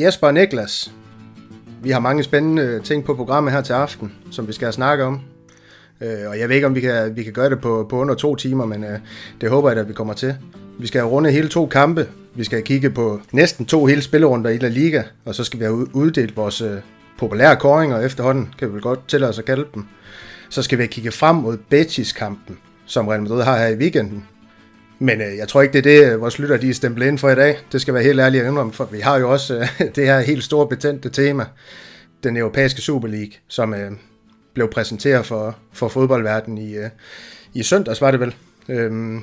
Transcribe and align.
Jesper 0.00 0.26
og 0.26 0.34
Niklas, 0.34 0.92
vi 1.82 1.90
har 1.90 2.00
mange 2.00 2.22
spændende 2.22 2.80
ting 2.80 3.04
på 3.04 3.14
programmet 3.14 3.52
her 3.52 3.60
til 3.60 3.72
aften, 3.72 4.12
som 4.30 4.48
vi 4.48 4.52
skal 4.52 4.72
snakke 4.72 5.04
om. 5.04 5.20
Øh, 6.00 6.28
og 6.28 6.38
jeg 6.38 6.48
ved 6.48 6.54
ikke, 6.54 6.66
om 6.66 6.74
vi 6.74 6.80
kan, 6.80 7.16
vi 7.16 7.22
kan 7.22 7.32
gøre 7.32 7.50
det 7.50 7.60
på, 7.60 7.86
på 7.90 7.96
under 7.96 8.14
to 8.14 8.36
timer, 8.36 8.66
men 8.66 8.84
øh, 8.84 8.98
det 9.40 9.50
håber 9.50 9.70
jeg, 9.70 9.78
at 9.78 9.88
vi 9.88 9.92
kommer 9.92 10.14
til. 10.14 10.36
Vi 10.78 10.86
skal 10.86 11.00
have 11.00 11.10
rundet 11.10 11.32
hele 11.32 11.48
to 11.48 11.66
kampe. 11.66 12.08
Vi 12.34 12.44
skal 12.44 12.62
kigge 12.62 12.90
på 12.90 13.20
næsten 13.32 13.66
to 13.66 13.86
hele 13.86 14.02
spillerunder 14.02 14.50
i 14.50 14.58
La 14.58 14.68
Liga, 14.68 15.02
og 15.24 15.34
så 15.34 15.44
skal 15.44 15.58
vi 15.58 15.64
have 15.64 15.96
uddelt 15.96 16.36
vores 16.36 16.60
øh, 16.60 16.76
populære 17.18 17.56
koringer 17.56 18.00
efterhånden, 18.00 18.54
kan 18.58 18.68
vi 18.68 18.72
vel 18.74 18.82
godt 18.82 19.08
tillade 19.08 19.30
os 19.30 19.38
at 19.38 19.44
kalde 19.44 19.66
dem. 19.74 19.84
Så 20.50 20.62
skal 20.62 20.78
vi 20.78 20.86
kigge 20.86 21.12
frem 21.12 21.36
mod 21.36 21.56
Betis-kampen, 21.56 22.58
som 22.86 23.08
Real 23.08 23.22
Madrid 23.22 23.42
har 23.42 23.58
her 23.58 23.66
i 23.66 23.76
weekenden. 23.76 24.24
Men 24.98 25.20
øh, 25.20 25.36
jeg 25.36 25.48
tror 25.48 25.62
ikke, 25.62 25.72
det 25.72 25.78
er 25.78 26.02
det, 26.02 26.12
øh, 26.12 26.20
vores 26.20 26.38
lytter 26.38 26.56
de 26.56 26.70
er 26.70 26.74
stemplet 26.74 27.06
ind 27.06 27.18
for 27.18 27.30
i 27.30 27.34
dag. 27.34 27.58
Det 27.72 27.80
skal 27.80 27.94
være 27.94 28.02
helt 28.02 28.20
ærligt 28.20 28.42
at 28.42 28.48
indrømme, 28.48 28.72
for 28.72 28.84
vi 28.84 29.00
har 29.00 29.18
jo 29.18 29.32
også 29.32 29.58
øh, 29.58 29.68
det 29.96 30.06
her 30.06 30.20
helt 30.20 30.44
store 30.44 30.68
betændte 30.68 31.10
tema, 31.10 31.44
den 32.24 32.36
europæiske 32.36 32.80
Super 32.80 33.08
League, 33.08 33.32
som 33.48 33.74
øh, 33.74 33.90
blev 34.54 34.70
præsenteret 34.70 35.26
for, 35.26 35.56
for 35.72 35.88
fodboldverdenen 35.88 36.58
i, 36.58 36.76
øh, 36.76 36.90
i 37.54 37.62
søndags, 37.62 38.00
var 38.00 38.10
det 38.10 38.20
vel. 38.20 38.34
Øhm, 38.68 39.22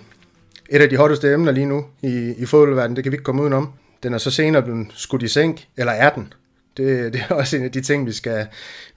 et 0.69 0.81
af 0.81 0.89
de 0.89 0.97
hotteste 0.97 1.33
emner 1.33 1.51
lige 1.51 1.65
nu 1.65 1.85
i, 2.01 2.33
i 2.37 2.45
fodboldverdenen, 2.45 2.95
det 2.95 3.03
kan 3.03 3.11
vi 3.11 3.15
ikke 3.15 3.23
komme 3.23 3.41
udenom. 3.41 3.69
Den 4.03 4.13
er 4.13 4.17
så 4.17 4.31
senere 4.31 4.63
blevet 4.63 4.87
skudt 4.93 5.23
i 5.23 5.27
sænk, 5.27 5.67
eller 5.77 5.93
er 5.93 6.09
den? 6.09 6.33
Det, 6.77 6.87
det 7.13 7.21
er 7.29 7.35
også 7.35 7.57
en 7.57 7.63
af 7.63 7.71
de 7.71 7.81
ting, 7.81 8.05
vi 8.05 8.11
skal, 8.11 8.47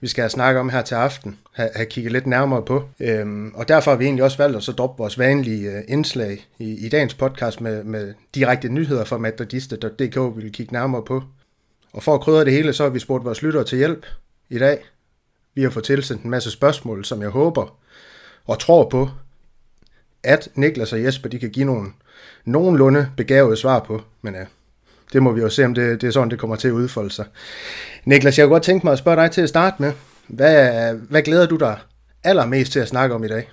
vi 0.01 0.07
skal 0.07 0.29
snakke 0.29 0.59
om 0.59 0.69
her 0.69 0.81
til 0.81 0.95
aften, 0.95 1.37
have, 1.51 1.69
have 1.75 1.85
kigget 1.85 2.13
lidt 2.13 2.27
nærmere 2.27 2.61
på. 2.61 2.89
Øhm, 2.99 3.51
og 3.55 3.67
derfor 3.67 3.91
har 3.91 3.97
vi 3.97 4.05
egentlig 4.05 4.23
også 4.23 4.37
valgt 4.37 4.57
at 4.57 4.63
så 4.63 4.71
droppe 4.71 4.97
vores 4.97 5.19
vanlige 5.19 5.71
øh, 5.71 5.83
indslag 5.87 6.47
i, 6.59 6.85
i 6.85 6.89
dagens 6.89 7.13
podcast 7.13 7.61
med, 7.61 7.83
med 7.83 8.13
direkte 8.35 8.69
nyheder 8.69 9.03
fra 9.03 9.17
madridista.dk, 9.17 10.37
vi 10.37 10.41
vil 10.41 10.51
kigge 10.51 10.73
nærmere 10.73 11.03
på. 11.03 11.23
Og 11.93 12.03
for 12.03 12.15
at 12.15 12.21
krydre 12.21 12.45
det 12.45 12.53
hele, 12.53 12.73
så 12.73 12.83
har 12.83 12.89
vi 12.89 12.99
spurgt 12.99 13.25
vores 13.25 13.41
lyttere 13.41 13.63
til 13.63 13.77
hjælp 13.77 14.05
i 14.49 14.59
dag. 14.59 14.85
Vi 15.55 15.63
har 15.63 15.69
fået 15.69 15.85
tilsendt 15.85 16.23
en 16.23 16.29
masse 16.29 16.51
spørgsmål, 16.51 17.05
som 17.05 17.21
jeg 17.21 17.29
håber 17.29 17.77
og 18.45 18.59
tror 18.59 18.89
på, 18.89 19.09
at 20.23 20.49
Niklas 20.55 20.93
og 20.93 21.03
Jesper 21.03 21.29
de 21.29 21.39
kan 21.39 21.49
give 21.49 21.65
nogle 21.65 21.91
nogenlunde 22.45 23.11
begavede 23.17 23.57
svar 23.57 23.79
på. 23.79 24.01
Men 24.21 24.35
ja, 24.35 24.45
det 25.13 25.23
må 25.23 25.31
vi 25.31 25.41
jo 25.41 25.49
se, 25.49 25.65
om 25.65 25.73
det, 25.73 26.01
det 26.01 26.07
er 26.07 26.11
sådan, 26.11 26.29
det 26.29 26.39
kommer 26.39 26.55
til 26.55 26.67
at 26.67 26.71
udfolde 26.71 27.11
sig. 27.11 27.25
Niklas, 28.05 28.37
jeg 28.37 28.45
kunne 28.45 28.53
godt 28.53 28.63
tænke 28.63 28.85
mig 28.85 28.93
at 28.93 28.99
spørge 28.99 29.21
dig 29.21 29.31
til 29.31 29.41
at 29.41 29.49
starte 29.49 29.75
med. 29.79 29.91
Hvad, 30.27 30.93
hvad 31.09 31.21
glæder 31.21 31.45
du 31.45 31.55
dig 31.55 31.77
allermest 32.23 32.71
til 32.71 32.79
at 32.79 32.87
snakke 32.87 33.15
om 33.15 33.23
i 33.23 33.27
dag? 33.27 33.49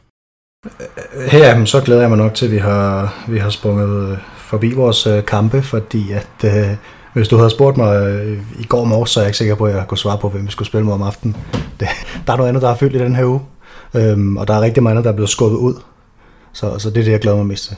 Her 1.31 1.65
så 1.65 1.81
glæder 1.81 2.01
jeg 2.01 2.09
mig 2.09 2.19
nok 2.19 2.35
til, 2.35 2.47
at 2.47 2.53
vi 2.53 2.59
har, 2.59 3.15
vi 3.29 3.39
har 3.39 3.51
sprunget 3.51 4.11
øh, 4.11 4.19
forbi 4.37 4.73
vores 4.73 5.07
øh, 5.07 5.25
kampe, 5.25 5.63
fordi 5.63 6.13
at 6.13 6.45
øh, 6.45 6.77
hvis 7.13 7.29
du 7.29 7.37
havde 7.37 7.51
spurgt 7.51 7.77
mig 7.77 7.97
øh, 7.97 8.39
i 8.61 8.65
går 8.65 8.85
morges, 8.85 9.11
så 9.11 9.21
er 9.21 9.25
jeg 9.25 9.29
ikke 9.29 9.39
sikker 9.39 9.55
på, 9.55 9.65
at 9.65 9.75
jeg 9.75 9.85
kunne 9.89 9.99
svare 9.99 10.19
på, 10.19 10.29
hvem 10.29 10.47
vi 10.47 10.51
skulle 10.51 10.69
spille 10.69 10.85
mod 10.85 10.95
om 10.95 11.03
aftenen. 11.03 11.37
Det, 11.81 11.89
der 12.27 12.33
er 12.33 12.37
noget 12.37 12.49
andet, 12.49 12.63
der 12.63 12.71
er 12.71 12.77
fyldt 12.77 12.95
i 12.97 12.99
den 12.99 13.17
her 13.17 13.25
uge, 13.25 13.41
øhm, 13.95 14.37
og 14.37 14.49
der 14.49 14.55
er 14.55 14.61
rigtig 14.61 14.83
mange, 14.83 15.03
der 15.03 15.09
er 15.09 15.15
blevet 15.15 15.31
skubbet 15.31 15.59
ud. 15.59 15.75
Så, 16.53 16.79
så 16.79 16.91
det 16.91 17.01
er 17.01 17.05
det, 17.05 17.13
jeg 17.13 17.21
glæder 17.21 17.37
mig 17.37 17.47
mest 17.47 17.65
til. 17.69 17.77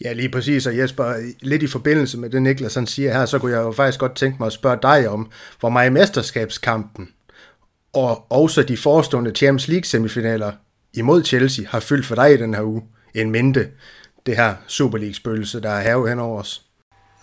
Ja, 0.00 0.12
lige 0.12 0.28
præcis, 0.28 0.66
og 0.66 0.78
Jesper, 0.78 1.14
lidt 1.40 1.62
i 1.62 1.66
forbindelse 1.66 2.18
med 2.18 2.30
det 2.30 2.42
Niklas 2.42 2.74
han 2.74 2.86
siger 2.86 3.12
her, 3.12 3.26
så 3.26 3.38
kunne 3.38 3.52
jeg 3.52 3.62
jo 3.62 3.72
faktisk 3.72 3.98
godt 3.98 4.14
tænke 4.14 4.36
mig 4.40 4.46
at 4.46 4.52
spørge 4.52 4.78
dig 4.82 5.08
om, 5.08 5.30
hvor 5.60 5.68
meget 5.68 5.92
mesterskabskampen 5.92 7.08
og 7.92 8.32
også 8.32 8.62
de 8.62 8.76
forestående 8.76 9.30
Champions 9.30 9.68
League 9.68 9.84
semifinaler 9.84 10.52
imod 10.94 11.24
Chelsea 11.24 11.64
har 11.68 11.80
fyldt 11.80 12.06
for 12.06 12.14
dig 12.14 12.34
i 12.34 12.36
den 12.36 12.54
her 12.54 12.62
uge, 12.62 12.82
en 13.14 13.30
mente 13.30 13.68
det 14.26 14.36
her 14.36 14.54
Super 14.66 14.98
League-spøgelse, 14.98 15.60
der 15.60 15.70
er 15.70 15.82
her 15.82 16.08
hen 16.08 16.18
over 16.18 16.40
os. 16.40 16.62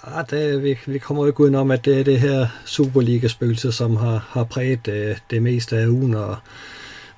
Ah, 0.03 0.25
det, 0.29 0.63
vi, 0.63 0.79
vi 0.85 0.97
kommer 0.97 1.23
jo 1.23 1.27
ikke 1.27 1.39
udenom, 1.39 1.71
at 1.71 1.85
det 1.85 1.99
er 1.99 2.03
det 2.03 2.19
her 2.19 2.47
Superliga-spøgelse, 2.65 3.71
som 3.71 3.95
har, 3.95 4.27
har 4.29 4.43
præget 4.43 4.85
det, 4.85 5.09
øh, 5.09 5.17
det 5.29 5.43
meste 5.43 5.77
af 5.77 5.87
ugen, 5.87 6.13
og 6.13 6.37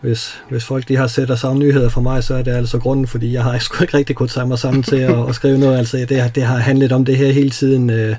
hvis, 0.03 0.41
hvis 0.49 0.65
folk 0.65 0.87
de 0.87 0.95
har 0.95 1.07
set 1.07 1.27
der 1.27 1.35
samme 1.35 1.59
nyheder 1.59 1.89
for 1.89 2.01
mig, 2.01 2.23
så 2.23 2.33
er 2.33 2.41
det 2.43 2.51
altså 2.51 2.79
grunden, 2.79 3.07
fordi 3.07 3.33
jeg 3.33 3.43
har 3.43 3.59
sgu 3.59 3.83
ikke 3.83 3.97
rigtig 3.97 4.15
kunnet 4.15 4.31
tage 4.31 4.47
mig 4.47 4.59
sammen 4.59 4.83
til 4.83 4.95
at, 4.95 5.29
at 5.29 5.35
skrive 5.35 5.57
noget. 5.57 5.77
Altså, 5.77 5.97
det, 5.97 6.35
det 6.35 6.43
har 6.43 6.57
handlet 6.57 6.91
om 6.91 7.05
det 7.05 7.17
her 7.17 7.31
hele 7.31 7.49
tiden. 7.49 7.89
Øh, 7.89 8.15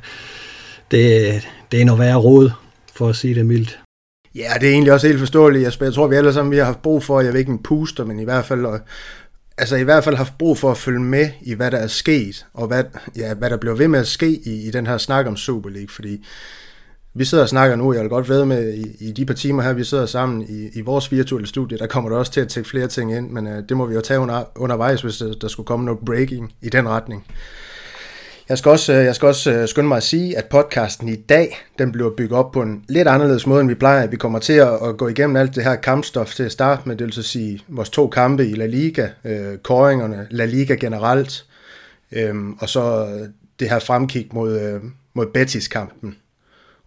det, 0.91 1.43
det 1.73 1.81
er 1.81 1.85
noget 1.85 1.99
værre 1.99 2.17
råd, 2.17 2.51
for 2.95 3.09
at 3.09 3.17
sige 3.17 3.35
det 3.35 3.47
mildt. 3.47 3.79
Ja, 4.35 4.53
det 4.61 4.69
er 4.69 4.73
egentlig 4.73 4.93
også 4.93 5.07
helt 5.07 5.19
forståeligt, 5.19 5.65
Jesper. 5.65 5.87
Jeg 5.87 5.95
tror, 5.95 6.07
vi 6.07 6.17
alle 6.17 6.33
sammen 6.33 6.53
vi 6.53 6.57
har 6.57 6.65
haft 6.65 6.83
brug 6.83 7.03
for, 7.03 7.21
jeg 7.21 7.33
ved 7.33 7.41
ikke 7.41 7.53
en 7.53 7.63
puster, 7.63 8.05
men 8.05 8.21
i 8.21 8.25
hvert 8.25 8.45
fald, 8.45 8.67
altså 9.59 9.77
i 9.77 9.83
hvert 9.83 10.05
fald 10.05 10.17
haft 10.17 10.39
brug 10.39 10.59
for 10.59 10.71
at 10.71 10.77
følge 10.77 11.01
med 11.01 11.31
i, 11.43 11.55
hvad 11.55 11.71
der 11.71 11.79
er 11.79 11.87
sket, 11.87 12.47
og 12.55 12.67
hvad, 12.67 12.85
ja, 13.17 13.35
hvad 13.35 13.51
der 13.51 13.57
bliver 13.57 13.75
ved 13.75 13.89
med 13.89 14.01
at 14.01 14.07
ske 14.07 14.41
i, 14.47 14.69
i 14.69 14.71
den 14.71 14.87
her 14.87 14.99
snak 14.99 15.27
om 15.27 15.37
Super 15.37 15.71
League, 15.71 15.89
fordi 15.91 16.25
vi 17.15 17.25
sidder 17.25 17.45
og 17.45 17.49
snakker 17.49 17.77
nu, 17.77 17.93
jeg 17.93 18.03
vil 18.03 18.11
godt 18.11 18.29
ved 18.29 18.45
med, 18.45 18.75
i, 18.75 18.97
i 19.01 19.13
de 19.13 19.27
par 19.27 19.35
timer 19.35 19.63
her, 19.63 19.73
vi 19.73 19.85
sidder 19.85 20.07
sammen 20.07 20.43
i, 20.49 20.79
i 20.79 20.81
vores 20.81 21.13
virtuelle 21.13 21.47
studie, 21.47 21.79
der 21.79 21.87
kommer 21.87 22.11
der 22.11 22.17
også 22.17 22.33
til 22.33 22.41
at 22.41 22.49
tække 22.49 22.69
flere 22.69 22.87
ting 22.87 23.17
ind, 23.17 23.31
men 23.31 23.47
øh, 23.47 23.63
det 23.69 23.77
må 23.77 23.87
vi 23.87 23.95
jo 23.95 24.01
tage 24.01 24.21
under, 24.21 24.45
undervejs, 24.57 25.03
hvis 25.03 25.17
der, 25.17 25.33
der 25.33 25.49
skulle 25.49 25.67
komme 25.67 25.85
noget 25.87 26.01
breaking 26.07 26.53
i 26.63 26.69
den 26.69 26.89
retning. 26.89 27.27
Jeg 28.49 28.59
skal 28.59 28.71
også, 28.71 28.93
øh, 28.93 29.05
jeg 29.05 29.15
skal 29.15 29.29
også 29.29 29.53
øh, 29.53 29.69
skynde 29.69 29.89
mig 29.89 29.97
at 29.97 30.03
sige, 30.03 30.39
at 30.39 30.45
podcasten 30.45 31.09
i 31.09 31.17
dag, 31.17 31.59
den 31.79 31.93
bliver 31.93 32.11
bygget 32.11 32.39
op 32.39 32.53
på 32.53 32.63
en 32.63 32.85
lidt 32.89 33.09
anderledes 33.09 33.47
måde, 33.47 33.61
end 33.61 33.69
vi 33.69 33.75
plejer. 33.75 34.07
Vi 34.07 34.17
kommer 34.17 34.39
til 34.39 34.53
at 34.53 34.97
gå 34.99 35.09
igennem 35.09 35.37
alt 35.37 35.55
det 35.55 35.65
her 35.65 35.77
kampstof 35.77 36.35
til 36.35 36.43
at 36.43 36.53
starte 36.53 36.83
med, 36.89 36.97
det 36.97 37.05
vil 37.05 37.13
så 37.13 37.23
sige 37.23 37.61
vores 37.69 37.91
to 37.91 38.09
kampe 38.09 38.47
i 38.47 38.55
La 38.55 38.67
Liga, 38.67 39.09
øh, 39.25 39.59
koringerne, 39.59 40.27
La 40.31 40.45
Liga 40.45 40.75
generelt, 40.75 41.45
øh, 42.13 42.35
og 42.59 42.69
så 42.69 43.07
øh, 43.07 43.29
det 43.61 43.71
her 43.71 43.79
fremkig 43.79 44.29
mod, 44.33 44.61
øh, 44.61 44.81
mod 45.15 45.27
Betis-kampen. 45.27 46.17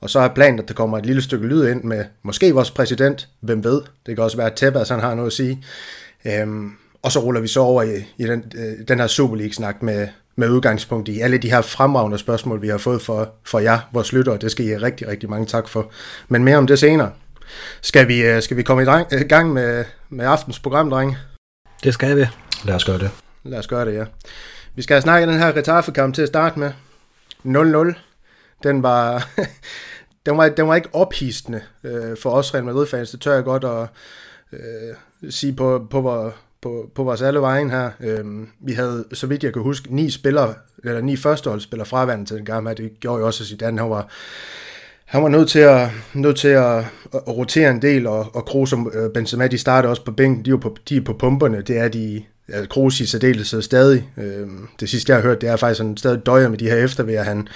Og 0.01 0.09
så 0.09 0.19
er 0.19 0.27
planen, 0.27 0.59
at 0.59 0.67
der 0.67 0.73
kommer 0.73 0.97
et 0.97 1.05
lille 1.05 1.21
stykke 1.21 1.47
lyd 1.47 1.67
ind 1.67 1.83
med 1.83 2.05
måske 2.23 2.53
vores 2.53 2.71
præsident, 2.71 3.27
hvem 3.39 3.63
ved, 3.63 3.81
det 4.05 4.15
kan 4.15 4.23
også 4.23 4.37
være, 4.37 4.47
at 4.47 4.53
Tebas 4.53 4.89
han 4.89 4.99
har 4.99 5.15
noget 5.15 5.27
at 5.27 5.33
sige. 5.33 5.63
Øhm, 6.25 6.71
og 7.01 7.11
så 7.11 7.19
ruller 7.19 7.41
vi 7.41 7.47
så 7.47 7.59
over 7.59 7.83
i, 7.83 8.05
i 8.17 8.23
den, 8.23 8.43
øh, 8.55 8.87
den 8.87 8.99
her 8.99 9.07
Super 9.07 9.35
League-snak 9.35 9.83
med, 9.83 10.07
med 10.35 10.49
udgangspunkt 10.49 11.09
i 11.09 11.19
alle 11.19 11.37
de 11.37 11.49
her 11.49 11.61
fremragende 11.61 12.17
spørgsmål, 12.17 12.61
vi 12.61 12.67
har 12.67 12.77
fået 12.77 13.01
for, 13.01 13.29
for 13.43 13.59
jer, 13.59 13.79
vores 13.93 14.13
lyttere. 14.13 14.37
Det 14.37 14.51
skal 14.51 14.65
I 14.65 14.67
have 14.67 14.81
rigtig, 14.81 15.07
rigtig 15.07 15.29
mange 15.29 15.45
tak 15.45 15.67
for. 15.67 15.91
Men 16.27 16.43
mere 16.43 16.57
om 16.57 16.67
det 16.67 16.79
senere. 16.79 17.11
Skal 17.81 18.07
vi, 18.07 18.25
øh, 18.25 18.41
skal 18.41 18.57
vi 18.57 18.63
komme 18.63 18.83
i 18.83 18.85
dreng, 18.85 19.07
øh, 19.13 19.21
gang 19.29 19.53
med, 19.53 19.85
med 20.09 20.25
aftens 20.25 20.59
program, 20.59 20.89
drenge? 20.89 21.17
Det 21.83 21.93
skal 21.93 22.17
vi. 22.17 22.25
Lad 22.65 22.75
os 22.75 22.85
gøre 22.85 22.99
det. 22.99 23.09
Lad 23.43 23.59
os 23.59 23.67
gøre 23.67 23.85
det, 23.85 23.93
ja. 23.93 24.05
Vi 24.75 24.81
skal 24.81 24.93
have 24.93 25.01
snakket 25.01 25.27
den 25.27 25.39
her 25.39 25.55
Retaffe-kamp 25.55 26.15
til 26.15 26.21
at 26.21 26.27
starte 26.27 26.59
med. 26.59 26.71
0-0 27.45 28.06
den 28.63 28.83
var, 28.83 29.29
den 30.25 30.37
var, 30.37 30.49
den 30.49 30.67
var 30.67 30.75
ikke 30.75 30.89
ophistende 30.93 31.61
øh, 31.83 32.17
for 32.17 32.29
os 32.29 32.53
Real 32.53 32.65
Madrid-fans, 32.65 33.11
det 33.11 33.21
tør 33.21 33.33
jeg 33.33 33.43
godt 33.43 33.63
at 33.63 33.87
øh, 34.53 34.95
sige 35.31 35.53
på, 35.53 35.87
på, 35.89 36.01
på, 36.01 36.31
på, 36.61 36.89
på 36.95 37.03
vores 37.03 37.21
alle 37.21 37.41
vejen 37.41 37.69
her. 37.69 37.91
Øh, 37.99 38.25
vi 38.59 38.71
havde, 38.71 39.05
så 39.13 39.27
vidt 39.27 39.43
jeg 39.43 39.53
kan 39.53 39.61
huske, 39.61 39.95
ni 39.95 40.09
spillere, 40.09 40.53
eller 40.83 41.01
ni 41.01 41.15
førsteholdsspillere 41.15 41.85
fraværende 41.85 42.25
til 42.25 42.37
den 42.37 42.45
gang, 42.45 42.77
det 42.77 42.99
gjorde 42.99 43.19
jo 43.19 43.25
også, 43.25 43.43
at 43.43 43.47
Zidane 43.47 43.79
han 43.79 43.89
var, 43.89 44.09
han 45.05 45.23
var 45.23 45.29
nødt 45.29 45.49
til 45.49 45.59
at, 45.59 45.89
nødt 46.13 46.37
til 46.37 46.47
at, 46.47 46.77
at 47.13 47.27
rotere 47.27 47.71
en 47.71 47.81
del, 47.81 48.07
og, 48.07 48.35
og 48.35 48.45
Kroos 48.45 48.73
og 48.73 48.91
øh, 48.93 49.13
Benzema, 49.13 49.47
de 49.47 49.57
startede 49.57 49.91
også 49.91 50.05
på 50.05 50.11
bænken, 50.11 50.45
de 50.45 50.51
er 50.51 50.57
på, 50.57 50.77
de 50.89 50.97
er 50.97 51.01
på 51.01 51.13
pumperne, 51.13 51.61
det 51.61 51.77
er 51.77 51.87
de, 51.87 52.23
ja, 52.49 52.65
Kroos 52.65 52.99
i 52.99 53.05
særdeleshed 53.05 53.61
stadig. 53.61 54.09
Øh, 54.17 54.47
det 54.79 54.89
sidste, 54.89 55.11
jeg 55.11 55.21
har 55.21 55.27
hørt, 55.27 55.41
det 55.41 55.49
er 55.49 55.55
faktisk, 55.55 55.79
at 55.79 55.85
han 55.85 55.97
stadig 55.97 56.25
døjer 56.25 56.49
med 56.49 56.57
de 56.57 56.69
her 56.69 56.75
eftervejer, 56.75 57.23
han, 57.23 57.47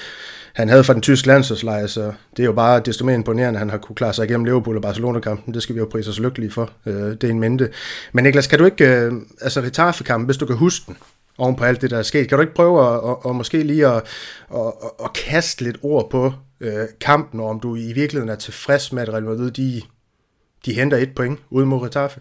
han 0.53 0.69
havde 0.69 0.83
fra 0.83 0.93
den 0.93 1.01
tyske 1.01 1.27
landsholdslejr, 1.27 1.87
så 1.87 2.11
det 2.37 2.43
er 2.43 2.45
jo 2.45 2.51
bare 2.51 2.81
desto 2.85 3.05
mere 3.05 3.15
imponerende, 3.15 3.57
at 3.57 3.59
han 3.59 3.69
har 3.69 3.77
kunne 3.77 3.95
klare 3.95 4.13
sig 4.13 4.25
igennem 4.25 4.45
Liverpool 4.45 4.75
og 4.75 4.81
Barcelona-kampen. 4.81 5.53
Det 5.53 5.63
skal 5.63 5.75
vi 5.75 5.79
jo 5.79 5.87
prise 5.91 6.09
os 6.09 6.19
lykkelige 6.19 6.51
for. 6.51 6.71
Øh, 6.85 6.93
det 6.93 7.23
er 7.23 7.29
en 7.29 7.39
mente. 7.39 7.69
Men 8.13 8.23
Niklas, 8.23 8.47
kan 8.47 8.59
du 8.59 8.65
ikke, 8.65 8.85
øh, 8.85 9.13
altså 9.41 9.61
Retaffe-kampen, 9.61 10.25
hvis 10.25 10.37
du 10.37 10.45
kan 10.45 10.55
huske 10.55 10.83
den, 10.87 10.97
oven 11.37 11.55
på 11.55 11.63
alt 11.63 11.81
det, 11.81 11.91
der 11.91 11.97
er 11.97 12.03
sket, 12.03 12.29
kan 12.29 12.37
du 12.37 12.41
ikke 12.41 12.53
prøve 12.53 12.87
at, 12.87 13.09
at, 13.09 13.29
at 13.29 13.35
måske 13.35 13.63
lige 13.63 13.87
at, 13.87 14.03
at, 14.55 14.73
at, 15.03 15.13
kaste 15.13 15.63
lidt 15.63 15.77
ord 15.81 16.09
på 16.09 16.33
øh, 16.61 16.85
kampen, 17.01 17.39
og 17.39 17.49
om 17.49 17.59
du 17.59 17.75
i 17.75 17.93
virkeligheden 17.93 18.29
er 18.29 18.35
tilfreds 18.35 18.93
med, 18.93 19.01
at 19.01 19.09
Real 19.09 19.23
Madrid, 19.23 19.51
de, 19.51 19.81
de 20.65 20.73
henter 20.73 20.97
et 20.97 21.15
point 21.15 21.39
ude 21.49 21.65
mod 21.65 21.81
Retaffe? 21.81 22.19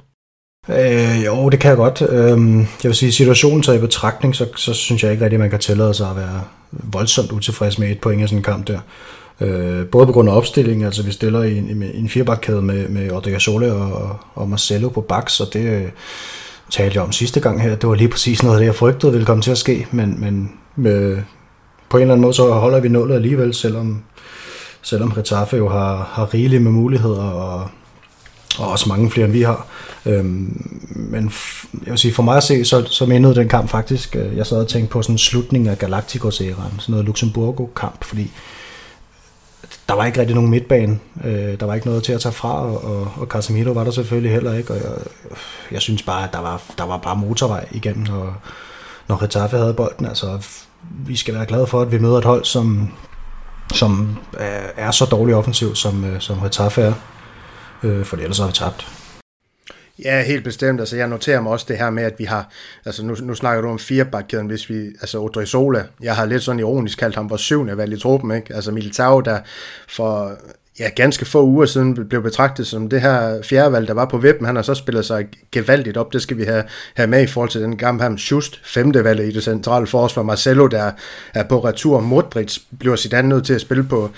Øh, 0.71 1.25
jo, 1.25 1.49
det 1.49 1.61
kan 1.61 1.69
jeg 1.69 1.77
godt. 1.77 2.03
Øh, 2.03 2.57
jeg 2.59 2.89
vil 2.89 2.95
sige, 2.95 3.13
situationen 3.13 3.63
taget 3.63 3.79
i 3.79 3.81
betragtning, 3.81 4.37
så, 4.37 4.47
så 4.57 4.75
synes 4.75 5.03
jeg 5.03 5.13
ikke 5.13 5.25
rigtig, 5.25 5.37
at 5.37 5.41
man 5.41 5.51
kan 5.51 5.59
tillade 5.59 5.95
sig 5.95 6.11
at 6.11 6.17
være 6.17 6.41
voldsomt 6.71 7.33
utilfreds 7.33 7.79
med 7.79 7.91
et 7.91 8.01
point 8.01 8.23
i 8.23 8.27
sådan 8.27 8.39
en 8.39 8.43
kamp 8.43 8.67
der. 8.67 8.79
Øh, 9.41 9.87
både 9.87 10.07
på 10.07 10.13
grund 10.13 10.29
af 10.29 10.37
opstillingen, 10.37 10.87
altså 10.87 11.03
vi 11.03 11.13
stiller 11.13 11.43
i 11.43 11.59
en, 11.59 11.83
en 11.95 12.09
firebakkæde 12.09 12.63
med, 12.63 12.89
med 12.89 13.11
Odriga 13.11 13.71
og, 13.73 14.17
og 14.35 14.49
Marcelo 14.49 14.89
på 14.89 15.01
baks, 15.01 15.41
og 15.41 15.53
det 15.53 15.65
øh, 15.65 15.89
talte 16.71 16.97
jeg 16.97 17.03
om 17.03 17.13
sidste 17.13 17.41
gang 17.41 17.63
her. 17.63 17.75
Det 17.75 17.89
var 17.89 17.95
lige 17.95 18.09
præcis 18.09 18.43
noget 18.43 18.57
af 18.57 18.61
det, 18.61 18.67
jeg 18.67 18.75
frygtede 18.75 19.13
ville 19.13 19.27
komme 19.27 19.43
til 19.43 19.51
at 19.51 19.59
ske, 19.59 19.87
men, 19.91 20.21
men 20.21 20.53
med, 20.77 21.19
på 21.91 21.97
en 21.97 22.01
eller 22.03 22.15
anden 22.15 22.23
måde 22.23 22.35
så 22.35 22.51
holder 22.53 22.81
vi 22.81 22.89
nullet 22.89 23.15
alligevel, 23.15 23.55
selvom, 23.55 24.03
selvom 24.83 25.11
Retaffe 25.11 25.57
jo 25.57 25.69
har, 25.69 26.11
har 26.13 26.35
rigeligt 26.35 26.63
med 26.63 26.71
muligheder 26.73 27.23
og 27.23 27.69
og 28.59 28.69
også 28.69 28.89
mange 28.89 29.11
flere 29.11 29.25
end 29.25 29.33
vi 29.33 29.43
har. 29.43 29.67
Øhm, 30.07 30.71
men 30.91 31.33
jeg 31.85 31.91
vil 31.91 31.99
sige, 31.99 32.15
for 32.15 32.23
mig 32.23 32.37
at 32.37 32.43
se, 32.43 32.65
så, 32.65 32.85
så 32.87 33.07
mindede 33.07 33.35
den 33.35 33.49
kamp 33.49 33.71
faktisk, 33.71 34.17
øh, 34.17 34.37
jeg 34.37 34.47
sad 34.47 34.59
og 34.59 34.69
tænkte 34.69 34.93
på 34.93 35.03
sådan 35.03 35.15
en 35.15 35.19
slutning 35.19 35.69
af 35.69 35.79
Galacticos-æraen, 35.79 36.81
sådan 36.81 36.93
noget 36.93 37.07
Luxemburgo-kamp, 37.07 38.05
fordi 38.05 38.31
der 39.89 39.95
var 39.95 40.07
ikke 40.07 40.21
rigtig 40.21 40.35
nogen 40.35 40.51
midtbane. 40.51 40.99
Øh, 41.25 41.61
der 41.61 41.67
var 41.67 41.75
ikke 41.75 41.87
noget 41.87 42.03
til 42.03 42.13
at 42.13 42.21
tage 42.21 42.33
fra, 42.33 42.63
og, 42.63 42.85
og, 42.85 43.13
og 43.17 43.27
Casemiro 43.27 43.73
var 43.73 43.85
der 43.85 43.91
selvfølgelig 43.91 44.33
heller 44.33 44.55
ikke. 44.55 44.73
Og 44.73 44.77
jeg, 44.77 44.93
jeg 45.71 45.81
synes 45.81 46.03
bare, 46.03 46.25
at 46.25 46.33
der 46.33 46.41
var, 46.41 46.63
der 46.79 46.85
var 46.85 46.99
bare 46.99 47.17
motorvej 47.17 47.69
igennem, 47.71 48.07
når, 48.07 48.43
når 49.09 49.23
Retaffe 49.23 49.57
havde 49.57 49.75
bolden. 49.75 50.07
Altså, 50.07 50.39
vi 51.07 51.17
skal 51.17 51.35
være 51.35 51.47
glade 51.47 51.67
for, 51.67 51.81
at 51.81 51.93
vi 51.93 51.99
møder 51.99 52.19
et 52.19 52.25
hold, 52.25 52.45
som, 52.45 52.91
som 53.75 54.19
er 54.77 54.91
så 54.91 55.05
dårligt 55.05 55.37
offensivt, 55.37 55.79
som, 55.79 56.05
øh, 56.05 56.21
som 56.21 56.39
Retaffe 56.39 56.83
er. 56.83 56.93
Øh, 57.85 58.05
for 58.05 58.17
ellers 58.17 58.39
har 58.39 58.47
vi 58.47 58.53
tabt. 58.53 58.87
Ja, 60.05 60.23
helt 60.23 60.45
bestemt. 60.45 60.81
Altså, 60.81 60.97
jeg 60.97 61.09
noterer 61.09 61.41
mig 61.41 61.53
også 61.53 61.67
det 61.69 61.79
her 61.79 61.91
med, 61.91 62.03
at 62.03 62.15
vi 62.19 62.25
har, 62.25 62.49
altså 62.87 63.05
nu, 63.05 63.17
nu 63.23 63.35
snakker 63.35 63.63
du 63.63 63.69
om 63.69 63.79
firebakkæden, 63.79 64.47
hvis 64.47 64.71
vi, 64.71 64.87
altså 65.01 65.19
Odrizola, 65.19 65.85
jeg 66.03 66.17
har 66.17 66.25
lidt 66.25 66.43
sådan 66.43 66.61
ironisk 66.61 66.99
kaldt 66.99 67.15
ham 67.15 67.31
vores 67.31 67.43
syvende 67.43 67.77
valg 67.77 67.93
i 67.93 68.01
truppen, 68.01 68.31
ikke? 68.31 68.55
Altså 68.55 68.73
Militao, 68.73 69.21
der 69.21 69.39
for 69.89 70.37
ja, 70.81 70.89
ganske 70.97 71.25
få 71.25 71.45
uger 71.45 71.67
siden 71.67 72.09
blev 72.09 72.23
betragtet 72.23 72.67
som 72.67 72.89
det 72.89 73.01
her 73.01 73.43
fjerdevalg, 73.43 73.89
der 73.89 73.95
var 73.95 74.05
på 74.05 74.19
vippen. 74.19 74.47
Han 74.47 74.57
har 74.57 74.63
så 74.63 74.75
spillet 74.75 75.05
sig 75.05 75.27
gevaldigt 75.53 75.97
op. 75.97 76.13
Det 76.13 76.23
skal 76.23 76.37
vi 76.37 76.45
have, 76.45 76.65
have 76.95 77.07
med 77.07 77.23
i 77.23 77.27
forhold 77.27 77.51
til 77.51 77.61
den 77.61 77.77
gamle 77.77 78.03
ham. 78.03 78.15
Just 78.15 78.61
femte 78.65 79.05
valg 79.05 79.21
i 79.21 79.33
det 79.33 79.43
centrale 79.43 79.87
forsvar. 79.87 80.23
Marcelo, 80.23 80.67
der 80.67 80.93
er 81.35 81.45
på 81.45 81.65
retur. 81.65 82.01
Modric 82.01 82.59
bliver 82.79 82.97
sit 82.97 83.13
andet 83.13 83.29
nødt 83.29 83.47
til 83.47 83.55
at 83.55 83.61
spille 83.61 83.85
på, 83.85 84.11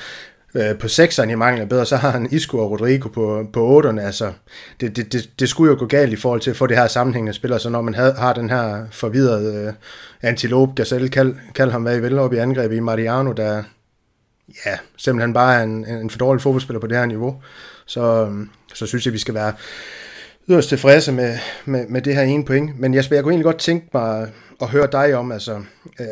øh, 0.55 0.79
på 0.79 0.89
sekseren 0.89 1.31
i 1.31 1.35
mangler 1.35 1.67
bedre, 1.67 1.87
så 1.87 1.97
har 1.97 2.11
han 2.11 2.29
Isco 2.31 2.59
og 2.59 2.71
Rodrigo 2.71 3.09
på, 3.09 3.47
på 3.53 3.67
otterne. 3.67 4.03
Altså, 4.03 4.33
det, 4.81 4.97
det, 4.97 5.13
det, 5.13 5.31
det 5.41 5.49
skulle 5.49 5.73
jo 5.73 5.79
gå 5.79 5.87
galt 5.87 6.13
i 6.13 6.17
forhold 6.17 6.41
til 6.41 6.51
at 6.51 6.57
få 6.57 6.67
det 6.67 6.77
her 6.77 6.87
sammenhængende 6.87 7.33
spiller, 7.33 7.59
så 7.59 7.71
når 7.71 7.83
man 7.83 7.95
havde, 7.95 8.13
har 8.13 8.33
den 8.33 8.51
her 8.51 8.85
forvidrede 8.91 9.67
øh, 9.67 9.73
antilope, 10.23 10.73
Gazelle, 10.75 11.09
kald, 11.09 11.35
kald 11.55 11.71
ham 11.71 11.83
hvad 11.83 11.97
I 11.97 12.01
vil, 12.01 12.19
op 12.19 12.33
i 12.33 12.37
angrebet 12.37 12.77
i 12.77 12.81
Mariano, 12.81 13.33
der 13.33 13.63
ja, 14.67 14.79
simpelthen 14.97 15.33
bare 15.33 15.59
er 15.59 15.63
en, 15.63 15.89
en 15.89 16.11
for 16.11 16.19
dårlig 16.19 16.43
fodboldspiller 16.43 16.81
på 16.81 16.87
det 16.87 16.97
her 16.97 17.07
niveau, 17.07 17.43
så, 17.87 18.25
øhm, 18.25 18.51
så 18.75 18.87
synes 18.87 19.07
jeg, 19.07 19.13
vi 19.13 19.19
skal 19.19 19.35
være 19.35 19.53
yderst 20.49 20.69
tilfredse 20.69 21.13
med, 21.13 21.39
med, 21.65 21.87
med 21.89 22.03
det 22.03 22.15
her 22.15 22.23
ene 22.23 22.45
point. 22.45 22.81
Men 22.81 22.95
Jesper, 22.95 23.17
jeg 23.17 23.23
kunne 23.23 23.33
egentlig 23.33 23.45
godt 23.45 23.59
tænke 23.59 23.87
mig 23.95 24.31
at 24.61 24.69
høre 24.69 24.89
dig 24.93 25.15
om, 25.15 25.33
altså, 25.33 25.55
øh, 26.01 26.07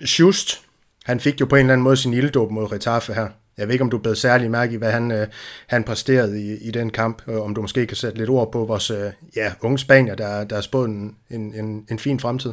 Just, 0.00 0.62
han 1.04 1.20
fik 1.20 1.40
jo 1.40 1.46
på 1.46 1.56
en 1.56 1.60
eller 1.60 1.72
anden 1.72 1.84
måde 1.84 1.96
sin 1.96 2.12
ilddåb 2.14 2.50
mod 2.50 2.72
Retaffe 2.72 3.14
her. 3.14 3.28
Jeg 3.58 3.66
ved 3.66 3.72
ikke, 3.74 3.84
om 3.84 3.90
du 3.90 3.98
blev 3.98 4.14
særlig 4.14 4.50
mærke 4.50 4.74
i, 4.74 4.76
hvad 4.76 4.92
han, 4.92 5.10
øh, 5.12 5.26
han 5.66 5.84
præsterede 5.84 6.42
i, 6.42 6.68
i 6.68 6.70
den 6.70 6.90
kamp, 6.90 7.22
og 7.26 7.42
om 7.42 7.54
du 7.54 7.60
måske 7.60 7.86
kan 7.86 7.96
sætte 7.96 8.18
lidt 8.18 8.30
ord 8.30 8.52
på 8.52 8.64
vores 8.64 8.90
øh, 8.90 9.10
ja, 9.36 9.52
unge 9.60 9.78
spanier, 9.78 10.14
der, 10.14 10.44
der 10.44 10.56
er 10.56 10.60
spået 10.60 10.88
en, 10.88 11.16
en, 11.30 11.86
en 11.90 11.98
fin 11.98 12.20
fremtid. 12.20 12.52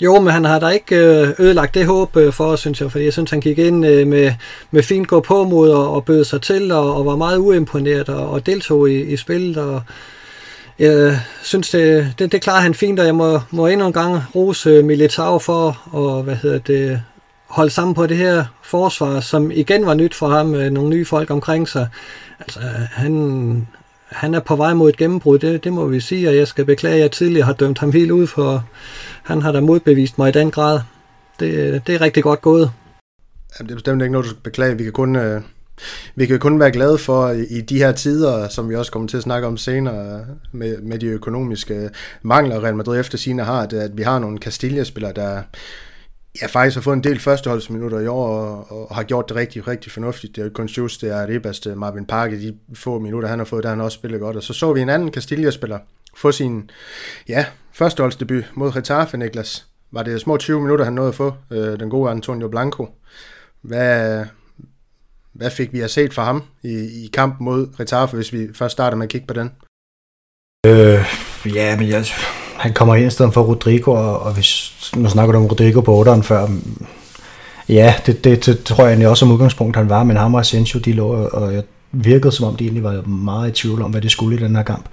Jo, 0.00 0.20
men 0.20 0.32
han 0.32 0.44
har 0.44 0.58
da 0.58 0.68
ikke 0.68 0.96
øh, 0.96 1.28
ødelagt 1.38 1.74
det 1.74 1.86
håb 1.86 2.16
øh, 2.16 2.32
for 2.32 2.44
os, 2.44 2.60
synes 2.60 2.80
jeg, 2.80 2.92
fordi 2.92 3.04
jeg 3.04 3.12
synes, 3.12 3.30
han 3.30 3.40
gik 3.40 3.58
ind 3.58 3.86
øh, 3.86 4.06
med, 4.06 4.34
med 4.70 4.82
fint 4.82 5.08
gå 5.08 5.20
på 5.20 5.44
mod 5.44 5.70
og, 5.70 5.94
og 5.94 6.04
bød 6.04 6.24
sig 6.24 6.42
til, 6.42 6.72
og, 6.72 6.96
og 6.96 7.06
var 7.06 7.16
meget 7.16 7.38
uimponeret 7.38 8.08
og, 8.08 8.30
og 8.30 8.46
deltog 8.46 8.90
i, 8.90 9.00
i 9.00 9.16
spillet, 9.16 9.56
og 9.56 9.82
jeg 10.78 11.20
synes, 11.42 11.70
det, 11.70 12.14
det, 12.18 12.32
det 12.32 12.42
klarer 12.42 12.60
han 12.60 12.74
fint, 12.74 13.00
og 13.00 13.06
jeg 13.06 13.14
må, 13.14 13.40
må 13.50 13.66
endnu 13.66 13.86
en 13.86 13.92
gang 13.92 14.22
rose 14.34 14.82
Militao 14.82 15.38
for, 15.38 15.82
og 15.92 16.22
hvad 16.22 16.36
hedder 16.36 16.58
det, 16.58 17.02
holde 17.46 17.70
sammen 17.70 17.94
på 17.94 18.06
det 18.06 18.16
her 18.16 18.44
forsvar, 18.62 19.20
som 19.20 19.50
igen 19.50 19.86
var 19.86 19.94
nyt 19.94 20.14
for 20.14 20.28
ham, 20.28 20.46
med 20.46 20.70
nogle 20.70 20.90
nye 20.90 21.04
folk 21.04 21.30
omkring 21.30 21.68
sig. 21.68 21.88
Altså, 22.40 22.60
han, 22.90 23.66
han 24.08 24.34
er 24.34 24.40
på 24.40 24.56
vej 24.56 24.74
mod 24.74 24.88
et 24.88 24.96
gennembrud, 24.96 25.38
det, 25.38 25.64
det 25.64 25.72
må 25.72 25.86
vi 25.86 26.00
sige, 26.00 26.28
og 26.28 26.36
jeg 26.36 26.48
skal 26.48 26.64
beklage, 26.64 26.94
at 26.94 27.00
jeg 27.00 27.10
tidligere 27.10 27.46
har 27.46 27.52
dømt 27.52 27.78
ham 27.78 27.92
helt 27.92 28.10
ud, 28.10 28.26
for 28.26 28.64
han 29.22 29.42
har 29.42 29.52
da 29.52 29.60
modbevist 29.60 30.18
mig 30.18 30.28
i 30.28 30.32
den 30.32 30.50
grad. 30.50 30.80
Det, 31.40 31.82
det 31.86 31.94
er 31.94 32.00
rigtig 32.00 32.22
godt 32.22 32.40
gået. 32.40 32.70
Jamen, 33.58 33.68
det 33.68 33.72
er 33.72 33.76
bestemt 33.76 34.02
ikke 34.02 34.12
noget, 34.12 34.24
du 34.24 34.30
skal 34.30 34.42
beklage. 34.42 34.76
Vi 34.76 34.82
kan 34.84 34.92
kun, 34.92 35.16
øh, 35.16 35.40
vi 36.14 36.26
kan 36.26 36.38
kun 36.38 36.60
være 36.60 36.70
glade 36.70 36.98
for 36.98 37.30
i, 37.30 37.44
i 37.44 37.60
de 37.60 37.78
her 37.78 37.92
tider, 37.92 38.48
som 38.48 38.68
vi 38.68 38.76
også 38.76 38.92
kommer 38.92 39.08
til 39.08 39.16
at 39.16 39.22
snakke 39.22 39.46
om 39.46 39.56
senere, 39.56 40.24
med, 40.52 40.78
med 40.78 40.98
de 40.98 41.06
økonomiske 41.06 41.90
mangler, 42.22 42.64
Real 42.64 42.76
Madrid 42.76 43.00
efter 43.00 43.18
sine 43.18 43.44
har, 43.44 43.62
at, 43.62 43.72
at 43.72 43.96
vi 43.96 44.02
har 44.02 44.18
nogle 44.18 44.38
Castilla-spillere, 44.38 45.12
der, 45.12 45.42
ja, 46.42 46.46
faktisk 46.46 46.76
har 46.76 46.82
fået 46.82 46.96
en 46.96 47.04
del 47.04 47.20
førsteholdsminutter 47.20 48.00
i 48.00 48.06
år, 48.06 48.28
og, 48.28 48.88
og 48.88 48.96
har 48.96 49.02
gjort 49.02 49.28
det 49.28 49.36
rigtig, 49.36 49.68
rigtig 49.68 49.92
fornuftigt. 49.92 50.36
Det 50.36 50.44
er 50.44 50.48
kun 50.48 50.66
just, 50.66 51.00
det 51.00 51.10
er 51.10 51.26
Ribas, 51.26 51.60
det 51.60 51.78
Marvin 51.78 52.06
Park, 52.06 52.30
de 52.30 52.56
få 52.74 52.98
minutter, 52.98 53.28
han 53.28 53.38
har 53.38 53.46
fået, 53.46 53.64
der 53.64 53.70
han 53.70 53.80
også 53.80 53.94
spillet 53.94 54.20
godt. 54.20 54.36
Og 54.36 54.42
så 54.42 54.52
så 54.52 54.72
vi 54.72 54.80
en 54.80 54.88
anden 54.88 55.12
Castilla-spiller 55.12 55.78
få 56.16 56.32
sin, 56.32 56.70
ja, 57.28 57.46
førsteholdsdebut 57.72 58.44
mod 58.54 58.76
Retaffe, 58.76 59.16
Niklas. 59.16 59.66
Var 59.90 60.02
det 60.02 60.20
små 60.20 60.36
20 60.36 60.60
minutter, 60.60 60.84
han 60.84 60.94
nåede 60.94 61.08
at 61.08 61.14
få, 61.14 61.34
øh, 61.50 61.80
den 61.80 61.90
gode 61.90 62.10
Antonio 62.10 62.48
Blanco. 62.48 62.88
Hvad, 63.62 64.24
hvad 65.32 65.50
fik 65.50 65.72
vi 65.72 65.80
at 65.80 65.90
set 65.90 66.14
fra 66.14 66.24
ham 66.24 66.42
i, 66.62 67.04
i 67.04 67.10
kampen 67.12 67.44
mod 67.44 67.80
Retaffe, 67.80 68.16
hvis 68.16 68.32
vi 68.32 68.48
først 68.54 68.72
starter 68.72 68.96
med 68.96 69.06
at 69.06 69.10
kigge 69.10 69.26
på 69.26 69.34
den? 69.34 69.50
Øh, 70.66 71.04
ja, 71.54 71.76
men 71.76 71.88
jeg, 71.88 72.04
han 72.58 72.72
kommer 72.72 72.94
ind 72.94 73.06
i 73.06 73.10
stedet 73.10 73.34
for 73.34 73.42
Rodrigo, 73.42 73.92
og, 73.92 74.22
og 74.22 74.32
hvis, 74.34 74.72
nu 74.96 75.08
snakker 75.08 75.32
du 75.32 75.38
om 75.38 75.46
Rodrigo 75.46 75.80
på 75.80 76.02
8'eren 76.02 76.20
før, 76.22 76.46
mm, 76.46 76.86
ja, 77.68 77.94
det, 78.06 78.24
det, 78.24 78.46
det, 78.46 78.64
tror 78.64 78.84
jeg 78.84 78.90
egentlig 78.90 79.08
også 79.08 79.20
som 79.20 79.32
udgangspunkt, 79.32 79.76
han 79.76 79.88
var, 79.88 80.04
men 80.04 80.16
ham 80.16 80.34
og 80.34 80.40
Asensio, 80.40 80.80
de 80.80 80.92
lå, 80.92 81.28
og 81.28 81.54
jeg 81.54 81.62
virkede 81.92 82.32
som 82.32 82.46
om, 82.46 82.56
de 82.56 82.64
egentlig 82.64 82.84
var 82.84 83.02
meget 83.02 83.48
i 83.48 83.52
tvivl 83.52 83.82
om, 83.82 83.90
hvad 83.90 84.00
det 84.00 84.10
skulle 84.10 84.36
i 84.36 84.42
den 84.42 84.56
her 84.56 84.62
kamp. 84.62 84.84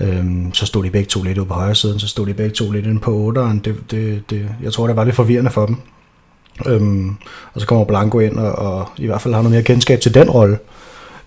Øhm, 0.00 0.54
så 0.54 0.66
stod 0.66 0.84
de 0.84 0.90
begge 0.90 1.08
to 1.08 1.22
lidt 1.22 1.38
ude 1.38 1.46
på 1.46 1.54
højre 1.54 1.74
siden, 1.74 1.98
så 1.98 2.08
stod 2.08 2.26
de 2.26 2.34
begge 2.34 2.54
to 2.54 2.70
lidt 2.70 2.86
inde 2.86 3.00
på 3.00 3.32
8'eren. 3.36 3.60
Det, 3.64 3.76
det, 3.90 4.30
det, 4.30 4.48
jeg 4.62 4.72
tror, 4.72 4.86
det 4.86 4.96
var 4.96 5.04
lidt 5.04 5.16
forvirrende 5.16 5.50
for 5.50 5.66
dem. 5.66 5.76
Øhm, 6.66 7.16
og 7.54 7.60
så 7.60 7.66
kommer 7.66 7.84
Blanco 7.84 8.18
ind, 8.18 8.38
og, 8.38 8.52
og 8.52 8.88
i 8.98 9.06
hvert 9.06 9.22
fald 9.22 9.34
har 9.34 9.42
noget 9.42 9.52
mere 9.52 9.62
kendskab 9.62 10.00
til 10.00 10.14
den 10.14 10.30
rolle. 10.30 10.58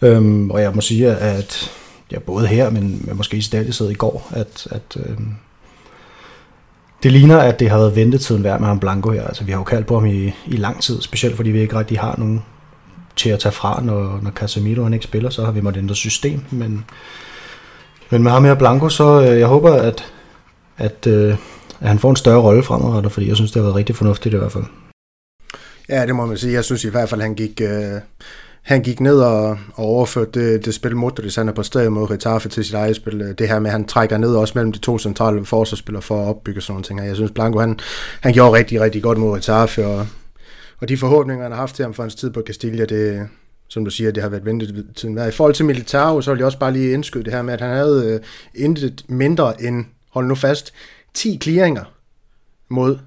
Øhm, 0.01 0.51
og 0.51 0.61
jeg 0.61 0.71
må 0.75 0.81
sige, 0.81 1.11
at 1.11 1.71
ja, 2.11 2.19
både 2.19 2.47
her, 2.47 2.69
men, 2.69 3.01
men 3.05 3.17
måske 3.17 3.37
i 3.37 3.41
stedet 3.41 3.91
i 3.91 3.93
går, 3.93 4.27
at, 4.31 4.67
at 4.71 4.97
øh, 4.97 5.17
det 7.03 7.11
ligner, 7.11 7.37
at 7.37 7.59
det 7.59 7.69
har 7.69 7.77
været 7.77 7.95
ventetiden 7.95 8.43
værd 8.43 8.59
med 8.59 8.67
ham 8.67 8.79
Blanco 8.79 9.11
her. 9.11 9.27
Altså, 9.27 9.43
vi 9.43 9.51
har 9.51 9.59
jo 9.59 9.63
kaldt 9.63 9.87
på 9.87 9.99
ham 9.99 10.05
i, 10.05 10.33
i 10.47 10.55
lang 10.55 10.81
tid, 10.81 11.01
specielt 11.01 11.35
fordi 11.35 11.49
vi 11.49 11.59
ikke 11.59 11.79
rigtig 11.79 11.99
har 11.99 12.15
nogen 12.17 12.43
til 13.15 13.29
at 13.29 13.39
tage 13.39 13.51
fra, 13.51 13.81
når, 13.83 14.19
når 14.21 14.31
Casemiro 14.31 14.83
han 14.83 14.93
ikke 14.93 15.05
spiller, 15.05 15.29
så 15.29 15.45
har 15.45 15.51
vi 15.51 15.61
måttet 15.61 15.81
ændre 15.81 15.95
system. 15.95 16.41
Men, 16.51 16.85
men 18.09 18.23
med 18.23 18.31
ham 18.31 18.45
her 18.45 18.55
Blanco, 18.55 18.89
så 18.89 19.21
øh, 19.21 19.39
jeg 19.39 19.47
håber, 19.47 19.73
at, 19.73 20.05
at, 20.77 21.07
øh, 21.07 21.37
at 21.79 21.87
han 21.87 21.99
får 21.99 22.09
en 22.09 22.15
større 22.15 22.41
rolle 22.41 22.63
fremadrettet, 22.63 23.11
fordi 23.11 23.27
jeg 23.27 23.35
synes, 23.35 23.51
det 23.51 23.59
har 23.59 23.63
været 23.63 23.75
rigtig 23.75 23.95
fornuftigt 23.95 24.35
i 24.35 24.37
hvert 24.37 24.51
fald. 24.51 24.63
Ja, 25.89 26.05
det 26.05 26.15
må 26.15 26.25
man 26.25 26.37
sige. 26.37 26.53
Jeg 26.53 26.63
synes 26.63 26.83
i 26.83 26.89
hvert 26.89 27.09
fald, 27.09 27.21
han 27.21 27.35
gik... 27.35 27.61
Øh 27.61 28.01
han 28.61 28.81
gik 28.81 28.99
ned 28.99 29.19
og, 29.19 29.49
og 29.73 29.85
overførte 29.85 30.31
det, 30.53 30.65
det 30.65 30.73
spil 30.73 30.95
Modric, 30.95 31.35
han 31.35 31.49
er 31.49 31.53
på 31.53 31.63
stedet 31.63 31.91
mod 31.91 32.07
Getafe 32.07 32.49
til 32.49 32.65
sit 32.65 32.73
eget 32.73 32.95
spil. 32.95 33.35
Det 33.37 33.47
her 33.47 33.59
med, 33.59 33.69
at 33.69 33.71
han 33.71 33.85
trækker 33.85 34.17
ned 34.17 34.35
også 34.35 34.51
mellem 34.55 34.71
de 34.71 34.79
to 34.79 34.97
centrale 34.97 35.45
forsvarsspillere 35.45 36.01
for 36.01 36.21
at 36.21 36.27
opbygge 36.27 36.61
sådan 36.61 36.73
nogle 36.73 36.83
ting. 36.83 37.07
Jeg 37.07 37.15
synes, 37.15 37.31
Blanco, 37.31 37.59
han, 37.59 37.79
han 38.21 38.33
gjorde 38.33 38.57
rigtig, 38.57 38.81
rigtig 38.81 39.03
godt 39.03 39.17
mod 39.17 39.35
Getafe, 39.35 39.87
og, 39.87 40.07
og 40.79 40.89
de 40.89 40.97
forhåbninger, 40.97 41.43
han 41.43 41.51
har 41.51 41.59
haft 41.59 41.75
til 41.75 41.83
ham 41.83 41.93
for 41.93 42.03
hans 42.03 42.15
tid 42.15 42.29
på 42.29 42.43
Castilla, 42.47 42.85
det, 42.85 43.27
som 43.67 43.85
du 43.85 43.91
siger, 43.91 44.11
det 44.11 44.23
har 44.23 44.29
været 44.29 44.45
ventetiden 44.45 45.15
værd. 45.15 45.27
I 45.27 45.31
forhold 45.31 45.53
til 45.53 45.65
Militao, 45.65 46.21
så 46.21 46.31
vil 46.31 46.37
jeg 46.37 46.45
også 46.45 46.59
bare 46.59 46.73
lige 46.73 46.93
indskyde 46.93 47.23
det 47.23 47.33
her 47.33 47.41
med, 47.41 47.53
at 47.53 47.61
han 47.61 47.69
havde 47.69 48.05
øh, 48.13 48.19
intet 48.65 49.05
mindre 49.07 49.63
end, 49.63 49.85
hold 50.11 50.25
nu 50.25 50.35
fast, 50.35 50.73
10 51.13 51.39
clearinger 51.43 51.83
mod 52.69 52.97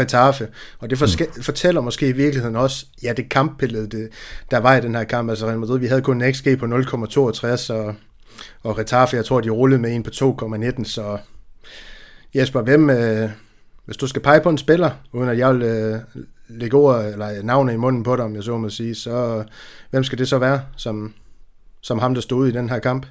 Retaffe. 0.00 0.48
Og 0.78 0.90
det 0.90 0.98
forske- 0.98 1.28
mm. 1.36 1.42
fortæller 1.42 1.80
måske 1.80 2.08
i 2.08 2.12
virkeligheden 2.12 2.56
også, 2.56 2.86
ja, 3.02 3.12
det 3.12 3.28
kampbillede, 3.28 3.86
det, 3.86 4.08
der 4.50 4.58
var 4.58 4.76
i 4.76 4.80
den 4.80 4.94
her 4.94 5.04
kamp. 5.04 5.30
Altså 5.30 5.46
Real 5.46 5.58
Madrid, 5.58 5.78
vi 5.78 5.86
havde 5.86 6.02
kun 6.02 6.22
en 6.22 6.34
XG 6.34 6.58
på 6.58 6.66
0,62, 6.66 7.72
og, 7.72 7.94
og 8.62 8.78
Retaffe, 8.78 9.16
jeg 9.16 9.24
tror, 9.24 9.40
de 9.40 9.50
rullede 9.50 9.80
med 9.80 9.94
en 9.94 10.02
på 10.02 10.10
2,19, 10.10 10.84
så 10.84 11.18
Jesper, 12.34 12.62
hvem, 12.62 12.90
øh, 12.90 13.30
hvis 13.84 13.96
du 13.96 14.06
skal 14.06 14.22
pege 14.22 14.40
på 14.40 14.50
en 14.50 14.58
spiller, 14.58 14.90
uden 15.12 15.28
at 15.28 15.38
jeg 15.38 15.54
vil 15.54 15.62
øh, 15.62 15.98
lægge 16.48 16.76
ord 16.76 17.04
eller 17.04 17.42
navne 17.42 17.72
i 17.72 17.76
munden 17.76 18.02
på 18.02 18.16
dig, 18.16 18.24
om 18.24 18.34
jeg 18.34 18.42
så 18.42 18.56
må 18.56 18.68
sige, 18.68 18.94
så 18.94 19.44
hvem 19.90 20.04
skal 20.04 20.18
det 20.18 20.28
så 20.28 20.38
være, 20.38 20.60
som, 20.76 21.14
som 21.80 21.98
ham, 21.98 22.14
der 22.14 22.20
stod 22.20 22.48
i 22.48 22.52
den 22.52 22.70
her 22.70 22.78
kamp? 22.78 23.06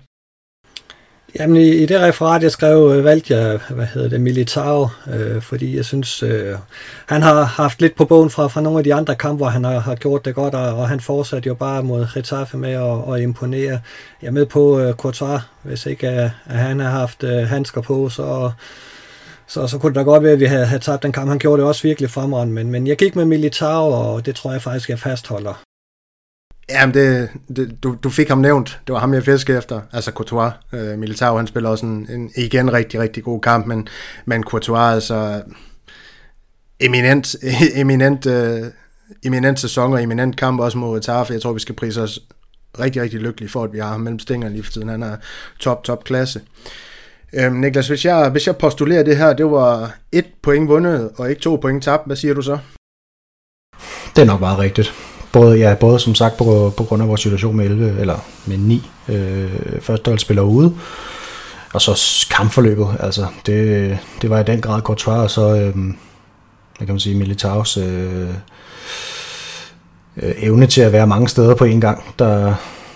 Jamen 1.40 1.58
i, 1.58 1.70
i 1.70 1.86
det 1.86 2.02
referat, 2.02 2.44
jeg 2.44 2.52
skrev, 2.52 2.92
øh, 2.96 3.04
valgte 3.04 3.36
jeg, 3.36 3.60
hvad 3.70 3.86
hedder 3.86 4.10
det, 4.10 4.22
Militao, 4.22 4.88
øh, 5.14 5.42
fordi 5.42 5.78
jeg 5.78 5.86
synes, 5.86 6.24
øh, 6.24 6.56
han 7.06 7.22
har 7.22 7.44
haft 7.44 7.82
lidt 7.82 7.96
på 7.96 8.06
bogen 8.06 8.30
fra, 8.30 8.48
fra 8.48 8.62
nogle 8.62 8.78
af 8.78 8.84
de 8.84 8.94
andre 8.94 9.16
kampe, 9.16 9.38
hvor 9.38 9.48
han 9.48 9.64
har, 9.64 9.80
har 9.80 9.96
gjort 9.96 10.26
det 10.26 10.36
godt, 10.36 10.56
og, 10.56 10.76
og 10.76 10.90
han 10.90 11.00
fortsatte 11.00 11.48
jo 11.48 11.54
bare 11.54 11.84
mod 11.84 12.16
Retaffe 12.16 12.58
med 12.58 12.72
at, 12.72 13.14
at 13.14 13.22
imponere. 13.22 13.80
Jeg 14.22 14.28
er 14.28 14.32
med 14.32 14.46
på 14.46 14.80
øh, 14.80 14.94
Courtois, 14.94 15.42
hvis 15.64 15.86
ikke 15.86 16.08
at, 16.10 16.32
at 16.46 16.58
han 16.58 16.80
har 16.80 16.90
haft 16.90 17.24
øh, 17.24 17.48
handsker 17.48 17.82
på, 17.82 18.10
så, 18.10 18.52
så, 19.48 19.68
så 19.68 19.78
kunne 19.78 19.90
det 19.90 19.96
da 19.96 20.04
godt 20.04 20.24
være, 20.24 20.34
at 20.34 20.40
vi 20.40 20.46
havde, 20.46 20.66
havde 20.66 20.84
tabt 20.84 21.04
den 21.04 21.12
kamp. 21.12 21.30
Han 21.30 21.40
gjorde 21.40 21.62
det 21.62 21.68
også 21.68 21.84
virkelig 21.84 22.10
fremragende, 22.10 22.54
men, 22.54 22.72
men 22.72 22.88
jeg 22.88 22.98
gik 22.98 23.16
med 23.16 23.26
Militao, 23.26 23.92
og 23.92 24.26
det 24.26 24.36
tror 24.36 24.52
jeg 24.52 24.62
faktisk, 24.62 24.90
jeg 24.90 25.00
fastholder. 25.00 25.73
Jamen, 26.70 26.94
det, 26.94 27.30
det, 27.56 27.84
du, 27.84 27.98
du 28.04 28.10
fik 28.10 28.30
ham 28.30 28.38
nævnt. 28.38 28.80
Det 28.88 28.94
var 28.94 29.00
ham, 29.00 29.14
jeg 29.14 29.24
fiskede 29.24 29.58
efter. 29.58 29.82
Altså 29.94 30.12
Courtois. 30.12 30.54
Øh, 30.74 31.00
Militao, 31.00 31.38
han 31.38 31.48
spiller 31.48 31.70
også 31.70 31.86
en, 31.86 32.08
en, 32.10 32.32
igen 32.38 32.74
rigtig, 32.74 33.00
rigtig 33.00 33.24
god 33.24 33.42
kamp, 33.42 33.66
men, 33.66 33.88
men 34.26 34.44
Courtois, 34.44 34.94
altså 34.94 35.44
eminent, 36.80 37.36
eminent, 37.76 38.26
øh, 38.26 38.62
eminent 39.24 39.60
sæson 39.60 39.94
og 39.94 40.04
eminent 40.04 40.38
kamp 40.38 40.60
også 40.60 40.78
mod 40.78 40.96
Getafe. 40.96 41.34
Jeg 41.34 41.42
tror, 41.42 41.54
vi 41.54 41.60
skal 41.60 41.76
prise 41.76 42.02
os 42.02 42.20
rigtig, 42.80 43.02
rigtig 43.02 43.20
lykkelige 43.20 43.50
for, 43.50 43.64
at 43.64 43.74
vi 43.74 43.80
har 43.80 43.88
ham 43.88 44.02
mellem 44.02 44.20
stængerne 44.20 44.54
lige 44.54 44.64
for 44.64 44.72
tiden. 44.72 44.90
Han 44.90 45.04
er 45.04 45.18
top, 45.60 45.84
top 45.84 46.04
klasse. 46.04 46.42
Øhm, 47.34 47.56
Niklas, 47.56 47.88
hvis 47.88 48.06
jeg, 48.06 48.30
hvis 48.30 48.48
jeg 48.48 48.58
postulerer 48.58 49.04
det 49.04 49.18
her, 49.18 49.34
det 49.34 49.46
var 49.46 49.96
et 50.12 50.26
point 50.42 50.70
vundet 50.70 51.12
og 51.18 51.30
ikke 51.30 51.42
to 51.42 51.56
point 51.56 51.84
tabt, 51.84 52.06
hvad 52.06 52.16
siger 52.16 52.34
du 52.34 52.42
så? 52.42 52.58
Det 54.16 54.22
er 54.22 54.26
nok 54.26 54.40
bare 54.40 54.58
rigtigt. 54.58 55.13
Både, 55.34 55.58
ja, 55.58 55.74
både 55.74 56.00
som 56.00 56.16
sagt 56.16 56.38
på, 56.38 56.74
på 56.78 56.84
grund 56.84 57.02
af 57.02 57.08
vores 57.08 57.22
situation 57.22 57.56
med 57.56 57.66
11, 57.66 58.00
eller 58.00 58.18
med 58.46 58.58
9 58.58 58.90
øh, 59.10 59.52
førsteholdsspillere 59.82 60.46
ude, 60.46 60.74
og 61.74 61.82
så 61.82 62.28
kampforløbet, 62.32 62.88
altså 63.00 63.26
det, 63.46 63.98
det 64.22 64.30
var 64.30 64.40
i 64.40 64.44
den 64.44 64.62
grad 64.62 64.82
Courtois, 64.82 65.18
og 65.18 65.30
så, 65.30 65.56
øh, 65.56 65.76
hvad 66.78 66.88
kan 66.88 66.94
man 66.94 67.00
sige, 67.00 67.18
Militaus 67.18 67.78
øh, 67.78 68.28
øh, 70.18 70.34
evne 70.38 70.68
til 70.68 70.82
at 70.82 70.92
være 70.92 71.08
mange 71.08 71.28
steder 71.28 71.56
på 71.56 71.66
en 71.66 71.82
gang, 71.82 72.04
der, 72.20 72.54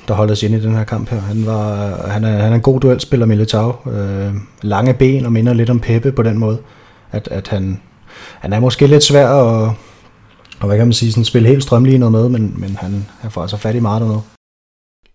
der 0.08 0.14
holdt 0.14 0.32
os 0.32 0.44
ind 0.44 0.56
i 0.56 0.60
den 0.60 0.76
her 0.76 0.84
kamp 0.84 1.10
her. 1.10 1.20
Han, 1.20 1.46
var, 1.46 1.96
han, 2.08 2.24
er, 2.24 2.38
han 2.38 2.52
er 2.52 2.56
en 2.56 2.62
god 2.62 2.80
duelspiller, 2.80 3.26
Militao. 3.26 3.76
Øh, 3.92 4.34
lange 4.62 4.94
ben 4.94 5.26
og 5.26 5.32
minder 5.32 5.54
lidt 5.54 5.70
om 5.70 5.80
Peppe 5.80 6.12
på 6.12 6.24
den 6.24 6.38
måde. 6.38 6.58
At, 7.12 7.28
at 7.32 7.48
han, 7.48 7.82
han 8.40 8.54
er 8.54 8.60
måske 8.60 8.88
lidt 8.88 9.04
svær 9.04 9.30
at, 9.30 9.72
og 10.60 10.68
hvad 10.68 10.78
kan 10.78 10.88
man 10.88 10.94
sige, 10.94 11.12
sådan 11.12 11.26
spille 11.26 11.48
helt 11.48 11.64
strømlignet 11.64 12.12
med, 12.12 12.30
men, 12.30 12.60
men 12.60 12.76
han, 12.76 13.06
han 13.20 13.32
får 13.32 13.42
altså 13.42 13.58
fat 13.58 13.76
i 13.76 13.80
meget 13.80 14.02
dernede. 14.02 14.22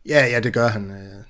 Ja, 0.09 0.27
ja, 0.27 0.41
det 0.41 0.53
gør 0.53 0.69
han. 0.69 0.91
Øh. 0.91 1.23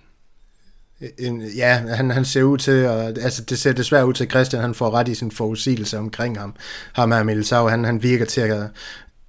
En, 1.19 1.43
ja, 1.57 1.75
han, 1.75 2.11
han 2.11 2.25
ser 2.25 2.43
ud 2.43 2.59
til, 2.59 2.87
og, 2.87 3.03
altså 3.05 3.43
det 3.43 3.59
ser 3.59 3.73
desværre 3.73 4.07
ud 4.07 4.15
til, 4.15 4.25
at 4.25 4.31
Christian 4.31 4.63
han 4.63 4.75
får 4.75 4.91
ret 4.91 5.09
i 5.09 5.15
sin 5.15 5.31
forudsigelse 5.31 5.99
omkring 5.99 6.39
ham. 6.39 6.55
Ham 6.93 7.13
her 7.13 7.23
Militao, 7.23 7.69
han, 7.69 7.85
han 7.85 8.03
virker 8.03 8.25
til 8.25 8.41
at, 8.41 8.71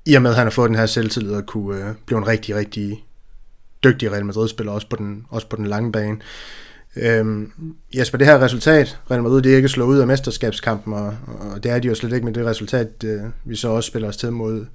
i 0.06 0.14
og 0.16 0.22
med 0.22 0.32
at 0.32 0.38
han 0.38 0.46
har 0.46 0.52
fået 0.52 0.70
den 0.70 0.78
her 0.78 0.86
selvtillid, 0.86 1.34
at 1.34 1.46
kunne 1.46 1.78
øh, 1.78 1.96
blive 2.06 2.18
en 2.18 2.28
rigtig, 2.28 2.56
rigtig 2.56 3.04
dygtig 3.84 4.12
Real 4.12 4.26
Madrid-spiller, 4.26 4.72
også 4.72 4.88
på 4.90 4.96
den, 4.96 5.26
også 5.30 5.48
på 5.48 5.56
den 5.56 5.66
lange 5.66 5.92
bane. 5.92 6.18
Øhm, 6.96 7.52
Jesper, 7.98 8.18
det 8.18 8.28
her 8.28 8.42
resultat, 8.42 9.00
Real 9.12 9.24
Madrid, 9.24 9.42
det 9.42 9.52
er 9.52 9.56
ikke 9.56 9.70
slået 9.70 9.88
ud 9.88 10.00
af 10.00 10.08
mesterskabskampen, 10.08 10.94
og, 10.94 11.16
og 11.28 11.64
det 11.64 11.72
er 11.72 11.80
de 11.80 11.88
jo 11.88 11.96
slet 11.96 12.14
ikke 12.14 12.26
med 12.26 12.34
det 12.34 12.46
resultat, 12.46 12.88
øh, 13.06 13.22
vi 13.46 13.56
så 13.56 13.70
også 13.70 13.88
spiller 13.88 14.08
os 14.08 14.18
til 14.18 14.32
mod, 14.32 14.66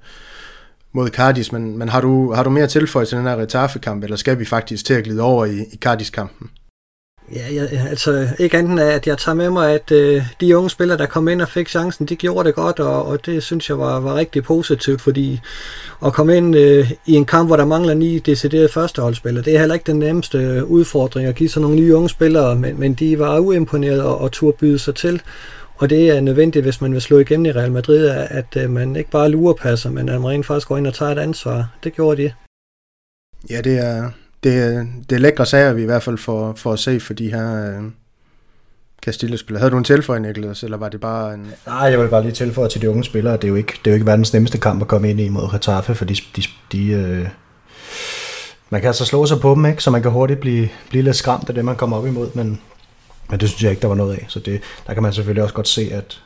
mod 0.91 1.09
Cardis, 1.09 1.51
men, 1.51 1.77
men 1.77 1.89
har, 1.89 2.01
du, 2.01 2.33
har 2.33 2.43
du 2.43 2.49
mere 2.49 2.67
tilføjelse 2.67 3.11
til 3.11 3.17
den 3.17 3.27
her 3.27 3.37
Retafe-kamp, 3.37 4.03
eller 4.03 4.15
skal 4.15 4.39
vi 4.39 4.45
faktisk 4.45 4.85
til 4.85 4.93
at 4.93 5.03
glide 5.03 5.21
over 5.21 5.45
i, 5.45 5.59
i 5.59 5.77
Cardis-kampen? 5.77 6.49
Ja, 7.35 7.53
jeg, 7.53 7.87
altså 7.89 8.27
ikke 8.39 8.57
andet 8.57 8.71
end, 8.71 8.81
at 8.81 9.07
jeg 9.07 9.17
tager 9.17 9.35
med 9.35 9.49
mig, 9.49 9.73
at 9.73 9.91
øh, 9.91 10.23
de 10.41 10.57
unge 10.57 10.69
spillere, 10.69 10.97
der 10.97 11.05
kom 11.05 11.27
ind 11.27 11.41
og 11.41 11.49
fik 11.49 11.69
chancen, 11.69 12.05
de 12.05 12.15
gjorde 12.15 12.47
det 12.47 12.55
godt, 12.55 12.79
og, 12.79 13.05
og 13.05 13.25
det 13.25 13.43
synes 13.43 13.69
jeg 13.69 13.79
var, 13.79 13.99
var 13.99 14.15
rigtig 14.15 14.43
positivt, 14.43 15.01
fordi 15.01 15.39
at 16.05 16.13
komme 16.13 16.37
ind 16.37 16.55
øh, 16.55 16.91
i 17.05 17.13
en 17.13 17.25
kamp, 17.25 17.49
hvor 17.49 17.55
der 17.55 17.65
mangler 17.65 17.93
ni 17.93 18.19
deciderede 18.19 18.69
førsteholdsspillere, 18.69 19.43
det 19.43 19.55
er 19.55 19.59
heller 19.59 19.75
ikke 19.75 19.91
den 19.91 19.99
nemmeste 19.99 20.37
øh, 20.37 20.63
udfordring 20.63 21.27
at 21.27 21.35
give 21.35 21.49
sådan 21.49 21.61
nogle 21.61 21.77
nye 21.77 21.95
unge 21.95 22.09
spillere, 22.09 22.55
men, 22.55 22.79
men 22.79 22.93
de 22.93 23.19
var 23.19 23.39
uimponerede 23.39 24.05
og, 24.05 24.21
og 24.21 24.31
turde 24.31 24.57
byde 24.57 24.79
sig 24.79 24.95
til. 24.95 25.21
Og 25.75 25.89
det 25.89 26.09
er 26.09 26.21
nødvendigt, 26.21 26.65
hvis 26.65 26.81
man 26.81 26.93
vil 26.93 27.01
slå 27.01 27.19
igennem 27.19 27.45
i 27.45 27.51
Real 27.51 27.71
Madrid, 27.71 28.07
at, 28.07 28.27
at 28.31 28.63
øh, 28.63 28.69
man 28.69 28.95
ikke 28.95 29.11
bare 29.11 29.29
lurepasser, 29.29 29.89
men 29.89 30.09
at 30.09 30.21
man 30.21 30.29
rent 30.29 30.45
faktisk 30.45 30.67
går 30.67 30.77
ind 30.77 30.87
og 30.87 30.93
tager 30.93 31.11
et 31.11 31.19
ansvar. 31.19 31.71
Det 31.83 31.93
gjorde 31.93 32.23
de. 32.23 32.31
Ja, 33.49 33.61
det 33.61 33.77
er, 33.77 34.11
det, 34.43 34.87
det 35.09 35.15
er 35.15 35.19
lækre 35.19 35.45
sager, 35.45 35.73
vi 35.73 35.81
i 35.81 35.85
hvert 35.85 36.03
fald 36.03 36.17
får, 36.17 36.53
får 36.55 36.73
at 36.73 36.79
se 36.79 36.99
for 36.99 37.13
de 37.13 37.31
her 37.31 37.77
øh, 37.77 37.83
Castillo-spillere. 39.05 39.59
Havde 39.59 39.71
du 39.71 39.77
en 39.77 39.83
tilføjning, 39.83 40.37
Niklas, 40.37 40.63
eller 40.63 40.77
var 40.77 40.89
det 40.89 41.01
bare 41.01 41.33
en... 41.33 41.47
Nej, 41.67 41.77
jeg 41.77 41.99
vil 41.99 42.07
bare 42.07 42.21
lige 42.21 42.31
tilføje 42.31 42.69
til 42.69 42.81
de 42.81 42.89
unge 42.89 43.03
spillere. 43.03 43.33
Det 43.33 43.43
er 43.43 43.47
jo 43.47 43.55
ikke, 43.55 43.73
det 43.85 43.87
er 43.87 43.91
jo 43.91 43.95
ikke 43.95 44.05
verdens 44.05 44.33
nemmeste 44.33 44.57
kamp 44.57 44.81
at 44.81 44.87
komme 44.87 45.09
ind 45.09 45.19
i 45.19 45.29
mod 45.29 45.51
Getafe, 45.51 45.95
for 45.95 46.05
de, 46.05 46.15
de, 46.35 46.43
de 46.71 46.85
øh, 46.85 47.27
man 48.69 48.81
kan 48.81 48.87
altså 48.87 49.05
slå 49.05 49.25
sig 49.25 49.39
på 49.39 49.55
dem, 49.55 49.65
ikke? 49.65 49.83
så 49.83 49.91
man 49.91 50.01
kan 50.01 50.11
hurtigt 50.11 50.39
blive, 50.39 50.69
blive 50.89 51.03
lidt 51.03 51.15
skræmt 51.15 51.49
af 51.49 51.55
det, 51.55 51.65
man 51.65 51.75
kommer 51.75 51.97
op 51.97 52.07
imod, 52.07 52.29
men, 52.33 52.61
men 53.29 53.39
det 53.39 53.49
synes 53.49 53.63
jeg 53.63 53.71
ikke, 53.71 53.81
der 53.81 53.87
var 53.87 53.95
noget 53.95 54.13
af. 54.13 54.25
Så 54.27 54.39
det, 54.39 54.61
der 54.87 54.93
kan 54.93 55.03
man 55.03 55.13
selvfølgelig 55.13 55.43
også 55.43 55.55
godt 55.55 55.67
se, 55.67 55.89
at, 55.91 56.21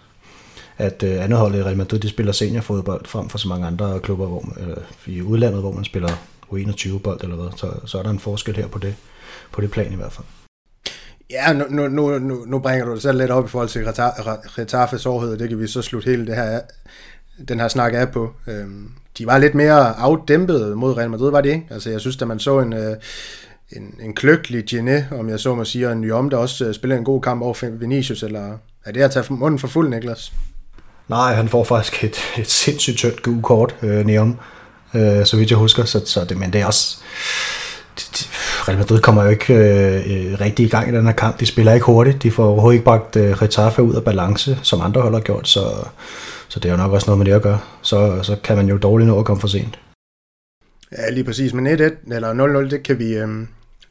at 0.78 1.04
øh, 1.04 1.24
andet 1.24 1.40
holdet 1.40 1.60
i 1.60 1.64
Real 1.64 1.78
Madrid, 1.78 2.00
de 2.00 2.10
spiller 2.10 2.32
seniorfodbold 2.32 3.06
frem 3.06 3.30
for 3.30 3.38
så 3.38 3.48
mange 3.48 3.68
andre 3.68 4.00
klubber 4.00 4.28
hvor, 4.28 4.54
øh, 4.60 5.16
i 5.16 5.22
udlandet, 5.22 5.62
hvor 5.62 5.72
man 5.72 5.84
spiller 5.84 6.10
U21-bold 6.54 7.24
eller 7.24 7.36
hvad, 7.36 7.50
så, 7.56 7.72
så 7.86 8.00
er 8.00 8.04
der 8.04 8.10
en 8.10 8.20
forskel 8.20 8.56
her 8.56 8.68
på 8.68 8.80
det, 8.80 8.96
på 9.52 9.62
det 9.62 9.72
plan 9.72 9.94
i 9.94 9.96
hvert 9.96 10.14
fald. 10.14 10.26
Ja, 11.30 11.54
nu, 11.54 11.88
nu, 11.90 12.20
nu, 12.20 12.44
nu 12.48 12.60
bringer 12.60 12.86
du 12.86 12.94
det 12.94 13.02
selv 13.02 13.18
lidt 13.18 13.32
op 13.32 13.46
i 13.46 13.48
forhold 13.48 13.70
til 13.70 13.86
Retafes 13.86 15.04
hårdhed, 15.04 15.38
det 15.38 15.50
kan 15.50 15.60
vi 15.60 15.68
så 15.68 15.82
slutte 15.82 16.10
hele 16.10 16.28
det 16.28 16.36
her, 16.36 16.60
den 17.48 17.60
her 17.60 17.68
snak 17.68 17.94
af 17.94 18.12
på. 18.12 18.32
Øhm, 18.48 18.92
de 19.18 19.26
var 19.26 19.38
lidt 19.38 19.56
mere 19.56 19.98
afdæmpet 19.98 20.78
mod 20.78 20.98
Real 20.98 21.10
Madrid, 21.10 21.32
var 21.32 21.42
det 21.42 21.50
ikke? 21.50 21.68
Altså 21.70 21.90
jeg 21.90 22.00
synes, 22.00 22.22
at 22.22 22.28
man 22.28 22.40
så 22.40 22.60
en, 22.60 22.74
øh, 22.74 22.96
en, 23.72 23.96
en 24.02 24.14
kløgtelig 24.14 24.66
Gene, 24.66 25.08
om 25.12 25.30
jeg 25.30 25.40
så 25.40 25.56
må 25.56 25.66
sige, 25.66 25.88
og 25.88 25.94
en 25.94 26.02
Nyom, 26.02 26.30
der 26.30 26.38
også 26.38 26.66
øh, 26.66 26.74
spiller 26.74 26.98
en 26.98 27.04
god 27.04 27.22
kamp 27.22 27.42
over 27.42 27.70
Vinicius, 27.70 28.24
eller 28.24 28.58
er 28.86 28.92
det 28.92 29.02
at 29.02 29.12
tage 29.12 29.26
munden 29.30 29.60
for 29.60 29.68
fuld, 29.68 29.90
Niklas? 29.90 30.34
Nej, 31.08 31.34
han 31.34 31.50
får 31.50 31.64
faktisk 31.64 32.04
et, 32.04 32.18
et 32.38 32.50
sindssygt 32.50 32.98
tyndt 32.98 33.24
gult 33.24 33.44
kort, 33.44 33.76
øh, 33.82 34.06
Neom 34.06 34.40
øh, 34.94 35.26
så 35.26 35.38
vidt 35.38 35.50
jeg 35.50 35.58
husker. 35.58 35.86
Så, 35.86 36.02
så 36.06 36.26
det, 36.26 36.38
men 36.38 36.54
det 36.54 36.62
er 36.62 36.66
også... 36.66 36.98
Real 38.68 38.78
Madrid 38.78 39.00
kommer 39.00 39.24
jo 39.24 39.30
ikke 39.30 39.54
øh, 39.54 39.96
øh, 39.96 40.40
rigtig 40.40 40.66
i 40.66 40.70
gang 40.70 40.90
i 40.90 40.96
den 40.96 41.06
her 41.06 41.14
kamp. 41.14 41.40
De 41.40 41.46
spiller 41.46 41.74
ikke 41.74 41.86
hurtigt. 41.86 42.24
De 42.24 42.32
får 42.32 42.46
overhovedet 42.46 42.76
ikke 42.76 42.86
bragt 42.86 43.16
øh, 43.16 43.42
Retafe 43.42 43.84
ud 43.84 43.96
af 43.96 44.04
balance, 44.04 44.60
som 44.64 44.82
andre 44.82 45.02
hold 45.02 45.14
har 45.14 45.22
gjort. 45.22 45.48
Så, 45.48 45.62
så 46.48 46.60
det 46.60 46.70
er 46.70 46.74
jo 46.74 46.78
nok 46.78 46.92
også 46.92 47.08
noget 47.08 47.18
med 47.18 47.26
det 47.26 47.32
at 47.32 47.42
gøre. 47.42 47.60
Så, 47.82 48.20
så 48.24 48.36
kan 48.44 48.58
man 48.58 48.70
jo 48.70 48.78
dårligt 48.78 49.08
nå 49.08 49.20
at 49.20 49.26
komme 49.26 49.42
for 49.42 49.48
sent. 49.48 49.80
Ja, 50.98 51.10
lige 51.10 51.24
præcis. 51.24 51.54
Men 51.54 51.68
1-1 51.68 51.72
eller 52.14 52.64
0-0, 52.66 52.70
det 52.70 52.84
kan 52.84 53.00
vi... 53.00 53.14
Øh 53.14 53.28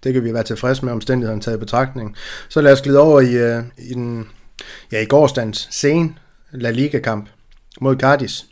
det 0.05 0.15
kan 0.15 0.25
vi 0.25 0.35
være 0.35 0.43
tilfredse 0.43 0.85
med 0.85 0.93
omstændighederne 0.93 1.43
taget 1.43 1.57
i 1.57 1.61
betragtning. 1.61 2.17
Så 2.49 2.61
lad 2.61 2.73
os 2.73 2.81
glide 2.81 2.99
over 2.99 3.21
i, 3.21 3.35
øh, 3.35 3.63
i, 3.79 3.95
den, 3.95 4.29
ja, 4.93 5.01
i 5.01 5.05
gårsdagens 5.05 5.69
sen 5.71 6.19
La 6.53 6.71
Liga-kamp 6.71 7.29
mod 7.81 7.97
Cardis. 7.97 8.47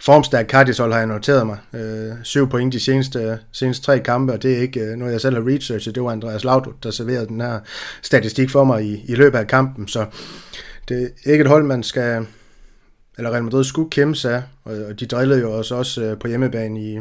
Formstærk 0.00 0.50
Cardisol 0.50 0.92
har 0.92 0.98
jeg 0.98 1.06
noteret 1.06 1.46
mig. 1.46 1.58
Øh, 1.74 2.12
syv 2.22 2.48
point 2.48 2.72
de 2.72 2.80
seneste, 2.80 3.38
seneste 3.52 3.84
tre 3.84 4.00
kampe, 4.00 4.32
og 4.32 4.42
det 4.42 4.52
er 4.52 4.58
ikke 4.58 4.80
øh, 4.80 4.96
noget, 4.96 5.12
jeg 5.12 5.20
selv 5.20 5.36
har 5.36 5.54
researchet. 5.54 5.94
Det 5.94 6.02
var 6.02 6.10
Andreas 6.10 6.44
Laudrup, 6.44 6.74
der 6.82 6.90
serverede 6.90 7.26
den 7.26 7.40
her 7.40 7.60
statistik 8.02 8.50
for 8.50 8.64
mig 8.64 8.84
i, 8.84 9.04
i 9.08 9.14
løbet 9.14 9.38
af 9.38 9.46
kampen. 9.46 9.88
Så 9.88 10.06
det 10.88 11.10
er 11.24 11.30
ikke 11.30 11.42
et 11.42 11.48
hold, 11.48 11.64
man 11.64 11.82
skal, 11.82 12.26
eller 13.18 13.30
Real 13.30 13.44
Madrid 13.44 13.64
skulle 13.64 13.90
kæmpe 13.90 14.16
sig 14.16 14.42
og 14.66 15.00
de 15.00 15.06
drillede 15.06 15.40
jo 15.40 15.52
os 15.52 15.70
også 15.70 16.02
øh, 16.02 16.18
på 16.18 16.28
hjemmebane 16.28 16.80
i, 16.80 16.98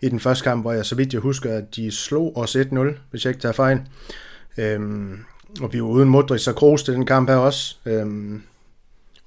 i 0.00 0.08
den 0.08 0.20
første 0.20 0.44
kamp, 0.44 0.62
hvor 0.62 0.72
jeg 0.72 0.86
så 0.86 0.94
vidt 0.94 1.12
jeg 1.12 1.20
husker, 1.20 1.56
at 1.56 1.76
de 1.76 1.90
slog 1.90 2.36
os 2.36 2.56
1-0, 2.56 2.78
hvis 3.10 3.24
jeg 3.24 3.30
ikke 3.30 3.40
tager 3.40 3.52
fejl. 3.52 3.80
Øhm, 4.58 5.18
og 5.60 5.72
vi 5.72 5.82
var 5.82 5.88
uden 5.88 6.08
Modric 6.08 6.48
og 6.48 6.54
Kroos 6.54 6.82
til 6.82 6.94
den 6.94 7.06
kamp 7.06 7.28
her 7.28 7.36
også. 7.36 7.76
Øhm, 7.86 8.42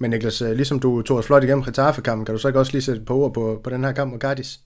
men 0.00 0.10
Niklas, 0.10 0.42
øh, 0.42 0.50
ligesom 0.50 0.80
du 0.80 1.02
tog 1.02 1.18
os 1.18 1.26
flot 1.26 1.44
igennem 1.44 1.64
Getafe-kampen, 1.64 2.24
kan 2.24 2.34
du 2.34 2.40
så 2.40 2.48
ikke 2.48 2.60
også 2.60 2.72
lige 2.72 2.82
sætte 2.82 3.02
på 3.06 3.16
ord 3.16 3.34
på, 3.34 3.60
på 3.64 3.70
den 3.70 3.84
her 3.84 3.92
kamp 3.92 4.10
mod 4.10 4.18
Cardis? 4.18 4.58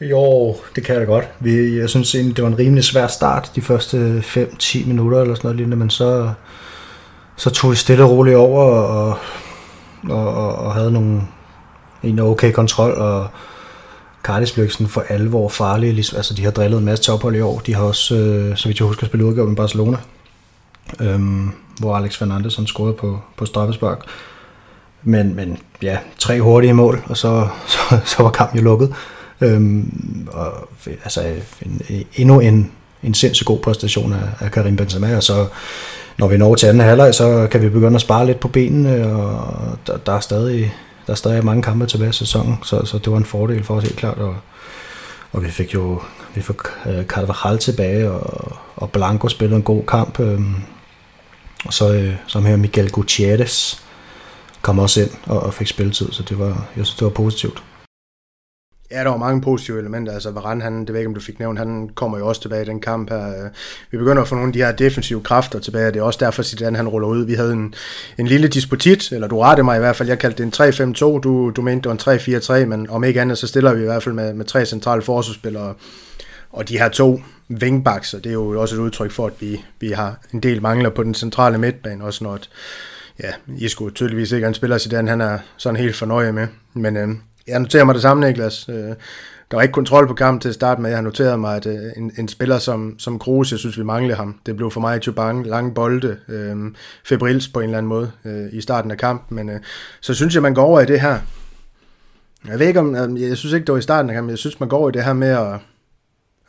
Jo, 0.00 0.56
det 0.74 0.84
kan 0.84 0.94
jeg 0.94 1.00
da 1.00 1.06
godt. 1.06 1.28
Vi, 1.40 1.78
jeg 1.78 1.88
synes 1.88 2.14
egentlig, 2.14 2.36
det 2.36 2.44
var 2.44 2.50
en 2.50 2.58
rimelig 2.58 2.84
svær 2.84 3.06
start 3.06 3.52
de 3.54 3.62
første 3.62 4.24
5-10 4.26 4.88
minutter 4.88 5.20
eller 5.20 5.34
sådan 5.34 5.48
noget 5.48 5.56
lignende, 5.56 5.76
men 5.76 5.90
så, 5.90 6.32
så 7.36 7.50
tog 7.50 7.70
vi 7.70 7.76
stille 7.76 8.04
og 8.04 8.10
roligt 8.10 8.36
over 8.36 8.64
og, 8.64 9.18
og, 10.08 10.34
og, 10.34 10.54
og 10.54 10.74
havde 10.74 10.92
nogle, 10.92 11.22
en 12.02 12.18
okay 12.18 12.52
kontrol, 12.52 12.92
og 12.92 13.28
Cardis 14.22 14.52
blev 14.52 14.70
sådan 14.70 14.88
for 14.88 15.04
alvor 15.08 15.48
farlige. 15.48 15.92
Ligesom, 15.92 16.16
altså, 16.16 16.34
de 16.34 16.44
har 16.44 16.50
drillet 16.50 16.78
en 16.78 16.84
masse 16.84 17.04
tophold 17.04 17.36
i 17.36 17.40
år. 17.40 17.58
De 17.58 17.74
har 17.74 17.82
også, 17.82 18.14
øh, 18.14 18.56
så 18.56 18.68
vidt 18.68 18.78
jeg 18.78 18.86
husker, 18.86 19.06
spillet 19.06 19.26
udgave 19.26 19.48
med 19.48 19.56
Barcelona, 19.56 19.96
øhm, 21.00 21.50
hvor 21.78 21.96
Alex 21.96 22.16
Fernandes 22.16 22.56
han 22.56 22.66
scorede 22.66 22.94
på, 22.94 23.20
på 23.36 23.46
straffespark. 23.46 24.04
Men, 25.02 25.36
men 25.36 25.58
ja, 25.82 25.98
tre 26.18 26.40
hurtige 26.40 26.72
mål, 26.72 27.02
og 27.06 27.16
så, 27.16 27.48
så, 27.66 27.98
så 28.04 28.22
var 28.22 28.30
kampen 28.30 28.58
jo 28.58 28.64
lukket. 28.64 28.94
Øhm, 29.40 30.28
og, 30.32 30.68
altså 30.86 31.22
en, 31.66 31.82
endnu 32.14 32.40
en, 32.40 32.72
en 33.02 33.14
sindssygt 33.14 33.46
god 33.46 33.58
præstation 33.58 34.12
af, 34.12 34.44
af 34.44 34.50
Karim 34.50 34.76
Benzema, 34.76 35.16
og 35.16 35.22
så 35.22 35.46
når 36.18 36.28
vi 36.28 36.36
når 36.36 36.54
til 36.54 36.66
anden 36.66 36.82
halvleg, 36.82 37.14
så 37.14 37.48
kan 37.50 37.62
vi 37.62 37.68
begynde 37.68 37.94
at 37.94 38.00
spare 38.00 38.26
lidt 38.26 38.40
på 38.40 38.48
benene, 38.48 39.06
og 39.12 39.54
der, 39.86 39.96
der 39.96 40.12
er 40.12 40.20
stadig 40.20 40.72
der 41.06 41.12
er 41.12 41.16
stadig 41.16 41.44
mange 41.44 41.62
kampe 41.62 41.86
tilbage 41.86 42.10
i 42.10 42.12
sæsonen, 42.12 42.58
så, 42.62 42.84
så 42.84 42.98
det 42.98 43.12
var 43.12 43.18
en 43.18 43.24
fordel 43.24 43.64
for 43.64 43.74
os 43.74 43.84
helt 43.84 43.96
klart, 43.96 44.18
og, 44.18 44.36
og 45.32 45.44
vi 45.44 45.50
fik 45.50 45.74
jo 45.74 46.00
vi 46.34 46.40
fik 46.40 46.56
øh, 46.86 47.04
Carvajal 47.04 47.58
tilbage, 47.58 48.10
og, 48.10 48.56
og 48.76 48.90
Blanco 48.90 49.28
spillede 49.28 49.56
en 49.56 49.62
god 49.62 49.82
kamp, 49.86 50.20
øhm, 50.20 50.54
og 51.64 51.74
så 51.74 51.92
øh, 51.92 52.14
som 52.26 52.44
her 52.44 52.56
Miguel 52.56 52.90
Gutierrez, 52.90 53.82
kom 54.62 54.78
også 54.78 55.00
ind 55.00 55.10
og, 55.26 55.40
og 55.40 55.54
fik 55.54 55.66
spilletid, 55.66 56.12
så 56.12 56.22
det 56.22 56.38
var, 56.38 56.68
jeg 56.76 56.86
synes, 56.86 56.94
det 56.94 57.04
var 57.04 57.10
positivt. 57.10 57.62
Ja, 58.92 59.04
der 59.04 59.10
var 59.10 59.16
mange 59.16 59.40
positive 59.40 59.78
elementer. 59.78 60.12
Altså 60.12 60.30
Varane, 60.30 60.62
han, 60.62 60.80
det 60.80 60.92
ved 60.92 61.00
ikke, 61.00 61.08
om 61.08 61.14
du 61.14 61.20
fik 61.20 61.38
nævnt, 61.38 61.58
han 61.58 61.90
kommer 61.94 62.18
jo 62.18 62.26
også 62.26 62.40
tilbage 62.40 62.62
i 62.62 62.64
den 62.64 62.80
kamp 62.80 63.10
her. 63.10 63.48
Vi 63.90 63.98
begynder 63.98 64.22
at 64.22 64.28
få 64.28 64.34
nogle 64.34 64.48
af 64.48 64.52
de 64.52 64.58
her 64.58 64.72
defensive 64.72 65.22
kræfter 65.22 65.58
tilbage, 65.58 65.86
og 65.86 65.94
det 65.94 66.00
er 66.00 66.04
også 66.04 66.18
derfor, 66.24 66.66
at 66.66 66.76
han 66.76 66.88
ruller 66.88 67.08
ud. 67.08 67.24
Vi 67.24 67.34
havde 67.34 67.52
en, 67.52 67.74
en 68.18 68.26
lille 68.26 68.48
disputit, 68.48 69.12
eller 69.12 69.28
du 69.28 69.40
rette 69.40 69.62
mig 69.62 69.76
i 69.76 69.78
hvert 69.78 69.96
fald, 69.96 70.08
jeg 70.08 70.18
kaldte 70.18 70.44
det 70.44 70.60
en 70.60 70.94
3-5-2, 70.94 71.20
du, 71.20 71.50
du 71.50 71.62
mente 71.62 71.88
det 71.90 72.06
var 72.06 72.12
en 72.14 72.62
3-4-3, 72.62 72.66
men 72.66 72.90
om 72.90 73.04
ikke 73.04 73.20
andet, 73.20 73.38
så 73.38 73.46
stiller 73.46 73.74
vi 73.74 73.80
i 73.80 73.84
hvert 73.84 74.02
fald 74.02 74.14
med, 74.14 74.34
med 74.34 74.44
tre 74.44 74.66
centrale 74.66 75.02
forsvarsspillere, 75.02 75.74
og 76.50 76.68
de 76.68 76.78
her 76.78 76.88
to 76.88 77.20
wingbacks, 77.62 78.14
og 78.14 78.24
det 78.24 78.30
er 78.30 78.34
jo 78.34 78.60
også 78.60 78.74
et 78.74 78.80
udtryk 78.80 79.10
for, 79.10 79.26
at 79.26 79.32
vi, 79.40 79.64
vi 79.80 79.90
har 79.90 80.18
en 80.32 80.40
del 80.40 80.62
mangler 80.62 80.90
på 80.90 81.02
den 81.02 81.14
centrale 81.14 81.58
midtbane, 81.58 82.04
også 82.04 82.24
når 82.24 82.38
ja, 83.22 83.32
I 83.58 83.68
skulle 83.68 83.94
tydeligvis 83.94 84.32
ikke 84.32 84.46
en 84.46 84.54
spiller, 84.54 84.78
Zidane, 84.78 85.10
han 85.10 85.20
er 85.20 85.38
sådan 85.56 85.76
helt 85.76 85.96
fornøjet 85.96 86.34
med, 86.34 86.46
men 86.74 86.96
øh, 86.96 87.08
jeg 87.46 87.60
noterer 87.60 87.84
mig 87.84 87.94
det 87.94 88.02
samme, 88.02 88.26
Niklas. 88.26 88.68
Øh, 88.68 88.94
der 89.50 89.56
var 89.56 89.62
ikke 89.62 89.72
kontrol 89.72 90.06
på 90.06 90.14
kampen 90.14 90.40
til 90.40 90.48
at 90.48 90.54
starte 90.54 90.82
med. 90.82 90.90
Jeg 90.90 90.96
har 90.96 91.02
noteret 91.02 91.40
mig, 91.40 91.56
at 91.56 91.66
øh, 91.66 91.80
en, 91.96 92.12
en 92.18 92.28
spiller 92.28 92.58
som, 92.58 92.98
som 92.98 93.18
Kroos, 93.18 93.50
jeg 93.50 93.58
synes, 93.58 93.78
vi 93.78 93.84
manglede 93.84 94.16
ham. 94.16 94.38
Det 94.46 94.56
blev 94.56 94.70
for 94.70 94.80
mig 94.80 95.02
Chubang, 95.02 95.46
lange 95.46 95.74
bolde, 95.74 96.16
øh, 96.28 96.56
febrils 97.04 97.48
på 97.48 97.60
en 97.60 97.64
eller 97.64 97.78
anden 97.78 97.88
måde 97.88 98.10
øh, 98.24 98.46
i 98.52 98.60
starten 98.60 98.90
af 98.90 98.98
kampen. 98.98 99.36
Men 99.36 99.48
øh, 99.48 99.60
så 100.00 100.14
synes 100.14 100.34
jeg, 100.34 100.42
man 100.42 100.54
går 100.54 100.62
over 100.62 100.80
i 100.80 100.86
det 100.86 101.00
her. 101.00 101.18
Jeg 102.48 102.58
ved 102.58 102.66
ikke 102.66 102.80
om, 102.80 102.96
øhm, 102.96 103.16
jeg 103.16 103.36
synes 103.36 103.52
ikke, 103.52 103.66
det 103.66 103.72
var 103.72 103.78
i 103.78 103.82
starten 103.82 104.10
af 104.10 104.14
kampen, 104.14 104.30
jeg 104.30 104.38
synes, 104.38 104.60
man 104.60 104.68
går 104.68 104.78
over 104.78 104.88
i 104.88 104.92
det 104.92 105.04
her 105.04 105.12
med 105.12 105.28
at, 105.28 105.58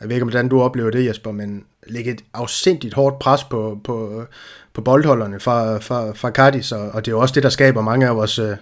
jeg 0.00 0.08
ved 0.08 0.16
ikke, 0.16 0.24
hvordan 0.24 0.48
du 0.48 0.60
oplever 0.60 0.90
det, 0.90 1.06
Jesper, 1.06 1.32
men 1.32 1.64
lægge 1.86 2.10
et 2.10 2.24
afsindigt 2.34 2.94
hårdt 2.94 3.18
pres 3.18 3.44
på, 3.44 3.80
på, 3.84 4.24
på 4.74 4.80
boldholderne 4.80 5.40
fra, 5.40 5.78
fra, 5.78 6.12
fra 6.12 6.30
Cardis, 6.30 6.72
og, 6.72 6.80
og 6.80 7.04
det 7.04 7.10
er 7.10 7.16
jo 7.16 7.20
også 7.20 7.34
det, 7.34 7.42
der 7.42 7.48
skaber 7.48 7.82
mange 7.82 8.06
af 8.06 8.16
vores, 8.16 8.38
øh, 8.38 8.56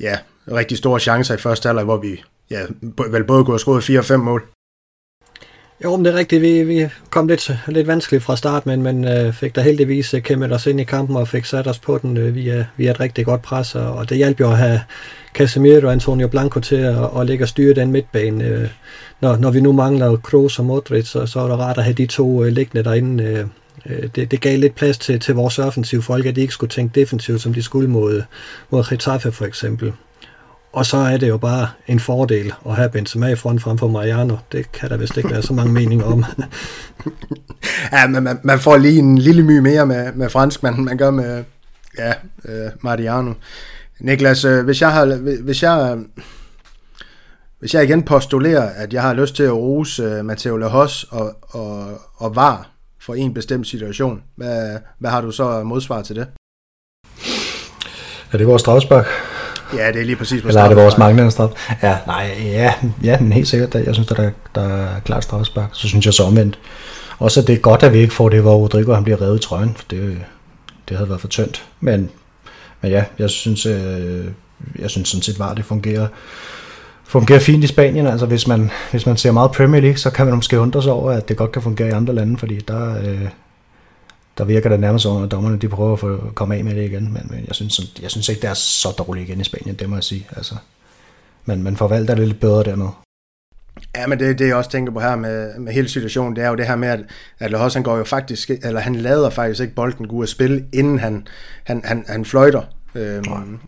ja, 0.00 0.18
rigtig 0.52 0.78
store 0.78 1.00
chancer 1.00 1.34
i 1.34 1.38
første 1.38 1.66
halvleg, 1.66 1.84
hvor 1.84 1.96
vi 1.96 2.22
ja, 2.50 2.60
vel 3.10 3.24
både 3.24 3.44
kunne 3.44 3.52
have 3.52 3.58
skruet 3.58 3.84
4 3.84 3.98
og 3.98 4.04
5 4.04 4.20
mål. 4.20 4.42
Jo, 5.84 5.96
men 5.96 6.04
det 6.04 6.12
er 6.14 6.18
rigtigt. 6.18 6.42
Vi, 6.42 6.62
vi 6.62 6.88
kom 7.10 7.28
lidt, 7.28 7.50
lidt 7.66 7.86
vanskeligt 7.86 8.24
fra 8.24 8.36
start, 8.36 8.66
men, 8.66 8.82
men 8.82 9.04
øh, 9.08 9.32
fik 9.32 9.56
da 9.56 9.60
heldigvis 9.60 10.14
øh, 10.14 10.22
kæmpet 10.22 10.52
os 10.52 10.66
ind 10.66 10.80
i 10.80 10.84
kampen 10.84 11.16
og 11.16 11.28
fik 11.28 11.44
sat 11.44 11.66
os 11.66 11.78
på 11.78 11.98
den 11.98 12.16
øh, 12.16 12.34
via, 12.34 12.66
via 12.76 12.90
et 12.90 13.00
rigtig 13.00 13.24
godt 13.24 13.42
pres. 13.42 13.74
Og, 13.74 13.92
og 13.92 14.08
det 14.08 14.16
hjalp 14.16 14.40
jo 14.40 14.50
at 14.50 14.56
have 14.56 14.80
Casemiro 15.34 15.86
og 15.86 15.92
Antonio 15.92 16.28
Blanco 16.28 16.60
til 16.60 16.76
at, 16.76 16.96
at 17.18 17.26
lægge 17.26 17.44
og 17.44 17.48
styre 17.48 17.74
den 17.74 17.92
midtbane. 17.92 18.44
Øh, 18.44 18.68
når, 19.20 19.36
når 19.36 19.50
vi 19.50 19.60
nu 19.60 19.72
mangler 19.72 20.16
Kroos 20.16 20.58
og 20.58 20.64
Modric, 20.64 21.06
så, 21.06 21.26
så 21.26 21.40
er 21.40 21.48
det 21.48 21.58
rart 21.58 21.78
at 21.78 21.84
have 21.84 21.94
de 21.94 22.06
to 22.06 22.44
øh, 22.44 22.52
liggende 22.52 22.84
derinde. 22.84 23.24
Øh 23.24 23.46
det, 24.14 24.30
det 24.30 24.40
gav 24.40 24.58
lidt 24.58 24.74
plads 24.74 24.98
til, 24.98 25.20
til 25.20 25.34
vores 25.34 25.58
offensive 25.58 26.02
folk, 26.02 26.26
at 26.26 26.36
de 26.36 26.40
ikke 26.40 26.52
skulle 26.52 26.70
tænke 26.70 27.00
defensivt, 27.00 27.40
som 27.40 27.54
de 27.54 27.62
skulle 27.62 27.90
mod, 27.90 28.22
mod 28.70 28.84
Getafe 28.90 29.32
for 29.32 29.44
eksempel. 29.44 29.92
Og 30.74 30.86
så 30.86 30.96
er 30.96 31.16
det 31.16 31.28
jo 31.28 31.36
bare 31.36 31.68
en 31.86 32.00
fordel 32.00 32.52
at 32.66 32.76
have 32.76 32.90
Benzema 32.90 33.26
i 33.26 33.36
front 33.36 33.62
frem 33.62 33.78
for 33.78 33.88
Mariano. 33.88 34.36
Det 34.52 34.72
kan 34.72 34.90
der 34.90 34.96
vist 34.96 35.16
ikke 35.16 35.30
være 35.30 35.42
så 35.42 35.52
mange 35.52 35.72
meninger 35.80 36.04
om. 36.04 36.24
ja, 37.92 38.06
men 38.06 38.22
man, 38.22 38.38
man 38.42 38.60
får 38.60 38.76
lige 38.76 38.98
en 38.98 39.18
lille 39.18 39.42
my 39.42 39.58
mere 39.58 39.86
med, 39.86 40.12
med 40.12 40.30
fransk, 40.30 40.62
man, 40.62 40.84
man 40.84 40.96
gør 40.96 41.10
med 41.10 41.44
ja, 41.98 42.12
øh, 42.44 42.70
Mariano. 42.80 43.32
Niklas, 44.00 44.44
øh, 44.44 44.64
hvis 44.64 44.80
jeg 44.80 44.92
har, 44.92 45.04
hvis 45.42 45.62
jeg, 45.62 45.98
hvis 47.60 47.74
jeg 47.74 47.84
igen 47.84 48.02
postulerer, 48.02 48.68
at 48.68 48.92
jeg 48.92 49.02
har 49.02 49.14
lyst 49.14 49.36
til 49.36 49.42
at 49.42 49.52
rose 49.52 50.02
øh, 50.02 50.24
Matteo 50.24 50.56
Lehos 50.56 51.04
og, 51.10 51.36
og, 51.42 52.00
og 52.16 52.36
var 52.36 52.73
for 53.06 53.14
en 53.14 53.34
bestemt 53.34 53.66
situation, 53.66 54.22
hvad, 54.36 54.78
hvad 54.98 55.10
har 55.10 55.20
du 55.20 55.30
så 55.30 55.62
modsvar 55.62 56.02
til 56.02 56.16
det? 56.16 56.26
Ja, 58.32 58.38
det 58.38 58.46
var 58.46 58.56
Straussbach. 58.56 59.08
Ja, 59.74 59.92
det 59.92 60.00
er 60.00 60.04
lige 60.04 60.16
præcis 60.16 60.42
på 60.42 60.48
Eller 60.48 60.60
er 60.60 60.68
det 60.68 60.76
vores 60.76 60.98
manglende 60.98 61.30
straf? 61.30 61.50
Ja, 61.82 61.98
nej, 62.06 62.36
ja, 62.40 62.74
ja, 63.02 63.20
men 63.20 63.32
helt 63.32 63.48
sikkert. 63.48 63.74
Jeg 63.74 63.94
synes, 63.94 64.10
at 64.10 64.16
der, 64.16 64.30
der 64.54 64.62
er 64.62 65.00
klart 65.00 65.24
straffespark. 65.24 65.68
Så 65.72 65.88
synes 65.88 66.06
jeg 66.06 66.14
så 66.14 66.22
omvendt. 66.22 66.58
Også 67.18 67.40
at 67.40 67.46
det 67.46 67.52
er 67.52 67.58
godt, 67.58 67.82
at 67.82 67.92
vi 67.92 67.98
ikke 67.98 68.14
får 68.14 68.28
det, 68.28 68.40
hvor 68.40 68.56
Rodrigo 68.56 68.94
han 68.94 69.04
bliver 69.04 69.22
revet 69.22 69.38
i 69.38 69.42
trøjen, 69.42 69.74
for 69.76 69.84
det, 69.90 70.18
det 70.88 70.96
havde 70.96 71.08
været 71.08 71.20
for 71.20 71.28
tyndt. 71.28 71.64
Men, 71.80 72.10
men 72.80 72.90
ja, 72.90 73.04
jeg 73.18 73.30
synes, 73.30 73.66
øh, 73.66 74.24
jeg 74.78 74.90
synes 74.90 75.08
sådan 75.08 75.22
set 75.22 75.38
var, 75.38 75.54
det 75.54 75.64
fungerer 75.64 76.08
fungerer 77.06 77.40
fint 77.40 77.64
i 77.64 77.66
Spanien. 77.66 78.06
Altså 78.06 78.26
hvis 78.26 78.46
man, 78.46 78.70
hvis 78.90 79.06
man 79.06 79.16
ser 79.16 79.32
meget 79.32 79.52
Premier 79.52 79.80
League, 79.80 79.98
så 79.98 80.10
kan 80.10 80.26
man 80.26 80.34
måske 80.34 80.60
undre 80.60 80.82
sig 80.82 80.92
over, 80.92 81.12
at 81.12 81.28
det 81.28 81.36
godt 81.36 81.52
kan 81.52 81.62
fungere 81.62 81.88
i 81.88 81.92
andre 81.92 82.14
lande, 82.14 82.38
fordi 82.38 82.58
der, 82.58 82.98
øh, 83.02 83.28
der 84.38 84.44
virker 84.44 84.68
det 84.68 84.80
nærmest 84.80 85.02
som, 85.02 85.22
at 85.22 85.30
dommerne 85.30 85.58
de 85.58 85.68
prøver 85.68 85.92
at 85.92 85.98
få, 85.98 86.20
komme 86.34 86.56
af 86.56 86.64
med 86.64 86.74
det 86.74 86.84
igen, 86.84 87.12
men, 87.12 87.22
men 87.30 87.44
jeg, 87.46 87.54
synes, 87.54 87.80
jeg 88.02 88.10
synes 88.10 88.28
ikke, 88.28 88.42
det 88.42 88.50
er 88.50 88.54
så 88.54 88.88
dårligt 88.98 89.28
igen 89.28 89.40
i 89.40 89.44
Spanien, 89.44 89.74
det 89.74 89.88
må 89.88 89.96
jeg 89.96 90.04
sige. 90.04 90.26
Altså, 90.36 90.54
men 91.44 91.62
man 91.62 91.76
forvalter 91.76 92.14
det 92.14 92.28
lidt 92.28 92.40
bedre 92.40 92.62
dernede. 92.62 92.90
Ja, 93.96 94.06
men 94.06 94.18
det, 94.18 94.38
det 94.38 94.48
jeg 94.48 94.56
også 94.56 94.70
tænker 94.70 94.92
på 94.92 95.00
her 95.00 95.16
med, 95.16 95.58
med 95.58 95.72
hele 95.72 95.88
situationen, 95.88 96.36
det 96.36 96.44
er 96.44 96.48
jo 96.48 96.54
det 96.54 96.66
her 96.66 96.76
med, 96.76 96.88
at, 96.88 97.00
at 97.38 97.50
Lahos, 97.50 97.74
han 97.74 97.82
går 97.82 97.96
jo 97.96 98.04
faktisk, 98.04 98.50
eller 98.50 98.80
han 98.80 98.94
lader 98.94 99.30
faktisk 99.30 99.60
ikke 99.60 99.74
bolden 99.74 100.08
gå 100.08 100.22
at 100.22 100.28
spille, 100.28 100.64
inden 100.72 100.98
han, 100.98 101.26
han, 101.64 101.82
han, 101.84 102.04
han 102.08 102.24
fløjter. 102.24 102.62
Øhm, 102.94 103.58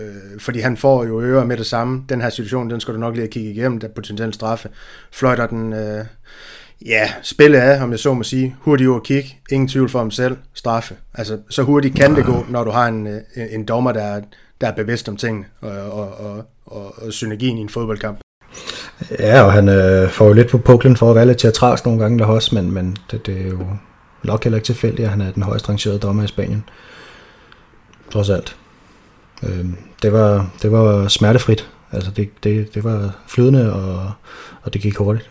øh, 0.00 0.40
fordi 0.40 0.60
han 0.60 0.76
får 0.76 1.04
jo 1.04 1.20
ører 1.20 1.44
med 1.44 1.56
det 1.56 1.66
samme. 1.66 2.04
Den 2.08 2.20
her 2.20 2.30
situation, 2.30 2.70
den 2.70 2.80
skal 2.80 2.94
du 2.94 2.98
nok 2.98 3.16
lige 3.16 3.28
kigge 3.28 3.50
igennem, 3.50 3.80
der 3.80 3.88
potentielt 3.88 4.34
straffe. 4.34 4.68
Fløjter 5.12 5.46
den, 5.46 5.72
øh, 5.72 6.04
ja, 6.86 7.12
spillet 7.22 7.62
er, 7.62 7.82
om 7.82 7.90
jeg 7.90 7.98
så 7.98 8.14
må 8.14 8.22
sige, 8.22 8.56
hurtigt 8.60 8.90
at 8.90 9.02
kigge, 9.02 9.36
ingen 9.50 9.68
tvivl 9.68 9.88
for 9.88 9.98
ham 9.98 10.10
selv, 10.10 10.36
straffe. 10.54 10.94
Altså, 11.14 11.38
så 11.50 11.62
hurtigt 11.62 11.96
kan 11.96 12.16
det 12.16 12.24
gå, 12.24 12.44
når 12.48 12.64
du 12.64 12.70
har 12.70 12.86
en, 12.86 13.06
øh, 13.06 13.20
en 13.50 13.64
dommer, 13.64 13.92
der 13.92 14.02
er, 14.02 14.20
der 14.60 14.66
er 14.66 14.72
bevidst 14.72 15.08
om 15.08 15.16
tingene 15.16 15.46
og, 15.60 15.70
og, 15.70 16.20
og, 16.20 16.44
og, 16.66 16.94
og 17.02 17.12
synergien 17.12 17.58
i 17.58 17.60
en 17.60 17.68
fodboldkamp. 17.68 18.18
Ja, 19.18 19.42
og 19.42 19.52
han 19.52 19.68
øh, 19.68 20.10
får 20.10 20.26
jo 20.26 20.32
lidt 20.32 20.48
på 20.48 20.58
puklen 20.58 20.96
for 20.96 21.10
at 21.10 21.16
være 21.16 21.26
lidt 21.26 21.38
teatralsk 21.38 21.84
nogle 21.84 22.00
gange 22.00 22.18
der 22.18 22.24
også, 22.24 22.54
men, 22.54 22.70
men 22.70 22.96
det, 23.10 23.26
det 23.26 23.40
er 23.40 23.48
jo 23.48 23.66
nok 24.22 24.44
heller 24.44 24.56
ikke 24.56 24.66
tilfældigt, 24.66 25.06
at 25.06 25.10
han 25.10 25.20
er 25.20 25.32
den 25.32 25.42
højst 25.42 25.68
rangerede 25.68 25.98
dommer 25.98 26.24
i 26.24 26.26
Spanien. 26.26 26.64
Trods 28.12 28.30
alt. 28.30 28.56
Øh, 29.42 29.66
det, 30.02 30.12
var, 30.12 30.50
det 30.62 30.72
var 30.72 31.08
smertefrit. 31.08 31.68
Altså 31.92 32.10
det, 32.10 32.30
det, 32.42 32.74
det 32.74 32.84
var 32.84 33.22
flydende, 33.26 33.72
og, 33.72 34.12
og 34.62 34.74
det 34.74 34.80
gik 34.80 34.96
hurtigt. 34.96 35.30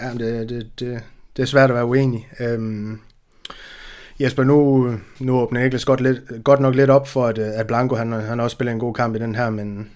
Ja, 0.00 0.12
det, 0.12 0.48
det, 0.48 0.70
det, 0.80 1.02
det 1.36 1.42
er 1.42 1.46
svært 1.46 1.70
at 1.70 1.76
være 1.76 1.86
uenig. 1.86 2.28
Øhm, 2.40 3.00
Jesper, 4.20 4.44
nu, 4.44 4.88
nu 5.18 5.40
åbner 5.40 5.62
Niklas 5.62 5.84
godt, 5.84 6.00
lidt, 6.00 6.44
godt 6.44 6.60
nok 6.60 6.74
lidt 6.74 6.90
op 6.90 7.08
for, 7.08 7.26
at, 7.26 7.38
at 7.38 7.66
Blanco 7.66 7.94
han, 7.94 8.12
han 8.12 8.40
også 8.40 8.54
spiller 8.54 8.72
en 8.72 8.78
god 8.78 8.94
kamp 8.94 9.16
i 9.16 9.18
den 9.18 9.34
her, 9.34 9.50
men 9.50 9.90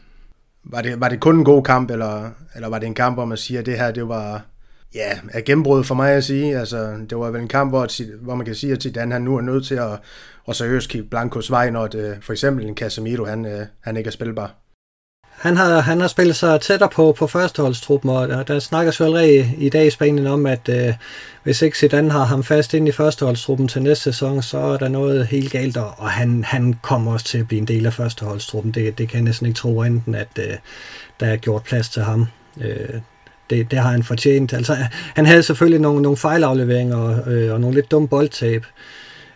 var 0.65 0.83
det, 0.83 1.01
var 1.01 1.09
det 1.09 1.21
kun 1.21 1.39
en 1.39 1.45
god 1.45 1.63
kamp, 1.63 1.91
eller, 1.91 2.31
eller 2.55 2.69
var 2.69 2.79
det 2.79 2.87
en 2.87 2.95
kamp, 2.95 3.17
hvor 3.17 3.25
man 3.25 3.39
siger, 3.39 3.61
at 3.61 3.67
det 3.67 3.79
her 3.79 3.91
det 3.91 4.09
var 4.09 4.43
ja, 4.95 5.19
er 5.33 5.41
gennembrud 5.41 5.85
for 5.85 5.95
mig 5.95 6.13
at 6.13 6.25
sige. 6.25 6.59
Altså, 6.59 6.97
det 7.11 7.19
var 7.19 7.31
vel 7.31 7.41
en 7.41 7.49
kamp, 7.49 7.71
hvor, 7.71 7.89
hvor 8.25 8.35
man 8.35 8.47
kan 8.47 8.55
sige, 8.55 8.73
at 8.73 8.83
Zidane 8.83 9.13
han 9.13 9.23
nu 9.23 9.37
er 9.37 9.41
nødt 9.41 9.67
til 9.67 9.75
at, 9.75 10.01
og 10.47 10.57
seriøst 10.57 10.89
kigge 10.89 11.09
Blancos 11.09 11.51
vej, 11.51 11.71
når 11.71 11.87
det, 11.87 12.19
for 12.23 12.33
eksempel 12.33 12.67
en 12.67 12.77
Casemiro, 12.77 13.25
han, 13.25 13.47
øh, 13.47 13.67
han 13.81 13.97
ikke 13.97 14.09
er 14.09 14.13
spilbar. 14.13 14.55
Han 15.35 15.57
har, 15.57 15.81
han 15.81 16.01
har 16.01 16.09
spillet 16.09 16.37
sig 16.37 16.61
tættere 16.61 16.89
på, 16.89 17.13
på 17.13 17.27
førsteholdstruppen, 17.27 18.11
og 18.11 18.29
der, 18.29 18.43
der 18.43 18.59
snakkes 18.59 19.01
jo 19.01 19.05
allerede 19.05 19.55
i 19.59 19.69
dag 19.69 19.87
i 19.87 19.91
Spanien 19.91 20.27
om, 20.27 20.47
at 20.47 20.69
øh, 20.69 20.95
hvis 21.43 21.63
ikke 21.63 21.79
Zidane 21.79 22.11
har 22.11 22.25
ham 22.25 22.45
fast 22.45 22.75
ind 22.75 22.89
i 22.89 22.93
førsteholdstruppen 22.93 23.69
til 23.69 23.83
næste 23.83 24.05
sæson, 24.05 24.43
så 24.43 24.59
er 24.59 24.77
der 24.77 24.89
noget 24.89 25.27
helt 25.27 25.53
galt, 25.53 25.77
og 25.77 26.11
han, 26.11 26.45
han 26.45 26.75
kommer 26.83 27.13
også 27.13 27.27
til 27.27 27.39
at 27.39 27.49
blive 27.49 27.61
en 27.61 27.69
del 27.69 27.87
af 27.87 27.93
førsteholdstruppen. 27.93 28.73
Det, 28.73 28.99
det 28.99 29.09
kan 29.09 29.17
jeg 29.17 29.25
næsten 29.25 29.47
ikke 29.47 29.57
tro, 29.57 29.83
enten 29.83 30.15
at 30.15 30.29
øh, 30.39 30.55
der 31.21 31.27
er 31.27 31.37
gjort 31.37 31.63
plads 31.63 31.89
til 31.89 32.03
ham. 32.03 32.27
Øh, 32.61 33.01
det, 33.51 33.71
det 33.71 33.79
har 33.79 33.91
han 33.91 34.03
fortjent. 34.03 34.53
Altså, 34.53 34.77
han 35.15 35.27
havde 35.27 35.43
selvfølgelig 35.43 35.81
nogle, 35.81 36.03
nogle 36.03 36.17
fejlafleveringer 36.17 37.29
øh, 37.29 37.53
og 37.53 37.61
nogle 37.61 37.75
lidt 37.75 37.91
dumme 37.91 38.09
boldtab, 38.09 38.65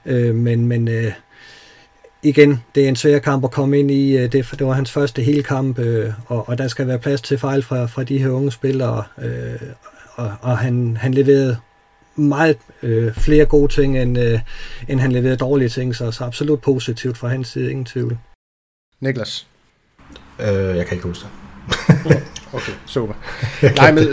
øh, 0.09 0.35
men, 0.35 0.67
men 0.67 0.89
øh, 0.89 1.13
igen, 2.23 2.63
det 2.75 2.85
er 2.85 2.89
en 2.89 2.97
svær 2.97 3.19
kamp 3.19 3.45
at 3.45 3.51
komme 3.51 3.79
ind 3.79 3.91
i. 3.91 4.17
Øh, 4.17 4.33
det, 4.33 4.55
det 4.59 4.67
var 4.67 4.73
hans 4.73 4.91
første 4.91 5.23
hele 5.23 5.43
kamp, 5.43 5.79
øh, 5.79 6.13
og, 6.27 6.49
og 6.49 6.59
der 6.59 6.69
skal 6.69 6.87
være 6.87 6.99
plads 6.99 7.21
til 7.21 7.39
fejl 7.39 7.63
fra, 7.63 7.87
fra 7.87 8.05
de 8.05 8.19
her 8.19 8.29
unge 8.29 8.53
spillere. 8.53 9.05
Øh, 9.23 9.61
og, 10.15 10.33
og 10.41 10.59
han, 10.59 10.97
han 10.97 11.15
leverede 11.15 11.57
meget 12.17 12.57
øh, 12.83 13.15
flere 13.15 13.45
gode 13.45 13.73
ting, 13.73 13.99
end, 13.99 14.19
øh, 14.19 14.41
end 14.89 15.01
han 15.01 15.13
leverede 15.13 15.37
dårlige 15.37 15.69
ting, 15.69 15.97
så, 15.97 16.11
så 16.11 16.25
absolut 16.25 16.61
positivt 16.61 17.19
fra 17.19 17.29
hans 17.29 17.49
side, 17.49 17.71
ingen 17.71 17.85
tvivl. 17.85 18.19
Niklas? 19.01 19.47
Øh, 20.41 20.77
jeg 20.77 20.87
kan 20.87 20.97
ikke 20.97 21.09
huske 21.09 21.27
det. 21.27 22.23
okay, 22.53 22.73
super. 22.87 23.15
Nej, 23.77 23.93
men 23.93 24.05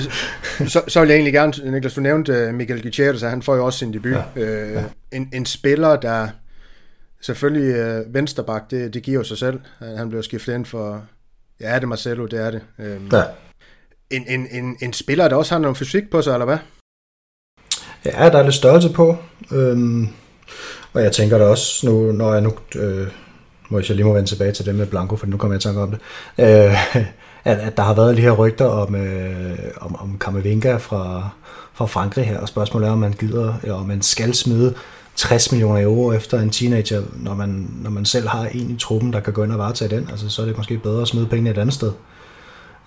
så, 0.68 0.82
så 0.88 1.00
vil 1.00 1.10
jeg 1.10 1.16
egentlig 1.16 1.34
gerne, 1.34 1.72
Niklas, 1.72 1.94
du 1.94 2.02
nævnte 2.02 2.52
Michael 2.52 2.82
Gutierrez, 2.82 3.22
han 3.22 3.42
får 3.42 3.56
jo 3.56 3.66
også 3.66 3.80
sin 3.80 3.94
debut. 3.94 4.12
Ja, 4.36 4.42
øh, 4.42 4.74
ja. 4.74 4.84
En, 5.12 5.30
en 5.34 5.46
spiller, 5.46 5.96
der 5.96 6.28
Selvfølgelig 7.26 7.76
øh, 7.76 8.14
vensterbak, 8.14 8.72
det, 8.72 8.94
det 8.94 9.04
giver 9.04 9.18
jo 9.18 9.24
sig 9.24 9.38
selv. 9.38 9.60
Han 9.80 10.10
blev 10.10 10.24
skiftet 10.24 10.54
ind 10.54 10.66
for, 10.66 11.04
ja, 11.62 11.66
er 11.66 11.80
det 11.80 11.88
Marcelo, 11.88 12.26
det 12.26 12.40
er 12.40 12.52
det. 12.52 12.62
Øhm, 12.80 13.10
ja. 13.12 13.24
En, 14.10 14.26
en, 14.28 14.48
en, 14.52 14.78
en 14.82 14.94
spiller, 14.94 15.28
der 15.28 15.36
også 15.36 15.54
har 15.56 15.60
noget 15.60 15.78
fysik 15.78 16.10
på 16.12 16.22
sig, 16.22 16.34
eller 16.34 16.46
hvad? 16.46 16.58
Ja, 18.06 18.30
der 18.30 18.40
er 18.40 18.44
lidt 18.44 18.56
størrelse 18.56 18.94
på. 18.94 19.18
Øhm, 19.52 20.08
og 20.94 21.04
jeg 21.04 21.12
tænker 21.12 21.38
da 21.38 21.44
også, 21.44 21.86
nu, 21.86 22.12
når 22.12 22.34
jeg 22.34 22.42
nu... 22.42 22.54
Øh, 22.76 23.08
må 23.70 23.80
jeg 23.80 23.90
lige 23.90 24.06
må 24.06 24.14
vende 24.14 24.30
tilbage 24.30 24.52
til 24.52 24.66
det 24.66 24.76
med 24.76 24.86
Blanco, 24.88 25.16
for 25.16 25.28
nu 25.28 25.38
kommer 25.38 25.56
jeg 25.56 25.60
i 25.60 25.64
tanke 25.64 25.82
om 25.82 25.92
det. 25.92 26.00
Øh, 26.40 27.06
at, 27.46 27.58
at 27.58 27.78
der 27.78 27.84
har 27.84 27.94
været 27.94 28.18
de 28.18 28.22
her 28.22 28.32
rygter 28.32 28.66
om, 28.66 28.96
øh, 28.96 29.58
om, 29.82 29.96
om 29.96 30.18
Kamavinga 30.20 30.76
fra, 30.76 31.30
fra 31.74 31.86
Frankrig 31.86 32.26
her, 32.26 32.40
og 32.40 32.48
spørgsmålet 32.48 32.88
er, 32.88 32.92
om 32.92 32.98
man 32.98 33.14
gider, 33.14 33.54
eller 33.64 33.76
om 33.76 33.86
man 33.86 34.02
skal 34.02 34.34
smide 34.34 34.74
60 35.16 35.52
millioner 35.52 35.82
euro 35.82 36.12
efter 36.12 36.40
en 36.40 36.50
teenager, 36.50 37.02
når 37.14 37.34
man, 37.34 37.70
når 37.82 37.90
man 37.90 38.06
selv 38.06 38.28
har 38.28 38.46
en 38.46 38.70
i 38.70 38.78
truppen, 38.80 39.14
der 39.14 39.20
kan 39.20 39.34
gå 39.34 39.44
ind 39.44 39.52
og 39.52 39.58
varetage 39.58 39.96
den, 39.96 40.08
altså, 40.12 40.30
så 40.30 40.42
er 40.42 40.46
det 40.46 40.58
måske 40.58 40.78
bedre 40.78 41.02
at 41.02 41.08
smide 41.08 41.26
pengene 41.28 41.50
et 41.50 41.58
andet 41.58 41.76
sted. 41.76 41.92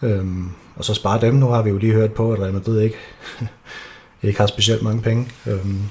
Øhm, 0.03 0.51
og 0.77 0.85
så 0.85 0.95
spare 0.95 1.21
dem. 1.21 1.35
Nu 1.35 1.47
har 1.47 1.63
vi 1.63 1.71
jo 1.71 1.79
lige 1.79 1.93
hørt 1.93 2.13
på, 2.13 2.33
at 2.33 2.41
Real 2.41 2.53
Madrid 2.53 2.81
ikke, 2.81 2.97
ikke 4.23 4.41
har 4.41 4.47
specielt 4.47 4.83
mange 4.83 5.03
penge. 5.03 5.29
Øhm, 5.47 5.83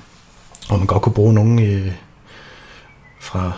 og 0.70 0.78
man 0.78 0.88
godt 0.88 1.02
kunne 1.02 1.14
bruge 1.14 1.34
nogen 1.34 1.60
i, 1.60 1.92
fra, 3.20 3.52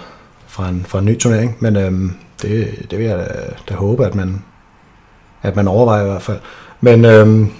fra, 0.48 0.69
en, 0.69 0.86
fra 0.86 1.00
en 1.00 1.06
ny 1.06 1.19
turnering. 1.19 1.58
Men 1.60 1.76
øhm, 1.76 2.15
det, 2.41 2.86
det 2.91 3.00
vil 3.00 3.08
jeg 3.08 3.17
da, 3.17 3.54
da 3.69 3.74
håbe, 3.74 4.06
at 4.06 4.15
man, 4.15 4.43
at 5.41 5.56
man 5.56 5.67
overvejer 5.67 6.04
i 6.04 6.10
hvert 6.10 6.21
fald. 6.21 6.39
Men, 6.82 7.06
øhm, 7.06 7.52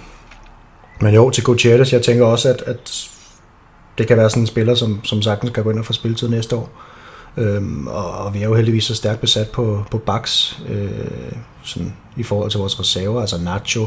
men 1.00 1.14
jo, 1.14 1.30
til 1.30 1.44
Gutierrez, 1.44 1.92
jeg 1.92 2.02
tænker 2.02 2.24
også, 2.24 2.48
at, 2.48 2.62
at 2.66 3.10
det 3.98 4.06
kan 4.06 4.16
være 4.16 4.30
sådan 4.30 4.42
en 4.42 4.46
spiller, 4.46 4.74
som, 4.74 5.04
som 5.04 5.22
sagtens 5.22 5.52
kan 5.52 5.64
gå 5.64 5.70
ind 5.70 5.78
og 5.78 5.84
få 5.84 5.92
spilletid 5.92 6.28
næste 6.28 6.56
år. 6.56 6.70
Øhm, 7.36 7.86
og, 7.86 8.12
og 8.12 8.34
vi 8.34 8.38
er 8.38 8.48
jo 8.48 8.54
heldigvis 8.54 8.84
så 8.84 8.94
stærkt 8.94 9.20
besat 9.20 9.48
på, 9.48 9.84
på 9.90 9.98
backs 9.98 10.60
øh, 10.68 10.90
sådan, 11.62 11.94
i 12.16 12.22
forhold 12.22 12.50
til 12.50 12.60
vores 12.60 12.80
reserver. 12.80 13.20
Altså 13.20 13.38
Nacho 13.42 13.86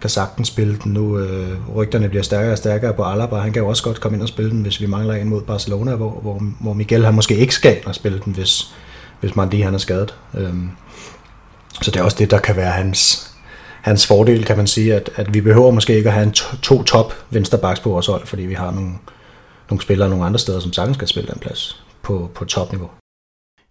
kan 0.00 0.10
sagtens 0.10 0.48
spille 0.48 0.78
den 0.84 0.92
nu. 0.92 1.18
Øh, 1.18 1.76
rygterne 1.76 2.08
bliver 2.08 2.22
stærkere 2.22 2.52
og 2.52 2.58
stærkere 2.58 2.92
på 2.92 3.02
Alaba. 3.02 3.36
Han 3.36 3.52
kan 3.52 3.62
jo 3.62 3.68
også 3.68 3.82
godt 3.82 4.00
komme 4.00 4.16
ind 4.16 4.22
og 4.22 4.28
spille 4.28 4.50
den, 4.50 4.62
hvis 4.62 4.80
vi 4.80 4.86
mangler 4.86 5.14
en 5.14 5.28
mod 5.28 5.42
Barcelona, 5.42 5.94
hvor, 5.94 6.10
hvor, 6.22 6.42
hvor 6.60 6.72
Miguel 6.72 7.04
han 7.04 7.14
måske 7.14 7.36
ikke 7.36 7.54
skal 7.54 7.76
ind 7.76 7.86
og 7.86 7.94
spille 7.94 8.20
den, 8.24 8.32
hvis, 8.32 8.74
hvis 9.20 9.36
Mandi 9.36 9.60
han 9.60 9.74
er 9.74 9.78
skadet. 9.78 10.14
Øhm, 10.34 10.70
så 11.82 11.90
det 11.90 12.00
er 12.00 12.04
også 12.04 12.16
det, 12.18 12.30
der 12.30 12.38
kan 12.38 12.56
være 12.56 12.70
hans, 12.70 13.30
hans 13.82 14.06
fordel, 14.06 14.44
kan 14.44 14.56
man 14.56 14.66
sige, 14.66 14.94
at, 14.94 15.10
at 15.16 15.34
vi 15.34 15.40
behøver 15.40 15.70
måske 15.70 15.96
ikke 15.96 16.08
at 16.08 16.14
have 16.14 16.26
en 16.26 16.32
to, 16.32 16.56
to 16.62 16.82
top 16.82 17.14
vensterbaks 17.30 17.80
på 17.80 17.90
vores 17.90 18.06
hold, 18.06 18.26
fordi 18.26 18.42
vi 18.42 18.54
har 18.54 18.70
nogle, 18.70 18.92
nogle 19.70 19.82
spillere 19.82 20.08
nogle 20.08 20.24
andre 20.24 20.38
steder, 20.38 20.60
som 20.60 20.72
sagtens 20.72 20.96
skal 20.96 21.08
spille 21.08 21.30
den 21.32 21.38
plads 21.38 21.84
på, 22.02 22.30
på 22.34 22.44
topniveau. 22.44 22.90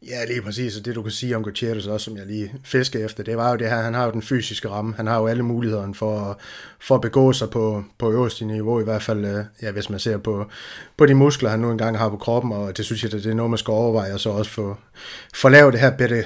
Ja, 0.07 0.25
lige 0.25 0.41
præcis, 0.41 0.77
og 0.77 0.85
det 0.85 0.95
du 0.95 1.01
kan 1.01 1.11
sige 1.11 1.35
om 1.35 1.43
Gutierrez 1.43 1.85
også, 1.85 2.05
som 2.05 2.17
jeg 2.17 2.25
lige 2.25 2.53
fisker 2.63 3.05
efter, 3.05 3.23
det 3.23 3.37
var 3.37 3.49
jo 3.49 3.55
det 3.55 3.69
her, 3.69 3.81
han 3.81 3.93
har 3.93 4.05
jo 4.05 4.11
den 4.11 4.21
fysiske 4.21 4.69
ramme, 4.69 4.93
han 4.95 5.07
har 5.07 5.19
jo 5.19 5.27
alle 5.27 5.43
mulighederne 5.43 5.95
for, 5.95 6.39
for 6.79 6.95
at 6.95 7.01
begå 7.01 7.33
sig 7.33 7.49
på, 7.49 7.83
på 7.97 8.11
øverste 8.11 8.45
niveau, 8.45 8.81
i 8.81 8.83
hvert 8.83 9.03
fald, 9.03 9.25
øh, 9.25 9.45
ja, 9.61 9.71
hvis 9.71 9.89
man 9.89 9.99
ser 9.99 10.17
på, 10.17 10.45
på 10.97 11.05
de 11.05 11.13
muskler, 11.13 11.49
han 11.49 11.59
nu 11.59 11.71
engang 11.71 11.97
har 11.97 12.09
på 12.09 12.17
kroppen, 12.17 12.51
og 12.51 12.77
det 12.77 12.85
synes 12.85 13.03
jeg, 13.03 13.11
det 13.11 13.25
er 13.25 13.33
noget, 13.33 13.49
man 13.49 13.57
skal 13.57 13.71
overveje, 13.71 14.13
og 14.13 14.19
så 14.19 14.29
også 14.29 14.51
få, 14.51 14.77
få 15.35 15.49
lavet 15.49 15.73
det 15.73 15.81
her 15.81 15.97
bedre, 15.97 16.23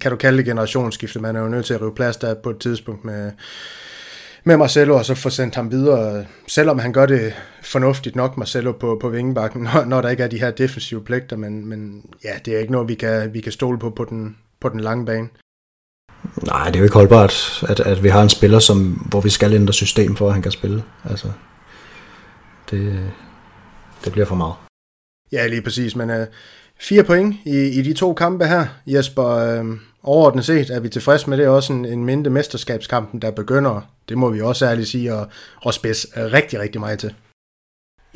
kan 0.00 0.10
du 0.10 0.16
kalde 0.16 0.38
det 0.38 0.46
generationsskifte, 0.46 1.20
man 1.20 1.36
er 1.36 1.40
jo 1.40 1.48
nødt 1.48 1.66
til 1.66 1.74
at 1.74 1.80
rive 1.80 1.94
plads 1.94 2.16
der 2.16 2.34
på 2.34 2.50
et 2.50 2.58
tidspunkt 2.58 3.04
med, 3.04 3.32
med 4.44 4.56
Marcelo, 4.56 4.96
og 4.96 5.04
så 5.04 5.14
få 5.14 5.30
sendt 5.30 5.54
ham 5.54 5.70
videre, 5.70 6.26
selvom 6.48 6.78
han 6.78 6.92
gør 6.92 7.06
det 7.06 7.34
fornuftigt 7.62 8.16
nok, 8.16 8.36
Marcelo, 8.36 8.72
på, 8.72 8.98
på 9.00 9.08
vingebakken, 9.08 9.62
når, 9.62 9.84
når 9.84 10.00
der 10.00 10.08
ikke 10.08 10.22
er 10.22 10.28
de 10.28 10.40
her 10.40 10.50
defensive 10.50 11.04
pligter, 11.04 11.36
men, 11.36 11.66
men 11.66 12.02
ja, 12.24 12.32
det 12.44 12.54
er 12.54 12.58
ikke 12.58 12.72
noget, 12.72 12.88
vi 12.88 12.94
kan, 12.94 13.34
vi 13.34 13.40
kan 13.40 13.52
stole 13.52 13.78
på 13.78 13.90
på 13.90 14.04
den, 14.04 14.36
på 14.60 14.68
den 14.68 14.80
lange 14.80 15.06
bane. 15.06 15.28
Nej, 16.42 16.66
det 16.66 16.76
er 16.76 16.80
jo 16.80 16.84
ikke 16.84 16.94
holdbart, 16.94 17.64
at, 17.68 17.80
at 17.80 18.02
vi 18.02 18.08
har 18.08 18.22
en 18.22 18.28
spiller, 18.28 18.58
som, 18.58 18.92
hvor 19.10 19.20
vi 19.20 19.30
skal 19.30 19.54
ændre 19.54 19.74
system 19.74 20.16
for, 20.16 20.26
at 20.26 20.32
han 20.32 20.42
kan 20.42 20.52
spille. 20.52 20.82
Altså, 21.04 21.32
det, 22.70 23.12
det 24.04 24.12
bliver 24.12 24.26
for 24.26 24.34
meget. 24.34 24.54
Ja, 25.32 25.46
lige 25.46 25.62
præcis, 25.62 25.96
men 25.96 26.10
uh, 26.10 26.26
fire 26.80 27.04
point 27.04 27.36
i, 27.44 27.68
i 27.68 27.82
de 27.82 27.92
to 27.92 28.14
kampe 28.14 28.46
her, 28.46 28.66
Jesper. 28.86 29.28
Øh, 29.28 29.64
overordnet 30.02 30.44
set 30.44 30.70
er 30.70 30.80
vi 30.80 30.88
tilfredse 30.88 31.30
med 31.30 31.38
det. 31.38 31.48
også 31.48 31.72
en, 31.72 31.84
en 31.84 32.04
mindre 32.04 32.30
mesterskabskampen, 32.30 33.22
der 33.22 33.30
begynder, 33.30 33.90
det 34.08 34.18
må 34.18 34.30
vi 34.30 34.40
også 34.40 34.66
ærligt 34.66 34.88
sige, 34.88 35.12
at, 35.12 35.26
at 35.66 35.74
spidse 35.74 36.08
rigtig, 36.16 36.60
rigtig 36.60 36.80
meget 36.80 36.98
til. 36.98 37.14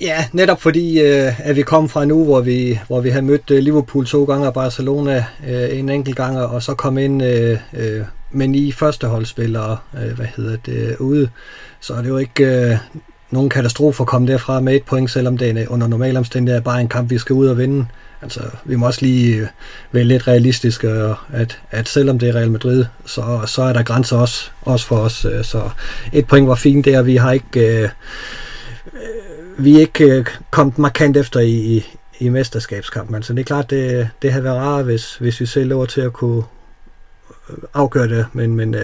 Ja, 0.01 0.25
netop 0.33 0.63
fordi, 0.63 1.01
øh, 1.01 1.41
at 1.49 1.57
vi 1.57 1.63
kom 1.63 1.89
fra 1.89 2.05
nu, 2.05 2.25
hvor 2.25 2.41
vi, 2.41 2.79
hvor 2.87 3.01
vi 3.01 3.09
havde 3.09 3.25
mødt 3.25 3.51
øh, 3.51 3.59
Liverpool 3.59 4.07
to 4.07 4.25
gange 4.25 4.47
og 4.47 4.55
Barcelona 4.55 5.25
øh, 5.49 5.79
en 5.79 5.89
enkelt 5.89 6.17
gang, 6.17 6.39
og 6.39 6.63
så 6.63 6.75
kom 6.75 6.99
ind 6.99 7.23
øh, 7.23 7.59
øh, 7.75 8.05
med 8.31 8.49
ni 8.49 8.73
førsteholdsspillere, 8.73 9.77
øh, 9.95 10.17
hvad 10.17 10.27
hedder 10.37 10.57
det, 10.67 10.97
ude. 10.97 11.29
Så 11.81 11.95
er 11.95 12.03
det 12.03 12.09
jo 12.09 12.17
ikke 12.17 12.45
øh, 12.45 12.77
nogen 13.31 13.51
katastrofe 13.51 14.03
at 14.03 14.07
komme 14.07 14.29
derfra 14.29 14.61
med 14.61 14.75
et 14.75 14.85
point, 14.85 15.11
selvom 15.11 15.39
det 15.39 15.51
er 15.51 15.69
under 15.69 15.87
normale 15.87 16.19
omstændigheder 16.19 16.63
bare 16.63 16.81
en 16.81 16.89
kamp, 16.89 17.11
vi 17.11 17.19
skal 17.19 17.35
ud 17.35 17.47
og 17.47 17.59
vinde. 17.59 17.87
Altså, 18.23 18.41
vi 18.65 18.77
må 18.77 18.87
også 18.87 19.03
lige 19.03 19.37
øh, 19.37 19.47
være 19.93 20.05
lidt 20.05 20.29
realistiske, 20.29 21.15
at, 21.33 21.61
at 21.71 21.89
selvom 21.89 22.19
det 22.19 22.29
er 22.29 22.35
Real 22.35 22.51
Madrid, 22.51 22.85
så, 23.07 23.41
så 23.47 23.63
er 23.63 23.73
der 23.73 23.83
grænser 23.83 24.17
også, 24.17 24.51
også 24.63 24.87
for 24.87 24.97
os. 24.97 25.25
Øh, 25.25 25.45
så 25.45 25.71
et 26.13 26.27
point 26.27 26.49
var 26.49 26.55
fint 26.55 26.85
der, 26.85 27.03
vi 27.03 27.17
har 27.17 27.33
ikke... 27.33 27.61
Øh, 27.61 27.83
øh 27.83 27.89
vi 29.59 29.77
er 29.77 29.81
ikke 29.81 30.25
kommet 30.51 30.79
markant 30.79 31.17
efter 31.17 31.41
i, 31.41 31.51
i, 31.51 31.87
i 32.19 32.29
mesterskabskampen. 32.29 33.15
Altså, 33.15 33.33
det 33.33 33.41
er 33.41 33.45
klart, 33.45 33.71
det, 33.71 34.09
det 34.23 34.33
havde 34.33 34.45
været 34.45 34.57
rart, 34.57 34.85
hvis, 34.85 35.17
hvis 35.17 35.41
vi 35.41 35.47
selv 35.47 35.69
lå 35.69 35.87
til 35.87 36.01
at 36.01 36.13
kunne 36.13 36.43
afgøre 37.75 38.09
det, 38.09 38.27
men, 38.33 38.55
men 38.55 38.77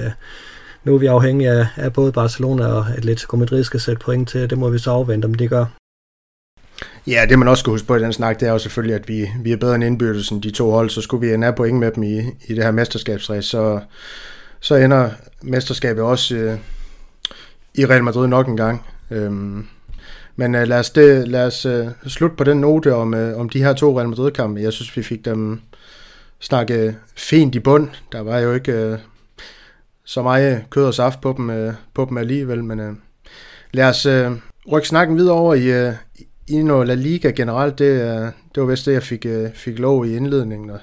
nu 0.84 0.94
er 0.94 0.98
vi 0.98 1.06
afhængige 1.06 1.50
af, 1.50 1.66
af 1.76 1.92
både 1.92 2.12
Barcelona 2.12 2.66
og 2.66 2.86
Atletico 2.96 3.36
Madrid 3.36 3.64
skal 3.64 3.80
sætte 3.80 4.04
point 4.04 4.28
til, 4.28 4.50
det 4.50 4.58
må 4.58 4.70
vi 4.70 4.78
så 4.78 4.90
afvente, 4.90 5.26
om 5.26 5.34
det 5.34 5.50
gør. 5.50 5.66
Ja, 7.06 7.26
det 7.28 7.38
man 7.38 7.48
også 7.48 7.60
skal 7.60 7.70
huske 7.70 7.86
på 7.86 7.96
i 7.96 8.00
den 8.02 8.12
snak, 8.12 8.40
det 8.40 8.48
er 8.48 8.52
jo 8.52 8.58
selvfølgelig, 8.58 8.94
at 8.94 9.08
vi, 9.08 9.28
vi 9.42 9.52
er 9.52 9.56
bedre 9.56 9.74
end 9.74 9.84
indbyrdes 9.84 10.30
end 10.30 10.42
de 10.42 10.50
to 10.50 10.70
hold, 10.70 10.90
så 10.90 11.00
skulle 11.00 11.26
vi 11.26 11.34
ende 11.34 11.52
point 11.52 11.78
med 11.78 11.92
dem 11.92 12.02
i, 12.02 12.18
i 12.18 12.54
det 12.54 12.64
her 12.64 12.70
mesterskabsræs, 12.70 13.44
så, 13.44 13.80
så 14.60 14.74
ender 14.74 15.10
mesterskabet 15.42 16.04
også 16.04 16.34
øh, 16.34 16.58
i 17.74 17.86
Real 17.86 18.04
Madrid 18.04 18.26
nok 18.26 18.48
en 18.48 18.56
gang. 18.56 18.82
Øhm, 19.10 19.66
men 20.36 20.54
øh, 20.54 20.68
lad 20.68 20.78
os, 20.78 20.90
det, 20.90 21.28
lad 21.28 21.46
os 21.46 21.66
øh, 21.66 21.86
slutte 22.06 22.36
på 22.36 22.44
den 22.44 22.60
note 22.60 22.94
om, 22.94 23.14
øh, 23.14 23.38
om 23.38 23.48
de 23.48 23.62
her 23.62 23.72
to 23.72 23.98
Real 23.98 24.08
Madrid-kampe. 24.08 24.60
Jeg 24.60 24.72
synes, 24.72 24.96
vi 24.96 25.02
fik 25.02 25.24
dem 25.24 25.60
snakket 26.40 26.96
fint 27.16 27.54
i 27.54 27.60
bund. 27.60 27.88
Der 28.12 28.20
var 28.20 28.38
jo 28.38 28.54
ikke 28.54 28.72
øh, 28.72 28.98
så 30.04 30.22
meget 30.22 30.64
kød 30.70 30.84
og 30.84 30.94
saft 30.94 31.20
på 31.20 31.34
dem, 31.36 31.50
øh, 31.50 31.74
på 31.94 32.06
dem 32.08 32.18
alligevel, 32.18 32.64
men 32.64 32.80
øh, 32.80 32.92
lad 33.72 33.88
os 33.88 34.06
øh, 34.06 34.30
rykke 34.72 34.88
snakken 34.88 35.16
videre 35.16 35.34
over 35.34 35.54
i, 35.54 35.86
øh, 35.86 35.92
i 36.48 36.62
La 36.62 36.94
Liga 36.94 37.30
generelt, 37.30 37.78
det, 37.78 38.00
det 38.54 38.62
var 38.62 38.68
vist 38.68 38.86
det, 38.86 38.92
jeg 38.92 39.02
fik, 39.02 39.26
øh, 39.26 39.52
fik 39.54 39.78
lov 39.78 40.06
i 40.06 40.16
indledningen. 40.16 40.70
Og 40.70 40.78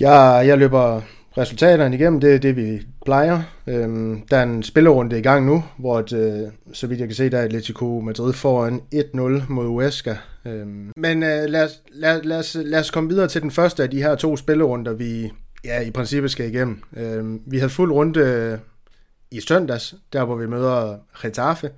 jeg, 0.00 0.44
jeg 0.46 0.58
løber 0.58 1.02
resultaterne 1.38 1.96
igennem, 1.96 2.20
det 2.20 2.34
er 2.34 2.38
det, 2.38 2.56
vi 2.56 2.80
plejer. 3.04 3.42
Øhm, 3.66 4.22
der 4.30 4.36
er 4.36 4.42
en 4.42 4.62
spillerunde 4.62 5.18
i 5.18 5.22
gang 5.22 5.46
nu, 5.46 5.64
hvor 5.78 5.98
et, 5.98 6.12
øh, 6.12 6.48
så 6.72 6.86
vidt 6.86 7.00
jeg 7.00 7.08
kan 7.08 7.14
se, 7.14 7.30
der 7.30 7.38
er 7.38 7.42
Atletico 7.42 8.00
Madrid 8.00 8.32
foran 8.32 8.80
1-0 8.94 9.18
mod 9.48 9.66
Huesca. 9.66 10.16
Øhm, 10.46 10.92
men 10.96 11.22
øh, 11.22 11.44
lad, 11.48 11.64
os, 11.64 11.82
lad, 11.92 12.22
lad, 12.22 12.38
os, 12.38 12.56
lad 12.64 12.80
os 12.80 12.90
komme 12.90 13.08
videre 13.08 13.28
til 13.28 13.42
den 13.42 13.50
første 13.50 13.82
af 13.82 13.90
de 13.90 14.02
her 14.02 14.14
to 14.14 14.36
spillerunder, 14.36 14.92
vi 14.92 15.32
ja, 15.64 15.80
i 15.80 15.90
princippet 15.90 16.30
skal 16.30 16.48
igennem. 16.48 16.82
Øhm, 16.96 17.40
vi 17.46 17.58
havde 17.58 17.70
fuld 17.70 17.92
runde 17.92 18.20
øh, 18.20 18.58
i 19.30 19.40
søndags, 19.40 19.94
der 20.12 20.24
hvor 20.24 20.36
vi 20.36 20.46
møder 20.46 20.96
Getafe 21.22 21.70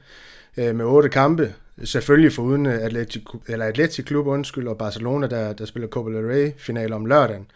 øh, 0.57 0.77
med 0.77 0.85
otte 0.85 1.09
kampe. 1.09 1.53
Selvfølgelig 1.85 2.33
for 2.33 2.43
uden 2.43 2.67
øh, 2.67 2.85
Atletic, 2.85 3.23
eller 3.49 3.65
Atletic 3.65 4.05
Klub, 4.05 4.27
undskyld, 4.27 4.69
og 4.69 4.79
Barcelona, 4.79 5.27
der, 5.27 5.53
der 5.53 5.65
spiller 5.65 5.89
Copa 5.89 6.11
del 6.11 6.27
Rey 6.27 6.53
final 6.59 6.93
om 6.93 7.07
lørdagen. 7.07 7.47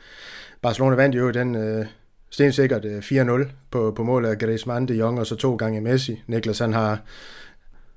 Barcelona 0.62 0.96
vandt 0.96 1.16
jo 1.16 1.30
den 1.30 1.54
øh, 1.54 1.86
stensikkert 2.30 2.84
øh, 2.84 2.98
4-0 2.98 3.48
på, 3.70 3.92
på 3.96 4.02
mål 4.02 4.24
af 4.24 4.38
Griezmann, 4.38 4.88
de 4.88 4.94
Jong 4.94 5.18
og 5.20 5.26
så 5.26 5.36
to 5.36 5.56
gange 5.56 5.80
Messi. 5.80 6.22
Niklas 6.26 6.58
han 6.58 6.72
har 6.72 6.98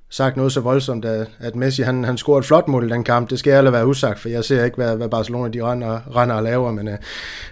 sagt 0.09 0.37
noget 0.37 0.51
så 0.51 0.61
voldsomt, 0.61 1.05
at, 1.05 1.27
at 1.39 1.55
Messi 1.55 1.81
han, 1.81 2.03
han 2.03 2.17
scorede 2.17 2.39
et 2.39 2.45
flot 2.45 2.67
mål 2.67 2.85
i 2.85 2.89
den 2.89 3.03
kamp. 3.03 3.29
Det 3.29 3.39
skal 3.39 3.51
jeg 3.51 3.73
være 3.73 3.87
usagt, 3.87 4.19
for 4.19 4.29
jeg 4.29 4.43
ser 4.43 4.65
ikke, 4.65 4.75
hvad, 4.75 4.97
hvad 4.97 5.09
Barcelona 5.09 5.49
de 5.49 5.63
render, 5.63 6.15
render 6.15 6.35
og 6.35 6.43
laver, 6.43 6.71
men 6.71 6.87
øh, 6.87 6.97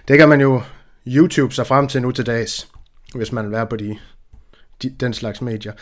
det 0.08 0.18
kan 0.18 0.28
man 0.28 0.40
jo 0.40 0.62
YouTube 1.06 1.54
sig 1.54 1.66
frem 1.66 1.88
til 1.88 2.02
nu 2.02 2.10
til 2.10 2.26
dags, 2.26 2.68
hvis 3.14 3.32
man 3.32 3.44
vil 3.44 3.52
være 3.52 3.66
på 3.66 3.76
de, 3.76 3.98
de, 4.82 4.90
den 5.00 5.12
slags 5.12 5.42
medier. 5.42 5.72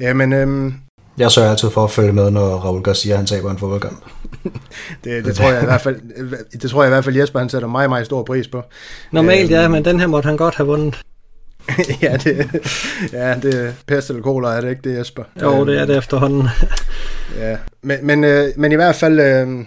Ja, 0.00 0.14
men 0.14 0.32
øh, 0.32 0.72
jeg 1.18 1.30
sørger 1.30 1.50
altid 1.50 1.70
for 1.70 1.84
at 1.84 1.90
følge 1.90 2.12
med, 2.12 2.30
når 2.30 2.56
Raul 2.56 2.82
Garcia 2.82 3.16
han 3.16 3.26
taber 3.26 3.50
en 3.50 3.58
fodboldkamp. 3.58 4.04
det, 5.04 5.24
det, 5.24 5.36
tror 5.36 5.52
jeg 5.52 5.62
i 5.62 5.64
hvert 5.64 5.80
fald, 5.80 6.00
det 6.60 6.70
tror 6.70 6.82
jeg 6.82 6.88
i 6.88 6.94
hvert 6.94 7.04
fald 7.04 7.16
Jesper 7.16 7.38
han 7.38 7.48
sætter 7.48 7.68
meget, 7.68 7.90
meget 7.90 8.06
stor 8.06 8.22
pris 8.22 8.48
på. 8.48 8.62
Normalt 9.12 9.50
ja, 9.50 9.64
øhm. 9.64 9.72
men 9.72 9.84
den 9.84 10.00
her 10.00 10.06
måtte 10.06 10.26
han 10.26 10.36
godt 10.36 10.54
have 10.54 10.66
vundet. 10.66 11.00
ja, 12.02 12.16
det, 12.16 12.50
ja, 13.12 13.34
det 13.34 13.66
er 13.66 13.72
pest 13.86 14.10
eller 14.10 14.22
cola, 14.22 14.48
er 14.48 14.60
det 14.60 14.70
ikke 14.70 14.90
det, 14.90 14.98
Jesper? 14.98 15.24
Jo, 15.42 15.66
det 15.66 15.78
er 15.78 15.86
det 15.86 15.96
efterhånden. 15.96 16.48
ja, 17.40 17.56
men, 17.82 18.06
men, 18.06 18.24
øh, 18.24 18.48
men 18.56 18.72
i 18.72 18.74
hvert 18.74 18.94
fald, 18.94 19.20
øh, 19.20 19.66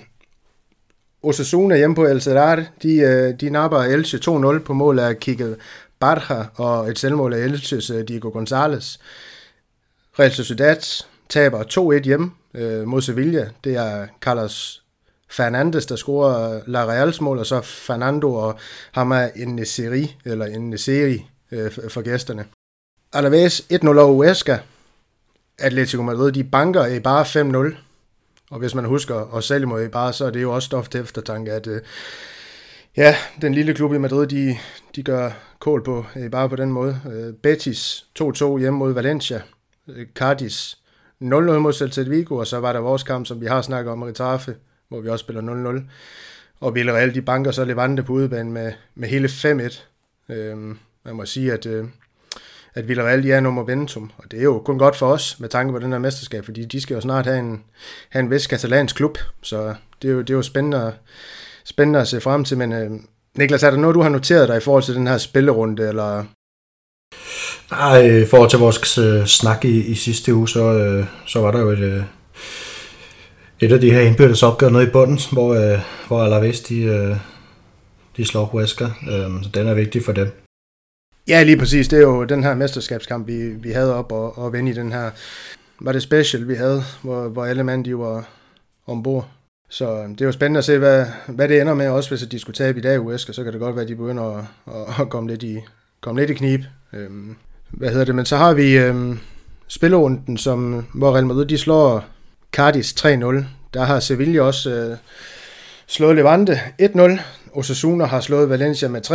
Osasuna 1.24 1.78
hjemme 1.78 1.96
på 1.96 2.06
El 2.06 2.22
Sadar, 2.22 2.64
de, 2.84 2.96
øh, 2.96 3.34
de 3.40 3.50
napper 3.50 3.80
Elche 3.80 4.20
2-0 4.58 4.60
på 4.60 4.74
mål 4.74 5.00
af 5.00 5.20
Kike 5.20 5.56
Barja 6.00 6.46
og 6.56 6.90
et 6.90 7.00
selvmål 7.00 7.34
af 7.34 7.38
Elches 7.38 7.90
øh, 7.90 8.08
Diego 8.08 8.30
González. 8.30 8.98
Real 10.20 10.32
Sociedad 10.32 11.04
taber 11.30 11.64
2-1 12.00 12.04
hjemme 12.04 12.32
øh, 12.54 12.88
mod 12.88 13.02
Sevilla. 13.02 13.50
Det 13.64 13.76
er 13.76 14.08
Carlos 14.22 14.84
Fernandes, 15.30 15.86
der 15.86 15.96
scorer 15.96 16.62
La 16.68 16.86
Reals 16.86 17.22
mål, 17.22 17.40
og 17.40 17.46
så 17.46 17.62
Fernando 17.62 18.34
og 18.34 18.60
ham 18.92 19.12
er 19.12 19.30
en 19.36 19.56
Neseri, 19.56 20.16
eller 20.26 20.46
en 20.46 20.70
Neseri 20.70 21.26
øh, 21.52 21.72
for 21.90 22.02
gæsterne. 22.02 22.46
Alaves 23.14 23.62
1-0 23.74 23.88
over 23.88 24.14
Huesca. 24.14 24.60
Atletico 25.60 26.04
Madrid, 26.04 26.32
de 26.32 26.44
banker 26.44 26.86
i 26.86 27.00
bare 27.00 27.72
5-0. 27.72 27.76
Og 28.52 28.60
hvis 28.60 28.76
man 28.76 28.86
husker 28.86 29.16
og 29.16 29.44
selv 29.44 29.64
imod 29.64 29.90
bare, 29.90 30.14
så 30.14 30.26
er 30.26 30.30
det 30.30 30.42
jo 30.42 30.56
også 30.56 30.66
stof 30.66 30.90
til 30.90 31.02
eftertanke, 31.02 31.52
at 31.52 31.68
øh, 31.68 31.82
ja, 32.98 33.16
den 33.42 33.54
lille 33.54 33.74
klub 33.74 33.94
i 33.94 33.98
Madrid, 33.98 34.28
de, 34.28 34.58
de 34.96 35.04
gør 35.04 35.32
kål 35.60 35.84
på 35.84 36.06
øh, 36.16 36.32
bare 36.32 36.50
på 36.50 36.56
den 36.56 36.72
måde. 36.72 37.02
Øh, 37.12 37.34
Betis 37.34 38.06
2-2 38.20 38.58
hjemme 38.58 38.80
mod 38.80 38.94
Valencia. 38.94 39.42
Øh, 39.88 40.06
Cardis 40.16 40.78
0-0 41.22 41.26
mod 41.26 41.74
Celta 41.74 42.02
Vigo, 42.02 42.36
og 42.36 42.48
så 42.48 42.60
var 42.60 42.74
der 42.74 42.80
vores 42.80 43.04
kamp, 43.04 43.26
som 43.26 43.42
vi 43.42 43.46
har 43.46 43.62
snakket 43.62 43.92
om, 43.92 44.02
Retafe, 44.02 44.56
hvor 44.90 45.02
vi 45.02 45.10
også 45.10 45.24
spiller 45.24 45.78
0-0. 45.80 45.82
Og 46.60 46.76
Villarreal, 46.76 47.16
de 47.16 47.22
banker 47.22 47.52
så 47.52 47.66
Levante 47.66 48.04
på 48.04 48.14
udebane 48.14 48.52
med, 48.52 48.72
med 48.96 49.10
hele 49.10 49.28
5-1. 49.28 49.82
Øhm, 50.34 50.78
man 51.06 51.16
må 51.16 51.26
sige, 51.26 51.54
at, 51.54 51.66
øh, 51.66 51.86
at 52.74 52.88
Villarreal 52.88 53.24
de 53.24 53.32
er 53.32 53.40
nummer 53.40 53.64
ventum, 53.64 54.12
og 54.18 54.32
det 54.32 54.40
er 54.40 54.44
jo 54.44 54.60
kun 54.60 54.78
godt 54.78 54.96
for 54.96 55.08
os 55.08 55.40
med 55.40 55.50
tanke 55.50 55.74
på 55.74 55.80
den 55.80 55.92
her 55.92 56.00
mesterskab, 56.00 56.46
fordi 56.46 56.66
de 56.66 56.82
skal 56.82 56.96
jo 56.96 57.02
snart 57.02 57.26
have 57.26 57.40
en, 57.40 57.64
have 58.10 58.24
en 58.24 58.30
vest 58.30 58.50
katalansk 58.50 58.96
klub, 58.96 59.18
så 59.42 59.76
det 60.02 60.10
er 60.10 60.14
jo, 60.14 60.20
det 60.20 60.30
er 60.30 60.34
jo 60.34 60.42
spændende, 60.42 60.94
spændende 61.64 62.00
at 62.00 62.08
se 62.08 62.22
frem 62.22 62.44
til, 62.44 62.58
men 62.58 62.74
øh, 62.74 62.92
Niklas, 63.38 63.64
er 63.64 63.72
der 63.72 63.78
noget, 63.78 63.96
du 63.96 64.02
har 64.02 64.10
noteret 64.10 64.48
dig 64.48 64.58
i 64.58 64.62
forhold 64.62 64.84
til 64.84 64.96
den 64.96 65.08
her 65.08 65.18
spillerunde, 65.18 65.88
eller 65.88 66.26
Nej, 67.72 67.98
i 67.98 68.22
at 68.22 68.50
tage 68.50 68.60
vores 68.60 68.98
øh, 68.98 69.26
snak 69.26 69.66
i, 69.66 69.86
i 69.86 69.96
sidste 69.96 70.34
uge, 70.34 70.50
så, 70.50 70.74
øh, 70.74 71.06
så 71.26 71.40
var 71.40 71.52
der 71.52 71.60
jo 71.60 71.70
et, 71.70 71.80
øh, 71.80 72.04
et 73.60 73.72
af 73.72 73.80
de 73.80 73.92
her 73.92 74.02
indbyrdes 74.02 74.44
opgør 74.44 74.70
nede 74.70 74.84
i 74.84 74.90
bunden, 74.90 75.20
hvor, 75.32 75.54
øh, 75.54 75.80
hvor 76.08 76.24
Alaves 76.24 76.60
de, 76.60 76.82
øh, 76.82 77.16
de 78.18 78.26
slår 78.26 78.46
Huesca, 78.46 78.86
øh, 78.86 79.44
så 79.44 79.50
den 79.54 79.68
er 79.68 79.74
vigtig 79.74 80.06
for 80.06 80.12
dem. 80.12 80.32
Ja, 81.28 81.44
lige 81.44 81.58
præcis. 81.58 81.88
Det 81.88 81.98
er 81.98 82.04
jo 82.04 82.24
den 82.24 82.44
her 82.44 82.56
mesterskabskamp, 82.56 83.28
vi, 83.28 83.50
vi 83.50 83.72
havde 83.72 83.96
op 83.96 84.12
og, 84.12 84.38
og 84.38 84.54
vende 84.54 84.72
i 84.72 84.76
den 84.76 84.92
her, 84.92 85.12
var 85.80 85.92
det 85.92 86.04
special, 86.04 86.48
vi 86.48 86.56
havde, 86.56 86.84
hvor, 87.04 87.30
hvor 87.30 87.46
alle 87.46 87.64
mand 87.64 87.86
de 87.86 87.98
var 87.98 88.30
ombord. 88.88 89.30
Så 89.70 90.02
øhm, 90.02 90.16
det 90.16 90.22
er 90.22 90.26
jo 90.26 90.32
spændende 90.32 90.58
at 90.58 90.66
se, 90.66 90.78
hvad, 90.78 91.06
hvad 91.28 91.48
det 91.48 91.62
ender 91.62 91.74
med, 91.74 91.90
også 91.90 92.10
hvis 92.10 92.22
de 92.22 92.40
skulle 92.40 92.56
tabe 92.56 92.80
i 92.80 92.82
dag 92.82 92.96
i 92.96 92.98
Huesca, 92.98 93.34
så 93.34 93.44
kan 93.44 93.54
det 93.54 93.62
godt 93.62 93.76
være, 93.76 93.84
at 93.84 93.90
de 93.90 93.96
begynder 93.96 94.24
at, 94.24 94.46
at, 94.68 95.02
at 95.02 95.10
komme, 95.10 95.30
lidt 95.30 95.44
i, 95.44 95.60
komme 96.02 96.22
lidt 96.22 96.30
i 96.30 96.34
knib. 96.34 96.62
Øhm, 96.94 97.36
hvad 97.72 97.90
hedder 97.90 98.06
det, 98.06 98.16
men 98.16 98.26
så 98.26 98.38
har 98.38 98.54
vi 98.54 98.78
øhm, 98.78 99.20
spillerunden, 99.68 100.38
som, 100.38 100.86
hvor 100.94 101.14
Real 101.14 101.26
Madrid 101.26 101.46
de 101.46 101.58
slår 101.58 102.06
Cardis 102.52 102.94
3-0. 102.94 103.06
Der 103.74 103.84
har 103.84 104.00
Sevilla 104.00 104.42
også 104.42 104.70
øh, 104.70 104.98
slået 105.88 106.16
Levante 106.16 106.60
1-0. 106.82 107.20
Osasuna 107.54 108.06
har 108.06 108.20
slået 108.20 108.50
Valencia 108.50 108.88
med 108.88 109.12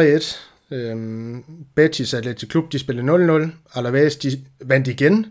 3-1. 0.70 0.74
Øhm, 0.74 1.44
Betis 1.74 2.14
Athletic 2.14 2.48
Klub, 2.48 2.72
de 2.72 2.78
spillede 2.78 3.46
0-0. 3.74 3.78
Alaves, 3.78 4.16
de 4.16 4.40
vandt 4.64 4.88
igen. 4.88 5.26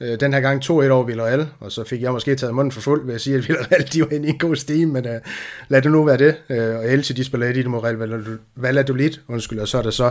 Øh, 0.00 0.20
den 0.20 0.32
her 0.32 0.40
gang 0.40 0.64
2-1 0.64 0.70
over 0.70 1.04
Villarreal, 1.04 1.48
og 1.60 1.72
så 1.72 1.84
fik 1.84 2.02
jeg 2.02 2.12
måske 2.12 2.36
taget 2.36 2.54
munden 2.54 2.72
for 2.72 2.80
fuld 2.80 3.06
ved 3.06 3.14
at 3.14 3.20
sige, 3.20 3.36
at 3.36 3.48
Villarreal 3.48 3.88
de 3.92 4.00
var 4.00 4.08
inde 4.12 4.28
i 4.28 4.30
en 4.30 4.38
god 4.38 4.56
stime, 4.56 4.92
men 4.92 5.06
øh, 5.06 5.20
lad 5.68 5.82
det 5.82 5.92
nu 5.92 6.04
være 6.04 6.16
det. 6.16 6.34
Øh, 6.50 6.76
og 6.76 6.88
Elche, 6.88 7.16
de 7.16 7.24
spiller 7.24 7.46
1 7.46 7.66
mod 7.66 7.82
Real 7.84 8.32
Valladolid, 8.56 9.10
undskyld, 9.28 9.58
og 9.58 9.68
så 9.68 9.78
er 9.78 9.82
det 9.82 9.94
så 9.94 10.10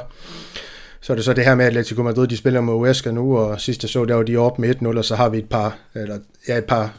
så 1.06 1.14
er 1.14 1.16
det 1.16 1.26
så 1.26 1.34
det 1.34 1.46
her 1.46 1.56
med 1.56 1.66
Atletico 1.66 2.04
Madrid, 2.04 2.28
de 2.28 2.38
spiller 2.38 2.62
mod 2.62 2.76
Huesca 2.76 3.12
nu, 3.12 3.38
og 3.38 3.62
sidste 3.62 3.88
så, 3.88 4.06
der 4.06 4.16
var 4.16 4.24
de 4.24 4.38
op 4.38 4.60
med 4.60 4.76
1-0, 4.76 4.98
og 4.98 5.06
så 5.06 5.16
har 5.16 5.30
vi 5.30 5.38
et 5.38 5.50
par, 5.50 5.78
eller, 5.94 6.20
ja, 6.48 6.58
et 6.58 6.66
par 6.66 6.94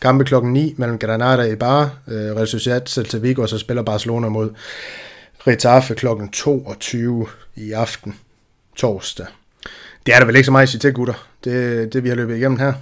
kampe 0.00 0.24
klokken 0.24 0.52
9 0.52 0.74
mellem 0.76 0.98
Granada 0.98 1.42
i 1.42 1.56
Bar, 1.56 1.82
øh, 2.08 2.36
Real 2.36 2.48
Sociedad, 2.48 2.86
Celta 2.86 3.18
Vigo, 3.18 3.42
og 3.42 3.48
så 3.48 3.58
spiller 3.58 3.82
Barcelona 3.82 4.28
mod 4.28 4.50
Retafe 5.46 5.94
klokken 5.94 6.28
22 6.28 7.26
i 7.56 7.72
aften, 7.72 8.14
torsdag. 8.76 9.26
Det 10.06 10.14
er 10.14 10.18
der 10.18 10.26
vel 10.26 10.36
ikke 10.36 10.46
så 10.46 10.52
meget 10.52 10.62
at 10.62 10.68
sige 10.68 10.80
til, 10.80 10.92
gutter. 10.92 11.26
Det, 11.44 11.92
det 11.92 12.04
vi 12.04 12.08
har 12.08 12.16
løbet 12.16 12.36
igennem 12.36 12.58
her. 12.58 12.72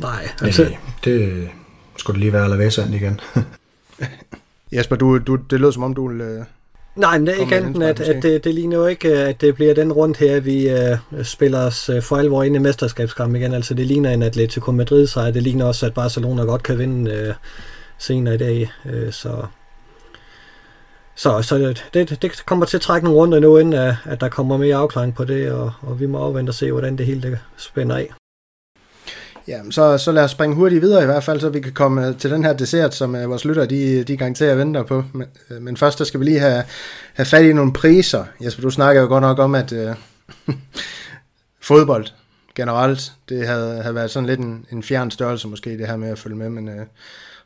Nej, 0.00 0.28
altså... 0.42 0.62
Det, 0.62 0.78
det 1.04 1.48
skulle 1.96 2.20
lige 2.20 2.32
være 2.32 2.44
Alaves 2.44 2.78
igen. 2.78 3.20
Jesper, 4.72 4.96
du, 4.96 5.18
du, 5.18 5.36
det 5.36 5.60
lød 5.60 5.72
som 5.72 5.82
om, 5.82 5.94
du 5.94 6.08
ville 6.08 6.46
Nej, 6.96 7.18
men 7.18 7.26
det 7.26 7.36
er 7.36 7.40
ikke 7.40 7.56
andet 7.56 7.82
at, 7.82 8.00
at 8.00 8.22
det, 8.22 8.44
det 8.44 8.54
ligner 8.54 8.76
jo 8.76 8.86
ikke, 8.86 9.08
at 9.08 9.40
det 9.40 9.54
bliver 9.54 9.74
den 9.74 9.92
rundt 9.92 10.16
her, 10.16 10.40
vi 10.40 10.72
uh, 10.72 11.24
spiller 11.24 11.58
os 11.58 11.90
uh, 11.90 12.02
for 12.02 12.16
alvor 12.16 12.42
ind 12.42 12.56
i 12.56 12.58
mesterskabskampen 12.58 13.40
igen. 13.40 13.54
Altså 13.54 13.74
det 13.74 13.86
ligner 13.86 14.10
en 14.10 14.22
Atletico 14.22 14.72
Madrid 14.72 15.06
sejr. 15.06 15.30
Det 15.30 15.42
ligner 15.42 15.64
også, 15.64 15.86
at 15.86 15.94
Barcelona 15.94 16.42
godt 16.42 16.62
kan 16.62 16.78
vinde 16.78 17.28
uh, 17.28 17.34
senere 17.98 18.34
i 18.34 18.38
dag. 18.38 18.70
Uh, 18.84 19.10
så 19.10 19.46
så, 21.16 21.42
så 21.42 21.74
det, 21.94 22.22
det 22.22 22.46
kommer 22.46 22.66
til 22.66 22.76
at 22.76 22.80
trække 22.80 23.04
nogle 23.04 23.20
runder 23.20 23.40
nu, 23.40 23.58
inden 23.58 23.74
at, 23.74 23.94
at 24.04 24.20
der 24.20 24.28
kommer 24.28 24.56
mere 24.56 24.76
afklaring 24.76 25.14
på 25.14 25.24
det, 25.24 25.52
og, 25.52 25.72
og 25.82 26.00
vi 26.00 26.06
må 26.06 26.18
afvente 26.18 26.50
og 26.50 26.54
se, 26.54 26.72
hvordan 26.72 26.98
det 26.98 27.06
hele 27.06 27.22
det 27.22 27.38
spænder 27.56 27.96
af. 27.96 28.10
Ja, 29.48 29.60
så, 29.70 29.98
så 29.98 30.12
lad 30.12 30.24
os 30.24 30.30
springe 30.30 30.56
hurtigt 30.56 30.82
videre 30.82 31.02
i 31.02 31.06
hvert 31.06 31.24
fald, 31.24 31.40
så 31.40 31.48
vi 31.48 31.60
kan 31.60 31.72
komme 31.72 32.08
øh, 32.08 32.16
til 32.16 32.30
den 32.30 32.44
her 32.44 32.52
dessert, 32.52 32.94
som 32.94 33.14
uh, 33.14 33.30
vores 33.30 33.44
lyttere 33.44 33.66
de, 33.66 34.04
de 34.04 34.16
garanterer 34.16 34.54
venter 34.54 34.82
på. 34.82 35.04
Men, 35.12 35.26
uh, 35.50 35.62
men 35.62 35.76
først 35.76 35.98
der 35.98 36.04
skal 36.04 36.20
vi 36.20 36.24
lige 36.24 36.40
have, 36.40 36.64
have 37.14 37.26
fat 37.26 37.44
i 37.44 37.52
nogle 37.52 37.72
priser. 37.72 38.24
Jesper, 38.44 38.62
du 38.62 38.70
snakker 38.70 39.02
jo 39.02 39.08
godt 39.08 39.22
nok 39.22 39.38
om, 39.38 39.54
at 39.54 39.72
uh, 39.72 39.94
fodbold 41.68 42.06
generelt, 42.54 43.12
det 43.28 43.46
havde, 43.46 43.82
havde 43.82 43.94
været 43.94 44.10
sådan 44.10 44.26
lidt 44.26 44.40
en, 44.40 44.66
en 44.72 44.82
fjern 44.82 45.10
størrelse 45.10 45.48
måske, 45.48 45.78
det 45.78 45.86
her 45.86 45.96
med 45.96 46.08
at 46.08 46.18
følge 46.18 46.36
med, 46.36 46.48
men 46.48 46.68
uh, 46.68 46.86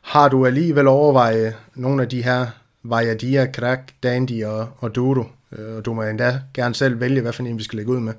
har 0.01 0.29
du 0.29 0.45
alligevel 0.45 0.87
overvejet 0.87 1.55
nogle 1.75 2.01
af 2.03 2.09
de 2.09 2.23
her 2.23 2.47
Vajadia, 2.83 3.45
Krak, 3.45 3.79
Dandy 4.03 4.45
og, 4.45 4.69
og 4.77 4.95
Dodo? 4.95 5.25
uh, 5.51 5.75
og 5.77 5.85
du 5.85 5.93
må 5.93 6.03
endda 6.03 6.41
gerne 6.53 6.75
selv 6.75 6.99
vælge, 6.99 7.21
hvad 7.21 7.33
for 7.33 7.43
en 7.43 7.57
vi 7.57 7.63
skal 7.63 7.77
lægge 7.77 7.91
ud 7.91 7.99
med. 7.99 8.13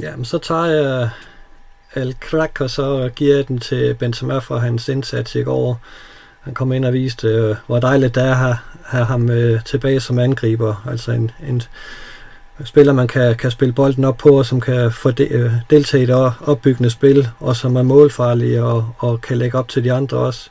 Jamen, 0.00 0.24
så 0.24 0.38
tager 0.38 0.64
jeg 0.64 1.10
Al 1.94 2.14
Krak, 2.20 2.60
og 2.60 2.70
så 2.70 3.10
giver 3.16 3.36
jeg 3.36 3.48
den 3.48 3.58
til 3.58 3.94
Benzema 3.94 4.38
for 4.38 4.58
hans 4.58 4.88
indsats 4.88 5.34
i 5.34 5.42
går. 5.42 5.80
Han 6.40 6.54
kom 6.54 6.72
ind 6.72 6.84
og 6.84 6.92
viste, 6.92 7.28
øh, 7.28 7.56
hvor 7.66 7.80
dejligt 7.80 8.14
det 8.14 8.22
er 8.22 8.30
at 8.30 8.36
have, 8.36 8.56
have 8.84 9.04
ham 9.04 9.30
øh, 9.30 9.64
tilbage 9.64 10.00
som 10.00 10.18
angriber. 10.18 10.86
Altså 10.90 11.12
en, 11.12 11.30
en 11.48 11.62
spiller, 12.64 12.92
man 12.92 13.08
kan, 13.08 13.36
kan 13.36 13.50
spille 13.50 13.74
bolden 13.74 14.04
op 14.04 14.16
på, 14.16 14.38
og 14.38 14.46
som 14.46 14.60
kan 14.60 14.92
få 14.92 15.10
de, 15.10 15.28
øh, 15.28 15.52
deltage 15.70 16.02
i 16.02 16.06
det 16.06 16.32
opbyggende 16.40 16.90
spil, 16.90 17.28
og 17.38 17.56
som 17.56 17.76
er 17.76 17.82
målfarlig 17.82 18.62
og, 18.62 18.94
og 18.98 19.20
kan 19.20 19.38
lægge 19.38 19.58
op 19.58 19.68
til 19.68 19.84
de 19.84 19.92
andre 19.92 20.16
også. 20.16 20.50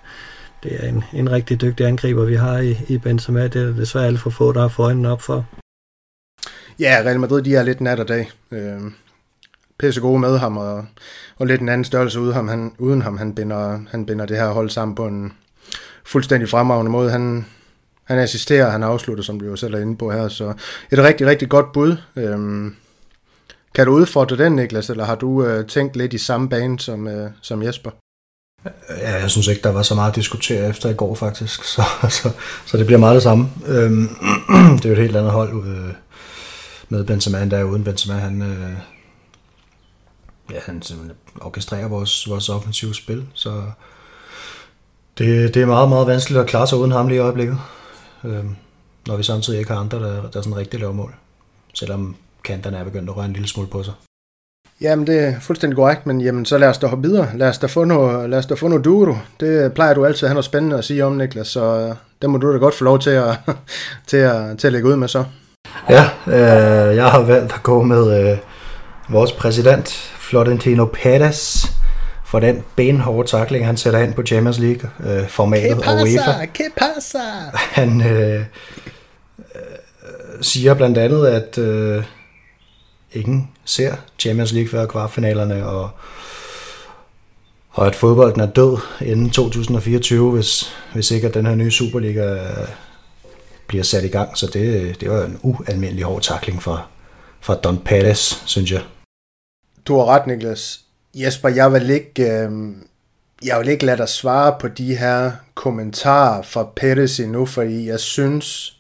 Det 0.64 0.84
er 0.84 0.90
en, 0.90 1.04
en 1.14 1.32
rigtig 1.32 1.62
dygtig 1.62 1.86
angriber, 1.86 2.26
vi 2.26 2.36
har 2.36 2.58
i, 2.58 2.78
i 2.88 2.98
Benzema. 2.98 3.48
Det 3.48 3.62
er 3.62 3.74
desværre 3.74 4.08
alt 4.08 4.20
for 4.20 4.30
få, 4.30 4.52
der 4.52 4.62
har 4.62 4.68
fået 4.68 4.86
øjnene 4.86 5.12
op 5.12 5.22
for. 5.22 5.46
Ja, 6.80 7.02
Real 7.06 7.20
Madrid, 7.20 7.42
de 7.42 7.56
er 7.56 7.64
lidt 7.64 7.82
nat 7.82 8.00
og 8.00 8.08
dag. 8.08 8.32
Øh, 8.52 8.82
pisse 9.80 10.02
gode 10.02 10.20
med 10.20 10.38
ham, 10.38 10.58
og, 10.58 10.86
og 11.38 11.48
lidt 11.48 11.62
en 11.62 11.70
anden 11.70 11.86
størrelse 11.86 12.20
uden 12.20 12.34
ham. 12.34 12.48
Han, 12.48 12.72
uden 12.78 13.02
ham 13.02 13.18
han, 13.18 13.36
binder, 13.36 13.80
han 13.92 14.06
binder 14.06 14.26
det 14.26 14.38
her 14.38 14.50
hold 14.50 14.70
sammen 14.70 14.96
på 14.96 15.08
en 15.08 15.34
fuldstændig 16.06 16.50
fremragende 16.50 16.92
måde. 16.92 17.12
Han, 17.12 17.46
han 18.04 18.20
assisterer, 18.20 18.70
han 18.70 18.84
afslutter, 18.84 19.24
som 19.24 19.42
vi 19.42 19.46
jo 19.46 19.56
selv 19.56 19.74
er 19.74 19.80
inde 19.80 19.98
på 19.98 20.12
her, 20.12 20.28
så 20.28 20.54
et 20.92 21.00
rigtig, 21.00 21.28
rigtig 21.28 21.50
godt 21.50 21.72
bud. 21.72 21.98
Øhm, 22.16 22.76
kan 23.76 23.86
du 23.86 23.92
udfordre 23.92 24.38
den, 24.38 24.52
Niklas, 24.52 24.90
eller 24.90 25.06
har 25.06 25.16
du 25.16 25.46
øh, 25.46 25.68
tænkt 25.68 25.96
lidt 25.96 26.14
i 26.14 26.18
samme 26.18 26.50
bane 26.50 26.80
som, 26.80 27.08
øh, 27.08 27.30
som 27.42 27.64
Jesper? 27.64 27.92
Ja, 28.90 29.14
jeg 29.22 29.30
synes 29.30 29.48
ikke, 29.48 29.62
der 29.62 29.72
var 29.72 29.82
så 29.82 29.96
meget 29.96 30.10
at 30.10 30.16
diskutere 30.16 30.70
efter 30.70 30.90
i 30.90 30.94
går 30.94 31.16
faktisk, 31.16 31.64
så, 31.74 31.84
så, 32.10 32.30
så 32.66 32.78
det 32.78 32.86
bliver 32.86 33.00
meget 33.00 33.16
det 33.16 33.24
samme. 33.24 33.50
Øhm, 33.68 34.10
det 34.78 34.86
er 34.86 34.90
jo 34.90 34.92
et 34.92 35.02
helt 35.02 35.16
andet 35.16 35.32
hold 35.32 35.68
øh, 35.68 35.94
med 36.90 37.04
Benzema, 37.04 37.42
end 37.42 37.52
der 37.52 37.58
er 37.58 37.64
uden 37.64 37.84
Benzema. 37.84 38.14
Han, 38.14 38.42
øh, 38.42 38.72
ja, 40.52 40.60
han 40.66 40.82
orkestrerer 41.42 41.88
vores, 41.88 42.30
vores 42.30 42.50
offensive 42.50 42.96
spil, 42.96 43.28
så 43.34 43.62
det, 45.18 45.54
det 45.54 45.62
er 45.62 45.66
meget, 45.66 45.90
meget 45.90 46.08
vanskeligt 46.08 46.42
at 46.42 46.48
klare 46.48 46.68
sig 46.68 46.78
uden 46.78 46.92
ham 46.92 47.08
lige 47.08 47.18
i 47.18 47.20
øjeblikket, 47.20 47.58
øh, 48.24 48.46
når 49.08 49.18
vi 49.18 49.24
samtidig 49.24 49.60
ikke 49.60 49.72
har 49.72 49.80
andre, 49.80 50.00
der, 50.00 50.30
der 50.30 50.42
sådan 50.42 50.58
rigtig 50.58 50.80
laver 50.80 50.94
mål, 50.94 51.16
selvom 51.74 52.16
kanterne 52.44 52.78
er 52.78 52.84
begyndt 52.84 53.10
at 53.10 53.18
røre 53.18 53.26
en 53.26 53.34
lille 53.34 53.48
smule 53.48 53.68
på 53.68 53.84
sig. 53.84 53.94
Jamen, 54.82 55.08
det 55.08 55.20
er 55.20 55.40
fuldstændig 55.40 55.78
korrekt, 55.78 56.06
men 56.06 56.22
jamen, 56.22 56.46
så 56.46 56.58
lad 56.58 56.68
os 56.68 56.78
da 56.78 56.88
hoppe 56.88 57.08
videre. 57.08 57.38
Lad 57.38 57.50
os 57.50 57.58
da 57.58 57.68
få 57.68 57.84
noget, 57.84 58.30
lad 58.30 58.40
os 58.40 58.46
da 58.46 58.54
få 58.54 58.68
noget 58.68 58.86
duro. 58.86 59.16
Det 59.40 59.74
plejer 59.74 59.94
du 59.94 60.06
altid 60.06 60.24
at 60.24 60.30
have 60.30 60.34
noget 60.34 60.46
spændende 60.46 60.78
at 60.78 60.86
sige 60.86 61.06
om, 61.06 61.14
Niklas, 61.14 61.48
så 61.48 61.90
uh, 61.90 61.96
det 62.22 62.30
må 62.30 62.38
du 62.38 62.54
da 62.54 62.58
godt 62.58 62.76
få 62.76 62.84
lov 62.84 63.00
til 63.00 63.10
at, 63.10 63.38
til 64.08 64.18
at, 64.18 64.58
til 64.58 64.68
at 64.68 64.74
lægge 64.74 64.88
ud 64.88 64.96
med 64.96 65.08
så. 65.08 65.24
Ja, 65.90 66.10
øh, 66.28 66.96
jeg 66.96 67.12
har 67.12 67.22
valgt 67.22 67.54
at 67.54 67.64
gå 67.64 67.84
med 67.84 68.32
øh, 68.32 68.38
vores 69.10 69.32
præsident, 69.32 70.17
Florentino 70.28 70.86
Perez 70.86 71.66
for 72.26 72.40
den 72.40 72.64
benhårde 72.76 73.28
takling, 73.30 73.66
han 73.66 73.78
sætter 73.78 74.00
ind 74.00 74.14
på 74.14 74.24
Champions 74.24 74.60
League-formatet 74.60 75.72
øh, 75.72 75.88
og 75.88 76.02
UEFA. 76.02 76.46
Que 76.54 76.64
pasa? 76.78 77.20
Han 77.54 78.02
øh, 78.02 78.40
øh, 78.40 78.46
siger 80.42 80.74
blandt 80.74 80.98
andet, 80.98 81.28
at 81.28 81.58
øh, 81.58 82.04
ingen 83.14 83.50
ser 83.66 83.96
Champions 84.20 84.52
League 84.52 84.70
før 84.70 84.86
kvartfinalerne, 84.86 85.68
og, 85.68 85.90
og 87.70 87.88
at 87.88 87.96
fodbolden 87.96 88.42
er 88.42 88.46
død 88.46 88.78
inden 89.02 89.30
2024, 89.30 90.32
hvis, 90.32 90.76
hvis 90.94 91.12
ikke 91.12 91.28
at 91.28 91.34
den 91.34 91.46
her 91.46 91.56
nye 91.56 91.72
Superliga 91.72 92.38
bliver 93.68 93.84
sat 93.84 94.04
i 94.04 94.08
gang. 94.08 94.38
Så 94.38 94.48
det, 94.54 94.96
det 95.02 95.10
var 95.10 95.24
en 95.24 95.40
ualmindelig 95.42 96.04
hård 96.04 96.22
takling 96.22 96.64
for, 96.64 96.86
fra 97.42 97.56
Don 97.56 97.78
Perez, 97.78 98.36
synes 98.46 98.72
jeg. 98.72 98.82
Du 99.88 99.98
har 99.98 100.06
ret, 100.06 100.28
Niklas. 100.28 100.80
Jesper, 101.16 101.50
jeg 101.50 101.74
vil 101.74 101.90
ikke, 101.90 102.24
øh, 102.24 102.52
jeg 103.44 103.60
vil 103.60 103.68
ikke 103.68 103.86
lade 103.86 103.98
dig 103.98 104.10
svare 104.10 104.56
på 104.60 104.68
de 104.68 104.96
her 104.96 105.32
kommentarer 105.56 106.42
fra 106.42 106.70
Pettis 106.76 107.20
endnu, 107.20 107.46
fordi 107.46 107.88
jeg 107.88 108.00
synes, 108.00 108.78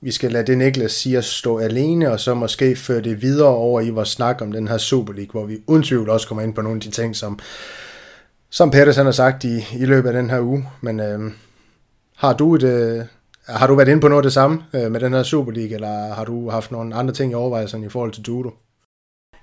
vi 0.00 0.10
skal 0.10 0.32
lade 0.32 0.46
det 0.46 0.58
Niklas 0.58 0.92
siger 0.92 1.20
stå 1.20 1.58
alene, 1.58 2.10
og 2.10 2.20
så 2.20 2.34
måske 2.34 2.76
føre 2.76 3.00
det 3.00 3.22
videre 3.22 3.48
over 3.48 3.80
i 3.80 3.90
vores 3.90 4.08
snak 4.08 4.42
om 4.42 4.52
den 4.52 4.68
her 4.68 4.78
Super 4.78 5.12
League, 5.12 5.32
hvor 5.32 5.46
vi 5.46 5.58
uden 5.66 5.82
tvivl 5.82 6.10
også 6.10 6.28
kommer 6.28 6.42
ind 6.42 6.54
på 6.54 6.62
nogle 6.62 6.76
af 6.76 6.80
de 6.80 6.90
ting, 6.90 7.16
som, 7.16 7.38
som 8.50 8.70
Pettis 8.70 8.96
han 8.96 9.04
har 9.04 9.12
sagt 9.12 9.44
i, 9.44 9.64
i 9.72 9.84
løbet 9.84 10.08
af 10.08 10.14
den 10.14 10.30
her 10.30 10.40
uge. 10.40 10.68
Men 10.80 11.00
øh, 11.00 11.32
har 12.16 12.32
du 12.32 12.54
et, 12.54 12.62
øh, 12.62 13.04
har 13.46 13.66
du 13.66 13.74
været 13.74 13.88
inde 13.88 14.00
på 14.00 14.08
noget 14.08 14.22
af 14.22 14.26
det 14.26 14.32
samme 14.32 14.62
øh, 14.72 14.92
med 14.92 15.00
den 15.00 15.12
her 15.12 15.22
Super 15.22 15.52
League, 15.52 15.74
eller 15.74 16.14
har 16.14 16.24
du 16.24 16.50
haft 16.50 16.70
nogle 16.72 16.94
andre 16.94 17.14
ting 17.14 17.32
i 17.32 17.34
overvejelserne 17.34 17.86
i 17.86 17.88
forhold 17.88 18.12
til 18.12 18.24
judo? 18.28 18.50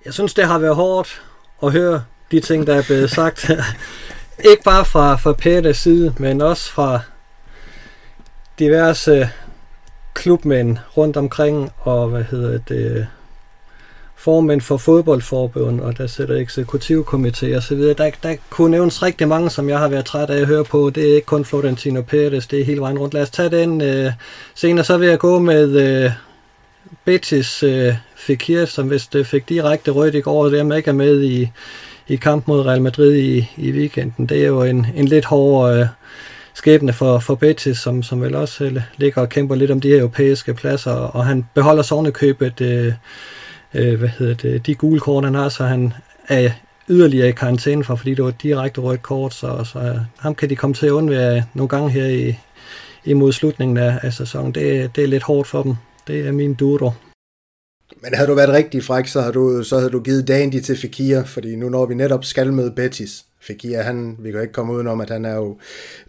Jeg 0.05 0.13
synes, 0.13 0.33
det 0.33 0.45
har 0.45 0.59
været 0.59 0.75
hårdt 0.75 1.21
at 1.63 1.71
høre 1.71 2.03
de 2.31 2.39
ting, 2.39 2.67
der 2.67 2.75
er 2.75 2.83
blevet 2.83 3.11
sagt. 3.11 3.49
Ikke 4.51 4.63
bare 4.63 4.85
fra, 4.85 5.15
fra 5.15 5.33
Peters 5.33 5.77
side, 5.77 6.13
men 6.17 6.41
også 6.41 6.71
fra 6.71 6.99
diverse 8.59 9.29
klubmænd 10.13 10.77
rundt 10.97 11.17
omkring, 11.17 11.71
og 11.79 12.07
hvad 12.07 12.23
hedder 12.23 12.59
det, 12.67 13.07
formænd 14.15 14.61
for 14.61 14.77
fodboldforbund, 14.77 15.81
og 15.81 15.97
der 15.97 16.07
sætter 16.07 16.45
eksekutivkomité 16.45 17.55
og 17.55 17.63
så 17.63 17.75
videre. 17.75 17.93
Der, 17.93 18.11
der 18.23 18.35
kunne 18.49 18.71
nævnes 18.71 19.03
rigtig 19.03 19.27
mange, 19.27 19.49
som 19.49 19.69
jeg 19.69 19.79
har 19.79 19.87
været 19.87 20.05
træt 20.05 20.29
af 20.29 20.37
at 20.37 20.47
høre 20.47 20.63
på. 20.63 20.89
Det 20.89 21.11
er 21.11 21.15
ikke 21.15 21.25
kun 21.25 21.45
Florentino 21.45 22.01
Pérez, 22.01 22.47
det 22.51 22.53
er 22.53 22.65
hele 22.65 22.81
vejen 22.81 22.99
rundt. 22.99 23.13
Lad 23.13 23.21
os 23.21 23.29
tage 23.29 23.49
den 23.49 23.81
øh, 23.81 24.11
senere. 24.55 24.85
Så 24.85 24.97
vil 24.97 25.07
jeg 25.07 25.19
gå 25.19 25.39
med 25.39 25.69
øh, 25.69 26.11
Betis 27.05 27.63
øh, 27.63 27.93
Fekir, 28.15 28.65
som 28.65 28.89
vist 28.89 29.15
øh, 29.15 29.25
fik 29.25 29.49
direkte 29.49 29.91
rødt 29.91 30.15
i 30.15 30.21
går, 30.21 30.43
og 30.43 30.51
dermed 30.51 30.77
ikke 30.77 30.89
er 30.89 30.93
med 30.93 31.23
i, 31.23 31.51
i 32.07 32.15
kamp 32.15 32.47
mod 32.47 32.65
Real 32.65 32.81
Madrid 32.81 33.15
i, 33.15 33.49
i 33.57 33.71
weekenden. 33.71 34.25
Det 34.25 34.41
er 34.41 34.47
jo 34.47 34.63
en, 34.63 34.87
en 34.95 35.05
lidt 35.05 35.25
hård 35.25 35.73
øh, 35.73 35.85
skæbne 36.53 36.93
for, 36.93 37.19
for 37.19 37.35
Betis, 37.35 37.77
som, 37.77 38.03
som 38.03 38.21
vel 38.21 38.35
også 38.35 38.63
øh, 38.63 38.81
ligger 38.97 39.21
og 39.21 39.29
kæmper 39.29 39.55
lidt 39.55 39.71
om 39.71 39.81
de 39.81 39.87
her 39.87 39.99
europæiske 39.99 40.53
pladser, 40.53 40.91
og 40.91 41.25
han 41.25 41.45
beholder 41.53 41.83
sovnekøbet 41.83 42.61
øh, 42.61 42.93
øh, 43.73 43.99
hvad 43.99 44.09
hedder 44.09 44.33
det, 44.33 44.65
de 44.65 44.75
gule 44.75 44.99
kort, 44.99 45.23
han 45.23 45.35
har, 45.35 45.49
så 45.49 45.63
han 45.63 45.93
er 46.27 46.49
yderligere 46.89 47.29
i 47.29 47.31
karantæne 47.31 47.83
for, 47.83 47.95
fordi 47.95 48.13
det 48.13 48.25
var 48.25 48.31
direkte 48.31 48.81
rødt 48.81 49.01
kort, 49.01 49.33
så, 49.33 49.63
så 49.63 49.79
øh, 49.79 49.97
ham 50.19 50.35
kan 50.35 50.49
de 50.49 50.55
komme 50.55 50.73
til 50.73 50.85
at 50.85 50.91
undvære 50.91 51.43
nogle 51.53 51.69
gange 51.69 51.89
her 51.89 52.05
i, 52.05 52.35
imod 53.05 53.31
slutningen 53.31 53.77
af, 53.77 53.99
af 54.01 54.13
sæsonen. 54.13 54.51
Det, 54.51 54.95
det 54.95 55.03
er 55.03 55.07
lidt 55.07 55.23
hårdt 55.23 55.47
for 55.47 55.63
dem. 55.63 55.75
Det 56.07 56.27
er 56.27 56.31
min 56.31 56.53
duro. 56.53 56.91
Men 58.01 58.13
havde 58.13 58.29
du 58.29 58.35
været 58.35 58.49
rigtig 58.49 58.83
fræk, 58.83 59.07
så 59.07 59.21
havde 59.21 59.33
du, 59.33 59.63
så 59.63 59.77
havde 59.77 59.91
du 59.91 59.99
givet 59.99 60.27
Dandy 60.27 60.61
til 60.61 60.77
Fekir, 60.77 61.23
fordi 61.23 61.55
nu 61.55 61.69
når 61.69 61.85
vi 61.85 61.95
netop 61.95 62.25
skal 62.25 62.53
med 62.53 62.71
Betis, 62.71 63.25
Fekir, 63.39 63.81
han, 63.81 64.15
vi 64.19 64.31
kan 64.31 64.41
ikke 64.41 64.53
komme 64.53 64.73
udenom, 64.73 65.01
at 65.01 65.09
han 65.09 65.25
er 65.25 65.35
jo 65.35 65.59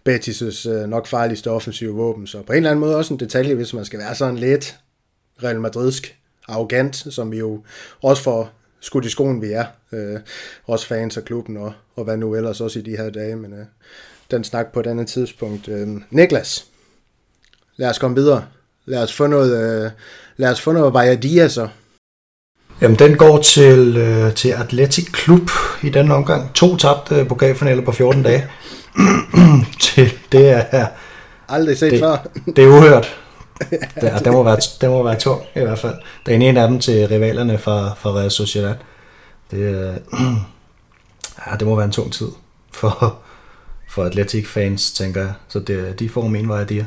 Betis' 0.08 0.68
øh, 0.70 0.88
nok 0.88 1.06
farligste 1.06 1.50
offensive 1.50 1.94
våben, 1.94 2.26
så 2.26 2.42
på 2.42 2.52
en 2.52 2.56
eller 2.56 2.70
anden 2.70 2.80
måde 2.80 2.96
også 2.96 3.14
en 3.14 3.20
detalje, 3.20 3.54
hvis 3.54 3.74
man 3.74 3.84
skal 3.84 3.98
være 3.98 4.14
sådan 4.14 4.38
lidt 4.38 4.78
Real 5.42 5.60
Madridsk 5.60 6.16
arrogant, 6.48 6.96
som 6.96 7.32
vi 7.32 7.38
jo 7.38 7.62
også 8.02 8.22
får 8.22 8.52
skudt 8.80 9.04
i 9.04 9.10
skoen, 9.10 9.42
vi 9.42 9.52
er. 9.52 9.64
Øh, 9.92 10.20
også 10.64 10.86
fans 10.86 11.16
af 11.16 11.24
klubben 11.24 11.56
og, 11.56 11.72
og 11.96 12.04
hvad 12.04 12.16
nu 12.16 12.34
ellers 12.34 12.60
også 12.60 12.78
i 12.78 12.82
de 12.82 12.96
her 12.96 13.10
dage, 13.10 13.36
men 13.36 13.52
øh, 13.52 13.64
den 14.30 14.44
snak 14.44 14.72
på 14.72 14.80
et 14.80 14.86
andet 14.86 15.08
tidspunkt. 15.08 15.68
Øh, 15.68 15.88
Niklas, 16.10 16.66
lad 17.76 17.90
os 17.90 17.98
komme 17.98 18.16
videre. 18.16 18.46
Lad 18.86 19.02
os 19.02 19.12
få 19.12 19.26
noget, 19.26 19.84
øh, 19.84 19.90
lad 20.36 20.50
os 20.50 20.60
få 20.60 20.72
noget 20.72 20.94
Vajadia 20.94 21.48
så. 21.48 21.68
Jamen, 22.80 22.98
den 22.98 23.16
går 23.16 23.38
til, 23.38 23.96
øh, 23.96 24.34
til 24.34 24.48
Atletic 24.48 25.12
Klub 25.12 25.50
i 25.82 25.90
den 25.90 26.10
omgang. 26.10 26.54
To 26.54 26.76
tabte 26.76 27.24
pokalfinaler 27.24 27.84
på 27.84 27.92
14 27.92 28.22
dage. 28.22 28.46
til, 29.80 30.12
det 30.32 30.50
er... 30.50 30.86
Aldrig 31.48 31.78
set 31.78 31.92
det, 31.92 32.00
før. 32.00 32.26
det 32.56 32.64
er 32.64 32.68
uhørt. 32.68 33.18
Det, 34.00 34.24
det, 34.24 34.32
må 34.32 34.42
være, 34.42 34.56
det 34.80 34.90
må 34.90 35.02
være 35.02 35.18
tung, 35.18 35.42
i 35.56 35.60
hvert 35.60 35.78
fald. 35.78 35.94
Der 36.26 36.32
er 36.32 36.36
en 36.36 36.56
af 36.56 36.68
dem 36.68 36.80
til 36.80 37.08
rivalerne 37.08 37.58
fra, 37.58 37.94
fra 37.94 38.10
Real 38.10 38.30
Sociedad. 38.30 38.74
Det, 39.50 39.58
øh, 39.58 39.96
ja, 41.46 41.56
det 41.56 41.66
må 41.66 41.76
være 41.76 41.84
en 41.84 41.92
tung 41.92 42.12
tid 42.12 42.28
for, 42.72 43.18
for 43.90 44.04
Atletic-fans, 44.04 44.92
tænker 44.92 45.20
jeg. 45.20 45.32
Så 45.48 45.58
det, 45.58 45.98
de 45.98 46.08
får 46.08 46.26
min 46.26 46.48
vej, 46.48 46.64
de 46.64 46.86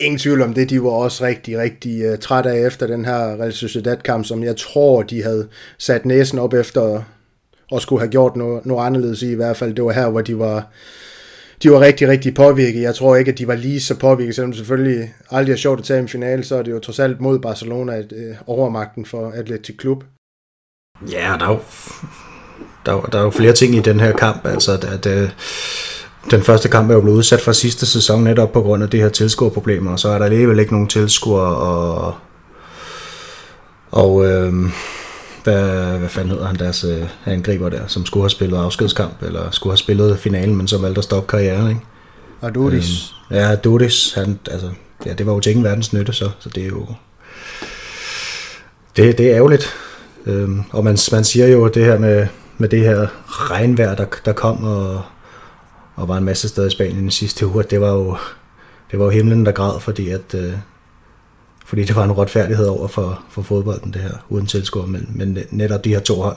Ingen 0.00 0.18
tvivl 0.18 0.42
om 0.42 0.54
det, 0.54 0.70
de 0.70 0.82
var 0.82 0.90
også 0.90 1.24
rigtig, 1.24 1.58
rigtig 1.58 2.12
uh, 2.12 2.18
trætte 2.18 2.50
af 2.50 2.66
efter 2.66 2.86
den 2.86 3.04
her 3.04 3.40
Real 3.40 3.52
Sociedad-kamp, 3.52 4.26
som 4.26 4.44
jeg 4.44 4.56
tror, 4.56 5.02
de 5.02 5.22
havde 5.22 5.48
sat 5.78 6.04
næsen 6.04 6.38
op 6.38 6.54
efter 6.54 7.02
og 7.70 7.80
skulle 7.80 8.00
have 8.00 8.10
gjort 8.10 8.36
noget, 8.36 8.66
noget 8.66 8.86
anderledes 8.86 9.22
i, 9.22 9.30
i 9.30 9.34
hvert 9.34 9.56
fald. 9.56 9.74
Det 9.74 9.84
var 9.84 9.92
her, 9.92 10.08
hvor 10.08 10.20
de 10.20 10.38
var, 10.38 10.68
de 11.62 11.70
var 11.70 11.80
rigtig, 11.80 12.08
rigtig 12.08 12.34
påvirket. 12.34 12.82
Jeg 12.82 12.94
tror 12.94 13.16
ikke, 13.16 13.32
at 13.32 13.38
de 13.38 13.48
var 13.48 13.54
lige 13.54 13.80
så 13.80 13.98
påvirket, 13.98 14.34
selvom 14.34 14.50
det 14.50 14.58
selvfølgelig 14.58 15.14
aldrig 15.30 15.52
er 15.52 15.56
sjovt 15.56 15.78
at 15.78 15.84
tage 15.84 16.00
en 16.00 16.08
finale, 16.08 16.44
så 16.44 16.56
er 16.56 16.62
det 16.62 16.70
jo 16.70 16.78
trods 16.78 16.98
alt 16.98 17.20
mod 17.20 17.38
Barcelona 17.38 17.96
at, 17.96 18.12
uh, 18.12 18.36
overmagten 18.46 19.06
for 19.06 19.30
Atletic 19.30 19.76
Klub. 19.76 20.04
Ja, 21.12 21.36
der 21.38 21.46
er 21.46 21.52
jo, 21.52 21.60
der, 22.86 23.00
der 23.00 23.18
er 23.18 23.22
jo 23.22 23.30
flere 23.30 23.52
ting 23.52 23.74
i 23.74 23.80
den 23.80 24.00
her 24.00 24.12
kamp. 24.12 24.46
Altså, 24.46 24.72
at, 24.72 24.84
at 24.84 25.06
øh, 25.06 25.30
den 26.30 26.42
første 26.42 26.68
kamp 26.68 26.90
er 26.90 26.94
jo 26.94 27.00
blevet 27.00 27.16
udsat 27.16 27.40
for 27.40 27.52
sidste 27.52 27.86
sæson 27.86 28.24
netop 28.24 28.52
på 28.52 28.62
grund 28.62 28.82
af 28.82 28.90
det 28.90 29.00
her 29.00 29.08
tilskuerproblemer, 29.08 29.92
og 29.92 29.98
så 29.98 30.08
er 30.08 30.18
der 30.18 30.24
alligevel 30.24 30.58
ikke 30.58 30.72
nogen 30.72 30.88
tilskuere, 30.88 31.56
og, 31.56 32.14
og 33.90 34.26
øh, 34.26 34.52
hvad, 35.44 35.98
hvad 35.98 36.08
fanden 36.08 36.30
hedder 36.30 36.46
han 36.46 36.56
deres 36.56 36.84
øh, 36.84 37.02
angriber 37.26 37.68
der, 37.68 37.86
som 37.86 38.06
skulle 38.06 38.24
have 38.24 38.30
spillet 38.30 38.58
afskedskamp, 38.58 39.22
eller 39.22 39.50
skulle 39.50 39.72
have 39.72 39.78
spillet 39.78 40.18
finalen, 40.18 40.56
men 40.56 40.68
som 40.68 40.82
valgte 40.82 40.98
at 40.98 41.04
stoppe 41.04 41.28
karrieren, 41.28 41.68
ikke? 41.68 41.80
Og 42.40 42.54
Dudis. 42.54 43.14
Øh, 43.30 43.36
ja, 43.36 43.56
Dudis, 43.56 44.12
han, 44.14 44.38
altså, 44.50 44.70
ja, 45.06 45.12
det 45.12 45.26
var 45.26 45.32
jo 45.32 45.40
til 45.40 45.50
ingen 45.50 45.64
verdens 45.64 45.92
nytte, 45.92 46.12
så, 46.12 46.30
så 46.38 46.48
det 46.48 46.62
er 46.62 46.68
jo, 46.68 46.86
det, 48.96 49.18
det 49.18 49.30
er 49.30 49.36
ærgerligt. 49.36 49.74
Øh, 50.26 50.48
og 50.70 50.84
man, 50.84 50.98
man 51.12 51.24
siger 51.24 51.46
jo 51.46 51.68
det 51.68 51.84
her 51.84 51.98
med, 51.98 52.26
med 52.58 52.68
det 52.68 52.80
her 52.80 53.06
regnvejr, 53.28 53.94
der, 53.94 54.06
der 54.24 54.32
kom, 54.32 54.64
og 54.64 55.02
og 55.94 56.08
var 56.08 56.16
en 56.16 56.24
masse 56.24 56.48
steder 56.48 56.66
i 56.66 56.70
Spanien 56.70 56.98
den 56.98 57.10
sidste 57.10 57.46
uge, 57.46 57.62
det 57.62 57.80
var 57.80 57.92
jo, 57.92 58.16
det 58.90 58.98
var 58.98 59.04
jo 59.04 59.10
himlen, 59.10 59.46
der 59.46 59.52
græd, 59.52 59.80
fordi, 59.80 60.08
at, 60.08 60.34
øh, 60.34 60.52
fordi 61.64 61.84
det 61.84 61.96
var 61.96 62.04
en 62.04 62.18
retfærdighed 62.18 62.66
over 62.66 62.88
for, 62.88 63.24
for 63.30 63.42
fodbolden, 63.42 63.92
det 63.92 64.02
her, 64.02 64.26
uden 64.28 64.46
tilskuer, 64.46 64.86
men, 64.86 65.08
men 65.14 65.38
netop 65.50 65.84
de 65.84 65.90
her 65.90 66.00
to 66.00 66.14
hold. 66.14 66.36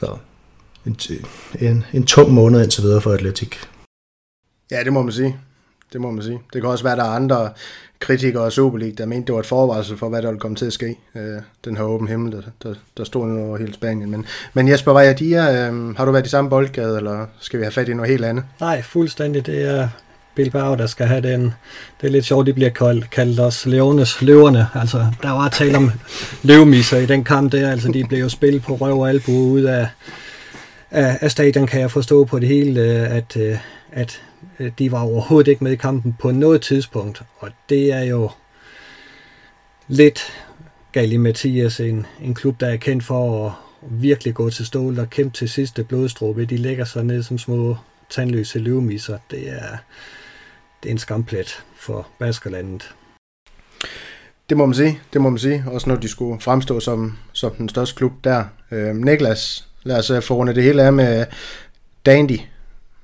Så 0.00 0.16
en, 0.86 0.96
en, 1.60 1.84
en 1.92 2.06
tung 2.06 2.32
måned 2.32 2.62
indtil 2.62 2.82
videre 2.82 3.00
for 3.00 3.12
Atletik. 3.12 3.58
Ja, 4.70 4.84
det 4.84 4.92
må 4.92 5.02
man 5.02 5.12
sige. 5.12 5.36
Det 5.92 6.00
må 6.00 6.10
man 6.10 6.22
sige. 6.22 6.40
Det 6.52 6.62
kan 6.62 6.70
også 6.70 6.84
være, 6.84 6.92
at 6.92 6.98
der 6.98 7.04
er 7.04 7.08
andre 7.08 7.50
kritikere 8.00 8.44
af 8.44 8.52
Superliga, 8.52 8.94
der 8.98 9.06
mente, 9.06 9.26
det 9.26 9.34
var 9.34 9.40
et 9.40 9.46
forvarsel 9.46 9.96
for, 9.96 10.08
hvad 10.08 10.22
der 10.22 10.28
ville 10.28 10.40
komme 10.40 10.56
til 10.56 10.66
at 10.66 10.72
ske. 10.72 10.98
Øh, 11.14 11.22
den 11.64 11.76
her 11.76 11.84
åben 11.84 12.08
himmel, 12.08 12.32
der, 12.32 12.42
der, 12.62 12.74
der 12.96 13.04
stod 13.04 13.26
nu 13.26 13.46
over 13.46 13.56
hele 13.56 13.74
Spanien. 13.74 14.10
Men, 14.10 14.26
men 14.54 14.68
Jesper, 14.68 14.92
hvad? 14.92 15.22
Øh, 15.22 15.96
har 15.96 16.04
du 16.04 16.12
været 16.12 16.26
i 16.26 16.30
samme 16.30 16.50
boldgade, 16.50 16.96
eller 16.96 17.26
skal 17.40 17.58
vi 17.58 17.64
have 17.64 17.72
fat 17.72 17.88
i 17.88 17.94
noget 17.94 18.10
helt 18.10 18.24
andet? 18.24 18.44
Nej, 18.60 18.82
fuldstændig. 18.82 19.46
Det 19.46 19.62
er 19.62 19.88
Bilbao, 20.36 20.74
der 20.74 20.86
skal 20.86 21.06
have 21.06 21.20
den. 21.20 21.42
Det 22.00 22.06
er 22.06 22.10
lidt 22.10 22.24
sjovt, 22.24 22.46
de 22.46 22.52
bliver 22.52 22.70
kaldt, 22.70 23.10
kaldt 23.10 23.40
os 23.40 23.66
Leones 23.66 24.22
løverne. 24.22 24.66
Altså, 24.74 25.06
der 25.22 25.30
var 25.30 25.48
tale 25.48 25.76
om 25.76 25.90
løvmisser 26.42 26.98
i 26.98 27.06
den 27.06 27.24
kamp 27.24 27.52
der. 27.52 27.70
Altså, 27.70 27.92
de 27.92 28.04
blev 28.04 28.20
jo 28.20 28.28
spillet 28.28 28.62
på 28.62 28.74
røv 28.74 29.00
og 29.00 29.08
albu 29.08 29.32
ud 29.32 29.62
af, 29.62 29.88
af, 30.90 31.18
af 31.20 31.30
stadion, 31.30 31.66
kan 31.66 31.80
jeg 31.80 31.90
forstå 31.90 32.24
på 32.24 32.38
det 32.38 32.48
hele, 32.48 32.80
øh, 32.80 33.16
at, 33.16 33.36
øh, 33.36 33.58
at 33.92 34.22
Øh, 34.60 34.72
de 34.78 34.92
var 34.92 35.02
overhovedet 35.02 35.50
ikke 35.50 35.64
med 35.64 35.72
i 35.72 35.76
kampen 35.76 36.16
på 36.18 36.30
noget 36.30 36.62
tidspunkt, 36.62 37.22
og 37.38 37.50
det 37.68 37.92
er 37.92 38.02
jo 38.02 38.30
lidt 39.88 40.32
Gali 40.92 41.16
Mathias, 41.16 41.80
en, 41.80 42.06
en 42.22 42.34
klub, 42.34 42.60
der 42.60 42.66
er 42.66 42.76
kendt 42.76 43.04
for 43.04 43.46
at 43.46 43.52
virkelig 43.90 44.34
gå 44.34 44.50
til 44.50 44.66
stål 44.66 44.98
og 44.98 45.10
kæmpe 45.10 45.36
til 45.36 45.48
sidste 45.48 45.84
blodstråbe. 45.84 46.44
De 46.44 46.56
lægger 46.56 46.84
sig 46.84 47.04
ned 47.04 47.22
som 47.22 47.38
små 47.38 47.76
tandløse 48.10 48.58
løvemisser. 48.58 49.18
Det 49.30 49.48
er, 49.48 49.76
det 50.82 50.88
er 50.88 50.92
en 50.92 50.98
skamplet 50.98 51.64
for 51.76 52.08
Baskerlandet. 52.18 52.94
Det 54.48 54.56
må 54.56 54.66
man 54.66 54.74
sige, 54.74 55.00
det 55.12 55.20
må 55.20 55.28
man 55.30 55.38
sige. 55.38 55.64
Også 55.66 55.88
når 55.88 55.96
de 55.96 56.08
skulle 56.08 56.40
fremstå 56.40 56.80
som, 56.80 57.18
som 57.32 57.54
den 57.54 57.68
største 57.68 57.96
klub 57.96 58.12
der. 58.24 58.44
Øh, 58.70 58.96
Niklas, 58.96 59.68
lad 59.82 59.98
os 59.98 60.10
øh, 60.10 60.22
få 60.22 60.34
rundet 60.34 60.56
det 60.56 60.64
hele 60.64 60.82
af 60.82 60.92
med 60.92 61.26
Dandy. 62.06 62.38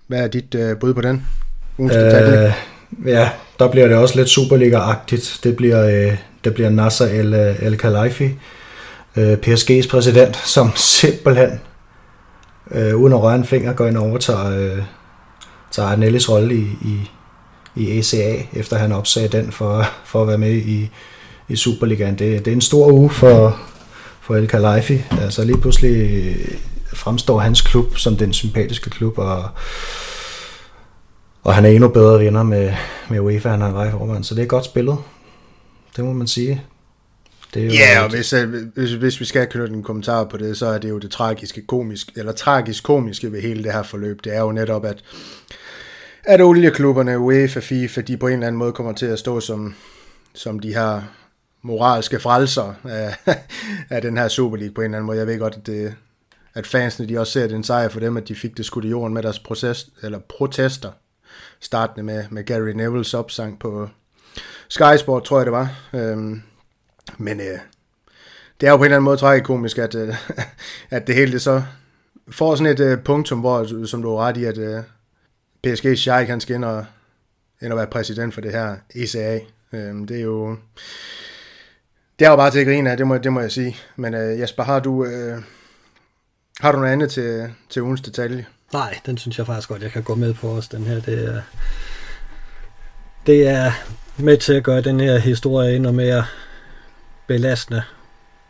Hvad 0.07 0.23
er 0.23 0.29
dit 0.29 0.55
øh, 0.55 0.79
bud 0.79 0.95
på 0.95 1.01
den? 1.01 1.27
Øh, 1.79 2.53
ja, 3.07 3.31
der 3.59 3.69
bliver 3.71 3.89
det 3.89 3.97
også 3.97 4.17
lidt 4.17 4.29
Superliga-agtigt. 4.29 5.41
Det 5.45 5.57
bliver, 5.57 5.87
øh, 5.87 6.17
det 6.45 6.55
bliver 6.55 6.71
Nasser 6.71 7.07
El, 7.07 7.35
øh, 7.35 7.63
El 7.63 7.79
Khelaifi, 7.79 8.31
øh, 9.17 9.39
PSG's 9.47 9.89
præsident, 9.91 10.37
som 10.37 10.77
simpelthen, 11.01 11.61
øh, 12.71 12.97
uden 12.97 13.13
at 13.13 13.23
røre 13.23 13.35
en 13.35 13.45
finger, 13.45 13.73
går 13.73 13.87
ind 13.87 13.97
og 13.97 14.05
overtager 14.05 14.59
øh, 14.59 14.83
tager 15.71 15.89
Arnellis 15.89 16.31
rolle 16.31 16.55
i, 16.55 16.67
i, 16.85 17.11
i 17.77 17.99
ACA, 17.99 18.43
efter 18.53 18.77
han 18.79 18.93
opsagde 18.93 19.29
den 19.29 19.53
for, 19.53 19.87
for 20.05 20.23
at 20.23 20.29
være 20.29 20.39
med 20.39 20.53
i, 20.53 20.91
i 21.49 21.57
Superligaen. 21.57 22.19
Det, 22.19 22.45
det 22.45 22.51
er 22.51 22.55
en 22.55 22.61
stor 22.61 22.93
uge 22.93 23.11
for, 23.11 23.61
for 24.21 24.37
El 24.37 24.49
Khalifi. 24.49 25.03
Altså 25.21 25.45
lige 25.45 25.61
pludselig 25.61 26.37
fremstår 26.95 27.39
hans 27.39 27.61
klub 27.61 27.99
som 27.99 28.17
den 28.17 28.33
sympatiske 28.33 28.91
klub, 28.91 29.19
og, 29.19 29.45
og 31.43 31.55
han 31.55 31.65
er 31.65 31.69
endnu 31.69 31.89
bedre 31.89 32.19
vinder 32.19 32.43
med, 32.43 32.75
med 33.11 33.21
UEFA, 33.21 33.49
han 33.49 33.61
har 33.61 33.73
rej 33.73 33.93
over, 33.93 34.23
så 34.23 34.35
det 34.35 34.43
er 34.43 34.47
godt 34.47 34.65
spillet. 34.65 34.99
Det 35.97 36.05
må 36.05 36.13
man 36.13 36.27
sige. 36.27 36.63
Det 37.55 37.63
er 37.63 37.67
jo 37.67 37.73
ja, 37.73 38.03
og 38.05 38.11
hvis, 38.11 38.33
øh, 38.33 38.55
hvis, 38.75 38.93
hvis 38.93 39.21
vi 39.21 39.25
skal 39.25 39.47
knytte 39.47 39.75
en 39.75 39.83
kommentar 39.83 40.25
på 40.25 40.37
det, 40.37 40.57
så 40.57 40.67
er 40.67 40.79
det 40.79 40.89
jo 40.89 40.99
det 40.99 41.11
tragiske 41.11 41.67
komisk, 41.67 42.11
eller 42.17 42.33
tragisk 42.33 42.85
komiske 42.85 43.33
ved 43.33 43.43
hele 43.43 43.65
det 43.65 43.73
her 43.73 43.83
forløb. 43.83 44.25
Det 44.25 44.37
er 44.37 44.41
jo 44.41 44.53
netop, 44.53 44.85
at, 44.85 45.05
at 46.25 46.41
olieklubberne, 46.41 47.19
UEFA, 47.19 47.61
FIFA, 47.61 48.01
de 48.01 48.17
på 48.17 48.27
en 48.27 48.33
eller 48.33 48.47
anden 48.47 48.59
måde 48.59 48.73
kommer 48.73 48.93
til 48.93 49.07
at 49.07 49.19
stå 49.19 49.41
som, 49.41 49.75
som 50.35 50.61
de 50.61 50.75
her 50.75 51.03
moralske 51.63 52.21
frelser 52.21 52.75
af, 52.85 53.17
af 53.91 54.03
den 54.03 54.17
her 54.17 54.29
Super 54.29 54.57
League 54.57 54.75
på 54.75 54.81
en 54.81 54.85
eller 54.85 54.99
anden 54.99 55.07
måde. 55.07 55.19
Jeg 55.19 55.27
ved 55.27 55.39
godt, 55.39 55.55
at, 55.55 55.67
det, 55.67 55.95
at 56.55 56.67
fansene 56.67 57.09
de 57.09 57.19
også 57.19 57.33
ser, 57.33 57.45
at 57.45 57.51
det 57.51 57.55
er 57.55 57.59
en 57.59 57.65
sejr 57.65 57.89
for 57.89 58.01
dem, 58.01 58.17
at 58.17 58.29
de 58.29 58.35
fik 58.35 58.57
det 58.57 58.65
skudt 58.65 58.85
i 58.85 58.89
jorden 58.89 59.15
med 59.15 59.23
deres 59.23 59.39
proces, 59.39 59.87
eller 60.03 60.19
protester, 60.19 60.91
startende 61.63 62.03
med, 62.03 62.25
med 62.31 62.45
Gary 62.45 62.73
Neville's 62.73 63.17
opsang 63.17 63.59
på 63.59 63.89
Sky 64.69 64.97
Sport, 64.99 65.25
tror 65.25 65.39
jeg 65.39 65.47
det 65.47 65.53
var. 65.53 65.69
Øhm, 65.93 66.43
men 67.19 67.41
øh, 67.41 67.59
det 68.61 68.67
er 68.67 68.71
jo 68.71 68.77
på 68.77 68.83
en 68.83 68.85
eller 68.85 68.97
anden 68.97 69.05
måde 69.05 69.17
tragikomisk, 69.17 69.79
at, 69.79 69.95
øh, 69.95 70.15
at 70.91 71.07
det 71.07 71.15
hele 71.15 71.33
det 71.33 71.43
så 71.43 71.63
får 72.31 72.55
sådan 72.55 72.73
et 72.73 72.81
øh, 72.81 72.99
punktum, 72.99 73.41
hvor, 73.41 73.87
som 73.87 74.03
du 74.03 74.17
har 74.17 74.17
ret 74.17 74.37
i, 74.37 74.45
at 74.45 74.59
øh, 74.59 74.83
PSG 75.63 75.99
Scheik, 75.99 76.29
han 76.29 76.41
skal 76.41 76.55
ind 76.55 76.65
og, 76.65 76.85
ind 77.63 77.73
og 77.73 77.79
være 77.79 77.87
præsident 77.87 78.35
for 78.35 78.41
det 78.41 78.53
her 78.53 78.77
ECA. 78.95 79.41
Øh, 79.73 80.09
det 80.09 80.17
er 80.17 80.23
jo... 80.23 80.57
Det 82.19 82.27
er 82.27 82.31
jo 82.31 82.37
bare 82.37 82.51
til 82.51 82.59
at 82.59 82.67
grine 82.67 82.91
af, 82.91 82.97
det 82.97 83.07
må, 83.07 83.19
det 83.19 83.33
må 83.33 83.41
jeg 83.41 83.53
sige. 83.53 83.77
Men 83.97 84.15
øh, 84.15 84.41
Jesper, 84.41 84.63
har 84.63 84.81
du, 84.81 85.05
øh, 85.05 85.43
har 86.61 86.73
du 86.73 86.79
noget 86.79 86.93
andet 86.93 87.11
til, 87.11 87.55
til 87.69 87.83
ugens 87.83 88.01
detalje? 88.01 88.47
Nej, 88.73 88.99
den 89.07 89.19
synes 89.19 89.39
jeg 89.39 89.47
faktisk 89.47 89.69
godt, 89.69 89.83
jeg 89.83 89.91
kan 89.91 90.03
gå 90.03 90.15
med 90.15 90.35
på 90.35 90.51
os. 90.51 90.69
Den 90.69 90.85
her, 90.85 91.01
det 91.01 91.29
er, 91.29 91.43
det 93.27 93.49
er 93.49 93.73
med 94.17 94.37
til 94.37 94.53
at 94.53 94.63
gøre 94.63 94.81
den 94.81 95.01
her 95.01 95.19
historie 95.19 95.77
endnu 95.77 95.93
mere 95.93 96.25
belastende 97.27 97.83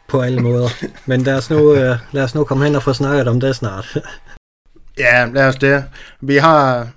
på 0.08 0.20
alle 0.20 0.40
måder. 0.40 0.68
Men 1.06 1.22
lad 1.22 1.34
os 1.34 1.50
nu, 1.50 1.74
øh, 1.74 1.98
lad 2.12 2.22
os 2.24 2.34
nu 2.34 2.44
komme 2.44 2.64
hen 2.64 2.74
og 2.74 2.82
få 2.82 2.92
snakket 2.92 3.28
om 3.28 3.40
det 3.40 3.56
snart. 3.56 3.98
ja, 4.98 5.26
lad 5.34 5.48
os 5.48 5.56
det. 5.56 5.84
Vi 6.20 6.36
har, 6.36 6.88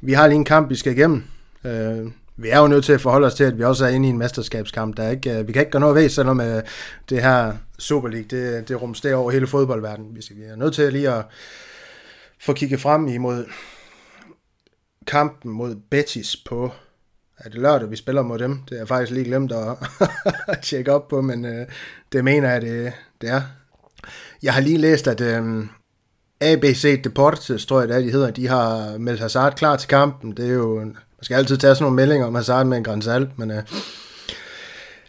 vi 0.00 0.12
har 0.12 0.26
lige 0.26 0.36
en 0.36 0.44
kamp, 0.44 0.70
vi 0.70 0.76
skal 0.76 0.92
igennem. 0.92 1.24
Øh, 1.64 2.10
vi 2.36 2.48
er 2.48 2.58
jo 2.58 2.66
nødt 2.66 2.84
til 2.84 2.92
at 2.92 3.00
forholde 3.00 3.26
os 3.26 3.34
til, 3.34 3.44
at 3.44 3.58
vi 3.58 3.64
også 3.64 3.84
er 3.84 3.88
inde 3.88 4.08
i 4.08 4.10
en 4.10 4.18
mesterskabskamp. 4.18 4.96
Der 4.96 5.02
er 5.02 5.10
ikke, 5.10 5.38
øh, 5.38 5.48
vi 5.48 5.52
kan 5.52 5.62
ikke 5.62 5.72
gøre 5.72 5.80
noget 5.80 5.96
ved, 5.96 6.08
selvom 6.08 6.40
øh, 6.40 6.62
det 7.10 7.22
her 7.22 7.52
Super 7.78 8.08
League, 8.08 8.28
det, 8.30 8.68
det 8.68 8.82
rumsterer 8.82 9.16
over 9.16 9.30
hele 9.30 9.46
fodboldverdenen. 9.46 10.16
Vi 10.16 10.42
er 10.44 10.56
nødt 10.56 10.74
til 10.74 10.92
lige 10.92 11.10
at 11.10 11.24
få 12.40 12.52
kigget 12.52 12.80
frem 12.80 13.08
imod 13.08 13.46
kampen 15.06 15.50
mod 15.50 15.76
Betis 15.90 16.36
på 16.36 16.70
er 17.38 17.48
det 17.48 17.60
lørdag, 17.60 17.90
vi 17.90 17.96
spiller 17.96 18.22
mod 18.22 18.38
dem? 18.38 18.60
Det 18.68 18.74
er 18.74 18.80
jeg 18.80 18.88
faktisk 18.88 19.12
lige 19.12 19.24
glemt 19.24 19.52
at, 19.52 19.76
tjekke 20.62 20.92
op 20.92 21.08
på, 21.08 21.20
men 21.20 21.44
øh, 21.44 21.66
det 22.12 22.24
mener 22.24 22.50
jeg, 22.50 22.62
det, 22.62 22.92
det 23.20 23.30
er. 23.30 23.42
Jeg 24.42 24.54
har 24.54 24.60
lige 24.60 24.78
læst, 24.78 25.08
at 25.08 25.20
øh, 25.20 25.64
ABC 26.40 27.02
Deportes, 27.04 27.66
tror 27.66 27.80
jeg 27.80 27.88
det 27.88 27.96
er, 27.96 28.00
de 28.00 28.10
hedder, 28.10 28.30
de 28.30 28.48
har 28.48 28.98
meldt 28.98 29.20
Hazard 29.20 29.56
klar 29.56 29.76
til 29.76 29.88
kampen. 29.88 30.32
Det 30.36 30.48
er 30.48 30.52
jo, 30.52 30.78
man 30.78 30.96
skal 31.22 31.34
altid 31.34 31.56
tage 31.56 31.74
sådan 31.74 31.84
nogle 31.84 31.96
meldinger 31.96 32.26
om 32.26 32.34
Hazard 32.34 32.66
med 32.66 32.78
en 32.78 32.84
græns 32.84 33.04
Salt, 33.04 33.38
men 33.38 33.50
øh, 33.50 33.62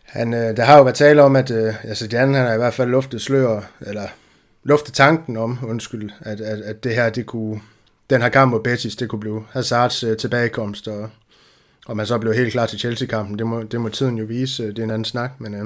han, 0.03 0.33
øh, 0.33 0.57
der 0.57 0.63
har 0.63 0.77
jo 0.77 0.83
været 0.83 0.95
tale 0.95 1.23
om, 1.23 1.35
at 1.35 1.51
øh, 1.51 1.85
altså 1.85 2.07
Jan, 2.11 2.33
han 2.33 2.45
har 2.45 2.53
i 2.53 2.57
hvert 2.57 2.73
fald 2.73 2.89
luftet 2.89 3.21
slør, 3.21 3.61
eller 3.81 4.07
lufte 4.67 4.91
tanken 4.91 5.37
om, 5.37 5.59
undskyld, 5.67 6.11
at, 6.19 6.41
at, 6.41 6.59
at 6.59 6.83
det 6.83 6.95
her, 6.95 7.09
det 7.09 7.25
kunne, 7.25 7.61
den 8.09 8.21
her 8.21 8.29
kamp 8.29 8.51
mod 8.51 8.59
Betis, 8.59 8.95
det 8.95 9.09
kunne 9.09 9.19
blive 9.19 9.43
Hazards 9.51 10.03
øh, 10.03 10.17
tilbagekomst, 10.17 10.87
og 10.87 11.09
og 11.87 11.97
man 11.97 12.05
så 12.05 12.17
blev 12.17 12.33
helt 12.33 12.51
klar 12.51 12.65
til 12.65 12.79
Chelsea-kampen, 12.79 13.39
det 13.39 13.47
må, 13.47 13.63
det 13.63 13.81
må 13.81 13.89
tiden 13.89 14.17
jo 14.17 14.25
vise, 14.25 14.63
øh, 14.63 14.69
det 14.69 14.79
er 14.79 14.83
en 14.83 14.89
anden 14.89 15.05
snak, 15.05 15.31
men 15.39 15.53
øh, 15.53 15.65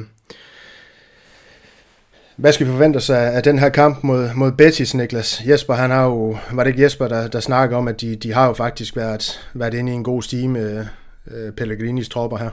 hvad 2.35 2.53
skal 2.53 2.67
vi 2.67 2.71
forvente 2.71 2.97
os 2.97 3.09
af, 3.09 3.35
af 3.35 3.43
den 3.43 3.59
her 3.59 3.69
kamp 3.69 4.03
mod, 4.03 4.33
mod 4.35 4.51
Betis, 4.51 4.93
Niklas? 4.93 5.41
Jesper, 5.47 5.73
han 5.73 5.89
har 5.89 6.05
jo, 6.05 6.37
var 6.51 6.63
det 6.63 6.71
ikke 6.71 6.83
Jesper, 6.83 7.07
der, 7.07 7.27
der 7.27 7.39
snakker 7.39 7.77
om, 7.77 7.87
at 7.87 8.01
de, 8.01 8.15
de 8.15 8.33
har 8.33 8.47
jo 8.47 8.53
faktisk 8.53 8.95
været, 8.95 9.49
været 9.53 9.73
inde 9.73 9.91
i 9.91 9.95
en 9.95 10.03
god 10.03 10.21
stime 10.21 10.53
med 10.53 10.85
øh, 11.31 11.51
Pellegrinis 11.51 12.09
tropper 12.09 12.37
her? 12.37 12.49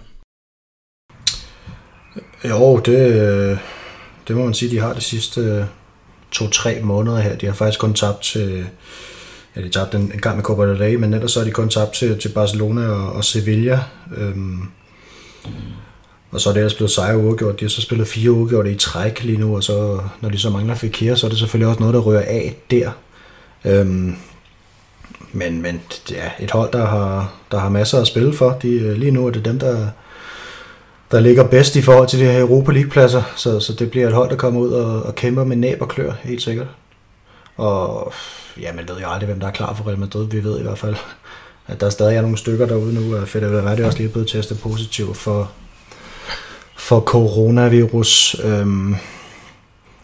Jo, 2.44 2.78
det, 2.78 3.20
øh, 3.20 3.59
det 4.28 4.36
må 4.36 4.44
man 4.44 4.55
sige, 4.55 4.70
de 4.70 4.80
har 4.80 4.92
de 4.92 5.01
sidste 5.01 5.68
to-tre 6.31 6.81
måneder 6.83 7.18
her. 7.20 7.37
De 7.37 7.47
har 7.47 7.53
faktisk 7.53 7.81
kun 7.81 7.95
tabt 7.95 8.22
til, 8.22 8.66
ja, 9.57 9.61
de 9.61 9.68
tabte 9.68 9.97
en, 9.97 10.12
en 10.14 10.20
gang 10.20 10.37
med 10.37 10.45
Copa 10.45 10.66
del 10.66 10.76
Rey, 10.76 10.95
men 10.95 11.14
ellers 11.14 11.33
så 11.33 11.41
har 11.41 11.45
de 11.45 11.51
kun 11.51 11.68
tabt 11.68 11.93
til, 11.93 12.18
til 12.18 12.29
Barcelona 12.29 12.87
og, 12.87 13.12
og 13.12 13.24
Sevilla. 13.24 13.81
Øhm, 14.16 14.62
og 16.31 16.41
så 16.41 16.49
er 16.49 16.53
det 16.53 16.61
ellers 16.61 16.74
blevet 16.74 16.91
sejre 16.91 17.18
uafgjort. 17.18 17.61
De 17.61 17.64
har 17.64 17.70
så 17.70 17.81
spillet 17.81 18.09
fire 18.09 18.31
uafgjorte 18.31 18.72
i 18.72 18.74
træk 18.74 19.24
lige 19.24 19.39
nu, 19.39 19.57
og 19.57 19.64
så, 19.64 20.01
når 20.20 20.29
de 20.29 20.39
så 20.39 20.51
mangler 20.51 20.74
Fekir, 20.74 21.14
så 21.14 21.26
er 21.26 21.31
det 21.31 21.39
selvfølgelig 21.39 21.68
også 21.68 21.81
noget, 21.81 21.95
der 21.95 22.01
rører 22.01 22.22
af 22.22 22.57
der. 22.70 22.91
Øhm, 23.64 24.16
men, 25.33 25.62
men 25.62 25.81
ja, 26.11 26.31
et 26.41 26.51
hold, 26.51 26.72
der 26.72 26.87
har, 26.87 27.35
der 27.51 27.59
har 27.59 27.68
masser 27.68 28.01
at 28.01 28.07
spille 28.07 28.33
for. 28.33 28.59
De, 28.62 28.68
øh, 28.68 28.97
lige 28.97 29.11
nu 29.11 29.26
er 29.26 29.31
det 29.31 29.45
dem, 29.45 29.59
der, 29.59 29.89
der 31.11 31.21
ligger 31.21 31.45
bedst 31.45 31.77
i 31.77 31.83
forhold 31.83 32.09
til 32.09 32.19
de 32.19 32.25
her 32.25 32.41
Europa 32.41 32.73
League-pladser. 32.73 33.23
Så, 33.37 33.61
så 33.61 33.73
det 33.73 33.91
bliver 33.91 34.07
et 34.07 34.15
hold, 34.15 34.31
der 34.31 34.37
kommer 34.37 34.61
ud 34.61 34.71
og, 34.71 35.03
og 35.03 35.15
kæmper 35.15 35.45
med 35.45 35.57
næb 35.57 35.83
og 35.83 35.89
klør, 35.89 36.13
helt 36.23 36.43
sikkert. 36.43 36.67
Og 37.57 38.13
ja, 38.61 38.73
man 38.73 38.89
ved 38.89 38.97
jo 39.01 39.09
aldrig, 39.09 39.27
hvem 39.27 39.41
der 39.41 39.47
er 39.47 39.53
klar 39.53 39.75
for 39.75 39.87
Real 39.89 39.99
Madrid. 39.99 40.31
Vi 40.31 40.45
ved 40.45 40.59
i 40.59 40.63
hvert 40.63 40.79
fald, 40.79 40.97
at 41.67 41.81
der 41.81 41.91
stadig 41.91 42.17
er 42.17 42.23
nogle 42.23 42.39
stykker 42.39 42.67
derude 42.67 42.95
nu. 42.95 43.27
Fede 43.27 43.53
Valverde 43.53 43.83
er 43.83 43.87
også 43.87 43.99
lige 43.99 44.09
blevet 44.09 44.29
testet 44.29 44.61
positiv 44.61 45.15
for, 45.15 45.51
for 46.77 47.01
coronavirus. 47.01 48.37
Øhm, 48.45 48.97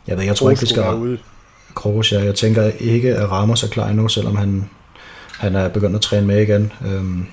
jeg 0.06 0.16
ved, 0.16 0.24
jeg 0.24 0.36
tror 0.36 0.50
ikke, 0.50 0.60
vi 0.60 0.66
skal... 0.66 1.18
Kroos, 1.74 2.12
ja. 2.12 2.24
Jeg 2.24 2.34
tænker 2.34 2.70
ikke, 2.80 3.16
at 3.16 3.30
Ramos 3.30 3.62
er 3.62 3.68
klar 3.68 3.88
endnu, 3.88 4.08
selvom 4.08 4.36
han, 4.36 4.70
han 5.38 5.54
er 5.54 5.68
begyndt 5.68 5.96
at 5.96 6.02
træne 6.02 6.26
med 6.26 6.42
igen. 6.42 6.72
Øhm, 6.86 7.26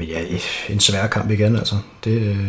men 0.00 0.08
ja, 0.08 0.24
en 0.68 0.80
svær 0.80 1.06
kamp 1.06 1.30
igen, 1.30 1.56
altså. 1.56 1.74
Det, 2.04 2.10
øh, 2.10 2.46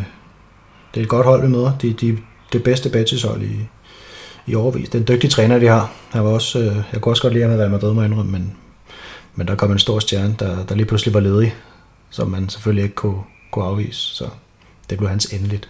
det 0.93 0.99
er 0.99 1.01
et 1.01 1.09
godt 1.09 1.25
hold, 1.25 1.41
vi 1.41 1.47
møder. 1.47 1.77
De, 1.77 1.93
de, 1.93 2.17
det 2.53 2.63
bedste 2.63 2.89
Betis 2.89 3.23
hold 3.23 3.41
i, 3.41 3.67
i 4.47 4.55
overvis. 4.55 4.89
Den 4.89 5.07
dygtige 5.07 5.31
træner, 5.31 5.59
de 5.59 5.67
har. 5.67 5.93
Jeg, 6.13 6.25
var 6.25 6.29
også, 6.29 6.59
øh, 6.59 6.75
jeg 6.93 7.01
kunne 7.01 7.11
også 7.11 7.21
godt 7.21 7.33
lide 7.33 7.43
ham 7.43 7.53
at 7.53 7.59
være 7.59 7.69
Madrid, 7.69 7.93
må 7.93 8.03
indrømme, 8.03 8.31
men, 8.31 8.57
men 9.35 9.47
der 9.47 9.55
kom 9.55 9.71
en 9.71 9.79
stor 9.79 9.99
stjerne, 9.99 10.35
der, 10.39 10.65
der 10.65 10.75
lige 10.75 10.85
pludselig 10.85 11.13
var 11.13 11.19
ledig, 11.19 11.55
som 12.09 12.27
man 12.27 12.49
selvfølgelig 12.49 12.83
ikke 12.83 12.95
kunne, 12.95 13.21
kunne 13.51 13.65
afvise. 13.65 13.99
Så 13.99 14.29
det 14.89 14.97
blev 14.97 15.09
hans 15.09 15.25
endeligt. 15.25 15.69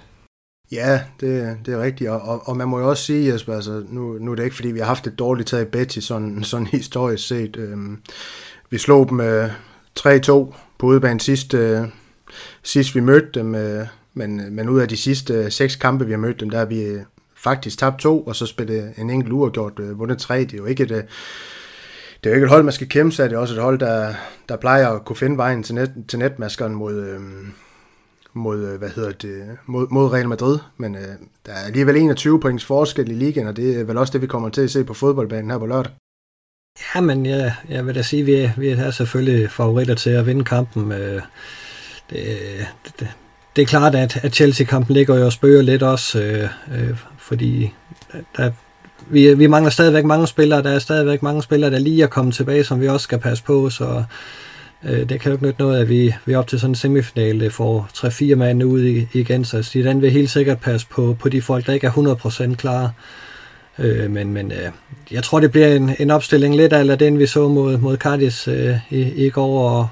Ja, 0.72 1.02
det, 1.20 1.58
det 1.66 1.74
er 1.74 1.82
rigtigt, 1.82 2.10
og, 2.10 2.22
og, 2.22 2.48
og 2.48 2.58
man 2.58 2.68
må 2.68 2.80
jo 2.80 2.90
også 2.90 3.04
sige, 3.04 3.34
Jesper, 3.34 3.56
altså, 3.56 3.84
nu, 3.90 4.18
nu 4.20 4.32
er 4.32 4.36
det 4.36 4.44
ikke, 4.44 4.56
fordi 4.56 4.72
vi 4.72 4.80
har 4.80 4.86
haft 4.86 5.08
et 5.08 5.20
dårligt 5.20 5.50
tag 5.50 5.62
i 5.62 5.66
Betis, 5.66 6.04
sådan, 6.04 6.44
sådan 6.44 6.68
historisk 6.78 7.28
set. 7.28 7.56
Øhm, 7.56 7.98
vi 8.70 8.78
slog 8.78 9.10
dem 9.10 9.20
øh, 9.20 9.50
3-2 10.00 10.54
på 10.82 10.88
udebane 10.88 11.20
sidst, 11.20 11.54
øh, 11.54 11.88
sidst 12.64 12.96
vi 12.96 13.00
mødte 13.00 13.40
dem, 13.40 13.56
øh, 13.56 13.88
men, 14.14 14.40
øh, 14.40 14.52
men 14.52 14.70
ud 14.70 14.80
af 14.80 14.88
de 14.88 14.98
sidste 14.98 15.34
øh, 15.34 15.52
seks 15.52 15.76
kampe, 15.76 16.06
vi 16.06 16.12
har 16.12 16.20
mødt 16.20 16.40
dem, 16.40 16.50
der 16.50 16.58
har 16.58 16.66
vi 16.66 16.82
øh, 16.82 17.02
faktisk 17.36 17.78
tabt 17.78 18.00
to, 18.00 18.22
og 18.22 18.36
så 18.36 18.46
spillet 18.46 18.94
en 18.98 19.10
enkelt 19.10 19.34
uafgjort, 19.34 19.80
øh, 19.80 20.00
vundet 20.00 20.18
tre. 20.18 20.40
Det 20.40 20.54
er 20.54 20.58
jo 20.58 20.66
ikke 20.66 20.84
et, 20.84 20.92
øh, 20.92 21.04
det 22.24 22.26
er 22.26 22.30
jo 22.30 22.34
ikke 22.36 22.46
et 22.46 22.50
hold, 22.50 22.64
man 22.64 22.74
skal 22.74 22.90
kæmpe 22.90 23.12
sig. 23.12 23.30
Det 23.30 23.36
er 23.36 23.40
også 23.40 23.54
et 23.54 23.62
hold, 23.62 23.80
der, 23.80 24.14
der 24.50 24.56
plejer 24.56 24.90
at 24.90 25.06
kunne 25.06 25.16
finde 25.16 25.38
vejen 25.38 25.64
til, 25.64 25.76
net, 25.76 25.92
til 26.08 26.20
netmaskeren 26.20 26.76
mod, 26.76 26.94
øh, 26.94 27.20
mod, 28.34 28.68
øh, 28.68 28.80
hvad 28.80 28.90
hedder 28.90 29.12
det, 29.12 29.58
mod, 29.66 29.88
mod 29.90 30.14
Real 30.14 30.28
Madrid. 30.30 30.60
Men 30.78 30.96
øh, 30.96 31.02
der 31.46 31.52
er 31.52 31.66
alligevel 31.66 31.96
21 31.96 32.40
points 32.40 32.66
forskel 32.66 33.12
i 33.12 33.14
ligaen, 33.14 33.48
og 33.48 33.56
det 33.56 33.80
er 33.80 33.84
vel 33.84 33.98
også 33.98 34.14
det, 34.14 34.22
vi 34.22 34.28
kommer 34.28 34.50
til 34.50 34.62
at 34.62 34.72
se 34.72 34.84
på 34.84 34.94
fodboldbanen 34.94 35.52
her 35.52 35.58
på 35.58 35.66
lørdag. 35.66 35.92
Ja, 36.80 37.02
men 37.02 37.26
jeg, 37.26 37.54
jeg 37.70 37.88
vil 37.88 37.96
da 37.96 38.02
sige, 38.02 38.22
at 38.22 38.28
vi, 38.28 38.50
vi 38.58 38.70
er 38.70 38.92
selvfølgelig 38.92 39.52
favoritter 39.52 39.96
til 39.96 40.10
at 40.10 40.26
vinde 40.26 40.44
kampen. 40.44 40.92
Øh, 40.92 41.22
det, 42.10 42.38
det, 43.00 43.08
det 43.56 43.62
er 43.62 43.66
klart, 43.66 43.96
at, 43.96 44.20
at 44.24 44.36
Chelsea-kampen 44.36 44.94
ligger 44.94 45.16
jo 45.16 45.26
og 45.26 45.34
spørger 45.34 45.62
lidt 45.62 45.84
også, 45.84 46.20
øh, 46.20 46.50
øh, 46.74 46.98
fordi 47.18 47.74
der, 48.38 48.52
vi, 49.08 49.34
vi 49.34 49.48
mangler 49.48 49.70
stadigvæk 49.70 50.06
mange 50.06 50.28
spillere. 50.28 50.64
Der 50.64 50.70
er 50.70 50.80
stadigvæk 50.80 51.24
mange 51.24 51.44
spillere, 51.44 51.72
der 51.72 51.80
lige 51.80 52.04
er 52.04 52.08
kommet 52.08 52.36
tilbage, 52.36 52.64
som 52.64 52.82
vi 52.82 52.88
også 52.88 53.04
skal 53.04 53.20
passe 53.20 53.44
på, 53.44 53.70
så 53.70 54.04
øh, 54.84 55.10
det 55.10 55.22
kan 55.22 55.32
jo 55.32 55.36
ikke 55.36 55.46
nytte 55.46 55.62
noget, 55.62 55.82
at 55.82 55.90
vi, 55.90 56.16
vi 56.26 56.36
op 56.36 56.48
til 56.48 56.60
sådan 56.60 56.72
en 56.72 56.76
semifinale 56.76 57.52
får 57.52 57.90
3-4 57.94 58.36
mand 58.36 58.64
ud 58.64 58.84
i, 58.84 59.08
igen, 59.14 59.46
så 59.46 59.70
den 59.74 60.02
vil 60.02 60.12
helt 60.12 60.30
sikkert 60.30 60.60
passe 60.60 60.88
på, 60.88 61.18
på 61.20 61.30
de 61.30 61.42
folk, 61.42 61.66
der 61.66 61.74
ikke 61.74 61.88
er 61.88 62.52
100% 62.52 62.56
klare. 62.56 62.86
Øh, 62.86 63.31
men 64.10 64.34
men 64.34 64.52
øh, 64.52 64.72
jeg 65.12 65.24
tror, 65.24 65.40
det 65.40 65.52
bliver 65.52 65.68
en, 65.68 65.96
en 66.00 66.12
opstilling 66.12 66.56
lidt 66.56 66.74
af 66.74 67.00
den, 67.00 67.20
vi 67.20 67.28
så 67.28 67.48
mod, 67.48 67.78
mod 67.78 67.98
Cardis 67.98 68.48
øh, 68.48 68.78
i, 68.90 69.02
i 69.26 69.30
går, 69.30 69.70
og 69.70 69.88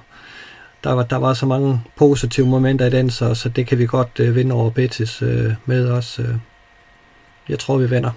der, 0.83 0.91
var, 0.91 1.03
der 1.03 1.15
var 1.15 1.33
så 1.33 1.45
mange 1.45 1.81
positive 1.95 2.47
momenter 2.47 2.85
i 2.85 2.89
den, 2.89 3.09
så, 3.09 3.33
så 3.33 3.49
det 3.49 3.67
kan 3.67 3.77
vi 3.77 3.85
godt 3.85 4.19
øh, 4.19 4.35
vinde 4.35 4.55
over 4.55 4.69
Betis 4.69 5.21
øh, 5.21 5.53
med 5.65 5.89
os. 5.89 6.19
Øh. 6.19 6.35
Jeg 7.49 7.59
tror, 7.59 7.77
vi 7.77 7.89
vinder. 7.89 8.11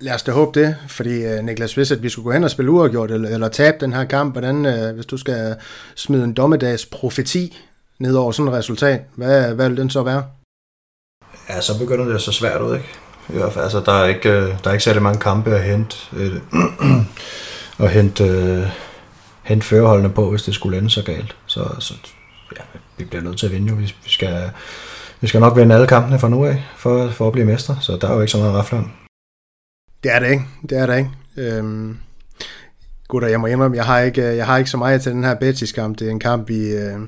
Lad 0.00 0.14
os 0.14 0.22
da 0.22 0.32
håbe 0.32 0.60
det, 0.60 0.76
fordi 0.88 1.26
uh, 1.26 1.44
Niklas, 1.44 1.74
hvis 1.74 1.90
at 1.90 2.02
vi 2.02 2.08
skulle 2.08 2.24
gå 2.24 2.32
hen 2.32 2.44
og 2.44 2.50
spille 2.50 2.70
uafgjort 2.70 3.10
eller, 3.10 3.28
eller 3.28 3.48
tabe 3.48 3.76
den 3.80 3.92
her 3.92 4.04
kamp, 4.04 4.34
hvordan, 4.34 4.66
uh, 4.66 4.94
hvis 4.94 5.06
du 5.06 5.16
skal 5.16 5.56
smide 5.94 6.24
en 6.24 6.32
dommedags 6.32 6.86
profeti 6.86 7.58
ned 7.98 8.14
over 8.14 8.32
sådan 8.32 8.52
et 8.52 8.58
resultat, 8.58 9.00
hvad, 9.16 9.54
hvad 9.54 9.68
vil 9.68 9.78
den 9.78 9.90
så 9.90 10.02
være? 10.02 10.24
Ja, 11.48 11.60
så 11.60 11.78
begynder 11.78 12.04
det 12.04 12.14
at 12.14 12.20
så 12.20 12.32
svært 12.32 12.60
ud, 12.60 12.74
ikke? 12.74 12.88
I 13.34 13.36
hvert 13.36 13.52
fald, 13.52 13.64
altså, 13.64 13.80
der 13.86 13.92
er 13.92 14.06
ikke, 14.06 14.28
øh, 14.28 14.48
der 14.64 14.70
er 14.70 14.72
ikke 14.72 14.84
særlig 14.84 15.02
mange 15.02 15.20
kampe 15.20 15.50
at 15.50 15.62
hente, 15.62 15.96
øh, 16.16 16.40
at 17.84 17.90
hente, 17.90 18.24
øh, 18.24 18.66
hente 19.42 19.66
førerholdene 19.66 20.10
på, 20.10 20.30
hvis 20.30 20.42
det 20.42 20.54
skulle 20.54 20.78
ende 20.78 20.90
så 20.90 21.04
galt. 21.04 21.36
Så, 21.46 21.68
så 21.78 21.94
ja, 22.56 22.62
vi 22.98 23.04
bliver 23.04 23.22
nødt 23.22 23.38
til 23.38 23.46
at 23.46 23.52
vinde 23.52 23.68
jo. 23.68 23.74
Vi, 23.74 23.94
vi, 24.04 24.10
skal, 24.10 24.50
vi 25.20 25.26
skal 25.26 25.40
nok 25.40 25.56
vinde 25.56 25.74
alle 25.74 25.86
kampene 25.86 26.18
fra 26.18 26.28
nu 26.28 26.44
af, 26.44 26.64
for, 26.76 27.10
for 27.10 27.26
at 27.26 27.32
blive 27.32 27.46
mestre, 27.46 27.76
så 27.80 27.98
der 28.00 28.08
er 28.08 28.14
jo 28.14 28.20
ikke 28.20 28.32
så 28.32 28.38
meget 28.38 28.58
at 28.58 28.72
om. 28.72 28.90
Det 30.02 30.14
er 30.14 30.18
det 30.18 30.30
ikke. 30.30 30.44
Det 30.70 30.78
er 30.78 30.86
det 30.86 30.98
ikke. 30.98 31.10
Øhm, 31.36 31.98
gutter, 33.08 33.28
jeg 33.28 33.40
må 33.40 33.46
indrømme, 33.46 33.76
jeg 33.76 33.86
har 33.86 34.00
ikke, 34.00 34.22
øh, 34.22 34.36
jeg 34.36 34.46
har 34.46 34.58
ikke 34.58 34.70
så 34.70 34.76
meget 34.76 35.02
til 35.02 35.12
den 35.12 35.24
her 35.24 35.34
Betis-kamp. 35.34 35.98
Det 35.98 36.06
er 36.06 36.10
en 36.10 36.20
kamp, 36.20 36.48
vi, 36.48 36.70
øh, 36.70 36.98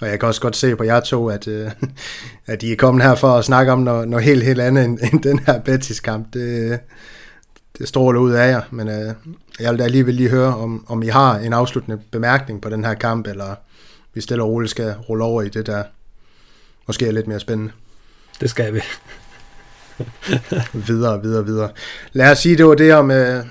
og 0.00 0.08
jeg 0.08 0.20
kan 0.20 0.28
også 0.28 0.40
godt 0.40 0.56
se 0.56 0.76
på 0.76 0.84
jer 0.84 1.00
to, 1.00 1.28
at, 1.28 1.48
øh, 1.48 1.70
at 2.46 2.62
I 2.62 2.72
er 2.72 2.76
kommet 2.76 3.04
her 3.04 3.14
for 3.14 3.28
at 3.28 3.44
snakke 3.44 3.72
om 3.72 3.78
noget, 3.78 4.08
noget 4.08 4.24
helt, 4.24 4.44
helt 4.44 4.60
andet 4.60 4.84
end, 4.84 4.98
end 5.12 5.22
den 5.22 5.38
her 5.38 5.60
Betis-kamp. 5.60 6.34
Det, 6.34 6.80
det 7.78 7.88
stråler 7.88 8.20
ud 8.20 8.32
af 8.32 8.50
jer, 8.50 8.62
men 8.70 8.88
øh, 8.88 9.14
jeg 9.60 9.70
vil 9.70 9.78
da 9.78 9.84
alligevel 9.84 10.14
lige 10.14 10.28
høre, 10.28 10.56
om, 10.56 10.84
om 10.88 11.02
I 11.02 11.08
har 11.08 11.38
en 11.38 11.52
afsluttende 11.52 12.00
bemærkning 12.10 12.60
på 12.60 12.68
den 12.68 12.84
her 12.84 12.94
kamp, 12.94 13.26
eller 13.26 13.54
vi 14.14 14.20
stille 14.20 14.42
og 14.42 14.48
roligt 14.48 14.70
skal 14.70 14.94
rulle 15.08 15.24
over 15.24 15.42
i 15.42 15.48
det, 15.48 15.66
der 15.66 15.82
måske 16.86 17.06
er 17.06 17.12
lidt 17.12 17.26
mere 17.26 17.40
spændende. 17.40 17.72
Det 18.40 18.50
skal 18.50 18.74
vi. 18.74 18.80
videre, 20.88 21.22
videre, 21.22 21.46
videre. 21.46 21.70
Lad 22.12 22.30
os 22.32 22.38
sige, 22.38 22.56
det 22.56 22.66
var 22.66 22.74
det 22.74 22.94
om, 22.94 23.10
øh, 23.10 23.44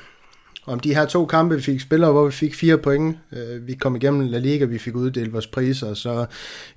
om 0.67 0.79
de 0.79 0.95
her 0.95 1.05
to 1.05 1.25
kampe, 1.25 1.55
vi 1.55 1.61
fik 1.61 1.81
spillere, 1.81 2.11
hvor 2.11 2.25
vi 2.25 2.31
fik 2.31 2.55
fire 2.55 2.77
point. 2.77 3.17
Øh, 3.31 3.67
vi 3.67 3.73
kom 3.73 3.95
igennem 3.95 4.27
La 4.27 4.37
Liga, 4.37 4.65
vi 4.65 4.77
fik 4.77 4.95
uddelt 4.95 5.33
vores 5.33 5.47
priser, 5.47 5.89
og 5.89 5.97
så 5.97 6.25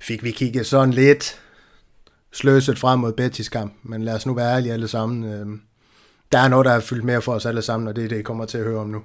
fik 0.01 0.23
vi 0.23 0.31
kigget 0.31 0.65
sådan 0.65 0.93
lidt 0.93 1.39
sløset 2.33 2.79
frem 2.79 2.99
mod 2.99 3.13
Betis 3.13 3.49
kamp. 3.49 3.73
Men 3.83 4.03
lad 4.03 4.15
os 4.15 4.25
nu 4.25 4.33
være 4.33 4.55
ærlige 4.55 4.73
alle 4.73 4.87
sammen. 4.87 5.23
Øh, 5.23 5.45
der 6.31 6.39
er 6.39 6.47
noget, 6.47 6.65
der 6.65 6.71
er 6.71 6.79
fyldt 6.79 7.03
mere 7.03 7.21
for 7.21 7.33
os 7.33 7.45
alle 7.45 7.61
sammen, 7.61 7.87
og 7.87 7.95
det 7.95 8.03
er 8.03 8.07
det, 8.07 8.19
I 8.19 8.21
kommer 8.21 8.45
til 8.45 8.57
at 8.57 8.63
høre 8.63 8.79
om 8.79 8.87
nu. 8.87 9.01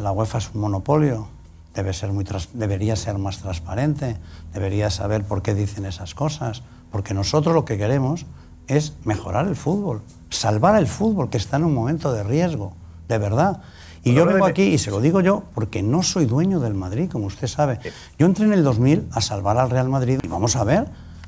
La 0.00 0.12
UEFA 0.12 0.38
es 0.38 0.50
un 0.54 0.60
monopolio, 0.60 1.26
debe 1.74 1.92
ser 1.92 2.12
muy 2.12 2.24
debería 2.52 2.96
ser 2.96 3.16
más 3.18 3.40
transparente, 3.40 4.16
debería 4.52 4.90
saber 4.90 5.24
por 5.24 5.42
qué 5.42 5.54
dicen 5.54 5.84
esas 5.86 6.14
cosas, 6.14 6.62
porque 6.90 7.14
nosotros 7.14 7.54
lo 7.54 7.64
que 7.64 7.78
queremos 7.78 8.26
es 8.66 8.94
mejorar 9.04 9.46
el 9.46 9.56
fútbol, 9.56 10.02
salvar 10.28 10.76
el 10.76 10.86
fútbol 10.86 11.30
que 11.30 11.38
está 11.38 11.56
en 11.56 11.64
un 11.64 11.74
momento 11.74 12.12
de 12.12 12.24
riesgo, 12.24 12.74
de 13.08 13.18
verdad. 13.18 13.62
Y 14.06 14.14
yo 14.14 14.24
vengo 14.24 14.46
aquí 14.46 14.62
y 14.62 14.78
se 14.78 14.92
lo 14.92 15.00
digo 15.00 15.20
yo 15.20 15.42
porque 15.52 15.82
no 15.82 16.04
soy 16.04 16.26
dueño 16.26 16.60
del 16.60 16.74
Madrid, 16.74 17.10
como 17.10 17.26
usted 17.26 17.48
sabe. 17.48 17.80
Yo 18.16 18.26
entré 18.26 18.44
en 18.44 18.52
el 18.52 18.62
2000 18.62 19.08
a 19.10 19.20
salvar 19.20 19.58
al 19.58 19.68
Real 19.68 19.88
Madrid 19.88 20.20
y 20.22 20.28
vamos 20.28 20.54
a 20.54 20.62
ver, 20.62 20.86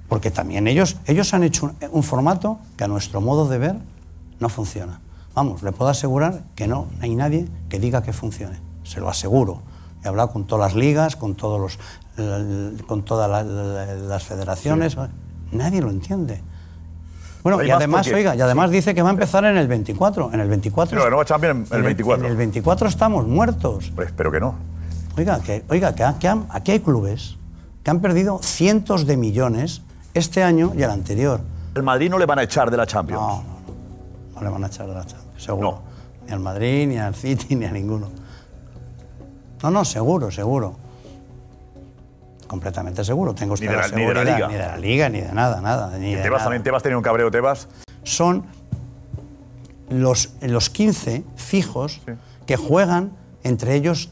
porque 0.08 0.30
también 0.30 0.68
ellos, 0.68 0.96
ellos 1.06 1.34
han 1.34 1.42
hecho 1.42 1.74
un, 1.90 2.02
formato 2.04 2.60
que 2.76 2.84
a 2.84 2.88
nuestro 2.88 3.20
modo 3.20 3.48
de 3.48 3.58
ver 3.58 3.76
no 4.38 4.48
funciona. 4.48 5.00
Vamos, 5.34 5.64
le 5.64 5.72
puedo 5.72 5.90
asegurar 5.90 6.44
que 6.54 6.68
no 6.68 6.86
hay 7.00 7.16
nadie 7.16 7.48
que 7.68 7.80
diga 7.80 8.04
que 8.04 8.12
funcione, 8.12 8.60
se 8.84 9.00
lo 9.00 9.08
aseguro. 9.08 9.60
He 10.04 10.08
hablado 10.08 10.30
con 10.30 10.46
todas 10.46 10.72
las 10.72 10.80
ligas, 10.80 11.16
con, 11.16 11.34
todos 11.34 11.60
los, 11.60 11.78
con 12.86 13.04
todas 13.04 13.44
las 13.44 14.22
federaciones, 14.22 14.96
nadie 15.50 15.80
lo 15.80 15.90
entiende. 15.90 16.42
Bueno, 17.56 17.66
y 17.66 17.70
además, 17.70 18.06
oiga, 18.08 18.36
y 18.36 18.40
además 18.40 18.70
dice 18.70 18.94
que 18.94 19.00
va 19.00 19.08
a 19.08 19.12
empezar 19.12 19.44
en 19.44 19.56
el 19.56 19.66
24. 19.68 20.30
En 20.34 20.40
el 20.40 20.48
24. 20.48 20.98
No, 20.98 21.10
no 21.10 21.24
Champions 21.24 21.70
en 21.70 21.78
el 21.78 21.82
24. 21.82 22.26
En 22.26 22.30
el 22.30 22.36
24 22.36 22.88
estamos 22.88 23.26
muertos. 23.26 23.90
Pues 23.94 24.08
espero 24.08 24.30
que 24.30 24.40
no. 24.40 24.54
Oiga, 25.16 25.40
que, 25.40 25.64
oiga, 25.68 25.94
que, 25.94 26.04
aquí 26.04 26.72
hay 26.72 26.80
clubes 26.80 27.36
que 27.82 27.90
han 27.90 28.00
perdido 28.00 28.40
cientos 28.42 29.06
de 29.06 29.16
millones 29.16 29.82
este 30.14 30.42
año 30.42 30.72
y 30.76 30.82
el 30.82 30.90
anterior. 30.90 31.40
¿El 31.74 31.82
Madrid 31.82 32.10
no 32.10 32.18
le 32.18 32.26
van 32.26 32.38
a 32.38 32.42
echar 32.42 32.70
de 32.70 32.76
la 32.76 32.86
Champions? 32.86 33.20
No, 33.20 33.28
no, 33.28 33.42
no. 33.42 34.34
No 34.34 34.42
le 34.42 34.48
van 34.50 34.64
a 34.64 34.66
echar 34.66 34.86
de 34.86 34.94
la 34.94 35.06
Champions, 35.06 35.42
seguro. 35.42 35.80
Ni 36.26 36.32
al 36.32 36.40
Madrid, 36.40 36.86
ni 36.86 36.98
al 36.98 37.14
City, 37.14 37.54
ni 37.56 37.64
a 37.64 37.72
ninguno. 37.72 38.08
No, 39.62 39.70
no, 39.70 39.84
seguro, 39.84 40.30
seguro 40.30 40.87
completamente 42.48 43.04
seguro. 43.04 43.34
Tengo 43.34 43.54
ni 43.54 43.68
de, 43.68 43.76
la, 43.76 43.88
ni 43.88 44.04
de 44.04 44.14
la 44.14 44.24
Liga. 44.24 44.48
Ni 44.48 44.54
de 44.54 44.58
la 44.58 44.76
Liga, 44.76 45.08
ni 45.08 45.20
de 45.20 45.32
nada, 45.32 45.60
nada. 45.60 45.96
Ni 45.96 46.16
de 46.16 46.22
Tebas 46.22 46.42
también? 46.42 46.64
¿Tebas 46.64 46.82
tiene 46.82 46.96
un 46.96 47.02
cabreo, 47.04 47.30
Tebas? 47.30 47.68
Son 48.02 48.44
los, 49.90 50.34
los 50.40 50.70
15 50.70 51.22
fijos 51.36 52.00
sí. 52.04 52.12
que 52.46 52.56
juegan 52.56 53.12
entre 53.44 53.76
ellos 53.76 54.10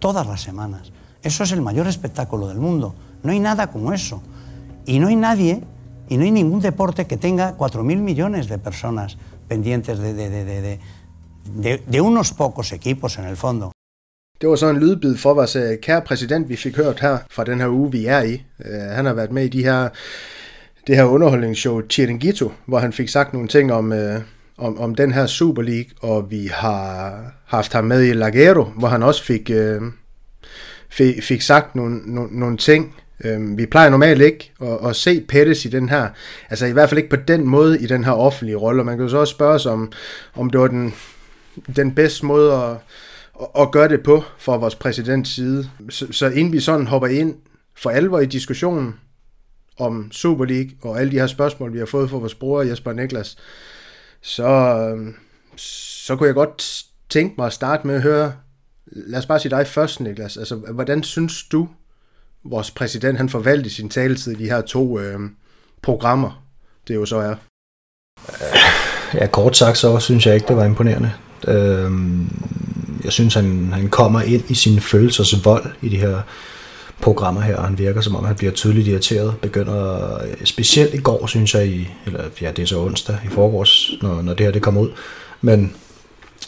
todas 0.00 0.26
las 0.26 0.40
semanas. 0.40 0.92
Eso 1.22 1.44
es 1.44 1.52
el 1.52 1.62
mayor 1.62 1.86
espectáculo 1.86 2.48
del 2.48 2.58
mundo. 2.58 2.94
No 3.22 3.32
hay 3.32 3.40
nada 3.40 3.68
como 3.68 3.92
eso. 3.92 4.22
Y 4.84 4.98
no 4.98 5.08
hay 5.08 5.16
nadie, 5.16 5.62
y 6.08 6.16
no 6.16 6.24
hay 6.24 6.30
ningún 6.30 6.60
deporte 6.60 7.06
que 7.06 7.16
tenga 7.16 7.56
4.000 7.56 7.82
millones 7.96 8.48
de 8.48 8.58
personas 8.58 9.16
pendientes 9.48 9.98
de, 9.98 10.12
de, 10.12 10.44
de, 10.44 11.78
de, 11.86 12.00
unos 12.00 12.32
pocos 12.32 12.72
equipos 12.72 13.18
en 13.18 13.24
el 13.24 13.36
fondo. 13.36 13.72
Det 14.40 14.48
var 14.48 14.56
så 14.56 14.70
en 14.70 14.80
lydbid 14.80 15.16
for 15.16 15.34
vores 15.34 15.56
øh, 15.56 15.78
kære 15.82 16.02
præsident, 16.02 16.48
vi 16.48 16.56
fik 16.56 16.76
hørt 16.76 17.00
her 17.00 17.18
fra 17.30 17.44
den 17.44 17.60
her 17.60 17.68
uge, 17.68 17.92
vi 17.92 18.06
er 18.06 18.22
i. 18.22 18.44
Øh, 18.64 18.80
han 18.80 19.04
har 19.04 19.14
været 19.14 19.32
med 19.32 19.44
i 19.44 19.48
de 19.48 19.64
her, 19.64 19.88
det 20.86 20.96
her 20.96 21.04
underholdningsshow 21.04 21.82
Chiringuito, 21.90 22.52
hvor 22.66 22.78
han 22.78 22.92
fik 22.92 23.08
sagt 23.08 23.32
nogle 23.32 23.48
ting 23.48 23.72
om, 23.72 23.92
øh, 23.92 24.20
om, 24.58 24.80
om 24.80 24.94
den 24.94 25.12
her 25.12 25.26
Super 25.26 25.62
League, 25.62 25.90
og 26.00 26.30
vi 26.30 26.50
har 26.52 27.20
haft 27.44 27.72
ham 27.72 27.84
med 27.84 28.02
i 28.04 28.12
Lagero, 28.12 28.64
hvor 28.64 28.88
han 28.88 29.02
også 29.02 29.24
fik, 29.24 29.50
uh, 29.54 29.82
fik, 30.90 31.22
fik 31.22 31.42
sagt 31.42 31.74
nogle, 31.74 32.00
nogle, 32.04 32.38
nogle 32.40 32.56
ting. 32.56 32.94
Vi 33.56 33.66
plejer 33.66 33.90
normalt 33.90 34.22
ikke 34.22 34.52
at, 34.62 34.88
at 34.88 34.96
se 34.96 35.24
Pettis 35.28 35.64
i 35.64 35.68
den 35.68 35.88
her, 35.88 36.08
altså 36.50 36.66
i 36.66 36.72
hvert 36.72 36.88
fald 36.88 36.98
ikke 36.98 37.16
på 37.16 37.22
den 37.28 37.46
måde 37.46 37.80
i 37.80 37.86
den 37.86 38.04
her 38.04 38.12
offentlige 38.12 38.56
rolle, 38.56 38.82
og 38.82 38.86
man 38.86 38.96
kan 38.96 39.04
jo 39.04 39.10
så 39.10 39.16
også 39.16 39.30
spørge 39.34 39.58
sig 39.58 39.72
om, 39.72 39.92
om 40.34 40.50
det 40.50 40.60
var 40.60 40.66
den, 40.66 40.94
den 41.76 41.94
bedste 41.94 42.26
måde 42.26 42.52
at 42.52 42.76
at 43.58 43.70
gøre 43.72 43.88
det 43.88 44.02
på 44.02 44.22
fra 44.38 44.56
vores 44.56 44.74
præsidents 44.74 45.34
side. 45.34 45.70
Så, 45.90 46.06
så 46.10 46.26
inden 46.26 46.52
vi 46.52 46.60
sådan 46.60 46.86
hopper 46.86 47.08
ind 47.08 47.34
for 47.76 47.90
alvor 47.90 48.20
i 48.20 48.26
diskussionen 48.26 48.94
om 49.78 50.12
Super 50.12 50.44
League 50.44 50.70
og 50.82 51.00
alle 51.00 51.12
de 51.12 51.18
her 51.18 51.26
spørgsmål, 51.26 51.72
vi 51.72 51.78
har 51.78 51.86
fået 51.86 52.10
fra 52.10 52.16
vores 52.16 52.34
bror 52.34 52.62
Jesper 52.62 52.92
Niklas, 52.92 53.36
så, 54.22 54.46
øhm, 54.46 55.14
så 55.56 56.16
kunne 56.16 56.26
jeg 56.26 56.34
godt 56.34 56.84
tænke 57.08 57.34
mig 57.38 57.46
at 57.46 57.52
starte 57.52 57.86
med 57.86 57.94
at 57.94 58.02
høre, 58.02 58.32
lad 58.86 59.18
os 59.18 59.26
bare 59.26 59.40
sige 59.40 59.50
dig 59.50 59.66
først, 59.66 60.00
Niklas. 60.00 60.36
Altså, 60.36 60.56
hvordan 60.56 61.02
synes 61.02 61.42
du, 61.42 61.68
vores 62.44 62.70
præsident 62.70 63.18
han 63.18 63.28
forvalgte 63.28 63.70
sin 63.70 63.88
taletid 63.88 64.32
i 64.32 64.44
de 64.44 64.50
her 64.50 64.60
to 64.60 65.00
øh, 65.00 65.20
programmer, 65.82 66.44
det 66.88 66.94
jo 66.94 67.04
så 67.04 67.16
er? 67.16 67.34
Ja, 69.14 69.26
kort 69.26 69.56
sagt, 69.56 69.78
så 69.78 69.98
synes 69.98 70.26
jeg 70.26 70.34
ikke, 70.34 70.48
det 70.48 70.56
var 70.56 70.64
imponerende. 70.64 71.12
Øhm, 71.48 72.28
jeg 73.04 73.12
synes, 73.12 73.34
han, 73.34 73.70
han 73.72 73.88
kommer 73.88 74.20
ind 74.20 74.42
i 74.48 74.54
sin 74.54 74.80
følelsers 74.80 75.44
vold 75.44 75.66
i 75.82 75.88
de 75.88 75.96
her 75.96 76.20
programmer 77.00 77.40
her, 77.40 77.56
og 77.56 77.64
han 77.64 77.78
virker 77.78 78.00
som 78.00 78.16
om, 78.16 78.24
han 78.24 78.36
bliver 78.36 78.52
tydeligt 78.52 78.88
irriteret. 78.88 79.34
Begynder, 79.42 80.14
øh, 80.22 80.30
specielt 80.44 80.94
i 80.94 80.98
går, 80.98 81.26
synes 81.26 81.54
jeg, 81.54 81.66
i, 81.66 81.88
eller 82.06 82.24
ja, 82.40 82.50
det 82.50 82.62
er 82.62 82.66
så 82.66 82.80
onsdag 82.80 83.18
i 83.24 83.28
forgårs, 83.28 83.90
når, 84.02 84.22
når 84.22 84.34
det 84.34 84.46
her 84.46 84.52
det 84.52 84.62
kommer 84.62 84.80
ud, 84.80 84.90
men 85.40 85.72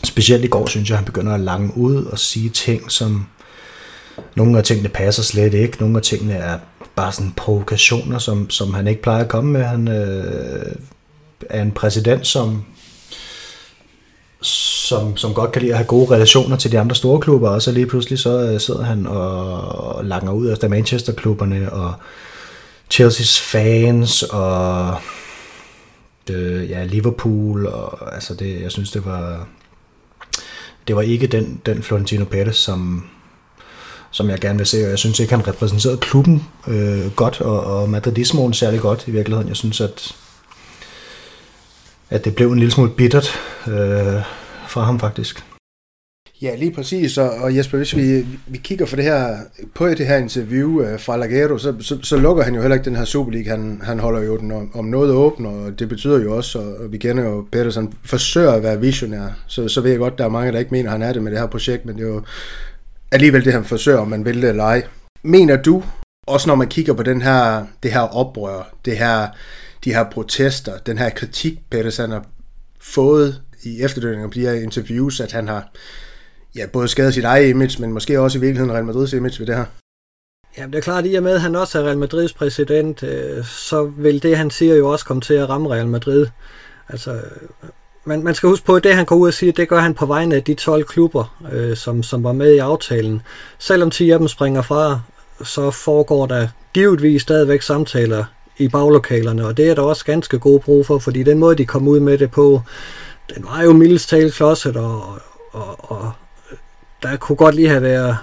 specielt 0.04 0.44
i 0.44 0.48
går, 0.48 0.66
synes 0.66 0.90
jeg, 0.90 0.98
han 0.98 1.04
begynder 1.04 1.34
at 1.34 1.40
lange 1.40 1.76
ud 1.76 2.04
og 2.04 2.18
sige 2.18 2.48
ting, 2.48 2.92
som 2.92 3.26
nogle 4.34 4.58
af 4.58 4.64
tingene 4.64 4.88
passer 4.88 5.22
slet 5.22 5.54
ikke, 5.54 5.76
nogle 5.80 5.96
af 5.96 6.02
tingene 6.02 6.34
er 6.34 6.58
bare 6.96 7.12
sådan 7.12 7.32
provokationer, 7.36 8.18
som, 8.18 8.50
som 8.50 8.74
han 8.74 8.86
ikke 8.86 9.02
plejer 9.02 9.24
at 9.24 9.30
komme 9.30 9.52
med. 9.52 9.62
Han 9.62 9.88
øh, 9.88 10.72
er 11.50 11.62
en 11.62 11.72
præsident, 11.72 12.26
som 12.26 12.64
som, 14.46 15.16
som 15.16 15.34
godt 15.34 15.52
kan 15.52 15.62
lide 15.62 15.72
at 15.72 15.78
have 15.78 15.86
gode 15.86 16.14
relationer 16.14 16.56
til 16.56 16.72
de 16.72 16.80
andre 16.80 16.96
store 16.96 17.20
klubber, 17.20 17.50
og 17.50 17.62
så 17.62 17.72
lige 17.72 17.86
pludselig 17.86 18.18
så 18.18 18.40
øh, 18.40 18.60
sidder 18.60 18.84
han 18.84 19.06
og 19.06 20.04
langer 20.04 20.32
ud 20.32 20.52
efter 20.52 20.68
Manchester-klubberne 20.68 21.72
og 21.72 21.94
Chelsea's 22.94 23.40
fans 23.42 24.22
og 24.22 24.94
øh, 26.30 26.70
ja, 26.70 26.84
Liverpool, 26.84 27.66
og 27.66 28.14
altså 28.14 28.34
det, 28.34 28.62
jeg 28.62 28.72
synes 28.72 28.90
det 28.90 29.04
var 29.04 29.46
det 30.86 30.96
var 30.96 31.02
ikke 31.02 31.26
den, 31.26 31.60
den 31.66 31.82
Florentino 31.82 32.24
Perez, 32.24 32.56
som, 32.56 33.04
som 34.10 34.30
jeg 34.30 34.40
gerne 34.40 34.58
vil 34.58 34.66
se, 34.66 34.84
og 34.84 34.90
jeg 34.90 34.98
synes 34.98 35.20
ikke, 35.20 35.34
han 35.34 35.48
repræsenterede 35.48 35.98
klubben 35.98 36.44
øh, 36.68 37.10
godt, 37.10 37.40
og, 37.40 37.60
og 37.60 37.88
Madridismoen 37.88 38.52
særlig 38.52 38.80
godt 38.80 39.04
i 39.06 39.10
virkeligheden. 39.10 39.48
Jeg 39.48 39.56
synes, 39.56 39.80
at, 39.80 40.14
at 42.10 42.24
det 42.24 42.34
blev 42.34 42.52
en 42.52 42.58
lille 42.58 42.72
smule 42.72 42.90
bittert, 42.90 43.28
øh, 43.66 44.22
fra 44.76 44.82
ham 44.82 45.00
faktisk. 45.00 45.44
Ja, 46.42 46.54
lige 46.54 46.72
præcis, 46.72 47.18
og, 47.18 47.30
og 47.30 47.56
Jesper, 47.56 47.78
hvis 47.78 47.96
vi, 47.96 48.26
vi 48.46 48.58
kigger 48.58 48.86
for 48.86 48.96
det 48.96 49.04
her, 49.04 49.38
på 49.74 49.88
det 49.88 50.06
her 50.06 50.16
interview 50.16 50.82
øh, 50.82 51.00
fra 51.00 51.16
Lagero, 51.16 51.58
så, 51.58 51.74
så, 51.80 51.98
så 52.02 52.16
lukker 52.16 52.42
han 52.44 52.54
jo 52.54 52.60
heller 52.60 52.74
ikke 52.74 52.84
den 52.84 52.96
her 52.96 53.04
Superliga, 53.04 53.50
han, 53.50 53.80
han 53.84 53.98
holder 53.98 54.22
jo 54.22 54.36
den 54.36 54.52
om, 54.52 54.70
om 54.74 54.84
noget 54.84 55.10
åben, 55.10 55.46
og 55.46 55.78
det 55.78 55.88
betyder 55.88 56.22
jo 56.22 56.36
også, 56.36 56.58
og 56.58 56.92
vi 56.92 56.98
kender 56.98 57.24
jo 57.24 57.46
Pedersen, 57.52 57.92
forsøger 58.04 58.52
at 58.52 58.62
være 58.62 58.80
visionær, 58.80 59.28
så, 59.46 59.68
så 59.68 59.80
ved 59.80 59.90
jeg 59.90 59.98
godt, 59.98 60.18
der 60.18 60.24
er 60.24 60.28
mange, 60.28 60.52
der 60.52 60.58
ikke 60.58 60.70
mener, 60.70 60.90
han 60.90 61.02
er 61.02 61.12
det 61.12 61.22
med 61.22 61.32
det 61.32 61.40
her 61.40 61.46
projekt, 61.46 61.86
men 61.86 61.96
det 61.96 62.04
er 62.04 62.08
jo 62.08 62.22
alligevel 63.12 63.44
det, 63.44 63.52
han 63.52 63.64
forsøger, 63.64 63.98
om 63.98 64.08
man 64.08 64.24
vil 64.24 64.42
det 64.42 64.48
eller 64.48 64.64
ej. 64.64 64.82
Mener 65.22 65.56
du, 65.62 65.82
også 66.26 66.48
når 66.48 66.54
man 66.54 66.68
kigger 66.68 66.92
på 66.92 67.02
den 67.02 67.22
her, 67.22 67.66
det 67.82 67.92
her 67.92 68.00
oprør, 68.00 68.70
det 68.84 68.98
her, 68.98 69.28
de 69.84 69.94
her 69.94 70.04
protester, 70.10 70.72
den 70.86 70.98
her 70.98 71.10
kritik, 71.10 71.58
Pedersen 71.70 72.10
har 72.10 72.24
fået 72.80 73.42
i 73.66 73.82
efterdønninger 73.82 74.28
på 74.28 74.34
de 74.34 74.40
her 74.40 74.52
interviews, 74.52 75.20
at 75.20 75.32
han 75.32 75.48
har 75.48 75.68
ja, 76.56 76.66
både 76.66 76.88
skadet 76.88 77.14
sit 77.14 77.24
eget 77.24 77.48
image, 77.48 77.80
men 77.80 77.92
måske 77.92 78.20
også 78.20 78.38
i 78.38 78.40
virkeligheden 78.40 78.72
Real 78.72 78.84
Madrids 78.84 79.12
image 79.12 79.38
ved 79.38 79.46
det 79.46 79.56
her. 79.56 79.64
Ja, 80.58 80.66
det 80.66 80.74
er 80.74 80.80
klart, 80.80 81.04
at 81.04 81.10
i 81.10 81.14
og 81.14 81.22
med, 81.22 81.32
at 81.32 81.40
han 81.40 81.56
også 81.56 81.80
er 81.80 81.84
Real 81.84 81.98
Madrids 81.98 82.32
præsident, 82.32 83.02
øh, 83.02 83.44
så 83.44 83.84
vil 83.84 84.22
det, 84.22 84.36
han 84.36 84.50
siger, 84.50 84.74
jo 84.74 84.88
også 84.88 85.04
komme 85.04 85.20
til 85.20 85.34
at 85.34 85.48
ramme 85.48 85.74
Real 85.74 85.86
Madrid. 85.86 86.26
Altså, 86.88 87.20
man, 88.04 88.22
man 88.22 88.34
skal 88.34 88.48
huske 88.48 88.66
på, 88.66 88.76
at 88.76 88.84
det, 88.84 88.94
han 88.94 89.04
går 89.04 89.16
ud 89.16 89.28
og 89.28 89.34
siger, 89.34 89.52
det 89.52 89.68
gør 89.68 89.80
han 89.80 89.94
på 89.94 90.06
vegne 90.06 90.34
af 90.34 90.42
de 90.42 90.54
12 90.54 90.84
klubber, 90.84 91.44
øh, 91.52 91.76
som, 91.76 92.02
som 92.02 92.24
var 92.24 92.32
med 92.32 92.54
i 92.54 92.58
aftalen. 92.58 93.22
Selvom 93.58 93.90
10 93.90 94.10
af 94.10 94.18
dem 94.18 94.28
springer 94.28 94.62
fra, 94.62 95.00
så 95.44 95.70
foregår 95.70 96.26
der 96.26 96.48
givetvis 96.74 97.22
stadigvæk 97.22 97.62
samtaler 97.62 98.24
i 98.58 98.68
baglokalerne, 98.68 99.46
og 99.46 99.56
det 99.56 99.68
er 99.68 99.74
der 99.74 99.82
også 99.82 100.04
ganske 100.04 100.38
god 100.38 100.60
brug 100.60 100.86
for, 100.86 100.98
fordi 100.98 101.22
den 101.22 101.38
måde, 101.38 101.56
de 101.56 101.66
kom 101.66 101.88
ud 101.88 102.00
med 102.00 102.18
det 102.18 102.30
på, 102.30 102.62
den 103.34 103.44
var 103.44 103.62
jo 103.62 103.72
mildest 103.72 104.08
talt 104.08 104.34
klodset, 104.34 104.76
og, 104.76 105.18
og, 105.52 105.90
og 105.90 106.12
øh, 106.50 106.58
der 107.02 107.16
kunne 107.16 107.36
godt 107.36 107.54
lige 107.54 107.68
have 107.68 107.82
været 107.82 108.16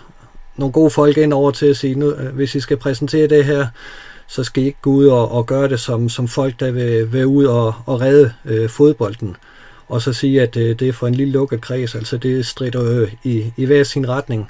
nogle 0.55 0.71
gode 0.71 0.89
folk 0.89 1.17
ind 1.17 1.33
over 1.33 1.51
til 1.51 1.65
at 1.65 1.77
sige, 1.77 1.95
nu, 1.95 2.11
øh, 2.11 2.35
hvis 2.35 2.55
I 2.55 2.59
skal 2.59 2.77
præsentere 2.77 3.27
det 3.27 3.45
her, 3.45 3.67
så 4.27 4.43
skal 4.43 4.63
I 4.63 4.65
ikke 4.65 4.81
gå 4.81 4.89
ud 4.89 5.05
og, 5.05 5.31
og 5.31 5.45
gøre 5.45 5.69
det 5.69 5.79
som, 5.79 6.09
som 6.09 6.27
folk, 6.27 6.59
der 6.59 6.71
vil 6.71 7.13
vil 7.13 7.25
ud 7.25 7.45
og, 7.45 7.73
og 7.85 8.01
redde 8.01 8.33
øh, 8.45 8.69
fodbolden. 8.69 9.35
Og 9.87 10.01
så 10.01 10.13
sige, 10.13 10.41
at 10.41 10.57
øh, 10.57 10.79
det 10.79 10.87
er 10.87 10.93
for 10.93 11.07
en 11.07 11.15
lille 11.15 11.33
lukket 11.33 11.61
kreds, 11.61 11.95
altså 11.95 12.17
det 12.17 12.45
strider 12.45 13.01
øh, 13.01 13.13
i, 13.23 13.53
i 13.57 13.65
hver 13.65 13.83
sin 13.83 14.09
retning. 14.09 14.49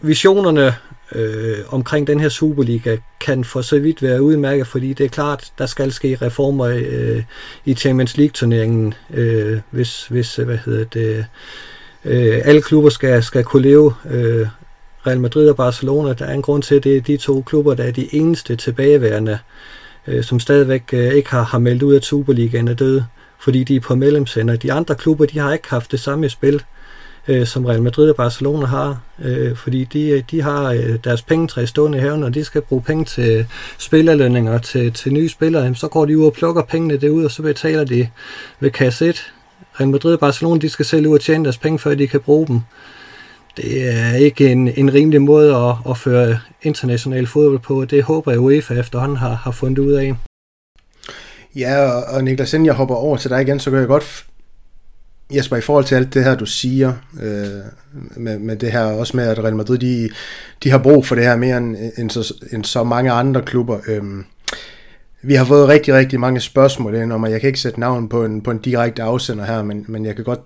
Visionerne 0.00 0.74
øh, 1.14 1.58
omkring 1.68 2.06
den 2.06 2.20
her 2.20 2.28
Superliga 2.28 2.96
kan 3.20 3.44
for 3.44 3.62
så 3.62 3.78
vidt 3.78 4.02
være 4.02 4.22
udmærket, 4.22 4.66
fordi 4.66 4.92
det 4.92 5.04
er 5.04 5.08
klart, 5.08 5.52
der 5.58 5.66
skal 5.66 5.92
ske 5.92 6.18
reformer 6.22 6.66
øh, 6.66 7.22
i 7.64 7.74
Champions 7.74 8.16
League-turneringen, 8.16 8.94
øh, 9.14 9.60
hvis, 9.70 10.06
hvis 10.06 10.38
øh, 10.38 10.46
hvad 10.46 10.58
hedder 10.64 10.84
det, 10.84 11.26
øh, 12.04 12.40
alle 12.44 12.62
klubber 12.62 12.90
skal, 12.90 13.22
skal 13.22 13.44
kunne 13.44 13.62
leve. 13.62 13.94
Øh, 14.10 14.46
Real 15.06 15.20
Madrid 15.20 15.48
og 15.48 15.56
Barcelona, 15.56 16.12
der 16.12 16.24
er 16.24 16.34
en 16.34 16.42
grund 16.42 16.62
til, 16.62 16.74
at 16.74 16.84
det 16.84 16.96
er 16.96 17.00
de 17.00 17.16
to 17.16 17.42
klubber, 17.42 17.74
der 17.74 17.84
er 17.84 17.90
de 17.90 18.14
eneste 18.14 18.56
tilbageværende, 18.56 19.38
øh, 20.06 20.24
som 20.24 20.40
stadigvæk 20.40 20.82
øh, 20.92 21.14
ikke 21.14 21.30
har, 21.30 21.42
har 21.42 21.58
meldt 21.58 21.82
ud, 21.82 21.96
at 21.96 22.04
Superligaen 22.04 22.68
er 22.68 22.74
død, 22.74 23.02
fordi 23.38 23.64
de 23.64 23.76
er 23.76 23.80
på 23.80 23.94
medlemsender. 23.94 24.56
De 24.56 24.72
andre 24.72 24.94
klubber, 24.94 25.26
de 25.26 25.38
har 25.38 25.52
ikke 25.52 25.70
haft 25.70 25.92
det 25.92 26.00
samme 26.00 26.28
spil, 26.28 26.54
øh, 26.54 26.60
Øh, 27.28 27.46
som 27.46 27.64
Real 27.64 27.82
Madrid 27.82 28.10
og 28.10 28.16
Barcelona 28.16 28.66
har, 28.66 29.00
øh, 29.24 29.56
fordi 29.56 29.84
de, 29.84 30.24
de 30.30 30.42
har 30.42 30.70
øh, 30.70 30.98
deres 31.04 31.22
pengetræ 31.22 31.66
stående 31.66 31.98
i 31.98 32.00
haven, 32.00 32.22
og 32.22 32.34
de 32.34 32.44
skal 32.44 32.62
bruge 32.62 32.82
penge 32.82 33.04
til 33.04 33.46
spillerlønninger 33.78 34.58
til, 34.58 34.92
til 34.92 35.12
nye 35.12 35.28
spillere, 35.28 35.74
så 35.74 35.88
går 35.88 36.04
de 36.04 36.18
ud 36.18 36.26
og 36.26 36.32
plukker 36.32 36.62
pengene 36.62 36.96
derud, 36.96 37.24
og 37.24 37.30
så 37.30 37.42
betaler 37.42 37.84
de 37.84 38.08
ved 38.60 38.70
kasse 38.70 39.08
1 39.08 39.32
Real 39.80 39.88
Madrid 39.88 40.12
og 40.12 40.20
Barcelona, 40.20 40.60
de 40.60 40.68
skal 40.68 40.84
selv 40.84 41.06
ud 41.06 41.14
og 41.14 41.20
tjene 41.20 41.44
deres 41.44 41.58
penge, 41.58 41.78
før 41.78 41.94
de 41.94 42.08
kan 42.08 42.20
bruge 42.20 42.46
dem. 42.46 42.60
Det 43.56 43.88
er 43.92 44.14
ikke 44.14 44.52
en, 44.52 44.68
en 44.68 44.94
rimelig 44.94 45.22
måde 45.22 45.56
at, 45.56 45.74
at 45.90 45.98
føre 45.98 46.38
international 46.62 47.26
fodbold 47.26 47.58
på. 47.58 47.84
Det 47.84 48.02
håber 48.02 48.30
jeg 48.30 48.40
UEFA 48.40 48.74
efterhånden 48.74 49.16
har, 49.16 49.34
har 49.34 49.50
fundet 49.50 49.78
ud 49.78 49.92
af. 49.92 50.14
Ja, 51.56 51.90
og, 51.90 52.14
og 52.14 52.24
Niklas, 52.24 52.52
inden 52.52 52.66
jeg 52.66 52.74
hopper 52.74 52.94
over 52.94 53.16
til 53.16 53.30
dig 53.30 53.42
igen, 53.42 53.60
så 53.60 53.70
kan 53.70 53.78
jeg 53.78 53.88
godt 53.88 54.24
Jesper, 55.36 55.56
i 55.56 55.60
forhold 55.60 55.84
til 55.84 55.94
alt 55.94 56.14
det 56.14 56.24
her, 56.24 56.34
du 56.34 56.46
siger, 56.46 56.92
øh, 57.22 57.60
med, 58.16 58.38
med 58.38 58.56
det 58.56 58.72
her, 58.72 58.84
også 58.84 59.16
med, 59.16 59.28
at 59.28 59.38
Real 59.38 59.56
Madrid, 59.56 59.78
de, 59.78 60.10
de 60.64 60.70
har 60.70 60.78
brug 60.78 61.06
for 61.06 61.14
det 61.14 61.24
her 61.24 61.36
mere 61.36 61.56
end, 61.56 61.76
end, 61.98 62.10
så, 62.10 62.34
end 62.52 62.64
så 62.64 62.84
mange 62.84 63.10
andre 63.10 63.42
klubber. 63.42 63.78
Øh, 63.86 64.02
vi 65.22 65.34
har 65.34 65.44
fået 65.44 65.68
rigtig, 65.68 65.94
rigtig 65.94 66.20
mange 66.20 66.40
spørgsmål 66.40 66.94
ind 66.94 67.12
om, 67.12 67.22
og 67.22 67.30
jeg 67.30 67.40
kan 67.40 67.48
ikke 67.48 67.60
sætte 67.60 67.80
navn 67.80 68.08
på 68.08 68.24
en, 68.24 68.40
på 68.40 68.50
en 68.50 68.58
direkte 68.58 69.02
afsender 69.02 69.44
her, 69.44 69.62
men, 69.62 69.84
men 69.88 70.06
jeg 70.06 70.16
kan 70.16 70.24
godt 70.24 70.40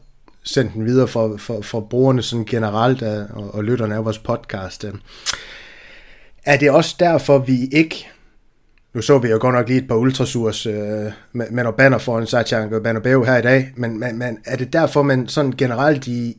sende 0.45 0.70
den 0.74 0.84
videre 0.87 1.09
for, 1.09 1.37
for, 1.37 1.61
for 1.61 1.80
brugerne 1.80 2.22
sådan 2.22 2.45
generelt 2.45 3.03
og, 3.03 3.55
og 3.55 3.64
lytterne 3.64 3.95
af 3.95 4.05
vores 4.05 4.18
podcast. 4.18 4.84
Øhm. 4.84 5.01
Er 6.45 6.57
det 6.57 6.70
også 6.70 6.97
derfor, 6.99 7.39
vi 7.39 7.68
ikke 7.72 8.09
nu 8.97 9.03
så 9.03 9.18
vi 9.18 9.28
jo 9.28 9.38
godt 9.40 9.55
nok 9.55 9.68
lige 9.68 9.80
et 9.80 9.88
par 9.88 9.94
ultrasurs 9.94 10.66
øh, 10.66 10.74
med, 11.32 11.47
med 11.51 11.62
noget 11.62 11.74
banner 11.76 11.99
foran 11.99 12.26
Santiago 12.26 12.80
Bernabeu 12.80 13.24
her 13.24 13.36
i 13.36 13.42
dag, 13.42 13.72
men, 13.76 14.01
men, 14.01 14.18
men 14.18 14.38
er 14.44 14.57
det 14.57 14.72
derfor, 14.72 15.03
man 15.03 15.28
sådan 15.28 15.53
generelt 15.53 16.07
i, 16.07 16.36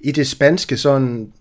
i 0.00 0.12
det 0.12 0.26
spanske 0.26 0.76
sådan 0.76 1.32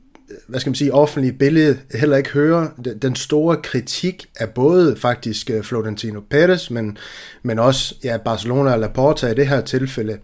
hvad 0.47 0.59
skal 0.59 0.69
man 0.69 0.75
sige, 0.75 0.93
offentlige 0.93 1.33
billede 1.33 1.77
heller 1.93 2.17
ikke 2.17 2.29
høre 2.29 2.71
den 3.01 3.15
store 3.15 3.57
kritik 3.63 4.25
af 4.39 4.49
både 4.49 4.95
faktisk 4.95 5.49
øh, 5.49 5.63
Florentino 5.63 6.19
Perez, 6.29 6.69
men, 6.69 6.97
men 7.43 7.59
også 7.59 7.95
ja, 8.03 8.17
Barcelona 8.17 8.71
og 8.71 8.79
Laporta 8.79 9.27
i 9.27 9.33
det 9.33 9.47
her 9.47 9.61
tilfælde. 9.61 10.17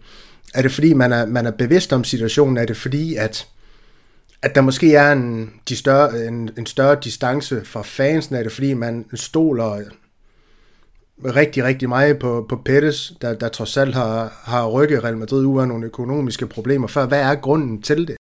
Er 0.54 0.62
det 0.62 0.72
fordi, 0.72 0.92
man 0.92 1.12
er, 1.12 1.26
man 1.26 1.46
er 1.46 1.50
bevidst 1.50 1.92
om 1.92 2.04
situationen? 2.04 2.56
Er 2.56 2.64
det 2.64 2.76
fordi, 2.76 3.14
at, 3.14 3.46
at 4.42 4.54
der 4.54 4.60
måske 4.60 4.94
er 4.94 5.12
en, 5.12 5.52
de 5.68 5.76
større, 5.76 6.26
en, 6.26 6.50
en 6.58 6.66
større 6.66 6.96
distance 7.04 7.64
fra 7.64 7.82
fansen? 7.82 8.34
af 8.34 8.44
det 8.44 8.52
fordi, 8.52 8.74
man 8.74 9.04
stoler 9.14 9.82
rigtig, 11.24 11.64
rigtig 11.64 11.88
meget 11.88 12.18
på, 12.18 12.46
på 12.48 12.56
Pettis, 12.56 13.12
der, 13.22 13.34
der 13.34 13.48
trods 13.48 13.76
alt 13.76 13.94
har, 13.94 14.42
har 14.44 14.68
rykket 14.68 15.04
Real 15.04 15.16
Madrid 15.16 15.46
ud 15.46 15.60
af 15.60 15.68
nogle 15.68 15.86
økonomiske 15.86 16.46
problemer 16.46 16.86
før. 16.86 17.06
Hvad 17.06 17.20
er 17.20 17.34
grunden 17.34 17.82
til 17.82 18.08
det? 18.08 18.16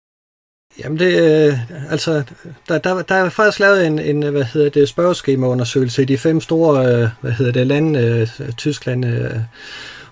Jamen 0.78 0.98
det, 0.98 1.46
øh, 1.48 1.58
altså, 1.90 2.22
der, 2.68 2.78
der, 2.78 3.02
der 3.02 3.14
er 3.14 3.28
faktisk 3.28 3.60
lavet 3.60 3.86
en, 3.86 3.98
en 3.98 4.22
hvad 4.22 4.44
hedder 4.44 4.70
det, 4.70 4.88
spørgeskemaundersøgelse 4.88 6.02
i 6.02 6.04
de 6.04 6.18
fem 6.18 6.40
store, 6.40 6.86
øh, 6.86 7.08
hvad 7.20 7.32
hedder 7.32 7.52
det, 7.52 7.66
lande, 7.66 8.00
øh, 8.40 8.52
Tyskland 8.52 9.06
øh, 9.06 9.30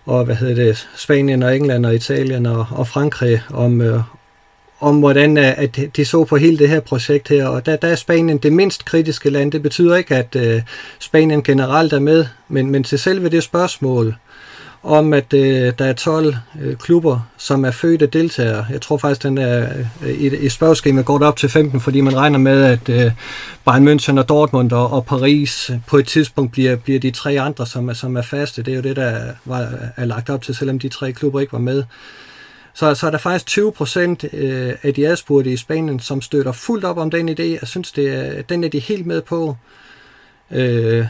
og 0.05 0.25
hvad 0.25 0.37
hedder 0.37 0.55
det, 0.55 0.89
Spanien 0.97 1.43
og 1.43 1.57
England 1.57 1.87
og 1.87 1.95
Italien 1.95 2.47
og, 2.47 2.67
og 2.71 2.89
Frankrig 2.89 3.43
om, 3.51 3.81
øh, 3.81 4.01
om 4.81 4.99
hvordan 4.99 5.39
øh, 5.39 5.59
at 5.59 5.79
de 5.97 6.05
så 6.05 6.25
på 6.25 6.37
hele 6.37 6.59
det 6.59 6.69
her 6.69 6.81
projekt 6.81 7.29
her, 7.29 7.47
og 7.47 7.67
der, 7.67 7.77
der 7.77 7.89
er 7.89 7.95
Spanien 7.95 8.39
det 8.39 8.53
mindst 8.53 8.85
kritiske 8.85 9.31
land. 9.31 9.53
Det 9.53 9.63
betyder 9.63 9.97
ikke, 9.97 10.17
at 10.17 10.37
øh, 10.37 10.63
Spanien 10.99 11.43
generelt 11.43 11.93
er 11.93 12.01
med, 12.01 12.27
men, 12.49 12.71
men 12.71 12.85
til 12.85 12.99
selve 12.99 13.29
det 13.29 13.43
spørgsmål, 13.43 14.15
om, 14.83 15.13
at 15.13 15.33
øh, 15.33 15.73
der 15.79 15.85
er 15.85 15.93
12 15.93 16.35
øh, 16.61 16.77
klubber, 16.77 17.29
som 17.37 17.65
er 17.65 17.71
fødte 17.71 18.07
deltagere. 18.07 18.67
Jeg 18.71 18.81
tror 18.81 18.97
faktisk, 18.97 19.23
den 19.23 19.39
er, 19.39 19.69
øh, 20.03 20.11
i, 20.11 20.37
i 20.37 20.49
spørgeskemaet 20.49 21.07
går 21.07 21.19
det 21.19 21.27
op 21.27 21.37
til 21.37 21.49
15, 21.49 21.81
fordi 21.81 22.01
man 22.01 22.17
regner 22.17 22.39
med, 22.39 22.63
at 22.65 22.89
øh, 22.89 23.13
Bayern 23.65 23.89
München 23.89 24.19
og 24.19 24.29
Dortmund 24.29 24.73
og, 24.73 24.93
og 24.93 25.07
Paris 25.07 25.71
øh, 25.71 25.77
på 25.87 25.97
et 25.97 26.07
tidspunkt 26.07 26.53
bliver, 26.53 26.77
bliver 26.77 27.01
de 27.01 27.11
tre 27.11 27.41
andre, 27.41 27.67
som 27.67 27.89
er, 27.89 27.93
som 27.93 28.17
er 28.17 28.23
faste. 28.23 28.63
Det 28.63 28.73
er 28.73 28.77
jo 28.77 28.83
det, 28.83 28.97
der 28.97 29.21
var, 29.45 29.69
er 29.97 30.05
lagt 30.05 30.31
op 30.31 30.43
til, 30.43 30.55
selvom 30.55 30.79
de 30.79 30.89
tre 30.89 31.13
klubber 31.13 31.41
ikke 31.41 31.53
var 31.53 31.59
med. 31.59 31.85
Så, 32.81 32.95
så 32.95 33.07
er 33.07 33.11
der 33.11 33.19
faktisk 33.19 33.47
20 33.47 33.73
procent 33.73 34.25
øh, 34.33 34.75
af 34.83 34.95
de 34.95 35.09
adspurgte 35.09 35.53
i 35.53 35.57
Spanien, 35.57 36.01
som 36.01 36.23
støtter 36.23 36.53
fuldt 36.53 36.85
op 36.85 36.99
om 36.99 37.11
den 37.11 37.29
idé. 37.29 37.43
Jeg 37.43 37.69
synes, 37.69 37.93
det 37.93 38.09
er, 38.09 38.43
den 38.43 38.65
er 38.65 38.69
de 38.69 38.79
helt 38.79 39.07
med 39.07 39.23
på. 39.23 39.57
Øh, 40.51 41.07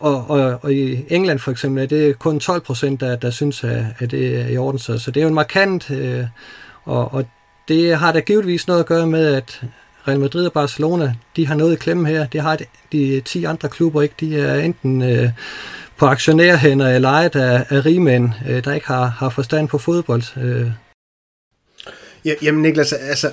og, 0.00 0.30
og, 0.30 0.58
og 0.62 0.72
i 0.72 1.04
England 1.08 1.38
for 1.38 1.50
eksempel 1.50 1.82
er 1.82 1.86
det 1.86 2.18
kun 2.18 2.40
12 2.40 2.60
procent, 2.60 3.00
der, 3.00 3.16
der 3.16 3.30
synes, 3.30 3.64
at, 3.64 3.84
at 3.98 4.10
det 4.10 4.40
er 4.40 4.46
i 4.48 4.56
orden. 4.56 4.78
Så, 4.78 4.98
så 4.98 5.10
det 5.10 5.20
er 5.20 5.24
jo 5.24 5.28
en 5.28 5.34
markant, 5.34 5.90
øh, 5.90 6.24
og, 6.84 7.14
og 7.14 7.24
det 7.68 7.98
har 7.98 8.12
da 8.12 8.20
givetvis 8.20 8.66
noget 8.66 8.80
at 8.80 8.86
gøre 8.86 9.06
med, 9.06 9.34
at 9.34 9.62
Real 10.08 10.20
Madrid 10.20 10.46
og 10.46 10.52
Barcelona, 10.52 11.14
de 11.36 11.46
har 11.46 11.54
noget 11.54 11.72
i 11.72 11.76
klemme 11.76 12.08
her. 12.08 12.26
Det 12.26 12.40
har 12.40 12.58
de 12.92 13.20
10 13.24 13.44
andre 13.44 13.68
klubber 13.68 14.02
ikke. 14.02 14.14
De 14.20 14.40
er 14.40 14.54
enten 14.60 15.02
øh, 15.02 15.30
på 15.98 16.06
aktionærhænder 16.06 16.88
eller 16.88 17.08
ejet 17.08 17.36
af, 17.36 17.66
af 17.68 17.86
rigmænd, 17.86 18.30
øh, 18.48 18.64
der 18.64 18.72
ikke 18.72 18.86
har, 18.86 19.06
har 19.06 19.28
forstand 19.28 19.68
på 19.68 19.78
fodbold. 19.78 20.22
Øh. 20.44 20.70
Ja, 22.24 22.34
jamen 22.42 22.62
Niklas, 22.62 22.92
altså 22.92 23.30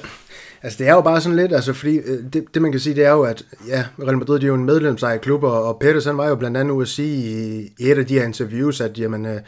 Altså 0.64 0.78
det 0.78 0.88
er 0.88 0.93
jo 0.93 1.01
bare 1.01 1.22
sådan 1.22 1.36
lidt, 1.36 1.53
altså 1.53 1.74
fordi 1.74 1.97
øh, 1.97 2.24
det, 2.34 2.45
det 2.53 2.61
man 2.61 2.72
kan 2.72 2.82
sige, 2.82 2.95
det 2.95 3.05
er 3.05 3.11
jo, 3.11 3.24
at 3.24 3.45
ja, 3.68 3.86
Real 3.99 4.18
Madrid 4.18 4.39
de 4.39 4.45
er 4.45 4.47
jo 4.47 4.55
en 4.55 4.66
medlemsejet 4.66 5.22
klub, 5.22 5.43
og, 5.43 5.64
og 5.64 5.80
Peters 5.80 6.05
han 6.05 6.18
var 6.18 6.28
jo 6.28 6.36
blandt 6.36 6.57
andet 6.57 6.74
ude 6.74 6.82
at 6.82 6.88
sige 6.88 7.16
i, 7.16 7.61
i 7.80 7.91
et 7.91 7.97
af 7.97 8.05
de 8.05 8.14
her 8.14 8.26
interviews, 8.26 8.82
at 8.82 8.99
jamen, 8.99 9.26
øh, 9.26 9.39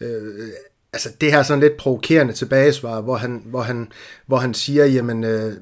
øh, 0.00 0.48
altså 0.92 1.08
det 1.20 1.32
her 1.32 1.42
sådan 1.42 1.60
lidt 1.60 1.76
provokerende 1.76 2.32
tilbagesvar, 2.32 3.00
hvor 3.00 3.16
han, 3.16 3.42
hvor 3.46 3.60
han, 3.60 3.92
hvor 4.26 4.36
han 4.36 4.54
siger, 4.54 4.86
jamen 4.86 5.24
øh, 5.24 5.52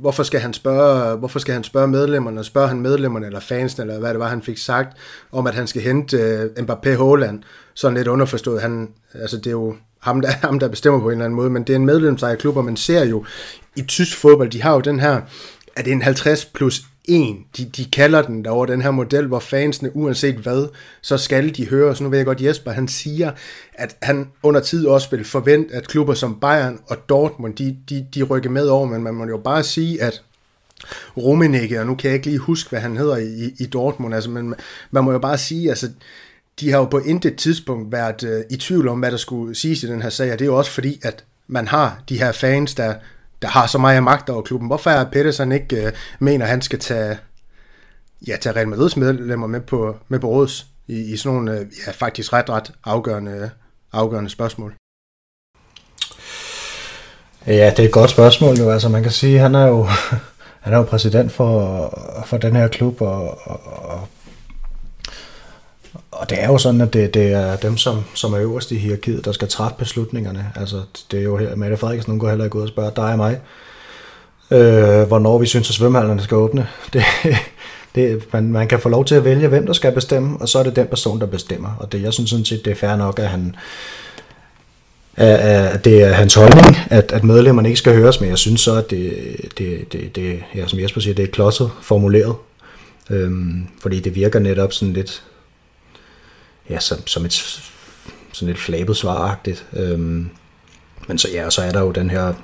hvorfor 0.00 0.22
skal 0.22 0.40
han 0.40 0.52
spørge, 0.52 1.16
hvorfor 1.16 1.38
skal 1.38 1.54
han 1.54 1.64
spørge 1.64 1.88
medlemmerne, 1.88 2.44
spørger 2.44 2.68
han 2.68 2.80
medlemmerne 2.80 3.26
eller 3.26 3.40
fansen, 3.40 3.82
eller 3.82 3.98
hvad 3.98 4.10
det 4.10 4.18
var, 4.18 4.28
han 4.28 4.42
fik 4.42 4.58
sagt, 4.58 4.96
om 5.32 5.46
at 5.46 5.54
han 5.54 5.66
skal 5.66 5.82
hente 5.82 6.16
øh, 6.16 6.50
Mbappé 6.58 6.88
Haaland, 6.88 7.42
sådan 7.74 7.96
lidt 7.96 8.08
underforstået. 8.08 8.62
Han, 8.62 8.88
altså 9.14 9.36
det 9.36 9.46
er 9.46 9.50
jo 9.50 9.74
ham 10.00 10.20
der, 10.20 10.28
ham, 10.46 10.58
der 10.58 10.68
bestemmer 10.68 11.00
på 11.00 11.06
en 11.06 11.12
eller 11.12 11.24
anden 11.24 11.36
måde, 11.36 11.50
men 11.50 11.62
det 11.62 11.72
er 11.72 11.76
en 11.76 11.86
medlemsejet 11.86 12.38
klub, 12.38 12.56
og 12.56 12.64
man 12.64 12.76
ser 12.76 13.04
jo 13.04 13.24
i 13.76 13.82
tysk 13.82 14.16
fodbold, 14.16 14.50
de 14.50 14.62
har 14.62 14.74
jo 14.74 14.80
den 14.80 15.00
her, 15.00 15.20
at 15.76 15.84
det 15.84 15.90
er 15.90 15.94
en 15.94 16.02
50 16.02 16.44
plus 16.44 16.82
en, 17.06 17.44
de, 17.56 17.64
de 17.64 17.84
kalder 17.84 18.22
den 18.22 18.44
derovre, 18.44 18.72
den 18.72 18.82
her 18.82 18.90
model, 18.90 19.26
hvor 19.26 19.38
fansene, 19.38 19.96
uanset 19.96 20.34
hvad, 20.34 20.68
så 21.00 21.18
skal 21.18 21.54
de 21.54 21.66
høre, 21.66 21.96
så 21.96 22.04
nu 22.04 22.10
ved 22.10 22.18
jeg 22.18 22.26
godt, 22.26 22.42
Jesper, 22.42 22.70
han 22.70 22.88
siger, 22.88 23.32
at 23.74 23.96
han 24.02 24.28
under 24.42 24.60
tid 24.60 24.86
også 24.86 25.10
vil 25.10 25.24
forvente, 25.24 25.74
at 25.74 25.88
klubber 25.88 26.14
som 26.14 26.40
Bayern 26.40 26.80
og 26.86 27.08
Dortmund, 27.08 27.54
de, 27.54 27.76
de, 27.88 28.06
de 28.14 28.22
rykker 28.22 28.50
med 28.50 28.68
over, 28.68 28.86
men 28.86 29.02
man 29.02 29.14
må 29.14 29.24
jo 29.24 29.38
bare 29.38 29.62
sige, 29.62 30.02
at 30.02 30.22
Rummenigge, 31.16 31.80
og 31.80 31.86
nu 31.86 31.94
kan 31.94 32.08
jeg 32.08 32.14
ikke 32.14 32.26
lige 32.26 32.38
huske, 32.38 32.70
hvad 32.70 32.80
han 32.80 32.96
hedder 32.96 33.16
i, 33.16 33.54
i 33.58 33.66
Dortmund, 33.66 34.14
altså, 34.14 34.30
men 34.30 34.54
man 34.90 35.04
må 35.04 35.12
jo 35.12 35.18
bare 35.18 35.38
sige, 35.38 35.68
altså, 35.68 35.90
de 36.60 36.70
har 36.70 36.78
jo 36.78 36.84
på 36.84 36.98
intet 36.98 37.36
tidspunkt 37.36 37.92
været 37.92 38.24
øh, 38.24 38.44
i 38.50 38.56
tvivl 38.56 38.88
om, 38.88 38.98
hvad 38.98 39.10
der 39.10 39.16
skulle 39.16 39.54
siges 39.54 39.82
i 39.82 39.86
den 39.86 40.02
her 40.02 40.10
sag, 40.10 40.32
og 40.32 40.38
det 40.38 40.44
er 40.44 40.48
jo 40.48 40.58
også 40.58 40.70
fordi, 40.70 41.00
at 41.02 41.24
man 41.46 41.68
har 41.68 42.02
de 42.08 42.18
her 42.18 42.32
fans, 42.32 42.74
der, 42.74 42.94
der 43.42 43.48
har 43.48 43.66
så 43.66 43.78
meget 43.78 44.02
magt 44.02 44.30
over 44.30 44.42
klubben. 44.42 44.66
Hvorfor 44.66 44.90
er 44.90 45.04
Pedersen 45.04 45.52
ikke 45.52 45.86
øh, 45.86 45.92
mener, 46.18 46.44
at 46.44 46.50
han 46.50 46.62
skal 46.62 46.78
tage, 46.78 47.18
ja, 48.26 48.36
tage 48.40 48.56
Real 48.56 48.68
Madrids 48.68 48.96
medlemmer 48.96 49.46
med 49.46 49.60
på, 49.60 49.96
med 50.08 50.18
på 50.18 50.28
råds 50.28 50.66
i, 50.86 51.12
i 51.12 51.16
sådan 51.16 51.36
nogle 51.36 51.58
øh, 51.58 51.66
ja, 51.86 51.92
faktisk 51.92 52.32
ret, 52.32 52.50
ret 52.50 52.72
afgørende, 52.84 53.50
afgørende 53.92 54.30
spørgsmål? 54.30 54.74
Ja, 57.46 57.70
det 57.70 57.78
er 57.78 57.84
et 57.84 57.92
godt 57.92 58.10
spørgsmål 58.10 58.56
jo. 58.56 58.70
Altså 58.70 58.88
man 58.88 59.02
kan 59.02 59.12
sige, 59.12 59.38
han 59.38 59.54
er 59.54 59.66
jo, 59.66 59.82
han 60.64 60.72
er 60.72 60.76
jo 60.76 60.82
præsident 60.82 61.32
for, 61.32 62.22
for 62.26 62.36
den 62.36 62.56
her 62.56 62.68
klub, 62.68 63.00
og, 63.00 63.48
og, 63.48 63.60
og 63.64 64.08
og 66.10 66.30
det 66.30 66.42
er 66.42 66.46
jo 66.46 66.58
sådan, 66.58 66.80
at 66.80 66.92
det, 66.92 67.14
det 67.14 67.32
er 67.32 67.56
dem, 67.56 67.76
som, 67.76 68.04
som 68.14 68.32
er 68.32 68.40
øverst 68.40 68.70
i 68.70 68.76
hierarkiet, 68.76 69.24
der 69.24 69.32
skal 69.32 69.48
træffe 69.48 69.76
beslutningerne. 69.78 70.52
Altså, 70.54 70.76
det 71.10 71.18
er 71.18 71.22
jo 71.22 71.36
her, 71.36 71.56
Mette 71.56 71.76
Frederiksen, 71.76 72.10
hun 72.10 72.20
går 72.20 72.28
heller 72.28 72.44
ikke 72.44 72.56
ud 72.56 72.62
og 72.62 72.68
spørger 72.68 72.90
dig 72.90 73.04
og 73.12 73.16
mig, 73.16 73.40
øh, 74.50 75.02
hvornår 75.02 75.38
vi 75.38 75.46
synes, 75.46 75.70
at 75.70 75.74
svømmehallerne 75.74 76.22
skal 76.22 76.36
åbne. 76.36 76.68
Det, 76.92 77.02
det, 77.94 78.32
man, 78.32 78.52
man 78.52 78.68
kan 78.68 78.80
få 78.80 78.88
lov 78.88 79.04
til 79.04 79.14
at 79.14 79.24
vælge, 79.24 79.48
hvem 79.48 79.66
der 79.66 79.72
skal 79.72 79.92
bestemme, 79.92 80.36
og 80.40 80.48
så 80.48 80.58
er 80.58 80.62
det 80.62 80.76
den 80.76 80.86
person, 80.86 81.20
der 81.20 81.26
bestemmer. 81.26 81.76
Og 81.78 81.92
det, 81.92 82.02
jeg 82.02 82.12
synes 82.12 82.30
sådan 82.30 82.44
set, 82.44 82.64
det 82.64 82.70
er 82.70 82.74
fair 82.74 82.96
nok, 82.96 83.18
at 83.18 83.28
han, 83.28 83.56
at 85.16 85.84
det 85.84 86.02
er 86.02 86.12
hans 86.12 86.34
holdning, 86.34 86.76
at, 86.90 87.12
at 87.12 87.24
medlemmerne 87.24 87.68
ikke 87.68 87.78
skal 87.78 87.94
høres, 87.94 88.20
men 88.20 88.30
jeg 88.30 88.38
synes 88.38 88.60
så, 88.60 88.74
at 88.74 88.90
det, 88.90 89.12
det, 89.58 89.92
det, 89.92 90.16
det 90.16 90.42
ja, 90.54 90.66
som 90.66 90.80
Jesper 90.80 91.00
siger, 91.00 91.14
det 91.14 91.22
er 91.22 91.26
klodset 91.26 91.70
formuleret. 91.82 92.34
Øhm, 93.10 93.66
fordi 93.82 94.00
det 94.00 94.14
virker 94.14 94.38
netop 94.38 94.72
sådan 94.72 94.94
lidt 94.94 95.22
ja, 96.70 96.78
som, 96.78 97.06
som 97.06 97.24
et 97.24 97.32
sådan 98.32 98.48
lidt 98.48 98.58
flabet 98.58 98.96
svaragtigt. 98.96 99.66
Øhm, 99.72 100.30
men 101.08 101.18
så 101.18 101.28
ja, 101.32 101.50
så 101.50 101.62
er 101.62 101.70
der 101.70 101.80
jo 101.80 101.90
den 101.90 102.10
her 102.10 102.34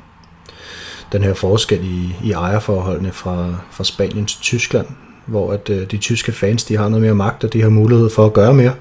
den 1.13 1.23
her 1.23 1.35
forskel 1.35 1.85
i, 1.85 2.29
i 2.29 2.33
ejerforholdene 2.33 3.13
fra, 3.13 3.55
fra 3.71 3.85
Spanien 3.85 4.27
til 4.27 4.41
Tyskland, 4.41 4.87
hvor 5.27 5.53
at 5.53 5.71
øh, 5.71 5.91
de 5.91 5.99
tyske 5.99 6.33
fans, 6.33 6.65
de 6.65 6.77
har 6.77 6.89
noget 6.89 7.03
mere 7.03 7.15
magt, 7.15 7.45
og 7.45 7.53
de 7.53 7.63
har 7.63 7.69
mulighed 7.69 8.11
for 8.11 8.27
at 8.27 8.33
gøre 8.33 8.55
mere. 8.55 8.75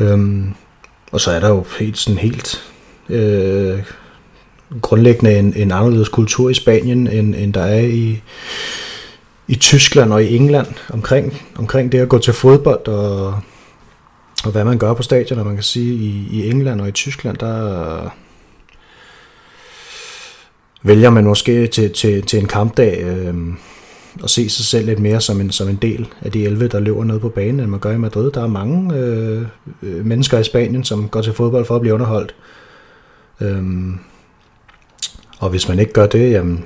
Øhm, 0.00 0.54
og 1.12 1.20
så 1.20 1.30
er 1.30 1.40
der 1.40 1.48
jo 1.48 1.64
helt 1.78 1.98
sådan 1.98 2.18
helt 2.18 2.72
øh, 3.08 3.78
grundlæggende 4.82 5.38
en, 5.38 5.54
en 5.56 5.72
anderledes 5.72 6.08
kultur 6.08 6.50
i 6.50 6.54
Spanien, 6.54 7.06
end, 7.06 7.34
end 7.34 7.54
der 7.54 7.62
er 7.62 7.80
i, 7.80 8.22
i 9.48 9.54
Tyskland 9.54 10.12
og 10.12 10.24
i 10.24 10.36
England 10.36 10.66
omkring, 10.90 11.42
omkring 11.56 11.92
det 11.92 11.98
at 11.98 12.08
gå 12.08 12.18
til 12.18 12.32
fodbold 12.32 12.88
og 12.88 13.40
og 14.44 14.50
hvad 14.50 14.64
man 14.64 14.78
gør 14.78 14.94
på 14.94 15.02
stadion, 15.02 15.38
og 15.38 15.46
man 15.46 15.54
kan 15.54 15.64
sige, 15.64 15.94
i, 15.94 16.28
i 16.30 16.50
England 16.50 16.80
og 16.80 16.88
i 16.88 16.92
Tyskland, 16.92 17.36
der 17.36 18.14
vælger 20.82 21.10
man 21.10 21.24
måske 21.24 21.66
til, 21.66 21.92
til, 21.92 22.22
til 22.22 22.38
en 22.38 22.46
kampdag 22.46 23.02
øh, 23.02 23.34
at 24.24 24.30
se 24.30 24.48
sig 24.48 24.64
selv 24.64 24.86
lidt 24.86 24.98
mere 24.98 25.20
som 25.20 25.40
en, 25.40 25.50
som 25.50 25.68
en 25.68 25.76
del 25.76 26.08
af 26.20 26.32
de 26.32 26.44
11, 26.44 26.68
der 26.68 26.80
løber 26.80 27.04
ned 27.04 27.20
på 27.20 27.28
banen, 27.28 27.60
end 27.60 27.70
man 27.70 27.80
gør 27.80 27.92
i 27.92 27.98
Madrid. 27.98 28.30
Der 28.30 28.42
er 28.42 28.46
mange 28.46 28.94
øh, 28.94 29.42
øh 29.82 30.06
mennesker 30.06 30.38
i 30.38 30.44
Spanien, 30.44 30.84
som 30.84 31.08
går 31.08 31.22
til 31.22 31.32
fodbold 31.32 31.64
for 31.64 31.74
at 31.74 31.80
blive 31.80 31.94
underholdt. 31.94 32.34
Øh, 33.40 33.62
og 35.38 35.50
hvis 35.50 35.68
man 35.68 35.78
ikke 35.78 35.92
gør 35.92 36.06
det, 36.06 36.30
jamen, 36.30 36.64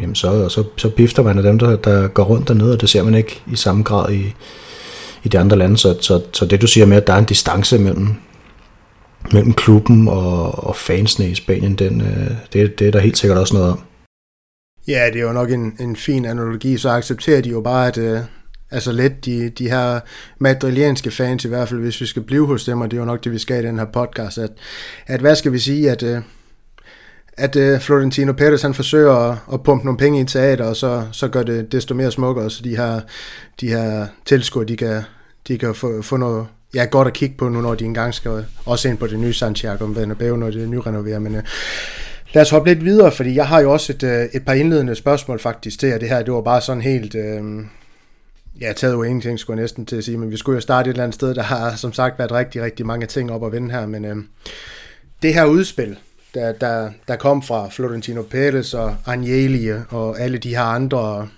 jamen 0.00 0.14
så, 0.14 0.48
så, 0.48 0.64
så 0.76 0.90
bifter 0.90 1.22
man 1.22 1.36
af 1.36 1.42
dem, 1.42 1.58
der, 1.58 1.76
der 1.76 2.08
går 2.08 2.24
rundt 2.24 2.48
dernede, 2.48 2.72
og 2.72 2.80
det 2.80 2.88
ser 2.88 3.02
man 3.02 3.14
ikke 3.14 3.42
i 3.52 3.56
samme 3.56 3.82
grad 3.82 4.12
i, 4.12 4.34
i 5.24 5.28
de 5.28 5.38
andre 5.38 5.58
lande. 5.58 5.78
Så, 5.78 5.98
så, 6.00 6.22
så 6.32 6.46
det 6.46 6.60
du 6.60 6.66
siger 6.66 6.86
med, 6.86 6.96
at 6.96 7.06
der 7.06 7.12
er 7.12 7.18
en 7.18 7.24
distance 7.24 7.78
mellem, 7.78 8.08
mellem 9.32 9.52
klubben 9.52 10.08
og, 10.08 10.64
og 10.64 10.76
fansene 10.76 11.30
i 11.30 11.34
Spanien, 11.34 11.74
den, 11.74 12.00
øh, 12.00 12.30
det, 12.52 12.78
det 12.78 12.86
er 12.86 12.90
der 12.90 13.00
helt 13.00 13.18
sikkert 13.18 13.38
også 13.38 13.54
noget 13.54 13.72
om. 13.72 13.80
Ja, 14.88 15.06
det 15.12 15.16
er 15.16 15.24
jo 15.24 15.32
nok 15.32 15.50
en, 15.50 15.76
en 15.80 15.96
fin 15.96 16.24
analogi, 16.24 16.78
så 16.78 16.90
accepterer 16.90 17.40
de 17.40 17.50
jo 17.50 17.60
bare, 17.60 17.88
at 17.88 17.98
øh, 17.98 18.18
altså 18.70 18.92
let 18.92 19.24
de, 19.24 19.48
de 19.48 19.70
her 19.70 20.00
madrilianske 20.38 21.10
fans, 21.10 21.44
i 21.44 21.48
hvert 21.48 21.68
fald 21.68 21.80
hvis 21.80 22.00
vi 22.00 22.06
skal 22.06 22.22
blive 22.22 22.46
hos 22.46 22.64
dem, 22.64 22.80
og 22.80 22.90
det 22.90 22.96
er 22.96 23.00
jo 23.00 23.06
nok 23.06 23.24
det, 23.24 23.32
vi 23.32 23.38
skal 23.38 23.64
i 23.64 23.66
den 23.66 23.78
her 23.78 23.86
podcast, 23.92 24.38
at, 24.38 24.50
at 25.06 25.20
hvad 25.20 25.36
skal 25.36 25.52
vi 25.52 25.58
sige, 25.58 25.90
at, 25.90 26.02
øh, 26.02 26.18
at 27.40 27.56
øh, 27.56 27.80
Florentino 27.80 28.32
Perez 28.32 28.62
han 28.62 28.74
forsøger 28.74 29.12
at, 29.12 29.38
at 29.52 29.62
pumpe 29.62 29.84
nogle 29.84 29.98
penge 29.98 30.20
i 30.20 30.24
teater, 30.24 30.64
og 30.64 30.76
så, 30.76 31.04
så 31.12 31.28
gør 31.28 31.42
det 31.42 31.72
desto 31.72 31.94
mere 31.94 32.10
smukkere, 32.10 32.50
så 32.50 32.62
de 32.62 32.76
her, 32.76 33.00
de 33.60 33.68
her 33.68 34.06
tilskuere, 34.24 34.66
de 34.66 34.76
kan, 34.76 35.02
de 35.48 35.58
kan 35.58 35.74
få, 35.74 36.02
få 36.02 36.16
noget 36.16 36.46
ja, 36.74 36.84
godt 36.84 37.08
at 37.08 37.14
kigge 37.14 37.34
på 37.38 37.48
nu, 37.48 37.60
når 37.60 37.74
de 37.74 37.84
engang 37.84 38.14
skal 38.14 38.44
også 38.66 38.88
ind 38.88 38.98
på 38.98 39.06
det 39.06 39.18
nye 39.18 39.32
Santiago 39.32 39.86
Bernabeu, 39.86 40.36
når 40.36 40.50
det 40.50 40.62
er 40.62 40.66
nyrenoveret, 40.66 41.22
men 41.22 41.34
øh, 41.34 41.42
lad 42.34 42.42
os 42.42 42.50
hoppe 42.50 42.70
lidt 42.70 42.84
videre, 42.84 43.12
fordi 43.12 43.34
jeg 43.34 43.48
har 43.48 43.60
jo 43.60 43.72
også 43.72 43.92
et, 43.92 44.02
øh, 44.02 44.28
et 44.34 44.44
par 44.44 44.52
indledende 44.52 44.94
spørgsmål 44.94 45.38
faktisk 45.38 45.80
til, 45.80 45.86
at 45.86 46.00
det 46.00 46.08
her, 46.08 46.22
det 46.22 46.34
var 46.34 46.42
bare 46.42 46.60
sådan 46.60 46.82
helt... 46.82 47.14
Øh, 47.14 47.42
Ja, 48.60 48.72
taget 48.72 48.92
jo 48.92 49.02
ingenting, 49.02 49.38
skulle 49.38 49.56
jeg 49.56 49.62
næsten 49.62 49.86
til 49.86 49.96
at 49.96 50.04
sige, 50.04 50.18
men 50.18 50.30
vi 50.30 50.36
skulle 50.36 50.56
jo 50.56 50.60
starte 50.60 50.90
et 50.90 50.94
eller 50.94 51.04
andet 51.04 51.14
sted, 51.14 51.34
der 51.34 51.42
har 51.42 51.76
som 51.76 51.92
sagt 51.92 52.18
været 52.18 52.32
rigtig, 52.32 52.62
rigtig 52.62 52.86
mange 52.86 53.06
ting 53.06 53.32
op 53.32 53.46
at 53.46 53.52
vende 53.52 53.70
her, 53.70 53.86
men 53.86 54.04
øh, 54.04 54.16
det 55.22 55.34
her 55.34 55.44
udspil, 55.44 55.98
der, 56.34 56.52
der, 56.52 56.90
der 57.08 57.16
kom 57.16 57.42
fra 57.42 57.68
Florentino 57.68 58.22
Perez 58.22 58.74
og 58.74 58.96
Agnelli 59.06 59.70
og 59.88 60.20
alle 60.20 60.38
de 60.38 60.48
her 60.48 60.62
andre, 60.62 61.28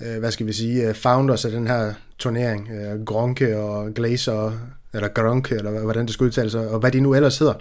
øh, 0.00 0.18
hvad 0.18 0.30
skal 0.30 0.46
vi 0.46 0.52
sige, 0.52 0.88
øh, 0.88 0.94
founders 0.94 1.44
af 1.44 1.50
den 1.50 1.66
her 1.66 1.92
turnering, 2.18 2.68
øh, 2.70 3.04
Gronke 3.04 3.58
og 3.58 3.94
Glazer, 3.94 4.52
eller 4.94 5.08
Gronke, 5.08 5.54
eller 5.54 5.70
hvordan 5.70 6.06
det 6.06 6.14
skal 6.14 6.24
udtales, 6.24 6.54
og 6.54 6.78
hvad 6.78 6.92
de 6.92 7.00
nu 7.00 7.14
ellers 7.14 7.38
hedder. 7.38 7.54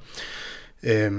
Øh, 0.84 1.12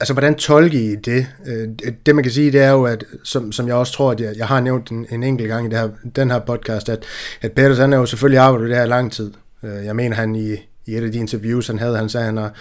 altså, 0.00 0.12
hvordan 0.12 0.34
tolker 0.34 0.78
I 0.78 0.94
det? 0.94 1.26
Øh, 1.46 1.68
det, 2.06 2.14
man 2.14 2.24
kan 2.24 2.32
sige, 2.32 2.52
det 2.52 2.60
er 2.60 2.70
jo, 2.70 2.84
at, 2.84 3.04
som, 3.24 3.52
som 3.52 3.66
jeg 3.66 3.74
også 3.74 3.92
tror, 3.92 4.10
at 4.10 4.20
jeg, 4.20 4.36
jeg 4.36 4.46
har 4.46 4.60
nævnt 4.60 4.90
en, 4.90 5.06
en 5.10 5.22
enkelt 5.22 5.48
gang 5.48 5.66
i 5.66 5.68
det 5.68 5.78
her, 5.78 5.88
den 6.16 6.30
her 6.30 6.38
podcast, 6.38 6.88
at, 6.88 7.04
at 7.40 7.52
Peters, 7.52 7.78
han 7.78 7.92
er 7.92 7.96
jo 7.96 8.06
selvfølgelig 8.06 8.40
arbejdet 8.40 8.68
det 8.68 8.78
her 8.78 8.86
lang 8.86 9.12
tid. 9.12 9.32
Øh, 9.62 9.84
jeg 9.84 9.96
mener, 9.96 10.16
han 10.16 10.34
i, 10.34 10.56
i 10.88 10.96
et 10.96 11.04
af 11.04 11.12
de 11.12 11.18
interviews, 11.18 11.66
han 11.66 11.78
havde, 11.78 11.96
han 11.96 12.08
sagde, 12.08 12.24
at 12.24 12.34
han 12.34 12.36
har 12.36 12.52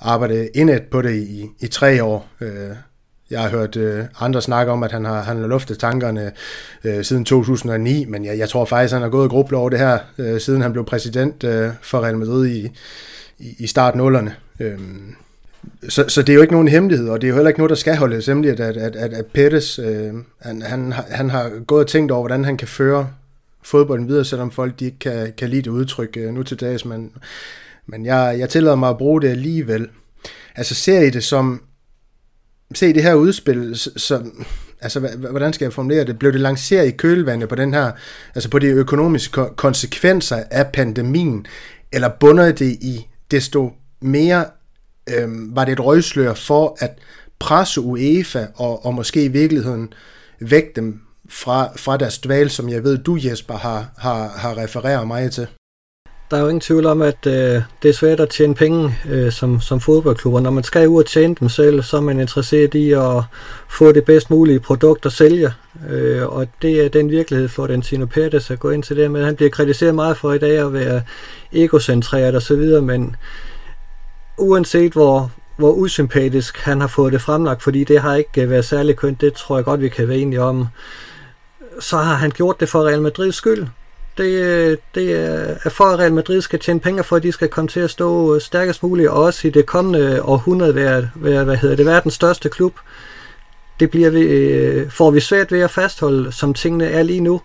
arbejdet 0.00 0.48
indet 0.54 0.82
på 0.82 1.02
det 1.02 1.14
i, 1.14 1.46
i 1.60 1.66
tre 1.66 2.04
år. 2.04 2.28
Øh, 2.40 2.70
jeg 3.30 3.40
har 3.40 3.48
hørt 3.48 3.76
øh, 3.76 4.04
andre 4.20 4.42
snakke 4.42 4.72
om, 4.72 4.82
at 4.82 4.92
han 4.92 5.04
har, 5.04 5.22
han 5.22 5.40
har 5.40 5.46
luftet 5.46 5.78
tankerne 5.78 6.32
øh, 6.84 7.04
siden 7.04 7.24
2009, 7.24 8.04
men 8.04 8.24
jeg, 8.24 8.38
jeg 8.38 8.48
tror 8.48 8.64
faktisk, 8.64 8.92
at 8.92 8.94
han 8.94 9.02
har 9.02 9.10
gået 9.10 9.24
og 9.24 9.30
grublet 9.30 9.60
over 9.60 9.70
det 9.70 9.78
her, 9.78 9.98
øh, 10.18 10.40
siden 10.40 10.62
han 10.62 10.72
blev 10.72 10.84
præsident 10.84 11.44
øh, 11.44 11.70
for 11.82 12.00
Real 12.00 12.18
Madrid 12.18 12.46
i, 12.46 12.70
i, 13.38 13.54
i 13.58 13.66
start 13.66 13.96
nullerne. 13.96 14.34
Øh, 14.60 14.78
så, 15.88 16.04
så 16.08 16.22
det 16.22 16.28
er 16.28 16.34
jo 16.34 16.40
ikke 16.40 16.54
nogen 16.54 16.68
hemmelighed, 16.68 17.08
og 17.08 17.20
det 17.20 17.26
er 17.26 17.28
jo 17.28 17.34
heller 17.34 17.48
ikke 17.48 17.60
noget, 17.60 17.70
der 17.70 17.76
skal 17.76 17.96
holdes 17.96 18.26
hemmeligt, 18.26 18.60
at, 18.60 18.76
at, 18.76 18.96
at, 18.96 19.12
at 19.12 19.26
Pettis, 19.26 19.78
øh, 19.78 20.12
han, 20.42 20.62
han, 20.62 20.92
han 20.92 21.30
har 21.30 21.50
gået 21.66 21.84
og 21.84 21.90
tænkt 21.90 22.12
over, 22.12 22.22
hvordan 22.22 22.44
han 22.44 22.56
kan 22.56 22.68
føre 22.68 23.08
fodbolden 23.62 24.08
videre, 24.08 24.24
selvom 24.24 24.50
folk 24.50 24.80
de 24.80 24.84
ikke 24.84 24.98
kan, 24.98 25.32
kan 25.38 25.48
lide 25.48 25.62
det 25.62 25.70
udtryk 25.70 26.16
øh, 26.16 26.34
nu 26.34 26.42
til 26.42 26.60
dags, 26.60 26.84
men 26.84 27.10
men 27.86 28.06
jeg, 28.06 28.36
jeg 28.38 28.48
tillader 28.48 28.76
mig 28.76 28.88
at 28.88 28.98
bruge 28.98 29.22
det 29.22 29.28
alligevel. 29.28 29.88
Altså 30.56 30.74
ser 30.74 31.00
I 31.00 31.10
det 31.10 31.24
som, 31.24 31.62
se 32.74 32.94
det 32.94 33.02
her 33.02 33.14
udspil 33.14 33.76
som, 33.76 34.46
altså 34.80 35.00
hvordan 35.30 35.52
skal 35.52 35.64
jeg 35.64 35.72
formulere 35.72 36.04
det, 36.04 36.18
blev 36.18 36.32
det 36.32 36.40
lanceret 36.40 36.86
i 36.86 36.90
kølvandet 36.90 37.48
på 37.48 37.54
den 37.54 37.74
her, 37.74 37.92
altså 38.34 38.50
på 38.50 38.58
de 38.58 38.66
økonomiske 38.66 39.44
konsekvenser 39.56 40.42
af 40.50 40.72
pandemien, 40.72 41.46
eller 41.92 42.08
bunder 42.20 42.52
det 42.52 42.72
i 42.80 43.06
desto 43.30 43.72
mere, 44.00 44.44
øhm, 45.10 45.56
var 45.56 45.64
det 45.64 45.72
et 45.72 45.84
røgslør 45.84 46.34
for 46.34 46.76
at 46.80 46.98
presse 47.38 47.80
UEFA 47.80 48.46
og, 48.54 48.86
og 48.86 48.94
måske 48.94 49.24
i 49.24 49.28
virkeligheden 49.28 49.92
væk 50.40 50.76
dem 50.76 51.00
fra, 51.28 51.68
fra 51.76 51.96
deres 51.96 52.18
dval, 52.18 52.50
som 52.50 52.68
jeg 52.68 52.84
ved, 52.84 52.98
du 52.98 53.18
Jesper 53.24 53.54
har, 53.54 53.90
har, 53.98 54.28
har 54.28 54.58
refereret 54.58 55.06
mig 55.06 55.32
til? 55.32 55.46
Der 56.30 56.36
er 56.36 56.40
jo 56.40 56.48
ingen 56.48 56.60
tvivl 56.60 56.86
om, 56.86 57.02
at 57.02 57.26
øh, 57.26 57.62
det 57.82 57.88
er 57.88 57.92
svært 57.92 58.20
at 58.20 58.28
tjene 58.28 58.54
penge 58.54 58.98
øh, 59.08 59.32
som, 59.32 59.60
som 59.60 59.80
fodboldklubber. 59.80 60.40
Når 60.40 60.50
man 60.50 60.64
skal 60.64 60.88
ud 60.88 61.02
og 61.02 61.06
tjene 61.06 61.34
dem 61.40 61.48
selv, 61.48 61.82
så 61.82 61.96
er 61.96 62.00
man 62.00 62.20
interesseret 62.20 62.74
i 62.74 62.92
at 62.92 63.22
få 63.68 63.92
det 63.92 64.04
bedst 64.04 64.30
mulige 64.30 64.60
produkt 64.60 65.06
at 65.06 65.12
sælge. 65.12 65.52
Øh, 65.90 66.26
og 66.26 66.46
det 66.62 66.84
er 66.84 66.88
den 66.88 67.10
virkelighed, 67.10 67.48
for 67.48 67.66
Florentino 67.66 68.06
Perez 68.06 68.50
at 68.50 68.58
gå 68.58 68.70
ind 68.70 68.82
til 68.82 68.96
det 68.96 69.10
med. 69.10 69.24
Han 69.24 69.36
bliver 69.36 69.50
kritiseret 69.50 69.94
meget 69.94 70.16
for 70.16 70.32
i 70.32 70.38
dag 70.38 70.58
at 70.58 70.72
være 70.72 71.02
egocentreret 71.52 72.34
og 72.34 72.42
så 72.42 72.56
videre, 72.56 72.82
men 72.82 73.16
uanset 74.38 74.92
hvor, 74.92 75.30
hvor 75.56 75.72
usympatisk 75.72 76.58
han 76.58 76.80
har 76.80 76.88
fået 76.88 77.12
det 77.12 77.20
fremlagt, 77.20 77.62
fordi 77.62 77.84
det 77.84 78.00
har 78.00 78.14
ikke 78.14 78.50
været 78.50 78.64
særlig 78.64 78.96
kønt, 78.96 79.20
det 79.20 79.32
tror 79.32 79.56
jeg 79.56 79.64
godt, 79.64 79.80
vi 79.80 79.88
kan 79.88 80.08
være 80.08 80.18
enige 80.18 80.42
om, 80.42 80.66
så 81.80 81.96
har 81.96 82.14
han 82.14 82.30
gjort 82.30 82.60
det 82.60 82.68
for 82.68 82.86
Real 82.86 83.02
Madrids 83.02 83.34
skyld. 83.34 83.66
Det, 84.16 84.42
øh, 84.42 84.76
det 84.94 85.12
er 85.64 85.70
for, 85.70 85.84
at 85.84 85.98
Real 85.98 86.12
Madrid 86.12 86.40
skal 86.40 86.58
tjene 86.58 86.80
penge 86.80 87.04
for, 87.04 87.16
at 87.16 87.22
de 87.22 87.32
skal 87.32 87.48
komme 87.48 87.68
til 87.68 87.80
at 87.80 87.90
stå 87.90 88.34
øh, 88.34 88.40
stærkest 88.40 88.82
muligt, 88.82 89.08
og 89.08 89.22
også 89.22 89.48
i 89.48 89.50
det 89.50 89.66
kommende 89.66 90.22
århundrede 90.22 90.74
være, 90.74 91.10
være 91.14 91.44
hvad 91.44 91.56
hedder 91.56 91.76
det, 91.76 91.86
verdens 91.86 92.14
største 92.14 92.48
klub. 92.48 92.74
Det 93.80 93.90
bliver 93.90 94.10
vi, 94.10 94.20
øh, 94.20 94.90
får 94.90 95.10
vi 95.10 95.20
svært 95.20 95.52
ved 95.52 95.60
at 95.60 95.70
fastholde, 95.70 96.32
som 96.32 96.54
tingene 96.54 96.86
er 96.86 97.02
lige 97.02 97.20
nu. 97.20 97.40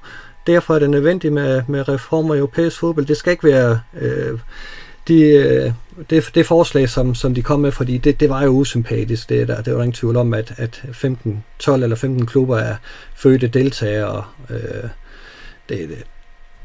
Derfor 0.48 0.76
er 0.76 0.80
det 0.80 0.90
nødvendigt 0.90 1.34
med, 1.34 1.62
med 1.68 1.90
reformer 1.90 2.36
i 2.36 2.38
europæisk 2.38 2.80
fodbold. 2.80 3.06
Det 3.06 3.18
skal 3.18 3.32
ikke 3.32 3.44
være 3.44 3.80
øh, 4.02 4.40
de, 5.08 5.74
det, 6.10 6.32
det 6.36 6.46
forslag, 6.46 6.90
som, 6.90 7.16
som 7.16 7.36
de 7.36 7.42
kom 7.42 7.60
med, 7.60 7.72
fordi 7.72 7.98
det, 7.98 8.20
det 8.20 8.30
var 8.30 8.44
jo 8.44 8.50
usympatisk. 8.50 9.30
Det, 9.30 9.48
der, 9.48 9.62
det 9.62 9.76
var 9.76 9.82
ingen 9.82 9.94
tvivl 9.94 10.18
om, 10.18 10.34
at, 10.34 10.54
at 10.58 10.84
15, 10.94 11.44
12 11.60 11.84
eller 11.84 11.96
15 11.96 12.26
klubber 12.26 12.58
er 12.58 12.76
fødte 13.16 13.48
deltagere. 13.48 14.24
Øh, 14.50 14.90
det, 15.70 16.04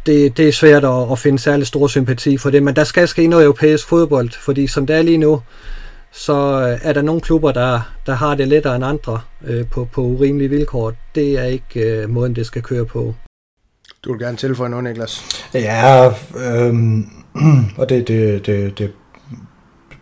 det, 0.07 0.37
det 0.37 0.49
er 0.49 0.53
svært 0.53 0.85
at, 0.85 1.13
at 1.13 1.19
finde 1.19 1.39
særlig 1.39 1.67
stor 1.67 1.87
sympati 1.87 2.37
for 2.37 2.51
det, 2.51 2.63
men 2.63 2.77
der 2.77 2.85
skal 2.85 3.09
ske 3.09 3.27
noget 3.27 3.45
europæisk 3.45 3.89
fodbold, 3.89 4.31
fordi 4.31 4.67
som 4.67 4.87
det 4.87 4.97
er 4.97 5.03
lige 5.03 5.19
nu, 5.19 5.43
så 6.13 6.33
er 6.83 6.93
der 6.93 7.03
nogle 7.03 7.21
klubber, 7.21 7.53
der, 7.53 7.81
der 8.07 8.15
har 8.15 8.35
det 8.35 8.49
lettere 8.49 8.77
end 8.77 8.85
andre 8.85 9.21
øh, 9.45 9.67
på, 9.67 9.89
på 9.93 10.03
urimelige 10.03 10.49
vilkår. 10.49 10.93
Det 11.15 11.39
er 11.39 11.45
ikke 11.45 11.81
øh, 11.81 12.11
måden, 12.11 12.37
det 12.37 12.47
skal 12.47 12.63
køre 12.63 12.85
på. 12.85 13.15
Du 14.05 14.13
vil 14.13 14.21
gerne 14.21 14.37
tilføje 14.37 14.71
noget, 14.71 14.85
Niklas? 14.85 15.25
Ja, 15.55 16.13
øhm, 16.37 17.09
og 17.79 17.89
det, 17.89 18.09
det, 18.09 18.47
det, 18.47 18.79
det, 18.79 18.93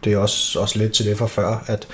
det 0.04 0.12
er 0.12 0.18
også, 0.18 0.60
også 0.60 0.78
lidt 0.78 0.92
til 0.92 1.06
det 1.06 1.18
fra 1.18 1.26
før, 1.26 1.64
at, 1.66 1.88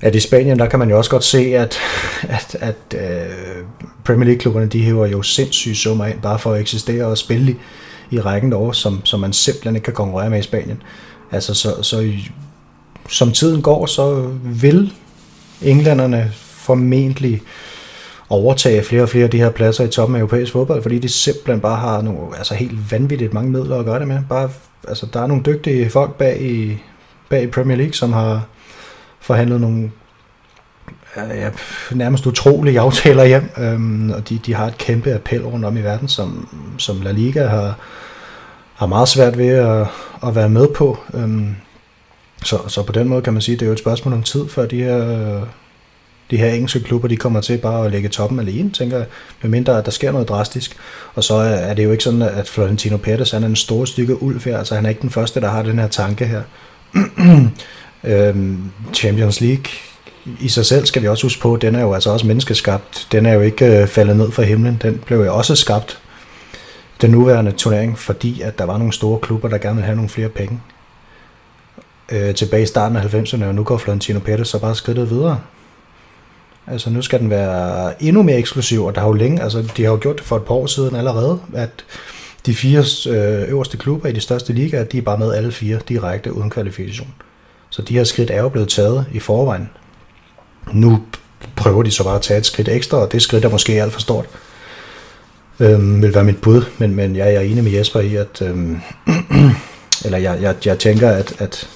at 0.00 0.14
i 0.14 0.20
Spanien, 0.20 0.58
der 0.58 0.66
kan 0.66 0.78
man 0.78 0.90
jo 0.90 0.98
også 0.98 1.10
godt 1.10 1.24
se, 1.24 1.38
at, 1.38 1.78
at, 2.22 2.56
at 2.60 2.94
uh, 2.94 3.66
Premier 4.04 4.24
League-klubberne, 4.24 4.66
de 4.66 4.82
hæver 4.82 5.06
jo 5.06 5.22
sindssyge 5.22 5.74
summer 5.74 6.06
ind, 6.06 6.20
bare 6.20 6.38
for 6.38 6.52
at 6.52 6.60
eksistere 6.60 7.04
og 7.04 7.18
spille 7.18 7.52
i, 7.52 7.56
i 8.10 8.20
rækken 8.20 8.50
derovre, 8.52 8.74
som, 8.74 9.00
som 9.04 9.20
man 9.20 9.32
simpelthen 9.32 9.76
ikke 9.76 9.84
kan 9.84 9.94
konkurrere 9.94 10.30
med 10.30 10.38
i 10.38 10.42
Spanien. 10.42 10.82
Altså, 11.32 11.54
så, 11.54 11.82
så 11.82 12.12
som 13.08 13.32
tiden 13.32 13.62
går, 13.62 13.86
så 13.86 14.30
vil 14.44 14.92
englænderne 15.62 16.30
formentlig 16.36 17.42
overtage 18.28 18.82
flere 18.82 19.02
og 19.02 19.08
flere 19.08 19.24
af 19.24 19.30
de 19.30 19.38
her 19.38 19.50
pladser 19.50 19.84
i 19.84 19.88
toppen 19.88 20.16
af 20.16 20.20
europæisk 20.20 20.52
fodbold, 20.52 20.82
fordi 20.82 20.98
de 20.98 21.08
simpelthen 21.08 21.60
bare 21.60 21.76
har 21.76 22.02
nogle, 22.02 22.36
altså 22.36 22.54
helt 22.54 22.92
vanvittigt 22.92 23.34
mange 23.34 23.50
midler 23.50 23.78
at 23.78 23.84
gøre 23.84 23.98
det 23.98 24.08
med. 24.08 24.18
Bare, 24.28 24.50
altså, 24.88 25.06
der 25.12 25.22
er 25.22 25.26
nogle 25.26 25.42
dygtige 25.46 25.90
folk 25.90 26.14
bag 26.14 26.42
i, 26.42 26.78
bag 27.28 27.42
i 27.42 27.46
Premier 27.46 27.76
League, 27.76 27.94
som 27.94 28.12
har 28.12 28.46
forhandlet 29.26 29.60
nogle 29.60 29.90
ja, 31.16 31.50
nærmest 31.92 32.26
utrolige 32.26 32.80
aftaler 32.80 33.24
hjem, 33.24 33.50
øhm, 33.58 34.10
og 34.10 34.28
de, 34.28 34.38
de 34.46 34.54
har 34.54 34.66
et 34.66 34.78
kæmpe 34.78 35.14
appel 35.14 35.44
rundt 35.44 35.64
om 35.64 35.76
i 35.76 35.80
verden, 35.80 36.08
som, 36.08 36.48
som 36.78 37.00
La 37.02 37.10
Liga 37.10 37.46
har, 37.46 37.78
har 38.74 38.86
meget 38.86 39.08
svært 39.08 39.38
ved 39.38 39.48
at, 39.48 39.86
at 40.26 40.34
være 40.34 40.48
med 40.48 40.68
på. 40.76 40.98
Øhm, 41.14 41.56
så, 42.44 42.58
så 42.68 42.82
på 42.82 42.92
den 42.92 43.08
måde 43.08 43.22
kan 43.22 43.32
man 43.32 43.42
sige, 43.42 43.54
at 43.54 43.60
det 43.60 43.66
er 43.66 43.68
jo 43.68 43.72
et 43.72 43.78
spørgsmål 43.78 44.14
om 44.14 44.22
tid, 44.22 44.48
før 44.48 44.66
de 44.66 44.82
her, 44.82 45.40
de 46.30 46.36
her 46.36 46.52
engelske 46.52 46.80
klubber, 46.80 47.08
de 47.08 47.16
kommer 47.16 47.40
til 47.40 47.58
bare 47.58 47.84
at 47.84 47.92
lægge 47.92 48.08
toppen 48.08 48.40
alene, 48.40 48.70
tænker 48.70 48.96
jeg, 48.96 49.06
medmindre 49.42 49.78
at 49.78 49.84
der 49.84 49.90
sker 49.90 50.12
noget 50.12 50.28
drastisk. 50.28 50.76
Og 51.14 51.24
så 51.24 51.34
er 51.34 51.74
det 51.74 51.84
jo 51.84 51.92
ikke 51.92 52.04
sådan, 52.04 52.22
at 52.22 52.48
Florentino 52.48 52.96
Pérez 52.96 53.36
er 53.36 53.40
en 53.46 53.56
stor 53.56 53.84
stykke 53.84 54.22
ulv 54.22 54.44
her, 54.44 54.58
altså 54.58 54.74
han 54.74 54.84
er 54.84 54.88
ikke 54.88 55.02
den 55.02 55.10
første, 55.10 55.40
der 55.40 55.48
har 55.48 55.62
den 55.62 55.78
her 55.78 55.88
tanke 55.88 56.26
her. 56.26 56.42
Øh, 57.18 57.46
øhm, 58.04 58.70
Champions 58.94 59.40
League 59.40 59.64
i 60.40 60.48
sig 60.48 60.66
selv 60.66 60.86
skal 60.86 61.02
vi 61.02 61.08
også 61.08 61.24
huske 61.24 61.40
på, 61.42 61.56
den 61.56 61.74
er 61.74 61.80
jo 61.80 61.94
altså 61.94 62.10
også 62.10 62.26
menneskeskabt. 62.26 63.08
Den 63.12 63.26
er 63.26 63.32
jo 63.32 63.40
ikke 63.40 63.80
øh, 63.80 63.86
faldet 63.88 64.16
ned 64.16 64.30
fra 64.30 64.42
himlen. 64.42 64.78
Den 64.82 65.02
blev 65.06 65.18
jo 65.18 65.36
også 65.36 65.54
skabt, 65.54 65.98
den 67.00 67.10
nuværende 67.10 67.52
turnering, 67.52 67.98
fordi 67.98 68.40
at 68.40 68.58
der 68.58 68.64
var 68.64 68.78
nogle 68.78 68.92
store 68.92 69.18
klubber, 69.18 69.48
der 69.48 69.58
gerne 69.58 69.74
ville 69.74 69.86
have 69.86 69.96
nogle 69.96 70.08
flere 70.08 70.28
penge 70.28 70.60
øh, 72.12 72.34
tilbage 72.34 72.62
i 72.62 72.66
starten 72.66 72.96
af 72.96 73.14
90'erne, 73.14 73.44
og 73.44 73.54
nu 73.54 73.64
går 73.64 73.78
Florentino 73.78 74.20
Pérez 74.28 74.44
så 74.44 74.58
bare 74.58 74.74
skridtet 74.74 75.10
videre. 75.10 75.40
Altså 76.66 76.90
nu 76.90 77.02
skal 77.02 77.20
den 77.20 77.30
være 77.30 78.02
endnu 78.02 78.22
mere 78.22 78.38
eksklusiv, 78.38 78.84
og 78.84 78.94
der 78.94 79.00
har 79.00 79.08
jo 79.08 79.12
længe, 79.12 79.42
altså 79.42 79.72
de 79.76 79.84
har 79.84 79.90
jo 79.90 79.98
gjort 80.00 80.16
det 80.16 80.24
for 80.24 80.36
et 80.36 80.44
par 80.44 80.54
år 80.54 80.66
siden 80.66 80.96
allerede, 80.96 81.40
at 81.54 81.70
de 82.46 82.54
fire 82.54 82.84
øh, 83.08 83.48
øverste 83.48 83.76
klubber 83.76 84.08
i 84.08 84.12
de 84.12 84.20
største 84.20 84.52
ligaer, 84.52 84.84
de 84.84 84.98
er 84.98 85.02
bare 85.02 85.18
med 85.18 85.34
alle 85.34 85.52
fire 85.52 85.78
direkte 85.88 86.32
uden 86.32 86.50
kvalifikation. 86.50 87.14
Så 87.76 87.82
de 87.82 87.94
her 87.94 88.04
skridt 88.04 88.30
er 88.30 88.42
jo 88.42 88.48
blevet 88.48 88.68
taget 88.68 89.06
i 89.12 89.18
forvejen. 89.18 89.70
Nu 90.72 91.02
prøver 91.56 91.82
de 91.82 91.90
så 91.90 92.04
bare 92.04 92.16
at 92.16 92.22
tage 92.22 92.38
et 92.38 92.46
skridt 92.46 92.68
ekstra, 92.68 92.96
og 92.96 93.12
det 93.12 93.22
skridt 93.22 93.44
er 93.44 93.48
måske 93.48 93.82
alt 93.82 93.92
for 93.92 94.00
stort. 94.00 94.24
Øhm, 95.60 96.02
vil 96.02 96.14
være 96.14 96.24
mit 96.24 96.40
bud, 96.40 96.62
men, 96.78 96.94
men 96.94 97.16
jeg 97.16 97.34
er 97.34 97.40
enig 97.40 97.64
med 97.64 97.72
Jesper 97.72 98.00
i, 98.00 98.14
at 98.14 98.42
øhm, 98.42 98.80
eller 100.04 100.18
jeg, 100.18 100.38
jeg, 100.40 100.56
jeg 100.64 100.78
tænker, 100.78 101.10
at, 101.10 101.34
at 101.38 101.68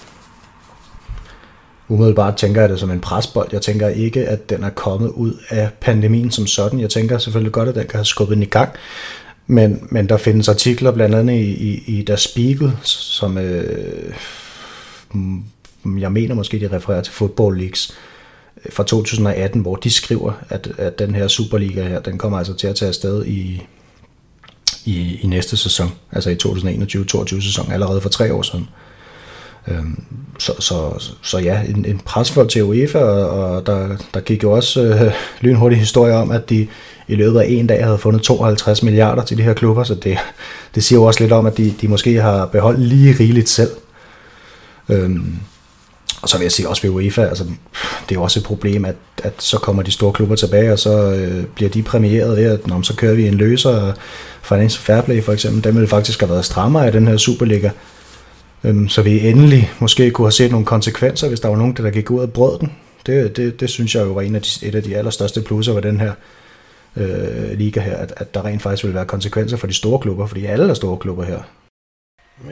umiddelbart 1.88 2.36
tænker 2.36 2.60
jeg 2.60 2.70
det 2.70 2.80
som 2.80 2.90
en 2.90 3.00
presbold. 3.00 3.48
Jeg 3.52 3.62
tænker 3.62 3.88
ikke, 3.88 4.28
at 4.28 4.50
den 4.50 4.64
er 4.64 4.70
kommet 4.70 5.08
ud 5.08 5.34
af 5.48 5.70
pandemien 5.80 6.30
som 6.30 6.46
sådan. 6.46 6.80
Jeg 6.80 6.90
tænker 6.90 7.18
selvfølgelig 7.18 7.52
godt, 7.52 7.68
at 7.68 7.74
den 7.74 7.86
kan 7.86 7.96
have 7.96 8.04
skubbet 8.04 8.34
den 8.34 8.42
i 8.42 8.46
gang. 8.46 8.70
Men, 9.46 9.88
men 9.90 10.08
der 10.08 10.16
findes 10.16 10.48
artikler 10.48 10.90
blandt 10.90 11.14
andet 11.14 11.34
i, 11.34 11.50
i, 11.50 11.98
i 11.98 12.02
Der 12.02 12.16
Spiegel, 12.16 12.72
som 12.82 13.38
øh, 13.38 14.14
jeg 15.84 16.12
mener 16.12 16.34
måske, 16.34 16.60
de 16.60 16.76
refererer 16.76 17.02
til 17.02 17.12
Football 17.12 17.58
Leagues 17.58 17.94
øh, 18.64 18.72
fra 18.72 18.84
2018, 18.84 19.62
hvor 19.62 19.76
de 19.76 19.90
skriver, 19.90 20.32
at, 20.48 20.68
at 20.78 20.98
den 20.98 21.14
her 21.14 21.28
Superliga 21.28 21.88
her, 21.88 22.00
den 22.00 22.18
kommer 22.18 22.38
altså 22.38 22.54
til 22.54 22.66
at 22.66 22.76
tage 22.76 22.88
afsted 22.88 23.26
i, 23.26 23.62
i, 24.84 25.18
i 25.22 25.26
næste 25.26 25.56
sæson, 25.56 25.92
altså 26.12 26.30
i 26.30 26.36
2021-22 26.44 27.42
sæson, 27.42 27.72
allerede 27.72 28.00
for 28.00 28.08
tre 28.08 28.34
år 28.34 28.42
siden. 28.42 28.68
Øhm, 29.68 30.02
så, 30.38 30.52
så, 30.58 31.04
så 31.22 31.38
ja, 31.38 31.62
en, 31.68 31.84
en 31.84 32.00
presfold 32.04 32.48
til 32.48 32.64
UEFA, 32.64 32.98
og 32.98 33.66
der, 33.66 33.96
der 34.14 34.20
gik 34.20 34.42
jo 34.42 34.52
også 34.52 34.82
øh, 34.82 35.12
lynhurtig 35.40 35.78
historie 35.78 36.14
om, 36.14 36.30
at 36.30 36.50
de 36.50 36.66
i 37.08 37.14
løbet 37.14 37.40
af 37.40 37.46
en 37.48 37.66
dag 37.66 37.84
havde 37.84 37.98
fundet 37.98 38.22
52 38.22 38.82
milliarder 38.82 39.24
til 39.24 39.38
de 39.38 39.42
her 39.42 39.52
klubber, 39.52 39.84
så 39.84 39.94
det, 39.94 40.18
det 40.74 40.84
siger 40.84 40.98
jo 40.98 41.04
også 41.04 41.20
lidt 41.20 41.32
om, 41.32 41.46
at 41.46 41.56
de, 41.56 41.74
de 41.80 41.88
måske 41.88 42.20
har 42.20 42.46
beholdt 42.46 42.80
lige 42.80 43.16
rigeligt 43.20 43.48
selv. 43.48 43.70
Øhm, 44.88 45.34
og 46.22 46.28
så 46.28 46.38
vil 46.38 46.44
jeg 46.44 46.52
sige 46.52 46.68
også 46.68 46.82
ved 46.82 46.90
UEFA, 46.90 47.22
altså, 47.22 47.44
det 47.44 48.10
er 48.10 48.14
jo 48.14 48.22
også 48.22 48.40
et 48.40 48.44
problem, 48.44 48.84
at, 48.84 48.94
at 49.22 49.32
så 49.38 49.58
kommer 49.58 49.82
de 49.82 49.90
store 49.90 50.12
klubber 50.12 50.36
tilbage, 50.36 50.72
og 50.72 50.78
så 50.78 51.12
øh, 51.12 51.44
bliver 51.44 51.70
de 51.70 51.82
præmieret 51.82 52.36
ved, 52.36 52.44
at 52.44 52.66
når, 52.66 52.82
så 52.82 52.96
kører 52.96 53.14
vi 53.14 53.28
en 53.28 53.34
løser, 53.34 53.92
Financial 54.42 54.82
Fair 54.82 55.00
Play 55.00 55.22
for 55.22 55.32
eksempel, 55.32 55.64
den 55.64 55.74
ville 55.74 55.88
faktisk 55.88 56.20
have 56.20 56.30
været 56.30 56.44
strammere 56.44 56.88
i 56.88 56.90
den 56.90 57.08
her 57.08 57.16
Superliga, 57.16 57.70
øhm, 58.64 58.88
så 58.88 59.02
vi 59.02 59.28
endelig 59.28 59.72
måske 59.78 60.10
kunne 60.10 60.26
have 60.26 60.32
set 60.32 60.50
nogle 60.50 60.66
konsekvenser, 60.66 61.28
hvis 61.28 61.40
der 61.40 61.48
var 61.48 61.56
nogen, 61.56 61.72
der 61.76 61.90
gik 61.90 62.10
ud 62.10 62.20
og 62.20 62.32
brød 62.32 62.58
den. 62.58 62.72
Det, 63.06 63.36
det, 63.36 63.60
det 63.60 63.70
synes 63.70 63.94
jeg 63.94 64.06
jo 64.06 64.12
var 64.12 64.22
en 64.22 64.34
af 64.34 64.42
de, 64.42 64.66
et 64.66 64.74
af 64.74 64.82
de 64.82 64.96
allerstørste 64.96 65.40
plusser 65.40 65.72
ved 65.72 65.82
den 65.82 66.00
her 66.00 66.12
øh, 66.96 67.58
liga 67.58 67.80
her, 67.80 67.96
at, 67.96 68.12
at 68.16 68.34
der 68.34 68.44
rent 68.44 68.62
faktisk 68.62 68.84
vil 68.84 68.94
være 68.94 69.04
konsekvenser 69.04 69.56
for 69.56 69.66
de 69.66 69.74
store 69.74 69.98
klubber, 69.98 70.26
fordi 70.26 70.44
alle 70.44 70.70
er 70.70 70.74
store 70.74 70.96
klubber 70.96 71.24
her. 71.24 71.38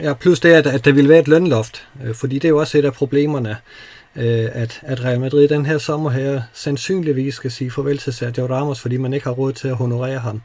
Ja, 0.01 0.13
plus 0.13 0.39
det, 0.39 0.49
at, 0.49 0.67
at 0.67 0.85
der 0.85 0.91
ville 0.91 1.09
være 1.09 1.19
et 1.19 1.27
lønloft, 1.27 1.87
øh, 2.03 2.15
fordi 2.15 2.35
det 2.35 2.45
er 2.45 2.49
jo 2.49 2.59
også 2.59 2.77
et 2.77 2.85
af 2.85 2.93
problemerne, 2.93 3.57
øh, 4.15 4.49
at, 4.51 4.79
at 4.83 5.03
Real 5.03 5.19
Madrid 5.19 5.47
den 5.47 5.65
her 5.65 5.77
sommer 5.77 6.09
her 6.09 6.41
sandsynligvis 6.53 7.33
skal 7.33 7.51
sige 7.51 7.71
farvel 7.71 7.97
til 7.97 8.13
Sergio 8.13 8.45
Ramos, 8.45 8.79
fordi 8.79 8.97
man 8.97 9.13
ikke 9.13 9.25
har 9.25 9.33
råd 9.33 9.53
til 9.53 9.67
at 9.67 9.75
honorere 9.75 10.19
ham. 10.19 10.41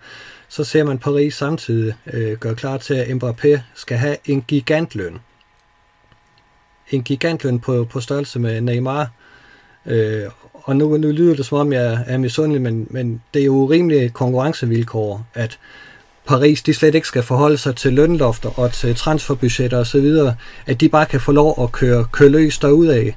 Så 0.49 0.64
ser 0.64 0.84
man 0.84 0.99
Paris 0.99 1.34
samtidig 1.34 1.95
øh, 2.12 2.38
gøre 2.38 2.55
klar 2.55 2.76
til, 2.76 2.95
at 2.95 3.09
Mbappé 3.09 3.61
skal 3.74 3.97
have 3.97 4.16
en 4.24 4.42
gigantløn. 4.42 5.18
En 6.90 7.03
gigantløn 7.03 7.61
på, 7.61 7.86
på 7.90 8.01
størrelse 8.01 8.38
med 8.38 8.61
Neymar. 8.61 9.11
Øh, 9.86 10.24
og 10.53 10.76
nu, 10.76 10.97
nu 10.97 11.09
lyder 11.09 11.36
det 11.36 11.47
som 11.47 11.59
om, 11.59 11.72
jeg 11.72 12.05
er 12.07 12.18
misundelig, 12.18 12.62
men, 12.62 12.86
men 12.90 13.22
det 13.34 13.42
er 13.42 13.47
jo 13.47 13.53
urimelige 13.53 14.09
konkurrencevilkår, 14.09 15.26
at 15.34 15.59
Paris, 16.27 16.62
de 16.62 16.75
slet 16.75 16.95
ikke 16.95 17.09
skal 17.09 17.22
forholde 17.22 17.59
sig 17.59 17.77
til 17.77 17.93
lønlofter 17.93 18.59
og 18.59 18.72
til 18.72 18.95
transferbudgetter 18.95 19.79
osv., 19.79 20.16
at 20.66 20.81
de 20.81 20.89
bare 20.89 21.07
kan 21.07 21.20
få 21.20 21.33
lov 21.33 21.62
at 21.62 21.72
køre, 21.72 22.05
køre 22.12 22.29
løs 22.29 22.59
derudad, 22.59 23.12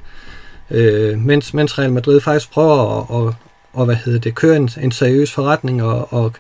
øh, 0.72 1.20
mens, 1.20 1.54
mens 1.54 1.80
Real 1.80 1.94
Madrid 1.94 2.22
faktisk 2.22 2.52
prøver 2.52 3.02
at, 3.02 3.28
at, 3.28 3.34
at 3.80 3.86
hvad 3.86 3.96
hedder 3.96 4.20
det, 4.20 4.36
køre 4.36 4.56
en, 4.56 4.70
en 4.82 4.92
seriøs 4.92 5.32
forretning 5.32 5.84
og, 5.84 6.14
og 6.14 6.34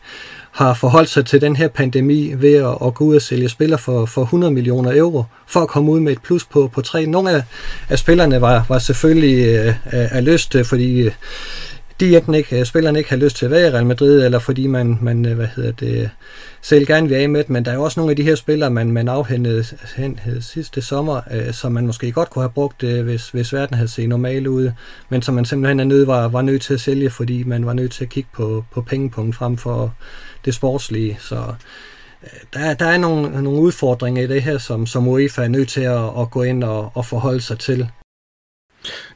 har 0.51 0.73
forholdt 0.73 1.09
sig 1.09 1.25
til 1.25 1.41
den 1.41 1.55
her 1.55 1.67
pandemi 1.67 2.33
ved 2.37 2.53
at, 2.55 2.77
at 2.85 2.93
gå 2.93 3.03
ud 3.05 3.15
og 3.15 3.21
sælge 3.21 3.49
spillere 3.49 3.79
for, 3.79 4.05
for 4.05 4.21
100 4.21 4.53
millioner 4.53 4.97
euro, 4.97 5.23
for 5.47 5.59
at 5.59 5.67
komme 5.67 5.91
ud 5.91 5.99
med 5.99 6.11
et 6.11 6.21
plus 6.21 6.45
på, 6.45 6.69
på 6.73 6.81
tre. 6.81 7.05
Nogle 7.05 7.31
af, 7.31 7.43
af 7.89 7.99
spillerne 7.99 8.41
var, 8.41 8.65
var 8.69 8.79
selvfølgelig 8.79 9.45
øh, 9.45 9.73
af 9.91 10.25
lyst, 10.25 10.55
fordi 10.63 11.09
de 11.99 12.17
enten 12.17 12.33
ikke, 12.33 12.65
spillerne 12.65 12.99
ikke 12.99 13.09
har 13.09 13.17
lyst 13.17 13.37
til 13.37 13.45
at 13.45 13.51
være 13.51 13.67
i 13.67 13.71
Real 13.71 13.85
Madrid, 13.85 14.25
eller 14.25 14.39
fordi 14.39 14.67
man, 14.67 14.97
man 15.01 15.25
øh, 15.25 15.35
hvad 15.35 15.47
hedder 15.55 15.71
det, 15.71 16.09
selv 16.61 16.85
gerne 16.85 17.09
vil 17.09 17.15
af 17.15 17.29
med 17.29 17.43
men 17.47 17.65
der 17.65 17.71
er 17.71 17.77
også 17.77 17.99
nogle 17.99 18.11
af 18.11 18.15
de 18.15 18.23
her 18.23 18.35
spillere, 18.35 18.69
man, 18.69 18.91
man 18.91 19.07
afhændede 19.07 19.65
hen, 19.95 20.19
øh, 20.27 20.41
sidste 20.41 20.81
sommer, 20.81 21.21
øh, 21.31 21.53
som 21.53 21.71
man 21.71 21.85
måske 21.85 22.11
godt 22.11 22.29
kunne 22.29 22.43
have 22.43 22.49
brugt, 22.49 22.83
øh, 22.83 23.03
hvis, 23.03 23.29
hvis 23.29 23.53
verden 23.53 23.75
havde 23.75 23.87
set 23.87 24.09
normal 24.09 24.47
ud, 24.47 24.71
men 25.09 25.21
som 25.21 25.35
man 25.35 25.45
simpelthen 25.45 25.79
er 25.79 25.83
nødt, 25.83 26.07
var, 26.07 26.27
var 26.27 26.41
nødt 26.41 26.61
til 26.61 26.73
at 26.73 26.81
sælge, 26.81 27.09
fordi 27.09 27.43
man 27.43 27.65
var 27.65 27.73
nødt 27.73 27.91
til 27.91 28.03
at 28.03 28.09
kigge 28.09 28.29
på, 28.33 28.65
på 28.71 28.81
pengepunkt 28.81 29.35
frem 29.35 29.57
for 29.57 29.93
det 30.45 30.53
sportslige. 30.53 31.17
Så 31.19 31.35
øh, 32.23 32.29
der, 32.53 32.73
der 32.73 32.85
er 32.85 32.97
nogle, 32.97 33.43
nogle 33.43 33.61
udfordringer 33.61 34.23
i 34.23 34.27
det 34.27 34.41
her, 34.41 34.57
som, 34.57 34.85
som 34.85 35.07
UEFA 35.07 35.43
er 35.43 35.47
nødt 35.47 35.69
til 35.69 35.81
at, 35.81 36.03
at 36.19 36.31
gå 36.31 36.43
ind 36.43 36.63
og, 36.63 36.91
og 36.93 37.05
forholde 37.05 37.41
sig 37.41 37.59
til. 37.59 37.87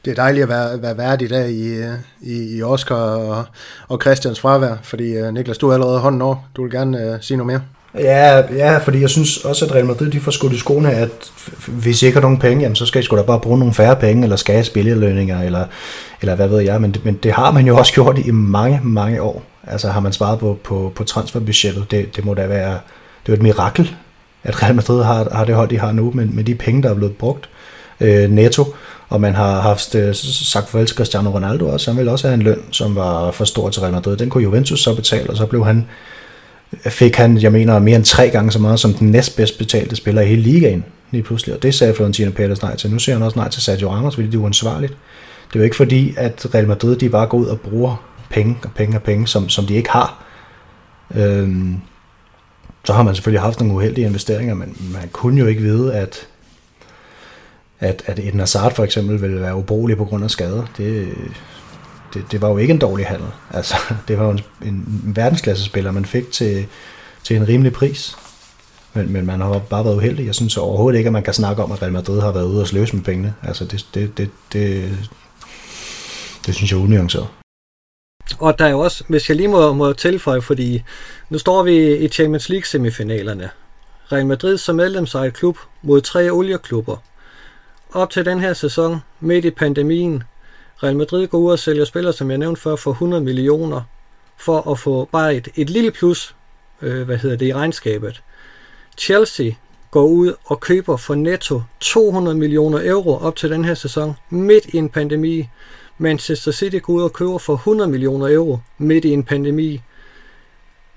Det 0.06 0.12
er 0.12 0.16
dejligt 0.16 0.44
at 0.44 0.50
være, 0.50 0.98
være 0.98 1.24
i 1.24 1.28
dag 1.28 1.50
i, 1.50 1.84
i, 2.22 2.58
i 2.58 2.64
Oscar 2.64 2.96
og, 2.96 3.46
og 3.88 4.02
Christians 4.02 4.40
fravær, 4.40 4.76
fordi 4.84 5.22
uh, 5.22 5.34
Niklas, 5.34 5.58
du 5.58 5.70
er 5.70 5.74
allerede 5.74 6.00
hånden 6.00 6.22
over. 6.22 6.36
Du 6.56 6.64
vil 6.64 6.72
gerne 6.72 7.14
uh, 7.14 7.22
sige 7.22 7.38
noget 7.38 7.48
mere. 7.48 7.62
Ja, 7.96 8.56
ja, 8.56 8.78
fordi 8.78 9.02
jeg 9.02 9.10
synes 9.10 9.38
også, 9.38 9.66
at 9.66 9.72
Real 9.72 9.86
Madrid 9.86 10.12
de 10.12 10.20
får 10.20 10.32
skudt 10.32 10.54
i 10.54 10.60
skoene, 10.60 10.92
at 10.92 11.32
hvis 11.68 12.04
I 12.04 12.06
ikke 12.06 12.16
har 12.16 12.22
nogen 12.22 12.38
penge, 12.38 12.62
jamen, 12.62 12.76
så 12.76 12.86
skal 12.86 13.02
I 13.02 13.06
sgu 13.06 13.18
da 13.18 13.22
bare 13.22 13.40
bruge 13.40 13.60
nogle 13.60 13.74
færre 13.74 13.96
penge, 13.96 14.24
eller 14.24 14.36
skal 14.36 14.66
spillelønninger, 14.66 15.42
eller, 15.42 15.66
eller 16.22 16.36
hvad 16.36 16.48
ved 16.48 16.60
jeg. 16.60 16.82
Men, 16.82 16.96
men 17.04 17.14
det 17.24 17.32
har 17.32 17.52
man 17.52 17.68
jo 17.68 17.78
også 17.78 17.94
gjort 17.94 18.20
i 18.20 18.32
mange, 18.32 18.80
mange 18.84 19.22
år. 19.22 19.44
Altså 19.68 19.90
har 19.90 20.00
man 20.00 20.14
sparet 20.14 20.40
på, 20.40 20.60
på, 20.64 20.92
på 20.96 21.04
transferbudgettet. 21.04 21.92
Det, 21.92 22.16
det 22.16 22.26
må 22.26 22.34
da 22.34 22.48
være 22.48 22.80
det 23.26 23.32
er 23.32 23.36
et 23.36 23.42
mirakel, 23.42 23.96
at 24.44 24.64
Real 24.64 24.76
Madrid 24.76 25.04
har, 25.04 25.28
har 25.32 25.46
det 25.46 25.56
hold, 25.56 25.70
de 25.70 25.80
har 25.80 25.92
nu, 25.92 26.12
med, 26.12 26.26
med 26.26 26.44
de 26.44 26.56
penge, 26.56 26.84
der 26.84 26.90
er 26.90 26.94
blevet 26.94 27.16
brugt 27.16 27.50
øh, 28.00 28.30
netto. 28.30 28.76
Og 29.12 29.22
man 29.22 29.36
har 29.36 29.62
haft 29.62 29.96
øh, 29.96 30.16
sagt 30.16 30.70
farvel 30.70 30.88
til 30.88 30.98
Cristiano 30.98 31.30
Ronaldo 31.30 31.68
også. 31.68 31.92
Han 31.92 31.98
ville 31.98 32.12
også 32.12 32.28
have 32.28 32.34
en 32.34 32.42
løn, 32.42 32.62
som 32.72 32.96
var 32.96 33.32
for 33.32 33.46
stor 33.46 33.70
til 33.70 33.82
Real 33.82 33.94
Madrid. 33.94 34.18
Den 34.18 34.30
kunne 34.30 34.44
Juventus 34.44 34.84
så 34.84 34.96
betale, 34.96 35.30
og 35.30 35.38
så 35.38 35.46
blev 35.46 35.66
han 35.66 35.88
fik 36.86 37.16
han, 37.16 37.38
jeg 37.38 37.52
mener, 37.52 37.80
mere 37.80 37.96
end 37.96 38.06
tre 38.06 38.30
gange 38.30 38.52
så 38.52 38.60
meget 38.60 38.80
som 38.80 38.94
den 38.94 39.12
næstbedst 39.12 39.58
betalte 39.58 39.96
spiller 39.96 40.22
i 40.22 40.26
hele 40.26 40.42
ligaen 40.42 40.84
lige 41.12 41.24
pludselig. 41.24 41.56
Og 41.56 41.64
det 41.64 41.74
sagde 41.74 41.94
Florentino 41.94 42.32
Pérez 42.32 42.60
nej 42.62 42.76
til. 42.76 42.92
Nu 42.92 43.00
siger 43.00 43.16
han 43.16 43.24
også 43.24 43.40
nej 43.40 43.50
til 43.50 43.62
Sergio 43.62 43.90
Ramos, 43.90 44.16
fordi 44.16 44.28
det 44.28 44.36
er 44.36 44.40
uansvarligt. 44.40 44.94
Det 45.48 45.56
er 45.56 45.60
jo 45.60 45.64
ikke 45.64 45.76
fordi, 45.76 46.14
at 46.18 46.46
Real 46.56 46.68
Madrid 46.68 46.96
de 46.96 47.10
bare 47.10 47.28
går 47.28 47.38
ud 47.38 47.46
og 47.46 47.60
bruger 47.60 48.04
penge 48.30 48.58
og 48.64 48.70
penge 48.76 48.98
og 48.98 49.04
penge, 49.04 49.28
som, 49.28 49.50
som 49.50 49.66
de 49.66 49.74
ikke 49.74 49.90
har. 49.90 50.24
Øhm, 51.16 51.76
så 52.86 52.94
har 52.94 53.04
man 53.04 53.16
selvfølgelig 53.16 53.42
haft 53.42 53.60
nogle 53.60 53.76
uheldige 53.76 54.08
investeringer, 54.08 54.56
men 54.56 54.78
man 54.94 55.10
kunne 55.12 55.40
jo 55.40 55.46
ikke 55.46 55.62
vide, 55.62 55.94
at 55.94 56.28
at, 57.82 58.04
at 58.06 58.20
Eden 58.20 58.40
Hazard 58.40 58.76
for 58.76 58.84
eksempel 58.84 59.22
ville 59.22 59.42
være 59.42 59.56
ubrugelig 59.56 59.98
på 59.98 60.06
grund 60.06 60.24
af 60.24 60.32
skader. 60.32 60.64
Det, 60.78 61.14
det, 62.14 62.26
det 62.32 62.42
var 62.42 62.50
jo 62.50 62.58
ikke 62.58 62.74
en 62.74 62.80
dårlig 62.80 63.06
handel. 63.06 63.28
Altså, 63.54 63.76
det 64.08 64.20
var 64.20 64.26
jo 64.26 64.32
en, 64.32 64.44
en 64.62 64.86
verdensklasse 65.16 65.66
spiller, 65.66 65.92
man 65.92 66.06
fik 66.06 66.32
til, 66.32 66.66
til 67.24 67.36
en 67.36 67.48
rimelig 67.48 67.74
pris. 67.74 68.18
Men, 68.94 69.14
men 69.14 69.26
man 69.26 69.42
har 69.42 69.60
bare 69.70 69.86
været 69.86 69.96
uheldig. 69.96 70.26
Jeg 70.26 70.36
synes 70.36 70.58
overhovedet 70.58 70.98
ikke, 70.98 71.08
at 71.08 71.14
man 71.14 71.24
kan 71.24 71.34
snakke 71.34 71.64
om, 71.64 71.72
at 71.72 71.82
Real 71.82 71.92
Madrid 71.92 72.22
har 72.22 72.32
været 72.32 72.46
ude 72.46 72.62
og 72.62 72.68
sløse 72.68 72.96
med 72.96 73.04
pengene. 73.04 73.34
Altså, 73.44 73.66
det, 73.66 73.88
det, 73.94 74.18
det, 74.18 74.30
det, 74.54 74.92
det 76.46 76.56
synes 76.56 76.72
jeg 76.72 76.78
er 76.78 76.84
unuanceret. 76.84 77.28
Og 78.40 78.60
der 78.60 78.66
er 78.66 78.70
jo 78.70 78.80
også, 78.80 79.04
hvis 79.08 79.30
jeg 79.30 79.38
lige 79.38 79.48
må, 79.48 79.74
må 79.74 79.94
tilføje, 79.94 80.42
fordi 80.42 80.84
nu 81.30 81.38
står 81.38 81.64
vi 81.64 81.96
i 81.96 82.08
Champions 82.08 82.50
League 82.50 82.66
semifinalerne. 82.66 83.50
Real 84.12 84.26
Madrid 84.26 84.58
som 84.58 84.76
medlemsejet 84.76 85.34
klub 85.34 85.58
mod 85.82 86.02
tre 86.02 86.30
olieklubber. 86.30 86.98
Op 87.94 88.10
til 88.10 88.26
den 88.26 88.40
her 88.40 88.54
sæson, 88.54 89.00
midt 89.20 89.46
i 89.46 89.52
pandemien, 89.52 90.24
Real 90.84 90.96
Madrid 90.96 91.28
går 91.28 91.38
ud 91.38 91.52
og 91.52 91.60
sælger 91.60 91.86
spillere, 91.86 92.14
som 92.14 92.30
jeg 92.30 92.38
nævnte 92.38 92.62
før, 92.62 92.76
for 92.76 92.92
100 92.92 93.24
millioner, 93.24 93.82
for 94.38 94.72
at 94.72 94.80
få 94.80 95.06
bare 95.06 95.36
et, 95.36 95.48
et 95.56 95.70
lille 95.70 95.92
plus, 95.92 96.36
øh, 96.82 97.04
hvad 97.04 97.18
hedder 97.18 97.36
det, 97.36 97.48
i 97.48 97.54
regnskabet. 97.54 98.24
Chelsea 98.98 99.52
går 99.92 100.04
ud 100.04 100.34
og 100.46 100.60
køber 100.60 100.98
for 100.98 101.16
netto 101.16 101.62
200 101.80 102.38
millioner 102.38 102.80
euro 102.84 103.18
op 103.18 103.36
til 103.36 103.50
den 103.50 103.66
her 103.66 103.74
sæson, 103.74 104.16
midt 104.30 104.66
i 104.66 104.78
en 104.78 104.90
pandemi. 104.90 105.50
Manchester 105.98 106.52
City 106.52 106.80
går 106.82 106.94
ud 106.94 107.04
og 107.04 107.14
køber 107.14 107.38
for 107.38 107.54
100 107.54 107.90
millioner 107.90 108.34
euro 108.36 108.60
midt 108.78 109.06
i 109.06 109.10
en 109.10 109.24
pandemi. 109.24 109.82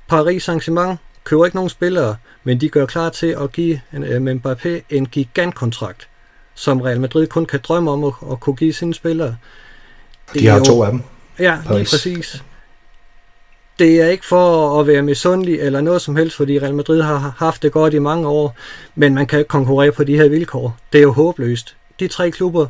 Paris 0.08 0.48
Saint-Germain 0.48 0.96
køber 1.24 1.44
ikke 1.44 1.56
nogen 1.56 1.70
spillere, 1.70 2.16
men 2.44 2.60
de 2.60 2.68
gør 2.68 2.86
klar 2.86 3.10
til 3.10 3.36
at 3.40 3.52
give 3.52 3.80
øh, 3.92 4.16
Mbappé 4.16 4.68
en 4.90 5.06
gigantkontrakt, 5.06 6.08
som 6.54 6.80
Real 6.80 7.00
Madrid 7.00 7.26
kun 7.26 7.46
kan 7.46 7.60
drømme 7.62 7.90
om 7.90 8.04
at, 8.04 8.12
at 8.32 8.40
kunne 8.40 8.56
give 8.56 8.72
sine 8.72 8.94
spillere. 8.94 9.36
Det 10.32 10.40
de 10.40 10.46
har 10.46 10.58
jo, 10.58 10.64
to 10.64 10.82
af 10.82 10.90
dem. 10.90 11.02
Ja, 11.38 11.58
Paris. 11.66 11.92
lige 11.92 11.96
præcis. 11.96 12.42
Det 13.78 14.00
er 14.00 14.06
ikke 14.06 14.26
for 14.26 14.80
at 14.80 14.86
være 14.86 15.02
misundelig 15.02 15.60
eller 15.60 15.80
noget 15.80 16.02
som 16.02 16.16
helst, 16.16 16.36
fordi 16.36 16.58
Real 16.58 16.74
Madrid 16.74 17.02
har 17.02 17.34
haft 17.38 17.62
det 17.62 17.72
godt 17.72 17.94
i 17.94 17.98
mange 17.98 18.28
år, 18.28 18.56
men 18.94 19.14
man 19.14 19.26
kan 19.26 19.38
ikke 19.38 19.48
konkurrere 19.48 19.92
på 19.92 20.04
de 20.04 20.16
her 20.16 20.28
vilkår. 20.28 20.76
Det 20.92 20.98
er 20.98 21.02
jo 21.02 21.12
håbløst. 21.12 21.76
De 22.00 22.08
tre 22.08 22.30
klubber, 22.30 22.66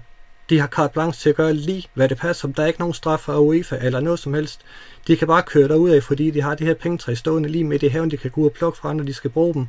de 0.51 0.61
har 0.61 0.69
carte 0.69 0.93
blanche 0.93 1.23
til 1.23 1.29
at 1.29 1.37
gøre 1.37 1.53
lige, 1.53 1.89
hvad 1.95 2.09
det 2.09 2.19
passer. 2.19 2.49
Der 2.49 2.63
er 2.63 2.67
ikke 2.67 2.81
nogen 2.81 2.95
straf 2.95 3.21
fra 3.21 3.41
UEFA 3.41 3.77
eller 3.77 4.01
noget 4.01 4.19
som 4.19 4.35
helst. 4.35 4.61
De 5.07 5.17
kan 5.17 5.29
bare 5.29 5.43
køre 5.43 5.69
derud 5.69 5.91
af, 5.91 6.03
fordi 6.03 6.31
de 6.31 6.43
har 6.43 6.55
de 6.55 6.65
her 6.65 6.75
pengetræ 6.75 7.15
stående 7.15 7.49
lige 7.49 7.65
midt 7.65 7.83
i 7.83 7.89
haven, 7.89 8.11
de 8.11 8.17
kan 8.17 8.31
gå 8.31 8.41
ud 8.41 8.47
og 8.47 8.53
plukke 8.53 8.79
fra, 8.79 8.93
når 8.93 9.05
de 9.05 9.15
skal 9.15 9.31
bruge 9.31 9.55
dem. 9.55 9.67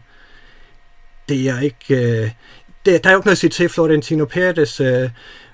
Det 1.29 1.49
er 1.49 1.59
ikke... 1.59 1.95
Øh, 1.95 2.31
det, 2.85 3.03
der 3.03 3.09
er 3.09 3.13
jo 3.13 3.19
ikke 3.19 3.27
noget 3.27 3.35
at 3.35 3.37
sige 3.37 3.49
til 3.49 3.69
Florentino 3.69 4.25
Pérez 4.25 4.83
øh, 4.83 5.09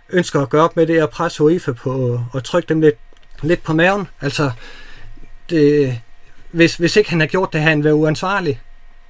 ønsker 0.09 0.41
at 0.41 0.49
gøre 0.49 0.63
op 0.63 0.75
med 0.75 0.87
det, 0.87 0.97
at 0.97 1.09
presse 1.09 1.43
UEFA 1.43 1.71
på 1.71 2.19
og 2.33 2.43
trykke 2.43 2.69
dem 2.69 2.81
lidt, 2.81 2.95
lidt 3.41 3.63
på 3.63 3.73
maven. 3.73 4.07
Altså, 4.21 4.51
det, 5.49 5.99
hvis, 6.51 6.75
hvis 6.75 6.95
ikke 6.95 7.09
han 7.09 7.19
har 7.19 7.27
gjort 7.27 7.53
det, 7.53 7.61
har 7.61 7.69
han 7.69 7.83
været 7.83 7.93
uansvarlig. 7.93 8.61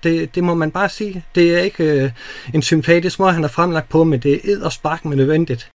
Det, 0.03 0.35
det 0.35 0.43
må 0.43 0.53
man 0.53 0.71
bare 0.71 0.89
sige. 0.89 1.25
Det 1.35 1.55
er 1.55 1.59
ikke 1.59 1.83
øh, 1.83 2.11
en 2.53 2.61
sympatisk 2.61 3.19
måde, 3.19 3.33
han 3.33 3.43
har 3.43 3.49
fremlagt 3.49 3.89
på, 3.89 4.03
men 4.03 4.19
det 4.19 4.33
er 4.33 4.39
ed 4.43 4.61
og 4.61 4.71
spark 4.71 5.05
med 5.05 5.17
nødvendigt. 5.17 5.69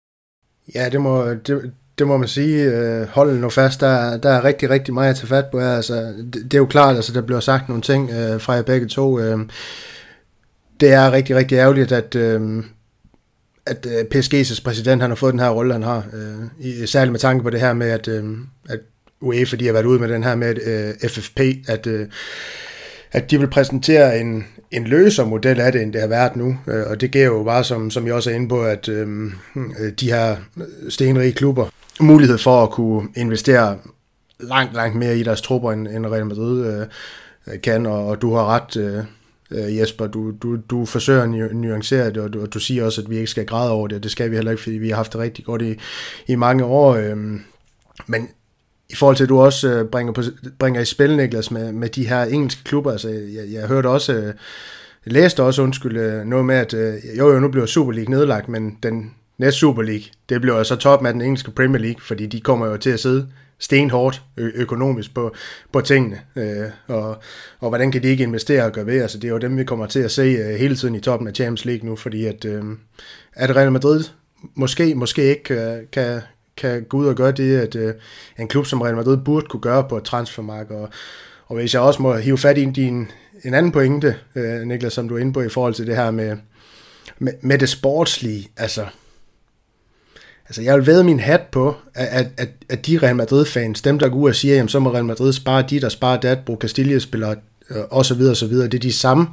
Ja, 0.76 0.90
det 0.90 1.02
må, 1.02 1.30
det, 1.30 1.72
det 1.98 2.08
må 2.08 2.18
man 2.18 2.28
sige. 2.28 2.64
Øh, 2.64 3.08
hold 3.08 3.38
nu 3.38 3.50
fast, 3.50 3.80
der, 3.80 4.18
der 4.18 4.30
er 4.30 4.44
rigtig, 4.44 4.70
rigtig 4.70 4.94
meget 4.94 5.10
at 5.10 5.16
tage 5.16 5.28
fat 5.28 5.46
på. 5.52 5.60
Altså, 5.60 5.94
det, 6.34 6.34
det 6.34 6.54
er 6.54 6.58
jo 6.58 6.66
klart, 6.66 6.96
altså, 6.96 7.14
der 7.14 7.22
bliver 7.22 7.40
sagt 7.40 7.70
nogle 7.70 7.82
ting 7.82 8.12
øh, 8.12 8.42
fra 8.42 8.54
jer 8.54 8.62
begge 8.62 8.88
to. 8.88 9.20
Øh, 9.20 9.40
det 10.84 10.92
er 10.94 11.12
rigtig, 11.12 11.36
rigtig 11.36 11.56
ærgerligt, 11.56 11.92
at, 11.92 12.16
øhm, 12.16 12.58
øh, 12.60 12.64
at 13.66 13.88
PSG's 14.16 14.64
præsident 14.64 15.02
han 15.02 15.12
har 15.12 15.16
fået 15.16 15.32
den 15.32 15.40
her 15.40 15.50
rolle, 15.50 15.74
han 15.74 15.84
har. 15.84 16.06
Øh, 16.14 16.68
i, 16.68 16.88
særligt 16.88 17.12
med 17.12 17.20
tanke 17.20 17.44
på 17.44 17.50
det 17.50 17.60
her 17.60 17.74
med, 17.74 17.90
at, 17.90 18.08
øh, 18.08 18.24
at 18.70 18.80
UEFA 19.22 19.56
de 19.56 19.66
har 19.66 19.74
været 19.74 19.86
ude 19.86 20.00
med 20.00 20.10
den 20.10 20.24
her 20.24 20.36
med 20.36 20.56
øh, 20.66 21.10
FFP, 21.10 21.40
at, 21.68 21.88
øh, 21.88 22.08
at 23.12 23.32
de 23.32 23.40
vil 23.40 23.50
præsentere 23.50 24.20
en, 24.20 24.46
en 24.72 24.84
løsere 24.84 25.26
model 25.26 25.60
af 25.60 25.72
det, 25.72 25.82
end 25.82 25.94
det 25.94 26.02
har 26.02 26.08
været 26.08 26.36
nu. 26.36 26.58
Øh, 26.68 26.84
og 26.88 27.02
det 27.02 27.12
giver 27.12 27.26
jo 27.26 27.44
bare, 27.44 27.64
som, 27.64 27.92
som 27.92 28.06
jeg 28.06 28.14
også 28.14 28.30
er 28.32 28.36
inde 28.36 28.50
på, 28.50 28.64
at 28.64 28.90
øhm, 28.90 29.34
øh, 29.56 29.92
de 30.00 30.12
her 30.12 30.36
stenrige 30.90 31.34
klubber 31.34 31.70
mulighed 32.00 32.38
for 32.38 32.64
at 32.64 32.70
kunne 32.70 33.08
investere 33.16 33.78
langt, 34.40 34.74
langt 34.74 34.96
mere 34.96 35.18
i 35.18 35.24
deres 35.24 35.42
trupper, 35.42 35.72
end, 35.72 35.88
end 35.88 36.06
Real 36.06 36.26
Madrid 36.26 36.88
øh, 37.48 37.62
kan, 37.62 37.86
og, 37.86 38.08
og 38.08 38.22
du 38.22 38.36
har 38.36 38.46
ret... 38.46 38.78
Øh, 38.78 39.04
øh, 39.54 39.78
Jesper. 39.78 40.08
Du, 40.08 40.32
du, 40.32 40.58
du 40.70 40.86
forsøger 40.86 41.24
at 41.24 41.56
nuancere 41.56 42.08
det, 42.08 42.18
og 42.18 42.34
du, 42.34 42.42
og 42.42 42.54
du 42.54 42.60
siger 42.60 42.86
også, 42.86 43.02
at 43.02 43.10
vi 43.10 43.18
ikke 43.18 43.32
skal 43.32 43.46
græde 43.46 43.72
over 43.72 43.88
det, 43.88 43.96
og 43.96 44.04
det 44.04 44.12
skal 44.12 44.32
vi 44.32 44.36
heller 44.36 44.52
ikke, 44.52 44.64
fordi 44.64 44.78
vi 44.78 44.90
har 44.90 44.96
haft 44.96 45.14
det 45.14 45.22
rigtig 45.22 45.46
godt 45.46 45.62
i, 45.62 45.76
i 46.28 46.36
mange 46.36 46.66
år. 46.66 46.94
Øh, 46.94 47.18
men 48.08 48.30
i 48.90 48.96
forhold 48.96 49.16
til, 49.16 49.24
at 49.24 49.30
du 49.30 49.42
også 49.42 49.70
øh, 49.70 49.86
bringer, 49.86 50.14
på, 50.14 50.22
bringer 50.60 50.82
i 50.82 50.86
spil, 50.86 51.18
Niklas, 51.18 51.52
med, 51.52 51.72
med 51.72 51.90
de 51.90 52.08
her 52.08 52.24
engelske 52.24 52.64
klubber, 52.64 52.92
altså 52.92 53.10
jeg, 53.10 53.52
jeg 53.52 53.68
hørte 53.68 53.88
også, 53.88 54.14
øh, 54.14 54.34
jeg 55.06 55.14
læste 55.14 55.44
også, 55.44 55.62
undskyld, 55.62 55.98
øh, 55.98 56.26
noget 56.26 56.46
med, 56.46 56.56
at 56.56 56.74
øh, 56.74 56.94
jo 57.18 57.34
jo, 57.34 57.40
nu 57.40 57.48
bliver 57.48 57.66
Super 57.66 57.92
League 57.92 58.12
nedlagt, 58.16 58.50
men 58.50 58.78
den 58.84 59.12
næste 59.38 59.60
Super 59.60 59.82
League, 59.82 60.06
det 60.30 60.42
bliver 60.42 60.64
så 60.64 60.70
så 60.70 60.76
top 60.76 61.06
af 61.06 61.14
den 61.14 61.22
engelske 61.22 61.52
Premier 61.52 61.82
League, 61.82 62.02
fordi 62.02 62.26
de 62.26 62.42
kommer 62.42 62.68
jo 62.68 62.78
til 62.78 62.90
at 62.90 63.00
sidde 63.00 63.28
stenhårdt 63.64 64.22
ø- 64.38 64.52
økonomisk 64.56 65.14
på, 65.14 65.34
på 65.72 65.82
tingene, 65.82 66.20
øh, 66.36 66.70
og, 66.88 67.18
og 67.60 67.70
hvordan 67.70 67.92
kan 67.92 68.04
de 68.04 68.08
ikke 68.08 68.24
investere 68.24 68.66
og 68.66 68.72
gøre 68.72 68.86
ved, 68.86 69.02
altså 69.02 69.18
det 69.18 69.28
er 69.28 69.32
jo 69.32 69.38
dem, 69.38 69.58
vi 69.58 69.64
kommer 69.64 69.86
til 69.86 70.00
at 70.00 70.12
se 70.12 70.22
øh, 70.22 70.56
hele 70.56 70.76
tiden 70.76 70.96
i 70.96 71.00
toppen 71.00 71.28
af 71.28 71.34
Champions 71.34 71.66
League 71.66 71.90
nu, 71.90 71.96
fordi 71.96 72.26
at, 72.26 72.46
øh, 72.46 72.64
at 73.34 73.56
Real 73.56 73.72
Madrid 73.72 74.04
måske, 74.56 74.96
måske 74.96 75.24
ikke 75.30 75.44
kan, 75.44 75.88
kan, 75.92 76.22
kan 76.58 76.84
gå 76.84 76.98
ud 76.98 77.08
og 77.08 77.16
gøre 77.16 77.32
det, 77.32 77.58
at 77.58 77.76
øh, 77.76 77.94
en 78.40 78.48
klub 78.48 78.66
som 78.66 78.82
Real 78.82 78.96
Madrid 78.96 79.18
burde 79.18 79.46
kunne 79.46 79.62
gøre 79.62 79.86
på 79.90 79.98
et 79.98 80.04
transfermarked, 80.04 80.76
og, 80.76 80.90
og 81.48 81.56
hvis 81.56 81.74
jeg 81.74 81.82
også 81.82 82.02
må 82.02 82.16
hive 82.16 82.38
fat 82.38 82.58
i 82.58 82.66
din, 82.66 83.08
en 83.44 83.54
anden 83.54 83.72
pointe, 83.72 84.16
øh, 84.36 84.62
Niklas, 84.62 84.94
som 84.94 85.10
du 85.10 85.16
er 85.16 85.20
inde 85.20 85.34
på 85.34 85.42
i 85.42 85.50
forhold 85.50 85.74
til 85.74 85.88
det 85.88 85.96
her 85.96 86.12
med, 86.12 86.38
med, 87.20 87.34
med 87.42 87.58
det 87.58 87.70
sportslige, 87.70 88.50
altså 88.58 88.86
Altså, 90.48 90.62
jeg 90.62 90.76
vil 90.76 90.88
væde 90.88 91.04
min 91.04 91.20
hat 91.20 91.42
på, 91.52 91.76
at, 91.94 92.28
at, 92.38 92.50
at 92.70 92.86
de 92.88 92.98
Real 92.98 93.16
Madrid-fans, 93.16 93.82
dem 93.82 94.00
der 94.00 94.10
går 94.10 94.18
ud 94.18 94.30
og 94.30 94.36
siger, 94.36 94.56
jamen 94.56 94.70
så 94.70 94.80
må 94.80 94.94
Real 94.94 95.06
Madrid 95.06 95.34
spare 95.34 95.66
dit 95.70 95.84
og 95.84 95.92
spare 95.92 96.20
dat, 96.22 96.40
bruge 96.40 96.60
Castilla-spillere 96.60 97.36
øh, 97.70 97.78
og 97.90 98.06
så 98.06 98.14
videre, 98.14 98.34
og 98.34 98.38
så 98.38 98.48
videre. 98.48 98.68
Det 98.68 98.74
er 98.74 98.80
de 98.80 98.94
samme 98.94 99.28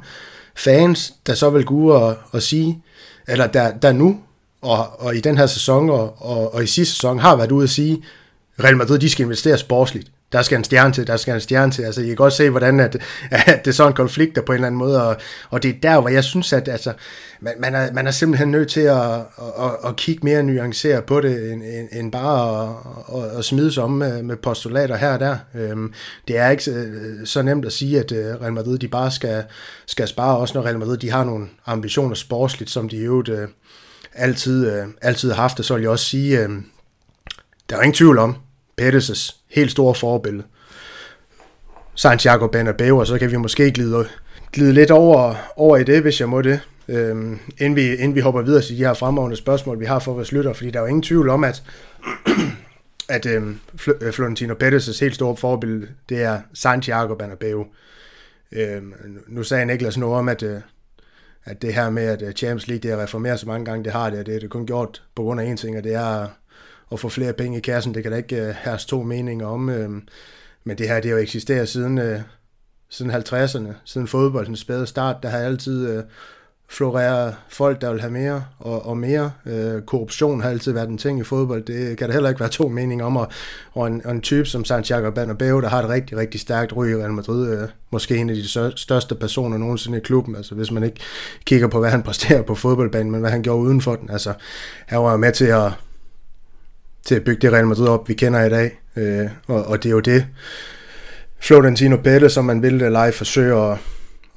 fans, 0.55 1.13
der 1.27 1.33
så 1.33 1.49
vil 1.49 1.65
gå 1.65 1.75
ud 1.75 1.91
og, 1.91 2.17
og 2.31 2.41
sige, 2.41 2.83
eller 3.27 3.47
der, 3.47 3.77
der 3.77 3.91
nu, 3.91 4.19
og, 4.61 5.01
og 5.01 5.15
i 5.15 5.19
den 5.19 5.37
her 5.37 5.45
sæson, 5.45 5.89
og, 5.89 6.15
og, 6.17 6.53
og 6.53 6.63
i 6.63 6.67
sidste 6.67 6.93
sæson, 6.93 7.19
har 7.19 7.35
været 7.35 7.51
ude 7.51 7.63
at 7.63 7.69
sige, 7.69 8.03
Real 8.63 8.77
Madrid, 8.77 8.99
de 8.99 9.09
skal 9.09 9.23
investere 9.23 9.57
sportsligt. 9.57 10.11
Der 10.31 10.41
skal 10.41 10.57
en 10.57 10.63
stjerne 10.63 10.93
til, 10.93 11.07
der 11.07 11.17
skal 11.17 11.33
en 11.33 11.41
stjerne 11.41 11.71
til. 11.71 11.83
Altså, 11.83 12.01
I 12.01 12.07
kan 12.07 12.15
godt 12.15 12.33
se, 12.33 12.49
hvordan 12.49 12.79
at, 12.79 12.97
at 13.31 13.65
det 13.65 13.71
er 13.71 13.75
sådan 13.75 13.91
en 13.91 13.95
konflikt 13.95 14.35
der 14.35 14.41
på 14.41 14.51
en 14.51 14.55
eller 14.55 14.67
anden 14.67 14.79
måde, 14.79 15.07
og, 15.07 15.15
og 15.49 15.63
det 15.63 15.69
er 15.69 15.79
der, 15.83 16.01
hvor 16.01 16.09
jeg 16.09 16.23
synes, 16.23 16.53
at 16.53 16.67
altså, 16.67 16.93
man, 17.39 17.53
man, 17.59 17.75
er, 17.75 17.93
man 17.93 18.07
er 18.07 18.11
simpelthen 18.11 18.51
nødt 18.51 18.69
til 18.69 18.81
at, 18.81 19.15
at, 19.59 19.71
at, 19.85 19.95
kigge 19.95 20.23
mere 20.23 20.43
nuanceret 20.43 21.03
på 21.03 21.21
det, 21.21 21.51
end, 21.51 21.63
end, 21.63 21.89
end 21.91 22.11
bare 22.11 22.69
at, 22.69 23.23
at, 23.23 23.37
at 23.37 23.45
smide 23.45 23.71
sig 23.71 23.83
om 23.83 23.91
med, 23.91 24.23
med 24.23 24.35
postulater 24.35 24.95
her 24.95 25.13
og 25.13 25.19
der. 25.19 25.37
Øhm, 25.55 25.93
det 26.27 26.37
er 26.37 26.49
ikke 26.49 26.63
så 27.25 27.39
øh, 27.39 27.45
nemt 27.45 27.65
at 27.65 27.73
sige, 27.73 27.99
at 27.99 28.11
øh, 28.11 28.41
Real 28.41 28.53
Madrid 28.53 28.77
de 28.77 28.87
bare 28.87 29.11
skal, 29.11 29.43
skal 29.85 30.07
spare, 30.07 30.37
også 30.37 30.57
når 30.57 30.65
Real 30.65 30.79
Madrid 30.79 30.97
de 30.97 31.11
har 31.11 31.23
nogle 31.23 31.47
ambitioner 31.65 32.15
sportsligt, 32.15 32.71
som 32.71 32.89
de 32.89 32.97
jo 32.97 33.23
øh, 33.29 33.47
altid, 34.13 34.71
øh, 34.71 34.87
altid 35.01 35.31
har 35.31 35.41
haft, 35.41 35.59
og 35.59 35.65
så 35.65 35.73
vil 35.73 35.81
jeg 35.81 35.89
også 35.91 36.05
sige, 36.05 36.39
øh, 36.39 36.49
der 37.69 37.77
er 37.77 37.81
ingen 37.81 37.95
tvivl 37.95 38.17
om, 38.17 38.35
Pettis' 38.81 39.35
helt 39.49 39.71
store 39.71 39.95
forbillede. 39.95 40.43
Santiago 41.95 42.47
Bernabeu, 42.47 42.99
og 42.99 43.07
så 43.07 43.19
kan 43.19 43.31
vi 43.31 43.37
måske 43.37 43.71
glide, 43.71 44.07
glide 44.53 44.73
lidt 44.73 44.91
over, 44.91 45.35
over 45.55 45.77
i 45.77 45.83
det, 45.83 46.01
hvis 46.01 46.19
jeg 46.19 46.29
må 46.29 46.41
det, 46.41 46.59
øhm, 46.87 47.39
inden, 47.57 47.75
vi, 47.75 47.95
inden 47.95 48.15
vi 48.15 48.19
hopper 48.19 48.41
videre 48.41 48.61
til 48.61 48.77
de 48.77 48.85
her 48.85 48.93
fremragende 48.93 49.37
spørgsmål, 49.37 49.79
vi 49.79 49.85
har 49.85 49.99
for 49.99 50.13
vores 50.13 50.31
lytter, 50.31 50.53
fordi 50.53 50.71
der 50.71 50.79
er 50.79 50.83
jo 50.83 50.87
ingen 50.87 51.03
tvivl 51.03 51.29
om, 51.29 51.43
at, 51.43 51.63
at 53.09 53.25
øhm, 53.25 53.59
Fl- 53.81 54.05
øh, 54.05 54.13
Florentino 54.13 54.53
Pettis' 54.63 54.99
helt 54.99 55.15
store 55.15 55.37
forbillede, 55.37 55.87
det 56.09 56.21
er 56.21 56.41
Santiago 56.53 57.15
Bernabeu. 57.15 57.65
Øhm, 58.51 58.93
nu 59.27 59.43
sagde 59.43 59.65
Niklas 59.65 59.97
noget 59.97 60.15
om, 60.15 60.29
at, 60.29 60.43
øh, 60.43 60.61
at 61.45 61.61
det 61.61 61.73
her 61.73 61.89
med, 61.89 62.03
at 62.03 62.21
øh, 62.21 62.33
Champions 62.33 62.67
League 62.67 62.81
det 62.81 62.91
er 62.91 63.03
reformeret 63.03 63.39
så 63.39 63.47
mange 63.47 63.65
gange, 63.65 63.83
det 63.83 63.91
har 63.91 64.09
det, 64.09 64.25
det 64.25 64.35
er 64.35 64.39
det 64.39 64.49
kun 64.49 64.65
gjort 64.65 65.03
på 65.15 65.23
grund 65.23 65.41
af 65.41 65.45
en 65.45 65.57
ting, 65.57 65.77
og 65.77 65.83
det 65.83 65.93
er 65.93 66.27
at 66.91 66.99
få 66.99 67.09
flere 67.09 67.33
penge 67.33 67.57
i 67.57 67.61
kassen. 67.61 67.93
Det 67.93 68.03
kan 68.03 68.11
der 68.11 68.17
ikke 68.17 68.41
uh, 68.41 68.55
herske 68.63 68.89
to 68.89 69.03
meninger 69.03 69.47
om. 69.47 69.69
Øh, 69.69 69.89
men 70.63 70.77
det 70.77 70.87
her, 70.87 70.95
det 70.95 71.05
har 71.05 71.17
jo 71.17 71.23
eksisteret 71.23 71.69
siden, 71.69 71.97
øh, 71.97 72.19
siden 72.89 73.11
50'erne, 73.11 73.73
siden 73.85 74.07
fodboldens 74.07 74.59
spæde 74.59 74.87
start. 74.87 75.23
Der 75.23 75.29
har 75.29 75.37
altid 75.37 75.97
uh, 75.97 76.03
floreret 76.71 77.35
folk, 77.49 77.81
der 77.81 77.91
vil 77.91 78.01
have 78.01 78.11
mere 78.11 78.43
og, 78.59 78.85
og 78.85 78.97
mere. 78.97 79.31
Øh, 79.45 79.81
korruption 79.81 80.41
har 80.41 80.49
altid 80.49 80.71
været 80.71 80.89
en 80.89 80.97
ting 80.97 81.19
i 81.19 81.23
fodbold. 81.23 81.63
Det 81.63 81.97
kan 81.97 82.07
der 82.07 82.13
heller 82.13 82.29
ikke 82.29 82.39
være 82.39 82.49
to 82.49 82.67
meninger 82.67 83.05
om. 83.05 83.17
Og, 83.17 83.27
og, 83.73 83.87
en, 83.87 84.01
og 84.05 84.11
en 84.11 84.21
type 84.21 84.45
som 84.45 84.65
Santiago 84.65 85.11
Bernabeu, 85.11 85.61
der 85.61 85.69
har 85.69 85.83
et 85.83 85.89
rigtig, 85.89 86.17
rigtig 86.17 86.39
stærkt 86.39 86.75
ry 86.75 86.87
i 86.87 86.95
Real 86.95 87.13
Madrid. 87.13 87.57
øh, 87.57 87.67
måske 87.91 88.17
en 88.17 88.29
af 88.29 88.35
de 88.35 88.47
største 88.77 89.15
personer 89.15 89.57
nogensinde 89.57 89.97
i 89.97 90.01
klubben. 90.01 90.35
Altså 90.35 90.55
hvis 90.55 90.71
man 90.71 90.83
ikke 90.83 90.99
kigger 91.45 91.67
på, 91.67 91.79
hvad 91.79 91.89
han 91.89 92.03
præsterer 92.03 92.41
på 92.41 92.55
fodboldbanen, 92.55 93.11
men 93.11 93.21
hvad 93.21 93.31
han 93.31 93.41
gjorde 93.41 93.61
udenfor 93.61 93.95
den. 93.95 94.09
Altså, 94.09 94.33
han 94.85 94.99
var 94.99 95.17
med 95.17 95.31
til 95.31 95.45
at 95.45 95.71
til 97.05 97.15
at 97.15 97.23
bygge 97.23 97.41
det 97.41 97.53
Real 97.53 97.67
Madrid 97.67 97.87
op, 97.87 98.09
vi 98.09 98.13
kender 98.13 98.45
i 98.45 98.49
dag. 98.49 98.79
Øh, 98.95 99.29
og, 99.47 99.65
og 99.65 99.83
det 99.83 99.89
er 99.89 99.93
jo 99.93 99.99
det, 99.99 100.25
Florentino 101.39 101.97
Pelle, 101.97 102.29
som 102.29 102.45
man 102.45 102.61
vil 102.61 102.73
lege 102.73 103.11
forsøge 103.11 103.71
at, 103.71 103.77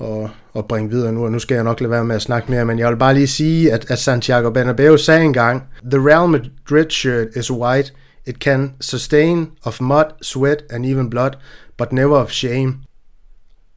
at, 0.01 0.31
at 0.57 0.69
bringe 0.69 0.91
videre 0.91 1.13
nu, 1.13 1.25
og 1.25 1.33
nu 1.33 1.39
skal 1.39 1.55
jeg 1.55 1.65
nok 1.65 1.81
lade 1.81 1.91
være 1.91 2.05
med 2.05 2.17
at 2.17 2.23
snakke 2.23 2.51
mere, 2.51 2.65
men 2.65 2.79
jeg 2.79 2.91
vil 2.91 2.97
bare 2.97 3.15
lige 3.15 3.27
sige, 3.27 3.73
at, 3.73 3.91
at 3.91 3.99
Santiago 3.99 4.51
Bernabeu 4.51 4.97
sagde 4.97 5.25
engang, 5.25 5.63
The 5.91 6.09
Real 6.09 6.29
Madrid 6.29 6.91
shirt 6.91 7.27
is 7.37 7.51
white, 7.51 7.93
it 8.27 8.37
can 8.37 8.73
sustain 8.81 9.51
of 9.63 9.81
mud, 9.81 10.05
sweat 10.23 10.63
and 10.71 10.87
even 10.87 11.11
blood, 11.11 11.31
but 11.79 11.93
never 11.93 12.17
of 12.17 12.31
shame. 12.31 12.75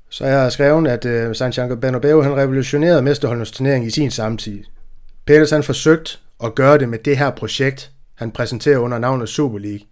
Så 0.10 0.26
jeg 0.26 0.42
har 0.42 0.50
skrevet, 0.50 0.88
at 0.88 1.28
uh, 1.28 1.36
Santiago 1.36 1.76
Bernabeu 1.76 2.22
han 2.22 2.38
revolutionerede 2.38 3.02
mesterholdenes 3.02 3.52
turnering 3.52 3.86
i 3.86 3.90
sin 3.90 4.12
samtid. 4.12 4.64
Peters 5.26 5.52
han 5.52 5.64
forsøgt 5.64 6.20
at 6.44 6.56
gøre 6.56 6.78
det 6.78 6.90
med 6.90 7.00
det 7.06 7.18
her 7.18 7.30
projekt, 7.30 7.92
han 8.18 8.32
præsenterer 8.32 8.78
under 8.78 9.00
navnet 9.00 9.30
Super 9.30 9.60
League. 9.60 9.88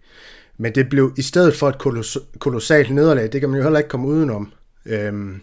Men 0.58 0.74
det 0.74 0.88
blev 0.88 1.12
i 1.16 1.22
stedet 1.22 1.56
for 1.56 1.68
et 1.68 1.74
koloss- 1.86 2.38
kolossalt 2.38 2.90
nederlag, 2.90 3.32
det 3.32 3.40
kan 3.40 3.50
man 3.50 3.56
jo 3.56 3.62
heller 3.62 3.78
ikke 3.78 3.88
komme 3.88 4.08
udenom. 4.08 4.52
Øhm, 4.86 5.40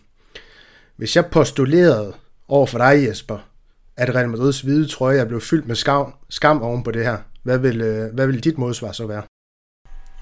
hvis 0.95 1.15
jeg 1.15 1.25
postulerede 1.25 2.13
over 2.47 2.65
for 2.65 2.77
dig, 2.77 3.07
Jesper, 3.07 3.37
at 3.97 4.15
Real 4.15 4.29
Madrids 4.29 4.61
hvide 4.61 4.87
trøje 4.87 5.19
er 5.19 5.25
blevet 5.25 5.43
fyldt 5.43 5.67
med 5.67 5.75
skam, 5.75 6.13
skam 6.29 6.61
oven 6.61 6.83
på 6.83 6.91
det 6.91 7.05
her, 7.05 7.17
hvad 7.43 7.57
vil, 7.57 7.81
øh, 7.81 8.13
hvad 8.13 8.27
vil 8.27 8.43
dit 8.43 8.57
modsvar 8.57 8.91
så 8.91 9.07
være? 9.07 9.23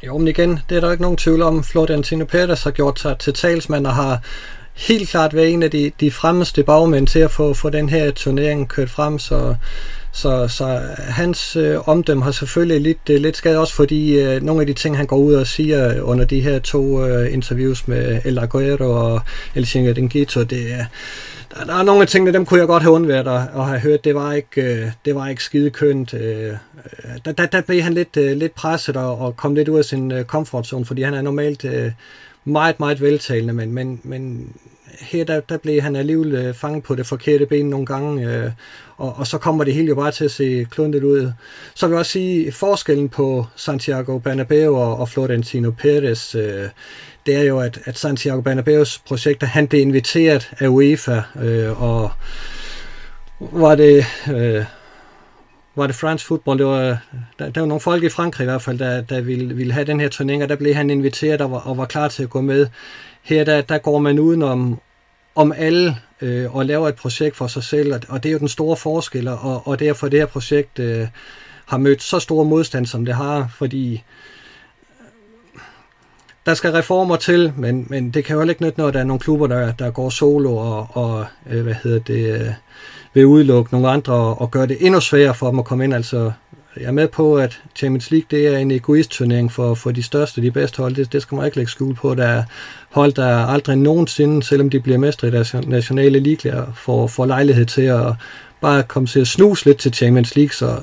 Jo, 0.07 0.17
men 0.17 0.27
igen, 0.27 0.59
det 0.69 0.77
er 0.77 0.81
der 0.81 0.91
ikke 0.91 1.01
nogen 1.01 1.17
tvivl 1.17 1.41
om. 1.41 1.63
Florentino 1.63 2.25
Pérez 2.33 2.63
har 2.63 2.71
gjort 2.71 2.99
sig 2.99 3.17
til 3.19 3.33
talsmand 3.33 3.87
og 3.87 3.95
har 3.95 4.19
helt 4.73 5.09
klart 5.09 5.35
været 5.35 5.53
en 5.53 5.63
af 5.63 5.71
de, 5.71 5.91
de 5.99 6.11
fremmeste 6.11 6.63
bagmænd 6.63 7.07
til 7.07 7.19
at 7.19 7.31
få, 7.31 7.53
få 7.53 7.69
den 7.69 7.89
her 7.89 8.11
turnering 8.11 8.69
kørt 8.69 8.89
frem, 8.89 9.19
så 9.19 9.55
så, 10.11 10.47
så 10.47 10.81
hans 10.97 11.55
øh, 11.55 11.89
omdømme 11.89 12.23
har 12.23 12.31
selvfølgelig 12.31 12.81
lidt, 12.81 13.09
øh, 13.09 13.21
lidt 13.21 13.37
skadet 13.37 13.59
også, 13.59 13.73
fordi 13.73 14.19
øh, 14.19 14.41
nogle 14.43 14.61
af 14.61 14.67
de 14.67 14.73
ting, 14.73 14.97
han 14.97 15.05
går 15.05 15.17
ud 15.17 15.33
og 15.33 15.47
siger 15.47 16.01
under 16.01 16.25
de 16.25 16.41
her 16.41 16.59
to 16.59 17.05
øh, 17.05 17.33
interviews 17.33 17.87
med 17.87 18.21
El 18.25 18.39
Aguero 18.39 18.91
og 18.91 19.21
El 19.55 19.65
Chingadengito, 19.65 20.43
det 20.43 20.73
er, 20.73 20.85
der, 21.55 21.65
der 21.65 21.73
er 21.73 21.83
nogle 21.83 22.01
af 22.01 22.07
tingene, 22.07 22.33
dem 22.33 22.45
kunne 22.45 22.59
jeg 22.59 22.67
godt 22.67 22.83
have 22.83 22.93
undværet 22.93 23.27
at, 23.27 23.61
at 23.61 23.65
have 23.65 23.79
hørt. 23.79 24.03
Det 24.03 24.15
var 24.15 24.33
ikke, 24.33 24.61
øh, 24.61 24.87
det 25.05 25.15
var 25.15 25.27
ikke 25.27 25.43
skide 25.43 25.69
kønt. 25.69 26.13
Øh, 26.13 26.47
øh, 26.47 26.55
der, 27.25 27.31
der, 27.31 27.45
der 27.45 27.61
blev 27.61 27.81
han 27.81 27.93
lidt, 27.93 28.17
øh, 28.17 28.37
lidt 28.37 28.55
presset 28.55 28.97
og, 28.97 29.19
og 29.19 29.37
kom 29.37 29.55
lidt 29.55 29.69
ud 29.69 29.77
af 29.77 29.85
sin 29.85 30.11
øh, 30.11 30.25
comfort 30.25 30.67
zone, 30.67 30.85
fordi 30.85 31.01
han 31.01 31.13
er 31.13 31.21
normalt 31.21 31.65
øh, 31.65 31.91
meget, 32.45 32.79
meget 32.79 33.01
veltalende, 33.01 33.53
men, 33.53 33.73
men, 33.73 34.01
men 34.03 34.53
her 34.99 35.23
der, 35.23 35.39
der 35.39 35.57
blev 35.57 35.81
han 35.81 35.95
alligevel 35.95 36.35
øh, 36.35 36.53
fanget 36.53 36.83
på 36.83 36.95
det 36.95 37.05
forkerte 37.05 37.45
ben 37.45 37.69
nogle 37.69 37.85
gange, 37.85 38.35
øh, 38.35 38.51
og, 39.01 39.13
og 39.17 39.27
så 39.27 39.37
kommer 39.37 39.63
det 39.63 39.73
hele 39.73 39.87
jo 39.87 39.95
bare 39.95 40.11
til 40.11 40.25
at 40.25 40.31
se 40.31 40.67
kluntet 40.71 41.03
ud. 41.03 41.31
Så 41.75 41.87
vil 41.87 41.93
jeg 41.93 41.99
også 41.99 42.11
sige, 42.11 42.51
forskellen 42.51 43.09
på 43.09 43.45
Santiago 43.55 44.17
Bernabeu 44.17 44.75
og, 44.75 44.97
og 44.97 45.09
Florentino 45.09 45.71
Perez, 45.71 46.35
øh, 46.35 46.69
det 47.25 47.35
er 47.35 47.43
jo, 47.43 47.59
at, 47.59 47.79
at 47.85 47.97
Santiago 47.97 48.41
Bernabeus 48.41 48.99
projekter, 49.07 49.47
han 49.47 49.67
blev 49.67 49.81
inviteret 49.81 50.51
af 50.59 50.67
UEFA, 50.67 51.21
øh, 51.41 51.81
og 51.83 52.11
var 53.39 53.75
det... 53.75 54.05
Øh, 54.31 54.65
var 55.75 55.87
det 55.87 55.95
France 55.95 56.25
Football, 56.25 56.59
det 56.59 56.65
var, 56.65 56.97
der, 57.39 57.49
der 57.49 57.61
var 57.61 57.67
nogle 57.67 57.81
folk 57.81 58.03
i 58.03 58.09
Frankrig 58.09 58.43
i 58.43 58.49
hvert 58.49 58.61
fald, 58.61 58.79
der, 58.79 59.01
der 59.01 59.21
ville, 59.21 59.55
ville 59.55 59.73
have 59.73 59.85
den 59.85 59.99
her 59.99 60.09
turnering, 60.09 60.43
og 60.43 60.49
der 60.49 60.55
blev 60.55 60.73
han 60.73 60.89
inviteret 60.89 61.41
og 61.41 61.51
var, 61.51 61.57
og 61.57 61.77
var 61.77 61.85
klar 61.85 62.07
til 62.07 62.23
at 62.23 62.29
gå 62.29 62.41
med. 62.41 62.67
Her 63.21 63.43
der, 63.43 63.61
der 63.61 63.77
går 63.77 63.99
man 63.99 64.19
udenom 64.19 64.79
om 65.35 65.53
alle 65.57 65.97
øh, 66.21 66.55
og 66.55 66.65
laver 66.65 66.87
et 66.87 66.95
projekt 66.95 67.35
for 67.35 67.47
sig 67.47 67.63
selv, 67.63 67.93
og 68.09 68.23
det 68.23 68.29
er 68.29 68.33
jo 68.33 68.39
den 68.39 68.47
store 68.47 68.77
forskel, 68.77 69.27
og, 69.27 69.67
og 69.67 69.79
derfor 69.79 70.07
det 70.07 70.19
her 70.19 70.25
projekt 70.25 70.79
øh, 70.79 71.07
har 71.65 71.77
mødt 71.77 72.03
så 72.03 72.19
stor 72.19 72.43
modstand, 72.43 72.85
som 72.85 73.05
det 73.05 73.15
har, 73.15 73.47
fordi 73.57 73.93
øh, 73.93 73.99
der 76.45 76.53
skal 76.53 76.71
reformer 76.71 77.15
til, 77.15 77.53
men, 77.57 77.87
men 77.89 78.11
det 78.11 78.25
kan 78.25 78.35
jo 78.35 78.41
ikke 78.41 78.63
nytte, 78.63 78.79
når 78.79 78.91
der 78.91 78.99
er 78.99 79.03
nogle 79.03 79.19
klubber, 79.19 79.47
der, 79.47 79.71
der 79.71 79.91
går 79.91 80.09
solo 80.09 80.57
og, 80.57 80.87
og 80.89 81.25
øh, 81.49 81.63
hvad 81.63 81.73
hedder 81.83 81.99
det, 81.99 82.41
øh, 82.41 82.53
vil 83.13 83.25
udelukke 83.25 83.73
nogle 83.73 83.89
andre 83.89 84.13
og, 84.13 84.41
og 84.41 84.51
gøre 84.51 84.67
det 84.67 84.77
endnu 84.79 84.99
sværere 84.99 85.35
for 85.35 85.49
dem 85.49 85.59
at 85.59 85.65
komme 85.65 85.83
ind. 85.83 85.93
Altså, 85.93 86.31
jeg 86.77 86.85
er 86.85 86.91
med 86.91 87.07
på, 87.07 87.37
at 87.37 87.61
Champions 87.75 88.11
League 88.11 88.27
det 88.31 88.47
er 88.47 88.57
en 88.57 88.71
egoist-turnering 88.71 89.51
for, 89.51 89.73
for 89.73 89.91
de 89.91 90.03
største, 90.03 90.41
de 90.41 90.51
bedste 90.51 90.77
hold. 90.77 90.95
Det, 90.95 91.13
det 91.13 91.21
skal 91.21 91.35
man 91.35 91.45
ikke 91.45 91.57
lægge 91.57 91.71
skjul 91.71 91.95
på. 91.95 92.15
Der 92.15 92.25
er 92.25 92.43
hold, 92.89 93.13
der 93.13 93.45
aldrig 93.45 93.77
nogensinde, 93.77 94.43
selvom 94.43 94.69
de 94.69 94.79
bliver 94.79 94.97
mestre 94.97 95.27
i 95.27 95.31
deres 95.31 95.53
nationale 95.53 96.19
ligaer, 96.19 96.73
får, 96.75 97.07
får 97.07 97.25
lejlighed 97.25 97.65
til 97.65 97.81
at 97.81 98.13
bare 98.61 98.83
komme 98.83 99.07
til 99.07 99.19
at 99.19 99.27
snuse 99.27 99.65
lidt 99.65 99.77
til 99.77 99.93
Champions 99.93 100.35
League. 100.35 100.53
Så, 100.53 100.79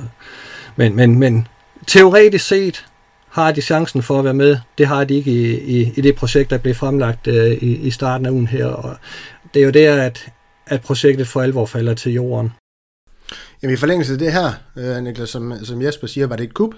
men, 0.76 0.96
men, 0.96 1.18
men 1.18 1.48
teoretisk 1.86 2.46
set 2.46 2.86
har 3.28 3.52
de 3.52 3.60
chancen 3.62 4.02
for 4.02 4.18
at 4.18 4.24
være 4.24 4.34
med. 4.34 4.56
Det 4.78 4.86
har 4.86 5.04
de 5.04 5.14
ikke 5.14 5.30
i, 5.30 5.58
i, 5.80 5.92
i 5.96 6.00
det 6.00 6.16
projekt, 6.16 6.50
der 6.50 6.58
blev 6.58 6.74
fremlagt 6.74 7.26
øh, 7.26 7.50
i, 7.50 7.76
i 7.76 7.90
starten 7.90 8.26
af 8.26 8.30
ugen 8.30 8.46
her. 8.46 8.66
Og 8.66 8.96
det 9.54 9.60
er 9.60 9.64
jo 9.64 9.70
der, 9.70 10.02
at, 10.02 10.26
at 10.66 10.80
projektet 10.80 11.28
for 11.28 11.40
alvor 11.42 11.66
falder 11.66 11.94
til 11.94 12.12
jorden. 12.12 12.52
Jamen 13.62 13.74
i 13.74 13.76
forlængelse 13.76 14.12
af 14.12 14.18
det 14.18 14.32
her, 14.32 14.52
øh, 14.76 15.02
Niklas, 15.02 15.30
som, 15.30 15.52
som 15.64 15.82
Jesper 15.82 16.06
siger, 16.06 16.26
var 16.26 16.36
det 16.36 16.44
et 16.44 16.54
kub? 16.54 16.74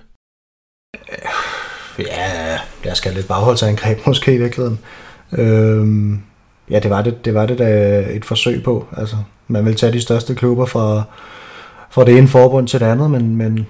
Øh, 0.94 2.04
ja, 2.06 2.58
der 2.84 2.94
skal 2.94 3.14
lidt 3.14 3.28
bagholdsangreb 3.28 3.98
måske 4.06 4.34
i 4.34 4.38
virkeligheden. 4.38 4.78
Øhm, 5.32 6.22
ja, 6.70 6.78
det 6.78 6.90
var 6.90 7.02
det, 7.02 7.24
det 7.24 7.34
var 7.34 7.46
det 7.46 7.58
da 7.58 8.00
et 8.10 8.24
forsøg 8.24 8.62
på. 8.62 8.86
Altså, 8.96 9.16
man 9.48 9.64
vil 9.64 9.76
tage 9.76 9.92
de 9.92 10.00
største 10.00 10.34
klubber 10.34 10.66
fra, 10.66 11.02
fra 11.90 12.04
det 12.04 12.18
ene 12.18 12.28
forbund 12.28 12.68
til 12.68 12.80
det 12.80 12.86
andet, 12.86 13.10
men, 13.10 13.36
men, 13.36 13.66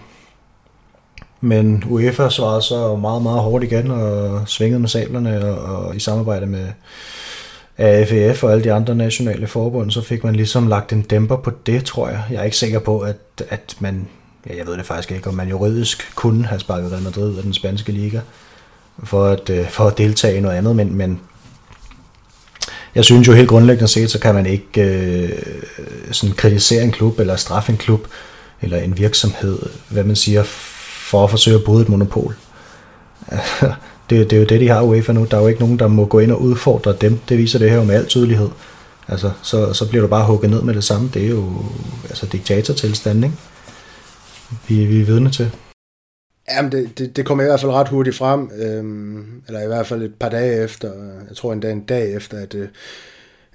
men 1.41 1.85
UEFA 1.87 2.29
svarede 2.29 2.63
så 2.63 2.97
meget, 2.97 3.23
meget 3.23 3.41
hårdt 3.41 3.65
igen 3.65 3.91
og 3.91 4.43
svingede 4.49 4.81
med 4.81 4.89
sablerne 4.89 5.45
og, 5.45 5.87
og 5.87 5.97
i 5.97 6.01
samarbejde 6.01 6.47
med 6.47 6.67
AFF 7.81 8.45
og 8.45 8.53
alle 8.53 8.65
de 8.65 8.73
andre 8.73 8.95
nationale 8.95 9.47
forbund, 9.47 9.91
så 9.91 10.03
fik 10.03 10.25
man 10.25 10.37
ligesom 10.37 10.67
lagt 10.67 10.93
en 10.93 11.03
dæmper 11.03 11.37
på 11.37 11.53
det, 11.67 11.85
tror 11.85 12.09
jeg. 12.09 12.23
Jeg 12.31 12.41
er 12.41 12.45
ikke 12.45 12.57
sikker 12.57 12.79
på, 12.79 13.01
at, 13.01 13.17
at 13.49 13.77
man, 13.79 14.09
ja, 14.47 14.57
jeg 14.57 14.67
ved 14.67 14.77
det 14.77 14.87
faktisk 14.87 15.11
ikke, 15.11 15.29
om 15.29 15.35
man 15.35 15.49
juridisk 15.49 16.13
kunne 16.15 16.47
have 16.47 16.61
sparket 16.61 16.93
Real 16.93 17.03
Madrid 17.03 17.37
af 17.37 17.43
den 17.43 17.55
spanske 17.55 17.93
liga 17.93 18.21
for 19.05 19.27
at, 19.27 19.51
øh, 19.51 19.69
for 19.69 19.85
at 19.85 19.99
deltage 19.99 20.37
i 20.37 20.41
noget 20.41 20.57
andet, 20.57 20.77
men, 20.77 20.95
men 20.95 21.21
jeg 22.95 23.05
synes 23.05 23.29
jo 23.29 23.33
helt 23.33 23.49
grundlæggende 23.49 23.89
set, 23.89 24.11
så 24.11 24.19
kan 24.19 24.35
man 24.35 24.47
ikke 24.47 24.83
øh, 24.83 25.43
sådan 26.13 26.37
kritisere 26.37 26.83
en 26.83 26.93
klub, 26.93 27.21
eller 27.21 27.37
straffe 27.37 27.73
en 27.73 27.79
klub, 27.79 28.07
eller 28.63 28.79
en 28.79 28.99
virksomhed, 28.99 29.59
hvad 29.89 30.05
man 30.05 30.17
siger, 30.17 30.43
for 30.43 31.25
at 31.25 31.31
forsøge 31.31 31.57
at 31.57 31.65
bryde 31.65 31.83
et 31.83 31.89
monopol. 31.89 32.37
det, 34.11 34.31
det 34.31 34.37
er 34.37 34.41
jo 34.41 34.47
det, 34.47 34.61
de 34.61 34.69
har 34.69 34.83
UEFA 34.83 35.13
nu. 35.13 35.27
Der 35.31 35.37
er 35.37 35.41
jo 35.41 35.49
ikke 35.49 35.61
nogen, 35.61 35.79
der 35.79 35.89
må 35.89 36.05
gå 36.05 36.19
ind 36.19 36.33
og 36.33 36.43
udfordre 36.43 36.97
dem. 37.01 37.19
Det 37.29 37.39
viser 37.39 37.59
det 37.59 37.71
her 37.71 37.77
jo 37.77 37.85
med 37.85 37.95
al 37.95 38.07
tydelighed. 38.07 38.49
Altså, 39.09 39.31
så, 39.43 39.73
så 39.73 39.89
bliver 39.89 40.03
du 40.03 40.09
bare 40.09 40.27
hugget 40.27 40.51
ned 40.51 40.63
med 40.63 40.75
det 40.75 40.85
samme. 40.85 41.11
Det 41.15 41.25
er 41.25 41.29
jo 41.29 41.45
altså 42.05 42.27
diktatortilstand, 42.27 43.25
ikke? 43.25 43.37
Vi, 44.69 44.85
vi 44.85 45.01
er 45.01 45.05
vidne 45.05 45.31
til. 45.31 45.51
Jamen, 46.51 46.73
det, 46.73 46.99
det, 46.99 47.17
det 47.17 47.27
kommer 47.27 47.45
i 47.45 47.47
hvert 47.47 47.61
fald 47.61 47.73
ret 47.73 47.89
hurtigt 47.89 48.17
frem, 48.17 48.51
øhm, 48.57 49.43
eller 49.47 49.63
i 49.63 49.67
hvert 49.67 49.87
fald 49.87 50.03
et 50.03 50.15
par 50.15 50.29
dage 50.29 50.65
efter, 50.65 50.89
jeg 51.29 51.37
tror 51.37 51.53
endda 51.53 51.71
en 51.71 51.81
dag 51.81 52.15
efter, 52.15 52.39
at, 52.39 52.55
øh, 52.55 52.69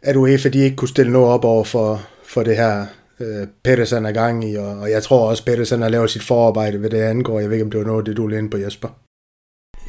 at 0.02 0.16
UEFA 0.16 0.50
de 0.50 0.60
ikke 0.60 0.76
kunne 0.76 0.90
stille 0.90 1.12
noget 1.12 1.28
op 1.28 1.46
over 1.46 1.64
for, 1.64 2.02
for 2.24 2.44
det 2.44 2.58
her, 2.58 2.86
øh, 3.20 3.48
Pedersen 3.64 4.06
er 4.06 4.12
gang 4.12 4.52
i, 4.52 4.56
og, 4.56 4.68
og 4.68 4.92
jeg 4.92 5.04
tror 5.04 5.30
også, 5.30 5.46
Pedersen 5.46 5.82
har 5.82 5.90
lavet 5.90 6.10
sit 6.10 6.24
forarbejde 6.24 6.78
hvad 6.78 6.90
det 6.90 7.02
angår. 7.02 7.40
Jeg 7.40 7.50
ved 7.50 7.56
ikke, 7.56 7.66
om 7.66 7.72
det 7.72 7.80
var 7.80 7.86
noget, 7.86 8.06
det 8.06 8.18
du 8.18 8.30
ind 8.30 8.52
på, 8.52 8.58
Jesper. 8.58 9.05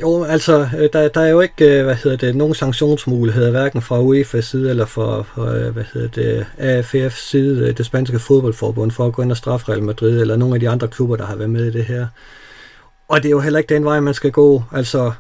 Jo, 0.00 0.24
altså, 0.24 0.68
øh, 0.78 0.88
der, 0.92 1.08
der 1.08 1.20
er 1.20 1.28
jo 1.28 1.40
ikke, 1.40 1.78
øh, 1.78 1.84
hvad 1.84 1.94
hedder 1.94 2.16
det, 2.16 2.36
nogen 2.36 2.54
sanktionsmuligheder, 2.54 3.50
hverken 3.50 3.82
fra 3.82 4.00
UEFA's 4.00 4.40
side 4.40 4.70
eller 4.70 4.86
fra, 4.86 5.22
fra 5.22 5.54
øh, 5.56 5.72
hvad 5.72 5.84
hedder 5.92 6.08
det, 6.08 6.46
AFF's 6.58 7.28
side, 7.30 7.72
det 7.72 7.86
spanske 7.86 8.18
fodboldforbund, 8.18 8.90
for 8.90 9.06
at 9.06 9.12
gå 9.12 9.22
ind 9.22 9.30
og 9.30 9.36
straffe 9.36 9.72
Real 9.72 9.82
Madrid, 9.82 10.20
eller 10.20 10.36
nogle 10.36 10.54
af 10.54 10.60
de 10.60 10.68
andre 10.68 10.88
klubber, 10.88 11.16
der 11.16 11.24
har 11.26 11.36
været 11.36 11.50
med 11.50 11.66
i 11.66 11.70
det 11.70 11.84
her. 11.84 12.06
Og 13.08 13.22
det 13.22 13.28
er 13.28 13.30
jo 13.30 13.40
heller 13.40 13.58
ikke 13.58 13.74
den 13.74 13.84
vej, 13.84 14.00
man 14.00 14.14
skal 14.14 14.32
gå. 14.32 14.62
Altså, 14.72 15.12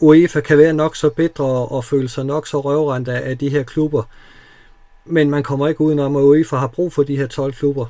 UEFA 0.00 0.40
kan 0.40 0.58
være 0.58 0.72
nok 0.72 0.96
så 0.96 1.10
bedre 1.10 1.44
og 1.44 1.84
føle 1.84 2.08
sig 2.08 2.26
nok 2.26 2.46
så 2.46 2.60
røvrende 2.60 3.12
af 3.12 3.38
de 3.38 3.48
her 3.48 3.62
klubber, 3.62 4.02
men 5.04 5.30
man 5.30 5.42
kommer 5.42 5.68
ikke 5.68 5.80
udenom, 5.80 6.16
at 6.16 6.22
UEFA 6.22 6.56
har 6.56 6.66
brug 6.66 6.92
for 6.92 7.02
de 7.02 7.16
her 7.16 7.26
12 7.26 7.52
klubber. 7.52 7.86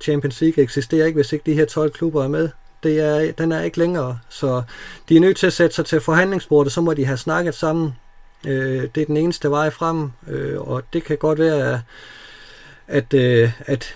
Champions 0.00 0.40
League 0.40 0.64
eksisterer 0.64 1.06
ikke, 1.06 1.16
hvis 1.16 1.32
ikke 1.32 1.50
de 1.50 1.54
her 1.54 1.64
12 1.64 1.90
klubber 1.90 2.24
er 2.24 2.28
med. 2.28 2.48
Det 2.84 3.00
er, 3.00 3.32
den 3.32 3.52
er 3.52 3.62
ikke 3.62 3.78
længere, 3.78 4.18
så 4.28 4.62
de 5.08 5.16
er 5.16 5.20
nødt 5.20 5.36
til 5.36 5.46
at 5.46 5.52
sætte 5.52 5.76
sig 5.76 5.86
til 5.86 6.00
forhandlingsbordet, 6.00 6.72
så 6.72 6.80
må 6.80 6.94
de 6.94 7.04
have 7.04 7.16
snakket 7.16 7.54
sammen. 7.54 7.94
Øh, 8.46 8.82
det 8.94 9.00
er 9.00 9.06
den 9.06 9.16
eneste 9.16 9.50
vej 9.50 9.70
frem, 9.70 10.10
øh, 10.28 10.60
og 10.60 10.82
det 10.92 11.04
kan 11.04 11.18
godt 11.18 11.38
være, 11.38 11.82
at, 12.88 13.14
øh, 13.14 13.50
at 13.66 13.94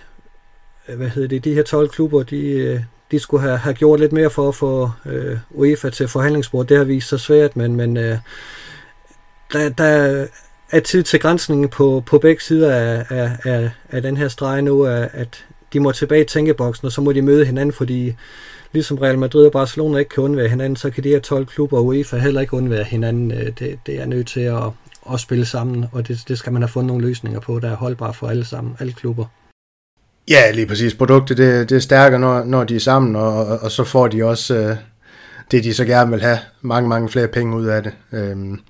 øh, 0.89 0.97
hvad 0.97 1.09
hedder 1.09 1.28
det, 1.28 1.44
de 1.44 1.55
her 1.55 1.62
12 1.62 1.89
klubber, 1.89 2.23
de, 2.23 2.47
øh, 2.47 2.81
de 3.10 3.19
skulle 3.19 3.43
have, 3.43 3.56
have 3.56 3.74
gjort 3.74 4.01
lidt 4.01 4.12
mere 4.12 4.31
for 4.31 4.48
at 4.48 4.55
få 4.55 4.90
øh, 5.06 5.39
UEFA 5.51 5.90
til 5.90 6.09
forhandlingsbordet. 6.09 6.69
Det 6.69 6.77
har 6.77 6.85
vist 6.85 7.09
sig 7.09 7.20
svært, 7.20 7.56
men, 7.56 7.77
men 7.77 7.97
øh, 7.97 8.19
der, 9.52 9.69
der 9.69 10.27
er 10.70 10.81
tid 10.81 11.02
til 11.02 11.20
grænsningen 11.20 11.69
på, 11.69 12.02
på 12.06 12.19
begge 12.19 12.43
sider 12.43 12.74
af, 12.74 13.05
af, 13.09 13.36
af, 13.44 13.70
af 13.90 14.02
den 14.02 14.16
her 14.16 14.28
streg 14.28 14.62
nu, 14.62 14.85
at 14.86 15.44
de 15.73 15.81
må 15.81 15.93
tilbage 15.93 16.23
i 16.23 16.27
tænkeboksen, 16.27 16.86
og 16.86 16.93
så 16.93 17.01
må 17.01 17.12
de 17.12 17.23
møde 17.23 17.44
hinanden, 17.44 17.73
fordi 17.73 18.15
ligesom 18.73 18.99
Real 18.99 19.19
Madrid 19.19 19.47
og 19.47 19.53
Barcelona 19.53 19.99
ikke 19.99 20.09
kan 20.09 20.24
undvære 20.24 20.49
hinanden, 20.49 20.77
så 20.77 20.90
kan 20.90 21.05
de 21.05 21.09
her 21.09 21.20
12 21.20 21.47
klubber 21.47 21.78
og 21.78 21.86
UEFA 21.86 22.16
heller 22.19 22.40
ikke 22.40 22.55
undvære 22.55 22.85
hinanden. 22.85 23.32
Øh, 23.32 23.47
det, 23.59 23.78
det 23.86 24.01
er 24.01 24.07
nødt 24.07 24.27
til 24.27 24.40
at, 24.40 24.62
at 25.12 25.20
spille 25.20 25.47
sammen, 25.47 25.86
og 25.93 26.09
det, 26.09 26.24
det 26.28 26.39
skal 26.39 26.53
man 26.53 26.62
have 26.62 26.69
fundet 26.69 26.86
nogle 26.86 27.07
løsninger 27.07 27.40
på, 27.40 27.59
der 27.59 27.70
er 27.70 27.77
holdbare 27.77 28.15
for 28.15 28.28
alle 28.28 28.45
sammen, 28.45 28.77
alle 28.81 28.93
klubber. 28.93 29.24
Ja, 30.31 30.51
lige 30.51 30.66
præcis. 30.66 30.95
Produktet 30.95 31.36
det, 31.36 31.70
det 31.70 31.77
er 31.77 31.81
stærkere, 31.81 32.20
når, 32.20 32.45
når 32.45 32.65
de 32.65 32.77
er 32.77 32.81
sammen, 32.81 33.16
og, 33.16 33.47
og, 33.47 33.59
og 33.59 33.70
så 33.70 33.85
får 33.85 34.09
de 34.09 34.24
også 34.24 34.57
øh, 34.57 34.77
det, 35.51 35.65
de 35.65 35.74
så 35.74 35.85
gerne 35.85 36.11
vil 36.11 36.20
have. 36.20 36.39
Mange, 36.61 36.89
mange 36.89 37.09
flere 37.09 37.28
penge 37.28 37.57
ud 37.57 37.66
af 37.66 37.82
det. 37.82 37.93
Øhm, 38.12 38.61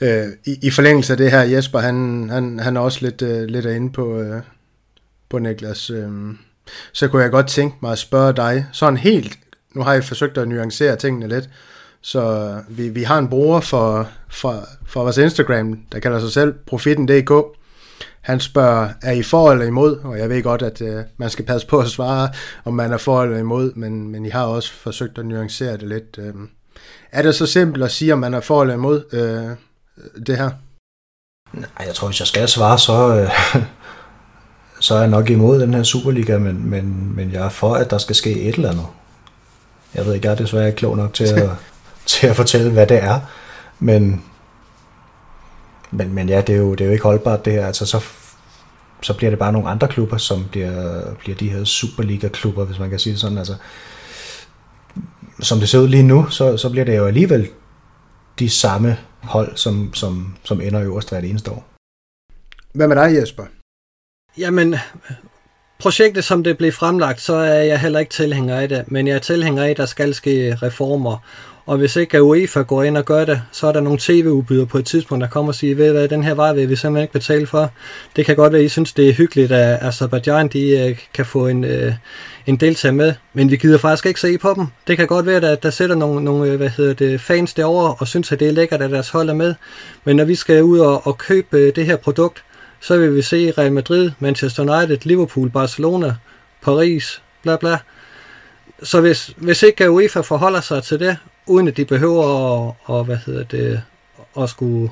øh, 0.00 0.26
i, 0.46 0.58
I 0.62 0.70
forlængelse 0.70 1.12
af 1.12 1.16
det 1.16 1.30
her, 1.30 1.42
Jesper, 1.42 1.78
han, 1.78 2.28
han, 2.30 2.58
han 2.58 2.76
er 2.76 2.80
også 2.80 2.98
lidt, 3.02 3.22
øh, 3.22 3.44
lidt 3.44 3.66
inde 3.66 3.92
på, 3.92 4.20
øh, 4.20 4.42
på 5.28 5.38
Niklas. 5.38 5.90
Øh, 5.90 6.10
så 6.92 7.08
kunne 7.08 7.22
jeg 7.22 7.30
godt 7.30 7.46
tænke 7.46 7.76
mig 7.82 7.92
at 7.92 7.98
spørge 7.98 8.32
dig, 8.32 8.66
sådan 8.72 8.96
helt, 8.96 9.38
nu 9.74 9.82
har 9.82 9.92
jeg 9.92 10.04
forsøgt 10.04 10.38
at 10.38 10.48
nuancere 10.48 10.96
tingene 10.96 11.28
lidt, 11.28 11.48
så 12.00 12.54
vi, 12.68 12.88
vi 12.88 13.02
har 13.02 13.18
en 13.18 13.28
bruger 13.28 13.60
for, 13.60 14.08
for, 14.28 14.68
for 14.86 15.02
vores 15.02 15.18
Instagram, 15.18 15.78
der 15.92 15.98
kalder 15.98 16.20
sig 16.20 16.32
selv 16.32 16.54
Profitten.dk, 16.66 17.32
han 18.22 18.40
spørger, 18.40 18.88
er 19.02 19.12
I 19.12 19.22
for 19.22 19.52
eller 19.52 19.66
imod? 19.66 19.96
Og 19.96 20.18
jeg 20.18 20.28
ved 20.28 20.42
godt, 20.42 20.62
at 20.62 20.82
øh, 20.82 21.04
man 21.16 21.30
skal 21.30 21.44
passe 21.44 21.66
på 21.66 21.80
at 21.80 21.88
svare, 21.88 22.28
om 22.64 22.74
man 22.74 22.92
er 22.92 22.96
for 22.96 23.22
eller 23.22 23.38
imod, 23.38 23.72
men, 23.74 24.08
men 24.08 24.26
I 24.26 24.28
har 24.28 24.44
også 24.44 24.72
forsøgt 24.72 25.18
at 25.18 25.26
nuancere 25.26 25.72
det 25.72 25.82
lidt. 25.82 26.18
Øh. 26.18 26.34
Er 27.12 27.22
det 27.22 27.34
så 27.34 27.46
simpelt 27.46 27.84
at 27.84 27.90
sige, 27.90 28.12
om 28.12 28.18
man 28.18 28.34
er 28.34 28.40
for 28.40 28.62
eller 28.62 28.74
imod 28.74 29.04
øh, 29.12 29.56
det 30.26 30.36
her? 30.36 30.50
Nej, 31.52 31.86
jeg 31.86 31.94
tror, 31.94 32.08
hvis 32.08 32.20
jeg 32.20 32.26
skal 32.26 32.48
svare, 32.48 32.78
så, 32.78 33.14
øh, 33.14 33.62
så 34.82 34.94
er 34.94 34.98
jeg 34.98 35.08
nok 35.08 35.30
imod 35.30 35.60
den 35.60 35.74
her 35.74 35.82
Superliga, 35.82 36.38
men, 36.38 36.70
men, 36.70 37.12
men 37.16 37.32
jeg 37.32 37.44
er 37.44 37.48
for, 37.48 37.74
at 37.74 37.90
der 37.90 37.98
skal 37.98 38.16
ske 38.16 38.40
et 38.40 38.54
eller 38.54 38.70
andet. 38.70 38.86
Jeg 39.94 40.06
ved 40.06 40.14
ikke, 40.14 40.26
jeg 40.26 40.32
er 40.32 40.36
desværre 40.36 40.66
ikke 40.66 40.76
klog 40.76 40.96
nok 40.96 41.14
til 41.14 41.24
at, 41.24 41.50
til 42.06 42.26
at 42.26 42.36
fortælle, 42.36 42.70
hvad 42.70 42.86
det 42.86 43.02
er, 43.02 43.20
men 43.78 44.22
men, 45.92 46.14
men 46.14 46.28
ja, 46.28 46.40
det 46.40 46.54
er, 46.54 46.58
jo, 46.58 46.74
det 46.74 46.80
er 46.80 46.86
jo 46.86 46.92
ikke 46.92 47.04
holdbart 47.04 47.44
det 47.44 47.52
her. 47.52 47.66
Altså, 47.66 47.86
så, 47.86 48.04
så 49.02 49.14
bliver 49.16 49.30
det 49.30 49.38
bare 49.38 49.52
nogle 49.52 49.68
andre 49.68 49.88
klubber, 49.88 50.16
som 50.16 50.44
bliver, 50.50 51.14
bliver 51.14 51.36
de 51.36 51.50
her 51.50 51.64
Superliga-klubber, 51.64 52.64
hvis 52.64 52.78
man 52.78 52.90
kan 52.90 52.98
sige 52.98 53.12
det 53.12 53.20
sådan. 53.20 53.38
Altså, 53.38 53.54
som 55.40 55.58
det 55.58 55.68
ser 55.68 55.78
ud 55.78 55.88
lige 55.88 56.02
nu, 56.02 56.30
så, 56.30 56.56
så 56.56 56.70
bliver 56.70 56.84
det 56.84 56.96
jo 56.96 57.06
alligevel 57.06 57.48
de 58.38 58.50
samme 58.50 58.98
hold, 59.20 59.56
som, 59.56 59.94
som, 59.94 60.36
som 60.44 60.60
ender 60.60 60.82
øverst 60.82 61.08
hvert 61.08 61.24
eneste 61.24 61.50
år. 61.50 61.64
Hvad 62.74 62.88
med 62.88 62.96
dig, 62.96 63.16
Jesper? 63.20 63.44
Jamen, 64.38 64.74
projektet 65.78 66.24
som 66.24 66.44
det 66.44 66.58
blev 66.58 66.72
fremlagt, 66.72 67.20
så 67.20 67.34
er 67.34 67.62
jeg 67.62 67.80
heller 67.80 67.98
ikke 67.98 68.12
tilhænger 68.12 68.56
af 68.56 68.68
det, 68.68 68.84
men 68.86 69.06
jeg 69.06 69.14
er 69.14 69.18
tilhænger 69.18 69.62
af, 69.64 69.70
at 69.70 69.76
der 69.76 69.86
skal 69.86 70.14
ske 70.14 70.54
reformer. 70.62 71.18
Og 71.66 71.78
hvis 71.78 71.96
ikke 71.96 72.22
UEFA 72.22 72.60
går 72.60 72.82
ind 72.82 72.96
og 72.96 73.04
gør 73.04 73.24
det, 73.24 73.42
så 73.52 73.66
er 73.66 73.72
der 73.72 73.80
nogle 73.80 73.98
tv-udbydere 74.00 74.66
på 74.66 74.78
et 74.78 74.86
tidspunkt, 74.86 75.22
der 75.22 75.28
kommer 75.28 75.50
og 75.50 75.54
siger, 75.54 75.74
ved 75.74 75.92
hvad, 75.92 76.08
den 76.08 76.24
her 76.24 76.34
vej 76.34 76.52
vil 76.52 76.70
vi 76.70 76.76
simpelthen 76.76 77.02
ikke 77.02 77.12
betale 77.12 77.46
for. 77.46 77.70
Det 78.16 78.26
kan 78.26 78.36
godt 78.36 78.52
være, 78.52 78.60
at 78.60 78.66
I 78.66 78.68
synes, 78.68 78.92
det 78.92 79.08
er 79.08 79.12
hyggeligt, 79.12 79.52
at 79.52 79.78
Azerbaijan 79.82 80.48
de, 80.48 80.78
øh, 80.78 80.98
kan 81.14 81.26
få 81.26 81.46
en, 81.46 81.64
øh, 81.64 81.94
en 82.46 82.56
deltager 82.56 82.92
med, 82.92 83.14
men 83.32 83.50
vi 83.50 83.56
gider 83.56 83.78
faktisk 83.78 84.06
ikke 84.06 84.20
se 84.20 84.38
på 84.38 84.54
dem. 84.56 84.66
Det 84.86 84.96
kan 84.96 85.06
godt 85.06 85.26
være, 85.26 85.50
at 85.50 85.62
der 85.62 85.70
sætter 85.70 85.96
nogle, 85.96 86.24
nogle 86.24 86.50
øh, 86.50 86.56
hvad 86.56 86.68
hedder 86.68 86.94
det, 86.94 87.20
fans 87.20 87.54
derovre 87.54 87.94
og 87.98 88.08
synes, 88.08 88.32
at 88.32 88.40
det 88.40 88.48
er 88.48 88.52
lækkert, 88.52 88.82
at 88.82 88.90
deres 88.90 89.08
hold 89.08 89.28
er 89.28 89.34
med. 89.34 89.54
Men 90.04 90.16
når 90.16 90.24
vi 90.24 90.34
skal 90.34 90.62
ud 90.62 90.78
og, 90.78 91.06
og 91.06 91.18
købe 91.18 91.70
det 91.70 91.86
her 91.86 91.96
produkt, 91.96 92.42
så 92.82 92.98
vil 92.98 93.16
vi 93.16 93.22
se 93.22 93.50
Real 93.50 93.72
Madrid, 93.72 94.10
Manchester 94.18 94.62
United, 94.62 94.98
Liverpool, 95.02 95.50
Barcelona, 95.50 96.16
Paris, 96.62 97.22
bla 97.42 97.56
bla. 97.56 97.78
Så 98.82 99.00
hvis, 99.00 99.34
hvis 99.36 99.62
ikke 99.62 99.90
UEFA 99.90 100.20
forholder 100.20 100.60
sig 100.60 100.82
til 100.82 101.00
det, 101.00 101.16
uden 101.46 101.68
at 101.68 101.76
de 101.76 101.84
behøver 101.84 102.24
at, 102.68 102.74
og, 102.84 103.04
hvad 103.04 103.16
hedder 103.16 103.44
det, 103.44 103.82
at 104.40 104.50
skulle 104.50 104.90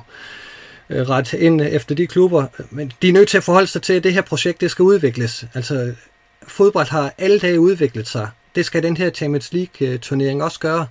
øh, 0.89 1.09
ret 1.09 1.33
ind 1.33 1.61
efter 1.61 1.95
de 1.95 2.07
klubber. 2.07 2.45
Men 2.69 2.91
de 3.01 3.09
er 3.09 3.13
nødt 3.13 3.29
til 3.29 3.37
at 3.37 3.43
forholde 3.43 3.67
sig 3.67 3.81
til, 3.81 3.93
at 3.93 4.03
det 4.03 4.13
her 4.13 4.21
projekt 4.21 4.61
det 4.61 4.71
skal 4.71 4.83
udvikles. 4.83 5.45
Altså, 5.53 5.93
fodbold 6.47 6.87
har 6.87 7.13
alle 7.17 7.39
dage 7.39 7.59
udviklet 7.59 8.07
sig. 8.07 8.29
Det 8.55 8.65
skal 8.65 8.83
den 8.83 8.97
her 8.97 9.09
Champions 9.09 9.53
League-turnering 9.53 10.39
øh, 10.39 10.45
også 10.45 10.59
gøre. 10.59 10.87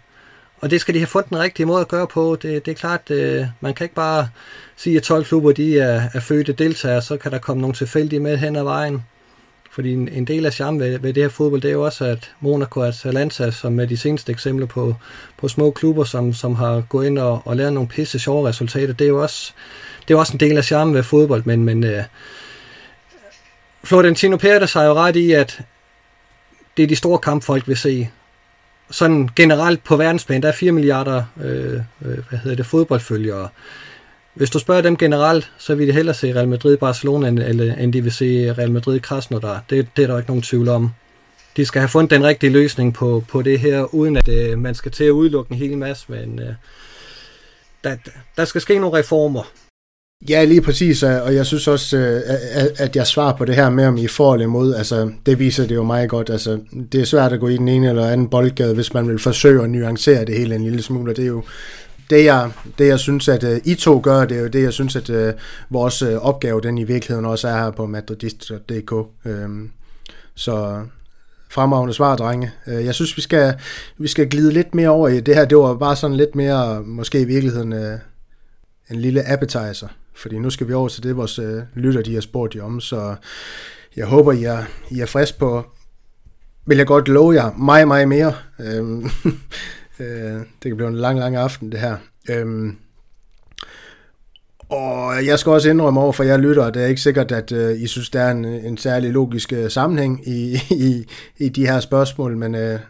Og 0.60 0.70
det 0.70 0.80
skal 0.80 0.94
de 0.94 0.98
have 0.98 1.06
fundet 1.06 1.30
den 1.30 1.38
rigtige 1.38 1.66
måde 1.66 1.80
at 1.80 1.88
gøre 1.88 2.06
på. 2.06 2.36
Det, 2.42 2.66
det 2.66 2.70
er 2.70 2.76
klart, 2.76 3.10
øh, 3.10 3.46
man 3.60 3.74
kan 3.74 3.84
ikke 3.84 3.94
bare 3.94 4.28
sige, 4.76 4.96
at 4.96 5.02
12 5.02 5.24
klubber 5.24 5.52
de 5.52 5.78
er, 5.78 6.02
er 6.14 6.20
fødte 6.20 6.52
deltagere, 6.52 7.02
så 7.02 7.16
kan 7.16 7.32
der 7.32 7.38
komme 7.38 7.60
nogle 7.60 7.74
tilfældige 7.74 8.20
med 8.20 8.36
hen 8.36 8.56
ad 8.56 8.62
vejen. 8.62 9.04
Fordi 9.72 9.92
en, 9.92 10.08
en 10.08 10.24
del 10.24 10.46
af 10.46 10.52
charmen 10.52 10.80
ved, 10.80 10.98
ved 10.98 11.12
det 11.12 11.22
her 11.22 11.30
fodbold, 11.30 11.60
det 11.60 11.68
er 11.68 11.72
jo 11.72 11.84
også, 11.84 12.04
at 12.04 12.30
Monaco 12.40 12.80
og 12.80 12.88
Atalanta, 12.88 13.50
som 13.50 13.80
er 13.80 13.84
de 13.84 13.96
seneste 13.96 14.32
eksempler 14.32 14.66
på, 14.66 14.94
på 15.38 15.48
små 15.48 15.70
klubber, 15.70 16.04
som, 16.04 16.32
som 16.32 16.54
har 16.54 16.80
gået 16.88 17.06
ind 17.06 17.18
og, 17.18 17.42
og 17.44 17.56
lavet 17.56 17.72
nogle 17.72 17.88
pisse 17.88 18.18
sjove 18.18 18.48
resultater, 18.48 18.92
det 18.92 19.04
er 19.04 19.08
jo 19.08 19.22
også, 19.22 19.52
det 20.08 20.14
er 20.14 20.18
også 20.18 20.32
en 20.32 20.40
del 20.40 20.56
af 20.56 20.64
charmen 20.64 20.94
ved 20.94 21.02
fodbold, 21.02 21.42
men, 21.44 21.64
men 21.64 21.84
øh, 21.84 22.02
Florentino 23.84 24.36
Pérez 24.36 24.72
har 24.72 24.84
jo 24.84 24.94
ret 24.94 25.16
i, 25.16 25.32
at 25.32 25.60
det 26.76 26.82
er 26.82 26.86
de 26.86 26.96
store 26.96 27.18
kampfolk, 27.18 27.68
vi 27.68 27.74
se. 27.74 28.08
Sådan 28.90 29.28
generelt 29.36 29.84
på 29.84 29.96
verdensplan, 29.96 30.42
der 30.42 30.48
er 30.48 30.52
4 30.52 30.72
milliarder 30.72 31.22
øh, 31.44 31.80
øh, 32.04 32.18
hvad 32.28 32.38
hedder 32.38 32.56
det, 32.56 32.66
fodboldfølgere. 32.66 33.48
Hvis 34.34 34.50
du 34.50 34.58
spørger 34.58 34.82
dem 34.82 34.96
generelt, 34.96 35.52
så 35.58 35.74
vil 35.74 35.88
de 35.88 35.92
hellere 35.92 36.14
se 36.14 36.34
Real 36.34 36.48
Madrid 36.48 36.76
Barcelona, 36.76 37.28
end, 37.28 37.60
end 37.60 37.92
de 37.92 38.02
vil 38.02 38.12
se 38.12 38.52
Real 38.52 38.70
Madrid 38.70 39.00
Krasnodar. 39.00 39.64
Det, 39.70 39.88
det 39.96 40.02
er 40.02 40.06
der 40.06 40.18
ikke 40.18 40.30
nogen 40.30 40.42
tvivl 40.42 40.68
om. 40.68 40.90
De 41.56 41.64
skal 41.64 41.80
have 41.80 41.88
fundet 41.88 42.10
den 42.10 42.24
rigtige 42.24 42.50
løsning 42.50 42.94
på, 42.94 43.24
på 43.28 43.42
det 43.42 43.60
her, 43.60 43.94
uden 43.94 44.16
at 44.16 44.28
øh, 44.28 44.58
man 44.58 44.74
skal 44.74 44.92
til 44.92 45.04
at 45.04 45.10
udelukke 45.10 45.52
en 45.52 45.58
hel 45.58 45.78
masse, 45.78 46.04
men 46.08 46.38
øh, 46.38 46.54
der, 47.84 47.96
der 48.36 48.44
skal 48.44 48.60
ske 48.60 48.78
nogle 48.78 48.98
reformer. 48.98 49.52
Ja, 50.28 50.44
lige 50.44 50.60
præcis, 50.62 51.02
øh, 51.02 51.22
og 51.22 51.34
jeg 51.34 51.46
synes 51.46 51.68
også, 51.68 51.96
øh, 51.96 52.20
at 52.78 52.96
jeg 52.96 53.06
svarer 53.06 53.36
på 53.36 53.44
det 53.44 53.54
her 53.54 53.70
med, 53.70 53.86
om 53.86 53.96
I 53.96 54.06
får 54.06 54.32
eller 54.32 54.46
imod, 54.46 54.74
altså 54.74 55.12
det 55.26 55.38
viser 55.38 55.66
det 55.66 55.74
jo 55.74 55.82
meget 55.82 56.10
godt, 56.10 56.30
altså 56.30 56.60
det 56.92 57.00
er 57.00 57.04
svært 57.04 57.32
at 57.32 57.40
gå 57.40 57.48
i 57.48 57.56
den 57.56 57.68
ene 57.68 57.88
eller 57.88 58.06
anden 58.06 58.28
boldgade, 58.28 58.74
hvis 58.74 58.94
man 58.94 59.08
vil 59.08 59.18
forsøge 59.18 59.62
at 59.62 59.70
nuancere 59.70 60.24
det 60.24 60.38
hele 60.38 60.54
en 60.54 60.64
lille 60.64 60.82
smule, 60.82 61.12
og 61.12 61.16
det 61.16 61.22
er 61.22 61.28
jo 61.28 61.42
det 62.10 62.24
jeg, 62.24 62.50
det 62.78 62.86
jeg 62.86 62.98
synes, 62.98 63.28
at 63.28 63.44
øh, 63.44 63.60
I 63.64 63.74
to 63.74 64.00
gør, 64.02 64.24
det 64.24 64.36
er 64.36 64.40
jo 64.40 64.48
det, 64.48 64.62
jeg 64.62 64.72
synes, 64.72 64.96
at 64.96 65.34
vores 65.70 66.02
opgave, 66.02 66.60
den 66.60 66.78
i 66.78 66.84
virkeligheden 66.84 67.26
også 67.26 67.48
er 67.48 67.64
her 67.64 67.70
på 67.70 67.86
madridist.dk. 67.86 68.92
Øhm, 69.26 69.70
så 70.34 70.82
Fremragende 71.52 71.94
svar, 71.94 72.16
drenge. 72.16 72.52
Øh, 72.66 72.84
jeg 72.84 72.94
synes, 72.94 73.16
vi 73.16 73.22
skal, 73.22 73.54
vi 73.98 74.08
skal 74.08 74.28
glide 74.28 74.52
lidt 74.52 74.74
mere 74.74 74.88
over 74.88 75.08
i 75.08 75.20
det 75.20 75.34
her. 75.34 75.44
Det 75.44 75.58
var 75.58 75.74
bare 75.74 75.96
sådan 75.96 76.16
lidt 76.16 76.34
mere, 76.34 76.82
måske 76.82 77.20
i 77.20 77.24
virkeligheden, 77.24 77.72
øh, 77.72 77.98
en 78.90 78.96
lille 78.96 79.28
appetizer. 79.28 79.88
Fordi 80.20 80.38
nu 80.38 80.50
skal 80.50 80.68
vi 80.68 80.72
over 80.72 80.88
til 80.88 81.02
det, 81.02 81.16
vores 81.16 81.38
øh, 81.38 81.62
lytter, 81.74 82.02
de 82.02 82.14
har 82.14 82.20
spurgt 82.20 82.54
jer 82.54 82.62
om. 82.62 82.80
Så 82.80 83.14
jeg 83.96 84.06
håber, 84.06 84.32
I 84.32 84.44
er, 84.44 84.64
I 84.90 85.00
er 85.00 85.06
frisk 85.06 85.38
på, 85.38 85.64
vil 86.66 86.76
jeg 86.76 86.86
godt 86.86 87.08
love 87.08 87.34
jer, 87.34 87.52
meget, 87.52 87.88
meget 87.88 88.08
mere. 88.08 88.34
Øhm, 88.60 89.04
øh, 90.00 90.40
det 90.62 90.62
kan 90.62 90.76
blive 90.76 90.88
en 90.88 90.96
lang, 90.96 91.18
lang 91.18 91.36
aften, 91.36 91.72
det 91.72 91.80
her. 91.80 91.96
Øhm, 92.30 92.76
og 94.68 95.26
jeg 95.26 95.38
skal 95.38 95.52
også 95.52 95.70
indrømme 95.70 96.00
over 96.00 96.12
for 96.12 96.24
jer 96.24 96.36
lytter, 96.36 96.64
at 96.64 96.74
det 96.74 96.82
er 96.82 96.86
ikke 96.86 97.00
sikkert, 97.00 97.32
at 97.32 97.52
øh, 97.52 97.80
I 97.80 97.86
synes, 97.86 98.10
der 98.10 98.20
er 98.20 98.30
en, 98.30 98.44
en 98.44 98.76
særlig 98.76 99.10
logisk 99.12 99.52
øh, 99.52 99.70
sammenhæng 99.70 100.28
i, 100.28 100.58
i, 100.70 101.04
i 101.38 101.48
de 101.48 101.66
her 101.66 101.80
spørgsmål, 101.80 102.36
men 102.36 102.54
øh, 102.54 102.80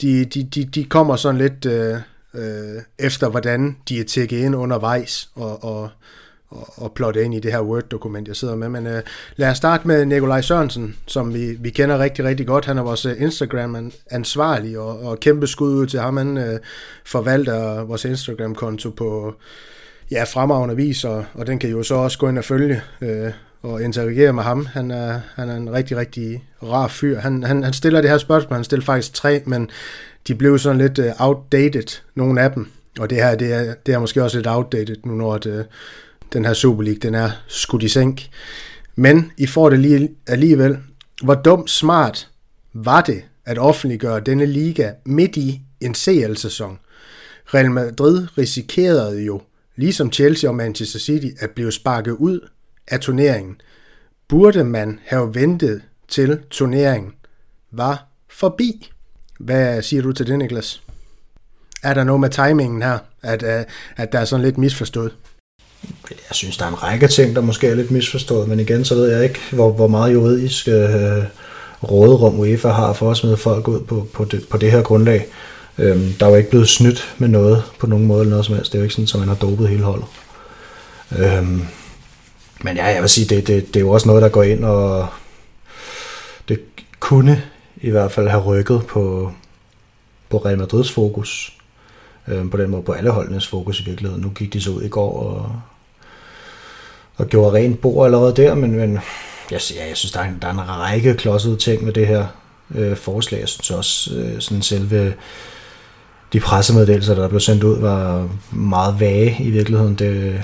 de, 0.00 0.24
de, 0.24 0.44
de, 0.44 0.64
de 0.64 0.84
kommer 0.84 1.16
sådan 1.16 1.40
lidt 1.40 1.66
Øh, 1.66 1.96
øh, 2.36 2.82
efter, 2.98 3.28
hvordan 3.28 3.76
de 3.88 4.00
er 4.00 4.04
tækket 4.04 4.38
ind 4.38 4.56
undervejs 4.56 5.30
og, 5.34 5.64
og, 5.64 5.90
og, 6.48 6.72
og 6.76 6.92
plotte 6.92 7.24
ind 7.24 7.34
i 7.34 7.40
det 7.40 7.52
her 7.52 7.60
Word-dokument, 7.60 8.28
jeg 8.28 8.36
sidder 8.36 8.56
med. 8.56 8.68
Men 8.68 8.86
øh, 8.86 9.02
lad 9.36 9.50
os 9.50 9.56
starte 9.56 9.86
med 9.88 10.04
Nikolaj 10.04 10.40
Sørensen, 10.40 10.96
som 11.06 11.34
vi, 11.34 11.56
vi 11.60 11.70
kender 11.70 11.98
rigtig, 11.98 12.24
rigtig 12.24 12.46
godt. 12.46 12.64
Han 12.64 12.78
er 12.78 12.82
vores 12.82 13.06
øh, 13.06 13.22
Instagram-ansvarlig, 13.22 14.78
og, 14.78 15.00
og 15.00 15.20
kæmpe 15.20 15.46
skud 15.46 15.74
ud 15.74 15.86
til 15.86 16.00
ham. 16.00 16.16
Han 16.16 16.38
øh, 16.38 16.58
forvalter 17.04 17.84
vores 17.84 18.04
Instagram-konto 18.04 18.90
på 18.90 19.34
ja, 20.10 20.24
fremragende 20.24 20.76
vis, 20.76 21.04
og, 21.04 21.24
og 21.34 21.46
den 21.46 21.58
kan 21.58 21.70
jo 21.70 21.82
så 21.82 21.94
også 21.94 22.18
gå 22.18 22.28
ind 22.28 22.38
og 22.38 22.44
følge 22.44 22.82
øh, 23.00 23.32
og 23.62 23.82
interagere 23.82 24.32
med 24.32 24.42
ham. 24.42 24.66
Han 24.66 24.90
er, 24.90 25.20
han 25.34 25.48
er 25.48 25.56
en 25.56 25.72
rigtig, 25.72 25.96
rigtig 25.96 26.44
rar 26.62 26.88
fyr. 26.88 27.18
Han, 27.18 27.42
han, 27.42 27.64
han 27.64 27.72
stiller 27.72 28.00
det 28.00 28.10
her 28.10 28.18
spørgsmål, 28.18 28.54
han 28.54 28.64
stiller 28.64 28.84
faktisk 28.84 29.14
tre, 29.14 29.42
men 29.46 29.70
de 30.28 30.34
blev 30.34 30.58
sådan 30.58 30.78
lidt 30.78 30.98
uh, 30.98 31.06
outdated, 31.18 32.00
nogle 32.14 32.40
af 32.40 32.52
dem. 32.52 32.66
Og 32.98 33.10
det 33.10 33.18
her, 33.18 33.34
det 33.34 33.52
er, 33.52 33.74
det 33.86 33.94
er 33.94 33.98
måske 33.98 34.22
også 34.22 34.38
lidt 34.38 34.46
outdated 34.46 34.96
nu, 35.04 35.14
når 35.14 35.34
at, 35.34 35.46
øh, 35.46 35.64
den 36.32 36.44
her 36.44 36.54
Super 36.54 36.82
League, 36.82 36.98
den 36.98 37.14
er 37.14 37.30
skudt 37.46 37.82
i 37.82 37.88
sænk. 37.88 38.28
Men 38.96 39.32
I 39.38 39.46
får 39.46 39.70
det 39.70 39.78
lige 39.78 40.08
alligevel. 40.26 40.78
Hvor 41.22 41.34
dumt 41.34 41.70
smart 41.70 42.28
var 42.72 43.00
det 43.00 43.22
at 43.44 43.58
offentliggøre 43.58 44.20
denne 44.20 44.46
liga 44.46 44.92
midt 45.04 45.36
i 45.36 45.60
en 45.80 45.94
CL-sæson? 45.94 46.78
Real 47.54 47.70
Madrid 47.70 48.38
risikerede 48.38 49.22
jo 49.22 49.42
ligesom 49.76 50.12
Chelsea 50.12 50.50
og 50.50 50.56
Manchester 50.56 50.98
City, 50.98 51.26
at 51.38 51.50
blive 51.50 51.72
sparket 51.72 52.12
ud 52.12 52.48
af 52.88 53.00
turneringen, 53.00 53.60
burde 54.28 54.64
man 54.64 54.98
have 55.04 55.34
ventet 55.34 55.82
til 56.08 56.40
turneringen 56.50 57.12
var 57.70 58.08
forbi. 58.30 58.92
Hvad 59.40 59.82
siger 59.82 60.02
du 60.02 60.12
til 60.12 60.26
det, 60.26 60.38
Niklas? 60.38 60.82
Er 61.82 61.94
der 61.94 62.04
noget 62.04 62.20
med 62.20 62.30
timingen 62.30 62.82
her, 62.82 62.98
at, 63.22 63.42
øh, 63.42 63.64
at 63.96 64.12
der 64.12 64.18
er 64.18 64.24
sådan 64.24 64.44
lidt 64.44 64.58
misforstået? 64.58 65.12
Jeg 66.10 66.32
synes, 66.32 66.56
der 66.56 66.64
er 66.64 66.68
en 66.68 66.82
række 66.82 67.08
ting, 67.08 67.36
der 67.36 67.42
måske 67.42 67.68
er 67.68 67.74
lidt 67.74 67.90
misforstået, 67.90 68.48
men 68.48 68.60
igen, 68.60 68.84
så 68.84 68.94
ved 68.94 69.12
jeg 69.14 69.24
ikke, 69.24 69.40
hvor, 69.52 69.72
hvor 69.72 69.86
meget 69.86 70.12
juridisk 70.12 70.68
øh, 70.68 71.24
råderum 71.82 72.38
UEFA 72.38 72.68
har 72.68 72.92
for 72.92 73.10
at 73.10 73.16
smide 73.16 73.36
folk 73.36 73.68
ud 73.68 73.80
på, 73.80 74.08
på, 74.12 74.24
det, 74.24 74.48
på 74.50 74.56
det 74.56 74.72
her 74.72 74.82
grundlag. 74.82 75.26
Øhm, 75.78 76.12
der 76.20 76.26
er 76.26 76.30
jo 76.30 76.36
ikke 76.36 76.50
blevet 76.50 76.68
snydt 76.68 77.14
med 77.18 77.28
noget 77.28 77.62
på 77.78 77.86
nogen 77.86 78.06
måde 78.06 78.20
eller 78.20 78.30
noget 78.30 78.46
som 78.46 78.54
helst. 78.54 78.72
Det 78.72 78.78
er 78.78 78.80
jo 78.80 78.84
ikke 78.84 78.94
sådan, 78.94 79.08
at 79.14 79.18
man 79.18 79.28
har 79.28 79.34
dopet 79.34 79.68
hele 79.68 79.82
holdet. 79.82 80.06
Øhm, 81.18 81.66
men 82.60 82.76
ja, 82.76 82.84
jeg 82.86 83.00
vil 83.00 83.10
sige, 83.10 83.36
det, 83.36 83.46
det, 83.46 83.66
det 83.66 83.76
er 83.76 83.80
jo 83.80 83.90
også 83.90 84.08
noget, 84.08 84.22
der 84.22 84.28
går 84.28 84.42
ind, 84.42 84.64
og 84.64 85.06
det 86.48 86.60
kunne 87.00 87.42
i 87.76 87.90
hvert 87.90 88.12
fald 88.12 88.28
have 88.28 88.42
rykket 88.42 88.86
på, 88.86 89.32
på 90.28 90.36
Real 90.36 90.58
Madrids 90.58 90.92
fokus. 90.92 91.56
Øh, 92.28 92.50
på 92.50 92.56
den 92.56 92.70
måde 92.70 92.82
på 92.82 92.92
alle 92.92 93.10
holdenes 93.10 93.46
fokus 93.46 93.80
i 93.80 93.84
virkeligheden. 93.84 94.22
Nu 94.22 94.30
gik 94.30 94.52
de 94.52 94.60
så 94.60 94.70
ud 94.70 94.82
i 94.82 94.88
går 94.88 95.22
og, 95.22 95.52
og 97.16 97.26
gjorde 97.26 97.56
rent 97.56 97.80
bord 97.80 98.06
allerede 98.06 98.36
der, 98.36 98.54
men, 98.54 98.76
men 98.76 98.98
jeg, 99.50 99.60
ja, 99.74 99.88
jeg 99.88 99.96
synes, 99.96 100.12
der 100.12 100.20
er, 100.20 100.28
en, 100.28 100.38
der 100.42 100.48
er 100.48 100.52
en 100.52 100.68
række 100.68 101.14
klodsede 101.14 101.56
ting 101.56 101.84
med 101.84 101.92
det 101.92 102.06
her 102.06 102.26
øh, 102.74 102.96
forslag. 102.96 103.40
Jeg 103.40 103.48
synes 103.48 103.70
også, 103.70 104.14
øh, 104.14 104.40
sådan 104.40 104.62
selve 104.62 105.14
de 106.32 106.40
pressemeddelelser, 106.40 107.14
der 107.14 107.28
blev 107.28 107.40
sendt 107.40 107.64
ud, 107.64 107.80
var 107.80 108.28
meget 108.50 109.00
vage 109.00 109.36
i 109.40 109.50
virkeligheden. 109.50 109.94
Det, 109.94 110.42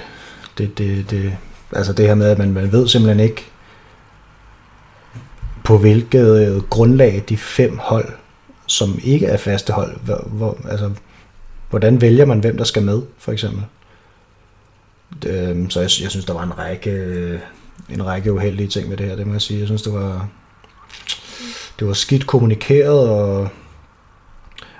det, 0.59 0.78
det, 0.78 1.10
det, 1.10 1.36
altså 1.72 1.92
det 1.92 2.06
her 2.06 2.14
med, 2.14 2.26
at 2.26 2.38
man, 2.38 2.52
man 2.52 2.72
ved 2.72 2.88
simpelthen 2.88 3.20
ikke, 3.20 3.51
på 5.64 5.78
hvilket 5.78 6.48
øh, 6.48 6.62
grundlag 6.62 7.24
de 7.28 7.36
fem 7.36 7.78
hold, 7.78 8.09
som 8.66 8.98
ikke 9.05 9.26
er 9.26 9.36
faste 9.36 9.72
hold, 9.72 10.01
hvor, 10.01 10.28
hvor, 10.30 10.59
altså, 10.68 10.90
hvordan 11.70 12.01
vælger 12.01 12.24
man, 12.24 12.40
hvem 12.40 12.56
der 12.56 12.64
skal 12.64 12.82
med, 12.82 13.02
for 13.18 13.32
eksempel. 13.32 13.62
Det, 15.22 15.66
så 15.72 15.80
jeg, 15.80 15.90
jeg 16.02 16.10
synes, 16.10 16.24
der 16.24 16.34
var 16.34 16.43
en 16.43 16.59
række, 16.59 16.90
øh, 16.90 17.40
en 17.90 18.06
række 18.06 18.32
uheldige 18.32 18.68
ting 18.68 18.89
med 18.89 18.97
det 18.97 19.06
her, 19.06 19.16
det 19.16 19.26
må 19.26 19.32
jeg 19.32 19.43
sige. 19.43 19.59
Jeg 19.59 19.66
synes, 19.66 19.82
det 19.82 19.93
var, 19.93 20.28
det 21.78 21.86
var 21.86 21.93
skidt 21.93 22.26
kommunikeret, 22.26 23.09
og 23.09 23.48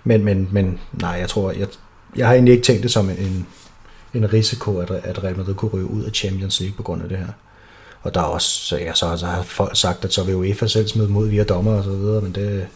men, 0.04 0.24
men, 0.24 0.48
men 0.52 0.80
nej, 0.92 1.10
jeg 1.10 1.28
tror, 1.28 1.50
jeg, 1.50 1.68
jeg 2.16 2.26
har 2.26 2.34
egentlig 2.34 2.52
ikke 2.52 2.64
tænkt 2.64 2.82
det 2.82 2.90
som 2.90 3.10
en, 3.10 3.46
en 4.14 4.32
risiko, 4.32 4.78
at, 4.78 4.90
at 4.90 5.24
Real 5.24 5.36
Madrid 5.36 5.54
kunne 5.54 5.70
ryge 5.70 5.90
ud 5.90 6.02
af 6.02 6.12
Champions 6.12 6.60
League 6.60 6.76
på 6.76 6.82
grund 6.82 7.02
af 7.02 7.09
det 7.09 7.18
her. 7.18 7.28
Og 8.02 8.14
der 8.14 8.20
er 8.20 8.24
også, 8.24 8.48
så, 8.48 8.76
ja, 8.76 8.94
så, 8.94 9.16
så 9.16 9.26
har 9.26 9.42
folk 9.42 9.76
sagt, 9.76 10.04
at 10.04 10.12
så 10.12 10.24
vil 10.24 10.34
UEFA 10.34 10.66
selv 10.66 10.88
smide 10.88 11.08
mod 11.08 11.28
via 11.28 11.44
dommer 11.44 11.72
og 11.72 11.84
så 11.84 11.90
videre, 11.90 12.20
men 12.20 12.32
det, 12.32 12.66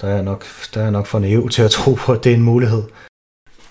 der 0.00 0.08
er 0.08 0.22
nok, 0.22 0.44
der 0.74 0.82
er 0.82 0.90
nok 0.90 1.06
for 1.06 1.18
naiv 1.18 1.48
til 1.48 1.62
at 1.62 1.70
tro 1.70 1.94
på, 1.94 2.12
at 2.12 2.24
det 2.24 2.32
er 2.32 2.36
en 2.36 2.42
mulighed. 2.42 2.82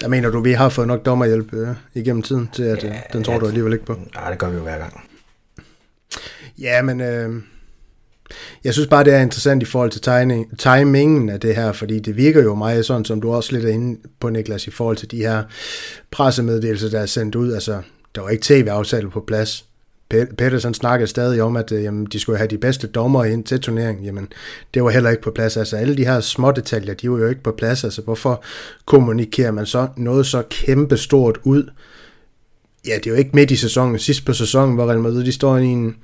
Jeg 0.02 0.10
mener 0.10 0.30
du, 0.30 0.40
vi 0.40 0.52
har 0.52 0.70
fået 0.70 0.88
nok 0.88 1.06
dommerhjælp 1.06 1.54
øh, 1.54 1.68
igennem 1.94 2.24
tiden 2.24 2.50
til, 2.54 2.64
at 2.64 2.84
ja, 2.84 2.90
øh, 2.90 2.96
den 3.14 3.24
tror 3.24 3.34
ja, 3.34 3.40
du 3.40 3.48
alligevel 3.48 3.74
ikke 3.74 3.86
på? 3.86 4.00
Nej, 4.16 4.30
det 4.30 4.40
gør 4.40 4.50
vi 4.50 4.56
jo 4.56 4.64
hver 4.64 4.78
gang. 4.78 5.04
Ja, 6.60 6.82
men 6.82 7.02
øh, 7.02 7.42
jeg 8.64 8.74
synes 8.74 8.88
bare, 8.88 9.04
det 9.04 9.14
er 9.14 9.20
interessant 9.20 9.64
i 9.64 9.66
forhold 9.66 9.92
til 9.92 10.02
tegning, 10.02 10.60
timingen 10.60 11.30
af 11.30 11.40
det 11.40 11.56
her, 11.56 11.72
fordi 11.72 12.00
det 12.00 12.18
virker 12.18 12.44
jo 12.44 12.56
meget 12.56 12.86
sådan, 12.86 13.06
som 13.06 13.22
du 13.22 13.34
også 13.34 13.52
lidt 13.52 13.66
er 13.66 13.70
inde 13.70 14.00
på, 14.20 14.30
Niklas, 14.30 14.68
i 14.68 14.72
forhold 14.72 14.98
til 14.98 15.12
de 15.12 15.18
her 15.18 15.44
pressemeddelelser, 16.12 16.90
der 16.90 17.00
er 17.00 17.06
sendt 17.06 17.36
ud. 17.36 17.54
Altså, 17.54 17.82
der 18.16 18.22
var 18.22 18.30
ikke 18.30 18.44
tv-aftale 18.44 19.10
på 19.10 19.24
plads. 19.28 19.66
Pedersen 20.10 20.74
snakkede 20.74 21.08
stadig 21.08 21.42
om, 21.42 21.58
at 21.58 21.72
øh, 21.72 21.84
jamen, 21.84 22.06
de 22.06 22.20
skulle 22.20 22.38
have 22.38 22.48
de 22.48 22.58
bedste 22.58 22.88
dommer 22.88 23.24
ind 23.24 23.44
til 23.44 23.60
turneringen. 23.60 24.06
Jamen, 24.06 24.28
det 24.74 24.84
var 24.84 24.90
heller 24.90 25.10
ikke 25.10 25.24
på 25.24 25.32
plads. 25.32 25.58
Altså, 25.58 25.78
alle 25.78 25.98
de 25.98 26.06
her 26.06 26.20
små 26.20 26.52
detaljer, 26.52 26.94
de 26.94 27.12
var 27.12 27.18
jo 27.18 27.28
ikke 27.28 27.44
på 27.44 27.52
plads. 27.52 27.84
Altså, 27.84 28.02
hvorfor 28.02 28.44
kommunikerer 28.86 29.52
man 29.52 29.66
så 29.66 29.88
noget 29.98 30.26
så 30.26 30.44
kæmpe 30.50 30.98
stort 30.98 31.40
ud? 31.44 31.70
Ja, 32.88 32.96
det 32.96 33.08
er 33.08 33.12
jo 33.12 33.18
ikke 33.18 33.32
midt 33.34 33.52
i 33.52 33.56
sæsonen. 33.56 34.00
Sidst 34.00 34.26
på 34.26 34.34
sæsonen, 34.34 34.76
hvor 34.76 34.86
Real 34.86 35.00
Madrid, 35.00 35.26
de 35.26 35.32
står 35.32 35.58
i 35.58 35.66
en, 35.66 35.96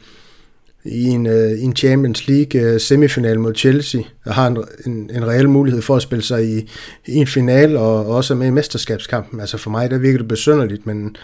i 0.85 1.03
en, 1.03 1.27
uh, 1.27 1.63
en 1.63 1.75
Champions 1.75 2.27
League 2.27 2.73
uh, 2.73 2.79
semifinal 2.79 3.39
mod 3.39 3.55
Chelsea, 3.55 4.01
og 4.25 4.33
har 4.33 4.47
en, 4.47 4.57
en, 4.85 5.09
en 5.13 5.27
reel 5.27 5.49
mulighed 5.49 5.81
for 5.81 5.95
at 5.95 6.01
spille 6.01 6.23
sig 6.23 6.45
i, 6.45 6.69
i 7.07 7.15
en 7.15 7.27
final, 7.27 7.77
og, 7.77 8.05
og 8.05 8.15
også 8.15 8.35
med 8.35 8.47
i 8.47 8.51
mesterskabskampen. 8.51 9.39
Altså 9.39 9.57
for 9.57 9.69
mig, 9.69 9.91
der 9.91 9.97
virker 9.97 10.17
det 10.17 10.27
besynderligt, 10.27 10.85
men 10.85 11.15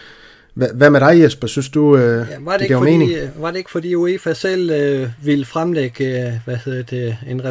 hvad, 0.58 0.90
med 0.90 1.00
dig, 1.00 1.22
Jesper? 1.22 1.48
Synes 1.48 1.70
du, 1.70 1.94
uh, 1.94 2.00
ja, 2.00 2.06
var 2.40 2.52
det, 2.52 2.60
det 2.60 2.62
ikke 2.62 2.78
fordi, 2.78 2.92
mening? 2.92 3.12
Var 3.36 3.52
det 3.52 3.58
ikke 3.58 3.72
fordi 3.72 3.96
UEFA 3.96 4.34
selv 4.34 4.72
uh, 5.02 5.26
ville 5.26 5.46
fremlægge, 5.46 6.28
uh, 6.28 6.34
hvad 6.46 6.58
hedder 6.66 6.84
det, 6.84 7.18
en, 7.28 7.42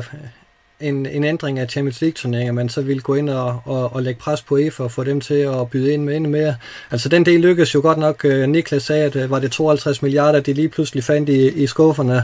en, 0.80 1.06
en 1.06 1.24
ændring 1.24 1.58
af 1.58 1.68
Champions 1.70 2.00
League-turneringer, 2.00 2.52
man 2.52 2.68
så 2.68 2.80
ville 2.80 3.02
gå 3.02 3.14
ind 3.14 3.30
og, 3.30 3.60
og, 3.64 3.94
og 3.94 4.02
lægge 4.02 4.20
pres 4.20 4.42
på 4.42 4.56
EFA 4.56 4.82
og 4.82 4.92
få 4.92 5.04
dem 5.04 5.20
til 5.20 5.34
at 5.34 5.70
byde 5.70 5.92
ind 5.92 6.04
med 6.04 6.16
endnu 6.16 6.30
mere. 6.30 6.54
Altså 6.90 7.08
den 7.08 7.26
del 7.26 7.40
lykkedes 7.40 7.74
jo 7.74 7.80
godt 7.80 7.98
nok. 7.98 8.24
Øh, 8.24 8.48
Niklas 8.48 8.82
sagde, 8.82 9.04
at 9.04 9.16
øh, 9.16 9.30
var 9.30 9.38
det 9.38 9.52
52 9.52 10.02
milliarder, 10.02 10.40
de 10.40 10.52
lige 10.52 10.68
pludselig 10.68 11.04
fandt 11.04 11.28
i, 11.28 11.48
i 11.48 11.66
skufferne 11.66 12.22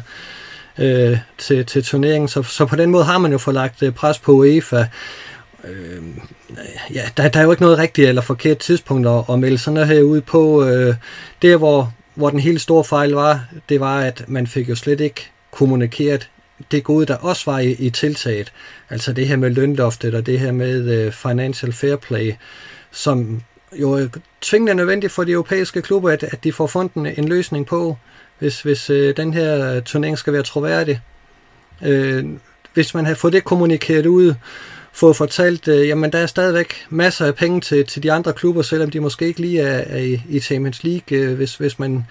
øh, 0.78 1.18
til, 1.38 1.66
til 1.66 1.84
turneringen. 1.84 2.28
Så, 2.28 2.42
så 2.42 2.66
på 2.66 2.76
den 2.76 2.90
måde 2.90 3.04
har 3.04 3.18
man 3.18 3.32
jo 3.32 3.38
fået 3.38 3.54
lagt 3.54 3.82
øh, 3.82 3.92
pres 3.92 4.18
på 4.18 4.32
UEFA. 4.32 4.84
Øh, 5.64 6.02
ja, 6.94 7.02
der, 7.16 7.28
der 7.28 7.40
er 7.40 7.44
jo 7.44 7.50
ikke 7.50 7.62
noget 7.62 7.78
rigtigt 7.78 8.08
eller 8.08 8.22
forkert 8.22 8.58
tidspunkt 8.58 9.08
at, 9.08 9.24
at 9.30 9.38
melde 9.38 9.58
sådan 9.58 9.74
noget 9.74 9.88
her 9.88 10.02
ud 10.02 10.20
på. 10.20 10.64
Øh, 10.64 10.94
der, 11.42 11.56
hvor, 11.56 11.92
hvor 12.14 12.30
den 12.30 12.40
helt 12.40 12.60
store 12.60 12.84
fejl 12.84 13.10
var, 13.10 13.44
det 13.68 13.80
var, 13.80 14.00
at 14.00 14.24
man 14.28 14.46
fik 14.46 14.68
jo 14.68 14.74
slet 14.74 15.00
ikke 15.00 15.30
kommunikeret 15.50 16.28
det 16.70 16.84
gode, 16.84 17.06
der 17.06 17.16
også 17.16 17.50
var 17.50 17.58
i, 17.58 17.70
i 17.72 17.90
tiltaget, 17.90 18.52
altså 18.90 19.12
det 19.12 19.28
her 19.28 19.36
med 19.36 19.50
lønloftet 19.50 20.14
og 20.14 20.26
det 20.26 20.40
her 20.40 20.52
med 20.52 20.90
øh, 20.90 21.12
financial 21.12 21.72
fair 21.72 21.96
play, 21.96 22.32
som 22.90 23.42
jo 23.80 23.92
er 23.92 24.08
tvingende 24.40 24.74
nødvendigt 24.74 25.12
for 25.12 25.24
de 25.24 25.32
europæiske 25.32 25.82
klubber, 25.82 26.10
at, 26.10 26.22
at 26.22 26.44
de 26.44 26.52
får 26.52 26.66
fundet 26.66 27.18
en 27.18 27.28
løsning 27.28 27.66
på, 27.66 27.96
hvis, 28.38 28.62
hvis 28.62 28.90
øh, 28.90 29.16
den 29.16 29.34
her 29.34 29.80
turnering 29.80 30.18
skal 30.18 30.32
være 30.32 30.42
troværdig. 30.42 31.00
Øh, 31.82 32.24
hvis 32.74 32.94
man 32.94 33.06
har 33.06 33.14
fået 33.14 33.32
det 33.32 33.44
kommunikeret 33.44 34.06
ud, 34.06 34.34
få 34.92 35.12
fortalt, 35.12 35.68
øh, 35.68 35.88
jamen 35.88 36.12
der 36.12 36.18
er 36.18 36.26
stadigvæk 36.26 36.86
masser 36.90 37.26
af 37.26 37.34
penge 37.34 37.60
til, 37.60 37.86
til 37.86 38.02
de 38.02 38.12
andre 38.12 38.32
klubber, 38.32 38.62
selvom 38.62 38.90
de 38.90 39.00
måske 39.00 39.26
ikke 39.26 39.40
lige 39.40 39.60
er, 39.60 39.84
er 39.86 39.98
i, 39.98 40.22
i 40.28 40.40
Champions 40.40 40.84
League, 40.84 41.18
øh, 41.18 41.36
hvis, 41.36 41.56
hvis 41.56 41.78
man 41.78 42.06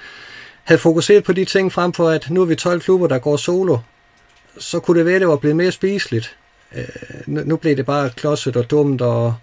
havde 0.64 0.80
fokuseret 0.80 1.24
på 1.24 1.34
de 1.34 1.46
ting 1.46 1.72
frem 1.72 1.94
for, 1.94 2.10
at 2.10 2.30
nu 2.30 2.42
er 2.42 2.46
vi 2.46 2.56
12 2.56 2.82
klubber, 2.82 3.08
der 3.08 3.20
går 3.20 3.38
solo, 3.38 3.78
så 4.58 4.80
kunne 4.80 4.98
det 4.98 5.06
være, 5.06 5.16
at 5.16 5.22
det 5.22 5.28
var 5.28 5.36
blevet 5.36 5.58
mere 5.58 5.72
spiseligt. 5.72 6.36
Øh, 6.76 6.86
nu, 7.26 7.42
nu 7.46 7.58
blev 7.58 7.78
det 7.78 7.86
bare 7.86 8.10
klodset 8.10 8.56
og 8.56 8.72
dumt 8.72 9.02
og 9.02 9.36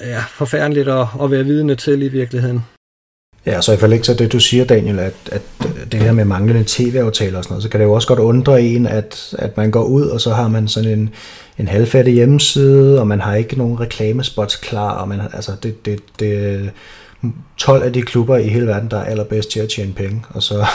ja, 0.00 0.24
forfærdeligt 0.28 0.88
at, 0.88 1.06
at 1.22 1.30
være 1.30 1.44
vidne 1.44 1.74
til 1.74 2.02
i 2.02 2.08
virkeligheden. 2.08 2.64
Ja, 3.46 3.60
så 3.60 3.72
i 3.72 3.76
forlængelse 3.76 4.12
af 4.12 4.18
det, 4.18 4.32
du 4.32 4.40
siger, 4.40 4.64
Daniel, 4.64 4.98
at, 4.98 5.14
at 5.32 5.42
det 5.92 6.00
her 6.00 6.12
med 6.12 6.24
manglende 6.24 6.64
tv-aftaler 6.66 7.38
og 7.38 7.44
sådan 7.44 7.52
noget, 7.52 7.62
så 7.62 7.68
kan 7.68 7.80
det 7.80 7.86
jo 7.86 7.92
også 7.92 8.08
godt 8.08 8.18
undre 8.18 8.62
en, 8.62 8.86
at, 8.86 9.34
at 9.38 9.56
man 9.56 9.70
går 9.70 9.84
ud, 9.84 10.06
og 10.06 10.20
så 10.20 10.32
har 10.32 10.48
man 10.48 10.68
sådan 10.68 10.98
en, 10.98 11.10
en 11.58 11.68
halvfærdig 11.68 12.14
hjemmeside, 12.14 13.00
og 13.00 13.06
man 13.06 13.20
har 13.20 13.34
ikke 13.34 13.58
nogen 13.58 13.80
reklamespots 13.80 14.56
klar, 14.56 14.90
og 14.90 15.08
man, 15.08 15.20
altså 15.32 15.52
det, 15.62 15.86
det, 15.86 16.00
det 16.18 16.70
12 17.56 17.82
af 17.82 17.92
de 17.92 18.02
klubber 18.02 18.36
i 18.36 18.48
hele 18.48 18.66
verden, 18.66 18.90
der 18.90 18.98
er 18.98 19.04
allerbedst 19.04 19.50
til 19.50 19.60
at 19.60 19.68
tjene 19.68 19.92
penge, 19.92 20.24
og 20.28 20.42
så, 20.42 20.66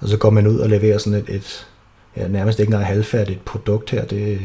og 0.00 0.08
så 0.08 0.16
går 0.16 0.30
man 0.30 0.46
ud 0.46 0.58
og 0.58 0.68
leverer 0.68 0.98
sådan 0.98 1.18
et, 1.18 1.34
et 1.34 1.66
ja, 2.16 2.28
nærmest 2.28 2.58
ikke 2.60 2.70
engang 2.70 2.86
halvfærdigt 2.86 3.44
produkt 3.44 3.90
her. 3.90 4.04
Det, 4.04 4.40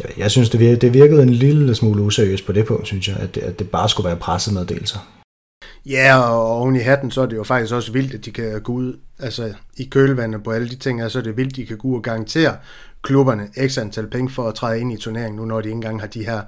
jeg, 0.00 0.10
jeg 0.18 0.30
synes, 0.30 0.50
det 0.50 0.60
virkede, 0.60 0.80
det 0.80 0.94
virkede 0.94 1.22
en 1.22 1.30
lille 1.30 1.74
smule 1.74 2.02
useriøst 2.02 2.46
på 2.46 2.52
det 2.52 2.66
punkt, 2.66 2.86
synes 2.86 3.08
jeg, 3.08 3.16
at 3.16 3.34
det, 3.34 3.40
at 3.40 3.58
det 3.58 3.70
bare 3.70 3.88
skulle 3.88 4.06
være 4.06 4.16
pressemeddelelser. 4.16 4.98
Ja, 5.86 6.18
og 6.18 6.50
oven 6.50 6.76
i 6.76 6.78
hatten, 6.78 7.10
så 7.10 7.20
er 7.20 7.26
det 7.26 7.36
jo 7.36 7.44
faktisk 7.44 7.74
også 7.74 7.92
vildt, 7.92 8.14
at 8.14 8.24
de 8.24 8.30
kan 8.30 8.60
gå 8.60 8.72
ud 8.72 8.98
altså, 9.18 9.54
i 9.76 9.84
kølvandet 9.84 10.42
på 10.42 10.50
alle 10.50 10.68
de 10.68 10.76
ting 10.76 11.00
her, 11.00 11.08
så 11.08 11.18
er 11.18 11.22
det 11.22 11.36
vildt, 11.36 11.52
at 11.52 11.56
de 11.56 11.66
kan 11.66 11.76
gå 11.76 11.88
ud 11.88 11.96
og 11.96 12.02
garantere 12.02 12.56
klubberne 13.02 13.48
x 13.68 13.78
antal 13.78 14.06
penge 14.06 14.30
for 14.30 14.48
at 14.48 14.54
træde 14.54 14.80
ind 14.80 14.92
i 14.92 14.96
turneringen, 14.96 15.36
nu 15.36 15.44
når 15.44 15.60
de 15.60 15.68
ikke 15.68 15.74
engang 15.74 16.00
har 16.00 16.06
de 16.06 16.24
her 16.24 16.40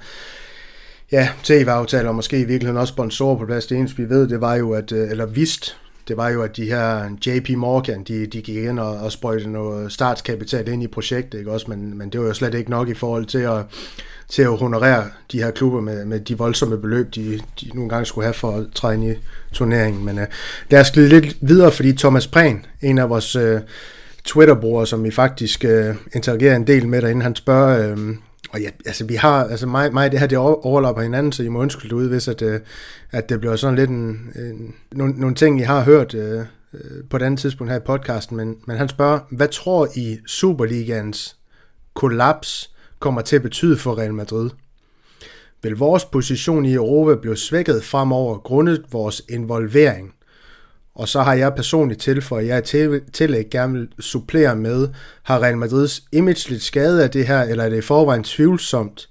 ja, 1.13 1.29
tv-aftaler, 1.43 2.09
og 2.09 2.15
måske 2.15 2.41
i 2.41 2.45
virkeligheden 2.45 2.81
også 2.81 2.93
sponsorer 2.93 3.39
på 3.39 3.47
plads. 3.47 3.67
Det 3.67 3.79
eneste, 3.79 3.97
vi 3.97 4.09
ved, 4.09 4.29
det 4.29 4.41
var 4.41 4.55
jo, 4.55 4.73
at, 4.73 4.93
øh, 4.93 5.11
eller 5.11 5.27
vidst, 5.27 5.77
det 6.09 6.17
var 6.17 6.29
jo, 6.29 6.43
at 6.43 6.57
de 6.57 6.65
her 6.65 7.11
JP 7.27 7.51
Morgan, 7.51 8.03
de, 8.05 8.27
de 8.27 8.43
gik 8.43 8.57
ind 8.57 8.79
og, 8.79 8.97
og 8.97 9.13
sprøjtede 9.13 9.53
noget 9.53 9.93
startskapital 9.93 10.69
ind 10.69 10.83
i 10.83 10.87
projektet, 10.87 11.39
ikke 11.39 11.53
også? 11.53 11.67
Men, 11.69 11.99
men 11.99 12.09
det 12.11 12.21
var 12.21 12.27
jo 12.27 12.35
slet 12.35 12.55
ikke 12.55 12.71
nok 12.71 12.89
i 12.89 12.95
forhold 12.95 13.27
til 13.27 13.39
at, 13.39 13.65
til 14.29 14.43
at 14.43 14.57
honorere 14.57 15.05
de 15.33 15.43
her 15.43 15.51
klubber 15.51 15.81
med, 15.81 16.05
med 16.05 16.21
de 16.21 16.39
voldsomme 16.39 16.79
beløb, 16.79 17.15
de, 17.15 17.41
de 17.61 17.71
nogle 17.75 17.91
gange 17.91 18.07
skulle 18.07 18.25
have 18.25 18.35
for 18.35 18.57
at 18.57 18.67
træde 18.75 18.95
ind 18.95 19.05
i 19.05 19.15
turneringen. 19.53 20.05
Men 20.05 20.19
uh, 20.19 20.25
lad 20.71 20.81
os 20.81 20.91
glide 20.91 21.09
lidt 21.09 21.37
videre, 21.41 21.73
fordi 21.73 21.93
Thomas 21.93 22.27
Prehn, 22.27 22.67
en 22.83 22.99
af 22.99 23.11
vores 23.11 23.37
uh, 23.37 23.61
Twitter-brugere, 24.25 24.87
som 24.87 25.05
vi 25.05 25.11
faktisk 25.11 25.65
uh, 25.69 25.97
interagerer 26.15 26.57
en 26.57 26.67
del 26.67 26.89
med 26.89 27.03
derinde, 27.03 27.23
han 27.23 27.37
spørger, 27.37 27.93
uh, 27.93 27.99
og 28.51 28.61
ja, 28.61 28.71
altså 28.87 29.05
vi 29.05 29.15
har, 29.15 29.45
altså 29.45 29.67
mig, 29.67 29.93
mig 29.93 30.13
det 30.13 30.21
her, 30.21 30.27
det 30.27 30.39
overlapper 30.39 31.03
hinanden, 31.03 31.33
så 31.33 31.43
I 31.43 31.49
må 31.49 31.59
undskylde 31.59 31.95
ud, 31.95 32.09
hvis 32.09 32.29
at, 32.29 32.43
øh, 32.43 32.61
at 33.11 33.29
det 33.29 33.41
bliver 33.41 33.57
sådan 33.57 33.77
lidt 33.77 33.91
en, 33.91 34.31
en, 34.37 34.75
nogle, 34.93 35.15
nogle 35.15 35.35
ting, 35.35 35.61
I 35.61 35.63
har 35.63 35.85
hørt 35.85 36.15
øh, 36.15 36.41
øh, 36.75 37.05
på 37.11 37.17
et 37.17 37.23
andet 37.23 37.41
tidspunkt 37.41 37.73
her 37.73 37.79
i 37.79 37.83
podcasten, 37.87 38.37
men, 38.37 38.57
men 38.67 38.77
han 38.77 38.89
spørger, 38.89 39.21
hvad 39.31 39.49
tror 39.49 39.89
I 39.97 40.19
Superligans 40.27 41.37
kollaps 41.95 42.71
kommer 42.99 43.21
til 43.21 43.37
at 43.37 43.43
betyde 43.43 43.77
for 43.77 43.99
Real 43.99 44.15
Madrid? 44.15 44.51
Vil 45.63 45.77
vores 45.77 46.05
position 46.05 46.65
i 46.65 46.75
Europa 46.75 47.21
blive 47.21 47.37
svækket 47.37 47.85
fremover 47.85 48.39
grundet 48.39 48.85
vores 48.93 49.23
involvering? 49.29 50.15
Og 50.99 51.09
så 51.09 51.23
har 51.23 51.35
jeg 51.35 51.55
personligt 51.55 52.01
tilføjet, 52.01 52.43
at 52.43 52.49
jeg 52.49 52.65
til, 52.65 53.01
tillæg 53.13 53.51
gerne 53.51 53.73
vil 53.73 53.89
supplere 54.01 54.57
med, 54.57 54.89
har 55.23 55.43
Real 55.43 55.59
Madrids 55.59 56.03
image 56.13 56.51
lidt 56.51 56.63
skade 56.63 57.05
af 57.05 57.11
det 57.11 57.27
her, 57.27 57.43
eller 57.43 57.65
er 57.65 57.69
det 57.69 57.77
i 57.77 57.81
forvejen 57.81 58.25
tvivlsomt 58.25 59.09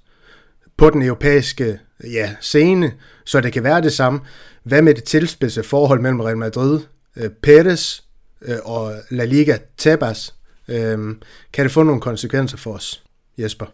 på 0.76 0.90
den 0.90 1.02
europæiske 1.02 1.78
ja, 2.04 2.34
scene, 2.40 2.92
så 3.24 3.40
det 3.40 3.52
kan 3.52 3.64
være 3.64 3.80
det 3.80 3.92
samme. 3.92 4.20
Hvad 4.62 4.82
med 4.82 4.94
det 4.94 5.04
tilspidse 5.04 5.62
forhold 5.62 6.00
mellem 6.00 6.20
Real 6.20 6.36
Madrid, 6.36 6.80
øh, 7.16 7.30
Perez 7.42 8.00
øh, 8.42 8.56
og 8.64 8.94
La 9.10 9.24
Liga 9.24 9.58
Tebas? 9.76 10.34
Øhm, 10.68 11.22
kan 11.52 11.64
det 11.64 11.72
få 11.72 11.82
nogle 11.82 12.00
konsekvenser 12.00 12.56
for 12.56 12.72
os, 12.72 13.02
Jesper? 13.38 13.66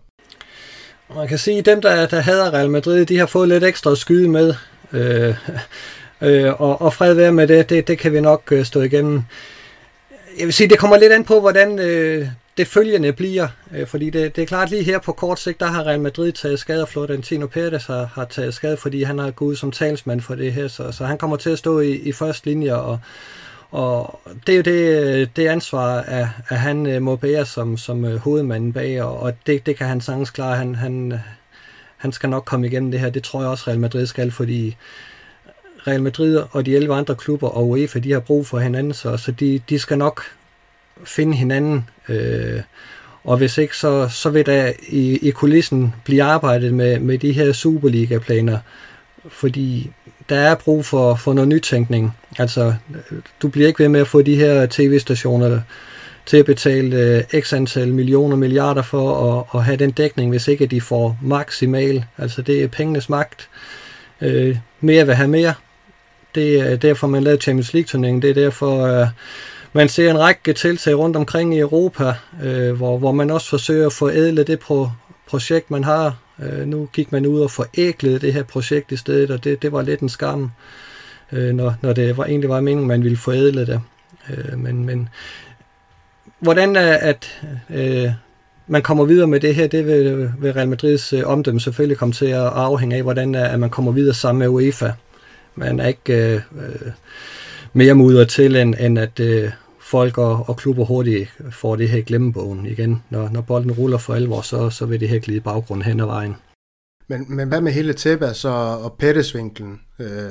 Man 1.15 1.29
kan 1.29 1.39
sige, 1.39 1.59
at 1.59 1.67
dem, 1.67 1.81
der, 1.81 2.07
der 2.07 2.21
hader 2.21 2.55
Real 2.55 2.71
Madrid, 2.71 3.07
de 3.07 3.19
har 3.19 3.27
fået 3.27 3.49
lidt 3.49 3.65
ekstra 3.65 3.97
skyde 3.97 4.29
med. 4.29 4.55
Øh, 4.93 5.35
øh, 6.21 6.61
og, 6.61 6.83
og 6.83 6.95
fred 6.95 7.15
være 7.15 7.33
med 7.33 7.47
det, 7.47 7.71
det, 7.71 7.89
det 7.89 7.99
kan 7.99 8.13
vi 8.13 8.21
nok 8.21 8.43
øh, 8.53 8.65
stå 8.65 8.81
igennem. 8.81 9.23
Jeg 10.39 10.47
vil 10.47 10.53
sige, 10.53 10.69
det 10.69 10.79
kommer 10.79 10.97
lidt 10.97 11.13
an 11.13 11.25
på, 11.25 11.41
hvordan 11.41 11.79
øh, 11.79 12.29
det 12.57 12.67
følgende 12.67 13.13
bliver. 13.13 13.49
Øh, 13.75 13.87
fordi 13.87 14.11
det, 14.11 14.37
det 14.37 14.43
er 14.43 14.47
klart 14.47 14.71
lige 14.71 14.83
her 14.83 14.99
på 14.99 15.13
kort 15.13 15.41
sigt, 15.41 15.61
der 15.61 15.67
har 15.67 15.87
Real 15.87 16.01
Madrid 16.01 16.33
taget 16.33 16.59
skade, 16.59 16.83
og 16.83 16.89
Florentino 16.89 17.47
Pérez 17.57 17.87
har, 17.87 18.11
har 18.15 18.25
taget 18.25 18.55
skade, 18.55 18.77
fordi 18.77 19.03
han 19.03 19.19
har 19.19 19.31
gået 19.31 19.59
som 19.59 19.73
talsmand 19.73 20.21
for 20.21 20.35
det 20.35 20.53
her. 20.53 20.69
Så, 20.69 20.93
så 20.93 21.05
han 21.05 21.19
kommer 21.19 21.37
til 21.37 21.51
at 21.51 21.59
stå 21.59 21.81
i, 21.81 21.93
i 21.93 22.13
første 22.13 22.47
linje, 22.47 22.75
og, 22.75 22.99
og 23.71 24.21
det 24.47 24.53
er 24.53 24.57
jo 24.57 24.63
det, 24.63 25.03
øh, 25.03 25.29
det 25.37 25.47
ansvar, 25.47 26.01
at, 26.01 26.27
at 26.49 26.59
han 26.59 26.87
øh, 26.87 27.03
må 27.03 27.17
bære 27.17 27.47
som, 27.47 27.77
som 27.77 28.05
øh, 28.05 28.17
hovedmanden 28.17 28.73
bag, 28.73 29.03
og, 29.03 29.21
og 29.21 29.35
det, 29.47 29.67
det 29.67 29.77
kan 29.77 29.87
han 29.87 30.01
sagtens 30.01 30.31
klare. 30.31 30.57
Han, 30.57 30.75
han, 30.75 31.21
han 31.97 32.13
skal 32.13 32.29
nok 32.29 32.45
komme 32.45 32.67
igennem 32.67 32.91
det 32.91 33.01
her. 33.01 33.11
Det 33.11 33.23
tror 33.23 33.41
jeg 33.41 33.51
også, 33.51 33.65
Real 33.67 33.81
Madrid 33.81 34.07
skal, 34.07 34.31
fordi 34.31 34.77
Real 35.87 36.03
Madrid 36.03 36.43
og 36.51 36.67
de 36.67 36.77
11 36.77 36.95
andre 36.95 37.15
klubber 37.15 37.49
og 37.49 37.69
UEFA, 37.69 37.99
de 37.99 38.13
har 38.13 38.21
brug 38.21 38.47
for 38.47 38.59
hinanden, 38.59 38.95
så, 38.95 39.17
så 39.17 39.33
de, 39.33 39.61
de 39.69 39.79
skal 39.79 39.99
nok 39.99 40.23
finde 41.05 41.37
hinanden. 41.37 41.89
Øh, 42.09 42.61
og 43.25 43.37
hvis 43.37 43.59
ikke, 43.59 43.77
så, 43.77 44.09
så 44.09 44.31
vil 44.31 44.47
der 44.47 44.73
i, 44.89 45.17
i 45.17 45.31
kulissen 45.31 45.95
blive 46.05 46.23
arbejdet 46.23 46.75
med, 46.75 46.99
med 46.99 47.19
de 47.19 47.33
her 47.33 47.53
Superliga-planer, 47.53 48.59
fordi 49.29 49.91
der 50.29 50.37
er 50.37 50.55
brug 50.55 50.85
for, 50.85 51.15
for 51.15 51.33
noget 51.33 51.49
nytænkning. 51.49 52.17
Altså, 52.39 52.75
du 53.43 53.49
bliver 53.49 53.69
ikke 53.69 53.83
ved 53.83 53.89
med 53.89 54.01
at 54.01 54.09
få 54.09 54.23
de 54.23 54.37
her 54.37 54.67
tv-stationer 54.71 55.61
til 56.27 56.37
at 56.37 56.45
betale 56.45 56.97
øh, 56.97 57.41
x 57.43 57.53
antal 57.53 57.95
millioner 57.95 58.37
milliarder 58.37 58.83
for 58.83 59.39
at, 59.39 59.59
at 59.59 59.65
have 59.65 59.77
den 59.77 59.91
dækning, 59.91 60.31
hvis 60.31 60.49
ikke 60.49 60.67
de 60.67 60.81
får 60.81 61.19
maksimal. 61.23 62.05
Altså, 62.19 62.43
det 62.43 62.63
er 62.63 62.69
pengenes 62.69 63.09
magt. 63.09 63.49
Øh, 64.21 64.57
mere 64.81 65.07
vil 65.07 65.15
have 65.15 65.29
mere. 65.29 65.55
Øh, 66.37 66.43
det 66.43 66.73
er 66.73 66.77
derfor, 66.77 67.07
man 67.07 67.23
lavede 67.23 67.43
Champions 67.43 67.73
League-turneringen. 67.73 68.23
Det 68.23 68.31
er 68.31 68.35
derfor, 68.35 68.85
øh, 68.85 69.07
man 69.73 69.89
ser 69.89 70.11
en 70.11 70.19
række 70.19 70.53
tiltag 70.53 70.99
rundt 70.99 71.17
omkring 71.17 71.55
i 71.55 71.59
Europa, 71.59 72.15
øh, 72.43 72.73
hvor, 72.73 72.99
hvor 72.99 73.13
man 73.13 73.31
også 73.31 73.49
forsøger 73.49 73.87
at 73.87 73.93
forædle 73.93 74.45
det 74.45 74.61
pro- 74.71 74.91
projekt, 75.27 75.71
man 75.71 75.85
har. 75.85 76.17
Øh, 76.43 76.67
nu 76.67 76.89
gik 76.93 77.13
man 77.13 77.27
ud 77.27 77.41
og 77.41 77.51
foræklede 77.51 78.19
det 78.19 78.33
her 78.33 78.43
projekt 78.43 78.93
i 78.93 78.97
stedet, 78.97 79.31
og 79.31 79.45
det, 79.45 79.63
det 79.63 79.73
var 79.73 79.83
lidt 79.83 80.01
en 80.01 80.09
skam, 80.09 80.51
øh, 81.33 81.55
når, 81.55 81.75
når 81.83 81.93
det 81.93 82.17
var, 82.17 82.25
egentlig 82.25 82.51
var 82.51 82.61
meningen, 82.61 82.89
man 82.89 83.03
ville 83.03 83.19
forædle 83.19 83.67
det. 83.67 83.81
Øh, 84.31 84.59
men, 84.59 84.85
men 84.85 85.09
hvordan 86.41 86.77
er, 86.77 86.93
at 86.93 87.43
øh, 87.71 88.11
man 88.67 88.83
kommer 88.83 89.05
videre 89.05 89.27
med 89.27 89.41
det 89.41 89.55
her, 89.55 89.67
det 89.67 89.87
vil, 89.87 90.31
vil 90.39 90.53
Real 90.53 90.69
Madrids 90.69 91.13
øh, 91.13 91.23
omdømme 91.25 91.61
selvfølgelig 91.61 91.99
komme 91.99 92.13
til 92.13 92.27
at 92.27 92.47
afhænge 92.47 92.97
af, 92.97 93.03
hvordan 93.03 93.35
er, 93.35 93.45
at 93.45 93.61
man 93.61 93.71
kommer 93.71 93.93
videre 93.93 94.15
sammen 94.15 94.39
med 94.39 94.49
UEFA. 94.49 94.91
Man 95.57 95.81
er 95.81 95.87
ikke 95.87 96.35
øh, 96.35 96.35
øh, 96.35 96.91
mere 97.73 97.95
mudret 97.95 98.29
til, 98.29 98.57
end, 98.57 98.75
end 98.81 98.99
at 98.99 99.21
øh, 99.21 99.51
folk 99.81 100.19
og, 100.19 100.49
og 100.49 100.57
klubber 100.57 100.85
hurtigt 100.85 101.31
får 101.51 101.77
det 101.77 101.89
her 101.89 102.03
glemmebogen 102.03 102.67
igen. 102.67 103.03
Når, 103.11 103.29
når 103.29 103.41
bolden 103.41 103.73
ruller 103.73 103.99
for 103.99 104.15
alvor, 104.15 104.41
så, 104.41 104.71
så 104.71 104.87
vil 104.87 105.01
det 105.01 105.09
her 105.09 105.19
glide 105.19 105.41
baggrund 105.41 105.83
hen 105.83 106.01
ad 106.01 106.07
vejen. 106.07 106.37
Men, 107.09 107.37
men 107.37 107.49
hvad 107.49 107.61
med 107.61 107.73
hele 107.73 107.93
Tebas 107.93 108.45
og, 108.45 108.85
og 108.85 108.97
Pettesvinklen, 108.99 109.81
øh, 109.99 110.31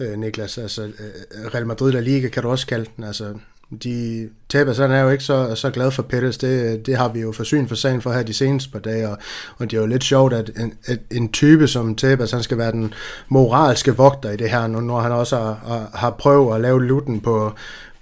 øh, 0.00 0.18
Niklas? 0.18 0.58
Altså, 0.58 0.82
øh, 0.82 1.54
Real 1.54 1.66
Madrid 1.66 1.92
La 1.92 2.00
Liga 2.00 2.28
kan 2.28 2.42
du 2.42 2.48
også 2.48 2.66
kalde 2.66 2.86
den. 2.96 3.04
Altså, 3.04 3.34
de 3.70 4.28
Tebas, 4.48 4.78
han 4.78 4.90
er 4.90 5.00
jo 5.00 5.08
ikke 5.08 5.24
så, 5.24 5.54
så 5.54 5.70
glad 5.70 5.90
for 5.90 6.02
Pettis, 6.02 6.38
det, 6.38 6.86
det 6.86 6.96
har 6.96 7.08
vi 7.08 7.20
jo 7.20 7.32
forsyn 7.32 7.68
for 7.68 7.74
sagen 7.74 8.02
for 8.02 8.12
her 8.12 8.22
de 8.22 8.34
seneste 8.34 8.70
par 8.70 8.78
dage, 8.78 9.08
og, 9.08 9.18
og 9.58 9.70
det 9.70 9.76
er 9.76 9.80
jo 9.80 9.86
lidt 9.86 10.04
sjovt, 10.04 10.32
at 10.32 10.50
en, 10.60 10.72
at 10.86 10.98
en 11.10 11.32
type 11.32 11.68
som 11.68 11.94
Tabas, 11.94 12.30
han 12.30 12.42
skal 12.42 12.58
være 12.58 12.72
den 12.72 12.94
moralske 13.28 13.96
vogter 13.96 14.30
i 14.30 14.36
det 14.36 14.50
her, 14.50 14.66
nu, 14.66 14.80
når 14.80 15.00
han 15.00 15.12
også 15.12 15.36
har, 15.36 15.90
har 15.94 16.10
prøvet 16.10 16.54
at 16.54 16.60
lave 16.60 16.84
lutten 16.84 17.20
på, 17.20 17.52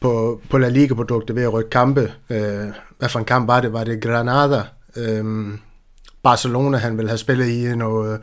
på, 0.01 0.41
på 0.51 0.59
La 0.59 0.69
Liga-produkter 0.69 1.35
ved 1.35 1.43
at 1.43 1.53
rykke 1.53 1.71
kampe. 1.71 2.13
Øh, 2.31 2.67
hvad 2.99 3.09
for 3.09 3.19
en 3.19 3.25
kamp 3.25 3.49
var 3.49 3.61
det? 3.61 3.73
Var 3.73 3.85
det 3.85 4.03
Granada? 4.03 4.63
Øh, 4.97 5.25
Barcelona, 6.23 6.77
han 6.77 6.97
ville 6.97 7.09
have 7.09 7.19
spillet 7.19 7.47
i 7.47 7.77
noget 7.77 8.21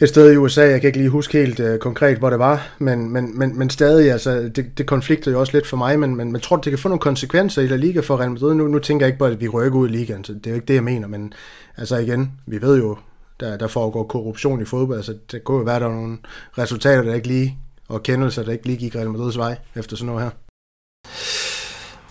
et 0.00 0.08
sted 0.08 0.32
i 0.32 0.36
USA, 0.36 0.70
jeg 0.70 0.80
kan 0.80 0.88
ikke 0.88 0.98
lige 0.98 1.10
huske 1.10 1.38
helt 1.38 1.60
øh, 1.60 1.78
konkret, 1.78 2.18
hvor 2.18 2.30
det 2.30 2.38
var, 2.38 2.68
men, 2.78 3.10
men, 3.10 3.38
men, 3.38 3.58
men 3.58 3.70
stadig, 3.70 4.12
altså, 4.12 4.50
det, 4.56 4.78
det 4.78 4.86
konfliktede 4.86 5.34
jo 5.34 5.40
også 5.40 5.52
lidt 5.52 5.66
for 5.66 5.76
mig, 5.76 5.98
men, 5.98 6.16
men 6.16 6.32
man 6.32 6.40
tror, 6.40 6.56
det 6.56 6.70
kan 6.70 6.78
få 6.78 6.88
nogle 6.88 7.00
konsekvenser 7.00 7.62
i 7.62 7.66
La 7.66 7.76
Liga 7.76 8.00
for 8.00 8.16
Real 8.20 8.30
Madrid. 8.30 8.54
Nu, 8.54 8.66
nu 8.66 8.78
tænker 8.78 9.06
jeg 9.06 9.08
ikke 9.08 9.18
på, 9.18 9.24
at 9.24 9.40
vi 9.40 9.48
rykker 9.48 9.78
ud 9.78 9.88
i 9.88 9.92
ligaen, 9.92 10.24
så 10.24 10.32
det 10.32 10.46
er 10.46 10.50
jo 10.50 10.54
ikke 10.54 10.66
det, 10.66 10.74
jeg 10.74 10.84
mener, 10.84 11.08
men 11.08 11.32
altså 11.76 11.96
igen, 11.96 12.32
vi 12.46 12.62
ved 12.62 12.78
jo, 12.78 12.96
der, 13.40 13.56
der 13.56 13.68
foregår 13.68 14.04
korruption 14.04 14.62
i 14.62 14.64
fodbold, 14.64 14.98
altså 14.98 15.14
det 15.32 15.44
kunne 15.44 15.58
jo 15.58 15.64
være, 15.64 15.80
der 15.80 15.86
er 15.86 15.90
nogle 15.94 16.18
resultater, 16.58 17.02
der 17.02 17.14
ikke 17.14 17.28
lige, 17.28 17.58
og 17.88 18.02
kendelser, 18.02 18.42
der 18.42 18.52
ikke 18.52 18.66
lige 18.66 18.78
gik 18.78 18.96
Real 18.96 19.10
Madrids 19.10 19.38
vej 19.38 19.56
efter 19.76 19.96
sådan 19.96 20.06
noget 20.06 20.22
her. 20.22 20.30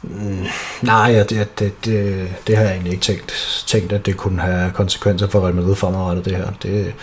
Mm, 0.04 0.46
nej, 0.82 1.24
det, 1.30 1.60
det, 1.60 1.86
det, 1.86 2.28
det 2.48 2.58
har 2.58 2.64
jeg 2.64 2.72
egentlig 2.72 2.94
ikke 2.94 3.04
tænkt, 3.04 3.64
tænkt, 3.68 3.94
at 3.94 4.06
det 4.06 4.18
kunne 4.18 4.42
have 4.42 4.72
konsekvenser 4.72 5.28
for 5.28 5.42
Real 5.42 5.56
Madrid 5.56 5.76
fremadrettet, 5.76 6.26
det 6.26 6.36
her. 6.36 6.52
Det, 6.64 6.94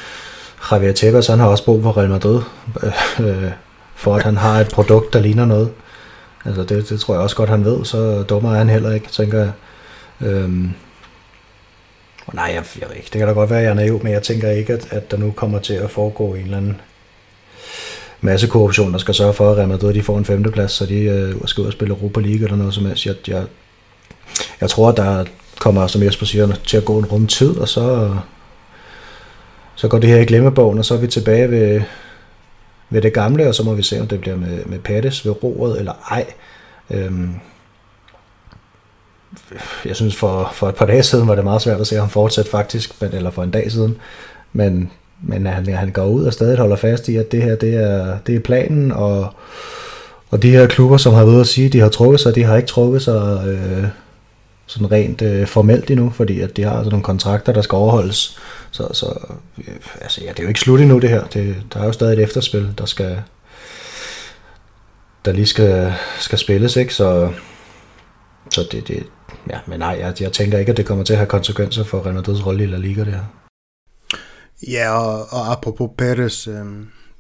Javier 0.72 0.92
Tebas, 0.92 1.26
han 1.26 1.38
har 1.38 1.46
også 1.46 1.64
brug 1.64 1.82
for 1.82 1.96
Real 1.96 2.10
Madrid, 2.10 2.40
øh, 2.82 3.44
øh, 3.44 3.50
for 3.94 4.16
at 4.16 4.22
han 4.22 4.36
har 4.36 4.60
et 4.60 4.68
produkt, 4.68 5.12
der 5.12 5.20
ligner 5.20 5.44
noget. 5.44 5.70
Altså 6.44 6.64
det, 6.64 6.88
det 6.88 7.00
tror 7.00 7.14
jeg 7.14 7.22
også 7.22 7.36
godt, 7.36 7.50
han 7.50 7.64
ved, 7.64 7.84
så 7.84 8.22
dummer 8.22 8.52
er 8.52 8.58
han 8.58 8.68
heller 8.68 8.92
ikke, 8.92 9.08
tænker 9.08 9.38
jeg. 9.38 9.52
Øhm, 10.20 10.70
og 12.26 12.34
nej, 12.34 12.50
jeg, 12.54 12.64
jeg 12.80 12.88
ved 12.88 12.96
ikke, 12.96 13.08
det 13.12 13.18
kan 13.18 13.28
da 13.28 13.34
godt 13.34 13.50
være, 13.50 13.58
at 13.58 13.64
jeg 13.64 13.70
er 13.70 13.74
naiv, 13.74 14.00
men 14.02 14.12
jeg 14.12 14.22
tænker 14.22 14.50
ikke, 14.50 14.72
at, 14.72 14.88
at 14.90 15.10
der 15.10 15.16
nu 15.16 15.30
kommer 15.30 15.58
til 15.58 15.74
at 15.74 15.90
foregå 15.90 16.34
en 16.34 16.44
eller 16.44 16.56
anden 16.56 16.80
masse 18.20 18.46
korruption, 18.46 18.92
der 18.92 18.98
skal 18.98 19.14
sørge 19.14 19.32
for, 19.32 19.50
at 19.50 19.56
Real 19.56 19.68
Madrid 19.68 19.94
de 19.94 20.02
får 20.02 20.18
en 20.18 20.24
femteplads, 20.24 20.72
så 20.72 20.86
de 20.86 20.94
øh, 20.94 21.34
skal 21.44 21.62
ud 21.62 21.66
og 21.66 21.72
spille 21.72 21.94
Europa 21.94 22.20
League 22.20 22.44
eller 22.44 22.56
noget 22.56 22.74
som 22.74 22.86
helst. 22.86 23.06
Jeg, 23.06 23.14
jeg, 23.28 23.44
jeg 24.60 24.70
tror, 24.70 24.88
at 24.88 24.96
der 24.96 25.24
kommer, 25.58 25.86
som 25.86 26.02
Jesper 26.02 26.26
siger, 26.26 26.52
til 26.66 26.76
at 26.76 26.84
gå 26.84 26.98
en 26.98 27.04
rum 27.04 27.26
tid, 27.26 27.56
og 27.56 27.68
så, 27.68 28.16
så 29.74 29.88
går 29.88 29.98
det 29.98 30.10
her 30.10 30.20
i 30.20 30.24
glemmebogen, 30.24 30.78
og 30.78 30.84
så 30.84 30.94
er 30.94 30.98
vi 30.98 31.06
tilbage 31.06 31.50
ved, 31.50 31.82
ved 32.90 33.02
det 33.02 33.12
gamle, 33.12 33.48
og 33.48 33.54
så 33.54 33.62
må 33.62 33.74
vi 33.74 33.82
se, 33.82 34.00
om 34.00 34.06
det 34.06 34.20
bliver 34.20 34.36
med, 34.36 34.64
med 34.66 34.78
Pattes 34.78 35.26
ved 35.26 35.44
roret 35.44 35.78
eller 35.78 35.92
ej. 36.10 36.26
Øhm, 36.90 37.34
jeg 39.84 39.96
synes, 39.96 40.16
for, 40.16 40.50
for 40.52 40.68
et 40.68 40.74
par 40.74 40.86
dage 40.86 41.02
siden 41.02 41.28
var 41.28 41.34
det 41.34 41.44
meget 41.44 41.62
svært 41.62 41.80
at 41.80 41.86
se 41.86 41.96
ham 41.96 42.08
fortsætte 42.08 42.50
faktisk, 42.50 43.02
men, 43.02 43.14
eller 43.14 43.30
for 43.30 43.42
en 43.42 43.50
dag 43.50 43.72
siden. 43.72 43.96
Men, 44.52 44.90
men 45.22 45.46
han, 45.46 45.66
han 45.66 45.90
går 45.90 46.06
ud 46.06 46.24
og 46.24 46.32
stadig 46.32 46.58
holder 46.58 46.76
fast 46.76 47.08
i, 47.08 47.16
at 47.16 47.32
det 47.32 47.42
her 47.42 47.56
det 47.56 47.74
er, 47.74 48.18
det 48.26 48.34
er 48.34 48.40
planen, 48.40 48.92
og, 48.92 49.28
og 50.30 50.42
de 50.42 50.50
her 50.50 50.66
klubber, 50.66 50.96
som 50.96 51.14
har 51.14 51.24
været 51.24 51.40
at 51.40 51.46
sige, 51.46 51.68
de 51.68 51.80
har 51.80 51.88
trukket 51.88 52.20
sig, 52.20 52.34
de 52.34 52.44
har 52.44 52.56
ikke 52.56 52.68
trukket 52.68 53.02
sig 53.02 53.44
øh, 53.46 53.84
sådan 54.66 54.92
rent 54.92 55.22
øh, 55.22 55.46
formelt 55.46 55.90
endnu, 55.90 56.10
fordi 56.10 56.40
at 56.40 56.56
de 56.56 56.62
har 56.62 56.76
altså 56.76 56.90
nogle 56.90 57.04
kontrakter, 57.04 57.52
der 57.52 57.62
skal 57.62 57.76
overholdes. 57.76 58.38
Så, 58.74 58.88
så 58.92 59.06
øh, 59.58 59.74
altså, 60.00 60.20
ja, 60.24 60.30
det 60.30 60.38
er 60.38 60.42
jo 60.42 60.48
ikke 60.48 60.60
slut 60.60 60.80
endnu 60.80 60.98
det 60.98 61.10
her. 61.10 61.24
Det, 61.24 61.56
der 61.72 61.80
er 61.80 61.84
jo 61.84 61.92
stadig 61.92 62.12
et 62.12 62.22
efterspil, 62.22 62.74
der 62.78 62.86
skal 62.86 63.22
der 65.24 65.32
lige 65.32 65.46
skal, 65.46 65.94
skal 66.18 66.38
spilles, 66.38 66.76
ikke? 66.76 66.94
Så, 66.94 67.32
så 68.50 68.60
det, 68.72 68.88
det, 68.88 69.06
ja, 69.50 69.58
men 69.66 69.78
nej, 69.78 69.96
jeg, 70.00 70.14
jeg 70.20 70.32
tænker 70.32 70.58
ikke, 70.58 70.70
at 70.70 70.76
det 70.76 70.86
kommer 70.86 71.04
til 71.04 71.12
at 71.12 71.18
have 71.18 71.26
konsekvenser 71.26 71.84
for 71.84 72.06
Real 72.06 72.18
Madrid's 72.18 72.46
rolle 72.46 72.64
i 72.64 72.66
La 72.66 72.76
Liga, 72.76 73.04
det 73.04 73.12
her. 73.12 73.24
Ja, 74.68 74.98
og, 74.98 75.26
og 75.30 75.52
apropos 75.52 75.90
Perez, 75.98 76.46
øh, 76.48 76.64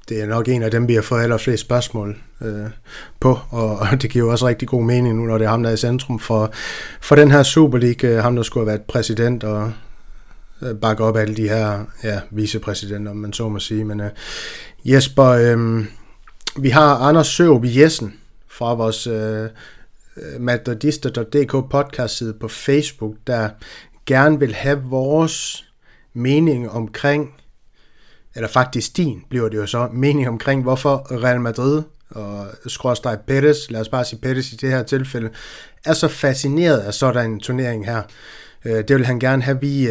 det 0.08 0.22
er 0.22 0.26
nok 0.26 0.48
en 0.48 0.62
af 0.62 0.70
dem, 0.70 0.88
vi 0.88 0.94
har 0.94 1.02
fået 1.02 1.22
allerflest 1.22 1.60
spørgsmål 1.60 2.16
øh, 2.40 2.70
på, 3.20 3.38
og, 3.50 3.78
og 3.78 4.02
det 4.02 4.10
giver 4.10 4.24
jo 4.24 4.30
også 4.30 4.46
rigtig 4.46 4.68
god 4.68 4.82
mening 4.82 5.16
nu, 5.16 5.26
når 5.26 5.38
det 5.38 5.44
er 5.44 5.50
ham, 5.50 5.62
der 5.62 5.70
er 5.70 5.74
i 5.74 5.76
centrum 5.76 6.18
for, 6.18 6.52
for 7.00 7.16
den 7.16 7.30
her 7.30 7.42
Super 7.42 7.78
League, 7.78 8.10
øh, 8.10 8.22
ham, 8.22 8.36
der 8.36 8.42
skulle 8.42 8.64
have 8.66 8.72
været 8.78 8.82
præsident 8.82 9.44
og 9.44 9.72
Øh, 10.64 10.74
bakke 10.76 11.04
op 11.04 11.16
alle 11.16 11.36
de 11.36 11.48
her 11.48 11.84
ja, 12.04 12.20
vicepræsidenter, 12.30 13.10
om 13.10 13.16
man 13.16 13.32
så 13.32 13.48
må 13.48 13.58
sige. 13.58 13.84
Men 13.84 14.00
øh, 14.00 14.10
Jesper, 14.84 15.24
øh, 15.24 15.84
vi 16.56 16.68
har 16.68 16.96
Anders 16.96 17.26
Sørup 17.26 17.62
Jessen 17.64 18.14
fra 18.48 18.74
vores 18.74 19.06
øh, 19.06 19.42
øh 20.16 20.40
madridister.dk 20.40 21.70
podcast 21.70 22.16
side 22.16 22.34
på 22.40 22.48
Facebook, 22.48 23.14
der 23.26 23.48
gerne 24.06 24.38
vil 24.38 24.54
have 24.54 24.82
vores 24.82 25.64
mening 26.12 26.70
omkring, 26.70 27.34
eller 28.34 28.48
faktisk 28.48 28.96
din 28.96 29.22
bliver 29.30 29.48
det 29.48 29.56
jo 29.56 29.66
så, 29.66 29.88
mening 29.92 30.28
omkring, 30.28 30.62
hvorfor 30.62 31.22
Real 31.24 31.40
Madrid 31.40 31.82
og 32.10 32.46
skråstrej 32.66 33.16
Pettis, 33.16 33.70
lad 33.70 33.80
os 33.80 33.88
bare 33.88 34.04
sige 34.04 34.20
Pettis 34.20 34.52
i 34.52 34.56
det 34.56 34.70
her 34.70 34.82
tilfælde, 34.82 35.30
er 35.84 35.92
så 35.92 36.08
fascineret 36.08 36.78
af 36.78 36.94
sådan 36.94 37.30
en 37.30 37.40
turnering 37.40 37.86
her. 37.86 38.02
Øh, 38.64 38.84
det 38.88 38.96
vil 38.96 39.06
han 39.06 39.18
gerne 39.18 39.42
have, 39.42 39.60
vi, 39.60 39.88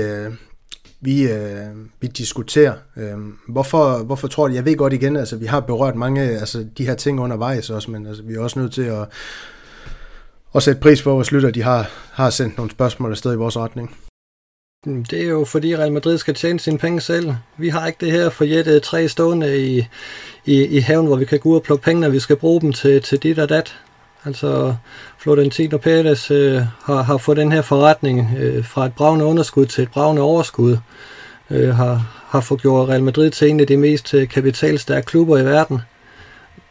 vi, 1.03 1.31
øh, 1.31 1.75
vi 2.01 2.07
diskuterer. 2.07 2.73
Øh, 2.97 3.17
hvorfor, 3.47 4.03
hvorfor 4.03 4.27
tror 4.27 4.47
du, 4.47 4.53
jeg 4.53 4.65
ved 4.65 4.77
godt 4.77 4.93
igen, 4.93 5.15
altså 5.15 5.35
vi 5.37 5.45
har 5.45 5.59
berørt 5.59 5.95
mange 5.95 6.21
altså, 6.21 6.65
de 6.77 6.85
her 6.85 6.95
ting 6.95 7.19
undervejs 7.19 7.69
også, 7.69 7.91
men 7.91 8.07
altså, 8.07 8.23
vi 8.23 8.33
er 8.33 8.39
også 8.39 8.59
nødt 8.59 8.73
til 8.73 8.81
at, 8.81 9.07
at 10.55 10.63
sætte 10.63 10.81
pris 10.81 11.01
på 11.01 11.09
at 11.09 11.15
vores 11.15 11.31
lytter, 11.31 11.51
de 11.51 11.63
har, 11.63 11.89
har 12.11 12.29
sendt 12.29 12.57
nogle 12.57 12.71
spørgsmål 12.71 13.11
afsted 13.11 13.33
i 13.33 13.37
vores 13.37 13.57
retning. 13.57 13.97
Mm, 14.85 15.05
det 15.05 15.21
er 15.21 15.27
jo 15.27 15.45
fordi 15.45 15.77
Real 15.77 15.91
Madrid 15.91 16.17
skal 16.17 16.33
tjene 16.33 16.59
sine 16.59 16.77
penge 16.77 17.01
selv. 17.01 17.33
Vi 17.57 17.69
har 17.69 17.87
ikke 17.87 18.05
det 18.05 18.11
her 18.11 18.29
forjættede 18.29 18.79
tre 18.79 19.07
stående 19.07 19.67
i, 19.67 19.87
i, 20.45 20.65
i 20.65 20.79
haven, 20.79 21.05
hvor 21.05 21.15
vi 21.15 21.25
kan 21.25 21.39
gå 21.39 21.49
ud 21.49 21.55
og 21.55 21.63
plukke 21.63 21.83
penge, 21.83 22.01
når 22.01 22.09
vi 22.09 22.19
skal 22.19 22.35
bruge 22.35 22.61
dem 22.61 22.73
til, 22.73 23.01
til 23.01 23.23
dit 23.23 23.39
og 23.39 23.49
dat. 23.49 23.75
Altså 24.25 24.75
Florentino 25.23 25.77
Pérez 25.77 26.33
øh, 26.33 26.61
har, 26.83 27.01
har 27.01 27.17
fået 27.17 27.37
den 27.37 27.51
her 27.51 27.61
forretning 27.61 28.37
øh, 28.39 28.65
fra 28.65 28.85
et 28.85 28.93
bravende 28.93 29.25
underskud 29.25 29.65
til 29.65 29.81
et 29.81 29.91
bravende 29.91 30.21
overskud. 30.21 30.77
Øh, 31.49 31.75
har, 31.75 32.23
har 32.29 32.41
fået 32.41 32.61
gjort 32.61 32.89
Real 32.89 33.03
Madrid 33.03 33.29
til 33.29 33.49
en 33.49 33.59
af 33.59 33.67
de 33.67 33.77
mest 33.77 34.13
øh, 34.13 34.27
kapitalstærke 34.29 35.05
klubber 35.05 35.37
i 35.37 35.45
verden. 35.45 35.81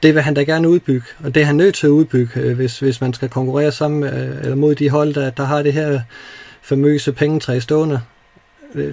Det 0.02 0.14
vil 0.14 0.22
han 0.22 0.34
da 0.34 0.42
gerne 0.42 0.68
udbygge, 0.68 1.06
og 1.24 1.34
det 1.34 1.40
er 1.40 1.46
han 1.46 1.56
nødt 1.56 1.74
til 1.74 1.86
at 1.86 1.90
udbygge, 1.90 2.40
øh, 2.40 2.56
hvis, 2.56 2.78
hvis 2.78 3.00
man 3.00 3.14
skal 3.14 3.28
konkurrere 3.28 3.72
sammen 3.72 4.04
øh, 4.04 4.42
eller 4.42 4.54
mod 4.54 4.74
de 4.74 4.90
hold, 4.90 5.14
der, 5.14 5.30
der 5.30 5.44
har 5.44 5.62
det 5.62 5.72
her 5.72 6.00
famøse 6.62 7.12
pengetræ 7.12 7.58
stående. 7.58 8.00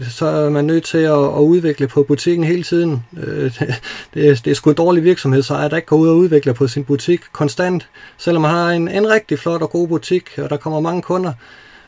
Så 0.09 0.25
er 0.25 0.49
man 0.49 0.65
nødt 0.65 0.83
til 0.83 0.97
at, 0.97 1.23
at 1.23 1.39
udvikle 1.39 1.87
på 1.87 2.03
butikken 2.03 2.43
hele 2.43 2.63
tiden. 2.63 3.03
Øh, 3.17 3.43
det, 4.13 4.29
er, 4.29 4.35
det 4.35 4.47
er 4.47 4.53
sgu 4.53 4.69
en 4.69 4.75
dårlig 4.75 5.03
virksomhed, 5.03 5.41
så 5.41 5.55
er 5.55 5.67
der 5.67 5.75
ikke 5.75 5.87
går 5.87 5.97
ud 5.97 6.07
og 6.07 6.17
udvikler 6.17 6.53
på 6.53 6.67
sin 6.67 6.83
butik 6.83 7.21
konstant. 7.31 7.89
Selvom 8.17 8.41
man 8.41 8.51
har 8.51 8.69
en, 8.69 8.87
en 8.87 9.09
rigtig 9.09 9.39
flot 9.39 9.61
og 9.61 9.69
god 9.69 9.87
butik, 9.87 10.29
og 10.37 10.49
der 10.49 10.57
kommer 10.57 10.79
mange 10.79 11.01
kunder, 11.01 11.33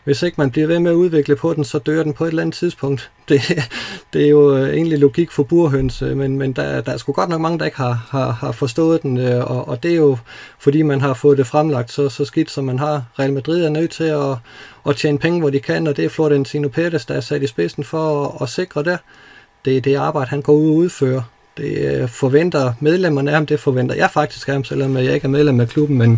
hvis 0.03 0.23
ikke 0.23 0.35
man 0.37 0.51
bliver 0.51 0.67
ved 0.67 0.79
med 0.79 0.91
at 0.91 0.95
udvikle 0.95 1.35
på 1.35 1.53
den, 1.53 1.63
så 1.63 1.79
dør 1.79 2.03
den 2.03 2.13
på 2.13 2.23
et 2.23 2.27
eller 2.27 2.41
andet 2.41 2.55
tidspunkt. 2.55 3.11
Det, 3.29 3.41
det 4.13 4.25
er 4.25 4.29
jo 4.29 4.57
øh, 4.57 4.73
egentlig 4.73 4.99
logik 4.99 5.31
for 5.31 5.43
burhøns, 5.43 6.01
øh, 6.01 6.17
men, 6.17 6.37
men 6.37 6.53
der, 6.53 6.81
der 6.81 6.91
er 6.91 6.97
sgu 6.97 7.11
godt 7.11 7.29
nok 7.29 7.41
mange, 7.41 7.59
der 7.59 7.65
ikke 7.65 7.77
har, 7.77 8.07
har, 8.09 8.31
har 8.31 8.51
forstået 8.51 9.03
den, 9.03 9.17
øh, 9.17 9.51
og, 9.51 9.67
og 9.67 9.83
det 9.83 9.91
er 9.91 9.95
jo 9.95 10.17
fordi 10.59 10.81
man 10.81 11.01
har 11.01 11.13
fået 11.13 11.37
det 11.37 11.47
fremlagt 11.47 11.91
så, 11.91 12.09
så 12.09 12.25
skidt, 12.25 12.51
som 12.51 12.63
man 12.63 12.79
har. 12.79 13.03
Real 13.19 13.33
Madrid 13.33 13.63
er 13.63 13.69
nødt 13.69 13.91
til 13.91 14.03
at, 14.03 14.35
at 14.89 14.95
tjene 14.95 15.17
penge, 15.17 15.39
hvor 15.39 15.49
de 15.49 15.59
kan, 15.59 15.87
og 15.87 15.97
det 15.97 16.05
er 16.05 16.09
Florentino 16.09 16.67
Pérez, 16.67 17.05
der 17.07 17.13
er 17.13 17.21
sat 17.21 17.43
i 17.43 17.47
spidsen 17.47 17.83
for 17.83 18.25
at, 18.25 18.31
at 18.41 18.49
sikre 18.49 18.83
det. 18.83 18.97
Det 19.65 19.77
er 19.77 19.81
det 19.81 19.95
arbejde, 19.95 20.29
han 20.29 20.41
går 20.41 20.53
ud 20.53 20.69
og 20.69 20.75
udfører. 20.75 21.21
Det 21.57 22.09
forventer 22.09 22.73
medlemmerne 22.79 23.31
af 23.31 23.35
ham, 23.35 23.45
det 23.45 23.59
forventer 23.59 23.95
jeg 23.95 24.09
faktisk 24.11 24.47
af 24.47 24.53
ham, 24.53 24.63
selvom 24.63 24.97
jeg 24.97 25.13
ikke 25.13 25.25
er 25.25 25.29
medlem 25.29 25.59
af 25.59 25.67
klubben, 25.67 25.97
men, 25.97 26.09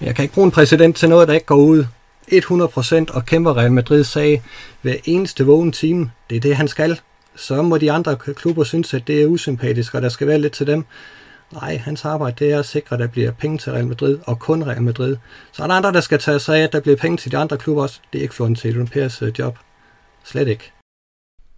men 0.00 0.06
jeg 0.06 0.14
kan 0.14 0.22
ikke 0.22 0.34
bruge 0.34 0.44
en 0.44 0.50
præsident 0.50 0.96
til 0.96 1.08
noget, 1.08 1.28
der 1.28 1.34
ikke 1.34 1.46
går 1.46 1.56
ud 1.56 1.84
100% 2.32 3.14
og 3.14 3.26
kæmper 3.26 3.56
Real 3.56 3.72
Madrid 3.72 4.04
sag 4.04 4.42
hver 4.82 4.94
eneste 5.04 5.46
vågen 5.46 5.72
time. 5.72 6.10
Det 6.30 6.36
er 6.36 6.40
det, 6.40 6.56
han 6.56 6.68
skal. 6.68 7.00
Så 7.36 7.62
må 7.62 7.78
de 7.78 7.92
andre 7.92 8.16
klubber 8.16 8.64
synes, 8.64 8.94
at 8.94 9.06
det 9.06 9.22
er 9.22 9.26
usympatisk, 9.26 9.94
og 9.94 10.02
der 10.02 10.08
skal 10.08 10.26
være 10.26 10.38
lidt 10.38 10.52
til 10.52 10.66
dem. 10.66 10.84
Nej, 11.52 11.76
hans 11.76 12.04
arbejde 12.04 12.36
det 12.38 12.52
er 12.52 12.58
at 12.58 12.66
sikre, 12.66 12.94
at 12.94 13.00
der 13.00 13.06
bliver 13.06 13.32
penge 13.32 13.58
til 13.58 13.72
Real 13.72 13.86
Madrid, 13.86 14.18
og 14.26 14.38
kun 14.38 14.62
Real 14.62 14.82
Madrid. 14.82 15.16
Så 15.52 15.62
er 15.62 15.66
der 15.66 15.74
andre, 15.74 15.92
der 15.92 16.00
skal 16.00 16.18
tage 16.18 16.38
sig 16.38 16.58
af, 16.58 16.62
at 16.62 16.72
der 16.72 16.80
bliver 16.80 16.96
penge 16.96 17.16
til 17.16 17.32
de 17.32 17.36
andre 17.36 17.58
klubber 17.58 17.82
også. 17.82 18.00
Det 18.12 18.18
er 18.18 18.22
ikke 18.22 18.34
Florentino 18.34 18.84
Pérez 18.84 19.24
øh, 19.24 19.32
job. 19.38 19.58
Slet 20.24 20.48
ikke. 20.48 20.72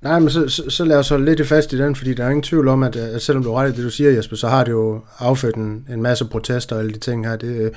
Nej, 0.02 0.18
men 0.18 0.30
så, 0.30 0.48
så, 0.48 0.70
så 0.70 0.84
lad 0.84 0.98
os 0.98 1.08
holde 1.08 1.24
lidt 1.24 1.48
fast 1.48 1.72
i 1.72 1.78
den, 1.78 1.96
fordi 1.96 2.14
der 2.14 2.24
er 2.24 2.28
ingen 2.28 2.42
tvivl 2.42 2.68
om, 2.68 2.82
at, 2.82 2.96
øh, 2.96 3.14
at 3.14 3.22
selvom 3.22 3.44
du 3.44 3.52
er 3.52 3.60
ret 3.60 3.72
i 3.72 3.76
det, 3.76 3.84
du 3.84 3.90
siger, 3.90 4.10
Jesper, 4.10 4.36
så 4.36 4.48
har 4.48 4.64
det 4.64 4.72
jo 4.72 5.00
affødt 5.18 5.56
en, 5.56 5.86
en 5.90 6.02
masse 6.02 6.24
protester 6.24 6.76
og 6.76 6.82
alle 6.82 6.92
de 6.92 6.98
ting 6.98 7.26
her. 7.26 7.36
Det, 7.36 7.56
øh, 7.60 7.70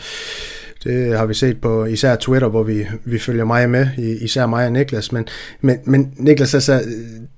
det 0.83 1.17
har 1.17 1.25
vi 1.25 1.33
set 1.33 1.61
på 1.61 1.85
især 1.85 2.15
Twitter, 2.15 2.47
hvor 2.47 2.63
vi, 2.63 2.87
vi 3.05 3.19
følger 3.19 3.45
mig 3.45 3.69
med, 3.69 3.87
især 3.97 4.45
mig 4.45 4.65
og 4.65 4.71
Niklas. 4.71 5.11
Men, 5.11 5.27
men, 5.61 5.77
men 5.85 6.13
Niklas, 6.17 6.53
altså, 6.53 6.83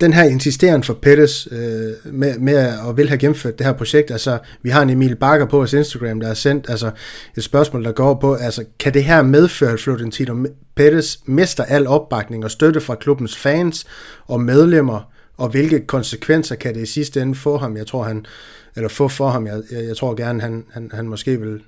den 0.01 0.13
her 0.13 0.23
insisteren 0.23 0.83
for 0.83 0.93
Pettis 0.93 1.47
øh, 1.51 2.13
med, 2.13 2.39
med 2.39 2.53
at 2.55 2.97
vil 2.97 3.09
have 3.09 3.17
gennemført 3.17 3.57
det 3.57 3.65
her 3.65 3.73
projekt, 3.73 4.11
altså, 4.11 4.37
vi 4.61 4.69
har 4.69 4.81
en 4.81 4.89
Emil 4.89 5.15
Bakker 5.15 5.45
på 5.45 5.57
vores 5.57 5.73
Instagram, 5.73 6.19
der 6.19 6.27
har 6.27 6.33
sendt 6.33 6.69
altså, 6.69 6.91
et 7.37 7.43
spørgsmål, 7.43 7.83
der 7.83 7.91
går 7.91 8.13
på, 8.13 8.33
altså, 8.33 8.63
kan 8.79 8.93
det 8.93 9.03
her 9.03 9.21
medføre, 9.21 9.71
at 9.71 9.79
Florentino 9.79 10.45
Pettis 10.75 11.19
mister 11.25 11.63
al 11.63 11.87
opbakning 11.87 12.43
og 12.43 12.51
støtte 12.51 12.81
fra 12.81 12.95
klubbens 12.95 13.37
fans 13.37 13.85
og 14.25 14.41
medlemmer, 14.41 15.11
og 15.37 15.49
hvilke 15.49 15.79
konsekvenser 15.87 16.55
kan 16.55 16.75
det 16.75 16.81
i 16.81 16.85
sidste 16.85 17.21
ende 17.21 17.35
få 17.35 17.57
ham? 17.57 17.77
Jeg 17.77 17.87
tror, 17.87 18.03
han, 18.03 18.25
eller 18.75 18.89
få 18.89 19.07
for 19.07 19.29
ham, 19.29 19.47
jeg, 19.47 19.61
jeg, 19.71 19.85
jeg 19.87 19.97
tror 19.97 20.15
gerne, 20.15 20.41
han, 20.41 20.63
han, 20.73 20.91
han 20.93 21.07
måske 21.07 21.39
vil 21.39 21.61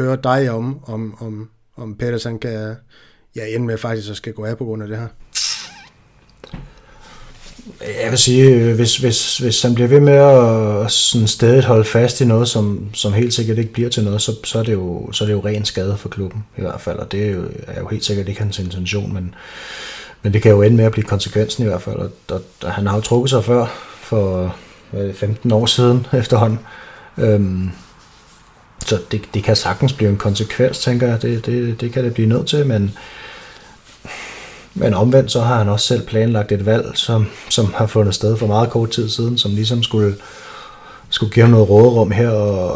høre 0.00 0.18
dig 0.24 0.50
om, 0.50 0.84
om, 0.86 1.16
om, 1.20 1.48
om 1.76 1.94
Peters 1.94 2.24
han 2.24 2.38
kan 2.38 2.76
ja, 3.36 3.46
ende 3.46 3.66
med 3.66 3.78
faktisk 3.78 4.10
at 4.10 4.16
skal 4.16 4.32
gå 4.32 4.44
af 4.44 4.58
på 4.58 4.64
grund 4.64 4.82
af 4.82 4.88
det 4.88 4.98
her. 4.98 5.06
Jeg 8.02 8.10
vil 8.10 8.18
sige, 8.18 8.74
hvis, 8.74 8.96
hvis, 8.96 9.38
hvis 9.38 9.62
han 9.62 9.74
bliver 9.74 9.88
ved 9.88 10.00
med 10.00 10.12
at 10.12 10.90
sådan 10.90 11.28
stadig 11.28 11.64
holde 11.64 11.84
fast 11.84 12.20
i 12.20 12.24
noget, 12.24 12.48
som, 12.48 12.88
som 12.92 13.12
helt 13.12 13.34
sikkert 13.34 13.58
ikke 13.58 13.72
bliver 13.72 13.88
til 13.88 14.04
noget, 14.04 14.22
så, 14.22 14.32
så, 14.44 14.58
er 14.58 14.62
det 14.62 14.72
jo, 14.72 15.12
så 15.12 15.24
er 15.24 15.26
det 15.26 15.32
jo 15.32 15.44
ren 15.44 15.64
skade 15.64 15.96
for 15.96 16.08
klubben 16.08 16.44
i 16.58 16.60
hvert 16.60 16.80
fald, 16.80 16.98
og 16.98 17.12
det 17.12 17.26
er 17.26 17.30
jo, 17.30 17.44
er 17.66 17.80
jo 17.80 17.88
helt 17.88 18.04
sikkert 18.04 18.28
ikke 18.28 18.40
hans 18.40 18.58
intention, 18.58 19.14
men, 19.14 19.34
men 20.22 20.32
det 20.32 20.42
kan 20.42 20.50
jo 20.50 20.62
ende 20.62 20.76
med 20.76 20.84
at 20.84 20.92
blive 20.92 21.04
konsekvensen 21.04 21.64
i 21.64 21.66
hvert 21.66 21.82
fald, 21.82 21.96
og, 21.96 22.10
og, 22.28 22.42
og 22.62 22.72
han 22.72 22.86
har 22.86 22.94
jo 22.94 23.00
trukket 23.00 23.30
sig 23.30 23.44
før, 23.44 23.66
for 24.02 24.56
15 25.14 25.52
år 25.52 25.66
siden 25.66 26.06
efterhånden, 26.12 26.58
øhm, 27.18 27.70
så 28.86 28.98
det, 29.10 29.22
det 29.34 29.44
kan 29.44 29.56
sagtens 29.56 29.92
blive 29.92 30.10
en 30.10 30.16
konsekvens, 30.16 30.78
tænker 30.78 31.08
jeg. 31.08 31.22
Det, 31.22 31.46
det, 31.46 31.80
det 31.80 31.92
kan 31.92 32.04
det 32.04 32.14
blive 32.14 32.28
nødt 32.28 32.46
til, 32.46 32.66
men, 32.66 32.96
men 34.74 34.94
omvendt 34.94 35.32
så 35.32 35.40
har 35.40 35.58
han 35.58 35.68
også 35.68 35.86
selv 35.86 36.06
planlagt 36.06 36.52
et 36.52 36.66
valg, 36.66 36.90
som, 36.94 37.26
som 37.48 37.74
har 37.76 37.86
fundet 37.86 38.14
sted 38.14 38.36
for 38.36 38.46
meget 38.46 38.70
kort 38.70 38.90
tid 38.90 39.08
siden, 39.08 39.38
som 39.38 39.50
ligesom 39.50 39.82
skulle, 39.82 40.16
skulle 41.10 41.32
give 41.32 41.42
ham 41.42 41.50
noget 41.50 41.68
råderum 41.68 42.10
her, 42.10 42.30
og, 42.30 42.72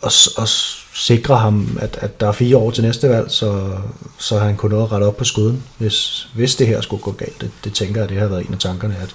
og, 0.00 0.12
og 0.36 0.48
sikre 0.94 1.36
ham, 1.36 1.78
at, 1.80 1.98
at 2.00 2.20
der 2.20 2.28
er 2.28 2.32
fire 2.32 2.56
år 2.56 2.70
til 2.70 2.84
næste 2.84 3.08
valg, 3.08 3.30
så, 3.30 3.78
så 4.18 4.38
han 4.38 4.56
kunne 4.56 4.76
nå 4.76 4.82
at 4.82 4.92
rette 4.92 5.04
op 5.04 5.16
på 5.16 5.24
skuden, 5.24 5.62
hvis, 5.78 6.28
hvis 6.34 6.56
det 6.56 6.66
her 6.66 6.80
skulle 6.80 7.02
gå 7.02 7.10
galt. 7.12 7.40
Det, 7.40 7.50
det 7.64 7.72
tænker 7.72 8.00
jeg, 8.00 8.08
det 8.08 8.18
har 8.18 8.26
været 8.26 8.46
en 8.46 8.54
af 8.54 8.60
tankerne, 8.60 8.96
at, 9.02 9.14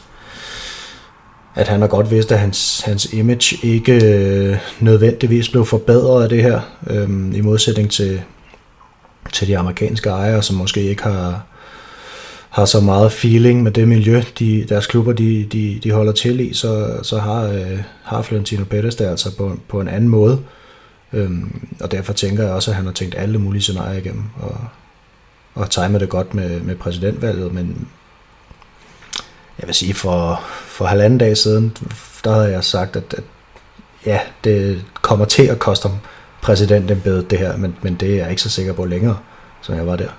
at 1.57 1.67
han 1.67 1.81
har 1.81 1.87
godt 1.87 2.11
vidst, 2.11 2.31
at 2.31 2.39
hans, 2.39 2.81
hans 2.81 3.13
image 3.13 3.67
ikke 3.67 4.05
øh, 4.05 4.57
nødvendigvis 4.79 5.49
blev 5.49 5.65
forbedret 5.65 6.23
af 6.23 6.29
det 6.29 6.43
her, 6.43 6.61
øh, 6.89 7.35
i 7.35 7.41
modsætning 7.41 7.91
til, 7.91 8.21
til 9.33 9.47
de 9.47 9.57
amerikanske 9.57 10.09
ejere, 10.09 10.43
som 10.43 10.55
måske 10.55 10.81
ikke 10.81 11.03
har, 11.03 11.45
har 12.49 12.65
så 12.65 12.79
meget 12.79 13.11
feeling 13.11 13.63
med 13.63 13.71
det 13.71 13.87
miljø, 13.87 14.21
de, 14.39 14.65
deres 14.69 14.87
klubber 14.87 15.13
de, 15.13 15.43
de, 15.51 15.79
de 15.83 15.91
holder 15.91 16.11
til 16.11 16.39
i, 16.39 16.53
så, 16.53 16.99
så 17.03 17.19
har, 17.19 17.43
øh, 17.43 17.79
har 18.03 18.21
Florentino 18.21 18.63
Pettis 18.63 18.95
det 18.95 19.05
altså 19.05 19.37
på, 19.37 19.59
på 19.67 19.81
en 19.81 19.87
anden 19.87 20.09
måde. 20.09 20.39
Øhm, 21.13 21.67
og 21.79 21.91
derfor 21.91 22.13
tænker 22.13 22.43
jeg 22.43 22.53
også, 22.53 22.71
at 22.71 22.75
han 22.75 22.85
har 22.85 22.93
tænkt 22.93 23.15
alle 23.17 23.37
mulige 23.37 23.61
scenarier 23.61 23.99
igennem, 23.99 24.23
og, 24.39 24.57
og 25.55 25.69
timer 25.69 25.99
det 25.99 26.09
godt 26.09 26.33
med, 26.33 26.59
med 26.61 26.75
præsidentvalget, 26.75 27.53
men 27.53 27.87
jeg 29.59 29.67
vil 29.67 29.75
sige, 29.75 29.93
for, 29.93 30.43
for 30.47 30.85
halvanden 30.85 31.19
dag 31.19 31.37
siden, 31.37 31.77
der 32.23 32.31
havde 32.31 32.51
jeg 32.51 32.63
sagt, 32.63 32.95
at, 32.95 33.13
at 33.13 33.23
ja, 34.05 34.19
det 34.43 34.85
kommer 34.93 35.25
til 35.25 35.43
at 35.43 35.59
koste 35.59 35.87
ham 35.87 35.97
præsidentembedet 36.41 37.31
det 37.31 37.39
her, 37.39 37.57
men, 37.57 37.75
men 37.81 37.95
det 37.95 38.13
er 38.13 38.15
jeg 38.15 38.29
ikke 38.29 38.41
så 38.41 38.49
sikker 38.49 38.73
på 38.73 38.85
længere, 38.85 39.17
som 39.61 39.75
jeg 39.75 39.87
var 39.87 39.95
der. 39.95 40.09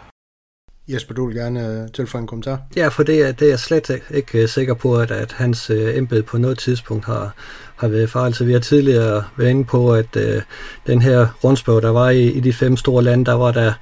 Jesper, 0.88 1.14
du 1.14 1.26
vil 1.26 1.36
gerne 1.36 1.82
uh, 1.84 1.92
tilføje 1.92 2.22
en 2.22 2.26
kommentar? 2.26 2.60
Ja, 2.76 2.88
for 2.88 3.02
det 3.02 3.28
er, 3.28 3.32
det 3.32 3.46
er 3.46 3.48
jeg 3.50 3.58
slet 3.58 3.90
ikke 4.10 4.42
uh, 4.42 4.48
sikker 4.48 4.74
på, 4.74 4.96
at, 4.96 5.10
at 5.10 5.32
hans 5.32 5.70
uh, 5.70 5.96
embede 5.96 6.22
på 6.22 6.38
noget 6.38 6.58
tidspunkt 6.58 7.04
har, 7.04 7.34
har 7.76 7.88
været 7.88 8.10
far. 8.10 8.24
Altså, 8.24 8.44
vi 8.44 8.52
har 8.52 8.60
tidligere 8.60 9.24
været 9.36 9.50
inde 9.50 9.64
på, 9.64 9.94
at 9.94 10.16
uh, 10.16 10.42
den 10.86 11.02
her 11.02 11.26
rundspørg, 11.44 11.82
der 11.82 11.90
var 11.90 12.10
i, 12.10 12.24
i 12.24 12.40
de 12.40 12.52
fem 12.52 12.76
store 12.76 13.04
lande, 13.04 13.24
der 13.24 13.32
var 13.32 13.52
der 13.52 13.72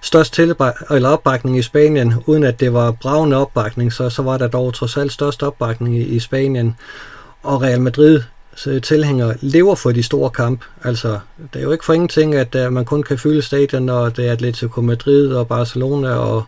størst 0.00 0.38
eller 0.38 1.08
opbakning 1.08 1.58
i 1.58 1.62
Spanien, 1.62 2.14
uden 2.26 2.44
at 2.44 2.60
det 2.60 2.72
var 2.72 2.90
bravende 2.90 3.36
opbakning, 3.36 3.92
så, 3.92 4.10
så 4.10 4.22
var 4.22 4.38
der 4.38 4.48
dog 4.48 4.74
trods 4.74 4.96
alt 4.96 5.12
størst 5.12 5.42
opbakning 5.42 5.96
i, 5.96 6.02
i 6.02 6.18
Spanien. 6.18 6.76
Og 7.42 7.62
Real 7.62 7.80
Madrid 7.80 8.22
øh, 8.66 8.82
tilhængere 8.82 9.34
lever 9.40 9.74
for 9.74 9.92
de 9.92 10.02
store 10.02 10.30
kamp. 10.30 10.64
Altså, 10.84 11.18
det 11.52 11.58
er 11.58 11.62
jo 11.62 11.72
ikke 11.72 11.84
for 11.84 11.92
ingenting, 11.92 12.34
at 12.34 12.54
uh, 12.54 12.72
man 12.72 12.84
kun 12.84 13.02
kan 13.02 13.18
fylde 13.18 13.42
stadion, 13.42 13.82
når 13.82 14.08
det 14.08 14.28
er 14.28 14.32
Atletico 14.32 14.80
Madrid 14.80 15.32
og 15.32 15.48
Barcelona 15.48 16.08
og 16.08 16.44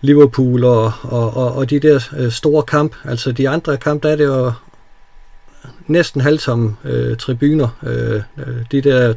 Liverpool 0.00 0.64
og, 0.64 0.92
og, 1.02 1.36
og, 1.36 1.54
og 1.54 1.70
de 1.70 1.80
der 1.80 2.00
uh, 2.20 2.32
store 2.32 2.62
kamp. 2.62 2.94
Altså, 3.04 3.32
de 3.32 3.48
andre 3.48 3.76
kamp, 3.76 4.02
der 4.02 4.10
er 4.10 4.16
det 4.16 4.24
jo 4.24 4.52
næsten 5.86 6.20
halvtomme 6.20 6.76
uh, 6.84 7.16
tribuner. 7.16 7.68
Øh, 7.82 8.22
de 8.72 8.80
der 8.80 9.14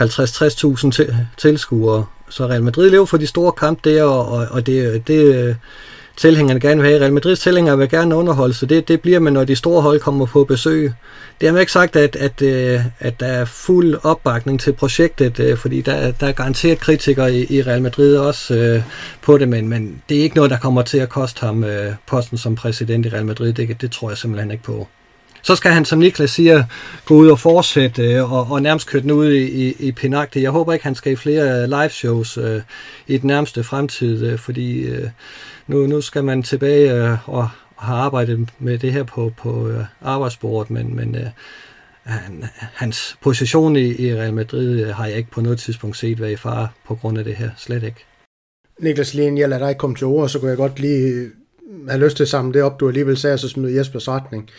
50-60.000 0.00 1.14
tilskuere. 1.36 2.04
Så 2.30 2.46
Real 2.46 2.62
Madrid 2.62 2.90
lever 2.90 3.06
for 3.06 3.16
de 3.16 3.26
store 3.26 3.52
kampe 3.52 3.90
der, 3.90 4.02
og, 4.02 4.46
og 4.50 4.66
det, 4.66 5.06
det 5.06 5.56
tilhængerne 6.18 6.60
gerne 6.60 6.80
vil 6.80 6.90
have. 6.90 7.00
Real 7.00 7.12
Madrids 7.12 7.40
tilhængere 7.40 7.78
vil 7.78 7.88
gerne 7.88 8.16
underholde, 8.16 8.54
så 8.54 8.66
det, 8.66 8.88
det 8.88 9.00
bliver 9.00 9.18
man, 9.18 9.32
når 9.32 9.44
de 9.44 9.56
store 9.56 9.82
hold 9.82 10.00
kommer 10.00 10.26
på 10.26 10.44
besøg. 10.44 10.92
Det 11.40 11.50
har 11.50 11.58
ikke 11.58 11.72
sagt, 11.72 11.96
at, 11.96 12.16
at, 12.16 12.42
øh, 12.42 12.80
at 12.98 13.20
der 13.20 13.26
er 13.26 13.44
fuld 13.44 13.94
opbakning 14.02 14.60
til 14.60 14.72
projektet, 14.72 15.40
øh, 15.40 15.56
fordi 15.56 15.80
der, 15.80 16.10
der 16.10 16.26
er 16.26 16.32
garanteret 16.32 16.78
kritikere 16.78 17.34
i, 17.34 17.56
i 17.56 17.62
Real 17.62 17.82
Madrid 17.82 18.16
også 18.16 18.54
øh, 18.54 18.82
på 19.22 19.38
det, 19.38 19.48
men, 19.48 19.68
men 19.68 20.02
det 20.08 20.18
er 20.18 20.22
ikke 20.22 20.36
noget, 20.36 20.50
der 20.50 20.58
kommer 20.58 20.82
til 20.82 20.98
at 20.98 21.08
koste 21.08 21.46
ham 21.46 21.64
øh, 21.64 21.92
posten 22.06 22.38
som 22.38 22.54
præsident 22.54 23.06
i 23.06 23.08
Real 23.08 23.26
Madrid. 23.26 23.52
Det, 23.52 23.80
det 23.80 23.90
tror 23.90 24.10
jeg 24.10 24.18
simpelthen 24.18 24.50
ikke 24.50 24.64
på. 24.64 24.88
Så 25.42 25.56
skal 25.56 25.70
han, 25.70 25.84
som 25.84 25.98
Niklas 25.98 26.30
siger, 26.30 26.64
gå 27.04 27.14
ud 27.14 27.28
og 27.28 27.38
fortsætte 27.38 28.02
øh, 28.02 28.32
og, 28.32 28.46
og 28.50 28.62
nærmest 28.62 28.86
køre 28.86 29.02
den 29.02 29.10
ud 29.10 29.32
i, 29.32 29.68
i, 29.68 29.76
i 29.78 29.92
Pinagte. 29.92 30.42
Jeg 30.42 30.50
håber 30.50 30.72
ikke, 30.72 30.84
han 30.84 30.94
skal 30.94 31.12
i 31.12 31.16
flere 31.16 31.66
live 31.66 31.90
shows 31.90 32.38
øh, 32.38 32.60
i 33.06 33.18
den 33.18 33.26
nærmeste 33.26 33.64
fremtid, 33.64 34.26
øh, 34.26 34.38
fordi 34.38 34.80
øh, 34.80 35.08
nu, 35.66 35.86
nu 35.86 36.00
skal 36.00 36.24
man 36.24 36.42
tilbage 36.42 36.94
øh, 36.94 37.28
og 37.28 37.48
har 37.76 37.96
arbejdet 37.96 38.48
med 38.58 38.78
det 38.78 38.92
her 38.92 39.02
på, 39.02 39.32
på 39.36 39.68
øh, 39.68 39.84
arbejdsbordet, 40.02 40.70
men, 40.70 40.96
men 40.96 41.14
øh, 41.14 41.26
han, 42.02 42.44
hans 42.58 43.18
position 43.22 43.76
i, 43.76 44.06
i 44.06 44.14
Real 44.14 44.34
Madrid 44.34 44.80
øh, 44.80 44.88
har 44.88 45.06
jeg 45.06 45.16
ikke 45.16 45.30
på 45.30 45.40
noget 45.40 45.58
tidspunkt 45.58 45.96
set 45.96 46.20
være 46.20 46.32
i 46.32 46.36
fare 46.36 46.68
på 46.86 46.94
grund 46.94 47.18
af 47.18 47.24
det 47.24 47.36
her. 47.36 47.50
Slet 47.56 47.82
ikke. 47.82 48.04
Niklas 48.80 49.14
Lien, 49.14 49.38
jeg 49.38 49.48
lader 49.48 49.66
dig 49.66 49.78
komme 49.78 49.96
til 49.96 50.06
ord, 50.06 50.28
så 50.28 50.38
kunne 50.38 50.48
jeg 50.48 50.56
godt 50.56 50.80
lige 50.80 51.30
have 51.88 52.04
lyst 52.04 52.16
til 52.16 52.24
at 52.24 52.28
samle 52.28 52.52
det 52.52 52.62
op, 52.62 52.80
du 52.80 52.88
alligevel 52.88 53.16
sagde, 53.16 53.38
så 53.38 53.48
smide 53.48 53.76
Jespers 53.76 54.08
retning. 54.08 54.50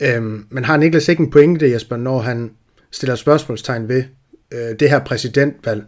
Øhm, 0.00 0.46
men 0.50 0.64
har 0.64 0.76
Niklas 0.76 1.08
ikke 1.08 1.20
en 1.20 1.30
pointe, 1.30 1.72
Jesper, 1.72 1.96
når 1.96 2.18
han 2.18 2.50
stiller 2.90 3.16
spørgsmålstegn 3.16 3.88
ved 3.88 4.04
øh, 4.52 4.78
det 4.80 4.90
her 4.90 5.04
præsidentvalg, 5.04 5.84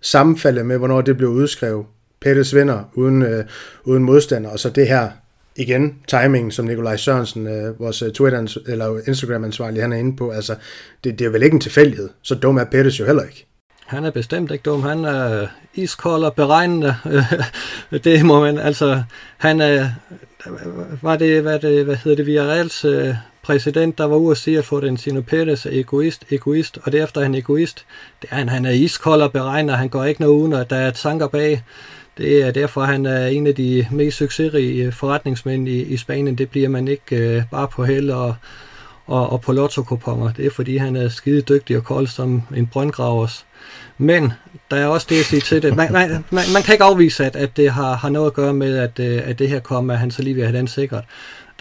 sammenfaldet 0.00 0.66
med, 0.66 0.78
hvornår 0.78 1.00
det 1.00 1.16
blev 1.16 1.28
udskrevet, 1.28 1.86
Pettes 2.20 2.54
vinder 2.54 2.90
uden, 2.94 3.22
øh, 3.22 3.44
uden 3.84 4.04
modstander, 4.04 4.50
og 4.50 4.58
så 4.58 4.70
det 4.70 4.88
her 4.88 5.10
igen, 5.56 5.94
timing, 6.08 6.52
som 6.52 6.64
Nikolaj 6.64 6.96
Sørensen, 6.96 7.46
øh, 7.46 7.80
vores 7.80 8.02
øh, 8.02 8.12
Twitter- 8.12 8.62
eller 8.66 9.00
Instagram-ansvarlig, 9.08 9.82
han 9.82 9.92
er 9.92 9.96
inde 9.96 10.16
på, 10.16 10.30
altså, 10.30 10.54
det, 11.04 11.18
det 11.18 11.24
er 11.24 11.30
vel 11.30 11.42
ikke 11.42 11.54
en 11.54 11.60
tilfældighed. 11.60 12.08
Så 12.22 12.34
dum 12.34 12.56
er 12.56 12.64
Pettes 12.64 13.00
jo 13.00 13.06
heller 13.06 13.22
ikke. 13.22 13.46
Han 13.86 14.04
er 14.04 14.10
bestemt 14.10 14.50
ikke 14.50 14.62
dum. 14.62 14.82
Han 14.82 15.04
er 15.04 15.46
iskold 15.74 16.24
og 16.24 16.34
beregnende. 16.34 16.94
det 18.04 18.24
må 18.24 18.40
man, 18.40 18.58
altså, 18.58 19.02
han 19.38 19.60
er, 19.60 19.88
var 21.02 21.16
det, 21.16 21.42
hvad, 21.42 21.58
det, 21.58 21.84
hvad 21.84 21.96
hedder 21.96 22.16
det, 22.16 22.26
Villarreals 22.26 22.84
øh, 22.84 23.14
præsident, 23.50 23.98
der 23.98 24.04
var 24.04 24.16
ude 24.16 24.30
og 24.30 24.36
sige, 24.36 24.58
at 24.58 24.64
Florentino 24.64 25.20
Perez 25.20 25.66
er 25.66 25.70
egoist, 25.72 26.24
egoist, 26.30 26.78
og 26.82 26.92
derefter 26.92 27.20
er 27.20 27.24
han 27.24 27.34
egoist. 27.34 27.84
Det 28.22 28.28
er 28.30 28.36
han, 28.36 28.48
han 28.48 28.66
er 28.66 28.70
iskold 28.70 29.22
og 29.22 29.32
beregner, 29.32 29.74
han 29.74 29.88
går 29.88 30.04
ikke 30.04 30.20
noget 30.20 30.34
uden, 30.34 30.52
at 30.52 30.70
der 30.70 30.76
er 30.76 30.90
tanker 30.90 31.28
bag. 31.28 31.62
Det 32.18 32.42
er 32.42 32.50
derfor, 32.50 32.84
han 32.84 33.06
er 33.06 33.26
en 33.26 33.46
af 33.46 33.54
de 33.54 33.86
mest 33.90 34.16
succesrige 34.16 34.92
forretningsmænd 34.92 35.68
i, 35.68 35.82
i 35.82 35.96
Spanien. 35.96 36.38
Det 36.38 36.50
bliver 36.50 36.68
man 36.68 36.88
ikke 36.88 37.16
øh, 37.16 37.42
bare 37.50 37.68
på 37.68 37.84
held 37.84 38.10
og, 38.10 38.34
og, 39.06 39.30
og 39.30 39.40
på 39.40 39.52
lotto 39.52 39.82
-kuponer. 39.82 40.32
Det 40.36 40.46
er 40.46 40.50
fordi, 40.50 40.76
han 40.76 40.96
er 40.96 41.08
skide 41.08 41.40
dygtig 41.40 41.76
og 41.76 41.84
kold 41.84 42.06
som 42.06 42.42
en 42.56 42.66
brøndgravers. 42.66 43.46
Men 43.98 44.32
der 44.70 44.76
er 44.76 44.86
også 44.86 45.06
det 45.10 45.20
at 45.20 45.24
sige 45.24 45.40
til 45.40 45.62
det. 45.62 45.76
Man, 45.76 45.92
man, 45.92 46.24
man, 46.30 46.44
man 46.52 46.62
kan 46.62 46.74
ikke 46.74 46.84
afvise, 46.84 47.24
at, 47.24 47.36
at 47.36 47.56
det 47.56 47.70
har, 47.70 47.94
har 47.94 48.08
noget 48.08 48.26
at 48.26 48.34
gøre 48.34 48.54
med, 48.54 48.78
at, 48.78 49.00
øh, 49.00 49.20
at 49.24 49.38
det 49.38 49.48
her 49.48 49.60
kommer, 49.60 49.92
at 49.92 49.98
han 50.00 50.10
så 50.10 50.22
lige 50.22 50.34
vil 50.34 50.44
have 50.44 50.58
den 50.58 50.68
sikkert. 50.68 51.04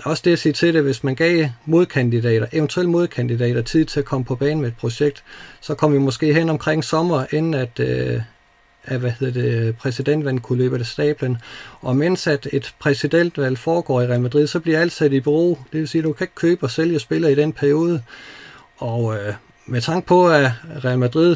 Også 0.03 0.21
det 0.25 0.31
at 0.31 0.39
sige 0.39 0.53
til 0.53 0.73
det, 0.73 0.83
hvis 0.83 1.03
man 1.03 1.15
gav 1.15 1.49
modkandidater, 1.65 2.47
eventuelle 2.53 2.91
modkandidater, 2.91 3.61
tid 3.61 3.85
til 3.85 3.99
at 3.99 4.05
komme 4.05 4.25
på 4.25 4.35
banen 4.35 4.61
med 4.61 4.67
et 4.69 4.75
projekt, 4.75 5.23
så 5.61 5.75
kommer 5.75 5.97
vi 5.97 6.03
måske 6.03 6.33
hen 6.33 6.49
omkring 6.49 6.83
sommer, 6.83 7.25
inden 7.31 7.53
at, 7.53 7.79
øh, 7.79 8.21
at 8.83 8.99
hvad 8.99 9.11
hedder 9.19 9.41
det, 9.41 9.77
præsidentvalget 9.77 10.43
kunne 10.43 10.57
løbe 10.57 10.79
af 10.79 10.85
stablen. 10.85 11.37
Og 11.81 11.95
mens 11.95 12.27
at 12.27 12.47
et 12.53 12.75
præsidentvalg 12.79 13.57
foregår 13.57 14.01
i 14.01 14.07
Real 14.07 14.21
Madrid, 14.21 14.47
så 14.47 14.59
bliver 14.59 14.79
alt 14.79 14.91
sat 14.91 15.13
i 15.13 15.19
bero. 15.19 15.59
Det 15.71 15.79
vil 15.79 15.87
sige, 15.87 15.99
at 15.99 16.03
du 16.03 16.13
kan 16.13 16.23
ikke 16.23 16.35
købe 16.35 16.63
og 16.63 16.71
sælge 16.71 16.99
spillere 16.99 17.31
i 17.31 17.35
den 17.35 17.53
periode. 17.53 18.03
Og 18.77 19.15
øh, 19.15 19.33
med 19.65 19.81
tanke 19.81 20.07
på, 20.07 20.29
at 20.29 20.51
Real 20.85 20.99
Madrid 20.99 21.35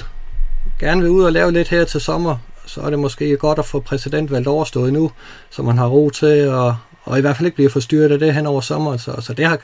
gerne 0.79 1.01
vil 1.01 1.09
ud 1.09 1.23
og 1.23 1.31
lave 1.31 1.51
lidt 1.51 1.67
her 1.67 1.85
til 1.85 2.01
sommer, 2.01 2.37
så 2.65 2.81
er 2.81 2.89
det 2.89 2.99
måske 2.99 3.37
godt 3.37 3.59
at 3.59 3.65
få 3.65 3.79
præsidentvalget 3.79 4.47
overstået 4.47 4.93
nu, 4.93 5.11
så 5.49 5.63
man 5.63 5.77
har 5.77 5.87
ro 5.87 6.09
til 6.09 6.25
at 6.25 6.73
og 7.03 7.17
i 7.17 7.21
hvert 7.21 7.37
fald 7.37 7.45
ikke 7.45 7.55
blive 7.55 7.69
forstyrret 7.69 8.11
af 8.11 8.19
det 8.19 8.33
hen 8.33 8.45
over 8.45 8.61
sommeren. 8.61 8.99
Så, 8.99 9.21
så 9.21 9.33
det 9.33 9.45
har 9.45 9.59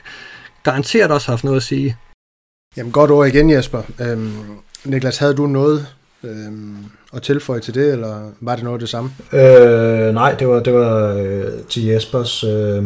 garanteret 0.62 1.10
også 1.10 1.30
haft 1.30 1.44
noget 1.44 1.56
at 1.56 1.62
sige. 1.62 1.96
Jamen 2.76 2.92
godt 2.92 3.10
ord 3.10 3.28
igen, 3.28 3.50
Jesper. 3.50 3.82
Øhm, 4.00 4.32
Niklas, 4.84 5.18
havde 5.18 5.34
du 5.34 5.46
noget 5.46 5.86
øhm, 6.24 6.76
at 7.14 7.22
tilføje 7.22 7.60
til 7.60 7.74
det, 7.74 7.92
eller 7.92 8.30
var 8.40 8.54
det 8.54 8.64
noget 8.64 8.76
af 8.76 8.80
det 8.80 8.88
samme? 8.88 9.10
Øh, 9.32 10.14
nej, 10.14 10.34
det 10.34 10.48
var, 10.48 10.60
det 10.60 10.74
var 10.74 11.14
øh, 11.14 11.62
til 11.68 11.84
Jespers 11.84 12.44
øh, 12.44 12.84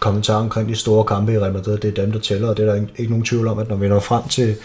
kommentar 0.00 0.34
omkring 0.34 0.68
de 0.68 0.74
store 0.74 1.04
kampe 1.04 1.32
i 1.32 1.38
Real 1.38 1.52
Madrid. 1.52 1.78
Det 1.78 1.98
er 1.98 2.02
dem, 2.02 2.12
der 2.12 2.20
tæller, 2.20 2.48
og 2.48 2.56
det 2.56 2.62
er 2.62 2.66
der 2.66 2.74
ikke, 2.74 2.92
ikke 2.96 3.10
nogen 3.12 3.24
tvivl 3.24 3.48
om, 3.48 3.58
at 3.58 3.68
når 3.68 3.76
vi 3.76 3.88
når 3.88 4.00
frem 4.00 4.28
til, 4.28 4.56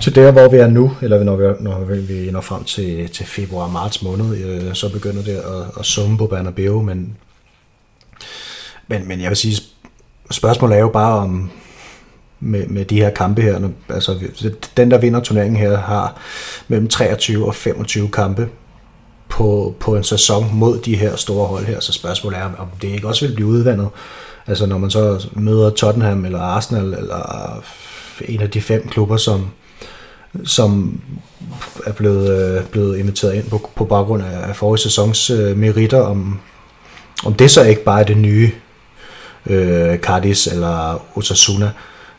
til 0.00 0.14
der, 0.14 0.32
hvor 0.32 0.48
vi 0.48 0.56
er 0.56 0.68
nu, 0.68 0.92
eller 1.02 1.24
når 1.24 1.36
vi, 1.36 1.44
når 1.60 1.84
vi 1.84 2.30
når 2.30 2.40
frem 2.40 2.64
til, 2.64 3.10
til 3.10 3.26
februar-marts 3.26 4.02
måned, 4.02 4.44
øh, 4.44 4.74
så 4.74 4.92
begynder 4.92 5.22
det 5.22 5.36
at, 5.36 5.78
at 5.78 5.84
summe 5.84 6.18
på 6.18 6.26
Bernabeu, 6.26 6.82
men 6.82 7.16
men, 8.90 9.08
men 9.08 9.20
jeg 9.20 9.28
vil 9.28 9.36
sige, 9.36 9.62
spørgsmålet 10.30 10.76
er 10.76 10.80
jo 10.80 10.88
bare 10.88 11.18
om, 11.18 11.50
med, 12.40 12.66
med 12.66 12.84
de 12.84 13.00
her 13.00 13.10
kampe 13.10 13.42
her, 13.42 13.68
altså 13.88 14.18
den 14.76 14.90
der 14.90 14.98
vinder 14.98 15.20
turneringen 15.20 15.56
her 15.56 15.78
har 15.78 16.20
mellem 16.68 16.88
23 16.88 17.46
og 17.46 17.54
25 17.54 18.08
kampe 18.08 18.48
på, 19.28 19.74
på 19.80 19.96
en 19.96 20.04
sæson 20.04 20.46
mod 20.52 20.78
de 20.78 20.96
her 20.96 21.16
store 21.16 21.46
hold 21.46 21.64
her, 21.64 21.80
så 21.80 21.92
spørgsmålet 21.92 22.38
er, 22.38 22.44
om 22.58 22.68
det 22.82 22.88
ikke 22.88 23.08
også 23.08 23.26
vil 23.26 23.34
blive 23.34 23.48
udvandet. 23.48 23.88
Altså 24.46 24.66
når 24.66 24.78
man 24.78 24.90
så 24.90 25.28
møder 25.32 25.70
Tottenham 25.70 26.24
eller 26.24 26.40
Arsenal 26.40 26.94
eller 26.94 27.62
en 28.28 28.40
af 28.40 28.50
de 28.50 28.60
fem 28.60 28.88
klubber, 28.88 29.16
som, 29.16 29.46
som 30.44 31.00
er 31.86 31.92
blevet, 31.92 32.56
øh, 32.58 32.64
blevet 32.64 32.98
inviteret 32.98 33.34
ind 33.34 33.50
på, 33.50 33.70
på 33.76 33.84
baggrund 33.84 34.22
af 34.22 34.56
forrige 34.56 34.82
sæsons 34.82 35.30
øh, 35.30 35.56
meritter, 35.56 36.00
om, 36.00 36.40
om 37.24 37.34
det 37.34 37.50
så 37.50 37.62
ikke 37.62 37.84
bare 37.84 38.00
er 38.00 38.04
det 38.04 38.16
nye 38.16 38.50
øh, 39.46 39.98
Cardis 39.98 40.46
eller 40.46 41.04
Osasuna. 41.18 41.70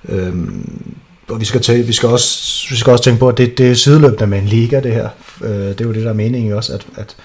Øh, 0.10 0.34
og 1.30 1.39
vi 1.39 1.45
skal, 1.45 1.61
tæ- 1.61 1.85
vi 1.88 1.93
skal, 1.93 2.10
også, 2.10 2.68
vi 2.69 2.76
skal 2.76 2.91
også 2.91 3.03
tænke 3.03 3.19
på, 3.19 3.30
at 3.30 3.38
det, 3.38 3.57
det 3.57 3.72
er 3.72 3.73
sideløbende 3.73 4.27
med 4.27 4.39
en 4.39 4.45
liga, 4.45 4.80
det 4.80 4.93
her. 4.93 5.10
Øh, 5.43 5.49
det 5.49 5.81
er 5.81 5.85
jo 5.85 5.93
det, 5.93 6.03
der 6.03 6.10
er 6.10 6.14
meningen 6.14 6.53
også, 6.53 6.73
at, 6.73 6.85
at, 6.98 7.15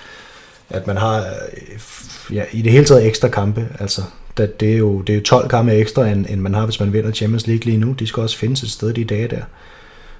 at 0.71 0.87
man 0.87 0.97
har 0.97 1.19
øh, 1.19 2.35
ja, 2.37 2.43
i 2.53 2.63
det 2.63 2.73
hele 2.73 2.85
taget 2.85 3.07
ekstra 3.07 3.29
kampe. 3.29 3.69
Altså, 3.81 4.03
det, 4.37 4.61
det, 4.61 4.73
er 4.73 4.77
jo, 4.77 5.01
det 5.01 5.13
er 5.13 5.17
jo 5.17 5.23
12 5.23 5.49
kampe 5.49 5.73
ekstra, 5.73 6.09
end, 6.09 6.27
end 6.29 6.41
man 6.41 6.55
har, 6.55 6.65
hvis 6.65 6.81
man 6.81 6.93
vinder 6.93 7.13
Champions 7.13 7.47
League 7.47 7.65
lige 7.65 7.79
nu. 7.79 7.93
De 7.93 8.07
skal 8.07 8.23
også 8.23 8.39
findes 8.39 8.63
et 8.63 8.71
sted 8.71 8.93
de 8.93 9.05
dage 9.05 9.29
der. 9.29 9.43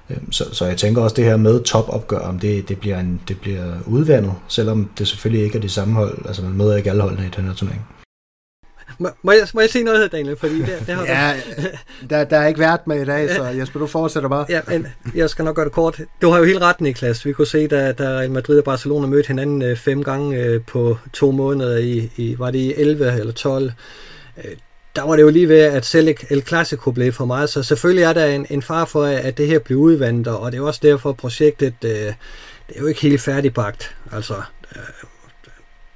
Øhm, 0.09 0.31
så, 0.31 0.45
så 0.51 0.65
jeg 0.65 0.77
tænker 0.77 1.01
også 1.01 1.15
det 1.15 1.25
her 1.25 1.37
med 1.37 1.63
topopgør, 1.63 2.19
om 2.19 2.39
det, 2.39 2.69
det, 2.69 2.79
bliver 2.79 2.99
en, 2.99 3.21
det 3.27 3.39
bliver 3.39 3.63
udvandet, 3.85 4.33
selvom 4.47 4.89
det 4.97 5.07
selvfølgelig 5.07 5.45
ikke 5.45 5.57
er 5.57 5.61
de 5.61 5.69
samme 5.69 5.93
hold. 5.93 6.17
Altså 6.27 6.41
man 6.41 6.53
møder 6.53 6.75
ikke 6.75 6.89
alle 6.89 7.01
holdene 7.01 7.27
i 7.27 7.29
den 7.35 7.45
her 7.45 7.53
turnering. 7.53 7.85
Må, 8.99 9.09
må, 9.21 9.31
jeg, 9.31 9.47
må 9.53 9.61
jeg 9.61 9.69
sige 9.69 9.83
noget 9.83 9.99
her, 9.99 10.07
Daniel? 10.07 10.37
Fordi 10.37 10.61
det, 10.61 10.83
det 10.87 10.95
har 10.95 11.05
ja, 11.05 11.33
der, 12.09 12.23
der 12.23 12.37
er 12.37 12.47
ikke 12.47 12.59
været 12.59 12.87
med 12.87 13.01
i 13.01 13.05
dag, 13.05 13.29
så 13.35 13.43
Jesper, 13.43 13.79
du 13.79 13.87
fortsætter 13.87 14.29
bare. 14.29 14.45
Ja, 14.49 14.61
men 14.67 14.87
jeg 15.15 15.29
skal 15.29 15.45
nok 15.45 15.55
gøre 15.55 15.65
det 15.65 15.73
kort. 15.73 16.01
Du 16.21 16.29
har 16.29 16.37
jo 16.37 16.43
helt 16.43 16.61
ret, 16.61 16.81
Niklas. 16.81 17.25
Vi 17.25 17.33
kunne 17.33 17.47
se, 17.47 17.67
da, 17.67 17.91
da 17.91 18.03
Real 18.03 18.31
Madrid 18.31 18.57
og 18.57 18.63
Barcelona 18.63 19.07
mødte 19.07 19.27
hinanden 19.27 19.61
øh, 19.61 19.77
fem 19.77 20.03
gange 20.03 20.37
øh, 20.37 20.61
på 20.67 20.97
to 21.13 21.31
måneder 21.31 21.77
i, 21.77 22.11
i, 22.15 22.35
var 22.39 22.51
det 22.51 22.59
i 22.59 22.73
11 22.73 23.19
eller 23.19 23.33
12. 23.33 23.71
Øh, 24.37 24.51
der 24.95 25.03
var 25.03 25.15
det 25.15 25.23
jo 25.23 25.29
lige 25.29 25.49
ved, 25.49 25.59
at 25.59 25.85
selv 25.85 26.15
El 26.29 26.41
Clasico 26.47 26.91
blev 26.91 27.13
for 27.13 27.25
meget, 27.25 27.49
så 27.49 27.63
selvfølgelig 27.63 28.03
er 28.03 28.13
der 28.13 28.25
en, 28.25 28.45
en 28.49 28.61
far 28.61 28.85
for, 28.85 29.03
at 29.03 29.37
det 29.37 29.47
her 29.47 29.59
bliver 29.59 29.81
udvandet, 29.81 30.27
og 30.27 30.51
det 30.51 30.57
er 30.57 30.61
også 30.61 30.79
derfor, 30.83 31.09
at 31.09 31.17
projektet, 31.17 31.73
øh, 31.85 31.91
det 31.91 32.75
er 32.75 32.79
jo 32.79 32.87
ikke 32.87 33.01
helt 33.01 33.21
færdigbagt. 33.21 33.95
Altså, 34.11 34.33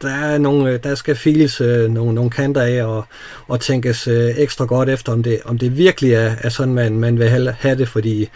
der, 0.01 0.09
er 0.09 0.37
nogle, 0.37 0.71
øh, 0.71 0.79
der 0.83 0.95
skal 0.95 1.15
files 1.15 1.61
øh, 1.61 1.91
nogle, 1.91 2.13
nogle 2.13 2.29
kanter 2.29 2.61
af 2.61 2.83
og, 2.83 3.05
og 3.47 3.59
tænkes 3.59 4.07
øh, 4.07 4.33
ekstra 4.37 4.65
godt 4.65 4.89
efter, 4.89 5.11
om 5.11 5.23
det, 5.23 5.39
om 5.45 5.57
det 5.57 5.77
virkelig 5.77 6.13
er, 6.13 6.35
er 6.41 6.49
sådan, 6.49 6.73
man, 6.73 6.99
man 6.99 7.19
vil 7.19 7.29
have 7.59 7.77
det, 7.77 7.89
fordi 7.89 8.29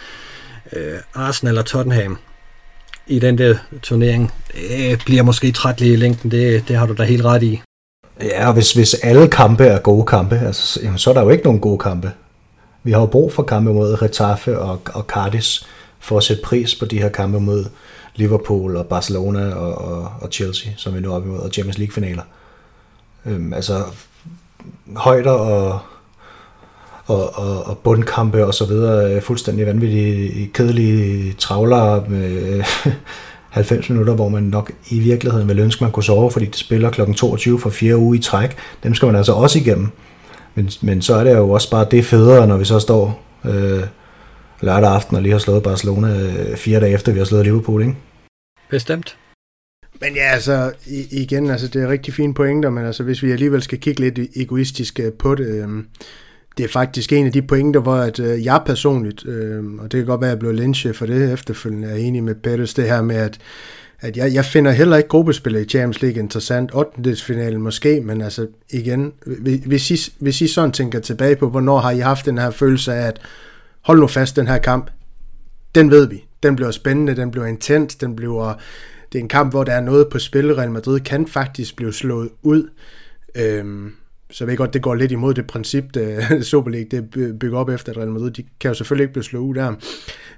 øh, 0.73 0.97
Arsenal 1.13 1.57
og 1.57 1.65
Tottenham 1.65 2.17
i 3.07 3.19
den 3.19 3.37
der 3.37 3.55
turnering 3.81 4.33
det 4.69 5.01
bliver 5.05 5.23
måske 5.23 5.51
trætlig 5.51 5.91
i 5.91 5.95
længden, 5.95 6.31
det, 6.31 6.67
det 6.67 6.75
har 6.75 6.85
du 6.85 6.93
da 6.93 7.03
helt 7.03 7.25
ret 7.25 7.43
i. 7.43 7.61
Ja, 8.21 8.47
og 8.47 8.53
hvis, 8.53 8.73
hvis 8.73 8.93
alle 8.93 9.27
kampe 9.27 9.65
er 9.65 9.79
gode 9.79 10.05
kampe, 10.05 10.41
altså, 10.45 10.79
jamen, 10.83 10.97
så 10.97 11.09
er 11.09 11.13
der 11.13 11.21
jo 11.21 11.29
ikke 11.29 11.43
nogen 11.43 11.59
gode 11.59 11.77
kampe. 11.77 12.11
Vi 12.83 12.91
har 12.91 12.99
jo 12.99 13.05
brug 13.05 13.33
for 13.33 13.43
kampe 13.43 13.73
mod 13.73 14.01
Retaffe 14.01 14.59
og, 14.59 14.81
og 14.93 15.03
Cardis 15.03 15.67
for 15.99 16.17
at 16.17 16.23
sætte 16.23 16.43
pris 16.43 16.75
på 16.75 16.85
de 16.85 17.01
her 17.01 17.09
kampe 17.09 17.39
mod 17.39 17.65
Liverpool 18.15 18.75
og 18.75 18.85
Barcelona 18.85 19.53
og, 19.53 19.75
og, 19.75 20.11
og 20.21 20.29
Chelsea, 20.31 20.71
som 20.77 20.95
vi 20.95 20.99
nu 20.99 21.11
er 21.11 21.15
op 21.15 21.25
imod, 21.25 21.39
og 21.39 21.49
Champions 21.49 21.77
League-finaler. 21.77 22.23
Øhm, 23.25 23.53
altså 23.53 23.83
højder 24.95 25.31
og, 25.31 25.79
og, 27.05 27.39
og, 27.39 27.63
og 27.63 27.77
bundkampe 27.77 28.45
og 28.45 28.53
så 28.53 28.65
videre, 28.65 29.15
øh, 29.15 29.21
fuldstændig 29.21 29.65
vanvittige, 29.65 30.49
kedelige 30.53 31.33
travler 31.33 32.03
øh, 32.03 32.09
med 32.11 32.63
90 33.49 33.89
minutter, 33.89 34.13
hvor 34.13 34.29
man 34.29 34.43
nok 34.43 34.71
i 34.89 34.99
virkeligheden 34.99 35.47
vil 35.47 35.59
ønske, 35.59 35.83
man 35.83 35.91
kunne 35.91 36.03
sove, 36.03 36.31
fordi 36.31 36.45
det 36.45 36.55
spiller 36.55 36.89
kl. 36.89 37.13
22 37.13 37.59
for 37.59 37.69
fire 37.69 37.97
uger 37.97 38.15
i 38.15 38.19
træk. 38.19 38.55
Dem 38.83 38.95
skal 38.95 39.05
man 39.05 39.15
altså 39.15 39.33
også 39.33 39.59
igennem. 39.59 39.89
Men, 40.55 40.69
men 40.81 41.01
så 41.01 41.15
er 41.15 41.23
det 41.23 41.35
jo 41.35 41.49
også 41.49 41.71
bare 41.71 41.87
det 41.91 42.05
federe, 42.05 42.47
når 42.47 42.57
vi 42.57 42.65
så 42.65 42.79
står 42.79 43.23
øh, 43.45 43.83
lørdag 44.61 44.89
aften 44.89 45.15
og 45.15 45.21
lige 45.21 45.31
har 45.31 45.39
slået 45.39 45.63
Barcelona 45.63 46.19
øh, 46.19 46.57
fire 46.57 46.79
dage 46.79 46.93
efter, 46.93 47.11
vi 47.11 47.17
har 47.17 47.25
slået 47.25 47.45
Liverpool, 47.45 47.81
ikke? 47.81 47.95
Bestemt. 48.69 49.17
Men 50.01 50.15
ja, 50.15 50.31
altså 50.33 50.71
igen, 51.11 51.49
altså 51.49 51.67
det 51.67 51.83
er 51.83 51.87
rigtig 51.87 52.13
fine 52.13 52.33
pointer, 52.33 52.69
men 52.69 52.85
altså 52.85 53.03
hvis 53.03 53.23
vi 53.23 53.31
alligevel 53.31 53.61
skal 53.61 53.79
kigge 53.79 54.01
lidt 54.01 54.19
e- 54.19 54.41
egoistisk 54.41 54.99
øh, 54.99 55.13
på 55.13 55.35
det, 55.35 55.45
øh, 55.45 55.83
det 56.57 56.63
er 56.63 56.69
faktisk 56.69 57.13
en 57.13 57.25
af 57.25 57.31
de 57.31 57.41
pointer, 57.41 57.79
hvor 57.79 57.95
at, 57.95 58.19
øh, 58.19 58.45
jeg 58.45 58.61
personligt, 58.65 59.25
øh, 59.25 59.63
og 59.73 59.91
det 59.91 59.97
kan 59.97 60.05
godt 60.05 60.21
være, 60.21 60.29
at 60.29 60.35
jeg 60.35 60.39
blev 60.39 60.53
lynchet 60.53 60.95
for 60.95 61.05
det 61.05 61.33
efterfølgende, 61.33 61.87
er 61.87 61.95
enig 61.95 62.23
med 62.23 62.35
Pettis, 62.35 62.73
det 62.73 62.89
her 62.89 63.01
med, 63.01 63.15
at, 63.15 63.37
at 63.99 64.17
jeg, 64.17 64.33
jeg 64.33 64.45
finder 64.45 64.71
heller 64.71 64.97
ikke 64.97 65.09
gruppespillet 65.09 65.61
i 65.61 65.69
Champions 65.69 66.01
League 66.01 66.19
interessant. 66.19 66.71
8. 66.73 67.15
finalen 67.15 67.61
måske, 67.61 68.01
men 68.01 68.21
altså 68.21 68.47
igen, 68.69 69.13
hvis 69.65 69.91
I, 69.91 70.13
hvis 70.19 70.41
I 70.41 70.47
sådan 70.47 70.71
tænker 70.71 70.99
tilbage 70.99 71.35
på, 71.35 71.49
hvornår 71.49 71.79
har 71.79 71.91
I 71.91 71.99
haft 71.99 72.25
den 72.25 72.37
her 72.37 72.51
følelse 72.51 72.93
af, 72.93 73.07
at 73.07 73.21
hold 73.81 73.99
nu 73.99 74.07
fast, 74.07 74.35
den 74.35 74.47
her 74.47 74.57
kamp, 74.57 74.91
den 75.75 75.91
ved 75.91 76.07
vi. 76.07 76.24
Den 76.45 76.55
bliver 76.55 76.72
spændende, 76.72 77.15
den 77.15 77.31
bliver 77.31 77.45
intens, 77.45 77.95
den 77.95 78.15
bliver... 78.15 78.53
Det 79.11 79.19
er 79.19 79.23
en 79.23 79.30
kamp, 79.30 79.53
hvor 79.53 79.63
der 79.63 79.73
er 79.73 79.81
noget 79.81 80.07
på 80.11 80.19
spil. 80.19 80.55
Real 80.55 80.72
Madrid 80.72 80.99
kan 80.99 81.27
faktisk 81.27 81.76
blive 81.76 81.93
slået 81.93 82.30
ud. 82.43 82.69
Øhm, 83.35 83.93
så 84.31 84.43
jeg 84.43 84.49
ved 84.49 84.57
godt, 84.57 84.73
det 84.73 84.81
går 84.81 84.95
lidt 84.95 85.11
imod 85.11 85.34
det 85.34 85.47
princip, 85.47 85.84
det 85.93 86.26
Super 86.45 86.72
League 86.72 86.89
det 86.91 87.09
bygger 87.39 87.57
op 87.57 87.69
efter, 87.69 87.91
at 87.91 87.97
Real 87.97 88.09
Madrid, 88.09 88.31
de 88.31 88.43
kan 88.59 88.69
jo 88.69 88.73
selvfølgelig 88.73 89.03
ikke 89.03 89.13
blive 89.13 89.23
slået 89.23 89.43
ud 89.43 89.55
der. 89.55 89.73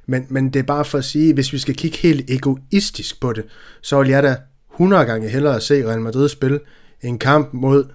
Men, 0.05 0.25
men 0.29 0.49
det 0.49 0.59
er 0.59 0.63
bare 0.63 0.85
for 0.85 0.97
at 0.97 1.05
sige, 1.05 1.33
hvis 1.33 1.53
vi 1.53 1.57
skal 1.57 1.75
kigge 1.75 1.97
helt 1.97 2.29
egoistisk 2.29 3.21
på 3.21 3.33
det, 3.33 3.45
så 3.81 3.99
vil 3.99 4.09
jeg 4.09 4.23
da 4.23 4.35
100 4.73 5.05
gange 5.05 5.29
hellere 5.29 5.61
se 5.61 5.87
Real 5.87 6.01
Madrid 6.01 6.29
spille 6.29 6.59
en 7.01 7.19
kamp 7.19 7.53
mod, 7.53 7.85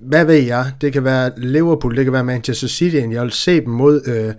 hvad 0.00 0.24
ved 0.24 0.34
jeg, 0.34 0.72
det 0.80 0.92
kan 0.92 1.04
være 1.04 1.32
Liverpool, 1.36 1.96
det 1.96 2.04
kan 2.04 2.12
være 2.12 2.24
Manchester 2.24 2.68
City, 2.68 2.96
end 2.96 3.12
jeg 3.12 3.22
vil 3.22 3.32
se 3.32 3.60
dem 3.60 3.68
mod 3.68 4.02
øh, 4.06 4.34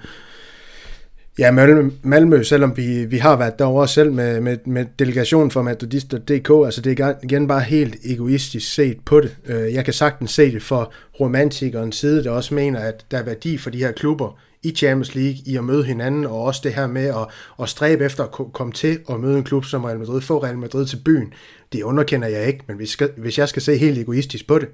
Ja, 1.39 1.51
Malmø, 1.51 1.89
Malmø, 2.03 2.43
selvom 2.43 2.77
vi, 2.77 3.05
vi 3.05 3.17
har 3.17 3.35
været 3.35 3.59
derovre 3.59 3.87
selv 3.87 4.11
med, 4.11 4.41
med, 4.41 4.57
med 4.65 4.85
delegationen 4.99 5.51
for 5.51 5.61
Madridister.dk, 5.61 6.65
altså 6.65 6.81
det 6.81 6.99
er 6.99 7.13
igen 7.23 7.47
bare 7.47 7.61
helt 7.61 7.95
egoistisk 8.05 8.73
set 8.73 8.97
på 9.05 9.19
det. 9.19 9.37
Øh, 9.45 9.73
jeg 9.73 9.85
kan 9.85 9.93
sagtens 9.93 10.31
se 10.31 10.51
det 10.51 10.63
for 10.63 10.93
romantikernes 11.19 11.95
side, 11.95 12.23
der 12.23 12.31
også 12.31 12.53
mener, 12.53 12.79
at 12.79 13.05
der 13.11 13.17
er 13.17 13.23
værdi 13.23 13.57
for 13.57 13.69
de 13.69 13.77
her 13.77 13.91
klubber 13.91 14.39
i 14.63 14.71
Champions 14.71 15.15
League 15.15 15.37
i 15.45 15.57
at 15.57 15.63
møde 15.63 15.83
hinanden, 15.83 16.25
og 16.25 16.41
også 16.41 16.61
det 16.63 16.73
her 16.73 16.87
med 16.87 17.05
at, 17.05 17.27
at 17.61 17.69
stræbe 17.69 18.05
efter 18.05 18.23
at 18.23 18.31
komme 18.53 18.73
til 18.73 18.99
at 19.09 19.19
møde 19.19 19.37
en 19.37 19.43
klub 19.43 19.65
som 19.65 19.83
Real 19.83 19.99
Madrid, 19.99 20.21
få 20.21 20.43
Real 20.43 20.57
Madrid 20.57 20.85
til 20.85 21.01
byen. 21.05 21.33
Det 21.71 21.83
underkender 21.83 22.27
jeg 22.27 22.47
ikke, 22.47 22.63
men 22.67 22.77
hvis, 22.77 22.89
skal, 22.89 23.09
hvis 23.17 23.37
jeg 23.37 23.49
skal 23.49 23.61
se 23.61 23.77
helt 23.77 23.97
egoistisk 23.97 24.47
på 24.47 24.59
det, 24.59 24.69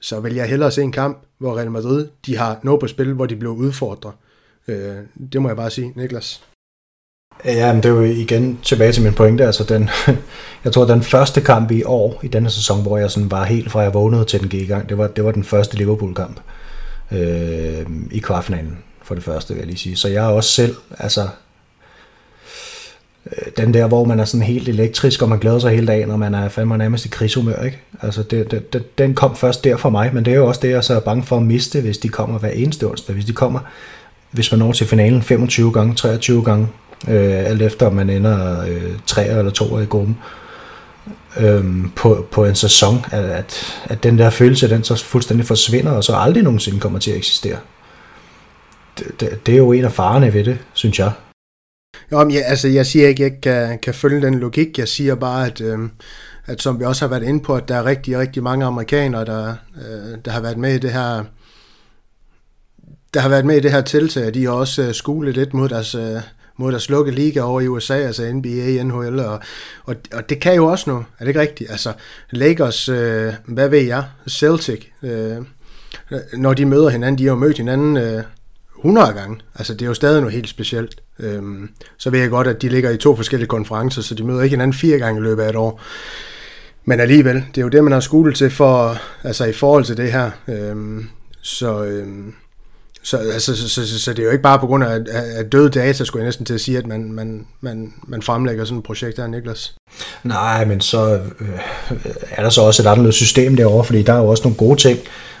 så 0.00 0.20
vil 0.20 0.34
jeg 0.34 0.48
hellere 0.48 0.70
se 0.70 0.82
en 0.82 0.92
kamp, 0.92 1.22
hvor 1.38 1.56
Real 1.56 1.70
Madrid 1.70 2.08
de 2.26 2.36
har 2.36 2.60
noget 2.62 2.80
på 2.80 2.86
spil, 2.86 3.12
hvor 3.12 3.26
de 3.26 3.36
bliver 3.36 3.54
udfordret 3.54 4.12
Øh, 4.68 4.96
det 5.32 5.42
må 5.42 5.48
jeg 5.48 5.56
bare 5.56 5.70
sige, 5.70 5.92
Niklas. 5.96 6.42
Ja, 7.44 7.72
men 7.72 7.82
det 7.82 7.88
er 7.88 7.94
jo 7.94 8.02
igen 8.02 8.58
tilbage 8.62 8.92
til 8.92 9.02
min 9.02 9.14
pointe. 9.14 9.46
Altså 9.46 9.64
den, 9.64 9.90
jeg 10.64 10.72
tror, 10.72 10.84
den 10.84 11.02
første 11.02 11.40
kamp 11.40 11.70
i 11.70 11.82
år, 11.84 12.20
i 12.22 12.28
denne 12.28 12.50
sæson, 12.50 12.82
hvor 12.82 12.98
jeg 12.98 13.10
sådan 13.10 13.30
var 13.30 13.44
helt 13.44 13.70
fra 13.70 13.80
jeg 13.80 13.94
vågnede 13.94 14.24
til 14.24 14.40
den 14.40 14.48
gik 14.48 14.62
i 14.62 14.66
gang, 14.66 14.88
det 14.88 14.98
var, 14.98 15.06
det 15.06 15.24
var 15.24 15.30
den 15.30 15.44
første 15.44 15.76
Liverpool-kamp 15.76 16.40
øh, 17.12 17.86
i 18.10 18.18
kvartfinalen, 18.18 18.78
for 19.02 19.14
det 19.14 19.24
første, 19.24 19.54
vil 19.54 19.60
jeg 19.60 19.66
lige 19.66 19.78
sige. 19.78 19.96
Så 19.96 20.08
jeg 20.08 20.24
er 20.24 20.28
også 20.28 20.50
selv, 20.50 20.74
altså 20.98 21.28
øh, 23.26 23.52
den 23.56 23.74
der, 23.74 23.86
hvor 23.86 24.04
man 24.04 24.20
er 24.20 24.24
sådan 24.24 24.46
helt 24.46 24.68
elektrisk, 24.68 25.22
og 25.22 25.28
man 25.28 25.38
glæder 25.38 25.58
sig 25.58 25.70
hele 25.70 25.86
dagen, 25.86 26.10
og 26.10 26.18
man 26.18 26.34
er 26.34 26.48
fandme 26.48 26.78
nærmest 26.78 27.04
i 27.04 27.08
krigshumør, 27.08 27.62
ikke? 27.62 27.82
Altså, 28.02 28.22
det, 28.22 28.50
det, 28.50 28.72
det, 28.72 28.98
den 28.98 29.14
kom 29.14 29.36
først 29.36 29.64
der 29.64 29.76
for 29.76 29.90
mig, 29.90 30.10
men 30.14 30.24
det 30.24 30.32
er 30.32 30.36
jo 30.36 30.46
også 30.46 30.60
det, 30.60 30.70
jeg 30.70 30.84
så 30.84 30.94
er 30.94 31.00
bange 31.00 31.22
for 31.22 31.36
at 31.36 31.42
miste, 31.42 31.80
hvis 31.80 31.98
de 31.98 32.08
kommer 32.08 32.38
hver 32.38 32.50
eneste 32.50 32.84
onsdag. 32.86 33.14
Hvis 33.14 33.24
de 33.24 33.32
kommer 33.32 33.60
hvis 34.30 34.52
man 34.52 34.58
når 34.58 34.72
til 34.72 34.86
finalen 34.86 35.22
25 35.22 35.72
gange, 35.72 35.94
23 35.94 36.44
gange, 36.44 36.68
øh, 37.08 37.46
alt 37.46 37.62
efter 37.62 37.86
om 37.86 37.94
man 37.94 38.10
ender 38.10 38.66
øh, 38.66 38.92
3 39.06 39.26
eller 39.26 39.50
2 39.50 39.78
i 39.78 39.84
gruppen, 39.84 40.18
øh, 41.40 41.64
på, 41.96 42.26
på 42.30 42.44
en 42.44 42.54
sæson, 42.54 43.04
at, 43.10 43.24
at, 43.24 43.82
at 43.84 44.02
den 44.02 44.18
der 44.18 44.30
følelse, 44.30 44.70
den 44.70 44.84
så 44.84 45.04
fuldstændig 45.04 45.46
forsvinder, 45.46 45.92
og 45.92 46.04
så 46.04 46.16
aldrig 46.16 46.42
nogensinde 46.42 46.80
kommer 46.80 46.98
til 46.98 47.10
at 47.10 47.16
eksistere. 47.16 47.58
Det, 48.98 49.20
det, 49.20 49.46
det 49.46 49.54
er 49.54 49.58
jo 49.58 49.72
en 49.72 49.84
af 49.84 49.92
farerne 49.92 50.32
ved 50.32 50.44
det, 50.44 50.58
synes 50.72 50.98
jeg. 50.98 51.12
Jo, 52.12 52.24
men 52.24 52.30
ja, 52.30 52.40
altså, 52.40 52.68
jeg 52.68 52.86
siger 52.86 53.08
ikke, 53.08 53.24
at 53.24 53.26
jeg 53.26 53.34
ikke 53.34 53.40
kan, 53.40 53.78
kan 53.78 53.94
følge 53.94 54.26
den 54.26 54.34
logik. 54.34 54.78
Jeg 54.78 54.88
siger 54.88 55.14
bare, 55.14 55.46
at, 55.46 55.60
øh, 55.60 55.78
at 56.46 56.62
som 56.62 56.80
vi 56.80 56.84
også 56.84 57.04
har 57.04 57.10
været 57.10 57.28
inde 57.28 57.40
på, 57.40 57.54
at 57.54 57.68
der 57.68 57.76
er 57.76 57.84
rigtig, 57.84 58.18
rigtig 58.18 58.42
mange 58.42 58.66
amerikanere, 58.66 59.24
der, 59.24 59.54
øh, 59.76 60.18
der 60.24 60.30
har 60.30 60.40
været 60.40 60.58
med 60.58 60.74
i 60.74 60.78
det 60.78 60.92
her 60.92 61.24
der 63.14 63.20
har 63.20 63.28
været 63.28 63.46
med 63.46 63.56
i 63.56 63.60
det 63.60 63.72
her 63.72 63.80
tiltag, 63.80 64.34
de 64.34 64.44
har 64.44 64.52
også 64.52 64.82
uh, 64.88 64.92
skulet 64.92 65.34
lidt 65.34 65.54
mod 65.54 65.68
deres, 65.68 65.94
uh, 65.94 66.20
mod 66.56 66.72
deres 66.72 66.90
lukke 66.90 67.12
liga 67.12 67.40
over 67.40 67.60
i 67.60 67.68
USA, 67.68 67.96
altså 67.96 68.32
NBA, 68.32 68.82
NHL, 68.82 69.18
og, 69.18 69.40
og, 69.84 69.96
og 70.12 70.30
det 70.30 70.40
kan 70.40 70.54
jo 70.54 70.66
også 70.66 70.90
noget, 70.90 71.04
er 71.18 71.24
det 71.24 71.28
ikke 71.28 71.40
rigtigt? 71.40 71.70
Altså, 71.70 71.92
Lakers, 72.30 72.88
uh, 72.88 73.34
hvad 73.44 73.68
ved 73.68 73.80
jeg, 73.80 74.04
Celtic, 74.28 74.86
uh, 75.02 75.44
når 76.32 76.54
de 76.54 76.66
møder 76.66 76.88
hinanden, 76.88 77.18
de 77.18 77.24
har 77.24 77.30
jo 77.30 77.38
mødt 77.38 77.56
hinanden 77.56 77.96
uh, 77.96 78.22
100 78.78 79.12
gange, 79.12 79.40
altså 79.54 79.74
det 79.74 79.82
er 79.82 79.86
jo 79.86 79.94
stadig 79.94 80.20
noget 80.20 80.34
helt 80.34 80.48
specielt. 80.48 81.00
Um, 81.38 81.70
så 81.96 82.10
ved 82.10 82.20
jeg 82.20 82.30
godt, 82.30 82.46
at 82.46 82.62
de 82.62 82.68
ligger 82.68 82.90
i 82.90 82.96
to 82.96 83.16
forskellige 83.16 83.48
konferencer, 83.48 84.02
så 84.02 84.14
de 84.14 84.24
møder 84.24 84.42
ikke 84.42 84.56
hinanden 84.56 84.78
fire 84.78 84.98
gange 84.98 85.20
i 85.20 85.22
løbet 85.22 85.42
af 85.42 85.48
et 85.48 85.56
år. 85.56 85.80
Men 86.84 87.00
alligevel, 87.00 87.34
det 87.34 87.58
er 87.58 87.62
jo 87.62 87.68
det, 87.68 87.84
man 87.84 87.92
har 87.92 88.00
skulet 88.00 88.36
til 88.36 88.50
for, 88.50 88.96
altså 89.22 89.44
i 89.44 89.52
forhold 89.52 89.84
til 89.84 89.96
det 89.96 90.12
her. 90.12 90.30
Um, 90.72 91.10
så, 91.42 92.00
um, 92.02 92.34
så, 93.06 93.16
altså, 93.16 93.56
så, 93.56 93.68
så, 93.68 93.88
så, 93.88 94.00
så 94.00 94.12
det 94.12 94.18
er 94.18 94.24
jo 94.24 94.30
ikke 94.30 94.42
bare 94.42 94.58
på 94.58 94.66
grund 94.66 94.84
af, 94.84 95.00
af 95.12 95.44
døde 95.44 95.70
data, 95.70 96.04
skulle 96.04 96.20
jeg 96.22 96.26
næsten 96.26 96.46
til 96.46 96.54
at 96.54 96.60
sige, 96.60 96.78
at 96.78 96.86
man, 96.86 97.12
man, 97.12 97.46
man, 97.60 97.92
man 98.06 98.22
fremlægger 98.22 98.64
sådan 98.64 98.78
et 98.78 98.84
projekt 98.84 99.16
der, 99.16 99.26
Niklas. 99.26 99.74
Nej, 100.24 100.64
men 100.64 100.80
så 100.80 101.20
øh, 101.40 101.48
er 102.30 102.42
der 102.42 102.50
så 102.50 102.62
også 102.62 102.82
et 102.82 102.86
anderledes 102.86 103.14
system 103.14 103.56
derovre, 103.56 103.84
fordi 103.84 104.02
der 104.02 104.12
er 104.12 104.18
jo 104.18 104.28
også 104.28 104.42
nogle 104.42 104.56
gode 104.56 104.80
ting 104.80 104.98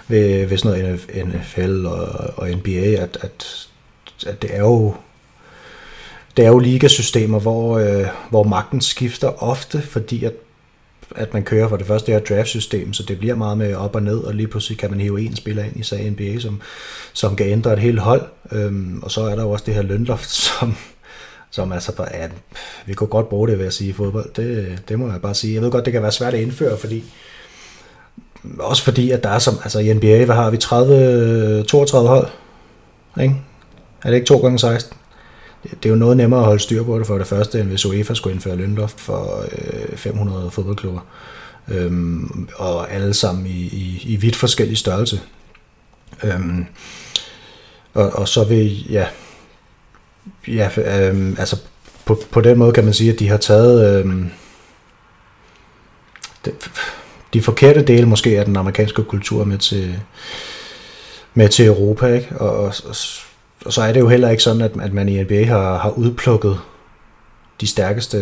ved, 0.08 0.46
ved 0.46 0.58
sådan 0.58 0.80
noget 0.80 1.26
NFL 1.26 1.86
og, 1.86 2.08
og 2.36 2.48
NBA, 2.48 3.02
at, 3.02 3.18
at 3.20 3.66
at 4.26 4.42
det 4.42 4.54
er 4.54 4.60
jo 4.60 4.94
det 6.36 6.44
er 6.44 6.48
jo 6.48 6.58
ligasystemer, 6.58 7.40
hvor, 7.40 7.78
øh, 7.78 8.06
hvor 8.30 8.42
magten 8.42 8.80
skifter 8.80 9.42
ofte, 9.42 9.82
fordi 9.82 10.24
at, 10.24 10.32
at 11.14 11.34
man 11.34 11.42
kører 11.42 11.68
for 11.68 11.76
det 11.76 11.86
første 11.86 12.12
her 12.12 12.18
draftsystem, 12.18 12.92
så 12.92 13.02
det 13.02 13.18
bliver 13.18 13.34
meget 13.34 13.58
med 13.58 13.74
op 13.74 13.94
og 13.94 14.02
ned, 14.02 14.18
og 14.18 14.34
lige 14.34 14.48
pludselig 14.48 14.78
kan 14.78 14.90
man 14.90 15.00
hive 15.00 15.20
en 15.20 15.36
spiller 15.36 15.64
ind 15.64 15.76
i 15.76 15.82
sag 15.82 16.10
NBA, 16.10 16.38
som, 16.38 16.60
som 17.12 17.36
kan 17.36 17.46
ændre 17.46 17.72
et 17.72 17.78
helt 17.78 17.98
hold. 17.98 18.22
Øhm, 18.52 19.00
og 19.02 19.10
så 19.10 19.20
er 19.20 19.34
der 19.34 19.42
jo 19.42 19.50
også 19.50 19.64
det 19.66 19.74
her 19.74 19.82
lønloft, 19.82 20.30
som, 20.48 20.76
som 21.50 21.72
altså, 21.72 21.92
ja, 22.14 22.28
vi 22.86 22.94
kunne 22.94 23.08
godt 23.08 23.28
bruge 23.28 23.48
det, 23.48 23.58
ved 23.58 23.66
at 23.66 23.72
sige, 23.72 23.90
i 23.90 23.92
fodbold. 23.92 24.30
Det, 24.36 24.78
det 24.88 24.98
må 24.98 25.10
jeg 25.10 25.22
bare 25.22 25.34
sige. 25.34 25.54
Jeg 25.54 25.62
ved 25.62 25.70
godt, 25.70 25.84
det 25.84 25.92
kan 25.92 26.02
være 26.02 26.12
svært 26.12 26.34
at 26.34 26.40
indføre, 26.40 26.78
fordi 26.78 27.04
også 28.58 28.82
fordi, 28.82 29.10
at 29.10 29.24
der 29.24 29.30
er 29.30 29.38
som, 29.38 29.54
altså 29.62 29.78
i 29.78 29.94
NBA, 29.94 30.24
hvad 30.24 30.34
har 30.34 30.50
vi, 30.50 30.56
30, 30.56 31.64
32 31.64 32.08
hold? 32.08 32.28
Ikke? 33.20 33.34
Er 34.02 34.08
det 34.10 34.14
ikke 34.14 34.26
2 34.26 34.38
gange 34.38 34.58
16? 34.58 34.96
Det 35.70 35.86
er 35.86 35.90
jo 35.90 35.96
noget 35.96 36.16
nemmere 36.16 36.40
at 36.40 36.46
holde 36.46 36.62
styr 36.62 36.84
på 36.84 36.98
det 36.98 37.06
for 37.06 37.18
det 37.18 37.26
første, 37.26 37.60
end 37.60 37.68
hvis 37.68 37.86
UEFA 37.86 38.14
skulle 38.14 38.34
indføre 38.34 38.56
lønloft 38.56 39.00
for 39.00 39.44
øh, 39.52 39.96
500 39.96 40.50
fodboldklubber. 40.50 41.00
Øhm, 41.68 42.48
og 42.56 42.92
alle 42.92 43.14
sammen 43.14 43.46
i, 43.46 43.50
i, 43.50 44.02
i 44.04 44.16
vidt 44.16 44.36
forskellige 44.36 44.76
størrelse. 44.76 45.20
Øhm, 46.24 46.66
og, 47.94 48.10
og 48.10 48.28
så 48.28 48.44
vil, 48.44 48.92
ja, 48.92 49.06
ja 50.48 50.70
øhm, 50.76 51.36
altså 51.38 51.56
på, 52.04 52.22
på 52.30 52.40
den 52.40 52.58
måde 52.58 52.72
kan 52.72 52.84
man 52.84 52.94
sige, 52.94 53.12
at 53.12 53.18
de 53.18 53.28
har 53.28 53.36
taget 53.36 53.98
øhm, 53.98 54.30
de, 56.44 56.52
de 57.32 57.42
forkerte 57.42 57.82
dele 57.82 58.06
måske 58.06 58.38
af 58.38 58.44
den 58.44 58.56
amerikanske 58.56 59.02
kultur 59.02 59.44
med 59.44 59.58
til, 59.58 60.00
med 61.34 61.48
til 61.48 61.66
Europa, 61.66 62.14
ikke? 62.14 62.36
Og, 62.36 62.56
og, 62.56 62.74
og 62.84 62.96
og 63.66 63.72
så 63.72 63.82
er 63.82 63.92
det 63.92 64.00
jo 64.00 64.08
heller 64.08 64.30
ikke 64.30 64.42
sådan, 64.42 64.62
at, 64.62 64.72
at 64.80 64.92
man 64.92 65.08
i 65.08 65.22
NBA 65.22 65.44
har, 65.44 65.78
har 65.78 65.90
udplukket 65.90 66.58
de 67.60 67.66
stærkeste 67.66 68.18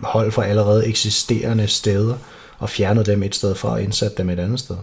hold 0.00 0.32
fra 0.32 0.44
allerede 0.44 0.86
eksisterende 0.86 1.66
steder 1.66 2.14
og 2.58 2.70
fjernet 2.70 3.06
dem 3.06 3.22
et 3.22 3.34
sted 3.34 3.54
fra 3.54 3.68
og 3.70 3.82
indsat 3.82 4.18
dem 4.18 4.30
et 4.30 4.38
andet 4.38 4.60
sted. 4.60 4.76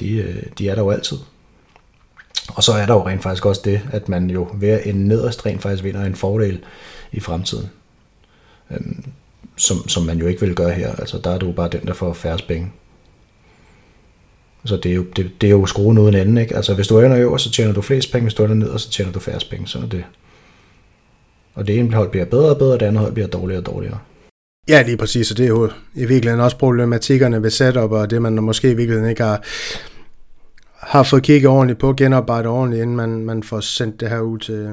De, 0.00 0.16
øh, 0.16 0.42
de 0.58 0.68
er 0.68 0.74
der 0.74 0.82
jo 0.82 0.90
altid. 0.90 1.18
Og 2.48 2.62
så 2.62 2.72
er 2.72 2.86
der 2.86 2.94
jo 2.94 3.06
rent 3.06 3.22
faktisk 3.22 3.46
også 3.46 3.62
det, 3.64 3.80
at 3.92 4.08
man 4.08 4.30
jo 4.30 4.48
ved 4.54 4.68
at 4.68 4.86
ende 4.86 5.08
nederst 5.08 5.46
rent 5.46 5.62
faktisk 5.62 5.84
vinder 5.84 6.04
en 6.04 6.14
fordel 6.14 6.64
i 7.12 7.20
fremtiden. 7.20 7.70
Øhm, 8.70 9.04
som, 9.56 9.88
som 9.88 10.02
man 10.02 10.18
jo 10.18 10.26
ikke 10.26 10.40
vil 10.40 10.54
gøre 10.54 10.72
her. 10.72 10.94
Altså 10.94 11.18
der 11.18 11.30
er 11.30 11.38
du 11.38 11.52
bare 11.52 11.68
den, 11.68 11.86
der 11.86 11.94
får 11.94 12.12
færre 12.12 12.38
penge. 12.48 12.72
Så 14.64 14.76
det 14.76 14.90
er 14.90 14.94
jo, 14.94 15.04
det, 15.16 15.30
det 15.40 15.46
er 15.46 15.50
jo 15.50 15.66
skruen 15.66 15.98
uden 15.98 16.14
anden, 16.14 16.38
ikke? 16.38 16.56
Altså 16.56 16.74
hvis 16.74 16.88
du 16.88 16.96
er 16.96 17.16
øver, 17.16 17.36
så 17.36 17.50
tjener 17.50 17.72
du 17.72 17.80
flest 17.80 18.12
penge, 18.12 18.24
hvis 18.24 18.34
du 18.34 18.42
er 18.42 18.46
ned, 18.46 18.78
så 18.78 18.90
tjener 18.90 19.12
du 19.12 19.20
færre 19.20 19.40
penge, 19.50 19.68
sådan 19.68 19.86
er 19.86 19.90
det. 19.90 20.04
Og 21.54 21.66
det 21.66 21.78
ene 21.78 21.94
hold 21.94 22.10
bliver 22.10 22.24
bedre 22.24 22.50
og 22.50 22.58
bedre, 22.58 22.72
og 22.72 22.80
det 22.80 22.86
andet 22.86 23.00
hold 23.00 23.12
bliver 23.12 23.28
dårligere 23.28 23.60
og 23.60 23.66
dårligere. 23.66 23.98
Ja, 24.68 24.82
lige 24.82 24.96
præcis, 24.96 25.30
og 25.30 25.36
det 25.36 25.44
er 25.44 25.48
jo 25.48 25.70
i 25.94 26.04
virkeligheden 26.04 26.40
også 26.44 26.56
problematikkerne 26.56 27.42
ved 27.42 27.50
setup, 27.50 27.90
og 27.90 28.10
det 28.10 28.22
man 28.22 28.34
måske 28.34 28.70
i 28.70 28.74
virkeligheden 28.74 29.10
ikke 29.10 29.22
har, 29.22 29.44
har 30.74 31.02
fået 31.02 31.22
kigget 31.22 31.50
ordentligt 31.50 31.78
på, 31.78 31.92
genarbejdet 31.92 32.50
ordentligt, 32.50 32.82
inden 32.82 32.96
man, 32.96 33.24
man 33.24 33.42
får 33.42 33.60
sendt 33.60 34.00
det 34.00 34.08
her 34.08 34.20
ud 34.20 34.38
til, 34.38 34.70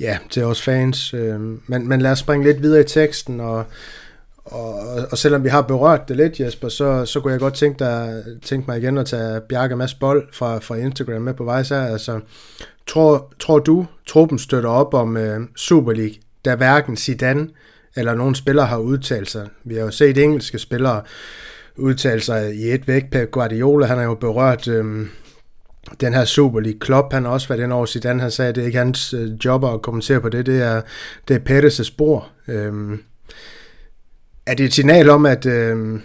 ja, 0.00 0.18
til 0.30 0.44
os 0.44 0.62
fans. 0.62 1.14
Øh, 1.14 1.40
men, 1.40 1.88
men 1.88 2.00
lad 2.00 2.10
os 2.10 2.18
springe 2.18 2.46
lidt 2.46 2.62
videre 2.62 2.80
i 2.80 2.84
teksten, 2.84 3.40
og, 3.40 3.64
og, 4.50 4.78
og 5.10 5.18
selvom 5.18 5.44
vi 5.44 5.48
har 5.48 5.62
berørt 5.62 6.08
det 6.08 6.16
lidt, 6.16 6.40
Jesper, 6.40 6.68
så, 6.68 7.04
så 7.04 7.20
kunne 7.20 7.32
jeg 7.32 7.40
godt 7.40 7.54
tænke, 7.54 7.78
dig, 7.78 8.24
tænke 8.42 8.64
mig 8.68 8.78
igen 8.78 8.98
at 8.98 9.06
tage 9.06 9.40
Bjarke 9.40 9.76
Mads 9.76 9.94
Bold 9.94 10.28
fra, 10.32 10.58
fra 10.58 10.74
Instagram 10.74 11.22
med 11.22 11.34
på 11.34 11.44
vej 11.44 11.62
Så, 11.62 11.74
Altså, 11.74 12.20
tror, 12.86 13.32
tror 13.38 13.58
du, 13.58 13.86
truppen 14.06 14.38
støtter 14.38 14.70
op 14.70 14.94
om 14.94 15.16
øh, 15.16 15.40
Super 15.56 15.92
League, 15.92 16.14
da 16.44 16.54
hverken 16.54 16.96
Zidane 16.96 17.48
eller 17.96 18.14
nogen 18.14 18.34
spillere 18.34 18.66
har 18.66 18.78
udtalt 18.78 19.30
sig? 19.30 19.48
Vi 19.64 19.74
har 19.74 19.82
jo 19.82 19.90
set 19.90 20.18
engelske 20.18 20.58
spillere 20.58 21.02
udtale 21.76 22.20
sig 22.20 22.54
i 22.54 22.70
et 22.70 22.88
væk. 22.88 23.10
Pep 23.10 23.30
Guardiola, 23.30 23.86
han 23.86 23.98
har 23.98 24.04
jo 24.04 24.14
berørt 24.14 24.68
Øh, 24.68 25.06
den 26.00 26.14
her 26.14 26.24
Super 26.24 26.60
League 26.60 26.80
Klopp, 26.80 27.12
han 27.12 27.24
har 27.24 27.32
også 27.32 27.48
været 27.48 27.60
den 27.60 27.72
over 27.72 27.86
Zidane, 27.86 28.20
han 28.20 28.30
sagde, 28.30 28.48
at 28.48 28.54
det 28.54 28.62
er 28.62 28.66
ikke 28.66 28.78
hans 28.78 29.14
øh, 29.14 29.30
job 29.44 29.64
at 29.64 29.82
kommentere 29.82 30.20
på 30.20 30.28
det, 30.28 30.46
det 30.46 30.62
er, 30.62 30.80
det 31.28 31.36
er 31.36 31.40
Pettis' 31.48 31.84
spor. 31.84 32.28
Øhm, 32.48 32.98
er 34.46 34.54
det 34.54 34.66
et 34.66 34.72
signal 34.72 35.10
om, 35.10 35.26
at, 35.26 35.46
øh, 35.46 36.00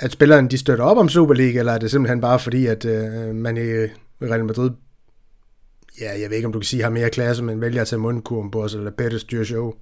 at 0.00 0.12
spillerne 0.12 0.48
de 0.48 0.58
støtter 0.58 0.84
op 0.84 0.98
om 0.98 1.08
Superliga, 1.08 1.58
eller 1.58 1.72
er 1.72 1.78
det 1.78 1.90
simpelthen 1.90 2.20
bare 2.20 2.38
fordi, 2.38 2.66
at 2.66 2.84
øh, 2.84 3.34
man 3.34 3.56
i 3.56 3.60
Real 4.22 4.44
Madrid, 4.44 4.70
ja, 6.00 6.20
jeg 6.20 6.30
ved 6.30 6.36
ikke, 6.36 6.46
om 6.46 6.52
du 6.52 6.58
kan 6.58 6.66
sige, 6.66 6.82
har 6.82 6.90
mere 6.90 7.10
klasse, 7.10 7.44
men 7.44 7.60
vælger 7.60 7.80
at 7.80 7.88
tage 7.88 8.00
mundkurven 8.00 8.50
på 8.50 8.62
os, 8.62 8.74
eller 8.74 8.90
Pettis 8.90 9.20
styrer 9.20 9.44
show? 9.44 9.72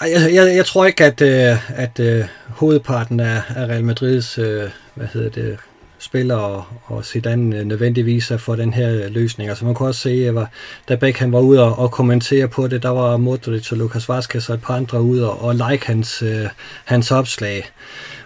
Jeg, 0.00 0.34
jeg, 0.34 0.56
jeg 0.56 0.66
tror 0.66 0.86
ikke, 0.86 1.04
at, 1.04 1.22
øh, 1.22 1.80
at, 1.80 2.00
øh, 2.00 2.24
hovedparten 2.48 3.20
af, 3.20 3.42
af 3.56 3.66
Real 3.66 3.84
Madrids 3.84 4.38
øh, 4.38 4.70
hvad 4.94 5.06
hedder 5.06 5.30
det, 5.30 5.58
spiller 6.02 6.66
og, 6.84 7.04
Zidane 7.04 7.58
øh, 7.58 7.64
nødvendigvis 7.64 8.30
er 8.30 8.36
for 8.36 8.54
den 8.56 8.74
her 8.74 9.08
løsning. 9.08 9.48
Altså 9.48 9.64
man 9.64 9.74
kunne 9.74 9.88
også 9.88 10.00
se, 10.00 10.08
øh, 10.08 10.40
at 10.40 10.46
da 10.88 10.96
Beckham 10.96 11.32
var 11.32 11.40
ude 11.40 11.64
og, 11.64 11.78
og 11.78 11.90
kommentere 11.90 12.48
på 12.48 12.68
det, 12.68 12.82
der 12.82 12.88
var 12.88 13.16
Modric 13.16 13.72
og 13.72 13.78
Lucas 13.78 14.08
Vazquez 14.08 14.48
og 14.48 14.54
et 14.54 14.62
par 14.62 14.74
andre 14.74 15.02
ude 15.02 15.30
og, 15.30 15.42
og 15.42 15.54
like 15.54 15.86
hans, 15.86 16.22
øh, 16.22 16.46
hans 16.84 17.10
opslag. 17.10 17.70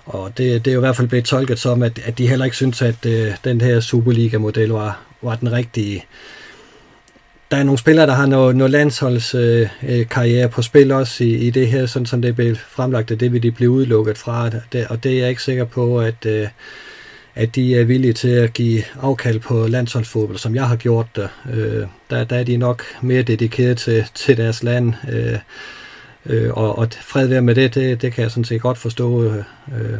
Og 0.06 0.38
det, 0.38 0.64
det 0.64 0.70
er 0.70 0.74
jo 0.74 0.80
i 0.80 0.86
hvert 0.86 0.96
fald 0.96 1.08
blevet 1.08 1.24
tolket 1.24 1.58
som, 1.58 1.82
at, 1.82 2.00
at 2.04 2.18
de 2.18 2.28
heller 2.28 2.44
ikke 2.44 2.56
synes, 2.56 2.82
at 2.82 3.06
øh, 3.06 3.34
den 3.44 3.60
her 3.60 3.80
Superliga-model 3.80 4.68
var, 4.68 5.00
var 5.22 5.34
den 5.34 5.52
rigtige. 5.52 6.04
Der 7.50 7.56
er 7.56 7.62
nogle 7.62 7.78
spillere, 7.78 8.06
der 8.06 8.14
har 8.14 8.26
noget, 8.26 8.56
noget 8.56 8.70
landsholdskarriere 8.70 10.38
øh, 10.38 10.44
øh 10.44 10.50
på 10.50 10.62
spil 10.62 10.92
også 10.92 11.24
i, 11.24 11.34
i 11.34 11.50
det 11.50 11.68
her, 11.68 11.86
sådan 11.86 12.06
som 12.06 12.22
det 12.22 12.36
blev 12.36 12.56
fremlagt, 12.56 13.10
at 13.10 13.20
det 13.20 13.32
vil 13.32 13.42
de 13.42 13.50
blive 13.50 13.70
udelukket 13.70 14.18
fra. 14.18 14.50
Det, 14.72 14.86
og 14.86 15.04
det 15.04 15.12
er 15.12 15.18
jeg 15.18 15.28
ikke 15.28 15.42
sikker 15.42 15.64
på, 15.64 16.00
at, 16.00 16.26
øh, 16.26 16.48
at 17.36 17.54
de 17.54 17.80
er 17.80 17.84
villige 17.84 18.12
til 18.12 18.28
at 18.28 18.52
give 18.52 18.82
afkald 19.00 19.40
på 19.40 19.66
landsholdsfodbold, 19.66 20.38
som 20.38 20.54
jeg 20.54 20.68
har 20.68 20.76
gjort 20.76 21.06
det. 21.16 21.28
Øh, 21.52 21.86
der, 22.10 22.24
der 22.24 22.36
er 22.36 22.44
de 22.44 22.56
nok 22.56 22.84
mere 23.00 23.22
dedikeret 23.22 23.78
til, 23.78 24.04
til 24.14 24.36
deres 24.36 24.62
land. 24.62 24.94
Øh, 25.08 25.38
øh, 26.26 26.52
og, 26.52 26.78
og 26.78 26.88
fred 27.00 27.26
være 27.26 27.42
med 27.42 27.54
det, 27.54 27.74
det, 27.74 28.02
det 28.02 28.12
kan 28.12 28.22
jeg 28.22 28.30
sådan 28.30 28.44
set 28.44 28.60
godt 28.60 28.78
forstå. 28.78 29.24
Øh, 29.24 29.44
øh 29.72 29.98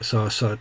så, 0.00 0.28
så 0.28 0.56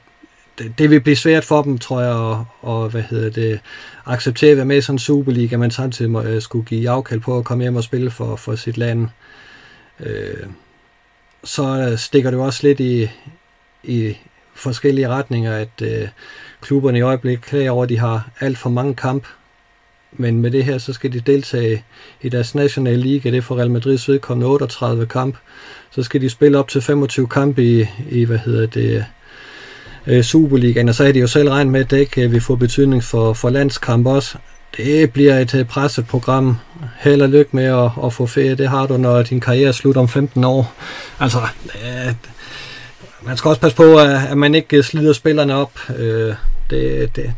det, 0.57 0.73
det 0.77 0.89
vil 0.89 1.01
blive 1.01 1.15
svært 1.15 1.45
for 1.45 1.61
dem, 1.61 1.77
tror 1.77 2.01
jeg, 2.01 2.31
at, 2.31 2.45
og, 2.61 2.89
hvad 2.89 3.01
hedder 3.01 3.29
det, 3.29 3.59
acceptere 4.05 4.51
at 4.51 4.57
være 4.57 4.65
med 4.65 4.77
i 4.77 4.81
sådan 4.81 4.95
en 4.95 4.99
Superliga, 4.99 5.57
men 5.57 5.71
samtidig 5.71 6.11
må, 6.11 6.21
øh, 6.21 6.41
skulle 6.41 6.65
give 6.65 6.89
afkald 6.89 7.19
på 7.19 7.37
at 7.37 7.45
komme 7.45 7.63
hjem 7.63 7.75
og 7.75 7.83
spille 7.83 8.11
for, 8.11 8.35
for 8.35 8.55
sit 8.55 8.77
land. 8.77 9.07
Øh, 9.99 10.47
så 11.43 11.93
stikker 11.97 12.29
det 12.29 12.37
jo 12.37 12.45
også 12.45 12.67
lidt 12.67 12.79
i, 12.79 13.09
i, 13.83 14.17
forskellige 14.55 15.09
retninger, 15.09 15.53
at 15.55 15.81
øh, 15.81 16.07
klubberne 16.61 16.97
i 16.97 17.01
øjeblikket 17.01 17.45
klager 17.45 17.71
over, 17.71 17.83
at 17.83 17.89
de 17.89 17.99
har 17.99 18.29
alt 18.39 18.57
for 18.57 18.69
mange 18.69 18.95
kamp. 18.95 19.27
Men 20.11 20.41
med 20.41 20.51
det 20.51 20.65
her, 20.65 20.77
så 20.77 20.93
skal 20.93 21.13
de 21.13 21.19
deltage 21.19 21.83
i 22.21 22.29
deres 22.29 22.55
nationale 22.55 23.01
liga. 23.01 23.29
Det 23.29 23.37
er 23.37 23.41
for 23.41 23.57
Real 23.57 23.71
Madrids 23.71 24.09
vedkommende 24.09 24.47
38 24.47 25.05
kamp. 25.05 25.37
Så 25.91 26.03
skal 26.03 26.21
de 26.21 26.29
spille 26.29 26.57
op 26.57 26.67
til 26.67 26.81
25 26.81 27.27
kampe 27.27 27.63
i, 27.63 27.85
i 28.09 28.23
hvad 28.23 28.37
hedder 28.37 28.65
det, 28.67 29.05
øh, 30.07 30.23
Superligaen. 30.23 30.89
Og 30.89 30.95
så 30.95 31.03
er 31.03 31.11
de 31.11 31.19
jo 31.19 31.27
selv 31.27 31.49
regnet 31.49 31.71
med, 31.71 31.79
at 31.79 31.91
det 31.91 31.97
ikke 31.97 32.21
øh, 32.21 32.31
vil 32.31 32.41
få 32.41 32.55
betydning 32.55 33.03
for, 33.03 33.33
for 33.33 33.49
landskamp 33.49 34.07
også. 34.07 34.37
Det 34.77 35.11
bliver 35.11 35.39
et 35.39 35.55
øh, 35.55 35.65
presset 35.65 36.07
program. 36.07 36.57
Held 36.99 37.21
og 37.21 37.29
lykke 37.29 37.55
med 37.55 37.63
at, 37.63 37.91
at 38.05 38.13
få 38.13 38.25
ferie. 38.25 38.55
Det 38.55 38.69
har 38.69 38.87
du, 38.87 38.97
når 38.97 39.23
din 39.23 39.39
karriere 39.39 39.73
slutter 39.73 40.01
om 40.01 40.07
15 40.07 40.43
år. 40.43 40.73
Altså, 41.19 41.39
øh, 41.75 42.13
man 43.25 43.37
skal 43.37 43.49
også 43.49 43.61
passe 43.61 43.77
på, 43.77 43.97
at 43.97 44.37
man 44.37 44.55
ikke 44.55 44.77
øh, 44.77 44.83
slider 44.83 45.13
spillerne 45.13 45.55
op. 45.55 45.71
Øh, 45.97 46.35
det, 46.69 47.15
det, 47.15 47.33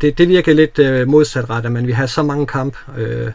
det, 0.00 0.18
det 0.18 0.28
virker 0.28 0.54
lidt 0.54 0.78
øh, 0.78 1.72
men 1.72 1.86
vi 1.86 1.92
har 1.92 2.06
så 2.06 2.22
mange 2.22 2.46
kamp, 2.46 2.76
øh, 2.96 3.30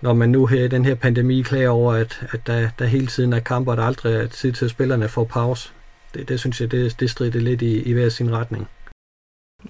når 0.00 0.12
man 0.12 0.28
nu 0.28 0.46
her 0.46 0.64
i 0.64 0.68
den 0.68 0.84
her 0.84 0.94
pandemi 0.94 1.42
klager 1.42 1.68
over, 1.68 1.92
at, 1.92 2.20
at 2.32 2.40
der, 2.46 2.68
der 2.78 2.86
hele 2.86 3.06
tiden 3.06 3.32
er 3.32 3.40
kampe, 3.40 3.70
og 3.70 3.76
der 3.76 3.82
aldrig 3.82 4.14
er 4.14 4.26
tid 4.26 4.52
til, 4.52 4.64
at 4.64 4.70
spillerne 4.70 5.08
får 5.08 5.24
pause. 5.24 5.68
Det, 6.14 6.28
det 6.28 6.40
synes 6.40 6.60
jeg, 6.60 6.70
det, 6.70 7.00
det 7.00 7.10
strider 7.10 7.40
lidt 7.40 7.62
i, 7.62 7.82
i 7.82 7.92
hver 7.92 8.08
sin 8.08 8.32
retning. 8.32 8.68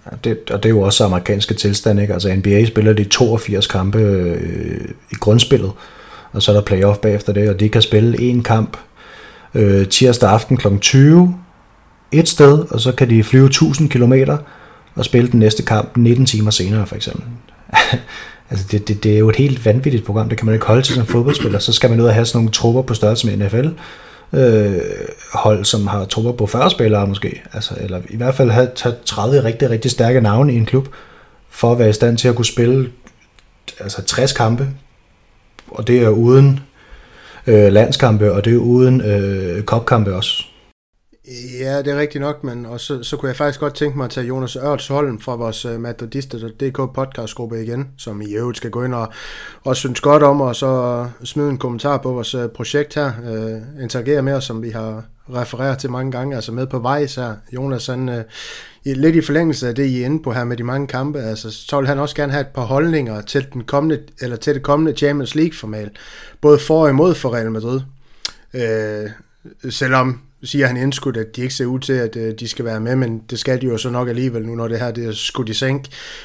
Ja, 0.06 0.16
det, 0.24 0.50
og 0.50 0.62
det 0.62 0.68
er 0.68 0.74
jo 0.74 0.80
også 0.80 1.04
amerikanske 1.04 1.54
tilstand, 1.54 2.00
ikke? 2.00 2.12
Altså 2.12 2.34
NBA 2.36 2.64
spiller 2.64 2.92
de 2.92 3.04
82 3.04 3.66
kampe 3.66 3.98
øh, 3.98 4.88
i 5.10 5.14
grundspillet, 5.14 5.72
og 6.32 6.42
så 6.42 6.50
er 6.52 6.54
der 6.54 6.62
playoff 6.62 6.98
bagefter 6.98 7.32
det, 7.32 7.50
og 7.50 7.60
de 7.60 7.68
kan 7.68 7.82
spille 7.82 8.20
en 8.20 8.42
kamp 8.42 8.76
øh, 9.54 9.88
tirsdag 9.88 10.30
aften 10.30 10.56
kl. 10.56 10.76
20 10.80 11.34
et 12.12 12.28
sted, 12.28 12.64
og 12.70 12.80
så 12.80 12.92
kan 12.92 13.10
de 13.10 13.24
flyve 13.24 13.46
1000 13.46 13.90
km 13.90 14.12
og 14.94 15.04
spille 15.04 15.30
den 15.30 15.40
næste 15.40 15.62
kamp 15.62 15.96
19 15.96 16.26
timer 16.26 16.50
senere 16.50 16.86
for 16.86 16.96
eksempel. 16.96 17.24
altså 18.50 18.66
det, 18.70 18.88
det, 18.88 19.04
det 19.04 19.14
er 19.14 19.18
jo 19.18 19.28
et 19.28 19.36
helt 19.36 19.64
vanvittigt 19.64 20.04
program, 20.04 20.28
det 20.28 20.38
kan 20.38 20.46
man 20.46 20.54
ikke 20.54 20.66
holde 20.66 20.82
til 20.82 20.94
som 20.94 21.06
fodboldspiller. 21.06 21.58
Så 21.58 21.72
skal 21.72 21.90
man 21.90 22.00
ud 22.00 22.06
og 22.06 22.14
have 22.14 22.26
sådan 22.26 22.38
nogle 22.38 22.50
trupper 22.50 22.82
på 22.82 22.94
størrelse 22.94 23.26
med 23.26 23.46
NFL, 23.46 23.68
øh, 24.32 24.80
hold, 25.32 25.64
som 25.64 25.86
har 25.86 26.04
trupper 26.04 26.32
på 26.32 26.46
40 26.46 26.70
spillere 26.70 27.06
måske, 27.06 27.42
altså, 27.52 27.74
eller 27.80 28.00
i 28.08 28.16
hvert 28.16 28.34
fald 28.34 28.50
have, 28.50 28.68
have 28.82 28.94
30 29.04 29.44
rigtig, 29.44 29.70
rigtig 29.70 29.90
stærke 29.90 30.20
navne 30.20 30.52
i 30.52 30.56
en 30.56 30.66
klub, 30.66 30.88
for 31.50 31.72
at 31.72 31.78
være 31.78 31.88
i 31.88 31.92
stand 31.92 32.18
til 32.18 32.28
at 32.28 32.34
kunne 32.34 32.44
spille 32.44 32.90
altså 33.80 34.02
60 34.02 34.32
kampe, 34.32 34.68
og 35.68 35.86
det 35.86 35.98
er 36.02 36.08
uden 36.08 36.60
øh, 37.48 37.72
landskampe, 37.72 38.32
og 38.32 38.44
det 38.44 38.52
er 38.52 38.58
uden 38.58 39.00
øh, 39.00 39.62
kopkampe 39.62 40.14
også. 40.14 40.44
Ja, 41.60 41.78
det 41.78 41.88
er 41.92 41.98
rigtigt 41.98 42.22
nok, 42.22 42.44
men 42.44 42.66
og 42.66 42.80
så, 42.80 43.02
så 43.02 43.16
kunne 43.16 43.28
jeg 43.28 43.36
faktisk 43.36 43.60
godt 43.60 43.74
tænke 43.74 43.96
mig 43.96 44.04
at 44.04 44.10
tage 44.10 44.26
Jonas 44.26 44.56
Ørts 44.56 44.88
Holm 44.88 45.20
fra 45.20 45.36
vores 45.36 45.64
øh, 45.64 45.74
uh, 45.74 45.80
Madridista.dk 45.80 46.94
podcastgruppe 46.94 47.62
igen, 47.62 47.88
som 47.98 48.22
i 48.22 48.34
øvrigt 48.34 48.56
skal 48.56 48.70
gå 48.70 48.84
ind 48.84 48.94
og, 48.94 49.12
og 49.64 49.76
synes 49.76 50.00
godt 50.00 50.22
om, 50.22 50.40
og 50.40 50.56
så 50.56 51.06
smide 51.24 51.50
en 51.50 51.58
kommentar 51.58 51.98
på 51.98 52.12
vores 52.12 52.34
uh, 52.34 52.46
projekt 52.46 52.94
her, 52.94 53.12
uh, 53.22 53.82
interagere 53.82 54.22
med 54.22 54.32
os, 54.32 54.44
som 54.44 54.62
vi 54.62 54.70
har 54.70 55.04
refererer 55.34 55.74
til 55.74 55.90
mange 55.90 56.12
gange, 56.12 56.36
altså 56.36 56.52
med 56.52 56.66
på 56.66 56.78
vej 56.78 57.06
her. 57.16 57.34
Jonas, 57.54 57.86
han, 57.86 58.08
øh, 58.08 58.24
lidt 58.84 59.16
i 59.16 59.20
forlængelse 59.20 59.68
af 59.68 59.74
det, 59.74 59.86
I 59.86 60.00
er 60.00 60.04
inde 60.04 60.22
på 60.22 60.32
her 60.32 60.44
med 60.44 60.56
de 60.56 60.64
mange 60.64 60.86
kampe, 60.86 61.18
altså, 61.18 61.50
så 61.50 61.78
vil 61.78 61.88
han 61.88 61.98
også 61.98 62.16
gerne 62.16 62.32
have 62.32 62.40
et 62.40 62.46
par 62.54 62.64
holdninger 62.64 63.20
til, 63.20 63.46
den 63.52 63.64
kommende, 63.64 64.02
eller 64.20 64.36
til 64.36 64.54
det 64.54 64.62
kommende 64.62 64.92
Champions 64.92 65.34
League-format, 65.34 65.90
både 66.40 66.58
for 66.58 66.82
og 66.82 66.90
imod 66.90 67.14
for 67.14 67.34
Real 67.34 67.50
Madrid. 67.50 67.80
Øh, 68.54 69.10
selvom 69.70 70.20
siger 70.44 70.66
han 70.66 70.76
indskudt, 70.76 71.16
at 71.16 71.36
de 71.36 71.42
ikke 71.42 71.54
ser 71.54 71.66
ud 71.66 71.80
til, 71.80 71.92
at 71.92 72.16
øh, 72.16 72.34
de 72.40 72.48
skal 72.48 72.64
være 72.64 72.80
med, 72.80 72.96
men 72.96 73.22
det 73.30 73.38
skal 73.38 73.60
de 73.60 73.66
jo 73.66 73.78
så 73.78 73.90
nok 73.90 74.08
alligevel 74.08 74.46
nu, 74.46 74.54
når 74.54 74.68
det 74.68 74.78
her 74.78 74.90
det 74.90 75.06
er 75.06 75.12
skudt 75.12 75.48
i 75.48 75.54
sænk. 75.54 75.84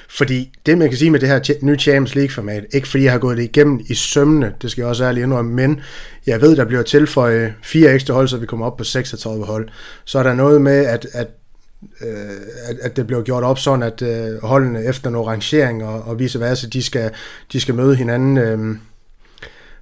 Fordi 0.10 0.52
det, 0.66 0.78
man 0.78 0.90
kan 0.90 0.98
sige 0.98 1.12
med 1.12 1.20
det 1.20 1.30
her 1.30 1.54
nye 1.62 1.78
Champions 1.78 2.16
League-format, 2.16 2.66
ikke 2.74 2.88
fordi 2.88 3.04
jeg 3.04 3.12
har 3.12 3.20
gået 3.20 3.38
det 3.38 3.44
igennem 3.44 3.82
i 3.90 3.94
sømne, 3.94 4.54
det 4.62 4.72
skal 4.72 4.82
jeg 4.82 4.90
også 4.90 5.06
ærligt 5.06 5.24
indrømme, 5.24 5.54
men 5.54 5.82
jeg 6.28 6.42
ved, 6.42 6.56
der 6.56 6.66
bliver 6.66 6.84
tilføjet 6.84 7.54
fire 7.64 7.94
ekstra 7.94 8.14
hold, 8.14 8.28
så 8.28 8.38
vi 8.38 8.46
kommer 8.46 8.66
op 8.66 8.78
på 8.78 8.84
36 8.84 9.46
hold. 9.46 9.70
Så 10.06 10.20
er 10.20 10.24
der 10.24 10.34
noget 10.34 10.62
med, 10.62 10.86
at, 10.86 11.08
at 11.14 11.28
øh, 12.02 12.08
at, 12.70 12.78
at 12.82 12.96
det 12.96 13.08
blev 13.08 13.24
gjort 13.24 13.44
op 13.44 13.60
sådan, 13.60 13.84
at 13.84 14.02
øh, 14.02 14.44
holdene 14.44 14.84
efter 14.84 15.10
nogle 15.10 15.32
rangeringer 15.32 15.88
og, 15.88 16.02
og 16.02 16.20
vice 16.20 16.40
versa, 16.40 16.68
de 16.68 16.84
skal, 16.84 17.12
de 17.54 17.60
skal 17.60 17.76
møde 17.76 17.96
hinanden 17.96 18.38
øh, 18.38 18.76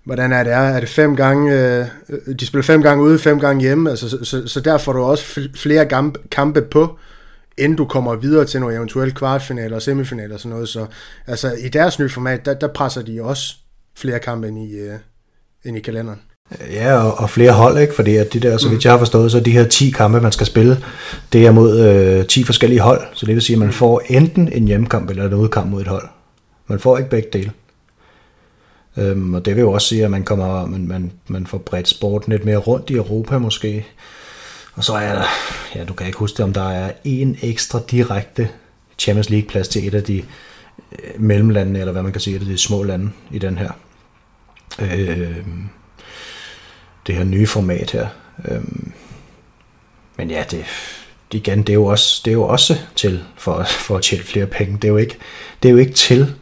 hvordan 0.04 0.32
er 0.32 0.44
det 0.44 0.54
er. 0.54 0.58
Er 0.58 0.80
det 0.80 0.90
fem 0.90 1.16
gange, 1.16 1.54
øh, 1.54 1.86
de 2.40 2.46
spiller 2.46 2.64
fem 2.64 2.82
gange 2.82 3.04
ude, 3.04 3.20
fem 3.20 3.40
gange 3.40 3.62
hjemme, 3.62 3.90
altså, 3.90 4.10
så, 4.10 4.18
så, 4.24 4.48
så 4.48 4.60
der 4.60 4.78
får 4.78 4.94
du 4.94 5.04
også 5.04 5.50
flere 5.56 5.88
kampe 6.32 6.62
på, 6.62 6.98
inden 7.58 7.78
du 7.78 7.86
kommer 7.86 8.16
videre 8.16 8.46
til 8.46 8.60
nogle 8.60 8.76
eventuelle 8.76 9.14
kvartfinaler 9.14 9.76
og 9.76 9.82
semifinaler 9.82 10.34
og 10.34 10.40
sådan 10.40 10.52
noget. 10.52 10.70
Så 10.70 10.86
altså, 11.28 11.54
i 11.66 11.70
deres 11.70 12.00
nye 12.00 12.10
format, 12.10 12.46
der, 12.46 12.54
der 12.54 12.68
presser 12.68 13.02
de 13.02 13.24
også 13.24 13.56
flere 13.98 14.20
kampe 14.20 14.48
ind 14.48 14.58
i, 14.58 14.76
øh, 14.76 14.94
ind 15.66 15.78
i 15.78 15.80
kalenderen. 15.80 16.20
Ja, 16.72 16.94
og, 16.94 17.20
og 17.20 17.30
flere 17.30 17.52
hold, 17.52 17.78
ikke? 17.78 17.96
Fordi 17.96 18.16
at 18.16 18.34
de 18.34 18.40
der, 18.40 18.58
så 18.58 18.70
vidt 18.70 18.84
jeg 18.84 18.94
har 18.94 19.00
forstået, 19.00 19.32
så 19.32 19.40
de 19.40 19.52
her 19.52 19.68
10 19.68 19.90
kampe, 19.90 20.22
man 20.22 20.32
skal 20.32 20.48
spille, 20.48 20.84
det 21.34 21.46
er 21.46 21.52
mod 21.52 21.80
øh, 21.80 22.28
10 22.28 22.44
forskellige 22.44 22.80
hold. 22.80 23.02
Så 23.14 23.26
det 23.26 23.36
vil 23.36 23.42
sige, 23.42 23.56
at 23.56 23.60
man 23.60 23.72
får 23.72 24.02
enten 24.08 24.50
en 24.54 24.68
hjemmekamp 24.68 25.10
eller 25.10 25.28
en 25.28 25.34
udkamp 25.34 25.72
mod 25.72 25.82
et 25.82 25.88
hold. 25.88 26.08
Man 26.68 26.80
får 26.80 26.98
ikke 26.98 27.10
begge 27.10 27.30
dele. 27.34 27.52
Øhm, 28.98 29.34
og 29.34 29.46
det 29.46 29.56
vil 29.56 29.62
jo 29.62 29.72
også 29.72 29.88
sige, 29.88 30.06
at 30.06 30.12
man, 30.12 30.24
kommer, 30.24 30.66
man, 30.66 30.88
man, 30.88 31.12
man 31.28 31.48
får 31.48 31.58
bredt 31.58 31.88
sporten 31.88 32.32
lidt 32.32 32.46
mere 32.46 32.58
rundt 32.58 32.90
i 32.90 32.94
Europa 32.94 33.38
måske. 33.38 33.86
Og 34.74 34.84
så 34.84 34.94
er 34.94 35.16
der, 35.16 35.26
ja 35.76 35.84
du 35.84 35.94
kan 35.94 36.08
ikke 36.08 36.20
huske 36.20 36.38
det, 36.38 36.46
om 36.46 36.54
der 36.54 36.70
er 36.70 36.92
en 37.04 37.38
ekstra 37.42 37.80
direkte 37.92 38.50
Champions 38.98 39.30
League 39.30 39.50
plads 39.50 39.68
til 39.68 39.88
et 39.88 39.94
af 39.94 40.04
de 40.04 40.18
øh, 40.92 41.22
mellemlandene, 41.22 41.80
eller 41.80 41.92
hvad 41.92 42.04
man 42.04 42.12
kan 42.12 42.22
sige, 42.22 42.36
et 42.36 42.42
af 42.42 42.46
de 42.46 42.58
små 42.58 42.84
lande 42.84 43.12
i 43.32 43.40
den 43.40 43.58
her. 43.58 43.72
Øh, 44.80 45.38
det 47.08 47.16
her 47.16 47.24
nye 47.24 47.48
format 47.48 47.92
her. 47.92 48.08
Øh, 48.46 48.62
men 50.18 50.32
ja, 50.32 50.44
det, 50.52 50.66
igen, 51.32 51.60
det 51.60 51.70
er 51.70 51.74
jo 51.74 51.86
også, 51.86 52.22
det 52.26 52.32
er 52.32 52.36
jo 52.36 52.44
også 52.44 52.78
til 52.96 53.24
for, 53.38 53.64
for 53.64 53.98
at 53.98 54.04
tjene 54.04 54.24
flere 54.24 54.46
penge. 54.46 54.76
Det 54.76 54.84
er 54.84 54.92
jo 54.92 54.98
ikke, 54.98 55.18
det 55.64 55.70
er 55.70 55.74
jo 55.74 55.78
ikke 55.78 55.94
til 55.94 56.36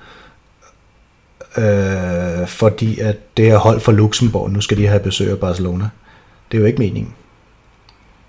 øh, 1.57 2.47
fordi 2.47 2.99
at 2.99 3.17
det 3.37 3.45
her 3.45 3.57
hold 3.57 3.79
fra 3.79 3.91
Luxembourg, 3.91 4.51
nu 4.51 4.61
skal 4.61 4.77
de 4.77 4.87
have 4.87 4.99
besøg 4.99 5.31
af 5.31 5.39
Barcelona. 5.39 5.89
Det 6.51 6.57
er 6.57 6.61
jo 6.61 6.67
ikke 6.67 6.79
meningen. 6.79 7.15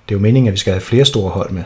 Det 0.08 0.14
er 0.14 0.18
jo 0.18 0.22
meningen, 0.22 0.48
at 0.48 0.52
vi 0.52 0.58
skal 0.58 0.72
have 0.72 0.80
flere 0.80 1.04
store 1.04 1.30
hold 1.30 1.50
med. 1.50 1.62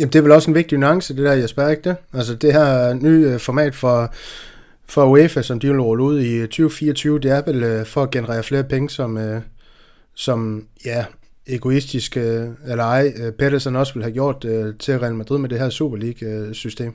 Jamen, 0.00 0.12
det 0.12 0.18
er 0.18 0.22
vel 0.22 0.32
også 0.32 0.50
en 0.50 0.54
vigtig 0.54 0.78
nuance, 0.78 1.16
det 1.16 1.24
der, 1.24 1.32
jeg 1.32 1.48
spørger 1.48 1.70
ikke 1.70 1.88
det? 1.88 1.96
Altså, 2.12 2.34
det 2.34 2.52
her 2.52 2.94
nye 2.94 3.26
øh, 3.26 3.38
format 3.40 3.74
for, 3.74 4.12
for 4.88 5.04
UEFA, 5.04 5.42
som 5.42 5.60
de 5.60 5.66
vil 5.66 5.80
rulle 5.80 6.04
ud 6.04 6.20
i 6.20 6.40
2024, 6.40 7.18
det 7.18 7.30
er 7.30 7.42
vel 7.46 7.62
øh, 7.62 7.86
for 7.86 8.02
at 8.02 8.10
generere 8.10 8.42
flere 8.42 8.64
penge, 8.64 8.90
som, 8.90 9.18
øh, 9.18 9.42
som 10.14 10.66
ja, 10.84 11.04
egoistisk 11.46 12.16
eller 12.16 12.84
ej, 12.84 13.12
Pedersen 13.38 13.76
også 13.76 13.94
vil 13.94 14.02
have 14.02 14.12
gjort 14.12 14.40
til 14.78 14.98
Real 14.98 15.14
Madrid 15.14 15.38
med 15.38 15.48
det 15.48 15.58
her 15.58 15.70
Super 15.70 15.96
League-system. 15.96 16.94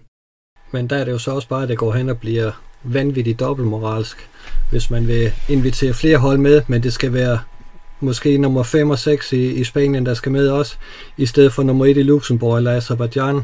Men 0.71 0.87
der 0.87 0.95
er 0.95 1.03
det 1.03 1.11
jo 1.11 1.17
så 1.17 1.31
også 1.31 1.47
bare, 1.47 1.63
at 1.63 1.69
det 1.69 1.77
går 1.77 1.93
hen 1.93 2.09
og 2.09 2.19
bliver 2.19 2.51
vanvittigt 2.83 3.39
dobbeltmoralsk, 3.39 4.29
hvis 4.69 4.89
man 4.89 5.07
vil 5.07 5.31
invitere 5.49 5.93
flere 5.93 6.17
hold 6.17 6.37
med, 6.37 6.61
men 6.67 6.83
det 6.83 6.93
skal 6.93 7.13
være 7.13 7.39
måske 7.99 8.37
nummer 8.37 8.63
5 8.63 8.89
og 8.89 8.99
6 8.99 9.33
i, 9.33 9.51
i 9.51 9.63
Spanien, 9.63 10.05
der 10.05 10.13
skal 10.13 10.31
med 10.31 10.49
også, 10.49 10.75
i 11.17 11.25
stedet 11.25 11.53
for 11.53 11.63
nummer 11.63 11.85
1 11.85 11.97
i 11.97 12.03
Luxembourg 12.03 12.57
eller 12.57 12.77
Azerbaijan. 12.77 13.41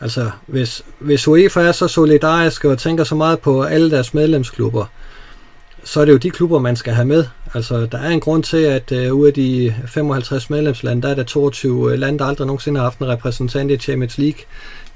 Altså, 0.00 0.30
hvis, 0.46 0.82
hvis 0.98 1.28
UEFA 1.28 1.60
er 1.60 1.72
så 1.72 1.88
solidarisk 1.88 2.64
og 2.64 2.78
tænker 2.78 3.04
så 3.04 3.14
meget 3.14 3.38
på 3.38 3.62
alle 3.62 3.90
deres 3.90 4.14
medlemsklubber, 4.14 4.86
så 5.84 6.00
er 6.00 6.04
det 6.04 6.12
jo 6.12 6.16
de 6.16 6.30
klubber, 6.30 6.58
man 6.58 6.76
skal 6.76 6.92
have 6.92 7.06
med. 7.06 7.24
Altså, 7.54 7.86
der 7.86 7.98
er 7.98 8.08
en 8.08 8.20
grund 8.20 8.42
til, 8.42 8.56
at 8.56 8.92
øh, 8.92 9.14
ud 9.14 9.26
af 9.26 9.32
de 9.32 9.74
55 9.86 10.50
medlemslande, 10.50 11.02
der 11.02 11.08
er 11.08 11.14
der 11.14 11.22
22 11.22 11.92
øh, 11.92 11.98
lande, 11.98 12.18
der 12.18 12.24
aldrig 12.24 12.46
nogensinde 12.46 12.78
har 12.78 12.84
haft 12.84 12.98
en 12.98 13.08
repræsentant 13.08 13.70
i 13.70 13.76
Champions 13.76 14.18
League 14.18 14.40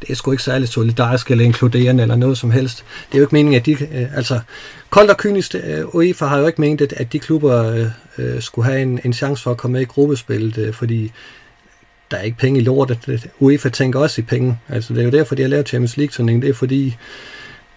det 0.00 0.10
er 0.10 0.14
sgu 0.14 0.30
ikke 0.30 0.42
særlig 0.42 0.68
solidarisk 0.68 1.30
eller 1.30 1.44
inkluderende 1.44 2.02
eller 2.02 2.16
noget 2.16 2.38
som 2.38 2.50
helst. 2.50 2.84
Det 3.08 3.14
er 3.14 3.18
jo 3.18 3.24
ikke 3.24 3.34
meningen, 3.34 3.60
at 3.60 3.66
de, 3.66 3.72
øh, 3.72 4.16
altså, 4.16 4.40
koldt 4.90 5.10
og 5.10 5.16
kynisk, 5.16 5.54
øh, 5.54 5.94
UEFA 5.94 6.26
har 6.26 6.38
jo 6.38 6.46
ikke 6.46 6.60
meningen, 6.60 6.88
at 6.96 7.12
de 7.12 7.18
klubber 7.18 7.70
øh, 7.70 7.86
øh, 8.18 8.42
skulle 8.42 8.68
have 8.68 8.82
en, 8.82 9.00
en 9.04 9.12
chance 9.12 9.42
for 9.42 9.50
at 9.50 9.56
komme 9.56 9.72
med 9.72 9.80
i 9.80 9.84
gruppespillet, 9.84 10.58
øh, 10.58 10.74
fordi 10.74 11.12
der 12.10 12.16
er 12.16 12.22
ikke 12.22 12.38
penge 12.38 12.60
i 12.60 12.62
lortet. 12.62 13.28
UEFA 13.38 13.68
tænker 13.68 14.00
også 14.00 14.20
i 14.20 14.24
penge. 14.24 14.58
Altså, 14.68 14.94
det 14.94 15.00
er 15.00 15.04
jo 15.04 15.10
derfor, 15.10 15.34
de 15.34 15.42
har 15.42 15.48
lavet 15.48 15.68
Champions 15.68 15.96
League-turneringen. 15.96 16.42
Det 16.42 16.50
er 16.50 16.54
fordi, 16.54 16.96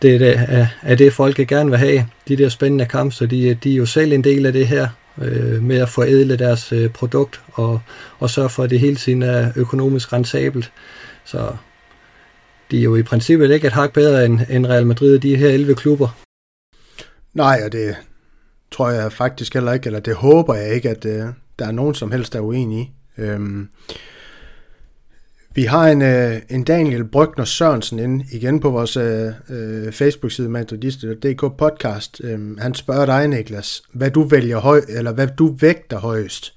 det 0.01 0.15
er, 0.15 0.17
det, 0.17 0.67
er 0.81 0.95
det, 0.95 1.13
folk 1.13 1.35
gerne 1.35 1.69
vil 1.69 1.79
have. 1.79 2.05
De 2.27 2.35
der 2.35 2.49
spændende 2.49 2.85
kampe, 2.85 3.15
så 3.15 3.25
de, 3.25 3.47
øh, 3.47 3.55
de 3.63 3.71
er 3.71 3.75
jo 3.75 3.85
selv 3.85 4.13
en 4.13 4.23
del 4.23 4.45
af 4.45 4.53
det 4.53 4.67
her 4.67 4.87
øh, 5.21 5.63
med 5.63 5.77
at 5.77 5.89
forædle 5.89 6.37
deres 6.37 6.71
øh, 6.71 6.89
produkt 6.89 7.41
og, 7.53 7.81
og 8.19 8.29
sørge 8.29 8.49
for, 8.49 8.63
at 8.63 8.69
det 8.69 8.79
hele 8.79 8.95
tiden 8.95 9.23
er 9.23 9.51
økonomisk 9.55 10.13
rentabelt. 10.13 10.71
Så 11.25 11.51
de 12.71 12.77
er 12.77 12.83
jo 12.83 12.95
i 12.95 13.03
princippet 13.03 13.51
ikke 13.51 13.67
et 13.67 13.73
hak 13.73 13.93
bedre 13.93 14.25
end, 14.25 14.39
end 14.49 14.65
Real 14.65 14.85
Madrid, 14.85 15.19
de 15.19 15.35
her 15.35 15.49
11 15.49 15.75
klubber. 15.75 16.17
Nej, 17.33 17.61
og 17.65 17.71
det 17.71 17.95
tror 18.71 18.89
jeg 18.89 19.11
faktisk 19.11 19.53
heller 19.53 19.73
ikke, 19.73 19.85
eller 19.85 19.99
det 19.99 20.15
håber 20.15 20.55
jeg 20.55 20.73
ikke, 20.73 20.89
at 20.89 21.05
uh, 21.05 21.11
der 21.59 21.67
er 21.67 21.71
nogen 21.71 21.95
som 21.95 22.11
helst, 22.11 22.33
der 22.33 22.39
er 22.39 22.43
uenige 22.43 22.81
i. 22.81 23.21
Øhm, 23.21 23.69
vi 25.55 25.63
har 25.63 25.87
en, 25.87 26.01
uh, 26.01 26.41
en 26.55 26.63
Daniel 26.63 27.05
Brygner 27.05 27.45
Sørensen 27.45 27.99
inde 27.99 28.25
igen 28.31 28.59
på 28.59 28.69
vores 28.69 28.97
uh, 28.97 29.93
Facebook-side 29.93 30.49
Madridiste.dk 30.49 31.57
podcast. 31.57 32.21
Øhm, 32.23 32.57
han 32.57 32.73
spørger 32.73 33.05
dig, 33.05 33.27
Niklas, 33.27 33.81
hvad 33.93 34.11
du 34.11 34.23
vælger 34.23 34.59
høj, 34.59 34.81
eller 34.89 35.11
hvad 35.11 35.27
du 35.27 35.55
vægter 35.59 35.99
højst. 35.99 36.53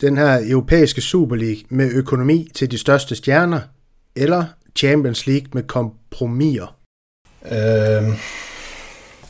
Den 0.00 0.16
her 0.16 0.50
europæiske 0.50 1.00
Super 1.00 1.36
League 1.36 1.62
med 1.68 1.92
økonomi 1.92 2.50
til 2.54 2.70
de 2.70 2.78
største 2.78 3.14
stjerner, 3.14 3.60
eller 4.16 4.44
Champions 4.76 5.26
League 5.26 5.46
med 5.52 5.62
kompromiser? 5.62 6.76
Øhm, 7.44 8.14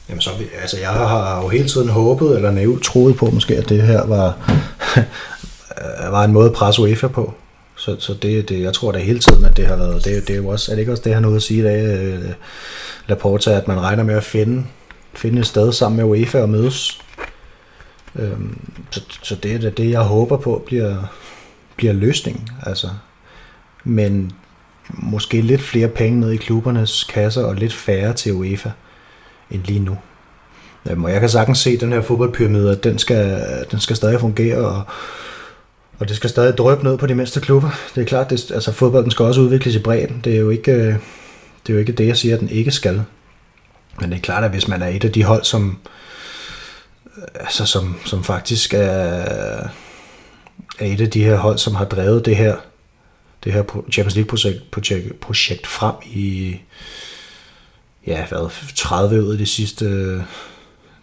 jamen 0.08 0.20
så, 0.20 0.30
altså 0.60 0.78
jeg 0.78 0.88
har 0.88 1.42
jo 1.42 1.48
hele 1.48 1.68
tiden 1.68 1.88
håbet, 1.88 2.36
eller 2.36 2.50
naivt 2.50 2.82
troet 2.82 3.16
på 3.16 3.26
måske, 3.26 3.56
at 3.56 3.68
det 3.68 3.82
her 3.82 4.06
var, 4.06 4.52
var 6.16 6.24
en 6.24 6.32
måde 6.32 6.48
at 6.48 6.54
presse 6.54 6.82
UEFA 6.82 7.08
på. 7.08 7.34
Så, 7.76 7.96
så 7.98 8.14
det, 8.14 8.48
det, 8.48 8.62
jeg 8.62 8.74
tror 8.74 8.92
da 8.92 8.98
hele 8.98 9.18
tiden, 9.18 9.44
at 9.44 9.56
det 9.56 9.66
har 9.66 9.76
været, 9.76 10.04
det, 10.04 10.28
det 10.28 10.34
er 10.34 10.36
jo 10.36 10.48
også, 10.48 10.72
er 10.72 10.74
det 10.74 10.80
ikke 10.80 10.92
også 10.92 11.02
det, 11.02 11.14
han 11.14 11.22
noget 11.22 11.36
at 11.36 11.42
sige 11.42 11.60
i 11.60 11.62
dag, 11.62 11.84
øh, 11.84 12.32
Laporta, 13.06 13.50
at 13.50 13.68
man 13.68 13.80
regner 13.80 14.02
med 14.02 14.14
at 14.14 14.24
finde, 14.24 14.64
finde 15.14 15.40
et 15.40 15.46
sted 15.46 15.72
sammen 15.72 15.96
med 15.96 16.04
UEFA 16.04 16.42
og 16.42 16.48
mødes. 16.48 17.00
Øhm, 18.16 18.58
så, 18.90 19.00
så 19.22 19.34
det 19.34 19.54
er 19.54 19.58
det, 19.58 19.76
det, 19.76 19.90
jeg 19.90 20.00
håber 20.00 20.36
på, 20.36 20.62
bliver, 20.66 20.96
bliver 21.76 21.92
løsningen. 21.92 22.48
Altså. 22.62 22.88
Men 23.84 24.32
måske 24.88 25.40
lidt 25.40 25.62
flere 25.62 25.88
penge 25.88 26.20
ned 26.20 26.32
i 26.32 26.36
klubbernes 26.36 27.04
kasser 27.04 27.44
og 27.44 27.54
lidt 27.54 27.74
færre 27.74 28.12
til 28.12 28.32
UEFA 28.32 28.70
end 29.50 29.62
lige 29.64 29.80
nu. 29.80 29.96
Øhm, 30.90 31.04
og 31.04 31.12
jeg 31.12 31.20
kan 31.20 31.28
sagtens 31.28 31.58
se, 31.58 31.70
at 31.70 31.80
den 31.80 31.92
her 31.92 32.02
fodboldpyramide, 32.02 32.72
at 32.72 32.84
den 32.84 32.98
skal, 32.98 33.44
den 33.70 33.80
skal 33.80 33.96
stadig 33.96 34.20
fungere, 34.20 34.56
og, 34.56 34.82
og 35.98 36.08
det 36.08 36.16
skal 36.16 36.30
stadig 36.30 36.58
drøbe 36.58 36.84
ned 36.84 36.98
på 36.98 37.06
de 37.06 37.14
mindste 37.14 37.40
klubber. 37.40 37.70
Det 37.94 38.00
er 38.00 38.06
klart, 38.06 38.32
at 38.32 38.50
altså, 38.50 38.72
fodbolden 38.72 39.10
skal 39.10 39.24
også 39.24 39.40
udvikles 39.40 39.74
i 39.74 39.78
bredden. 39.78 40.20
Det 40.24 40.34
er 40.34 40.40
jo 40.40 40.50
ikke 40.50 40.72
øh, 40.72 40.94
det, 41.66 41.72
er 41.72 41.74
jo 41.74 41.78
ikke 41.78 41.92
det 41.92 42.06
jeg 42.06 42.16
siger, 42.16 42.34
at 42.34 42.40
den 42.40 42.48
ikke 42.48 42.70
skal. 42.70 43.02
Men 44.00 44.10
det 44.10 44.16
er 44.16 44.22
klart, 44.22 44.44
at 44.44 44.50
hvis 44.50 44.68
man 44.68 44.82
er 44.82 44.86
et 44.86 45.04
af 45.04 45.12
de 45.12 45.24
hold, 45.24 45.44
som, 45.44 45.78
altså, 47.34 47.66
som, 47.66 47.96
som 48.04 48.24
faktisk 48.24 48.74
er, 48.74 48.80
er 50.78 50.86
et 50.86 51.00
af 51.00 51.10
de 51.10 51.24
her 51.24 51.36
hold, 51.36 51.58
som 51.58 51.74
har 51.74 51.84
drevet 51.84 52.24
det 52.24 52.36
her 52.36 52.56
det 53.44 53.52
her 53.52 53.62
Champions 53.92 54.14
League 54.14 54.28
projekt, 54.28 54.70
projekt, 54.70 55.20
projekt 55.20 55.66
frem 55.66 55.94
i, 56.04 56.56
ja, 58.06 58.26
hvad, 58.28 58.50
30 58.74 59.22
ud 59.22 59.32
af 59.32 59.38
de 59.38 59.46
sidste 59.46 59.84
øh, 59.84 60.20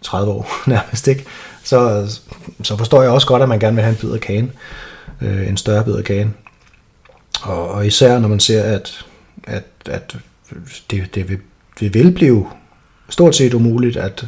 30 0.02 0.32
år 0.32 0.48
nærmest, 0.70 1.08
ikke? 1.08 1.24
Så, 1.64 2.06
så 2.62 2.76
forstår 2.76 3.02
jeg 3.02 3.10
også 3.10 3.26
godt, 3.26 3.42
at 3.42 3.48
man 3.48 3.58
gerne 3.58 3.74
vil 3.74 3.84
have 3.84 3.92
en 3.92 4.00
bid 4.00 4.10
af 4.10 4.20
kagen. 4.20 4.52
Øh, 5.20 5.48
en 5.48 5.56
større 5.56 5.84
bid 5.84 5.94
af 5.94 6.04
kagen. 6.04 6.34
Og, 7.42 7.68
og 7.68 7.86
især 7.86 8.18
når 8.18 8.28
man 8.28 8.40
ser, 8.40 8.62
at, 8.62 9.04
at, 9.44 9.64
at 9.86 10.16
det, 10.90 11.14
det, 11.14 11.28
vil, 11.28 11.38
det 11.80 11.94
vil 11.94 12.12
blive 12.12 12.46
stort 13.08 13.36
set 13.36 13.54
umuligt 13.54 13.96
at, 13.96 14.26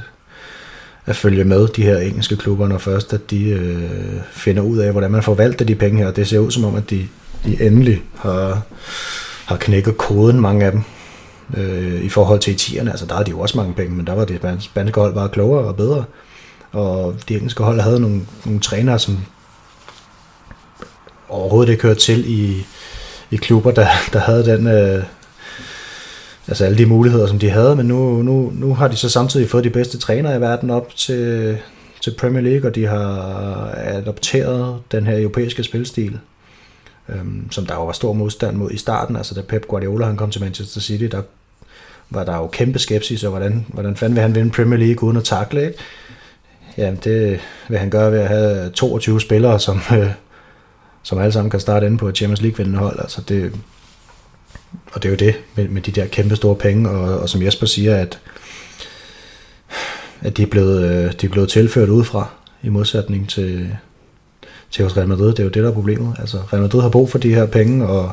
at 1.07 1.17
følge 1.17 1.45
med 1.45 1.69
de 1.69 1.83
her 1.83 1.99
engelske 1.99 2.37
klubber, 2.37 2.69
når 2.69 2.79
først 2.79 3.13
at 3.13 3.31
de 3.31 3.45
øh, 3.45 4.21
finder 4.33 4.63
ud 4.63 4.79
af, 4.79 4.93
hvordan 4.93 5.11
man 5.11 5.23
forvalter 5.23 5.65
de 5.65 5.75
penge 5.75 5.99
her. 5.99 6.11
Det 6.11 6.29
ser 6.29 6.39
ud 6.39 6.51
som 6.51 6.65
om, 6.65 6.75
at 6.75 6.91
de, 6.91 7.09
de 7.45 7.67
endelig 7.67 8.03
har, 8.15 8.63
har 9.47 9.57
knækket 9.57 9.97
koden, 9.97 10.41
mange 10.41 10.65
af 10.65 10.73
dem, 10.73 10.83
øh, 11.57 12.05
i 12.05 12.09
forhold 12.09 12.41
til 12.41 12.53
i 12.53 12.57
10'erne. 12.57 12.91
Altså 12.91 13.07
der 13.07 13.15
har 13.15 13.23
de 13.23 13.31
jo 13.31 13.41
også 13.41 13.57
mange 13.57 13.75
penge, 13.75 13.97
men 13.97 14.07
der 14.07 14.15
var 14.15 14.25
det 14.25 14.41
spanske 14.61 15.01
hold 15.01 15.15
bare 15.15 15.29
klogere 15.29 15.65
og 15.65 15.77
bedre. 15.77 16.05
Og 16.73 17.15
de 17.29 17.35
engelske 17.35 17.63
hold 17.63 17.81
havde 17.81 18.01
nogle, 18.01 18.21
nogle 18.45 18.61
trænere, 18.61 18.99
som 18.99 19.19
overhovedet 21.29 21.73
ikke 21.73 21.83
hørte 21.83 22.01
til 22.01 22.25
i, 22.31 22.67
i 23.31 23.37
klubber, 23.37 23.71
der, 23.71 23.87
der 24.13 24.19
havde 24.19 24.45
den, 24.45 24.67
øh, 24.67 25.05
altså 26.49 26.65
alle 26.65 26.79
de 26.79 26.87
muligheder, 26.87 27.27
som 27.27 27.39
de 27.39 27.51
havde, 27.51 27.77
men 27.77 27.87
nu, 27.87 28.23
nu, 28.23 28.53
nu 28.55 28.75
har 28.75 28.89
de 28.89 28.97
så 28.97 29.09
samtidig 29.09 29.51
fået 29.51 29.65
de 29.65 29.71
bedste 29.71 29.99
trænere 29.99 30.37
i 30.37 30.41
verden 30.41 30.71
op 30.71 30.97
til, 30.97 31.59
til 32.01 32.15
Premier 32.19 32.43
League, 32.43 32.71
og 32.71 32.75
de 32.75 32.87
har 32.87 33.75
adopteret 33.77 34.79
den 34.93 35.07
her 35.07 35.19
europæiske 35.19 35.65
spilstil, 35.65 36.19
øhm, 37.09 37.51
som 37.51 37.67
der 37.67 37.75
jo 37.75 37.87
var 37.87 37.93
stor 37.93 38.13
modstand 38.13 38.57
mod 38.57 38.71
i 38.71 38.77
starten, 38.77 39.17
altså 39.17 39.35
da 39.35 39.41
Pep 39.41 39.67
Guardiola 39.67 40.07
han 40.07 40.17
kom 40.17 40.31
til 40.31 40.41
Manchester 40.41 40.81
City, 40.81 41.05
der 41.05 41.23
var 42.11 42.25
der 42.25 42.37
jo 42.37 42.47
kæmpe 42.47 42.79
skepsis, 42.79 43.25
og 43.25 43.31
hvordan, 43.31 43.67
hvordan 43.69 43.97
fanden 43.97 44.15
vil 44.15 44.23
han 44.23 44.35
vinde 44.35 44.51
Premier 44.51 44.79
League 44.79 45.05
uden 45.05 45.17
at 45.17 45.25
takle, 45.25 45.67
ikke? 45.67 45.79
Jamen 46.77 47.01
det 47.05 47.41
vil 47.69 47.79
han 47.79 47.91
gøre 47.91 48.13
ved 48.13 48.19
at 48.19 48.29
have 48.29 48.71
22 48.71 49.21
spillere, 49.21 49.61
som, 49.61 49.81
øh, 49.99 50.11
som 51.03 51.19
alle 51.19 51.33
sammen 51.33 51.51
kan 51.51 51.61
starte 51.61 51.87
inde 51.87 51.99
på 51.99 52.09
et 52.09 52.17
Champions 52.17 52.43
League-vindende 52.43 52.79
hold. 52.79 53.01
Altså 53.01 53.23
det, 53.29 53.53
og 54.93 55.03
det 55.03 55.09
er 55.09 55.11
jo 55.11 55.17
det 55.17 55.35
med, 55.55 55.69
med 55.69 55.83
de 55.83 55.91
der 55.91 56.07
kæmpe 56.07 56.37
store 56.37 56.57
penge, 56.57 56.91
og, 56.91 57.21
og 57.21 57.29
som 57.29 57.43
Jesper 57.43 57.67
siger, 57.67 57.97
at, 57.97 58.19
at 60.23 60.37
de, 60.37 60.43
er 60.43 60.47
blevet, 60.47 60.83
øh, 60.85 61.13
de 61.21 61.27
er 61.27 61.31
blevet 61.31 61.49
tilført 61.49 61.89
udefra, 61.89 62.29
i 62.63 62.69
modsætning 62.69 63.29
til, 63.29 63.77
til 64.75 64.85
hos 64.85 64.97
Real 64.97 65.09
Madrid. 65.09 65.29
Det 65.29 65.39
er 65.39 65.45
jo 65.45 65.51
det, 65.51 65.63
der 65.63 65.69
er 65.69 65.75
problemet. 65.75 66.17
Altså, 66.19 66.39
Real 66.53 66.63
Madrid 66.63 66.81
har 66.81 66.89
brug 66.89 67.11
for 67.11 67.19
de 67.19 67.35
her 67.35 67.47
penge, 67.47 67.87
og 67.87 68.13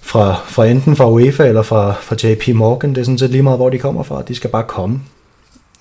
fra, 0.00 0.34
fra 0.48 0.66
enten 0.66 0.96
fra 0.96 1.10
UEFA 1.10 1.46
eller 1.46 1.62
fra, 1.62 1.92
fra 1.92 2.16
JP 2.22 2.48
Morgan, 2.54 2.90
det 2.90 3.00
er 3.00 3.04
sådan 3.04 3.18
set 3.18 3.30
lige 3.30 3.42
meget, 3.42 3.58
hvor 3.58 3.70
de 3.70 3.78
kommer 3.78 4.02
fra. 4.02 4.22
De 4.22 4.34
skal 4.34 4.50
bare 4.50 4.64
komme. 4.68 5.00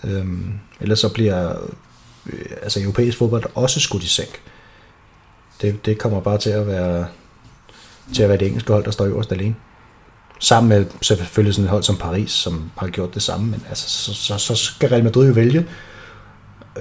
Øhm, 0.04 0.54
ellers 0.82 1.00
så 1.00 1.14
bliver 1.14 1.50
øh, 2.26 2.40
altså 2.62 2.82
europæisk 2.82 3.18
fodbold 3.18 3.44
også 3.56 3.80
skudt 3.80 4.04
i 4.04 4.08
sænk. 4.08 4.42
Det, 5.62 5.86
det 5.86 5.98
kommer 5.98 6.20
bare 6.20 6.38
til 6.38 6.50
at 6.50 6.68
være 6.68 7.06
til 8.14 8.24
at 8.24 8.30
være 8.30 8.38
det 8.38 8.48
engelske 8.48 8.72
hold, 8.72 8.84
der 8.84 8.92
står 8.92 9.06
øverst 9.06 9.32
alene. 9.32 9.56
Sammen 10.40 10.70
med 10.70 10.86
selvfølgelig 11.02 11.54
sådan 11.54 11.66
et 11.66 11.72
hold 11.72 11.84
som 11.84 11.98
Paris, 11.98 12.32
som 12.32 12.72
har 12.78 12.88
gjort 12.88 13.14
det 13.14 13.22
samme, 13.22 13.46
men 13.46 13.64
altså, 13.70 13.90
så, 13.90 14.14
så, 14.14 14.38
så 14.38 14.56
skal 14.56 14.90
Real 14.90 15.04
Madrid 15.04 15.28
jo 15.28 15.34
vælge, 15.34 15.66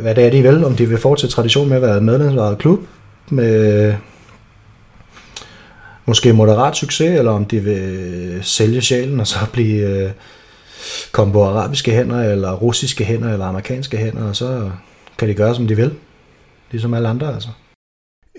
hvad 0.00 0.14
det 0.14 0.26
er, 0.26 0.30
de 0.30 0.42
vil, 0.42 0.64
om 0.64 0.76
de 0.76 0.88
vil 0.88 0.98
fortsætte 0.98 1.34
tradition 1.34 1.68
med 1.68 1.76
at 1.76 1.82
være 1.82 2.00
medlemsvaret 2.00 2.58
klub, 2.58 2.80
med 3.32 3.94
måske 6.06 6.32
moderat 6.32 6.76
succes, 6.76 7.18
eller 7.18 7.30
om 7.30 7.44
de 7.44 7.60
vil 7.60 8.38
sælge 8.42 8.80
sjælen 8.80 9.20
og 9.20 9.26
så 9.26 9.38
blive 9.52 9.88
øh, 9.88 10.10
komme 11.12 11.32
på 11.32 11.44
arabiske 11.44 11.90
hænder, 11.90 12.32
eller 12.32 12.52
russiske 12.52 13.04
hænder, 13.04 13.32
eller 13.32 13.46
amerikanske 13.46 13.96
hænder, 13.96 14.28
og 14.28 14.36
så 14.36 14.70
kan 15.18 15.28
de 15.28 15.34
gøre, 15.34 15.54
som 15.54 15.66
de 15.66 15.76
vil. 15.76 15.94
Ligesom 16.70 16.94
alle 16.94 17.08
andre, 17.08 17.34
altså. 17.34 17.48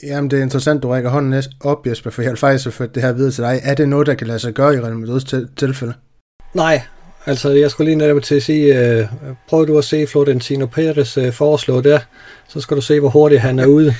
Jamen, 0.03 0.31
det 0.31 0.39
er 0.39 0.43
interessant, 0.43 0.83
du 0.83 0.89
rækker 0.89 1.09
hånden 1.09 1.43
op, 1.61 1.87
Jesper, 1.87 2.09
for 2.09 2.21
jeg 2.21 2.31
vil 2.31 2.37
faktisk 2.37 2.65
have 2.65 2.71
ført 2.71 2.95
det 2.95 3.03
her 3.03 3.11
videre 3.11 3.31
til 3.31 3.43
dig. 3.43 3.59
Er 3.63 3.75
det 3.75 3.89
noget, 3.89 4.07
der 4.07 4.13
kan 4.13 4.27
lade 4.27 4.39
sig 4.39 4.53
gøre 4.53 4.75
i 4.75 4.79
Real 4.79 4.93
Madrid's 4.93 5.55
tilfælde? 5.55 5.93
Nej, 6.53 6.81
altså 7.25 7.49
jeg 7.49 7.71
skulle 7.71 7.85
lige 7.85 7.97
netop 7.97 8.23
til 8.23 8.35
at 8.35 8.43
sige, 8.43 8.79
øh, 8.79 9.07
prøv 9.49 9.67
du 9.67 9.77
at 9.77 9.83
se 9.83 10.07
Florentino 10.07 10.65
Perez 10.65 11.17
øh, 11.17 11.33
foreslå 11.33 11.81
der, 11.81 11.99
så 12.47 12.61
skal 12.61 12.77
du 12.77 12.81
se, 12.81 12.99
hvor 12.99 13.09
hurtigt 13.09 13.41
han 13.41 13.59
er 13.59 13.65
ude. 13.65 13.95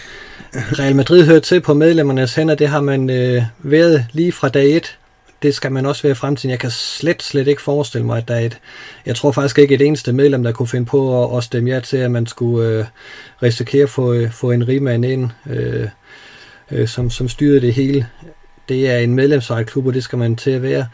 Real 0.54 0.96
Madrid 0.96 1.26
hører 1.26 1.40
til 1.40 1.62
på 1.62 1.74
medlemmernes 1.74 2.36
hænder, 2.36 2.56
det 2.56 2.68
har 2.68 2.82
man 2.82 3.10
øh, 3.10 3.44
været 3.60 4.06
lige 4.12 4.32
fra 4.32 4.50
dag 4.50 4.76
1. 4.76 4.98
Det 5.42 5.56
skal 5.56 5.72
man 5.72 5.86
også 5.86 6.04
være 6.04 6.12
i 6.12 6.16
fremtiden. 6.16 6.52
Jeg 6.52 6.60
kan 6.60 6.72
slet, 6.72 7.24
slet 7.24 7.48
ikke 7.48 7.62
forestille 7.62 8.06
mig, 8.06 8.18
at 8.18 8.28
der 8.28 8.36
er 8.36 8.40
et... 8.40 8.58
Jeg 9.06 9.16
tror 9.16 9.32
faktisk 9.32 9.60
ikke 9.60 9.76
et 9.76 9.82
eneste 9.82 10.14
medlem, 10.14 10.44
der 10.44 10.52
kunne 10.52 10.68
finde 10.68 10.86
på 10.86 11.26
at, 11.26 11.38
at 11.38 11.44
stemme 11.44 11.70
ja 11.70 11.80
til, 11.80 11.98
at 11.98 12.12
man 12.12 12.28
skulle 12.28 12.70
øh, 12.70 12.86
risikere 13.44 13.84
at 13.84 13.90
få, 13.90 14.14
øh, 14.14 14.32
få 14.32 14.52
en 14.52 14.68
rigmand 14.68 15.06
ind, 15.06 15.30
øh, 15.50 15.88
øh, 16.72 16.88
som, 16.88 17.10
som 17.10 17.30
styrede 17.30 17.62
det 17.62 17.74
hele. 17.74 18.08
Det 18.70 18.90
er 18.90 18.98
en 18.98 19.16
medlemsejet 19.16 19.68
klub, 19.68 19.88
og 19.88 19.94
det 19.94 20.04
skal 20.04 20.20
man 20.20 20.36
til 20.36 20.52
at 20.52 20.62
være. 20.62 20.88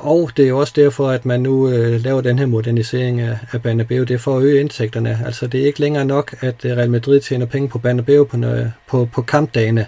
Og 0.00 0.30
det 0.36 0.44
er 0.44 0.48
jo 0.48 0.58
også 0.58 0.72
derfor, 0.76 1.08
at 1.08 1.26
man 1.26 1.40
nu 1.40 1.68
øh, 1.68 2.04
laver 2.04 2.20
den 2.20 2.38
her 2.38 2.46
modernisering 2.46 3.20
af, 3.20 3.38
af 3.52 3.62
Banabeo. 3.62 4.04
Det 4.04 4.14
er 4.14 4.18
for 4.18 4.36
at 4.38 4.42
øge 4.42 4.60
indtægterne. 4.60 5.18
Altså 5.26 5.46
det 5.46 5.60
er 5.60 5.66
ikke 5.66 5.80
længere 5.80 6.04
nok, 6.04 6.34
at 6.40 6.64
øh, 6.64 6.76
Real 6.76 6.90
Madrid 6.90 7.20
tjener 7.20 7.46
penge 7.46 7.68
på 7.68 7.78
Banabeo 7.78 8.24
på, 8.24 8.38
på, 8.86 9.08
på 9.12 9.22
kampdagene. 9.22 9.86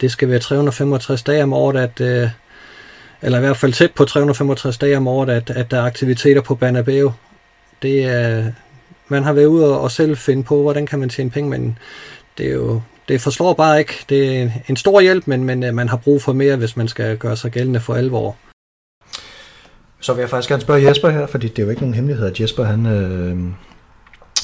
Det 0.00 0.10
skal 0.10 0.28
være 0.28 0.38
365 0.38 1.22
dage 1.22 1.42
om 1.42 1.52
året, 1.52 1.76
at, 1.76 2.00
øh, 2.00 2.28
eller 3.22 3.38
i 3.38 3.40
hvert 3.40 3.56
fald 3.56 3.72
tæt 3.72 3.90
på 3.90 4.04
365 4.04 4.78
dage 4.78 4.96
om 4.96 5.08
året, 5.08 5.30
at, 5.30 5.50
at 5.50 5.70
der 5.70 5.76
er 5.76 5.82
aktiviteter 5.82 6.40
på 6.40 6.54
Banabeo. 6.54 7.12
Det 7.82 8.04
er, 8.04 8.44
man 9.08 9.22
har 9.22 9.32
været 9.32 9.46
ude 9.46 9.76
og, 9.76 9.80
og 9.80 9.90
selv 9.90 10.16
finde 10.16 10.42
på, 10.42 10.62
hvordan 10.62 10.86
kan 10.86 10.98
man 10.98 11.08
tjene 11.08 11.30
penge, 11.30 11.50
men 11.50 11.78
det 12.38 12.46
er 12.46 12.52
jo 12.52 12.80
det 13.08 13.20
forslår 13.20 13.52
bare 13.52 13.78
ikke. 13.78 14.04
Det 14.08 14.42
er 14.42 14.50
en 14.68 14.76
stor 14.76 15.00
hjælp, 15.00 15.26
men, 15.26 15.44
men 15.44 15.62
øh, 15.62 15.74
man 15.74 15.88
har 15.88 15.96
brug 15.96 16.22
for 16.22 16.32
mere, 16.32 16.56
hvis 16.56 16.76
man 16.76 16.88
skal 16.88 17.16
gøre 17.16 17.36
sig 17.36 17.50
gældende 17.50 17.80
for 17.80 17.94
alvor. 17.94 18.36
Så 20.02 20.12
vil 20.12 20.20
jeg 20.20 20.30
faktisk 20.30 20.48
gerne 20.48 20.62
spørge 20.62 20.88
Jesper 20.88 21.10
her, 21.10 21.26
fordi 21.26 21.48
det 21.48 21.58
er 21.58 21.62
jo 21.62 21.70
ikke 21.70 21.82
nogen 21.82 21.94
hemmelighed, 21.94 22.26
at 22.26 22.40
Jesper 22.40 22.64
han, 22.64 22.86
øh, 22.86 23.36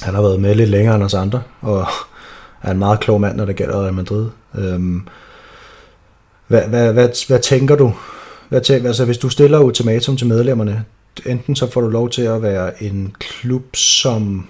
han 0.03 0.15
har 0.15 0.23
været 0.23 0.41
med 0.41 0.55
lidt 0.55 0.71
længere 0.71 0.95
end 0.95 1.05
os 1.05 1.15
andre, 1.15 1.43
og 1.61 1.87
er 2.63 2.71
en 2.71 2.79
meget 2.79 3.01
klog 3.01 3.21
mand, 3.21 3.37
når 3.37 3.45
det 3.45 3.57
gælder 3.57 3.83
Real 3.83 3.95
Madrid. 3.95 4.29
Øh, 4.55 4.81
hvad, 6.47 6.63
hvad, 6.69 6.93
hvad, 6.93 7.27
hvad 7.29 7.39
tænker 7.39 7.77
du? 7.77 7.95
Hvad 8.49 8.61
tænker, 8.61 8.89
altså, 8.89 9.05
hvis 9.05 9.19
du 9.19 9.29
stiller 9.29 9.61
ultimatum 9.61 10.17
til 10.17 10.27
medlemmerne, 10.27 10.85
enten 11.27 11.57
så 11.57 11.71
får 11.71 11.81
du 11.81 11.89
lov 11.89 12.11
til 12.11 12.23
at 12.23 12.43
være 12.43 12.83
en 12.83 13.15
klub, 13.19 13.77
som 13.77 14.49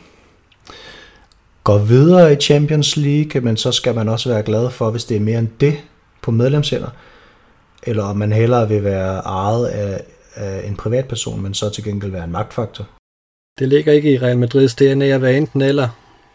går 1.64 1.78
videre 1.78 2.32
i 2.32 2.36
Champions 2.36 2.96
League, 2.96 3.40
men 3.40 3.56
så 3.56 3.72
skal 3.72 3.94
man 3.94 4.08
også 4.08 4.28
være 4.28 4.42
glad 4.42 4.70
for, 4.70 4.90
hvis 4.90 5.04
det 5.04 5.16
er 5.16 5.20
mere 5.20 5.38
end 5.38 5.48
det 5.60 5.76
på 6.22 6.30
medlemshænder, 6.30 6.88
eller 7.82 8.04
om 8.04 8.16
man 8.16 8.32
hellere 8.32 8.68
vil 8.68 8.84
være 8.84 9.18
ejet 9.18 9.66
af, 9.66 10.04
en 10.64 10.76
privatperson, 10.76 11.42
men 11.42 11.54
så 11.54 11.70
til 11.70 11.84
gengæld 11.84 12.12
være 12.12 12.24
en 12.24 12.32
magtfaktor. 12.32 12.88
Det 13.58 13.68
ligger 13.68 13.92
ikke 13.92 14.12
i 14.12 14.18
Real 14.18 14.38
Madrids 14.38 14.74
DNA 14.74 15.04
at 15.04 15.22
være 15.22 15.36
enten 15.36 15.62
eller. 15.62 15.88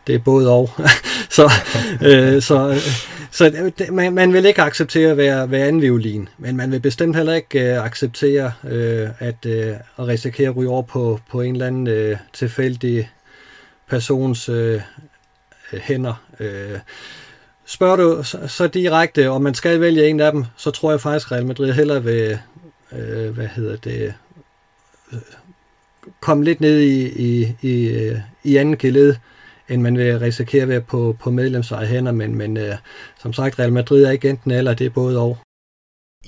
Det 0.07 0.15
er 0.15 0.19
både 0.19 0.49
og. 0.49 0.69
så 1.37 1.51
øh, 2.01 2.41
så, 2.41 2.69
øh, 2.69 2.77
så 3.31 3.71
det, 3.77 3.93
man, 3.93 4.13
man 4.13 4.33
vil 4.33 4.45
ikke 4.45 4.61
acceptere 4.61 5.11
at 5.11 5.17
være, 5.17 5.51
være 5.51 5.67
anden 5.67 5.81
violin, 5.81 6.29
men 6.37 6.57
man 6.57 6.71
vil 6.71 6.79
bestemt 6.79 7.15
heller 7.15 7.33
ikke 7.33 7.59
øh, 7.59 7.85
acceptere 7.85 8.51
øh, 8.63 9.09
at, 9.19 9.45
øh, 9.45 9.75
at 9.97 10.07
risikere 10.07 10.49
at 10.49 10.55
ryge 10.55 10.69
over 10.69 10.81
på, 10.81 11.19
på 11.31 11.41
en 11.41 11.53
eller 11.53 11.67
anden 11.67 11.87
øh, 11.87 12.17
tilfældig 12.33 13.09
persons 13.89 14.49
øh, 14.49 14.81
hænder. 15.73 16.23
Øh, 16.39 16.79
spørger 17.65 17.95
du 17.95 18.23
så, 18.23 18.47
så 18.47 18.67
direkte, 18.67 19.29
om 19.29 19.41
man 19.41 19.53
skal 19.53 19.81
vælge 19.81 20.07
en 20.07 20.19
af 20.19 20.31
dem, 20.31 20.45
så 20.57 20.71
tror 20.71 20.91
jeg 20.91 21.01
faktisk, 21.01 21.27
at 21.27 21.31
Real 21.31 21.45
Madrid 21.45 21.71
hellere 21.71 22.03
vil, 22.03 22.39
øh, 22.97 23.33
hvad 23.33 23.47
hedder 23.47 23.75
det, 23.75 24.13
øh, 25.13 25.19
komme 26.21 26.43
lidt 26.43 26.61
ned 26.61 26.79
i, 26.79 27.07
i, 27.07 27.55
i, 27.61 27.89
øh, 27.89 28.19
i 28.43 28.57
anden 28.57 28.77
geled, 28.77 29.15
end 29.69 29.81
man 29.81 29.97
vil 29.97 30.19
risikere 30.19 30.67
ved 30.67 30.81
på, 30.81 31.15
på 31.21 31.31
medlemseje 31.31 31.87
hænder, 31.87 32.11
men, 32.11 32.35
men 32.35 32.57
øh, 32.57 32.75
som 33.21 33.33
sagt, 33.33 33.59
Real 33.59 33.73
Madrid 33.73 34.03
er 34.03 34.11
ikke 34.11 34.29
enten 34.29 34.51
eller, 34.51 34.73
det 34.73 34.85
er 34.85 34.89
både 34.89 35.19
og. 35.19 35.37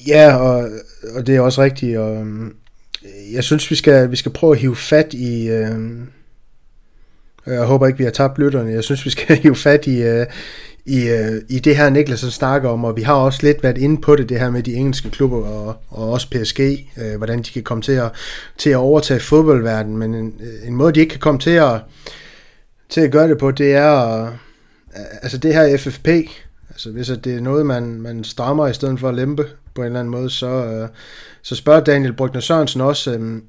Ja, 0.08 0.36
og, 0.36 0.70
og 1.16 1.28
det 1.28 1.36
er 1.36 1.42
også 1.42 1.64
rigtigt, 1.64 1.98
og 1.98 2.16
øhm, 2.16 2.56
jeg 3.32 3.44
synes, 3.44 3.72
vi 3.72 3.76
skal, 3.76 4.12
vi 4.12 4.16
skal 4.16 4.32
prøve 4.32 4.54
at 4.54 4.60
hive 4.60 4.76
fat 4.76 5.14
i, 5.14 5.48
øh, 5.50 5.80
jeg 7.46 7.64
håber 7.64 7.88
ikke, 7.88 7.98
vi 7.98 8.04
har 8.04 8.12
tabt 8.12 8.40
lytterne. 8.40 8.72
Jeg 8.72 8.84
synes, 8.84 9.06
vi 9.06 9.10
skal 9.10 9.38
hive 9.44 9.56
fat 9.56 9.88
i, 9.88 10.02
øh, 10.02 10.26
i, 10.86 11.10
øh, 11.10 11.41
i 11.49 11.60
det 11.60 11.78
her, 11.78 11.90
Niklas 11.90 12.20
snakker 12.20 12.70
om, 12.70 12.84
og 12.84 12.95
vi 12.95 13.02
har 13.02 13.14
også 13.14 13.40
lidt 13.44 13.64
været 13.64 13.78
inde 13.78 14.02
på 14.02 14.16
det, 14.16 14.30
det 14.30 14.40
her 14.40 14.49
med 14.49 14.64
de 14.64 14.74
engelske 14.74 15.10
klubber 15.10 15.38
og, 15.38 15.76
og 15.90 16.12
også 16.12 16.28
PSG, 16.30 16.60
øh, 16.98 17.18
hvordan 17.18 17.41
de 17.41 17.52
kan 17.52 17.64
komme 17.64 17.82
til 17.82 17.91
at, 17.91 18.12
til 18.57 18.70
at 18.70 18.76
overtage 18.76 19.20
fodboldverdenen, 19.20 19.98
men 19.98 20.14
en, 20.14 20.34
øh, 20.40 20.68
en 20.68 20.76
måde, 20.76 20.94
de 20.94 20.99
ikke 20.99 21.12
kan 21.12 21.20
komme 21.20 21.40
til 21.40 21.52
at, 21.52 21.82
til 22.90 23.02
at 23.02 23.12
gøre 23.12 23.30
det 23.30 23.38
på, 23.38 23.52
det 23.52 23.74
er 23.74 24.24
øh, 24.26 24.32
altså 25.22 25.38
det 25.38 25.53
her 25.53 25.78
FFP, 25.78 26.07
altså 26.70 26.91
hvis 26.91 27.07
det 27.24 27.36
er 27.36 27.41
noget, 27.41 27.66
man, 27.66 28.02
man 28.02 28.24
strammer 28.24 28.68
i 28.68 28.74
stedet 28.74 28.99
for 28.99 29.10
at 29.10 29.16
lempe 29.16 29.45
på 29.76 29.82
en 29.82 29.86
eller 29.86 29.99
anden 29.99 30.12
måde, 30.12 30.30
så, 30.30 30.48
øh, 30.48 30.90
så 31.41 31.56
spørger 31.56 31.84
Daniel 31.84 32.14
Brygner 32.14 32.41
Sørensen 32.41 32.82
også, 32.82 33.14
øh, 33.14 33.41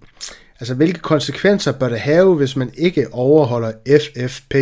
Altså, 0.60 0.74
hvilke 0.74 1.00
konsekvenser 1.00 1.72
bør 1.72 1.88
det 1.88 2.00
have, 2.00 2.34
hvis 2.34 2.56
man 2.56 2.70
ikke 2.76 3.06
overholder 3.12 3.72
FFP? 3.86 4.54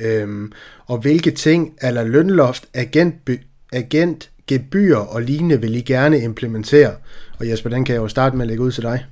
Øhm, 0.00 0.52
og 0.86 0.98
hvilke 0.98 1.30
ting, 1.30 1.76
eller 1.82 2.04
lønloft, 2.04 2.64
agent, 2.74 3.14
agent, 3.72 4.30
gebyr 4.46 4.96
og 4.96 5.22
lignende 5.22 5.60
vil 5.60 5.74
I 5.74 5.80
gerne 5.80 6.20
implementere? 6.20 6.94
Og 7.38 7.48
Jesper, 7.48 7.70
den 7.70 7.84
kan 7.84 7.94
jeg 7.94 8.02
jo 8.02 8.08
starte 8.08 8.36
med 8.36 8.44
at 8.44 8.48
lægge 8.48 8.62
ud 8.62 8.72
til 8.72 8.82
dig. 8.82 9.04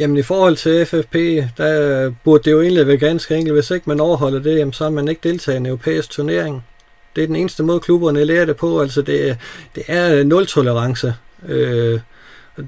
Jamen 0.00 0.16
i 0.16 0.22
forhold 0.22 0.56
til 0.56 0.86
FFP, 0.86 1.14
der 1.58 2.12
burde 2.24 2.44
det 2.44 2.50
jo 2.50 2.62
egentlig 2.62 2.86
være 2.86 2.96
ganske 2.96 3.36
enkelt. 3.36 3.54
Hvis 3.54 3.70
ikke 3.70 3.88
man 3.88 4.00
overholder 4.00 4.38
det, 4.38 4.58
jamen, 4.58 4.72
så 4.72 4.84
er 4.84 4.90
man 4.90 5.08
ikke 5.08 5.28
deltager 5.28 5.56
i 5.56 5.60
en 5.60 5.66
europæisk 5.66 6.10
turnering. 6.10 6.64
Det 7.16 7.22
er 7.22 7.26
den 7.26 7.36
eneste 7.36 7.62
måde, 7.62 7.80
klubberne 7.80 8.24
lærer 8.24 8.44
det 8.44 8.56
på. 8.56 8.80
Altså 8.80 9.02
det, 9.02 9.38
det 9.74 9.82
er 9.88 10.24
nul-tolerance. 10.24 11.14
Øh, 11.48 12.00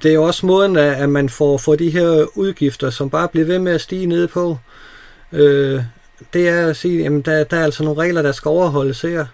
det 0.02 0.06
er 0.06 0.14
jo 0.14 0.22
også 0.22 0.46
måden, 0.46 0.76
at 0.76 1.08
man 1.08 1.28
får, 1.28 1.58
får 1.58 1.74
de 1.74 1.90
her 1.90 2.38
udgifter, 2.38 2.90
som 2.90 3.10
bare 3.10 3.28
bliver 3.28 3.46
ved 3.46 3.58
med 3.58 3.72
at 3.72 3.80
stige 3.80 4.06
ned 4.06 4.28
på. 4.28 4.58
Øh, 5.32 5.82
det 6.32 6.48
er 6.48 6.66
at 6.66 6.76
sige, 6.76 7.06
at 7.06 7.26
der, 7.26 7.44
der 7.44 7.56
er 7.56 7.64
altså 7.64 7.84
nogle 7.84 8.02
regler, 8.02 8.22
der 8.22 8.32
skal 8.32 8.48
overholdes 8.48 9.02
her. 9.02 9.26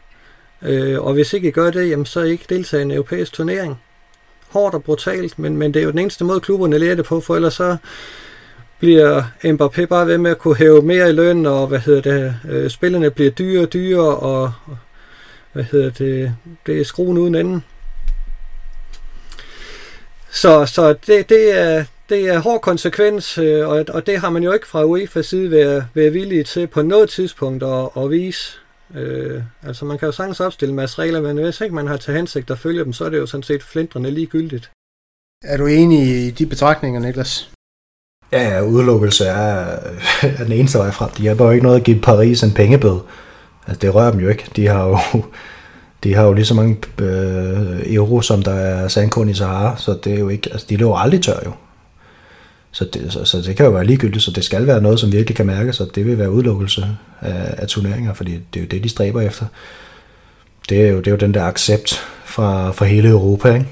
Øh, 0.63 1.03
og 1.03 1.13
hvis 1.13 1.33
ikke 1.33 1.49
I 1.49 1.51
gør 1.51 1.71
det, 1.71 1.91
jamen, 1.91 2.07
så 2.07 2.21
er 2.21 2.25
I 2.25 2.31
ikke 2.31 2.47
deltager 2.49 2.81
i 2.81 2.85
en 2.85 2.91
europæisk 2.91 3.33
turnering. 3.33 3.81
Hårdt 4.49 4.75
og 4.75 4.83
brutalt, 4.85 5.39
men, 5.39 5.57
men 5.57 5.75
det 5.75 5.81
er 5.81 5.85
jo 5.85 5.91
den 5.91 5.99
eneste 5.99 6.25
måde, 6.25 6.41
klubberne 6.41 6.79
lærer 6.79 6.95
det 6.95 7.05
på, 7.05 7.21
for 7.21 7.37
ellers 7.37 7.55
så 7.55 7.77
bliver 8.79 9.23
Mbappé 9.45 9.85
bare 9.85 10.07
ved 10.07 10.19
med 10.19 10.31
at 10.31 10.39
kunne 10.39 10.57
hæve 10.57 10.83
mere 10.83 11.09
i 11.09 11.13
løn, 11.13 11.47
og 11.47 11.67
hvad 11.67 11.79
hedder 11.79 12.01
det, 12.01 12.37
øh, 12.49 12.71
spillerne 12.71 13.11
bliver 13.11 13.31
dyre 13.31 13.63
og 13.63 13.73
dyre, 13.73 14.17
og 14.17 14.53
hvad 15.53 15.65
hedder 15.65 15.91
det, 15.91 16.35
det 16.67 16.81
er 16.81 16.85
skruen 16.85 17.19
uden 17.19 17.35
enden. 17.35 17.65
Så, 20.31 20.67
så 20.67 20.95
det, 21.07 21.29
det, 21.29 21.59
er, 21.59 21.85
det 22.09 22.29
er 22.29 22.39
hård 22.39 22.61
konsekvens, 22.61 23.39
øh, 23.39 23.69
og, 23.69 23.85
og 23.89 24.07
det 24.07 24.19
har 24.19 24.31
man 24.31 24.43
jo 24.43 24.53
ikke 24.53 24.67
fra 24.67 24.85
UEFA's 24.85 25.23
side 25.23 25.51
været, 25.51 25.87
været 25.95 26.15
villige 26.15 26.45
til 26.45 26.67
på 26.67 26.83
noget 26.83 27.11
tidspunkt 27.11 27.63
at, 27.63 27.89
at 27.97 28.11
vise. 28.11 28.59
Øh, 28.95 29.43
altså 29.63 29.85
man 29.85 29.99
kan 29.99 30.07
jo 30.07 30.13
sagtens 30.13 30.41
opstille 30.41 30.71
en 30.71 30.77
masse 30.77 30.99
regler, 30.99 31.21
men 31.21 31.39
hvis 31.39 31.61
ikke 31.61 31.75
man 31.75 31.87
har 31.87 31.97
til 31.97 32.15
hensigt 32.15 32.51
at 32.51 32.59
følge 32.59 32.85
dem, 32.85 32.93
så 32.93 33.05
er 33.05 33.11
det 33.11 33.19
jo 33.19 33.27
sådan 33.27 33.43
set 33.43 33.63
flindrende 33.63 34.11
ligegyldigt. 34.11 34.71
Er 35.45 35.57
du 35.57 35.67
enig 35.67 36.27
i 36.27 36.31
de 36.31 36.47
betragtninger, 36.47 37.01
Niklas? 37.01 37.51
Ja, 38.33 38.49
ja, 38.49 38.63
udelukkelse 38.63 39.25
er, 39.25 39.79
er 40.39 40.45
den 40.45 40.53
eneste 40.53 40.79
vej 40.79 40.91
frem. 40.91 41.11
De 41.11 41.23
hjælper 41.23 41.45
jo 41.45 41.51
ikke 41.51 41.63
noget 41.63 41.77
at 41.77 41.85
give 41.85 42.01
Paris 42.01 42.43
en 42.43 42.55
pengebød. 42.55 43.01
Altså, 43.67 43.81
det 43.81 43.95
rører 43.95 44.11
dem 44.11 44.21
jo 44.21 44.29
ikke. 44.29 44.51
De 44.57 44.67
har 44.67 44.87
jo, 44.87 44.99
de 46.05 46.15
har 46.15 46.25
jo 46.25 46.33
lige 46.33 46.45
så 46.45 46.55
mange 46.55 46.77
øh, 46.99 47.95
euro, 47.95 48.21
som 48.21 48.43
der 48.43 48.55
er 48.55 48.89
sandkorn 48.89 49.29
i 49.29 49.35
Sahara, 49.35 49.77
så 49.77 49.99
det 50.05 50.15
er 50.15 50.19
jo 50.19 50.29
ikke, 50.29 50.51
altså, 50.53 50.67
de 50.71 50.77
løber 50.77 50.97
aldrig 50.97 51.23
tør 51.23 51.41
jo. 51.45 51.53
Så 52.77 52.85
det, 52.85 53.13
så, 53.13 53.25
så 53.25 53.43
det 53.43 53.57
kan 53.57 53.67
jo 53.67 53.73
være 53.73 53.85
ligegyldigt, 53.85 54.25
så 54.25 54.31
det 54.31 54.45
skal 54.45 54.67
være 54.67 54.81
noget, 54.81 55.01
som 55.01 55.13
virkelig 55.13 55.37
kan 55.37 55.47
mærkes, 55.47 55.81
og 55.81 55.95
det 55.95 56.07
vil 56.07 56.19
være 56.19 56.31
udelukkelse 56.31 56.87
af, 57.21 57.55
af 57.59 57.69
turneringer, 57.69 58.15
fordi 58.15 58.33
det 58.33 58.61
er 58.61 58.65
jo 58.65 58.67
det, 58.67 58.85
de 58.85 58.89
stræber 58.89 59.21
efter. 59.21 59.47
Det 60.69 60.83
er 60.83 60.89
jo, 60.89 60.99
det 60.99 61.07
er 61.07 61.11
jo 61.11 61.17
den 61.17 61.35
der 61.35 61.45
accept 61.45 61.95
fra, 62.25 62.71
fra 62.71 62.85
hele 62.85 63.09
Europa, 63.09 63.55
ikke? 63.55 63.67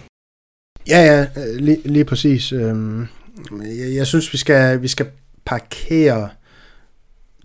Ja, 0.89 1.03
ja, 1.03 1.27
lige, 1.59 1.81
lige 1.85 2.05
præcis. 2.05 2.53
Øhm, 2.53 3.07
jeg, 3.51 3.95
jeg 3.95 4.07
synes, 4.07 4.33
vi 4.33 4.39
skal, 4.39 4.83
vi 4.83 4.89
skal 4.89 5.07
parkere 5.45 6.29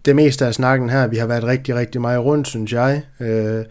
det 0.05 0.15
meste 0.15 0.45
af 0.45 0.53
snakken 0.53 0.89
her. 0.89 1.07
Vi 1.07 1.17
har 1.17 1.27
været 1.27 1.43
rigtig, 1.43 1.75
rigtig 1.75 2.01
meget 2.01 2.19
rundt, 2.19 2.47
synes 2.47 2.73
jeg. 2.73 3.03
Øh, 3.19 3.65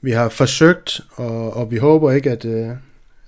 vi 0.00 0.10
har 0.10 0.28
forsøgt, 0.28 1.00
og, 1.10 1.56
og 1.56 1.70
vi 1.70 1.76
håber 1.76 2.12
ikke, 2.12 2.30
at, 2.30 2.44
øh, 2.44 2.68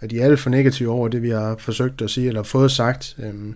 at 0.01 0.10
de 0.10 0.20
er 0.20 0.24
alt 0.24 0.40
for 0.40 0.51
negative 0.51 0.90
over 0.90 1.09
det, 1.09 1.22
vi 1.22 1.31
har 1.31 1.56
forsøgt 1.59 2.02
at 2.02 2.10
sige, 2.10 2.28
eller 2.28 2.43
fået 2.43 2.70
sagt. 2.70 3.16
Øhm, 3.22 3.55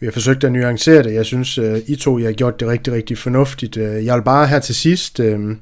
vi 0.00 0.06
har 0.06 0.12
forsøgt 0.12 0.44
at 0.44 0.52
nuancere 0.52 1.02
det. 1.02 1.14
Jeg 1.14 1.26
synes, 1.26 1.58
øh, 1.58 1.78
I 1.86 1.96
to 1.96 2.18
I 2.18 2.22
har 2.22 2.32
gjort 2.32 2.60
det 2.60 2.68
rigtig, 2.68 2.92
rigtig 2.92 3.18
fornuftigt. 3.18 3.76
Øh, 3.76 4.04
jeg 4.04 4.16
vil 4.16 4.22
bare 4.22 4.46
her 4.46 4.58
til 4.58 4.74
sidst 4.74 5.20
øh, 5.20 5.56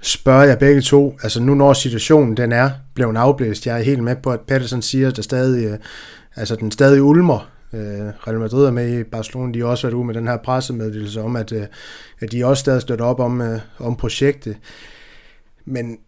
spørge 0.00 0.40
jer 0.40 0.56
begge 0.56 0.80
to, 0.80 1.18
altså 1.22 1.42
nu 1.42 1.54
når 1.54 1.72
situationen 1.72 2.36
den 2.36 2.52
er 2.52 2.70
blevet 2.94 3.16
afblæst, 3.16 3.66
jeg 3.66 3.78
er 3.78 3.82
helt 3.82 4.02
med 4.04 4.16
på, 4.16 4.30
at 4.30 4.40
Patterson 4.40 4.82
siger, 4.82 5.08
at 5.08 5.16
der 5.16 5.22
stadig, 5.22 5.66
øh, 5.66 5.78
altså 6.36 6.56
den 6.56 6.70
stadig 6.70 7.02
ulmer. 7.02 7.50
Øh, 7.72 7.80
Real 8.26 8.38
Madrid 8.38 8.66
er 8.66 8.70
med 8.70 8.98
i 8.98 9.04
Barcelona, 9.04 9.52
de 9.52 9.58
har 9.58 9.66
også 9.66 9.86
været 9.86 9.94
ude 9.94 10.06
med 10.06 10.14
den 10.14 10.28
her 10.28 10.36
pressemeddelelse 10.36 11.22
om, 11.22 11.36
at, 11.36 11.52
øh, 11.52 11.66
at 12.20 12.32
de 12.32 12.46
også 12.46 12.60
stadig 12.60 12.82
støtter 12.82 13.04
op 13.04 13.20
om, 13.20 13.40
øh, 13.40 13.60
om 13.78 13.96
projektet. 13.96 14.56
Men 15.64 15.98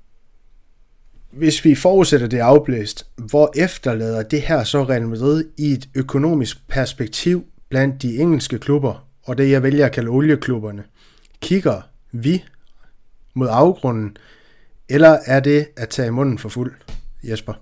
hvis 1.31 1.65
vi 1.65 1.75
forudsætter 1.75 2.27
det 2.27 2.39
afblæst, 2.39 3.07
hvor 3.17 3.53
efterlader 3.57 4.23
det 4.23 4.43
her 4.43 4.65
så 4.65 4.85
Real 4.85 5.09
Madrid 5.09 5.45
i 5.59 5.73
et 5.73 5.89
økonomisk 5.95 6.69
perspektiv 6.69 7.45
blandt 7.69 8.03
de 8.03 8.17
engelske 8.17 8.59
klubber, 8.59 9.07
og 9.25 9.39
det 9.39 9.51
jeg 9.51 9.63
vælger 9.63 9.87
at 9.87 9.93
kalde 9.93 10.09
olieklubberne? 10.09 10.85
Kigger 11.41 11.81
vi 12.13 12.45
mod 13.35 13.49
afgrunden, 13.51 14.17
eller 14.89 15.19
er 15.27 15.41
det 15.41 15.67
at 15.77 15.89
tage 15.89 16.11
munden 16.11 16.39
for 16.39 16.49
fuld, 16.49 16.73
Jesper? 17.23 17.53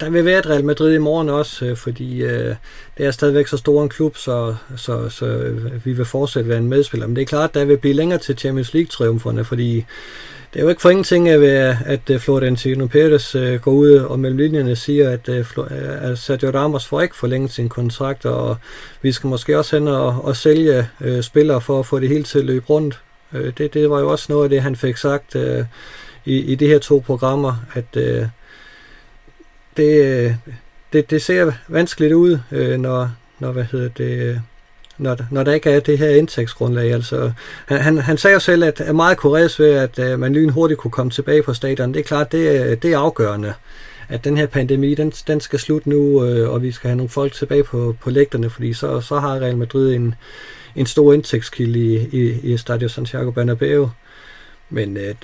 Der 0.00 0.10
vil 0.10 0.24
være 0.24 0.38
et 0.38 0.48
Real 0.48 0.64
Madrid 0.64 0.94
i 0.94 0.98
morgen 0.98 1.28
også, 1.28 1.64
øh, 1.64 1.76
fordi 1.76 2.22
øh, 2.22 2.54
det 2.98 3.06
er 3.06 3.10
stadigvæk 3.10 3.46
så 3.46 3.56
stor 3.56 3.82
en 3.82 3.88
klub, 3.88 4.16
så, 4.16 4.54
så, 4.76 5.08
så 5.08 5.26
øh, 5.26 5.86
vi 5.86 5.92
vil 5.92 6.04
fortsætte 6.04 6.48
være 6.48 6.58
en 6.58 6.68
medspiller. 6.68 7.06
Men 7.06 7.16
det 7.16 7.22
er 7.22 7.26
klart, 7.26 7.50
at 7.50 7.54
der 7.54 7.64
vil 7.64 7.78
blive 7.78 7.94
længere 7.94 8.18
til 8.18 8.38
Champions 8.38 8.74
League-triumferne, 8.74 9.44
fordi 9.44 9.84
det 10.52 10.58
er 10.58 10.62
jo 10.62 10.68
ikke 10.68 10.82
for 10.82 10.90
ingenting, 10.90 11.28
at, 11.28 11.40
øh, 11.40 11.90
at 11.90 12.10
øh, 12.10 12.20
Florentino 12.20 12.86
Pérez 12.86 13.38
øh, 13.38 13.60
går 13.60 13.72
ud 13.72 13.90
og 13.92 14.18
mellem 14.18 14.38
linjerne 14.38 14.76
siger, 14.76 15.10
at, 15.10 15.28
at 15.28 16.18
Sergio 16.18 16.50
Ramos 16.50 16.86
får 16.86 17.00
ikke 17.00 17.16
forlænget 17.16 17.50
sin 17.50 17.68
kontrakt, 17.68 18.26
og 18.26 18.56
vi 19.02 19.12
skal 19.12 19.28
måske 19.28 19.58
også 19.58 19.76
hen 19.76 19.88
og, 19.88 20.24
og 20.24 20.36
sælge 20.36 20.88
øh, 21.00 21.22
spillere 21.22 21.60
for 21.60 21.78
at 21.78 21.86
få 21.86 22.00
det 22.00 22.08
hele 22.08 22.24
til 22.24 22.38
at 22.38 22.44
løbe 22.44 22.66
rundt. 22.66 23.00
Øh, 23.32 23.52
det, 23.58 23.74
det 23.74 23.90
var 23.90 24.00
jo 24.00 24.10
også 24.10 24.26
noget 24.28 24.44
af 24.44 24.50
det, 24.50 24.62
han 24.62 24.76
fik 24.76 24.96
sagt 24.96 25.36
øh, 25.36 25.64
i, 26.24 26.36
i 26.36 26.54
de 26.54 26.66
her 26.66 26.78
to 26.78 27.02
programmer, 27.06 27.54
at 27.74 27.96
øh, 27.96 28.26
det, 29.76 30.36
det, 30.92 31.10
det 31.10 31.22
ser 31.22 31.52
vanskeligt 31.68 32.12
ud, 32.12 32.38
øh, 32.52 32.78
når, 32.78 33.10
når 33.38 33.52
hvad 33.52 33.64
hedder 33.64 33.88
det, 33.88 34.42
når, 35.02 35.16
når 35.30 35.42
der 35.42 35.52
ikke 35.52 35.70
er 35.70 35.80
det 35.80 35.98
her 35.98 36.10
indtægtsgrundlag. 36.10 36.92
Altså, 36.92 37.32
han, 37.66 37.78
han, 37.78 37.98
han 37.98 38.18
sagde 38.18 38.34
jo 38.34 38.40
selv, 38.40 38.64
at 38.64 38.80
er 38.80 38.92
meget 38.92 39.18
kureret 39.18 39.58
ved, 39.58 39.70
at 39.70 39.98
øh, 39.98 40.18
man 40.18 40.32
lynhurtigt 40.32 40.80
kunne 40.80 40.90
komme 40.90 41.10
tilbage 41.10 41.42
på 41.42 41.54
stadion. 41.54 41.94
Det 41.94 42.00
er 42.00 42.04
klart, 42.04 42.32
det, 42.32 42.64
øh, 42.64 42.76
det 42.82 42.92
er 42.92 42.98
afgørende, 42.98 43.54
at 44.08 44.24
den 44.24 44.36
her 44.36 44.46
pandemi, 44.46 44.94
den, 44.94 45.10
den 45.10 45.40
skal 45.40 45.58
slutte 45.58 45.88
nu, 45.88 46.24
øh, 46.24 46.50
og 46.50 46.62
vi 46.62 46.72
skal 46.72 46.88
have 46.88 46.96
nogle 46.96 47.10
folk 47.10 47.32
tilbage 47.32 47.64
på, 47.64 47.96
på 48.00 48.10
lægterne, 48.10 48.50
fordi 48.50 48.72
så, 48.72 49.00
så 49.00 49.18
har 49.18 49.40
Real 49.40 49.56
Madrid 49.56 49.94
en, 49.94 50.14
en 50.76 50.86
stor 50.86 51.12
indtægtskilde 51.12 51.78
i, 51.78 52.08
i, 52.12 52.52
i 52.52 52.56
Stadio 52.56 52.88
Santiago 52.88 53.30
Bernabeu. 53.30 53.90
Men 54.70 54.96
øh, 54.96 55.14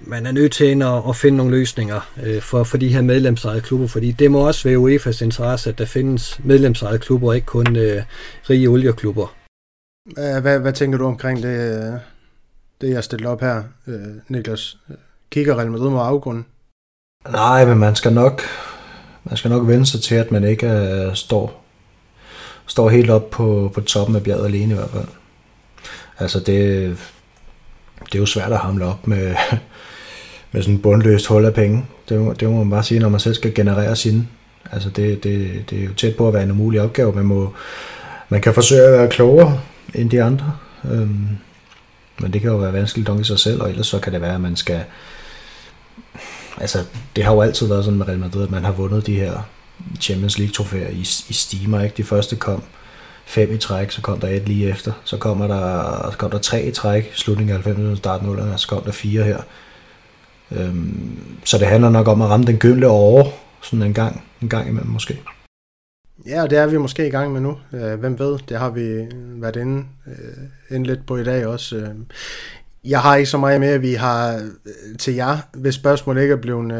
man 0.00 0.26
er 0.26 0.32
nødt 0.32 0.52
til 0.52 0.82
at, 0.82 1.02
at 1.08 1.16
finde 1.16 1.36
nogle 1.36 1.58
løsninger 1.58 2.10
øh, 2.22 2.42
for, 2.42 2.64
for 2.64 2.76
de 2.76 2.88
her 2.88 3.02
medlemsejede 3.02 3.60
klubber, 3.60 3.86
fordi 3.86 4.12
det 4.12 4.30
må 4.30 4.46
også 4.46 4.68
være 4.68 4.78
UEFA's 4.78 5.24
interesse, 5.24 5.70
at 5.70 5.78
der 5.78 5.84
findes 5.84 6.40
medlemsejede 6.44 6.98
klubber, 6.98 7.28
og 7.28 7.34
ikke 7.34 7.46
kun 7.46 7.76
øh, 7.76 8.02
rige 8.50 8.68
olieklubber. 8.68 9.34
Hvad, 10.14 10.58
hvad 10.58 10.72
tænker 10.72 10.98
du 10.98 11.06
omkring 11.06 11.42
det, 11.42 12.00
det 12.80 12.90
jeg 12.90 13.04
stiller 13.04 13.30
op 13.30 13.40
her, 13.40 13.62
øh, 13.86 13.96
Niklas? 14.28 14.78
Kigger 15.30 15.58
Real 15.58 15.70
Madrid 15.70 15.90
mod 15.90 16.00
afgrunden? 16.00 16.46
Nej, 17.30 17.64
men 17.64 17.78
man 17.78 17.96
skal 17.96 18.12
nok, 18.12 18.42
man 19.24 19.36
skal 19.36 19.50
nok 19.50 19.68
vende 19.68 19.86
sig 19.86 20.02
til, 20.02 20.14
at 20.14 20.32
man 20.32 20.44
ikke 20.44 20.66
uh, 20.66 21.14
står, 21.14 21.64
står 22.66 22.90
helt 22.90 23.10
op 23.10 23.30
på, 23.30 23.70
på 23.74 23.80
toppen 23.80 24.16
af 24.16 24.22
bjerget 24.22 24.46
alene 24.46 24.74
i 24.74 24.76
hvert 24.76 24.90
fald. 24.90 25.08
Altså 26.18 26.38
det, 26.38 26.98
det 28.06 28.14
er 28.14 28.18
jo 28.18 28.26
svært 28.26 28.52
at 28.52 28.58
hamle 28.58 28.84
op 28.84 29.06
med, 29.06 29.34
med 30.56 30.62
sådan 30.62 30.74
en 30.74 30.82
bundløst 30.82 31.26
hul 31.26 31.44
af 31.44 31.54
penge. 31.54 31.84
Det, 32.08 32.40
det 32.40 32.50
må 32.50 32.56
man 32.56 32.70
bare 32.70 32.82
sige, 32.82 33.00
når 33.00 33.08
man 33.08 33.20
selv 33.20 33.34
skal 33.34 33.54
generere 33.54 33.96
sine. 33.96 34.26
Altså 34.72 34.90
det, 34.90 35.24
det, 35.24 35.64
det 35.70 35.80
er 35.80 35.84
jo 35.84 35.94
tæt 35.94 36.16
på 36.16 36.28
at 36.28 36.34
være 36.34 36.42
en 36.42 36.50
umulig 36.50 36.80
opgave. 36.80 37.12
Man, 37.12 37.24
må, 37.24 37.52
man 38.28 38.40
kan 38.40 38.54
forsøge 38.54 38.82
at 38.82 38.92
være 38.92 39.08
klogere 39.08 39.60
end 39.94 40.10
de 40.10 40.22
andre. 40.22 40.52
Øhm, 40.90 41.28
men 42.20 42.32
det 42.32 42.40
kan 42.40 42.50
jo 42.50 42.56
være 42.56 42.72
vanskeligt 42.72 43.08
nok 43.08 43.20
i 43.20 43.24
sig 43.24 43.38
selv, 43.38 43.62
og 43.62 43.70
ellers 43.70 43.86
så 43.86 43.98
kan 43.98 44.12
det 44.12 44.20
være, 44.20 44.34
at 44.34 44.40
man 44.40 44.56
skal... 44.56 44.80
Altså, 46.60 46.78
det 47.16 47.24
har 47.24 47.34
jo 47.34 47.40
altid 47.40 47.68
været 47.68 47.84
sådan 47.84 47.98
med 47.98 48.08
Real 48.08 48.18
Madrid, 48.18 48.42
at 48.42 48.50
man 48.50 48.64
har 48.64 48.72
vundet 48.72 49.06
de 49.06 49.14
her 49.14 49.48
Champions 50.00 50.38
League 50.38 50.52
trofæer 50.52 50.88
i, 50.88 51.00
i 51.28 51.32
stimer, 51.32 51.82
ikke? 51.82 51.96
De 51.96 52.04
første 52.04 52.36
kom 52.36 52.62
fem 53.26 53.54
i 53.54 53.58
træk, 53.58 53.90
så 53.90 54.00
kom 54.00 54.20
der 54.20 54.28
et 54.28 54.48
lige 54.48 54.68
efter. 54.68 54.92
Så 55.04 55.16
kommer 55.16 55.46
der, 55.46 56.10
så 56.10 56.18
kom 56.18 56.30
der 56.30 56.38
tre 56.38 56.62
i 56.62 56.70
træk, 56.70 57.10
slutningen 57.14 57.56
af 57.56 57.66
90'erne, 57.66 57.96
start 57.96 58.20
0'erne, 58.20 58.56
så 58.56 58.68
kom 58.68 58.82
der 58.82 58.92
fire 58.92 59.24
her. 59.24 59.38
Øhm, 60.50 61.18
så 61.44 61.58
det 61.58 61.66
handler 61.66 61.90
nok 61.90 62.08
om 62.08 62.22
at 62.22 62.28
ramme 62.28 62.46
den 62.46 62.56
gyldne 62.56 62.86
over, 62.86 63.24
sådan 63.62 63.82
en 63.82 63.94
gang, 63.94 64.22
en 64.42 64.48
gang 64.48 64.68
imellem 64.68 64.90
måske. 64.90 65.20
Ja, 66.26 66.42
og 66.42 66.50
det 66.50 66.58
er 66.58 66.66
vi 66.66 66.78
måske 66.78 67.06
i 67.06 67.10
gang 67.10 67.32
med 67.32 67.40
nu. 67.40 67.58
Øh, 67.72 68.00
hvem 68.00 68.18
ved, 68.18 68.38
det 68.48 68.58
har 68.58 68.70
vi 68.70 69.06
været 69.14 69.56
inde, 69.56 69.84
øh, 70.06 70.76
inde 70.76 70.86
lidt 70.86 71.06
på 71.06 71.16
i 71.16 71.24
dag 71.24 71.46
også. 71.46 71.76
Øh, 71.76 71.88
jeg 72.84 73.00
har 73.00 73.16
ikke 73.16 73.30
så 73.30 73.38
meget 73.38 73.60
mere, 73.60 73.80
vi 73.80 73.94
har 73.94 74.48
til 74.98 75.14
jer, 75.14 75.38
hvis 75.54 75.74
spørgsmålet 75.74 76.22
ikke 76.22 76.32
er 76.32 76.40
blevet 76.40 76.72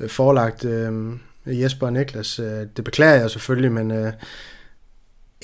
øh, 0.00 0.08
forelagt 0.08 0.64
øh, 0.64 1.12
Jesper 1.46 1.86
og 1.86 1.92
Niklas. 1.92 2.40
Det 2.76 2.84
beklager 2.84 3.20
jeg 3.20 3.30
selvfølgelig, 3.30 3.72
men 3.72 3.90
øh, 3.90 4.12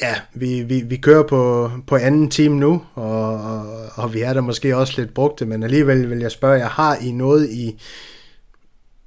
Ja, 0.03 0.15
vi, 0.35 0.63
vi, 0.63 0.81
vi 0.81 0.97
kører 0.97 1.23
på, 1.23 1.71
på 1.87 1.97
anden 1.97 2.31
time 2.31 2.57
nu, 2.57 2.83
og, 2.95 3.41
og, 3.41 3.65
og 3.95 4.15
vi 4.15 4.21
er 4.21 4.33
der 4.33 4.41
måske 4.41 4.77
også 4.77 4.95
lidt 4.97 5.15
brugte, 5.15 5.47
men 5.47 5.63
alligevel 5.63 6.11
vil 6.11 6.19
jeg 6.19 6.31
spørge 6.31 6.59
jer, 6.59 6.69
har 6.69 6.97
I 6.97 7.13
noget 7.13 7.51
i, 7.51 7.83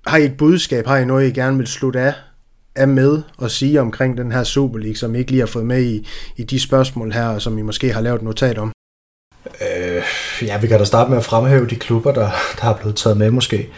har 0.08 0.18
I 0.18 0.26
et 0.26 0.38
budskab, 0.38 0.88
har 0.88 0.98
I 0.98 1.06
noget, 1.06 1.28
I 1.28 1.32
gerne 1.32 1.58
vil 1.58 1.68
slutte 1.68 2.00
af, 2.00 2.14
af 2.76 2.88
med 2.88 3.22
og 3.38 3.52
sige 3.52 3.82
omkring 3.82 4.18
den 4.18 4.32
her 4.32 4.44
Super 4.44 4.80
League, 4.80 4.96
som 4.96 5.16
I 5.16 5.18
ikke 5.18 5.32
lige 5.32 5.42
har 5.42 5.48
fået 5.48 5.66
med 5.66 5.84
i, 5.84 6.08
i 6.38 6.44
de 6.44 6.60
spørgsmål 6.60 7.12
her, 7.12 7.40
som 7.40 7.58
I 7.58 7.62
måske 7.62 7.94
har 7.94 8.02
lavet 8.02 8.22
notat 8.22 8.58
om? 8.58 8.72
Øh, 9.46 10.04
ja, 10.42 10.60
vi 10.60 10.68
kan 10.68 10.80
da 10.80 10.86
starte 10.86 11.10
med 11.10 11.18
at 11.18 11.26
fremhæve 11.26 11.68
de 11.68 11.76
klubber, 11.76 12.12
der, 12.12 12.30
der 12.56 12.62
har 12.62 12.78
blevet 12.78 12.96
taget 12.96 13.18
med 13.18 13.32
måske. 13.32 13.70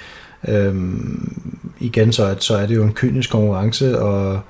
Øh, 0.47 0.75
igen, 1.79 2.13
så, 2.13 2.35
så 2.39 2.57
er 2.57 2.65
det 2.65 2.75
jo 2.75 2.83
en 2.83 2.93
kynisk 2.93 3.31
konkurrence, 3.31 3.99
og, 3.99 4.41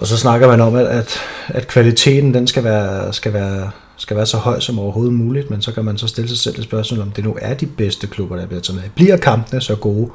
og 0.00 0.06
så 0.06 0.16
snakker 0.16 0.48
man 0.48 0.60
om, 0.60 0.74
at, 0.74 0.86
at, 0.86 1.20
at 1.48 1.68
kvaliteten 1.68 2.34
den 2.34 2.46
skal 2.46 2.64
være, 2.64 3.12
skal, 3.12 3.32
være, 3.32 3.70
skal 3.96 4.16
være 4.16 4.26
så 4.26 4.36
høj 4.36 4.60
som 4.60 4.78
overhovedet 4.78 5.14
muligt, 5.14 5.50
men 5.50 5.62
så 5.62 5.72
kan 5.72 5.84
man 5.84 5.98
så 5.98 6.06
stille 6.06 6.28
sig 6.28 6.38
selv 6.38 6.58
et 6.58 6.64
spørgsmål, 6.64 7.00
om 7.00 7.10
det 7.10 7.24
nu 7.24 7.36
er 7.40 7.54
de 7.54 7.66
bedste 7.66 8.06
klubber, 8.06 8.36
der 8.36 8.46
bliver 8.46 8.60
taget 8.60 8.80
med. 8.80 8.90
Bliver 8.94 9.16
kampene 9.16 9.60
så 9.60 9.76
gode, 9.76 10.10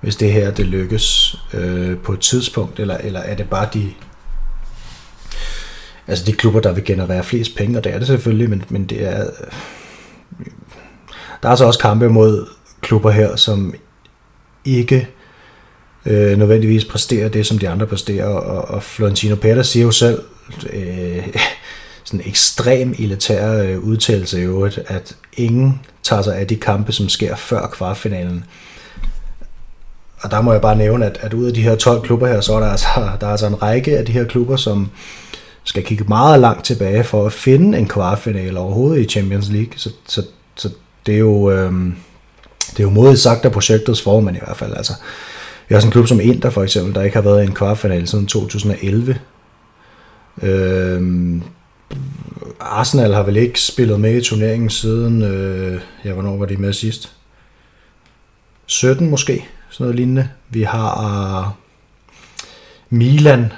hvis 0.00 0.16
det 0.16 0.32
her 0.32 0.50
det 0.50 0.66
lykkes 0.66 1.36
øh, 1.54 1.98
på 1.98 2.12
et 2.12 2.20
tidspunkt, 2.20 2.80
eller, 2.80 2.96
eller 2.96 3.20
er 3.20 3.34
det 3.34 3.50
bare 3.50 3.68
de, 3.74 3.92
altså 6.06 6.24
de 6.24 6.32
klubber, 6.32 6.60
der 6.60 6.72
vil 6.72 6.84
generere 6.84 7.24
flest 7.24 7.56
penge, 7.56 7.78
og 7.78 7.84
det 7.84 7.94
er 7.94 7.98
det 7.98 8.06
selvfølgelig, 8.06 8.50
men, 8.50 8.64
men 8.68 8.86
det 8.86 9.08
er, 9.08 9.26
der 11.42 11.48
er 11.48 11.54
så 11.54 11.64
også 11.64 11.80
kampe 11.80 12.08
mod 12.08 12.46
klubber 12.80 13.10
her, 13.10 13.36
som 13.36 13.74
ikke 14.64 15.08
øh, 16.06 16.38
nødvendigvis 16.38 16.84
præsterer 16.84 17.28
det, 17.28 17.46
som 17.46 17.58
de 17.58 17.68
andre 17.68 17.86
præsterer, 17.86 18.26
og, 18.26 18.74
og 18.74 18.82
Florentino 18.82 19.36
Pérez 19.44 19.62
siger 19.62 19.84
jo 19.84 19.90
selv, 19.90 20.22
øh, 20.72 21.26
sådan 22.04 22.20
en 22.20 22.28
ekstrem 22.28 22.94
elitær 22.98 23.62
øh, 23.62 23.78
udtalelse 23.78 24.40
i 24.40 24.44
øvrigt, 24.44 24.78
at 24.86 25.16
ingen 25.32 25.80
tager 26.02 26.22
sig 26.22 26.36
af 26.36 26.46
de 26.46 26.56
kampe, 26.56 26.92
som 26.92 27.08
sker 27.08 27.36
før 27.36 27.66
kvartfinalen. 27.66 28.44
Og 30.20 30.30
der 30.30 30.40
må 30.40 30.52
jeg 30.52 30.60
bare 30.60 30.76
nævne, 30.76 31.06
at, 31.06 31.18
at 31.20 31.34
ud 31.34 31.46
af 31.46 31.54
de 31.54 31.62
her 31.62 31.74
12 31.74 32.02
klubber 32.02 32.26
her, 32.26 32.40
så 32.40 32.54
er 32.54 32.60
der 32.60 32.70
altså, 32.70 32.88
der 33.20 33.26
er 33.26 33.30
altså 33.30 33.46
en 33.46 33.62
række 33.62 33.98
af 33.98 34.06
de 34.06 34.12
her 34.12 34.24
klubber, 34.24 34.56
som 34.56 34.90
skal 35.64 35.84
kigge 35.84 36.04
meget 36.04 36.40
langt 36.40 36.64
tilbage 36.64 37.04
for 37.04 37.26
at 37.26 37.32
finde 37.32 37.78
en 37.78 37.88
kvartfinale 37.88 38.58
overhovedet 38.58 39.04
i 39.04 39.08
Champions 39.08 39.48
League. 39.48 39.72
Så, 39.76 39.90
så, 40.08 40.22
så 40.56 40.70
det 41.06 41.14
er 41.14 41.18
jo... 41.18 41.50
Øh, 41.50 41.72
det 42.70 42.80
er 42.80 42.84
jo 42.84 42.90
modigt 42.90 43.20
sagt 43.20 43.44
af 43.44 43.52
projektets 43.52 44.02
formand 44.02 44.36
i 44.36 44.40
hvert 44.44 44.56
fald. 44.56 44.74
Altså, 44.76 44.92
vi 45.68 45.74
har 45.74 45.80
sådan 45.80 45.88
en 45.88 45.92
klub 45.92 46.06
som 46.06 46.20
Inter 46.20 46.50
for 46.50 46.62
eksempel, 46.62 46.94
der 46.94 47.02
ikke 47.02 47.16
har 47.16 47.22
været 47.22 47.42
i 47.42 47.46
en 47.46 47.54
kvartfinale 47.54 48.06
siden 48.06 48.26
2011. 48.26 49.18
Øh, 50.42 51.02
Arsenal 52.60 53.14
har 53.14 53.22
vel 53.22 53.36
ikke 53.36 53.60
spillet 53.60 54.00
med 54.00 54.16
i 54.16 54.20
turneringen 54.20 54.70
siden, 54.70 55.22
øh, 55.22 55.80
ja, 56.04 56.12
hvornår 56.12 56.36
var 56.36 56.46
de 56.46 56.56
med 56.56 56.72
sidst? 56.72 57.12
17 58.66 59.10
måske, 59.10 59.44
sådan 59.70 59.84
noget 59.84 59.96
lignende. 59.96 60.28
Vi 60.50 60.62
har 60.62 61.40
øh, 61.40 61.52
Milan, 62.90 63.52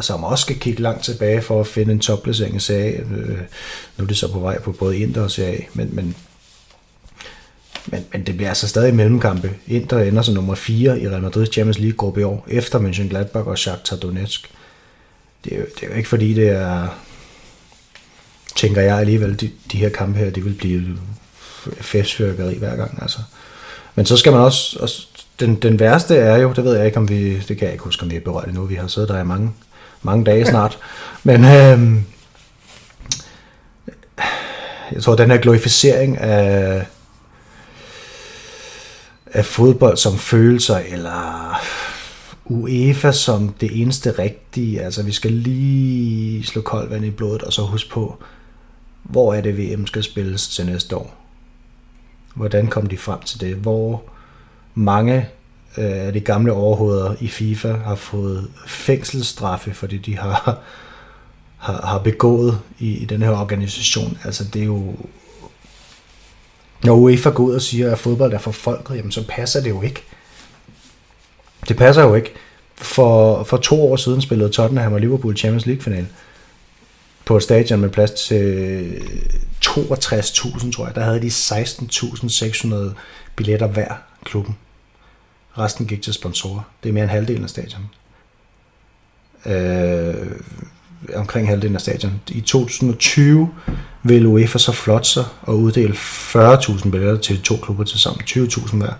som 0.00 0.24
også 0.24 0.42
skal 0.42 0.58
kigge 0.58 0.82
langt 0.82 1.04
tilbage 1.04 1.42
for 1.42 1.60
at 1.60 1.66
finde 1.66 1.92
en 1.92 2.00
topplacering 2.00 2.56
i 2.56 2.58
Serie 2.58 3.00
øh, 3.00 3.38
Nu 3.96 4.04
er 4.04 4.06
det 4.06 4.16
så 4.16 4.32
på 4.32 4.38
vej 4.38 4.60
på 4.60 4.72
både 4.72 4.98
Inter 4.98 5.22
og 5.22 5.30
Serie 5.30 5.66
men, 5.72 5.88
men 5.92 6.16
men, 7.90 8.04
men 8.12 8.22
det 8.26 8.36
bliver 8.36 8.48
altså 8.48 8.68
stadig 8.68 8.94
mellemkampe. 8.94 9.50
Inter 9.66 9.98
ender 9.98 10.22
som 10.22 10.34
nummer 10.34 10.54
4 10.54 11.00
i 11.00 11.08
Real 11.08 11.22
Madrid 11.22 11.46
Champions 11.52 11.78
League 11.78 11.96
gruppe 11.96 12.20
i 12.20 12.24
år, 12.24 12.46
efter 12.48 12.78
Mönchengladbach 12.78 13.48
og 13.48 13.58
Shakhtar 13.58 13.96
Donetsk. 13.96 14.50
Det 15.44 15.52
er, 15.52 15.56
jo, 15.56 15.64
det 15.74 15.82
er 15.82 15.86
jo 15.86 15.94
ikke 15.94 16.08
fordi, 16.08 16.34
det 16.34 16.48
er, 16.48 16.88
tænker 18.56 18.82
jeg 18.82 18.98
alligevel, 18.98 19.40
de, 19.40 19.50
de 19.72 19.78
her 19.78 19.88
kampe 19.88 20.18
her, 20.18 20.30
de 20.30 20.44
vil 20.44 20.54
blive 20.54 20.82
festfyrkeri 21.80 22.58
hver 22.58 22.76
gang. 22.76 22.98
Altså. 23.02 23.18
Men 23.94 24.06
så 24.06 24.16
skal 24.16 24.32
man 24.32 24.40
også, 24.40 24.78
også 24.80 25.06
den, 25.40 25.54
den 25.54 25.80
værste 25.80 26.16
er 26.16 26.36
jo, 26.36 26.52
det 26.52 26.64
ved 26.64 26.76
jeg 26.76 26.86
ikke, 26.86 26.98
om 26.98 27.08
vi, 27.08 27.38
det 27.38 27.58
kan 27.58 27.64
jeg 27.64 27.72
ikke 27.72 27.84
huske, 27.84 28.02
om 28.02 28.10
vi 28.10 28.14
har 28.14 28.20
berørt 28.20 28.48
endnu, 28.48 28.64
vi 28.64 28.74
har 28.74 28.86
siddet 28.86 29.08
der 29.08 29.20
i 29.20 29.24
mange, 29.24 29.50
mange 30.02 30.24
dage 30.24 30.46
snart, 30.46 30.78
men 31.24 31.44
øhm, 31.44 32.04
jeg 34.92 35.02
tror, 35.02 35.14
den 35.14 35.30
her 35.30 35.38
glorificering 35.38 36.18
af, 36.18 36.86
af 39.32 39.44
fodbold 39.44 39.96
som 39.96 40.18
følelser, 40.18 40.78
eller 40.78 41.60
UEFA 42.44 43.12
som 43.12 43.48
det 43.60 43.80
eneste 43.82 44.10
rigtige. 44.10 44.82
Altså, 44.82 45.02
vi 45.02 45.12
skal 45.12 45.32
lige 45.32 46.44
slå 46.44 46.60
koldt 46.62 46.90
vand 46.90 47.04
i 47.04 47.10
blodet, 47.10 47.42
og 47.42 47.52
så 47.52 47.62
huske 47.62 47.90
på, 47.90 48.22
hvor 49.02 49.34
er 49.34 49.40
det 49.40 49.58
VM 49.58 49.86
skal 49.86 50.02
spilles 50.02 50.48
til 50.48 50.66
næste 50.66 50.96
år? 50.96 51.14
Hvordan 52.34 52.66
kom 52.66 52.86
de 52.86 52.98
frem 52.98 53.20
til 53.20 53.40
det? 53.40 53.54
Hvor 53.54 54.02
mange 54.74 55.28
øh, 55.78 56.06
af 56.06 56.12
de 56.12 56.20
gamle 56.20 56.52
overhoveder 56.52 57.14
i 57.20 57.28
FIFA 57.28 57.72
har 57.72 57.94
fået 57.94 58.50
fængselsstraffe, 58.66 59.74
fordi 59.74 59.98
de 59.98 60.18
har, 60.18 60.58
har, 61.56 61.86
har 61.86 61.98
begået 61.98 62.60
i, 62.78 62.96
i 62.96 63.04
den 63.04 63.22
her 63.22 63.30
organisation. 63.30 64.18
Altså, 64.24 64.44
det 64.44 64.62
er 64.62 64.66
jo 64.66 64.94
når 66.84 66.94
UEFA 66.94 67.30
går 67.30 67.44
ud 67.44 67.54
og 67.54 67.62
siger, 67.62 67.92
at 67.92 67.98
fodbold 67.98 68.32
er 68.32 68.38
for 68.38 68.50
folket, 68.50 68.96
jamen 68.96 69.12
så 69.12 69.24
passer 69.28 69.60
det 69.60 69.70
jo 69.70 69.82
ikke. 69.82 70.02
Det 71.68 71.76
passer 71.76 72.02
jo 72.02 72.14
ikke. 72.14 72.34
For, 72.74 73.44
for 73.44 73.56
to 73.56 73.92
år 73.92 73.96
siden 73.96 74.20
spillede 74.20 74.50
Tottenham 74.50 74.92
og 74.92 75.00
Liverpool 75.00 75.36
Champions 75.36 75.66
League-final 75.66 76.06
på 77.24 77.36
et 77.36 77.42
stadion 77.42 77.80
med 77.80 77.90
plads 77.90 78.10
til 78.10 78.42
øh, 78.42 79.02
62.000, 79.64 80.72
tror 80.72 80.86
jeg. 80.86 80.94
Der 80.94 81.04
havde 81.04 81.22
de 81.22 81.26
16.600 81.28 82.94
billetter 83.36 83.66
hver 83.66 83.94
klubben. 84.24 84.56
Resten 85.58 85.86
gik 85.86 86.02
til 86.02 86.12
sponsorer. 86.12 86.60
Det 86.82 86.88
er 86.88 86.92
mere 86.92 87.04
end 87.04 87.10
halvdelen 87.10 87.44
af 87.44 87.50
stadion. 87.50 87.88
Øh, 89.46 90.30
omkring 91.14 91.48
halvdelen 91.48 91.74
af 91.74 91.80
stadion. 91.80 92.20
I 92.28 92.40
2020 92.40 93.48
vil 94.02 94.26
UEFA 94.26 94.58
så 94.58 94.72
flot 94.72 95.06
sig 95.06 95.24
og 95.42 95.58
uddele 95.58 95.94
40.000 95.94 96.90
billetter 96.90 97.20
til 97.20 97.42
to 97.42 97.56
klubber 97.56 97.84
til 97.84 98.00
sammen, 98.00 98.22
20.000 98.26 98.76
hver, 98.76 98.92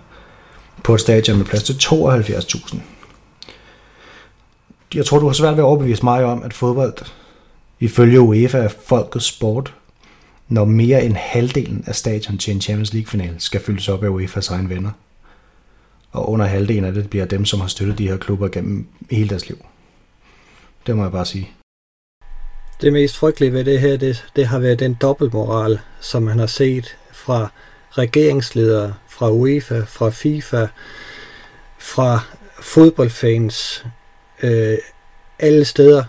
på 0.83 0.93
et 0.93 1.01
stadion 1.01 1.37
med 1.37 1.45
plads 1.45 1.63
til 1.63 1.73
72.000. 1.73 2.77
Jeg 4.93 5.05
tror, 5.05 5.19
du 5.19 5.25
har 5.25 5.33
svært 5.33 5.53
ved 5.53 5.63
at 5.63 5.67
overbevise 5.67 6.03
mig 6.03 6.25
om, 6.25 6.43
at 6.43 6.53
fodbold 6.53 6.93
ifølge 7.79 8.21
UEFA 8.21 8.57
er 8.57 8.67
folkets 8.85 9.25
sport, 9.25 9.73
når 10.47 10.65
mere 10.65 11.03
end 11.03 11.15
halvdelen 11.15 11.83
af 11.87 11.95
stadion 11.95 12.37
til 12.37 12.53
en 12.53 12.61
Champions 12.61 12.93
League-final 12.93 13.35
skal 13.37 13.61
fyldes 13.61 13.89
op 13.89 14.03
af 14.03 14.09
UEFA's 14.09 14.53
egen 14.53 14.69
venner. 14.69 14.91
Og 16.11 16.29
under 16.29 16.45
halvdelen 16.45 16.85
af 16.85 16.93
det 16.93 17.09
bliver 17.09 17.25
dem, 17.25 17.45
som 17.45 17.59
har 17.59 17.67
støttet 17.67 17.97
de 17.97 18.07
her 18.07 18.17
klubber 18.17 18.47
gennem 18.47 18.87
hele 19.11 19.29
deres 19.29 19.47
liv. 19.47 19.57
Det 20.87 20.95
må 20.95 21.03
jeg 21.03 21.11
bare 21.11 21.25
sige. 21.25 21.51
Det 22.81 22.93
mest 22.93 23.17
frygtelige 23.17 23.53
ved 23.53 23.65
det 23.65 23.79
her, 23.79 23.97
det, 23.97 24.25
det 24.35 24.47
har 24.47 24.59
været 24.59 24.79
den 24.79 24.93
dobbeltmoral, 24.93 25.79
som 25.99 26.23
man 26.23 26.39
har 26.39 26.47
set 26.47 26.97
fra 27.11 27.51
regeringsledere, 27.91 28.93
fra 29.07 29.31
UEFA, 29.31 29.79
fra 29.87 30.09
FIFA, 30.09 30.67
fra 31.77 32.19
fodboldfans, 32.61 33.85
øh, 34.43 34.77
alle 35.39 35.65
steder. 35.65 36.03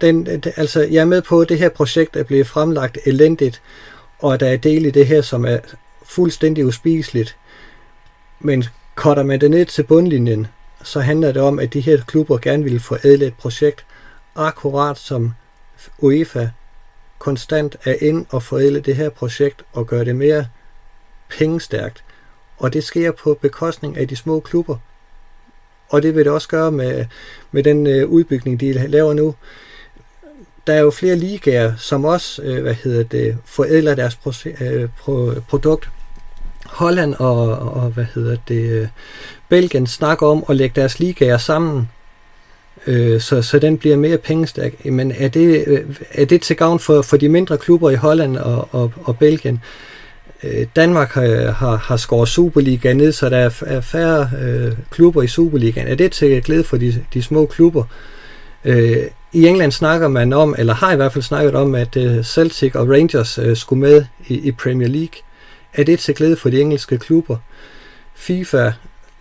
Den, 0.00 0.26
den, 0.26 0.42
altså, 0.56 0.80
jeg 0.80 1.00
er 1.00 1.04
med 1.04 1.22
på, 1.22 1.40
at 1.40 1.48
det 1.48 1.58
her 1.58 1.68
projekt 1.68 2.16
er 2.16 2.22
blevet 2.22 2.46
fremlagt 2.46 2.98
elendigt, 3.06 3.62
og 4.18 4.34
at 4.34 4.40
der 4.40 4.48
er 4.48 4.56
del 4.56 4.86
i 4.86 4.90
det 4.90 5.06
her, 5.06 5.22
som 5.22 5.44
er 5.44 5.58
fuldstændig 6.04 6.66
uspiseligt. 6.66 7.36
Men 8.40 8.64
cutter 8.94 9.22
man 9.22 9.40
det 9.40 9.50
ned 9.50 9.66
til 9.66 9.82
bundlinjen, 9.82 10.46
så 10.82 11.00
handler 11.00 11.32
det 11.32 11.42
om, 11.42 11.58
at 11.58 11.72
de 11.72 11.80
her 11.80 12.00
klubber 12.06 12.38
gerne 12.38 12.64
vil 12.64 12.80
få 12.80 12.96
et 13.04 13.34
projekt, 13.38 13.84
akkurat 14.34 14.98
som 14.98 15.32
UEFA 15.98 16.48
konstant 17.18 17.76
er 17.84 17.94
ind 18.00 18.26
og 18.30 18.42
forædle 18.42 18.80
det 18.80 18.96
her 18.96 19.08
projekt 19.08 19.64
og 19.72 19.86
gøre 19.86 20.04
det 20.04 20.16
mere 20.16 20.46
pengestærkt. 21.28 22.04
Og 22.58 22.72
det 22.72 22.84
sker 22.84 23.12
på 23.12 23.38
bekostning 23.42 23.98
af 23.98 24.08
de 24.08 24.16
små 24.16 24.40
klubber. 24.40 24.76
Og 25.88 26.02
det 26.02 26.14
vil 26.14 26.24
det 26.24 26.32
også 26.32 26.48
gøre 26.48 26.72
med, 26.72 27.06
med 27.52 27.62
den 27.62 27.86
øh, 27.86 28.08
udbygning, 28.08 28.60
de 28.60 28.72
laver 28.88 29.14
nu. 29.14 29.34
Der 30.66 30.72
er 30.72 30.80
jo 30.80 30.90
flere 30.90 31.16
ligaer, 31.16 31.76
som 31.76 32.04
også 32.04 32.42
øh, 32.42 32.62
hvad 32.62 32.74
hedder 32.74 33.02
det, 33.02 33.38
forædler 33.44 33.94
deres 33.94 34.16
pro, 34.16 34.32
øh, 34.60 34.88
pro, 34.98 35.30
produkt. 35.48 35.88
Holland 36.64 37.14
og, 37.14 37.58
og 37.58 37.90
hvad 37.90 38.06
hedder 38.14 38.36
det, 38.48 38.70
øh, 38.70 38.88
Belgien 39.48 39.86
snakker 39.86 40.26
om 40.26 40.44
at 40.48 40.56
lægge 40.56 40.80
deres 40.80 41.00
ligaer 41.00 41.38
sammen, 41.38 41.88
øh, 42.86 43.20
så, 43.20 43.42
så 43.42 43.58
den 43.58 43.78
bliver 43.78 43.96
mere 43.96 44.18
pengestærk. 44.18 44.84
Men 44.84 45.12
er 45.18 45.28
det, 45.28 45.64
øh, 45.66 45.80
er 46.12 46.24
det 46.24 46.42
til 46.42 46.56
gavn 46.56 46.78
for, 46.78 47.02
for 47.02 47.16
de 47.16 47.28
mindre 47.28 47.58
klubber 47.58 47.90
i 47.90 47.94
Holland 47.94 48.36
og, 48.36 48.68
og, 48.70 48.92
og 49.04 49.18
Belgien? 49.18 49.60
Øh, 50.42 50.66
Danmark 50.76 51.10
har, 51.10 51.50
har, 51.50 51.76
har 51.76 51.96
skåret 51.96 52.28
Superliga 52.28 52.92
ned, 52.92 53.12
så 53.12 53.28
der 53.28 53.50
er 53.66 53.80
færre 53.80 54.30
øh, 54.42 54.72
klubber 54.90 55.22
i 55.22 55.26
Superligaen. 55.26 55.88
Er 55.88 55.94
det 55.94 56.12
til 56.12 56.42
glæde 56.42 56.64
for 56.64 56.76
de, 56.76 57.04
de 57.14 57.22
små 57.22 57.46
klubber? 57.46 57.84
Øh, 58.64 58.96
I 59.32 59.46
England 59.46 59.72
snakker 59.72 60.08
man 60.08 60.32
om, 60.32 60.54
eller 60.58 60.74
har 60.74 60.92
i 60.92 60.96
hvert 60.96 61.12
fald 61.12 61.24
snakket 61.24 61.54
om, 61.54 61.74
at 61.74 61.96
øh, 61.96 62.24
Celtic 62.24 62.74
og 62.74 62.88
Rangers 62.88 63.38
øh, 63.38 63.56
skulle 63.56 63.80
med 63.80 64.04
i, 64.26 64.34
i 64.34 64.52
Premier 64.52 64.88
League. 64.88 65.20
Er 65.74 65.84
det 65.84 65.98
til 65.98 66.14
glæde 66.14 66.36
for 66.36 66.48
de 66.48 66.60
engelske 66.60 66.98
klubber? 66.98 67.36
FIFA 68.14 68.70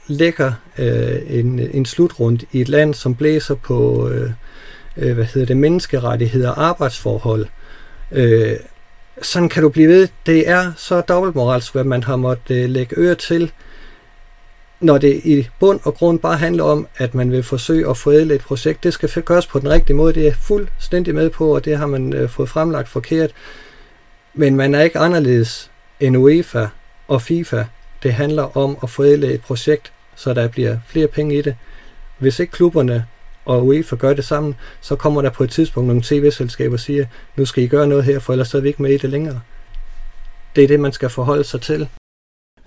lægger 0.08 0.52
øh, 0.78 1.22
en, 1.28 1.60
en 1.60 1.86
slutrund 1.86 2.40
i 2.52 2.62
et 2.62 2.70
land, 2.70 2.94
som 2.94 3.16
blæser 3.16 3.56
på 3.56 4.10
øh, 4.10 4.32
øh, 4.98 5.14
hvad 5.14 5.26
hedder 5.26 5.46
det, 5.46 5.58
menneskerettigheder 5.58 6.50
og 6.50 6.66
arbejdsforhold. 6.66 7.46
Øh, 8.12 8.56
sådan 9.22 9.50
kan 9.50 9.64
du 9.64 9.70
blive 9.70 9.88
ved. 9.88 10.08
Det 10.26 10.50
er 10.50 10.72
så 10.78 11.02
dobbeltmoralsk, 11.02 11.74
hvad 11.74 11.84
man 11.84 12.04
har 12.04 12.16
måttet 12.16 12.56
øh, 12.56 12.70
lægge 12.70 12.96
øre 12.98 13.16
til, 13.16 13.52
når 14.80 14.98
det 14.98 15.22
i 15.24 15.50
bund 15.60 15.80
og 15.84 15.94
grund 15.94 16.20
bare 16.20 16.38
handler 16.38 16.64
om, 16.64 16.88
at 16.98 17.16
man 17.16 17.32
vil 17.32 17.44
forsøge 17.44 17.90
at 17.90 17.98
forædle 17.98 18.36
et 18.36 18.42
projekt. 18.42 18.84
Det 18.84 18.94
skal 18.94 19.22
gøres 19.22 19.48
på 19.48 19.60
den 19.60 19.70
rigtige 19.70 19.96
måde. 19.96 20.14
Det 20.14 20.28
er 20.28 20.34
fuldstændig 20.34 21.16
med 21.16 21.30
på, 21.30 21.56
og 21.56 21.66
det 21.66 21.78
har 21.78 21.88
man 21.88 22.14
øh, 22.14 22.30
fået 22.30 22.50
fremlagt 22.50 22.90
forkert. 22.90 23.32
Men 24.34 24.56
man 24.56 24.76
er 24.76 24.82
ikke 24.82 25.00
anderledes 25.00 25.72
end 26.00 26.18
UEFA 26.18 26.68
og 27.08 27.22
FIFA. 27.22 27.64
Det 28.04 28.14
handler 28.14 28.58
om 28.58 28.78
at 28.84 28.90
forædle 28.90 29.34
et 29.34 29.42
projekt, 29.42 29.94
så 30.16 30.34
der 30.34 30.48
bliver 30.48 30.78
flere 30.88 31.08
penge 31.08 31.38
i 31.38 31.42
det. 31.42 31.56
Hvis 32.20 32.40
ikke 32.40 32.52
klubberne 32.52 33.06
og 33.46 33.66
UEFA 33.66 33.96
gør 33.96 34.14
det 34.14 34.26
sammen, 34.26 34.56
så 34.82 34.96
kommer 34.96 35.22
der 35.22 35.30
på 35.30 35.44
et 35.44 35.50
tidspunkt 35.50 35.88
nogle 35.88 36.02
tv-selskaber 36.06 36.74
og 36.74 36.80
siger, 36.80 37.06
nu 37.36 37.46
skal 37.46 37.64
I 37.64 37.68
gøre 37.68 37.88
noget 37.88 38.04
her, 38.04 38.20
for 38.20 38.34
ellers 38.34 38.54
er 38.54 38.60
vi 38.60 38.68
ikke 38.68 38.82
med 38.82 38.92
i 38.92 38.98
det 38.98 39.10
længere. 39.10 39.40
Det 40.56 40.64
er 40.64 40.68
det, 40.68 40.80
man 40.80 40.92
skal 40.92 41.10
forholde 41.10 41.44
sig 41.44 41.62
til. 41.62 41.90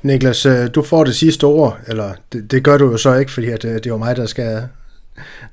Niklas, 0.02 0.46
øh, 0.46 0.68
du 0.74 0.82
får 0.82 1.04
det 1.04 1.16
sidste 1.16 1.44
ord, 1.44 1.78
eller 1.86 2.14
det, 2.32 2.50
det 2.50 2.64
gør 2.64 2.78
du 2.78 2.90
jo 2.90 2.96
så 2.96 3.14
ikke, 3.14 3.32
fordi 3.32 3.46
at, 3.46 3.64
øh, 3.64 3.74
det 3.74 3.86
er 3.86 3.90
jo 3.90 3.96
mig, 3.96 4.16
der 4.16 4.26
skal, 4.26 4.68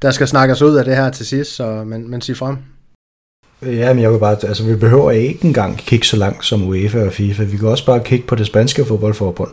der 0.01 0.11
skal 0.11 0.27
snakkes 0.27 0.61
ud 0.61 0.75
af 0.75 0.85
det 0.85 0.95
her 0.95 1.11
til 1.11 1.25
sidst, 1.25 1.55
så, 1.55 1.83
men, 1.83 2.11
men 2.11 2.21
sig 2.21 2.37
frem. 2.37 2.57
Ja, 3.61 3.93
men 3.93 4.03
jeg 4.03 4.11
vil 4.11 4.19
bare, 4.19 4.37
altså 4.43 4.63
vi 4.63 4.75
behøver 4.75 5.11
ikke 5.11 5.45
engang 5.45 5.77
kigge 5.77 6.05
så 6.05 6.17
langt 6.17 6.45
som 6.45 6.63
UEFA 6.63 7.05
og 7.05 7.13
FIFA. 7.13 7.43
Vi 7.43 7.57
kan 7.57 7.67
også 7.67 7.85
bare 7.85 8.03
kigge 8.03 8.27
på 8.27 8.35
det 8.35 8.45
spanske 8.45 8.85
fodboldforbund. 8.85 9.51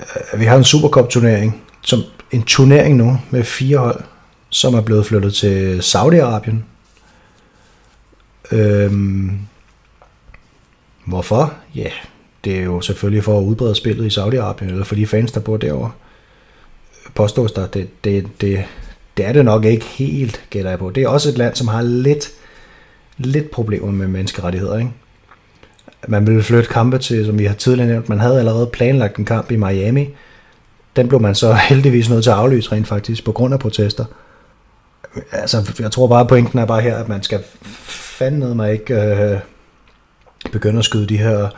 Øh, 0.00 0.40
vi 0.40 0.44
har 0.44 0.56
en 0.56 0.64
Supercup-turnering, 0.64 1.62
som 1.82 2.02
en 2.30 2.42
turnering 2.42 2.96
nu 2.96 3.18
med 3.30 3.44
fire 3.44 3.78
hold, 3.78 4.00
som 4.48 4.74
er 4.74 4.80
blevet 4.80 5.06
flyttet 5.06 5.34
til 5.34 5.80
Saudi-Arabien. 5.80 6.56
Øhm, 8.52 9.38
hvorfor? 11.06 11.54
Ja, 11.74 11.90
det 12.44 12.58
er 12.58 12.62
jo 12.62 12.80
selvfølgelig 12.80 13.24
for 13.24 13.38
at 13.38 13.42
udbrede 13.42 13.74
spillet 13.74 14.06
i 14.06 14.20
Saudi-Arabien, 14.20 14.64
eller 14.70 14.84
for 14.84 14.94
de 14.94 15.06
fans, 15.06 15.32
der 15.32 15.40
bor 15.40 15.56
derovre. 15.56 15.90
Påstås 17.14 17.52
der, 17.52 17.66
det, 17.66 18.04
det, 18.04 18.26
det, 18.40 18.64
det 19.16 19.26
er 19.26 19.32
det 19.32 19.44
nok 19.44 19.64
ikke 19.64 19.84
helt, 19.84 20.44
gætter 20.50 20.70
jeg 20.70 20.78
på. 20.78 20.90
Det 20.90 21.02
er 21.02 21.08
også 21.08 21.28
et 21.28 21.38
land, 21.38 21.54
som 21.54 21.68
har 21.68 21.82
lidt, 21.82 22.30
lidt 23.26 23.50
problemer 23.50 23.90
med 23.90 24.08
menneskerettigheder, 24.08 24.78
ikke? 24.78 24.90
Man 26.08 26.26
ville 26.26 26.42
flytte 26.42 26.68
kampe 26.68 26.98
til, 26.98 27.26
som 27.26 27.38
vi 27.38 27.44
har 27.44 27.54
tidligere 27.54 27.88
nævnt, 27.88 28.08
man 28.08 28.20
havde 28.20 28.38
allerede 28.38 28.66
planlagt 28.66 29.16
en 29.16 29.24
kamp 29.24 29.50
i 29.50 29.56
Miami. 29.56 30.08
Den 30.96 31.08
blev 31.08 31.20
man 31.20 31.34
så 31.34 31.52
heldigvis 31.68 32.10
nødt 32.10 32.22
til 32.22 32.30
at 32.30 32.36
aflyse 32.36 32.72
rent 32.72 32.86
faktisk, 32.86 33.24
på 33.24 33.32
grund 33.32 33.54
af 33.54 33.60
protester. 33.60 34.04
Altså, 35.32 35.74
jeg 35.78 35.90
tror 35.90 36.06
bare, 36.06 36.26
pointen 36.26 36.58
er 36.58 36.66
bare 36.66 36.80
her, 36.80 36.96
at 36.96 37.08
man 37.08 37.22
skal 37.22 37.40
fandme 37.62 38.54
mig 38.54 38.72
ikke 38.72 38.94
øh, 38.94 39.40
begynde 40.52 40.78
at 40.78 40.84
skyde 40.84 41.06
de 41.06 41.18
her 41.18 41.48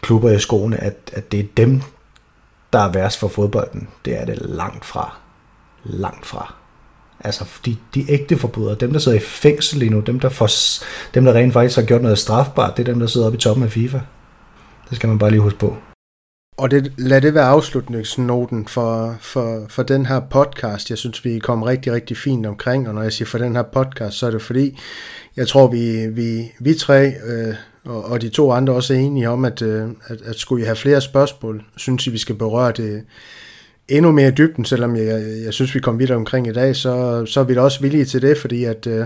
klubber 0.00 0.30
i 0.30 0.38
skoene, 0.38 0.76
at, 0.76 0.94
at 1.12 1.32
det 1.32 1.40
er 1.40 1.44
dem, 1.56 1.82
der 2.72 2.78
er 2.78 2.92
værst 2.92 3.18
for 3.18 3.28
fodbolden. 3.28 3.88
Det 4.04 4.20
er 4.20 4.24
det 4.24 4.38
langt 4.38 4.84
fra. 4.84 5.16
Langt 5.84 6.26
fra. 6.26 6.54
Altså, 7.24 7.44
de, 7.64 7.76
de 7.94 8.10
ægte 8.10 8.38
forbrydere, 8.38 8.74
dem 8.74 8.92
der 8.92 8.98
sidder 8.98 9.18
i 9.18 9.20
fængsel 9.20 9.78
lige 9.78 9.90
nu, 9.90 10.00
dem 10.00 10.20
der, 10.20 10.28
får, 10.28 10.48
dem 11.14 11.24
der 11.24 11.32
rent 11.32 11.52
faktisk 11.52 11.76
har 11.76 11.84
gjort 11.84 12.02
noget 12.02 12.18
strafbart, 12.18 12.76
det 12.76 12.88
er 12.88 12.92
dem, 12.92 13.00
der 13.00 13.06
sidder 13.06 13.26
oppe 13.26 13.38
i 13.38 13.40
toppen 13.40 13.64
af 13.64 13.70
FIFA. 13.70 14.00
Det 14.90 14.96
skal 14.96 15.08
man 15.08 15.18
bare 15.18 15.30
lige 15.30 15.40
huske 15.40 15.58
på. 15.58 15.76
Og 16.58 16.70
det, 16.70 16.92
lad 16.98 17.20
det 17.20 17.34
være 17.34 17.44
afslutningsnoten 17.44 18.66
for, 18.68 19.16
for, 19.20 19.66
for 19.68 19.82
den 19.82 20.06
her 20.06 20.20
podcast. 20.20 20.90
Jeg 20.90 20.98
synes, 20.98 21.24
vi 21.24 21.38
kom 21.38 21.62
rigtig, 21.62 21.92
rigtig 21.92 22.16
fint 22.16 22.46
omkring, 22.46 22.88
og 22.88 22.94
når 22.94 23.02
jeg 23.02 23.12
siger 23.12 23.26
for 23.26 23.38
den 23.38 23.56
her 23.56 23.62
podcast, 23.62 24.18
så 24.18 24.26
er 24.26 24.30
det 24.30 24.42
fordi, 24.42 24.78
jeg 25.36 25.48
tror, 25.48 25.66
vi, 25.66 26.06
vi, 26.06 26.52
vi 26.60 26.74
tre 26.74 27.12
øh, 27.26 27.54
og, 27.84 28.04
og 28.04 28.22
de 28.22 28.28
to 28.28 28.52
andre 28.52 28.72
også 28.72 28.94
er 28.94 28.98
enige 28.98 29.30
om, 29.30 29.44
at, 29.44 29.62
øh, 29.62 29.88
at, 30.06 30.22
at 30.22 30.36
skulle 30.36 30.62
I 30.62 30.66
have 30.66 30.76
flere 30.76 31.00
spørgsmål, 31.00 31.64
synes 31.76 32.06
I, 32.06 32.10
vi 32.10 32.18
skal 32.18 32.34
berøre 32.34 32.72
det 32.72 33.04
endnu 33.90 34.12
mere 34.12 34.28
i 34.28 34.30
dybden, 34.30 34.64
selvom 34.64 34.96
jeg, 34.96 35.22
jeg 35.44 35.52
synes, 35.52 35.74
vi 35.74 35.80
kom 35.80 35.98
vidt 35.98 36.10
omkring 36.10 36.46
i 36.46 36.52
dag, 36.52 36.76
så, 36.76 37.24
så 37.26 37.40
er 37.40 37.44
vi 37.44 37.54
da 37.54 37.60
også 37.60 37.80
villige 37.80 38.04
til 38.04 38.22
det, 38.22 38.38
fordi 38.38 38.64
at 38.64 38.86
øh, 38.86 39.04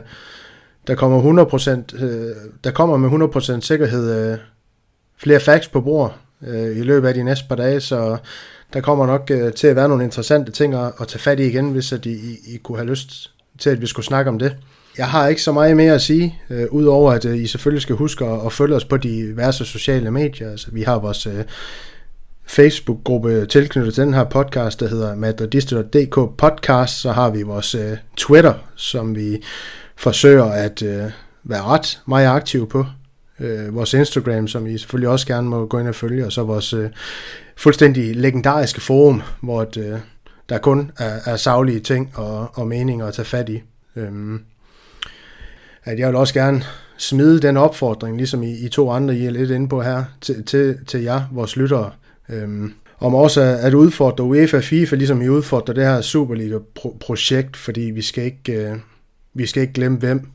der 0.86 0.94
kommer 0.94 1.44
100%, 1.97 2.05
øh, 2.05 2.31
der 2.65 2.70
kommer 2.70 2.97
med 2.97 3.28
100% 3.56 3.61
sikkerhed 3.61 4.32
øh, 4.32 4.39
flere 5.19 5.40
facts 5.40 5.69
på 5.69 5.81
bord 5.81 6.16
øh, 6.47 6.77
i 6.77 6.82
løbet 6.82 7.09
af 7.09 7.15
de 7.15 7.23
næste 7.23 7.44
par 7.48 7.56
dage, 7.56 7.81
så 7.81 8.16
der 8.73 8.81
kommer 8.81 9.06
nok 9.06 9.31
øh, 9.31 9.52
til 9.52 9.66
at 9.66 9.77
være 9.77 9.89
nogle 9.89 10.05
interessante 10.05 10.52
ting 10.52 10.74
at, 10.74 10.93
at 11.01 11.09
tage 11.09 11.19
fat 11.20 11.40
i 11.40 11.47
igen, 11.47 11.70
hvis 11.70 11.93
at 11.93 12.06
I, 12.06 12.12
I, 12.12 12.55
I 12.55 12.56
kunne 12.56 12.78
have 12.78 12.89
lyst 12.89 13.31
til, 13.59 13.70
at 13.70 13.81
vi 13.81 13.86
skulle 13.86 14.06
snakke 14.06 14.28
om 14.28 14.39
det. 14.39 14.56
Jeg 14.98 15.09
har 15.09 15.28
ikke 15.28 15.43
så 15.43 15.52
meget 15.52 15.77
mere 15.77 15.94
at 15.94 16.02
sige, 16.02 16.39
øh, 16.51 16.66
udover 16.70 17.12
at 17.12 17.24
øh, 17.24 17.36
I 17.36 17.47
selvfølgelig 17.47 17.82
skal 17.82 17.97
huske 17.97 18.24
at, 18.24 18.47
at 18.47 18.52
følge 18.52 18.77
os 18.77 18.85
på 18.85 18.97
diverse 18.97 19.65
sociale 19.65 20.11
medier. 20.11 20.51
Altså, 20.51 20.69
vi 20.73 20.82
har 20.82 20.98
vores 20.98 21.27
øh, 21.27 21.44
Facebook-gruppe 22.46 23.46
tilknyttet 23.46 23.94
til 23.94 24.04
den 24.04 24.14
her 24.14 24.24
podcast, 24.24 24.80
der 24.80 24.88
hedder 24.88 25.14
madridister.dk 25.14 26.36
podcast. 26.38 27.00
Så 27.00 27.12
har 27.12 27.30
vi 27.30 27.42
vores 27.42 27.74
øh, 27.74 27.96
Twitter, 28.16 28.54
som 28.74 29.16
vi 29.16 29.42
forsøger 29.96 30.44
at 30.44 30.82
øh, 30.82 31.10
være 31.44 31.62
ret 31.62 32.00
meget 32.06 32.26
aktive 32.26 32.66
på. 32.66 32.86
Øh, 33.40 33.74
vores 33.74 33.94
Instagram, 33.94 34.48
som 34.48 34.66
I 34.66 34.78
selvfølgelig 34.78 35.08
også 35.08 35.26
gerne 35.26 35.48
må 35.48 35.66
gå 35.66 35.78
ind 35.78 35.88
og 35.88 35.94
følge, 35.94 36.26
og 36.26 36.32
så 36.32 36.42
vores 36.42 36.72
øh, 36.72 36.90
fuldstændig 37.56 38.16
legendariske 38.16 38.80
forum, 38.80 39.22
hvor 39.40 39.62
et, 39.62 39.76
øh, 39.76 39.98
der 40.48 40.58
kun 40.58 40.90
er, 40.98 41.18
er 41.26 41.36
savlige 41.36 41.80
ting 41.80 42.12
og, 42.14 42.50
og 42.54 42.66
meninger 42.66 43.06
at 43.06 43.14
tage 43.14 43.26
fat 43.26 43.48
i. 43.48 43.62
Øhm, 43.96 44.40
at 45.84 45.98
jeg 45.98 46.08
vil 46.08 46.16
også 46.16 46.34
gerne 46.34 46.64
smide 46.98 47.40
den 47.40 47.56
opfordring, 47.56 48.16
ligesom 48.16 48.42
I, 48.42 48.64
I 48.64 48.68
to 48.68 48.90
andre, 48.90 49.16
I 49.16 49.26
er 49.26 49.30
lidt 49.30 49.50
inde 49.50 49.68
på 49.68 49.82
her, 49.82 50.04
til, 50.20 50.44
til, 50.44 50.78
til 50.86 51.02
jer, 51.02 51.22
vores 51.32 51.56
lyttere, 51.56 51.90
øhm, 52.28 52.74
om 52.98 53.14
også 53.14 53.40
at 53.40 53.74
udfordre 53.74 54.24
UEFA 54.24 54.56
og 54.56 54.64
FIFA, 54.64 54.96
ligesom 54.96 55.22
I 55.22 55.28
udfordrer 55.28 55.74
det 55.74 55.84
her 55.84 56.01
Superliga-projekt, 56.01 57.56
fordi 57.56 57.80
vi 57.80 58.02
skal 58.02 58.24
ikke, 58.24 58.52
øh, 58.52 58.76
vi 59.34 59.46
skal 59.46 59.60
ikke 59.60 59.72
glemme, 59.72 59.98
hvem 59.98 60.28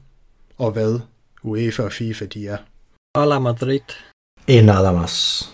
og 0.57 0.72
hvad 0.72 0.99
UEFA 1.44 1.84
og 1.84 1.91
FIFA 1.91 2.26
de 2.26 2.48
er. 2.48 2.57
Hola 3.18 3.40
Madrid. 3.40 3.80
Y 4.49 4.61
nada 4.61 5.03
más. 5.03 5.45